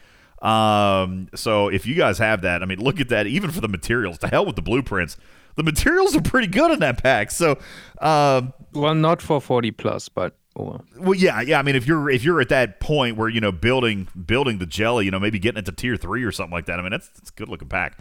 Um, 0.44 1.28
so 1.34 1.68
if 1.68 1.86
you 1.86 1.94
guys 1.94 2.18
have 2.18 2.42
that, 2.42 2.62
I 2.62 2.66
mean, 2.66 2.78
look 2.78 3.00
at 3.00 3.08
that. 3.08 3.26
Even 3.26 3.50
for 3.50 3.62
the 3.62 3.68
materials, 3.68 4.18
to 4.18 4.28
hell 4.28 4.44
with 4.44 4.56
the 4.56 4.62
blueprints. 4.62 5.16
The 5.56 5.62
materials 5.62 6.14
are 6.14 6.20
pretty 6.20 6.48
good 6.48 6.70
in 6.72 6.80
that 6.80 7.02
pack. 7.02 7.30
So, 7.30 7.58
um, 8.00 8.52
well, 8.72 8.94
not 8.94 9.22
for 9.22 9.40
40 9.40 9.70
plus, 9.70 10.08
but 10.08 10.36
oh, 10.56 10.80
well, 10.98 11.14
yeah, 11.14 11.40
yeah. 11.40 11.58
I 11.58 11.62
mean, 11.62 11.76
if 11.76 11.86
you're 11.86 12.10
if 12.10 12.24
you're 12.24 12.40
at 12.40 12.48
that 12.50 12.80
point 12.80 13.16
where 13.16 13.28
you 13.28 13.40
know 13.40 13.52
building 13.52 14.08
building 14.26 14.58
the 14.58 14.66
jelly, 14.66 15.06
you 15.06 15.10
know, 15.10 15.20
maybe 15.20 15.38
getting 15.38 15.60
it 15.60 15.66
to 15.66 15.72
tier 15.72 15.96
three 15.96 16.24
or 16.24 16.32
something 16.32 16.52
like 16.52 16.66
that. 16.66 16.78
I 16.78 16.82
mean, 16.82 16.90
that's 16.90 17.08
that's 17.08 17.30
a 17.30 17.34
good 17.34 17.48
looking 17.48 17.68
pack. 17.68 17.98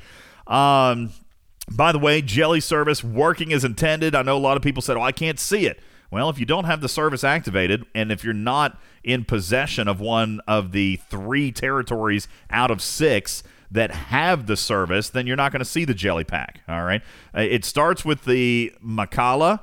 Um, 0.48 1.12
by 1.72 1.92
the 1.92 2.00
way, 2.00 2.22
jelly 2.22 2.60
service 2.60 3.04
working 3.04 3.54
as 3.54 3.64
intended. 3.64 4.16
I 4.16 4.24
know 4.24 4.36
a 4.36 4.40
lot 4.40 4.58
of 4.58 4.64
people 4.64 4.82
said, 4.82 4.98
"Oh, 4.98 5.02
I 5.02 5.12
can't 5.12 5.40
see 5.40 5.66
it." 5.68 5.80
Well, 6.14 6.30
if 6.30 6.38
you 6.38 6.46
don't 6.46 6.66
have 6.66 6.82
the 6.82 6.88
service 6.88 7.24
activated, 7.24 7.88
and 7.96 8.12
if 8.12 8.24
you're 8.24 8.36
not 8.36 8.80
in 9.04 9.26
possession 9.26 9.88
of 9.88 10.00
one 10.00 10.42
of 10.48 10.72
the 10.72 10.98
three 11.10 11.52
territories 11.52 12.28
out 12.52 12.70
of 12.70 12.84
six 12.84 13.42
that 13.72 13.90
have 13.90 14.46
the 14.46 14.56
service, 14.56 15.10
then 15.10 15.26
you're 15.26 15.36
not 15.36 15.52
going 15.52 15.62
to 15.62 15.66
see 15.66 15.86
the 15.86 15.96
jelly 15.96 16.24
pack. 16.24 16.62
All 16.70 16.84
right. 16.84 17.02
Uh, 17.36 17.42
It 17.42 17.66
starts 17.66 18.06
with 18.06 18.26
the 18.26 18.72
Makala, 18.86 19.62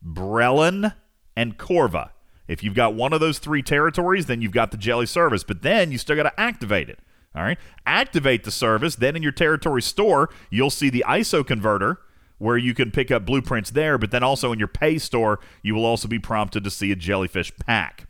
Brelin, 0.00 0.94
and 1.36 1.58
Corva. 1.58 2.10
If 2.46 2.62
you've 2.62 2.74
got 2.76 2.94
one 2.94 3.12
of 3.12 3.18
those 3.18 3.40
three 3.40 3.60
territories, 3.60 4.26
then 4.26 4.40
you've 4.40 4.52
got 4.52 4.70
the 4.70 4.76
jelly 4.76 5.06
service, 5.06 5.42
but 5.42 5.62
then 5.62 5.90
you 5.90 5.98
still 5.98 6.14
got 6.14 6.22
to 6.22 6.40
activate 6.40 6.88
it. 6.88 7.00
All 7.34 7.42
right. 7.42 7.58
Activate 7.84 8.44
the 8.44 8.52
service. 8.52 8.94
Then 8.94 9.16
in 9.16 9.24
your 9.24 9.32
territory 9.32 9.82
store, 9.82 10.30
you'll 10.50 10.70
see 10.70 10.88
the 10.88 11.04
ISO 11.08 11.44
converter 11.44 11.98
where 12.38 12.56
you 12.56 12.74
can 12.74 12.90
pick 12.90 13.10
up 13.10 13.26
blueprints 13.26 13.70
there, 13.70 13.98
but 13.98 14.10
then 14.10 14.22
also 14.22 14.52
in 14.52 14.58
your 14.58 14.68
pay 14.68 14.98
store, 14.98 15.40
you 15.62 15.74
will 15.74 15.84
also 15.84 16.08
be 16.08 16.18
prompted 16.18 16.64
to 16.64 16.70
see 16.70 16.90
a 16.92 16.96
jellyfish 16.96 17.52
pack. 17.58 18.06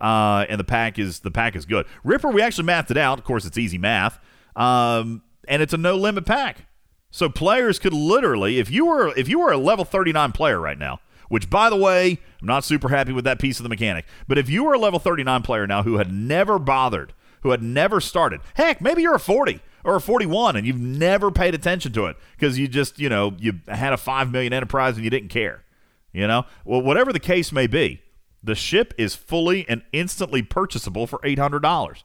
Uh, 0.00 0.46
and 0.48 0.58
the 0.58 0.64
pack 0.64 0.98
is 0.98 1.20
the 1.20 1.30
pack 1.30 1.54
is 1.54 1.66
good. 1.66 1.86
Ripper, 2.04 2.30
we 2.30 2.40
actually 2.40 2.64
mathed 2.64 2.90
it 2.90 2.96
out. 2.96 3.18
Of 3.18 3.24
course, 3.24 3.44
it's 3.44 3.58
easy 3.58 3.78
math. 3.78 4.18
Um, 4.56 5.22
and 5.46 5.60
it's 5.62 5.74
a 5.74 5.76
no 5.76 5.96
limit 5.96 6.24
pack. 6.24 6.66
So 7.10 7.28
players 7.28 7.78
could 7.78 7.92
literally, 7.92 8.58
if 8.58 8.70
you 8.70 8.86
were 8.86 9.12
if 9.16 9.28
you 9.28 9.40
were 9.40 9.52
a 9.52 9.58
level 9.58 9.84
39 9.84 10.32
player 10.32 10.60
right 10.60 10.78
now, 10.78 11.00
which 11.28 11.50
by 11.50 11.68
the 11.68 11.76
way, 11.76 12.18
I'm 12.40 12.46
not 12.46 12.64
super 12.64 12.88
happy 12.88 13.12
with 13.12 13.24
that 13.24 13.38
piece 13.38 13.58
of 13.58 13.62
the 13.62 13.68
mechanic, 13.68 14.06
but 14.26 14.38
if 14.38 14.48
you 14.48 14.64
were 14.64 14.74
a 14.74 14.78
level 14.78 14.98
39 14.98 15.42
player 15.42 15.66
now 15.66 15.82
who 15.82 15.98
had 15.98 16.12
never 16.12 16.58
bothered, 16.58 17.12
who 17.42 17.50
had 17.50 17.62
never 17.62 18.00
started, 18.00 18.40
heck, 18.54 18.80
maybe 18.80 19.02
you're 19.02 19.14
a 19.14 19.20
40 19.20 19.60
or 19.84 19.96
a 19.96 20.00
41 20.00 20.56
and 20.56 20.66
you've 20.66 20.80
never 20.80 21.30
paid 21.30 21.54
attention 21.54 21.92
to 21.92 22.06
it 22.06 22.16
because 22.36 22.58
you 22.58 22.68
just, 22.68 22.98
you 22.98 23.08
know, 23.08 23.34
you 23.38 23.60
had 23.68 23.92
a 23.92 23.96
5 23.96 24.30
million 24.30 24.52
enterprise 24.52 24.96
and 24.96 25.04
you 25.04 25.10
didn't 25.10 25.28
care. 25.30 25.64
You 26.12 26.26
know, 26.26 26.44
well, 26.64 26.82
whatever 26.82 27.12
the 27.12 27.20
case 27.20 27.52
may 27.52 27.66
be, 27.68 28.02
the 28.42 28.54
ship 28.56 28.92
is 28.98 29.14
fully 29.14 29.64
and 29.68 29.82
instantly 29.92 30.42
purchasable 30.42 31.06
for 31.06 31.20
eight 31.22 31.38
hundred 31.38 31.60
dollars. 31.62 32.02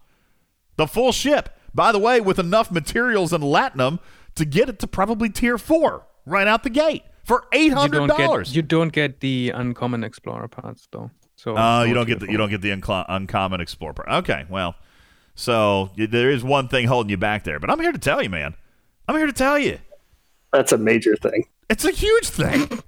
The 0.75 0.85
full 0.85 1.11
ship, 1.11 1.49
by 1.73 1.91
the 1.91 1.97
way, 1.99 2.21
with 2.21 2.37
enough 2.37 2.69
materials 2.69 3.33
and 3.33 3.43
latinum 3.43 3.99
to 4.35 4.45
get 4.45 4.69
it 4.69 4.77
to 4.79 4.87
probably 4.87 5.29
tier 5.29 5.57
four 5.57 6.05
right 6.25 6.45
out 6.47 6.61
the 6.63 6.69
gate 6.69 7.03
for 7.23 7.45
eight 7.51 7.71
You 7.71 7.87
don't 7.87 8.07
get 8.07 8.17
dollars. 8.17 8.55
you 8.55 8.61
don't 8.61 8.91
get 8.93 9.21
the 9.21 9.49
uncommon 9.55 10.03
explorer 10.03 10.47
parts 10.49 10.87
though. 10.91 11.09
So 11.37 11.55
Oh, 11.57 11.83
you 11.83 11.93
don't 11.95 12.05
get 12.05 12.19
the 12.19 12.25
four. 12.27 12.31
you 12.31 12.37
don't 12.37 12.49
get 12.49 12.61
the 12.61 12.71
uncommon 12.71 13.59
explorer. 13.61 13.93
part. 13.93 14.07
Okay, 14.09 14.45
well, 14.49 14.75
so 15.35 15.91
there 15.97 16.31
is 16.31 16.43
one 16.43 16.67
thing 16.67 16.87
holding 16.87 17.09
you 17.09 17.17
back 17.17 17.43
there, 17.43 17.59
but 17.59 17.69
I'm 17.69 17.79
here 17.79 17.91
to 17.91 17.99
tell 17.99 18.21
you, 18.21 18.29
man. 18.29 18.55
I'm 19.07 19.15
here 19.15 19.27
to 19.27 19.33
tell 19.33 19.59
you. 19.59 19.77
That's 20.51 20.71
a 20.71 20.77
major 20.77 21.15
thing. 21.15 21.45
It's 21.69 21.85
a 21.85 21.91
huge 21.91 22.27
thing. 22.27 22.81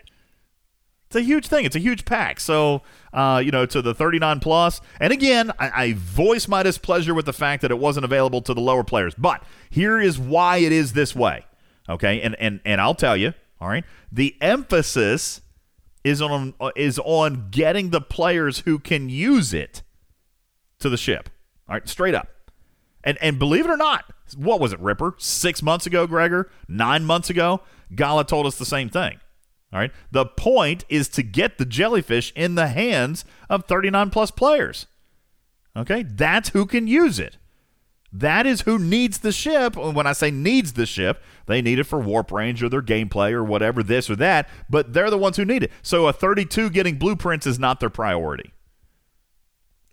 It's 1.07 1.15
a 1.15 1.21
huge 1.21 1.47
thing. 1.47 1.63
It's 1.63 1.75
a 1.75 1.79
huge 1.79 2.03
pack. 2.03 2.39
So, 2.39 2.81
uh, 3.13 3.41
you 3.43 3.49
know, 3.49 3.65
to 3.65 3.81
the 3.81 3.93
39 3.93 4.41
plus. 4.41 4.81
And 4.99 5.13
again, 5.13 5.51
I, 5.57 5.83
I 5.83 5.93
voice 5.93 6.49
my 6.49 6.63
displeasure 6.63 7.13
with 7.13 7.25
the 7.25 7.33
fact 7.33 7.61
that 7.61 7.71
it 7.71 7.79
wasn't 7.79 8.03
available 8.03 8.41
to 8.41 8.53
the 8.53 8.59
lower 8.59 8.83
players. 8.83 9.15
But 9.15 9.41
here 9.69 10.01
is 10.01 10.19
why 10.19 10.57
it 10.57 10.73
is 10.73 10.93
this 10.93 11.15
way. 11.15 11.45
Okay, 11.89 12.21
and 12.21 12.35
and 12.35 12.59
and 12.65 12.81
I'll 12.81 12.95
tell 12.95 13.15
you. 13.15 13.33
All 13.61 13.69
right, 13.69 13.85
the 14.11 14.35
emphasis 14.41 15.39
is 16.03 16.21
on 16.21 16.53
is 16.75 16.99
on 16.99 17.47
getting 17.51 17.91
the 17.91 18.01
players 18.01 18.59
who 18.59 18.77
can 18.77 19.07
use 19.07 19.53
it 19.53 19.83
to 20.79 20.89
the 20.89 20.97
ship. 20.97 21.29
All 21.69 21.75
right, 21.75 21.87
straight 21.87 22.15
up. 22.15 22.27
And 23.07 23.17
and 23.21 23.39
believe 23.39 23.63
it 23.65 23.69
or 23.69 23.77
not, 23.77 24.03
what 24.35 24.59
was 24.59 24.73
it, 24.73 24.81
Ripper? 24.81 25.15
Six 25.17 25.63
months 25.63 25.85
ago, 25.85 26.05
Gregor? 26.07 26.51
Nine 26.67 27.05
months 27.05 27.29
ago? 27.29 27.61
Gala 27.95 28.25
told 28.25 28.45
us 28.45 28.57
the 28.57 28.65
same 28.65 28.89
thing. 28.89 29.21
All 29.71 29.79
right. 29.79 29.93
The 30.11 30.25
point 30.25 30.83
is 30.89 31.07
to 31.09 31.23
get 31.23 31.57
the 31.57 31.63
jellyfish 31.63 32.33
in 32.35 32.55
the 32.55 32.67
hands 32.67 33.23
of 33.49 33.63
39 33.63 34.09
plus 34.09 34.29
players. 34.29 34.87
Okay? 35.73 36.03
That's 36.03 36.49
who 36.49 36.65
can 36.65 36.85
use 36.85 37.17
it. 37.17 37.37
That 38.11 38.45
is 38.45 38.61
who 38.61 38.77
needs 38.77 39.19
the 39.19 39.31
ship. 39.31 39.77
When 39.77 40.05
I 40.05 40.11
say 40.11 40.29
needs 40.29 40.73
the 40.73 40.85
ship, 40.85 41.23
they 41.45 41.61
need 41.61 41.79
it 41.79 41.85
for 41.85 42.01
warp 42.01 42.29
range 42.29 42.61
or 42.61 42.67
their 42.67 42.81
gameplay 42.81 43.31
or 43.31 43.43
whatever, 43.43 43.83
this 43.83 44.09
or 44.09 44.17
that, 44.17 44.49
but 44.69 44.91
they're 44.91 45.09
the 45.09 45.17
ones 45.17 45.37
who 45.37 45.45
need 45.45 45.63
it. 45.63 45.71
So 45.81 46.07
a 46.07 46.13
32 46.13 46.71
getting 46.71 46.97
blueprints 46.97 47.47
is 47.47 47.57
not 47.57 47.79
their 47.79 47.89
priority. 47.89 48.51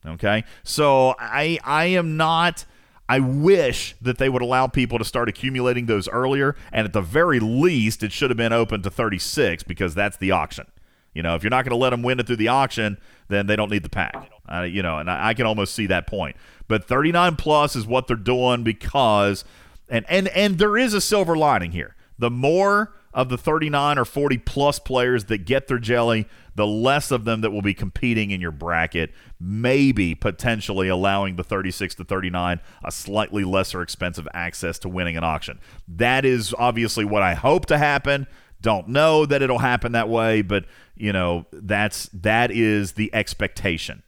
Okay? 0.04 0.42
So 0.64 1.14
I 1.20 1.60
I 1.62 1.86
am 1.86 2.16
not 2.16 2.64
I 3.08 3.20
wish 3.20 3.94
that 4.00 4.18
they 4.18 4.28
would 4.28 4.42
allow 4.42 4.66
people 4.66 4.98
to 4.98 5.04
start 5.04 5.28
accumulating 5.28 5.86
those 5.86 6.08
earlier 6.08 6.56
and 6.72 6.86
at 6.86 6.92
the 6.92 7.02
very 7.02 7.38
least 7.38 8.02
it 8.02 8.12
should 8.12 8.30
have 8.30 8.36
been 8.36 8.52
open 8.52 8.82
to 8.82 8.90
36 8.90 9.62
because 9.62 9.94
that's 9.94 10.16
the 10.16 10.30
auction. 10.30 10.66
You 11.12 11.22
know, 11.22 11.34
if 11.34 11.42
you're 11.42 11.50
not 11.50 11.64
going 11.64 11.70
to 11.70 11.76
let 11.76 11.90
them 11.90 12.02
win 12.02 12.18
it 12.18 12.26
through 12.26 12.36
the 12.36 12.48
auction, 12.48 12.98
then 13.28 13.46
they 13.46 13.56
don't 13.56 13.70
need 13.70 13.84
the 13.84 13.90
pack. 13.90 14.30
Uh, 14.50 14.62
you 14.62 14.82
know, 14.82 14.98
and 14.98 15.10
I, 15.10 15.28
I 15.28 15.34
can 15.34 15.46
almost 15.46 15.74
see 15.74 15.86
that 15.86 16.06
point. 16.06 16.36
But 16.66 16.86
39 16.86 17.36
plus 17.36 17.76
is 17.76 17.86
what 17.86 18.08
they're 18.08 18.16
doing 18.16 18.64
because, 18.64 19.44
and 19.88 20.04
and 20.08 20.28
and 20.28 20.58
there 20.58 20.76
is 20.76 20.92
a 20.92 21.00
silver 21.00 21.36
lining 21.36 21.72
here. 21.72 21.94
The 22.18 22.30
more 22.30 22.94
of 23.14 23.28
the 23.28 23.38
39 23.38 23.98
or 23.98 24.04
40 24.04 24.38
plus 24.38 24.78
players 24.78 25.24
that 25.26 25.44
get 25.44 25.68
their 25.68 25.78
jelly, 25.78 26.26
the 26.56 26.66
less 26.66 27.10
of 27.10 27.24
them 27.24 27.40
that 27.40 27.50
will 27.50 27.62
be 27.62 27.74
competing 27.74 28.30
in 28.30 28.40
your 28.40 28.50
bracket, 28.50 29.12
maybe 29.40 30.14
potentially 30.14 30.88
allowing 30.88 31.36
the 31.36 31.44
36 31.44 31.94
to 31.94 32.04
39 32.04 32.60
a 32.84 32.92
slightly 32.92 33.44
lesser 33.44 33.82
expensive 33.82 34.26
access 34.34 34.78
to 34.80 34.88
winning 34.88 35.16
an 35.16 35.24
auction. 35.24 35.60
That 35.88 36.24
is 36.24 36.54
obviously 36.58 37.04
what 37.04 37.22
I 37.22 37.34
hope 37.34 37.66
to 37.66 37.78
happen. 37.78 38.26
Don't 38.60 38.88
know 38.88 39.26
that 39.26 39.42
it'll 39.42 39.58
happen 39.58 39.92
that 39.92 40.08
way, 40.08 40.42
but 40.42 40.64
you 40.96 41.12
know, 41.12 41.46
that's 41.52 42.08
that 42.12 42.50
is 42.50 42.92
the 42.92 43.14
expectation. 43.14 44.02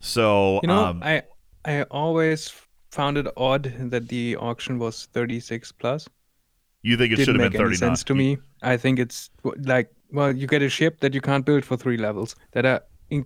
So, 0.00 0.60
You 0.62 0.68
know, 0.68 0.84
um, 0.84 1.02
I 1.02 1.22
I 1.64 1.82
always 1.84 2.52
found 2.90 3.16
it 3.16 3.26
odd 3.36 3.72
that 3.90 4.08
the 4.08 4.36
auction 4.36 4.78
was 4.78 5.06
36 5.12 5.72
plus. 5.72 6.08
You 6.82 6.96
think 6.96 7.12
it 7.12 7.16
should 7.18 7.28
have 7.28 7.36
make 7.36 7.52
been 7.52 7.60
any 7.60 7.76
39? 7.76 7.78
sense 7.78 8.04
to 8.04 8.14
me. 8.14 8.38
I 8.62 8.76
think 8.76 8.98
it's 8.98 9.30
like 9.44 9.90
well, 10.12 10.34
you 10.34 10.46
get 10.46 10.62
a 10.62 10.68
ship 10.68 11.00
that 11.00 11.14
you 11.14 11.20
can't 11.20 11.44
build 11.44 11.64
for 11.64 11.76
three 11.76 11.96
levels 11.96 12.36
that 12.52 12.66
are 12.66 12.82
in, 13.10 13.24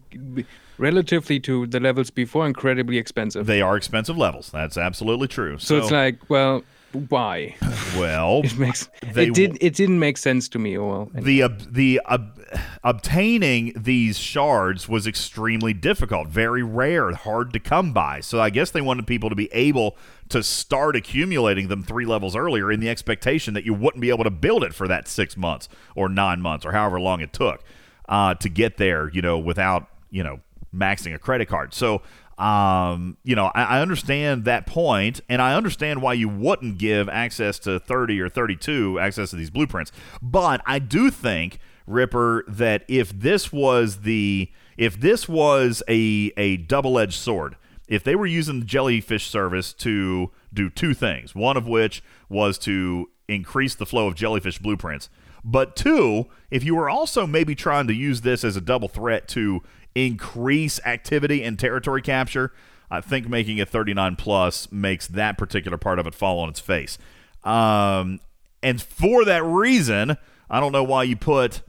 relatively 0.78 1.40
to 1.40 1.66
the 1.66 1.80
levels 1.80 2.10
before 2.10 2.46
incredibly 2.46 2.98
expensive. 2.98 3.46
They 3.46 3.60
are 3.60 3.76
expensive 3.76 4.16
levels. 4.16 4.50
That's 4.50 4.76
absolutely 4.76 5.28
true. 5.28 5.58
So, 5.58 5.78
it's 5.78 5.90
like, 5.90 6.30
well, 6.30 6.62
why? 7.08 7.56
well, 7.96 8.40
it 8.44 8.58
makes 8.58 8.88
they 9.12 9.26
it 9.26 9.34
did 9.34 9.58
it 9.60 9.74
didn't 9.74 9.98
make 9.98 10.16
sense 10.16 10.48
to 10.50 10.58
me. 10.58 10.78
Well, 10.78 11.10
the 11.14 11.42
ob- 11.42 11.72
the 11.72 12.00
ob- 12.06 12.35
obtaining 12.84 13.72
these 13.76 14.18
shards 14.18 14.88
was 14.88 15.06
extremely 15.06 15.72
difficult, 15.72 16.28
very 16.28 16.62
rare, 16.62 17.12
hard 17.12 17.52
to 17.52 17.60
come 17.60 17.92
by. 17.92 18.20
So 18.20 18.40
I 18.40 18.50
guess 18.50 18.70
they 18.70 18.80
wanted 18.80 19.06
people 19.06 19.28
to 19.28 19.36
be 19.36 19.52
able 19.52 19.96
to 20.28 20.42
start 20.42 20.96
accumulating 20.96 21.68
them 21.68 21.82
three 21.82 22.06
levels 22.06 22.36
earlier 22.36 22.70
in 22.70 22.80
the 22.80 22.88
expectation 22.88 23.54
that 23.54 23.64
you 23.64 23.74
wouldn't 23.74 24.00
be 24.00 24.10
able 24.10 24.24
to 24.24 24.30
build 24.30 24.64
it 24.64 24.74
for 24.74 24.88
that 24.88 25.08
six 25.08 25.36
months 25.36 25.68
or 25.94 26.08
nine 26.08 26.40
months 26.40 26.66
or 26.66 26.72
however 26.72 27.00
long 27.00 27.20
it 27.20 27.32
took 27.32 27.62
uh, 28.08 28.34
to 28.34 28.48
get 28.48 28.76
there. 28.76 29.10
You 29.10 29.22
know, 29.22 29.38
without 29.38 29.88
you 30.10 30.22
know 30.22 30.40
maxing 30.74 31.14
a 31.14 31.18
credit 31.18 31.48
card. 31.48 31.74
So 31.74 32.02
um, 32.38 33.16
you 33.24 33.34
know, 33.34 33.46
I, 33.54 33.62
I 33.62 33.80
understand 33.80 34.44
that 34.44 34.66
point, 34.66 35.20
and 35.28 35.40
I 35.40 35.54
understand 35.54 36.02
why 36.02 36.12
you 36.12 36.28
wouldn't 36.28 36.78
give 36.78 37.08
access 37.08 37.58
to 37.60 37.78
30 37.80 38.20
or 38.20 38.28
32 38.28 38.98
access 38.98 39.30
to 39.30 39.36
these 39.36 39.50
blueprints. 39.50 39.90
But 40.20 40.60
I 40.66 40.78
do 40.78 41.10
think, 41.10 41.58
Ripper, 41.86 42.44
that 42.48 42.84
if 42.88 43.10
this 43.10 43.52
was 43.52 43.98
the 43.98 44.50
if 44.76 45.00
this 45.00 45.28
was 45.28 45.82
a 45.88 46.32
a 46.36 46.58
double 46.58 46.98
edged 46.98 47.14
sword, 47.14 47.56
if 47.88 48.02
they 48.02 48.14
were 48.14 48.26
using 48.26 48.60
the 48.60 48.66
jellyfish 48.66 49.26
service 49.26 49.72
to 49.74 50.30
do 50.52 50.70
two 50.70 50.94
things, 50.94 51.34
one 51.34 51.56
of 51.56 51.66
which 51.66 52.02
was 52.28 52.58
to 52.58 53.10
increase 53.28 53.74
the 53.74 53.86
flow 53.86 54.06
of 54.06 54.14
jellyfish 54.14 54.58
blueprints, 54.58 55.08
but 55.44 55.76
two, 55.76 56.26
if 56.50 56.64
you 56.64 56.74
were 56.74 56.90
also 56.90 57.26
maybe 57.26 57.54
trying 57.54 57.86
to 57.86 57.94
use 57.94 58.22
this 58.22 58.42
as 58.42 58.56
a 58.56 58.60
double 58.60 58.88
threat 58.88 59.28
to 59.28 59.62
increase 59.94 60.80
activity 60.84 61.42
and 61.44 61.58
territory 61.58 62.02
capture, 62.02 62.52
I 62.90 63.00
think 63.00 63.28
making 63.28 63.58
it 63.58 63.68
39 63.68 64.16
plus 64.16 64.70
makes 64.72 65.06
that 65.06 65.38
particular 65.38 65.78
part 65.78 65.98
of 65.98 66.06
it 66.06 66.14
fall 66.14 66.40
on 66.40 66.48
its 66.48 66.60
face. 66.60 66.98
Um, 67.44 68.20
and 68.62 68.82
for 68.82 69.24
that 69.24 69.44
reason, 69.44 70.16
I 70.50 70.60
don't 70.60 70.72
know 70.72 70.84
why 70.84 71.04
you 71.04 71.16
put 71.16 71.62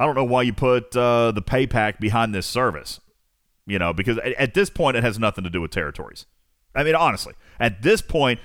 I 0.00 0.06
don't 0.06 0.14
know 0.14 0.24
why 0.24 0.42
you 0.42 0.54
put 0.54 0.96
uh, 0.96 1.30
the 1.30 1.42
pay 1.42 1.66
pack 1.66 2.00
behind 2.00 2.34
this 2.34 2.46
service. 2.46 3.00
You 3.66 3.78
know, 3.78 3.92
because 3.92 4.16
at, 4.18 4.32
at 4.32 4.54
this 4.54 4.70
point 4.70 4.96
it 4.96 5.04
has 5.04 5.18
nothing 5.18 5.44
to 5.44 5.50
do 5.50 5.60
with 5.60 5.70
territories. 5.70 6.24
I 6.74 6.82
mean, 6.82 6.94
honestly, 6.94 7.34
at 7.60 7.82
this 7.82 8.00
point 8.00 8.40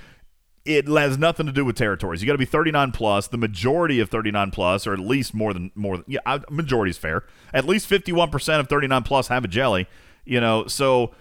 it 0.65 0.87
has 0.87 1.17
nothing 1.17 1.45
to 1.45 1.51
do 1.51 1.63
with 1.63 1.77
territories. 1.77 2.21
You 2.21 2.27
got 2.27 2.33
to 2.33 2.39
be 2.39 2.45
39 2.45 2.91
plus. 2.91 3.27
The 3.27 3.37
majority 3.37 3.99
of 4.01 4.09
39 4.09 4.51
plus, 4.51 4.85
or 4.85 4.93
at 4.93 4.99
least 4.99 5.33
more 5.33 5.53
than 5.53 5.71
more. 5.75 5.97
Than, 5.97 6.05
yeah, 6.07 6.39
majority 6.49 6.89
is 6.89 6.97
fair. 6.97 7.23
At 7.53 7.65
least 7.65 7.87
51 7.87 8.31
percent 8.31 8.59
of 8.59 8.67
39 8.67 9.03
plus 9.03 9.29
have 9.29 9.45
a 9.45 9.47
jelly. 9.47 9.87
You 10.25 10.41
know, 10.41 10.67
so 10.67 11.13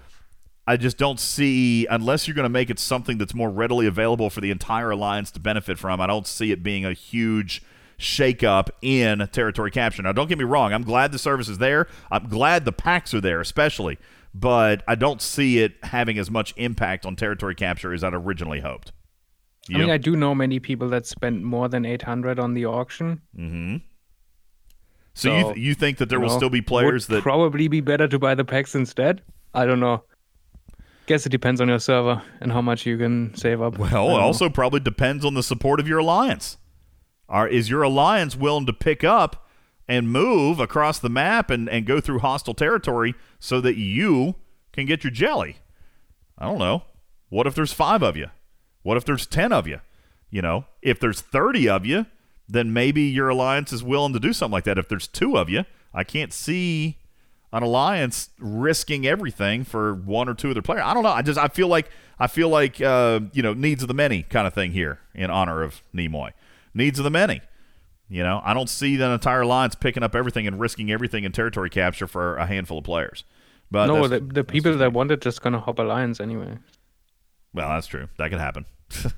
I 0.66 0.76
just 0.76 0.98
don't 0.98 1.20
see 1.20 1.86
unless 1.86 2.26
you're 2.26 2.34
going 2.34 2.44
to 2.44 2.48
make 2.48 2.70
it 2.70 2.80
something 2.80 3.18
that's 3.18 3.34
more 3.34 3.50
readily 3.50 3.86
available 3.86 4.30
for 4.30 4.40
the 4.40 4.50
entire 4.50 4.90
alliance 4.90 5.30
to 5.32 5.40
benefit 5.40 5.78
from. 5.78 6.00
I 6.00 6.08
don't 6.08 6.26
see 6.26 6.50
it 6.50 6.64
being 6.64 6.84
a 6.84 6.92
huge 6.92 7.62
shakeup 7.98 8.68
in 8.82 9.28
territory 9.32 9.70
capture. 9.70 10.02
Now, 10.02 10.12
don't 10.12 10.28
get 10.28 10.38
me 10.38 10.44
wrong. 10.44 10.72
I'm 10.72 10.82
glad 10.82 11.12
the 11.12 11.18
service 11.18 11.48
is 11.48 11.58
there. 11.58 11.86
I'm 12.10 12.28
glad 12.28 12.64
the 12.64 12.72
packs 12.72 13.14
are 13.14 13.20
there, 13.20 13.40
especially. 13.40 13.98
But 14.34 14.82
I 14.88 14.96
don't 14.96 15.22
see 15.22 15.60
it 15.60 15.74
having 15.84 16.18
as 16.18 16.30
much 16.30 16.54
impact 16.56 17.06
on 17.06 17.14
territory 17.14 17.54
capture 17.54 17.92
as 17.92 18.02
I'd 18.02 18.14
originally 18.14 18.60
hoped. 18.60 18.92
I 19.72 19.78
mean, 19.78 19.90
I 19.90 19.96
do 19.96 20.14
know 20.14 20.34
many 20.34 20.60
people 20.60 20.88
that 20.90 21.06
spent 21.06 21.42
more 21.42 21.68
than 21.68 21.86
800 21.86 22.38
on 22.38 22.52
the 22.54 22.66
auction. 22.66 23.22
Mm-hmm. 23.36 23.76
So, 25.14 25.34
you, 25.34 25.44
th- 25.44 25.56
you 25.56 25.74
think 25.74 25.98
that 25.98 26.08
there 26.08 26.18
you 26.18 26.24
will 26.24 26.30
know, 26.30 26.36
still 26.36 26.50
be 26.50 26.60
players 26.60 27.08
would 27.08 27.18
that 27.18 27.22
probably 27.22 27.68
be 27.68 27.80
better 27.80 28.08
to 28.08 28.18
buy 28.18 28.34
the 28.34 28.44
packs 28.44 28.74
instead? 28.74 29.22
I 29.54 29.64
don't 29.64 29.80
know. 29.80 30.02
Guess 31.06 31.26
it 31.26 31.28
depends 31.28 31.60
on 31.60 31.68
your 31.68 31.78
server 31.78 32.22
and 32.40 32.50
how 32.50 32.60
much 32.60 32.84
you 32.84 32.98
can 32.98 33.34
save 33.36 33.62
up. 33.62 33.78
Well, 33.78 33.88
it 33.88 33.92
don't 33.92 34.08
know. 34.08 34.20
also 34.20 34.48
probably 34.48 34.80
depends 34.80 35.24
on 35.24 35.34
the 35.34 35.42
support 35.42 35.78
of 35.78 35.86
your 35.86 35.98
alliance. 35.98 36.58
Are 37.34 37.48
is 37.48 37.68
your 37.68 37.82
alliance 37.82 38.36
willing 38.36 38.64
to 38.66 38.72
pick 38.72 39.02
up 39.02 39.48
and 39.88 40.08
move 40.08 40.60
across 40.60 41.00
the 41.00 41.08
map 41.10 41.50
and, 41.50 41.68
and 41.68 41.84
go 41.84 42.00
through 42.00 42.20
hostile 42.20 42.54
territory 42.54 43.16
so 43.40 43.60
that 43.60 43.76
you 43.76 44.36
can 44.72 44.86
get 44.86 45.02
your 45.02 45.10
jelly? 45.10 45.56
I 46.38 46.44
don't 46.44 46.60
know. 46.60 46.84
What 47.30 47.48
if 47.48 47.56
there's 47.56 47.72
five 47.72 48.04
of 48.04 48.16
you? 48.16 48.28
What 48.84 48.96
if 48.96 49.04
there's 49.04 49.26
ten 49.26 49.52
of 49.52 49.66
you? 49.66 49.80
You 50.30 50.42
know, 50.42 50.66
if 50.80 51.00
there's 51.00 51.20
thirty 51.20 51.68
of 51.68 51.84
you, 51.84 52.06
then 52.48 52.72
maybe 52.72 53.02
your 53.02 53.30
alliance 53.30 53.72
is 53.72 53.82
willing 53.82 54.12
to 54.12 54.20
do 54.20 54.32
something 54.32 54.52
like 54.52 54.64
that. 54.64 54.78
If 54.78 54.88
there's 54.88 55.08
two 55.08 55.36
of 55.36 55.50
you, 55.50 55.64
I 55.92 56.04
can't 56.04 56.32
see 56.32 56.98
an 57.52 57.64
alliance 57.64 58.28
risking 58.38 59.08
everything 59.08 59.64
for 59.64 59.92
one 59.92 60.28
or 60.28 60.34
two 60.34 60.50
of 60.50 60.54
their 60.54 60.62
players. 60.62 60.82
I 60.84 60.94
don't 60.94 61.02
know. 61.02 61.08
I 61.08 61.22
just 61.22 61.40
I 61.40 61.48
feel 61.48 61.66
like 61.66 61.90
I 62.16 62.28
feel 62.28 62.48
like 62.48 62.80
uh, 62.80 63.22
you 63.32 63.42
know 63.42 63.54
needs 63.54 63.82
of 63.82 63.88
the 63.88 63.94
many 63.94 64.22
kind 64.22 64.46
of 64.46 64.54
thing 64.54 64.70
here 64.70 65.00
in 65.16 65.30
honor 65.30 65.64
of 65.64 65.82
Nimoy. 65.92 66.30
Needs 66.74 66.98
of 66.98 67.04
the 67.04 67.10
many. 67.10 67.40
You 68.08 68.22
know, 68.22 68.42
I 68.44 68.52
don't 68.52 68.68
see 68.68 68.96
the 68.96 69.10
entire 69.10 69.42
alliance 69.42 69.74
picking 69.74 70.02
up 70.02 70.14
everything 70.14 70.46
and 70.46 70.60
risking 70.60 70.90
everything 70.90 71.24
in 71.24 71.32
territory 71.32 71.70
capture 71.70 72.06
for 72.06 72.36
a 72.36 72.46
handful 72.46 72.78
of 72.78 72.84
players. 72.84 73.24
But 73.70 73.86
no, 73.86 74.06
the, 74.08 74.20
the 74.20 74.44
people 74.44 74.76
that 74.76 74.92
want 74.92 75.10
it 75.10 75.20
just 75.20 75.40
gonna 75.42 75.58
hop 75.58 75.78
alliance 75.78 76.20
anyway. 76.20 76.58
well, 77.54 77.68
that's 77.70 77.86
true. 77.86 78.08
That 78.18 78.30
could 78.30 78.40
happen. 78.40 78.66
if, 78.90 79.14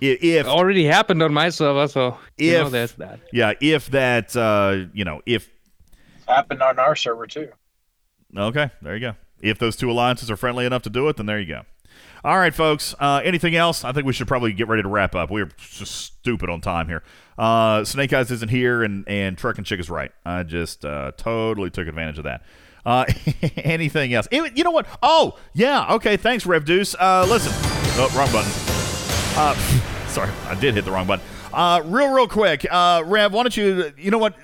if 0.00 0.22
It 0.22 0.46
already 0.46 0.84
happened 0.84 1.22
on 1.22 1.34
my 1.34 1.48
server, 1.48 1.88
so 1.88 2.16
you 2.38 2.52
know 2.52 2.66
If- 2.66 2.72
there's 2.72 2.92
that. 2.92 3.20
yeah, 3.32 3.52
if 3.60 3.90
that 3.90 4.36
uh, 4.36 4.86
you 4.92 5.04
know, 5.04 5.20
if 5.26 5.50
Happened 6.28 6.62
on 6.62 6.78
our 6.78 6.96
server 6.96 7.26
too. 7.26 7.50
Okay, 8.36 8.70
there 8.80 8.94
you 8.94 9.00
go. 9.00 9.14
If 9.40 9.58
those 9.58 9.76
two 9.76 9.90
alliances 9.90 10.30
are 10.30 10.36
friendly 10.36 10.64
enough 10.64 10.82
to 10.82 10.90
do 10.90 11.06
it, 11.08 11.16
then 11.16 11.26
there 11.26 11.38
you 11.40 11.46
go. 11.46 11.62
All 12.24 12.38
right, 12.38 12.54
folks. 12.54 12.94
Uh, 12.98 13.20
anything 13.22 13.54
else? 13.54 13.84
I 13.84 13.92
think 13.92 14.06
we 14.06 14.14
should 14.14 14.26
probably 14.26 14.54
get 14.54 14.66
ready 14.66 14.82
to 14.82 14.88
wrap 14.88 15.14
up. 15.14 15.30
We're 15.30 15.50
just 15.58 15.94
stupid 15.94 16.48
on 16.48 16.62
time 16.62 16.88
here. 16.88 17.02
Uh, 17.36 17.84
Snake 17.84 18.14
Eyes 18.14 18.30
isn't 18.30 18.50
here, 18.50 18.82
and 18.82 19.06
and 19.06 19.36
Truck 19.36 19.58
and 19.58 19.66
Chick 19.66 19.78
is 19.78 19.90
right. 19.90 20.10
I 20.24 20.42
just 20.42 20.86
uh, 20.86 21.12
totally 21.18 21.68
took 21.68 21.86
advantage 21.86 22.16
of 22.18 22.24
that. 22.24 22.42
Uh, 22.86 23.04
anything 23.56 24.14
else? 24.14 24.26
Eh, 24.32 24.48
You 24.54 24.64
know 24.64 24.70
what? 24.70 24.86
Oh, 25.02 25.38
yeah. 25.52 25.92
Okay. 25.94 26.16
Thanks, 26.16 26.46
Rev 26.46 26.64
Deuce. 26.64 26.94
Uh, 26.94 27.26
listen. 27.28 27.52
Oh, 27.96 28.10
wrong 28.16 28.32
button. 28.32 28.50
Uh, 29.36 29.54
sorry, 30.08 30.30
I 30.46 30.54
did 30.58 30.74
hit 30.74 30.86
the 30.86 30.92
wrong 30.92 31.06
button. 31.06 31.24
Uh, 31.52 31.82
real, 31.84 32.08
real 32.12 32.26
quick, 32.26 32.66
uh, 32.70 33.02
Rev, 33.04 33.32
why 33.34 33.42
don't 33.42 33.56
you? 33.56 33.92
You 33.98 34.10
know 34.10 34.18
what? 34.18 34.34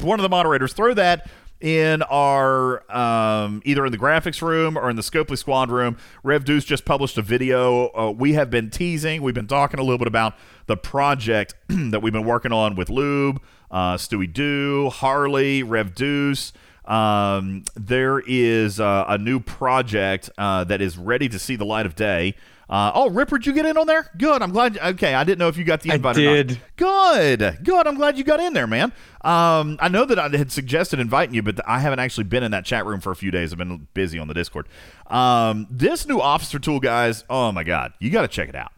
one 0.00 0.18
of 0.18 0.22
the 0.22 0.28
moderators 0.28 0.72
throw 0.74 0.92
that 0.94 1.28
in 1.64 2.02
our 2.02 2.84
um, 2.94 3.62
either 3.64 3.86
in 3.86 3.90
the 3.90 3.96
graphics 3.96 4.42
room 4.42 4.76
or 4.76 4.90
in 4.90 4.96
the 4.96 5.02
Scopely 5.02 5.38
Squad 5.38 5.70
room. 5.70 5.96
Rev 6.22 6.44
Deuce 6.44 6.62
just 6.62 6.84
published 6.84 7.16
a 7.16 7.22
video. 7.22 7.86
Uh, 7.96 8.10
we 8.10 8.34
have 8.34 8.50
been 8.50 8.68
teasing. 8.68 9.22
We've 9.22 9.34
been 9.34 9.46
talking 9.46 9.80
a 9.80 9.82
little 9.82 9.96
bit 9.96 10.06
about 10.06 10.34
the 10.66 10.76
project 10.76 11.54
that 11.68 12.02
we've 12.02 12.12
been 12.12 12.26
working 12.26 12.52
on 12.52 12.76
with 12.76 12.90
Lube, 12.90 13.40
uh, 13.70 13.94
Stewie 13.94 14.30
Doo, 14.30 14.90
Harley, 14.90 15.62
Rev 15.62 15.94
Deuce. 15.94 16.52
Um, 16.84 17.64
there 17.74 18.20
is 18.26 18.78
uh, 18.78 19.06
a 19.08 19.16
new 19.16 19.40
project 19.40 20.28
uh, 20.36 20.64
that 20.64 20.82
is 20.82 20.98
ready 20.98 21.30
to 21.30 21.38
see 21.38 21.56
the 21.56 21.64
light 21.64 21.86
of 21.86 21.96
day. 21.96 22.34
Uh, 22.68 22.92
oh, 22.94 23.10
Ripper, 23.10 23.38
did 23.38 23.46
you 23.46 23.52
get 23.52 23.66
in 23.66 23.76
on 23.76 23.86
there? 23.86 24.10
Good. 24.16 24.40
I'm 24.40 24.50
glad. 24.50 24.78
Okay, 24.78 25.14
I 25.14 25.24
didn't 25.24 25.38
know 25.38 25.48
if 25.48 25.56
you 25.56 25.64
got 25.64 25.82
the 25.82 25.92
I 25.92 25.96
invite. 25.96 26.16
or 26.16 26.22
not. 26.22 26.32
did. 26.34 26.60
Good. 26.76 27.58
Good. 27.62 27.86
I'm 27.86 27.96
glad 27.96 28.16
you 28.16 28.24
got 28.24 28.40
in 28.40 28.54
there, 28.54 28.66
man. 28.66 28.92
Um, 29.20 29.76
I 29.80 29.88
know 29.88 30.04
that 30.04 30.18
I 30.18 30.28
had 30.28 30.50
suggested 30.50 30.98
inviting 30.98 31.34
you, 31.34 31.42
but 31.42 31.60
I 31.68 31.80
haven't 31.80 31.98
actually 31.98 32.24
been 32.24 32.42
in 32.42 32.52
that 32.52 32.64
chat 32.64 32.86
room 32.86 33.00
for 33.00 33.10
a 33.10 33.16
few 33.16 33.30
days. 33.30 33.52
I've 33.52 33.58
been 33.58 33.86
busy 33.94 34.18
on 34.18 34.28
the 34.28 34.34
Discord. 34.34 34.66
Um, 35.08 35.66
this 35.70 36.06
new 36.06 36.20
officer 36.20 36.58
tool, 36.58 36.80
guys. 36.80 37.24
Oh 37.28 37.52
my 37.52 37.64
God, 37.64 37.92
you 37.98 38.10
got 38.10 38.22
to 38.22 38.28
check 38.28 38.48
it 38.48 38.54
out. 38.54 38.72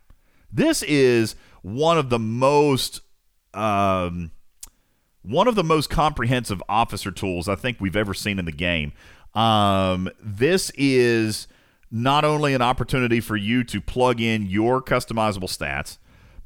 This 0.53 0.83
is 0.83 1.37
one 1.63 1.99
of 1.99 2.11
the 2.11 2.19
most 2.19 3.01
um, 3.55 4.31
one 5.23 5.49
of 5.49 5.55
the 5.55 5.65
most 5.65 5.91
comprehensive 5.91 6.63
officer 6.69 7.11
tools 7.11 7.49
I 7.49 7.55
think 7.57 7.81
we've 7.81 7.97
ever 7.97 8.15
seen 8.15 8.39
in 8.39 8.45
the 8.45 8.53
game. 8.53 8.93
Um, 9.35 10.09
this 10.23 10.71
is 10.77 11.49
not 11.97 12.27
only 12.27 12.53
an 12.53 12.61
opportunity 12.61 13.21
for 13.21 13.37
you 13.37 13.65
to 13.65 13.81
plug 13.81 14.21
in 14.21 14.45
your 14.45 14.83
customizable 14.83 15.49
stats, 15.49 15.97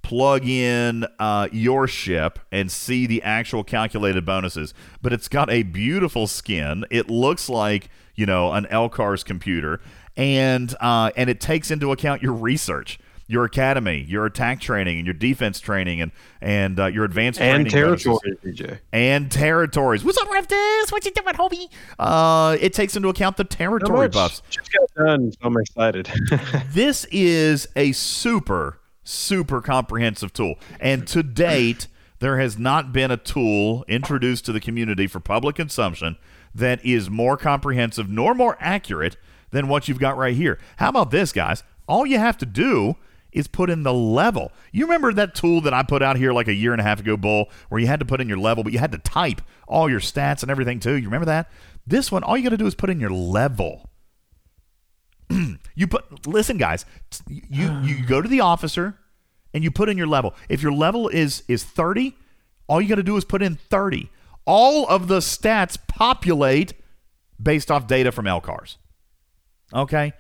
plug 0.01 0.47
in 0.47 1.05
uh, 1.19 1.49
your 1.51 1.89
ship, 1.89 2.39
and 2.53 2.71
see 2.71 3.05
the 3.05 3.21
actual 3.25 3.65
calculated 3.65 4.25
bonuses, 4.25 4.73
but 5.03 5.13
it's 5.13 5.27
got 5.27 5.51
a 5.51 5.65
beautiful 5.65 6.29
skin. 6.29 6.85
It 6.89 7.11
looks 7.11 7.49
like 7.49 7.91
you 8.15 8.27
know 8.27 8.53
an 8.53 8.67
LCARS 8.67 9.25
computer, 9.25 9.81
and 10.17 10.73
uh, 10.81 11.11
and 11.17 11.29
it 11.29 11.41
takes 11.41 11.73
into 11.73 11.91
account 11.91 12.23
your 12.23 12.35
research. 12.35 13.00
Your 13.31 13.45
academy, 13.45 14.05
your 14.09 14.27
attack 14.27 14.61
training, 14.61 14.97
and 14.99 15.07
your 15.07 15.15
defense 15.15 15.61
training, 15.61 16.01
and 16.01 16.11
and 16.41 16.81
uh, 16.81 16.87
your 16.87 17.05
advanced 17.05 17.41
And 17.41 17.71
territories, 17.71 18.37
DJ. 18.45 18.81
and 18.93 19.31
territories. 19.31 20.03
What's 20.03 20.19
up, 20.19 20.29
Rev 20.29 20.49
Deuce? 20.49 20.91
What 20.91 21.05
you 21.05 21.13
doing, 21.13 21.37
homie? 21.37 21.71
Uh, 21.97 22.57
it 22.61 22.73
takes 22.73 22.97
into 22.97 23.09
account 23.09 23.37
the 23.37 23.45
territory 23.45 24.09
buffs. 24.09 24.43
Just 24.51 24.73
got 24.73 25.07
done, 25.07 25.31
so 25.31 25.39
I'm 25.45 25.57
excited. 25.59 26.11
this 26.73 27.05
is 27.13 27.69
a 27.77 27.93
super, 27.93 28.81
super 29.05 29.61
comprehensive 29.61 30.33
tool. 30.33 30.57
And 30.81 31.07
to 31.07 31.23
date, 31.23 31.87
there 32.19 32.41
has 32.41 32.59
not 32.59 32.93
been 32.93 33.13
a 33.13 33.17
tool 33.17 33.85
introduced 33.87 34.45
to 34.47 34.53
the 34.53 34.61
community 34.61 35.07
for 35.07 35.21
public 35.21 35.55
consumption 35.55 36.17
that 36.53 36.85
is 36.85 37.09
more 37.09 37.37
comprehensive 37.37 38.09
nor 38.11 38.35
more 38.35 38.57
accurate 38.59 39.17
than 39.53 39.69
what 39.69 39.87
you've 39.87 40.01
got 40.01 40.17
right 40.17 40.35
here. 40.35 40.59
How 40.79 40.89
about 40.89 41.13
this, 41.13 41.33
guys? 41.33 41.63
All 41.87 42.05
you 42.05 42.19
have 42.19 42.37
to 42.39 42.47
do 42.47 42.97
is 43.33 43.47
put 43.47 43.71
in 43.71 43.83
the 43.83 43.95
level. 43.95 44.53
You 44.73 44.85
remember 44.85 45.13
that 45.13 45.35
tool 45.35 45.61
that 45.63 45.75
I 45.75 45.83
put 45.83 46.03
out 46.03 46.17
here 46.17 46.33
like 46.33 46.49
a 46.49 46.55
year 46.55 46.73
and 46.73 46.81
a 46.81 46.85
half 46.85 47.01
ago, 47.01 47.17
Bull, 47.17 47.49
where 47.69 47.81
you 47.81 47.87
had 47.87 48.01
to 48.01 48.07
put 48.07 48.21
in 48.21 48.29
your 48.29 48.39
level, 48.39 48.65
but 48.65 48.73
you 48.73 48.79
had 48.79 48.93
to 48.93 48.99
type 48.99 49.41
all 49.69 49.89
your 49.89 50.01
stats 50.01 50.43
and 50.43 50.51
everything 50.51 50.81
too. 50.81 50.95
You 50.95 51.07
remember 51.07 51.27
that? 51.27 51.51
This 51.87 52.13
one, 52.13 52.23
all 52.23 52.37
you 52.37 52.43
got 52.43 52.51
to 52.51 52.57
do 52.57 52.67
is 52.67 52.75
put 52.75 52.91
in 52.91 53.01
your 53.01 53.11
level. 53.11 53.91
you 55.75 55.87
put 55.87 56.27
listen 56.27 56.57
guys 56.57 56.85
you 57.29 57.81
you 57.83 58.05
go 58.05 58.21
to 58.21 58.29
the 58.29 58.41
officer 58.41 58.99
and 59.55 59.63
you 59.63 59.71
put 59.71 59.89
in 59.89 59.97
your 59.97 60.07
level 60.07 60.35
if 60.49 60.63
your 60.63 60.73
level 60.73 61.09
is 61.09 61.43
is 61.49 61.63
30 61.63 62.17
all 62.67 62.81
you 62.81 62.89
got 62.89 62.97
to 62.97 63.03
do 63.03 63.17
is 63.17 63.25
put 63.25 63.43
in 63.43 63.55
30 63.55 64.11
all 64.45 64.89
of 64.89 65.09
the 65.09 65.19
stats 65.19 65.79
populate 65.87 66.75
based 67.41 67.71
off 67.71 67.87
data 67.87 68.11
from 68.11 68.25
lcars 68.25 68.77
okay 69.73 70.13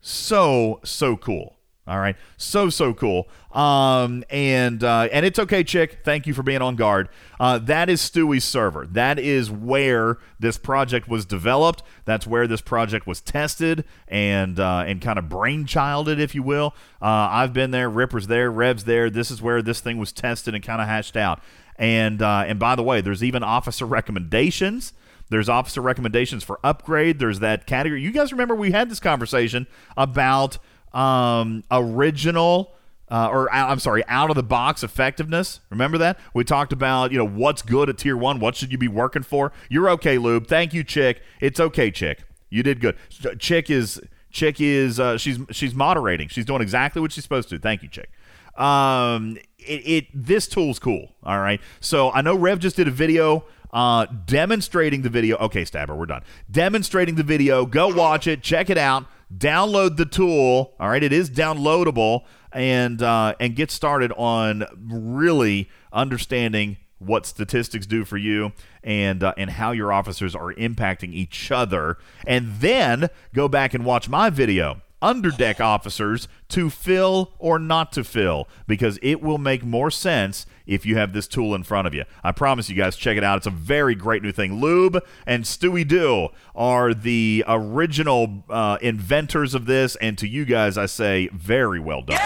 so 0.00 0.80
so 0.84 1.16
cool 1.16 1.56
all 1.86 1.98
right. 1.98 2.14
So 2.36 2.68
so 2.70 2.94
cool. 2.94 3.28
Um 3.52 4.22
and 4.30 4.84
uh 4.84 5.08
and 5.10 5.26
it's 5.26 5.38
okay 5.40 5.64
chick. 5.64 6.00
Thank 6.04 6.26
you 6.26 6.34
for 6.34 6.42
being 6.42 6.62
on 6.62 6.76
guard. 6.76 7.08
Uh 7.40 7.58
that 7.58 7.88
is 7.88 8.00
stewie's 8.00 8.44
server. 8.44 8.86
That 8.86 9.18
is 9.18 9.50
where 9.50 10.18
this 10.38 10.56
project 10.56 11.08
was 11.08 11.24
developed. 11.24 11.82
That's 12.04 12.26
where 12.26 12.46
this 12.46 12.60
project 12.60 13.06
was 13.06 13.20
tested 13.20 13.84
and 14.06 14.60
uh 14.60 14.84
and 14.86 15.00
kind 15.00 15.18
of 15.18 15.24
brainchilded 15.24 16.20
if 16.20 16.34
you 16.34 16.42
will. 16.42 16.74
Uh 17.02 17.28
i've 17.30 17.52
been 17.52 17.70
there. 17.70 17.88
Ripper's 17.90 18.28
there. 18.28 18.50
Rev's 18.52 18.84
there. 18.84 19.10
This 19.10 19.30
is 19.30 19.42
where 19.42 19.62
this 19.62 19.80
thing 19.80 19.98
was 19.98 20.12
tested 20.12 20.54
and 20.54 20.62
kind 20.62 20.80
of 20.80 20.86
hashed 20.86 21.16
out. 21.16 21.40
And 21.76 22.22
uh 22.22 22.44
and 22.46 22.58
by 22.60 22.76
the 22.76 22.84
way 22.84 23.00
there's 23.00 23.24
even 23.24 23.42
officer 23.42 23.86
recommendations. 23.86 24.92
There's 25.30 25.48
officer 25.48 25.80
recommendations 25.80 26.42
for 26.44 26.58
upgrade. 26.62 27.20
There's 27.20 27.38
that 27.38 27.66
category. 27.66 28.02
You 28.02 28.10
guys 28.10 28.32
remember 28.32 28.54
we 28.54 28.72
had 28.72 28.90
this 28.90 29.00
conversation 29.00 29.66
about 29.96 30.58
um, 30.92 31.64
original. 31.70 32.74
Uh, 33.12 33.28
or 33.28 33.52
uh, 33.52 33.66
I'm 33.66 33.80
sorry, 33.80 34.04
out 34.06 34.30
of 34.30 34.36
the 34.36 34.42
box 34.44 34.84
effectiveness. 34.84 35.58
Remember 35.68 35.98
that 35.98 36.16
we 36.32 36.44
talked 36.44 36.72
about, 36.72 37.10
you 37.10 37.18
know, 37.18 37.26
what's 37.26 37.60
good 37.60 37.88
at 37.88 37.98
tier 37.98 38.16
one. 38.16 38.38
What 38.38 38.54
should 38.54 38.70
you 38.70 38.78
be 38.78 38.86
working 38.86 39.24
for? 39.24 39.50
You're 39.68 39.90
okay, 39.90 40.16
Lube. 40.16 40.46
Thank 40.46 40.72
you, 40.72 40.84
Chick. 40.84 41.20
It's 41.40 41.58
okay, 41.58 41.90
Chick. 41.90 42.20
You 42.50 42.62
did 42.62 42.80
good. 42.80 42.96
Chick 43.40 43.68
is 43.68 44.00
Chick 44.30 44.60
is 44.60 45.00
uh, 45.00 45.18
she's 45.18 45.40
she's 45.50 45.74
moderating. 45.74 46.28
She's 46.28 46.44
doing 46.44 46.62
exactly 46.62 47.02
what 47.02 47.10
she's 47.10 47.24
supposed 47.24 47.48
to. 47.48 47.58
Thank 47.58 47.82
you, 47.82 47.88
Chick. 47.88 48.10
Um, 48.56 49.38
it, 49.58 49.82
it 49.86 50.06
this 50.14 50.46
tool's 50.46 50.78
cool. 50.78 51.12
All 51.24 51.40
right. 51.40 51.60
So 51.80 52.12
I 52.12 52.20
know 52.22 52.36
Rev 52.36 52.60
just 52.60 52.76
did 52.76 52.86
a 52.86 52.92
video 52.92 53.44
uh, 53.72 54.06
demonstrating 54.06 55.02
the 55.02 55.08
video. 55.10 55.36
Okay, 55.38 55.64
Stabber, 55.64 55.94
we're 55.94 56.06
done. 56.06 56.22
Demonstrating 56.50 57.14
the 57.14 57.22
video. 57.22 57.66
Go 57.66 57.88
watch 57.94 58.26
it. 58.26 58.42
Check 58.42 58.70
it 58.70 58.78
out. 58.78 59.06
Download 59.34 59.96
the 59.96 60.06
tool. 60.06 60.74
All 60.80 60.88
right, 60.88 61.02
it 61.02 61.12
is 61.12 61.30
downloadable, 61.30 62.24
and 62.52 63.02
uh, 63.02 63.34
and 63.38 63.54
get 63.54 63.70
started 63.70 64.12
on 64.12 64.64
really 64.76 65.68
understanding 65.92 66.78
what 66.98 67.26
statistics 67.26 67.86
do 67.86 68.04
for 68.04 68.18
you 68.18 68.52
and 68.84 69.22
uh, 69.22 69.32
and 69.36 69.50
how 69.50 69.72
your 69.72 69.92
officers 69.92 70.34
are 70.34 70.52
impacting 70.54 71.14
each 71.14 71.50
other 71.50 71.96
and 72.26 72.60
then 72.60 73.08
go 73.34 73.48
back 73.48 73.72
and 73.72 73.84
watch 73.84 74.08
my 74.08 74.28
video 74.28 74.82
underdeck 75.02 75.60
officers 75.60 76.28
to 76.48 76.68
fill 76.68 77.32
or 77.38 77.58
not 77.58 77.90
to 77.92 78.04
fill 78.04 78.46
because 78.66 78.98
it 79.02 79.22
will 79.22 79.38
make 79.38 79.64
more 79.64 79.90
sense 79.90 80.44
if 80.70 80.86
you 80.86 80.96
have 80.96 81.12
this 81.12 81.26
tool 81.26 81.54
in 81.54 81.64
front 81.64 81.88
of 81.88 81.94
you. 81.94 82.04
I 82.22 82.30
promise 82.30 82.70
you 82.70 82.76
guys, 82.76 82.96
check 82.96 83.16
it 83.16 83.24
out. 83.24 83.38
It's 83.38 83.46
a 83.46 83.50
very 83.50 83.96
great 83.96 84.22
new 84.22 84.30
thing. 84.30 84.60
Lube 84.60 85.04
and 85.26 85.42
Stewie 85.44 85.86
Doo 85.86 86.28
are 86.54 86.94
the 86.94 87.44
original 87.48 88.44
uh, 88.48 88.78
inventors 88.80 89.54
of 89.54 89.66
this, 89.66 89.96
and 89.96 90.16
to 90.18 90.28
you 90.28 90.44
guys, 90.44 90.78
I 90.78 90.86
say 90.86 91.28
very 91.32 91.80
well 91.80 92.02
done. 92.02 92.20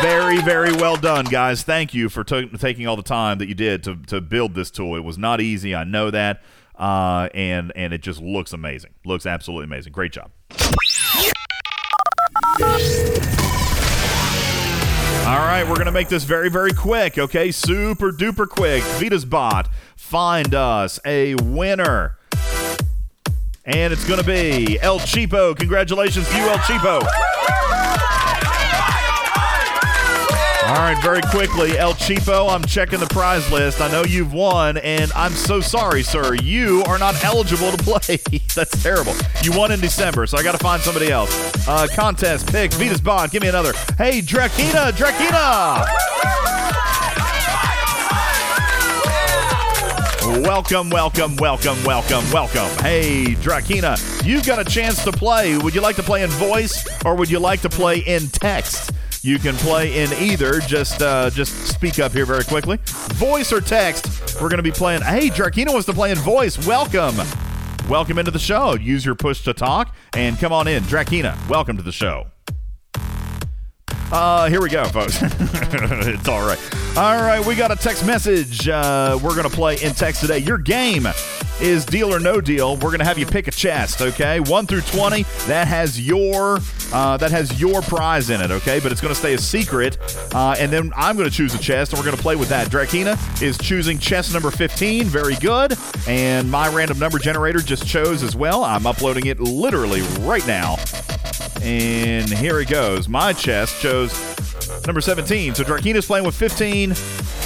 Very, 0.00 0.40
very 0.42 0.72
well 0.72 0.96
done, 0.96 1.24
guys. 1.26 1.62
Thank 1.62 1.94
you 1.94 2.08
for 2.08 2.24
ta- 2.24 2.42
taking 2.58 2.86
all 2.86 2.96
the 2.96 3.02
time 3.02 3.38
that 3.38 3.48
you 3.48 3.54
did 3.54 3.82
to, 3.84 3.96
to 4.06 4.20
build 4.20 4.54
this 4.54 4.70
tool. 4.70 4.96
It 4.96 5.04
was 5.04 5.16
not 5.16 5.40
easy. 5.40 5.74
I 5.74 5.84
know 5.84 6.10
that. 6.10 6.42
Uh, 6.74 7.28
and 7.34 7.72
and 7.76 7.92
it 7.92 8.02
just 8.02 8.20
looks 8.20 8.52
amazing. 8.52 8.90
Looks 9.04 9.26
absolutely 9.26 9.64
amazing. 9.64 9.92
Great 9.92 10.12
job. 10.12 10.32
All 15.26 15.38
right, 15.38 15.66
we're 15.66 15.76
gonna 15.76 15.90
make 15.90 16.10
this 16.10 16.24
very, 16.24 16.50
very 16.50 16.74
quick. 16.74 17.16
Okay, 17.16 17.50
super 17.50 18.12
duper 18.12 18.46
quick. 18.46 18.82
Vita's 18.82 19.24
bot, 19.24 19.70
find 19.96 20.54
us 20.54 21.00
a 21.06 21.34
winner, 21.36 22.18
and 23.64 23.90
it's 23.90 24.06
gonna 24.06 24.22
be 24.22 24.78
El 24.80 24.98
Cheapo. 24.98 25.56
Congratulations 25.56 26.28
to 26.28 26.36
you, 26.36 26.42
El 26.50 26.58
Cheapo. 26.58 27.00
All 30.74 30.80
right, 30.80 31.00
very 31.00 31.22
quickly, 31.22 31.78
El 31.78 31.94
Cheapo, 31.94 32.52
I'm 32.52 32.64
checking 32.64 32.98
the 32.98 33.06
prize 33.06 33.48
list. 33.52 33.80
I 33.80 33.88
know 33.92 34.02
you've 34.02 34.32
won, 34.32 34.76
and 34.78 35.12
I'm 35.12 35.30
so 35.30 35.60
sorry, 35.60 36.02
sir. 36.02 36.34
You 36.42 36.82
are 36.88 36.98
not 36.98 37.22
eligible 37.22 37.70
to 37.70 37.76
play. 37.76 38.18
That's 38.56 38.82
terrible. 38.82 39.14
You 39.40 39.52
won 39.52 39.70
in 39.70 39.78
December, 39.78 40.26
so 40.26 40.36
I 40.36 40.42
got 40.42 40.50
to 40.50 40.58
find 40.58 40.82
somebody 40.82 41.12
else. 41.12 41.30
Uh, 41.68 41.86
contest, 41.94 42.48
pick, 42.50 42.72
Venus 42.72 43.00
Bond, 43.00 43.30
give 43.30 43.40
me 43.40 43.48
another. 43.48 43.72
Hey, 43.96 44.20
Drakina, 44.20 44.90
Drakina! 44.90 45.86
Welcome, 50.42 50.90
welcome, 50.90 51.36
welcome, 51.36 51.84
welcome, 51.84 52.32
welcome. 52.32 52.68
Hey, 52.82 53.36
Drakina, 53.36 54.26
you've 54.26 54.44
got 54.44 54.58
a 54.58 54.64
chance 54.64 55.04
to 55.04 55.12
play. 55.12 55.56
Would 55.56 55.76
you 55.76 55.82
like 55.82 55.94
to 55.96 56.02
play 56.02 56.24
in 56.24 56.30
voice 56.30 56.84
or 57.04 57.14
would 57.14 57.30
you 57.30 57.38
like 57.38 57.60
to 57.60 57.68
play 57.68 57.98
in 58.00 58.26
text? 58.26 58.90
You 59.24 59.38
can 59.38 59.54
play 59.54 60.02
in 60.02 60.12
either. 60.12 60.60
Just 60.60 61.00
uh, 61.00 61.30
just 61.30 61.68
speak 61.68 61.98
up 61.98 62.12
here 62.12 62.26
very 62.26 62.44
quickly. 62.44 62.78
Voice 63.14 63.54
or 63.54 63.62
text. 63.62 64.34
We're 64.34 64.50
going 64.50 64.58
to 64.58 64.62
be 64.62 64.70
playing. 64.70 65.00
Hey, 65.00 65.30
Drakina 65.30 65.72
wants 65.72 65.86
to 65.86 65.94
play 65.94 66.10
in 66.10 66.18
voice. 66.18 66.66
Welcome. 66.66 67.16
Welcome 67.88 68.18
into 68.18 68.30
the 68.30 68.38
show. 68.38 68.74
Use 68.74 69.02
your 69.02 69.14
push 69.14 69.42
to 69.44 69.54
talk 69.54 69.94
and 70.12 70.38
come 70.38 70.52
on 70.52 70.68
in. 70.68 70.82
Drakina, 70.82 71.38
welcome 71.48 71.78
to 71.78 71.82
the 71.82 71.90
show. 71.90 72.26
Uh, 74.12 74.48
here 74.48 74.60
we 74.60 74.68
go, 74.68 74.84
folks. 74.84 75.18
it's 75.22 76.28
all 76.28 76.46
right. 76.46 76.58
All 76.96 77.20
right, 77.20 77.44
we 77.44 77.56
got 77.56 77.72
a 77.72 77.76
text 77.76 78.06
message. 78.06 78.68
Uh, 78.68 79.18
we're 79.22 79.34
going 79.34 79.48
to 79.48 79.54
play 79.54 79.76
in 79.82 79.94
text 79.94 80.20
today. 80.20 80.38
Your 80.38 80.58
game 80.58 81.08
is 81.60 81.84
Deal 81.84 82.14
or 82.14 82.20
No 82.20 82.40
Deal. 82.40 82.74
We're 82.74 82.90
going 82.90 83.00
to 83.00 83.04
have 83.04 83.18
you 83.18 83.26
pick 83.26 83.48
a 83.48 83.50
chest, 83.50 84.00
okay? 84.00 84.38
1 84.40 84.66
through 84.66 84.82
20, 84.82 85.22
that 85.46 85.66
has 85.66 86.00
your 86.00 86.60
uh, 86.92 87.16
that 87.16 87.32
has 87.32 87.60
your 87.60 87.82
prize 87.82 88.30
in 88.30 88.40
it, 88.40 88.52
okay? 88.52 88.78
But 88.78 88.92
it's 88.92 89.00
going 89.00 89.12
to 89.12 89.18
stay 89.18 89.34
a 89.34 89.38
secret. 89.38 89.98
Uh, 90.32 90.54
and 90.58 90.70
then 90.70 90.92
I'm 90.94 91.16
going 91.16 91.28
to 91.28 91.34
choose 91.34 91.54
a 91.54 91.58
chest, 91.58 91.92
and 91.92 91.98
we're 91.98 92.04
going 92.04 92.16
to 92.16 92.22
play 92.22 92.36
with 92.36 92.48
that. 92.50 92.68
Drakina 92.68 93.18
is 93.42 93.58
choosing 93.58 93.98
chest 93.98 94.32
number 94.32 94.52
15. 94.52 95.06
Very 95.06 95.34
good. 95.36 95.76
And 96.06 96.48
my 96.48 96.72
random 96.72 97.00
number 97.00 97.18
generator 97.18 97.58
just 97.58 97.86
chose 97.86 98.22
as 98.22 98.36
well. 98.36 98.62
I'm 98.62 98.86
uploading 98.86 99.26
it 99.26 99.40
literally 99.40 100.02
right 100.20 100.46
now. 100.46 100.76
And 101.64 102.28
here 102.28 102.60
it 102.60 102.68
goes. 102.68 103.08
My 103.08 103.32
chest 103.32 103.80
chose 103.80 104.12
number 104.86 105.00
17. 105.00 105.54
So 105.54 105.64
Drakina's 105.64 106.04
playing 106.04 106.26
with 106.26 106.34
15. 106.34 106.94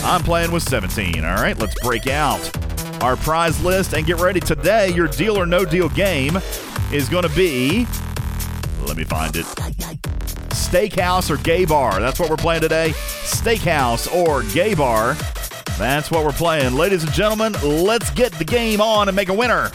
I'm 0.02 0.22
playing 0.22 0.50
with 0.50 0.64
17. 0.64 1.24
All 1.24 1.36
right, 1.36 1.56
let's 1.58 1.78
break 1.80 2.08
out 2.08 2.40
our 3.02 3.16
prize 3.16 3.62
list 3.62 3.94
and 3.94 4.04
get 4.04 4.18
ready. 4.18 4.40
Today, 4.40 4.92
your 4.92 5.06
deal 5.06 5.38
or 5.38 5.46
no 5.46 5.64
deal 5.64 5.88
game 5.90 6.36
is 6.92 7.08
going 7.08 7.22
to 7.22 7.34
be. 7.36 7.86
Let 8.86 8.96
me 8.96 9.04
find 9.04 9.36
it. 9.36 9.46
Steakhouse 10.50 11.30
or 11.30 11.36
gay 11.42 11.64
bar. 11.64 12.00
That's 12.00 12.18
what 12.18 12.28
we're 12.28 12.36
playing 12.36 12.62
today. 12.62 12.90
Steakhouse 13.22 14.12
or 14.12 14.42
gay 14.52 14.74
bar. 14.74 15.14
That's 15.78 16.10
what 16.10 16.24
we're 16.24 16.32
playing. 16.32 16.74
Ladies 16.74 17.04
and 17.04 17.12
gentlemen, 17.12 17.54
let's 17.62 18.10
get 18.10 18.32
the 18.32 18.44
game 18.44 18.80
on 18.80 19.08
and 19.08 19.14
make 19.14 19.28
a 19.28 19.34
winner. 19.34 19.70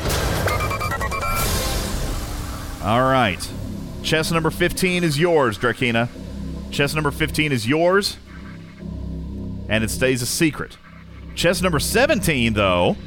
All 2.84 3.10
right. 3.10 3.53
Chest 4.04 4.34
number 4.34 4.52
15 4.52 5.04
is 5.04 5.18
yours, 5.18 5.58
Drakina. 5.58 6.10
Chest 6.72 6.94
number 6.94 7.10
15 7.10 7.54
is 7.54 7.66
yours, 7.66 8.18
and 9.70 9.82
it 9.84 9.90
stays 9.90 10.22
a 10.22 10.26
secret. 10.26 10.78
Chest 11.36 11.64
number 11.64 11.80
17, 11.80 12.54
though, 12.54 12.98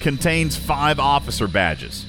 contains 0.00 0.56
five 0.56 0.98
officer 0.98 1.46
badges. 1.46 2.06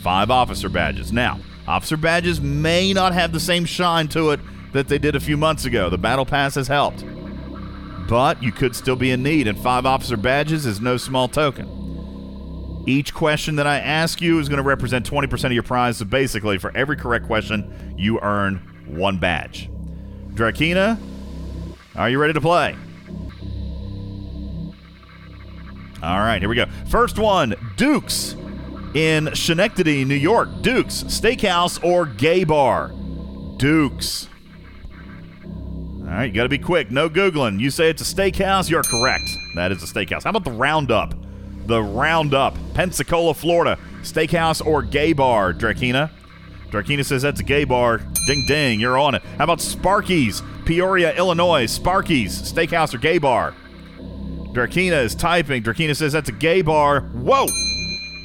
Five 0.00 0.30
officer 0.30 0.70
badges. 0.70 1.12
Now, 1.12 1.40
officer 1.68 1.98
badges 1.98 2.40
may 2.40 2.94
not 2.94 3.12
have 3.12 3.32
the 3.32 3.40
same 3.40 3.66
shine 3.66 4.08
to 4.08 4.30
it 4.30 4.40
that 4.72 4.88
they 4.88 4.98
did 4.98 5.14
a 5.14 5.20
few 5.20 5.36
months 5.36 5.66
ago. 5.66 5.90
The 5.90 5.98
Battle 5.98 6.24
Pass 6.26 6.54
has 6.54 6.68
helped. 6.68 7.04
But 8.08 8.42
you 8.42 8.50
could 8.50 8.74
still 8.74 8.96
be 8.96 9.10
in 9.10 9.22
need, 9.22 9.46
and 9.46 9.58
five 9.58 9.84
officer 9.84 10.16
badges 10.16 10.64
is 10.64 10.80
no 10.80 10.96
small 10.96 11.28
token. 11.28 11.75
Each 12.86 13.12
question 13.12 13.56
that 13.56 13.66
I 13.66 13.78
ask 13.80 14.20
you 14.20 14.38
is 14.38 14.48
going 14.48 14.58
to 14.58 14.62
represent 14.62 15.08
20% 15.10 15.44
of 15.44 15.52
your 15.52 15.64
prize. 15.64 15.96
So 15.96 16.04
basically, 16.04 16.56
for 16.58 16.74
every 16.76 16.96
correct 16.96 17.26
question, 17.26 17.94
you 17.98 18.20
earn 18.20 18.84
one 18.86 19.18
badge. 19.18 19.68
Drakina, 20.34 20.98
are 21.96 22.08
you 22.08 22.20
ready 22.20 22.32
to 22.32 22.40
play? 22.40 22.76
All 26.02 26.18
right, 26.18 26.38
here 26.40 26.48
we 26.48 26.54
go. 26.54 26.66
First 26.88 27.18
one 27.18 27.54
Duke's 27.76 28.36
in 28.94 29.34
Schenectady, 29.34 30.04
New 30.04 30.14
York. 30.14 30.48
Duke's 30.60 31.02
Steakhouse 31.04 31.82
or 31.82 32.06
Gay 32.06 32.44
Bar? 32.44 32.92
Duke's. 33.56 34.28
All 35.44 36.12
right, 36.12 36.26
you 36.26 36.32
got 36.32 36.44
to 36.44 36.48
be 36.48 36.58
quick. 36.58 36.90
No 36.92 37.10
Googling. 37.10 37.58
You 37.58 37.70
say 37.70 37.90
it's 37.90 38.00
a 38.00 38.14
steakhouse, 38.14 38.70
you're 38.70 38.84
correct. 38.84 39.28
That 39.56 39.72
is 39.72 39.82
a 39.82 39.86
steakhouse. 39.86 40.22
How 40.22 40.30
about 40.30 40.44
the 40.44 40.52
Roundup? 40.52 41.14
The 41.66 41.82
Roundup, 41.82 42.56
Pensacola, 42.74 43.34
Florida. 43.34 43.78
Steakhouse 44.02 44.64
or 44.64 44.82
gay 44.82 45.12
bar, 45.12 45.52
Drakina? 45.52 46.10
Drakina 46.70 47.04
says 47.04 47.22
that's 47.22 47.40
a 47.40 47.44
gay 47.44 47.64
bar. 47.64 47.98
Ding 48.26 48.44
ding, 48.46 48.80
you're 48.80 48.98
on 48.98 49.14
it. 49.14 49.22
How 49.38 49.44
about 49.44 49.60
Sparky's, 49.60 50.42
Peoria, 50.64 51.14
Illinois? 51.16 51.66
Sparky's, 51.66 52.52
steakhouse 52.52 52.94
or 52.94 52.98
gay 52.98 53.18
bar? 53.18 53.54
Drakina 54.52 55.02
is 55.02 55.14
typing. 55.14 55.62
Drakina 55.62 55.96
says 55.96 56.12
that's 56.12 56.28
a 56.28 56.32
gay 56.32 56.62
bar. 56.62 57.00
Whoa! 57.00 57.46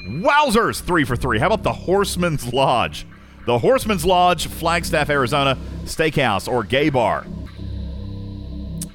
Wowzers! 0.07 0.81
Three 0.81 1.03
for 1.03 1.15
three. 1.15 1.39
How 1.39 1.47
about 1.47 1.63
the 1.63 1.73
Horseman's 1.73 2.53
Lodge? 2.53 3.05
The 3.47 3.57
Horseman's 3.57 4.05
Lodge, 4.05 4.47
Flagstaff, 4.47 5.09
Arizona, 5.09 5.57
steakhouse 5.83 6.47
or 6.47 6.63
gay 6.63 6.89
bar? 6.89 7.25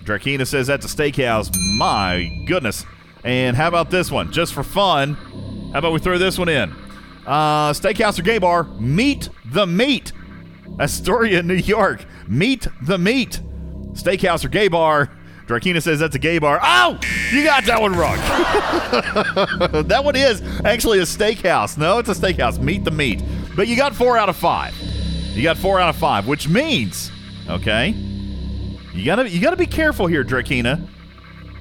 Drakina 0.05 0.47
says 0.47 0.69
that's 0.69 0.87
a 0.87 0.89
steakhouse. 0.89 1.55
My 1.77 2.45
goodness. 2.47 2.87
And 3.27 3.57
how 3.57 3.67
about 3.67 3.91
this 3.91 4.09
one? 4.09 4.31
Just 4.31 4.55
for 4.55 4.63
fun, 4.63 5.15
how 5.73 5.81
about 5.81 5.93
we 5.93 5.99
throw 5.99 6.17
this 6.17 6.39
one 6.39 6.49
in? 6.49 6.73
Uh, 7.27 7.73
steakhouse 7.73 8.21
or 8.21 8.23
gay 8.23 8.39
bar? 8.39 8.63
Meet 8.79 9.31
the 9.45 9.67
Meat. 9.67 10.13
Astoria, 10.79 11.43
New 11.43 11.55
York. 11.55 12.05
Meet 12.29 12.69
the 12.83 12.99
Meat. 12.99 13.41
Steakhouse 13.95 14.45
or 14.45 14.49
gay 14.49 14.69
bar? 14.69 15.11
Drakina 15.49 15.83
says 15.83 15.99
that's 15.99 16.15
a 16.15 16.21
gay 16.21 16.39
bar. 16.39 16.61
Oh, 16.63 17.01
you 17.33 17.43
got 17.43 17.65
that 17.65 17.81
one 17.81 17.95
wrong. 17.95 18.17
that 19.89 20.05
one 20.05 20.15
is 20.15 20.41
actually 20.65 21.01
a 21.01 21.03
steakhouse. 21.03 21.77
No, 21.77 21.99
it's 21.99 22.09
a 22.09 22.15
steakhouse. 22.15 22.61
Meet 22.61 22.85
the 22.85 22.93
Meat. 22.93 23.25
But 23.57 23.67
you 23.67 23.77
got 23.77 23.93
four 23.93 24.17
out 24.17 24.29
of 24.29 24.37
five. 24.37 24.73
You 25.33 25.43
got 25.43 25.57
four 25.57 25.81
out 25.81 25.89
of 25.89 25.97
five, 25.97 26.29
which 26.29 26.49
means, 26.49 27.11
okay, 27.49 27.89
you 28.93 29.05
gotta 29.05 29.29
you 29.29 29.41
gotta 29.41 29.57
be 29.57 29.67
careful 29.67 30.07
here, 30.07 30.25
Drakina. 30.25 30.89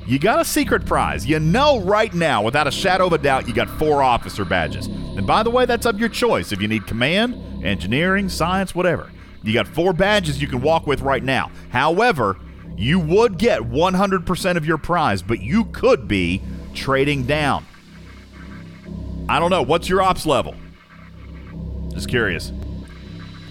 You 0.06 0.20
got 0.20 0.40
a 0.40 0.46
secret 0.46 0.86
prize. 0.86 1.26
You 1.26 1.40
know 1.40 1.80
right 1.80 2.14
now, 2.14 2.44
without 2.44 2.68
a 2.68 2.72
shadow 2.72 3.08
of 3.08 3.14
a 3.14 3.18
doubt, 3.18 3.48
you 3.48 3.54
got 3.54 3.70
four 3.80 4.04
officer 4.04 4.46
badges. 4.46 4.86
And 4.86 5.26
by 5.26 5.42
the 5.42 5.50
way, 5.50 5.66
that's 5.66 5.88
up 5.88 6.00
your 6.00 6.10
choice. 6.10 6.52
If 6.52 6.62
you 6.62 6.68
need 6.68 6.86
command, 6.86 7.66
engineering, 7.66 8.30
science, 8.30 8.76
whatever. 8.76 9.12
You 9.42 9.54
got 9.54 9.68
four 9.68 9.94
badges 9.94 10.42
you 10.42 10.48
can 10.48 10.62
walk 10.62 10.86
with 10.86 11.02
right 11.02 11.24
now. 11.24 11.52
However, 11.70 12.38
you 12.78 13.00
would 13.00 13.40
get 13.40 13.62
100% 13.62 14.58
of 14.58 14.66
your 14.66 14.78
prize, 14.78 15.22
but 15.22 15.40
you 15.40 15.66
could 15.66 16.08
be 16.08 16.42
trading 16.74 17.24
down. 17.24 17.66
I 19.28 19.40
don't 19.40 19.50
know. 19.50 19.64
What's 19.64 19.90
your 19.90 20.04
ops 20.04 20.26
level? 20.26 20.54
Just 21.90 22.10
curious. 22.10 22.52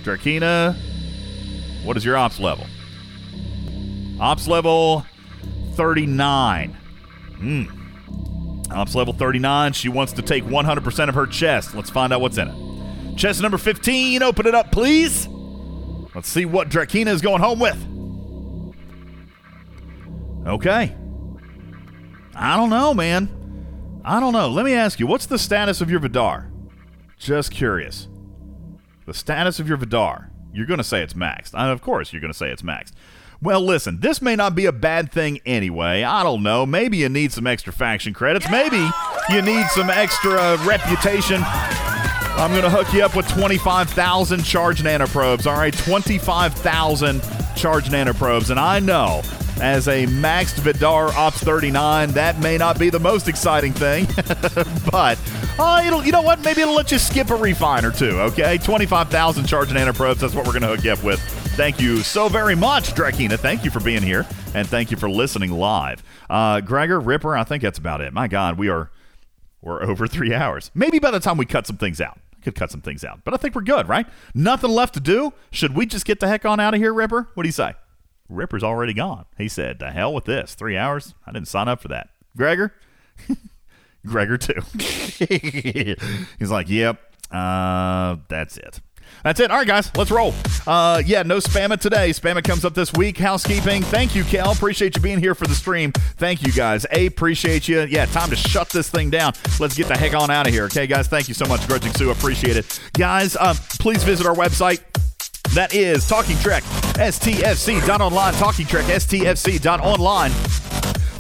Drakina, 0.05 0.77
what 1.85 1.97
is 1.97 2.05
your 2.05 2.17
ops 2.17 2.39
level? 2.39 2.67
Ops 4.21 4.47
level 4.47 5.05
39. 5.75 6.71
Hmm. 7.37 7.65
Ops 8.73 8.95
level 8.95 9.13
39. 9.13 9.73
She 9.73 9.89
wants 9.89 10.13
to 10.15 10.23
take 10.23 10.45
100% 10.45 11.09
of 11.09 11.15
her 11.15 11.27
chest. 11.27 11.75
Let's 11.75 11.91
find 11.91 12.13
out 12.13 12.21
what's 12.21 12.39
in 12.39 12.49
it. 12.49 13.17
Chest 13.17 13.43
number 13.43 13.59
15. 13.59 14.23
Open 14.23 14.47
it 14.47 14.55
up, 14.55 14.73
please. 14.73 15.29
Let's 16.15 16.29
see 16.29 16.45
what 16.45 16.69
Drakina 16.69 17.09
is 17.09 17.21
going 17.21 17.41
home 17.41 17.59
with. 17.59 17.77
Okay. 20.47 20.95
I 22.35 22.57
don't 22.57 22.71
know, 22.71 22.95
man. 22.95 24.01
I 24.05 24.21
don't 24.21 24.33
know. 24.33 24.49
Let 24.49 24.65
me 24.65 24.75
ask 24.75 25.01
you, 25.01 25.07
what's 25.07 25.27
the 25.27 25.39
status 25.39 25.81
of 25.81 25.91
your 25.91 26.01
Vidar? 26.01 26.51
Just 27.19 27.51
curious. 27.51 28.09
The 29.07 29.15
status 29.15 29.59
of 29.59 29.69
your 29.69 29.77
Vidar. 29.77 30.31
You're 30.53 30.67
going 30.67 30.79
to 30.79 30.85
say 30.85 31.03
it's 31.03 31.15
maxed. 31.15 31.55
Of 31.55 31.83
course, 31.83 32.13
you're 32.13 32.21
going 32.21 32.33
to 32.33 32.39
say 32.39 32.51
it's 32.51 32.63
maxed. 32.63 32.93
Well, 33.45 33.61
listen, 33.61 34.01
this 34.01 34.23
may 34.23 34.37
not 34.37 34.55
be 34.55 34.65
a 34.65 34.73
bad 34.73 35.13
thing 35.13 35.39
anyway. 35.45 36.03
I 36.03 36.23
don't 36.23 36.43
know. 36.43 36.65
Maybe 36.65 36.97
you 36.97 37.11
need 37.11 37.31
some 37.31 37.47
extra 37.47 37.75
faction 37.75 38.15
credits. 38.15 38.51
Maybe 38.51 38.89
you 39.29 39.43
need 39.43 39.67
some 39.67 39.91
extra 39.91 40.57
reputation. 40.65 41.43
I'm 41.45 42.53
going 42.53 42.63
to 42.63 42.71
hook 42.71 42.91
you 42.95 43.05
up 43.05 43.15
with 43.15 43.29
25,000 43.29 44.43
charge 44.45 44.83
nanoprobes. 44.83 45.47
All 45.47 45.59
right, 45.59 45.75
25,000 45.75 47.21
charge 47.55 47.91
nanoprobes. 47.91 48.49
And 48.49 48.59
I 48.59 48.81
know 48.81 49.21
as 49.61 49.89
a 49.89 50.07
maxed 50.07 50.55
Vidar 50.61 51.13
Ops 51.13 51.41
39, 51.41 52.13
that 52.13 52.41
may 52.41 52.57
not 52.57 52.79
be 52.79 52.89
the 52.89 52.99
most 52.99 53.29
exciting 53.29 53.75
thing, 53.75 54.07
but 54.91 55.19
uh, 55.59 55.83
it'll, 55.85 56.03
you 56.03 56.13
know 56.13 56.23
what? 56.23 56.43
Maybe 56.43 56.63
it'll 56.63 56.75
let 56.75 56.91
you 56.91 56.99
skip 56.99 57.29
a 57.29 57.37
refine 57.37 57.85
or 57.85 57.93
two, 57.93 58.19
okay? 58.21 58.57
25,000 58.57 59.45
charge 59.45 59.69
nanoprobes, 59.69 60.17
that's 60.17 60.35
what 60.35 60.47
we're 60.47 60.59
going 60.59 60.63
to 60.63 60.69
hook 60.69 60.83
you 60.83 60.93
up 60.93 61.05
with. 61.05 61.44
Thank 61.57 61.81
you 61.81 61.99
so 61.99 62.29
very 62.29 62.57
much, 62.57 62.95
Drakina. 62.95 63.39
Thank 63.39 63.65
you 63.65 63.71
for 63.71 63.79
being 63.79 64.03
here, 64.03 64.27
and 64.55 64.67
thank 64.67 64.91
you 64.91 64.97
for 64.97 65.09
listening 65.09 65.53
live. 65.53 66.03
Uh, 66.29 66.61
Gregor, 66.61 66.99
Ripper, 66.99 67.37
I 67.37 67.45
think 67.45 67.63
that's 67.63 67.79
about 67.79 68.01
it. 68.01 68.13
My 68.13 68.27
God, 68.27 68.59
we 68.59 68.69
are 68.69 68.91
we're 69.63 69.81
over 69.83 70.09
three 70.09 70.35
hours. 70.35 70.73
Maybe 70.75 70.99
by 70.99 71.13
the 71.13 71.21
time 71.21 71.37
we 71.37 71.47
cut 71.47 71.65
some 71.69 71.77
things 71.77 72.01
out, 72.01 72.19
I 72.37 72.43
could 72.43 72.57
cut 72.57 72.73
some 72.73 72.81
things 72.81 73.05
out, 73.05 73.21
but 73.25 73.35
I 73.35 73.37
think 73.37 73.55
we're 73.55 73.63
good, 73.63 73.89
right? 73.89 74.05
Nothing 74.35 74.71
left 74.71 74.95
to 74.95 75.01
do. 75.01 75.33
Should 75.53 75.77
we 75.77 75.87
just 75.87 76.05
get 76.05 76.19
the 76.19 76.27
heck 76.27 76.45
on 76.45 76.59
out 76.59 76.75
of 76.75 76.81
here, 76.81 76.93
Ripper? 76.93 77.29
What 77.35 77.45
do 77.45 77.49
you 77.49 77.53
say? 77.53 77.75
Ripper's 78.29 78.65
already 78.65 78.93
gone. 78.93 79.25
He 79.39 79.49
said, 79.49 79.79
"The 79.79 79.93
hell 79.93 80.13
with 80.13 80.25
this. 80.25 80.55
Three 80.55 80.77
hours. 80.77 81.15
I 81.25 81.31
didn't 81.31 81.49
sign 81.49 81.69
up 81.69 81.81
for 81.81 81.89
that." 81.89 82.09
Gregor, 82.37 82.75
Gregor 84.07 84.39
too. 84.39 84.61
He's 86.39 86.51
like, 86.51 86.69
"Yep, 86.69 87.01
uh, 87.31 88.17
that's 88.29 88.57
it." 88.57 88.81
That's 89.25 89.41
it. 89.41 89.51
All 89.51 89.57
right, 89.57 89.67
guys, 89.67 89.91
let's 89.97 90.11
roll. 90.11 90.35
Uh, 90.67 91.03
yeah, 91.05 91.23
no 91.23 91.39
spam 91.39 91.73
it 91.73 91.81
today. 91.81 92.11
Spam 92.11 92.37
it 92.37 92.45
comes 92.45 92.65
up 92.65 92.75
this 92.75 92.93
week. 92.93 93.17
Housekeeping. 93.17 93.83
Thank 93.83 94.15
you, 94.15 94.23
Kel. 94.23 94.53
Appreciate 94.53 94.95
you 94.97 95.03
being 95.03 95.19
here 95.19 95.35
for 95.35 95.47
the 95.47 95.55
stream. 95.55 95.93
Thank 95.93 96.43
you, 96.47 96.53
guys. 96.53 96.85
A, 96.93 97.07
appreciate 97.07 97.67
you. 97.67 97.81
Yeah, 97.83 98.05
time 98.07 98.29
to 98.31 98.37
shut 98.37 98.69
this 98.69 98.91
thing 98.91 99.09
down. 99.09 99.33
Let's 99.59 99.75
get 99.75 99.89
the 99.89 99.97
heck 99.97 100.15
on 100.15 100.31
out 100.31 100.47
of 100.47 100.53
here. 100.53 100.65
Okay, 100.65 100.87
guys. 100.87 101.09
Thank 101.09 101.29
you 101.29 101.35
so 101.35 101.47
much, 101.47 101.67
Grudging 101.67 101.95
Sue. 101.95 102.11
Appreciate 102.11 102.59
it. 102.59 102.81
Guys, 102.93 103.35
um, 103.37 103.57
please 103.79 104.05
visit 104.05 104.27
our 104.27 104.35
website. 104.35 104.83
That 105.55 105.75
is 105.75 106.07
Talking 106.07 106.37
Trek, 106.39 106.63
STFC.online. 106.95 108.35
Talking 108.35 108.67
Trek, 108.67 108.85
STFC.online 108.87 110.74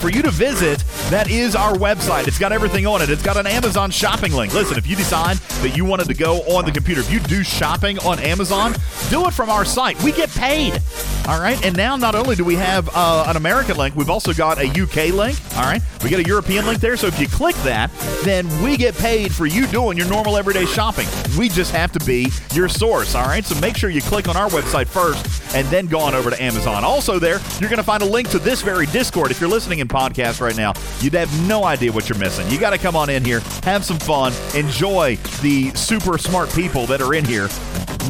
for 0.05 0.11
you 0.11 0.21
to 0.21 0.31
visit, 0.31 0.85
that 1.09 1.31
is 1.31 1.57
our 1.57 1.73
website. 1.73 2.29
It's 2.29 2.39
got 2.39 2.53
everything 2.53 2.87
on 2.87 3.01
it. 3.01 3.09
It's 3.09 3.23
got 3.23 3.39
an 3.39 3.47
Amazon 3.47 3.91
shopping 3.91 4.35
link. 4.35 4.53
Listen, 4.53 4.77
if 4.77 4.87
you 4.87 4.97
decide 4.97 5.39
that 5.63 5.79
you 5.79 5.87
wanted 5.87 6.09
to 6.09 6.15
go 6.15 6.43
on 6.43 6.67
the 6.67 6.73
computer, 6.73 7.01
if 7.01 7.11
you 7.11 7.21
do 7.21 7.43
shopping 7.43 7.99
on 8.01 8.19
Amazon, 8.19 8.75
do 9.09 9.27
it 9.27 9.33
from 9.33 9.49
our 9.49 9.65
site. 9.65 9.99
We 10.03 10.13
get 10.13 10.29
paid. 10.29 10.79
All 11.27 11.41
right. 11.41 11.59
And 11.65 11.75
now, 11.75 11.97
not 11.97 12.15
only 12.15 12.37
do 12.37 12.45
we 12.45 12.55
have 12.57 12.91
uh, 12.93 13.25
an 13.29 13.37
American 13.37 13.79
link, 13.79 13.97
we've 13.97 14.11
also 14.11 14.35
got 14.35 14.59
a 14.59 14.69
UK 14.69 15.15
link. 15.15 15.39
All 15.57 15.63
right. 15.63 15.81
We 16.03 16.11
get 16.11 16.21
a 16.21 16.29
European 16.29 16.67
link 16.67 16.81
there. 16.81 16.99
So 16.99 17.07
if 17.07 17.19
you 17.19 17.27
click 17.27 17.57
that, 17.65 17.91
then 18.25 18.47
we 18.63 18.77
get 18.77 18.95
paid 18.97 19.35
for 19.35 19.47
you 19.47 19.67
doing 19.67 19.97
your 19.97 20.07
normal 20.07 20.37
everyday 20.37 20.67
shopping. 20.67 21.07
We 21.39 21.49
just 21.49 21.73
have 21.73 21.93
to 21.93 22.05
be 22.05 22.31
your 22.53 22.69
source. 22.69 23.15
All 23.15 23.25
right. 23.25 23.43
So 23.43 23.59
make 23.59 23.79
sure 23.79 23.89
you 23.89 24.03
click 24.03 24.29
on 24.29 24.37
our 24.37 24.51
website 24.51 24.87
first 24.87 25.55
and 25.55 25.67
then 25.69 25.87
go 25.87 25.99
on 26.01 26.15
over 26.15 26.29
to 26.29 26.43
Amazon. 26.43 26.85
Also, 26.85 27.19
there, 27.19 27.41
you're 27.59 27.71
going 27.71 27.79
to 27.79 27.83
find 27.83 28.03
a 28.03 28.07
link 28.07 28.29
to 28.31 28.39
this 28.39 28.61
very 28.61 28.85
Discord. 28.87 29.31
If 29.31 29.41
you're 29.41 29.49
listening 29.49 29.79
in 29.79 29.89
podcast 29.95 30.41
right 30.41 30.57
now, 30.57 30.73
you'd 31.01 31.15
have 31.15 31.31
no 31.49 31.65
idea 31.65 31.93
what 31.93 32.09
you're 32.09 32.19
missing. 32.19 32.49
You 32.51 32.59
got 32.59 32.71
to 32.71 32.79
come 32.79 32.97
on 32.97 33.09
in 33.09 33.25
here, 33.25 33.41
have 33.63 33.85
some 33.85 33.99
fun, 33.99 34.33
enjoy 34.55 35.17
the 35.41 35.71
super 35.75 36.19
smart 36.19 36.53
people 36.53 36.87
that 36.87 37.01
are 37.01 37.15
in 37.15 37.25
here, 37.25 37.49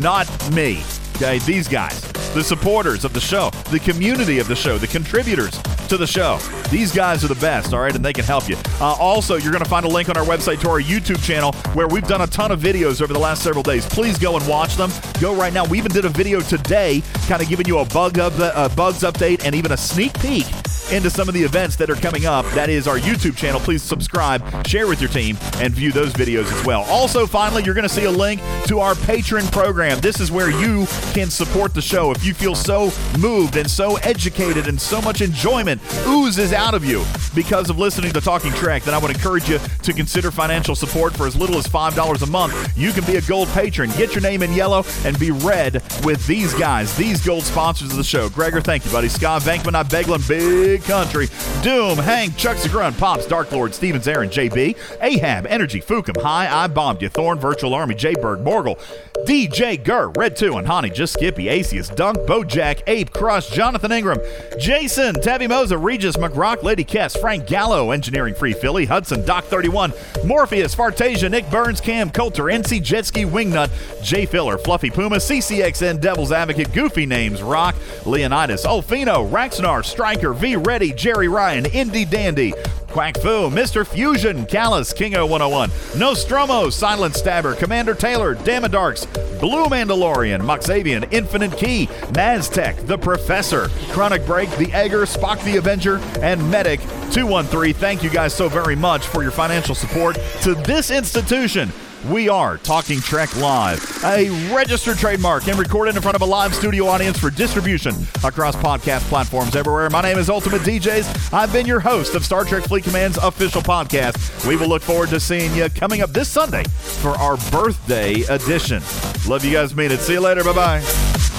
not 0.01 0.27
me. 0.53 0.83
Okay, 1.17 1.39
these 1.41 1.69
guys, 1.69 2.01
the 2.35 2.43
supporters 2.43 3.05
of 3.05 3.13
the 3.13 3.21
show, 3.21 3.49
the 3.71 3.79
community 3.79 4.41
of 4.41 4.49
the 4.49 4.57
show, 4.57 4.79
the 4.79 4.87
contributors 4.89 5.57
to 5.89 5.97
the 5.97 6.07
show. 6.07 6.39
These 6.71 6.93
guys 6.93 7.23
are 7.25 7.29
the 7.29 7.37
best, 7.37 7.73
all 7.73 7.79
right, 7.79 7.95
and 7.95 8.05
they 8.05 8.13
can 8.13 8.25
help 8.25 8.49
you. 8.49 8.57
Uh, 8.81 8.97
also, 8.99 9.37
you're 9.37 9.53
going 9.53 9.63
to 9.63 9.71
find 9.71 9.85
a 9.85 9.89
link 9.89 10.09
on 10.09 10.17
our 10.17 10.25
website 10.25 10.61
to 10.63 10.69
our 10.69 10.81
YouTube 10.81 11.23
channel 11.25 11.53
where 11.75 11.87
we've 11.87 12.07
done 12.09 12.23
a 12.23 12.27
ton 12.27 12.51
of 12.51 12.61
videos 12.61 13.01
over 13.01 13.13
the 13.13 13.19
last 13.19 13.45
several 13.45 13.63
days. 13.63 13.87
Please 13.87 14.19
go 14.19 14.37
and 14.37 14.47
watch 14.49 14.75
them. 14.75 14.91
Go 15.21 15.37
right 15.37 15.53
now. 15.53 15.65
We 15.65 15.79
even 15.79 15.93
did 15.93 16.05
a 16.05 16.09
video 16.09 16.41
today, 16.41 17.01
kind 17.29 17.41
of 17.41 17.49
giving 17.49 17.67
you 17.67 17.79
a 17.79 17.85
bug 17.85 18.19
up, 18.19 18.33
uh, 18.37 18.69
bugs 18.71 19.03
update 19.03 19.45
and 19.45 19.55
even 19.55 19.71
a 19.71 19.77
sneak 19.77 20.19
peek 20.21 20.47
into 20.93 21.11
some 21.11 21.29
of 21.29 21.35
the 21.35 21.43
events 21.43 21.77
that 21.77 21.89
are 21.89 21.97
coming 21.97 22.27
up. 22.27 22.45
That 22.53 22.69
is 22.69 22.87
our 22.87 22.99
YouTube 22.99 23.37
channel. 23.37 23.61
Please 23.61 23.83
subscribe, 23.83 24.67
share 24.67 24.87
with 24.87 25.01
your 25.01 25.11
team, 25.11 25.39
and 25.57 25.73
view 25.73 25.93
those 25.93 26.13
videos 26.13 26.53
as 26.53 26.65
well. 26.65 26.83
Also, 26.83 27.27
finally, 27.27 27.63
you're 27.63 27.75
going 27.75 27.89
to 27.89 27.95
see 27.95 28.05
a 28.05 28.11
link 28.11 28.41
to 28.67 28.81
our 28.81 28.95
patron 28.95 29.47
program. 29.47 30.01
This 30.01 30.21
is 30.21 30.31
where 30.31 30.51
you 30.51 30.87
can 31.13 31.31
support 31.31 31.75
the 31.75 31.83
show. 31.83 32.11
If 32.11 32.25
you 32.25 32.35
feel 32.35 32.55
so 32.55 32.91
moved 33.19 33.57
and 33.57 33.71
so 33.71 33.97
educated 33.97 34.69
and 34.69 34.81
so 34.81 35.01
much 35.01 35.21
enjoyment 35.21 35.81
oozes 36.07 36.53
out 36.53 36.75
of 36.75 36.85
you 36.85 37.05
because 37.35 37.71
of 37.71 37.79
listening 37.79 38.13
to 38.13 38.21
Talking 38.21 38.53
Trek, 38.53 38.85
then 38.85 38.95
I 38.95 38.99
would 38.99 39.11
encourage 39.11 39.49
you 39.49 39.59
to 39.59 39.93
consider 39.93 40.31
financial 40.31 40.75
support 40.75 41.15
for 41.15 41.27
as 41.27 41.37
little 41.37 41.59
as 41.59 41.67
$5 41.67 42.23
a 42.23 42.27
month. 42.27 42.77
You 42.77 42.93
can 42.93 43.05
be 43.05 43.17
a 43.17 43.23
gold 43.23 43.49
patron, 43.49 43.91
get 43.91 44.15
your 44.15 44.23
name 44.23 44.43
in 44.43 44.53
yellow, 44.53 44.85
and 45.05 45.19
be 45.19 45.31
read 45.31 45.83
with 46.05 46.27
these 46.27 46.55
guys, 46.55 46.97
these 46.97 47.25
gold 47.25 47.45
sponsors 47.45 47.91
of 47.91 47.97
the 47.97 48.05
show. 48.05 48.29
Gregor, 48.29 48.61
thank 48.61 48.85
you, 48.85 48.91
buddy. 48.91 49.09
Scott 49.09 49.43
Venkman, 49.43 49.75
I 49.75 49.83
Beglin, 49.83 50.27
Big 50.29 50.83
Country, 50.85 51.29
Doom, 51.63 51.99
Hank, 51.99 52.37
Chuck 52.37 52.57
Zagrun, 52.57 52.97
Pops, 52.99 53.27
Dark 53.27 53.51
Lord, 53.53 53.75
Stevens, 53.75 54.09
Aaron, 54.09 54.29
JB, 54.31 54.77
Ahab, 55.01 55.47
Energy, 55.47 55.81
Fukum, 55.81 56.21
Hi, 56.23 56.65
I 56.65 56.67
Bombed 56.67 57.03
You, 57.03 57.09
Thorn, 57.09 57.39
Virtual 57.39 57.75
Army, 57.75 57.95
J 57.95 58.15
Berg, 58.15 58.41
Morgul, 58.41 58.79
DJ 59.27 59.83
Gurr, 59.83 60.09
Red 60.17 60.37
2, 60.37 60.57
and 60.57 60.67
Honey, 60.67 60.91
Just 60.95 61.15
Skippy, 61.15 61.47
Acius, 61.47 61.95
Dunk, 61.95 62.19
Bojack, 62.19 62.83
Ape, 62.87 63.11
Crush, 63.13 63.51
Jonathan 63.51 63.91
Ingram, 63.91 64.19
Jason, 64.59 65.15
Tabby 65.21 65.47
Moza, 65.47 65.83
Regis, 65.83 66.17
McRock, 66.17 66.63
Lady 66.63 66.85
Kess, 66.85 67.21
Frank 67.21 67.47
Gallo, 67.47 67.91
Engineering 67.91 68.35
Free 68.35 68.53
Philly, 68.53 68.85
Hudson, 68.87 69.25
Doc 69.25 69.45
31, 69.45 69.93
Morpheus, 70.25 70.75
Fartasia, 70.75 71.31
Nick 71.31 71.51
Burns, 71.51 71.81
Cam 71.81 72.11
Coulter, 72.11 72.45
NC 72.45 72.81
Jetski, 72.81 73.29
Wingnut, 73.29 73.71
J 74.03 74.25
Filler, 74.25 74.57
Fluffy 74.57 74.91
Puma, 74.91 75.17
CCXN, 75.17 76.01
Devil's 76.01 76.33
Advocate, 76.33 76.73
Goofy 76.73 77.07
Names, 77.07 77.43
Rock, 77.43 77.75
Leonidas, 78.07 78.65
Olfino, 78.65 79.29
Raxnar, 79.31 79.85
Striker, 79.85 80.33
V 80.33 80.57
Ready, 80.57 80.93
Jerry 80.93 81.29
Ryan, 81.29 81.67
Indy 81.67 82.05
Dandy, 82.05 82.55
Quack 82.95 83.19
Fu, 83.19 83.51
Mr. 83.51 83.85
Fusion, 83.85 84.47
Callus, 84.47 84.93
Kingo 84.93 85.27
101, 85.27 85.69
Nostromo, 85.99 86.71
Silent 86.71 87.17
Stabber, 87.17 87.57
Commander 87.57 87.93
Taylor, 87.93 88.37
Damadarks, 88.37 89.13
Blue 89.41 89.65
Mandalorian, 89.65 90.45
Infinite 90.93 91.57
Key, 91.57 91.87
Naztec, 92.13 92.87
The 92.87 92.99
Professor, 92.99 93.69
Chronic 93.91 94.25
Break, 94.27 94.51
The 94.57 94.73
Egger, 94.73 95.03
Spock 95.03 95.43
the 95.45 95.57
Avenger, 95.57 95.99
and 96.21 96.51
Medic 96.51 96.81
213. 97.11 97.75
Thank 97.75 98.03
you 98.03 98.11
guys 98.11 98.35
so 98.35 98.49
very 98.49 98.77
much 98.77 99.07
for 99.07 99.23
your 99.23 99.33
financial 99.33 99.75
support 99.75 100.17
to 100.43 100.55
this 100.55 100.91
institution. 100.91 101.73
We 102.11 102.29
are 102.29 102.59
Talking 102.59 103.01
Trek 103.01 103.35
Live, 103.37 103.81
a 104.05 104.29
registered 104.55 104.99
trademark 104.99 105.49
and 105.49 105.59
recorded 105.59 105.97
in 105.97 106.03
front 106.03 106.17
of 106.17 106.21
a 106.21 106.27
live 106.27 106.55
studio 106.55 106.87
audience 106.87 107.19
for 107.19 107.31
distribution 107.31 107.95
across 108.23 108.55
podcast 108.57 109.01
platforms 109.09 109.57
everywhere. 109.57 109.89
My 109.89 110.03
name 110.03 110.19
is 110.19 110.29
Ultimate 110.29 110.61
DJs. 110.63 111.33
I've 111.33 111.51
been 111.51 111.65
your 111.65 111.81
host 111.81 112.15
of 112.15 112.23
Star 112.23 112.45
Trek 112.45 112.65
Fleet 112.65 112.85
Command's 112.85 113.17
official 113.17 113.63
podcast. 113.63 114.47
We 114.47 114.57
will 114.57 114.69
look 114.69 114.83
forward 114.83 115.09
to 115.11 115.21
seeing 115.21 115.55
you 115.55 115.71
coming 115.71 116.03
up 116.03 116.11
this 116.11 116.29
Sunday 116.29 116.65
for 116.65 117.11
our 117.13 117.39
birthday 117.51 118.21
edition. 118.23 118.83
Love 119.27 119.43
you 119.43 119.53
guys, 119.53 119.75
mean 119.75 119.91
it. 119.91 120.01
See 120.01 120.13
you 120.13 120.21
later. 120.21 120.45
Bye 120.45 120.53
bye. 120.53 121.31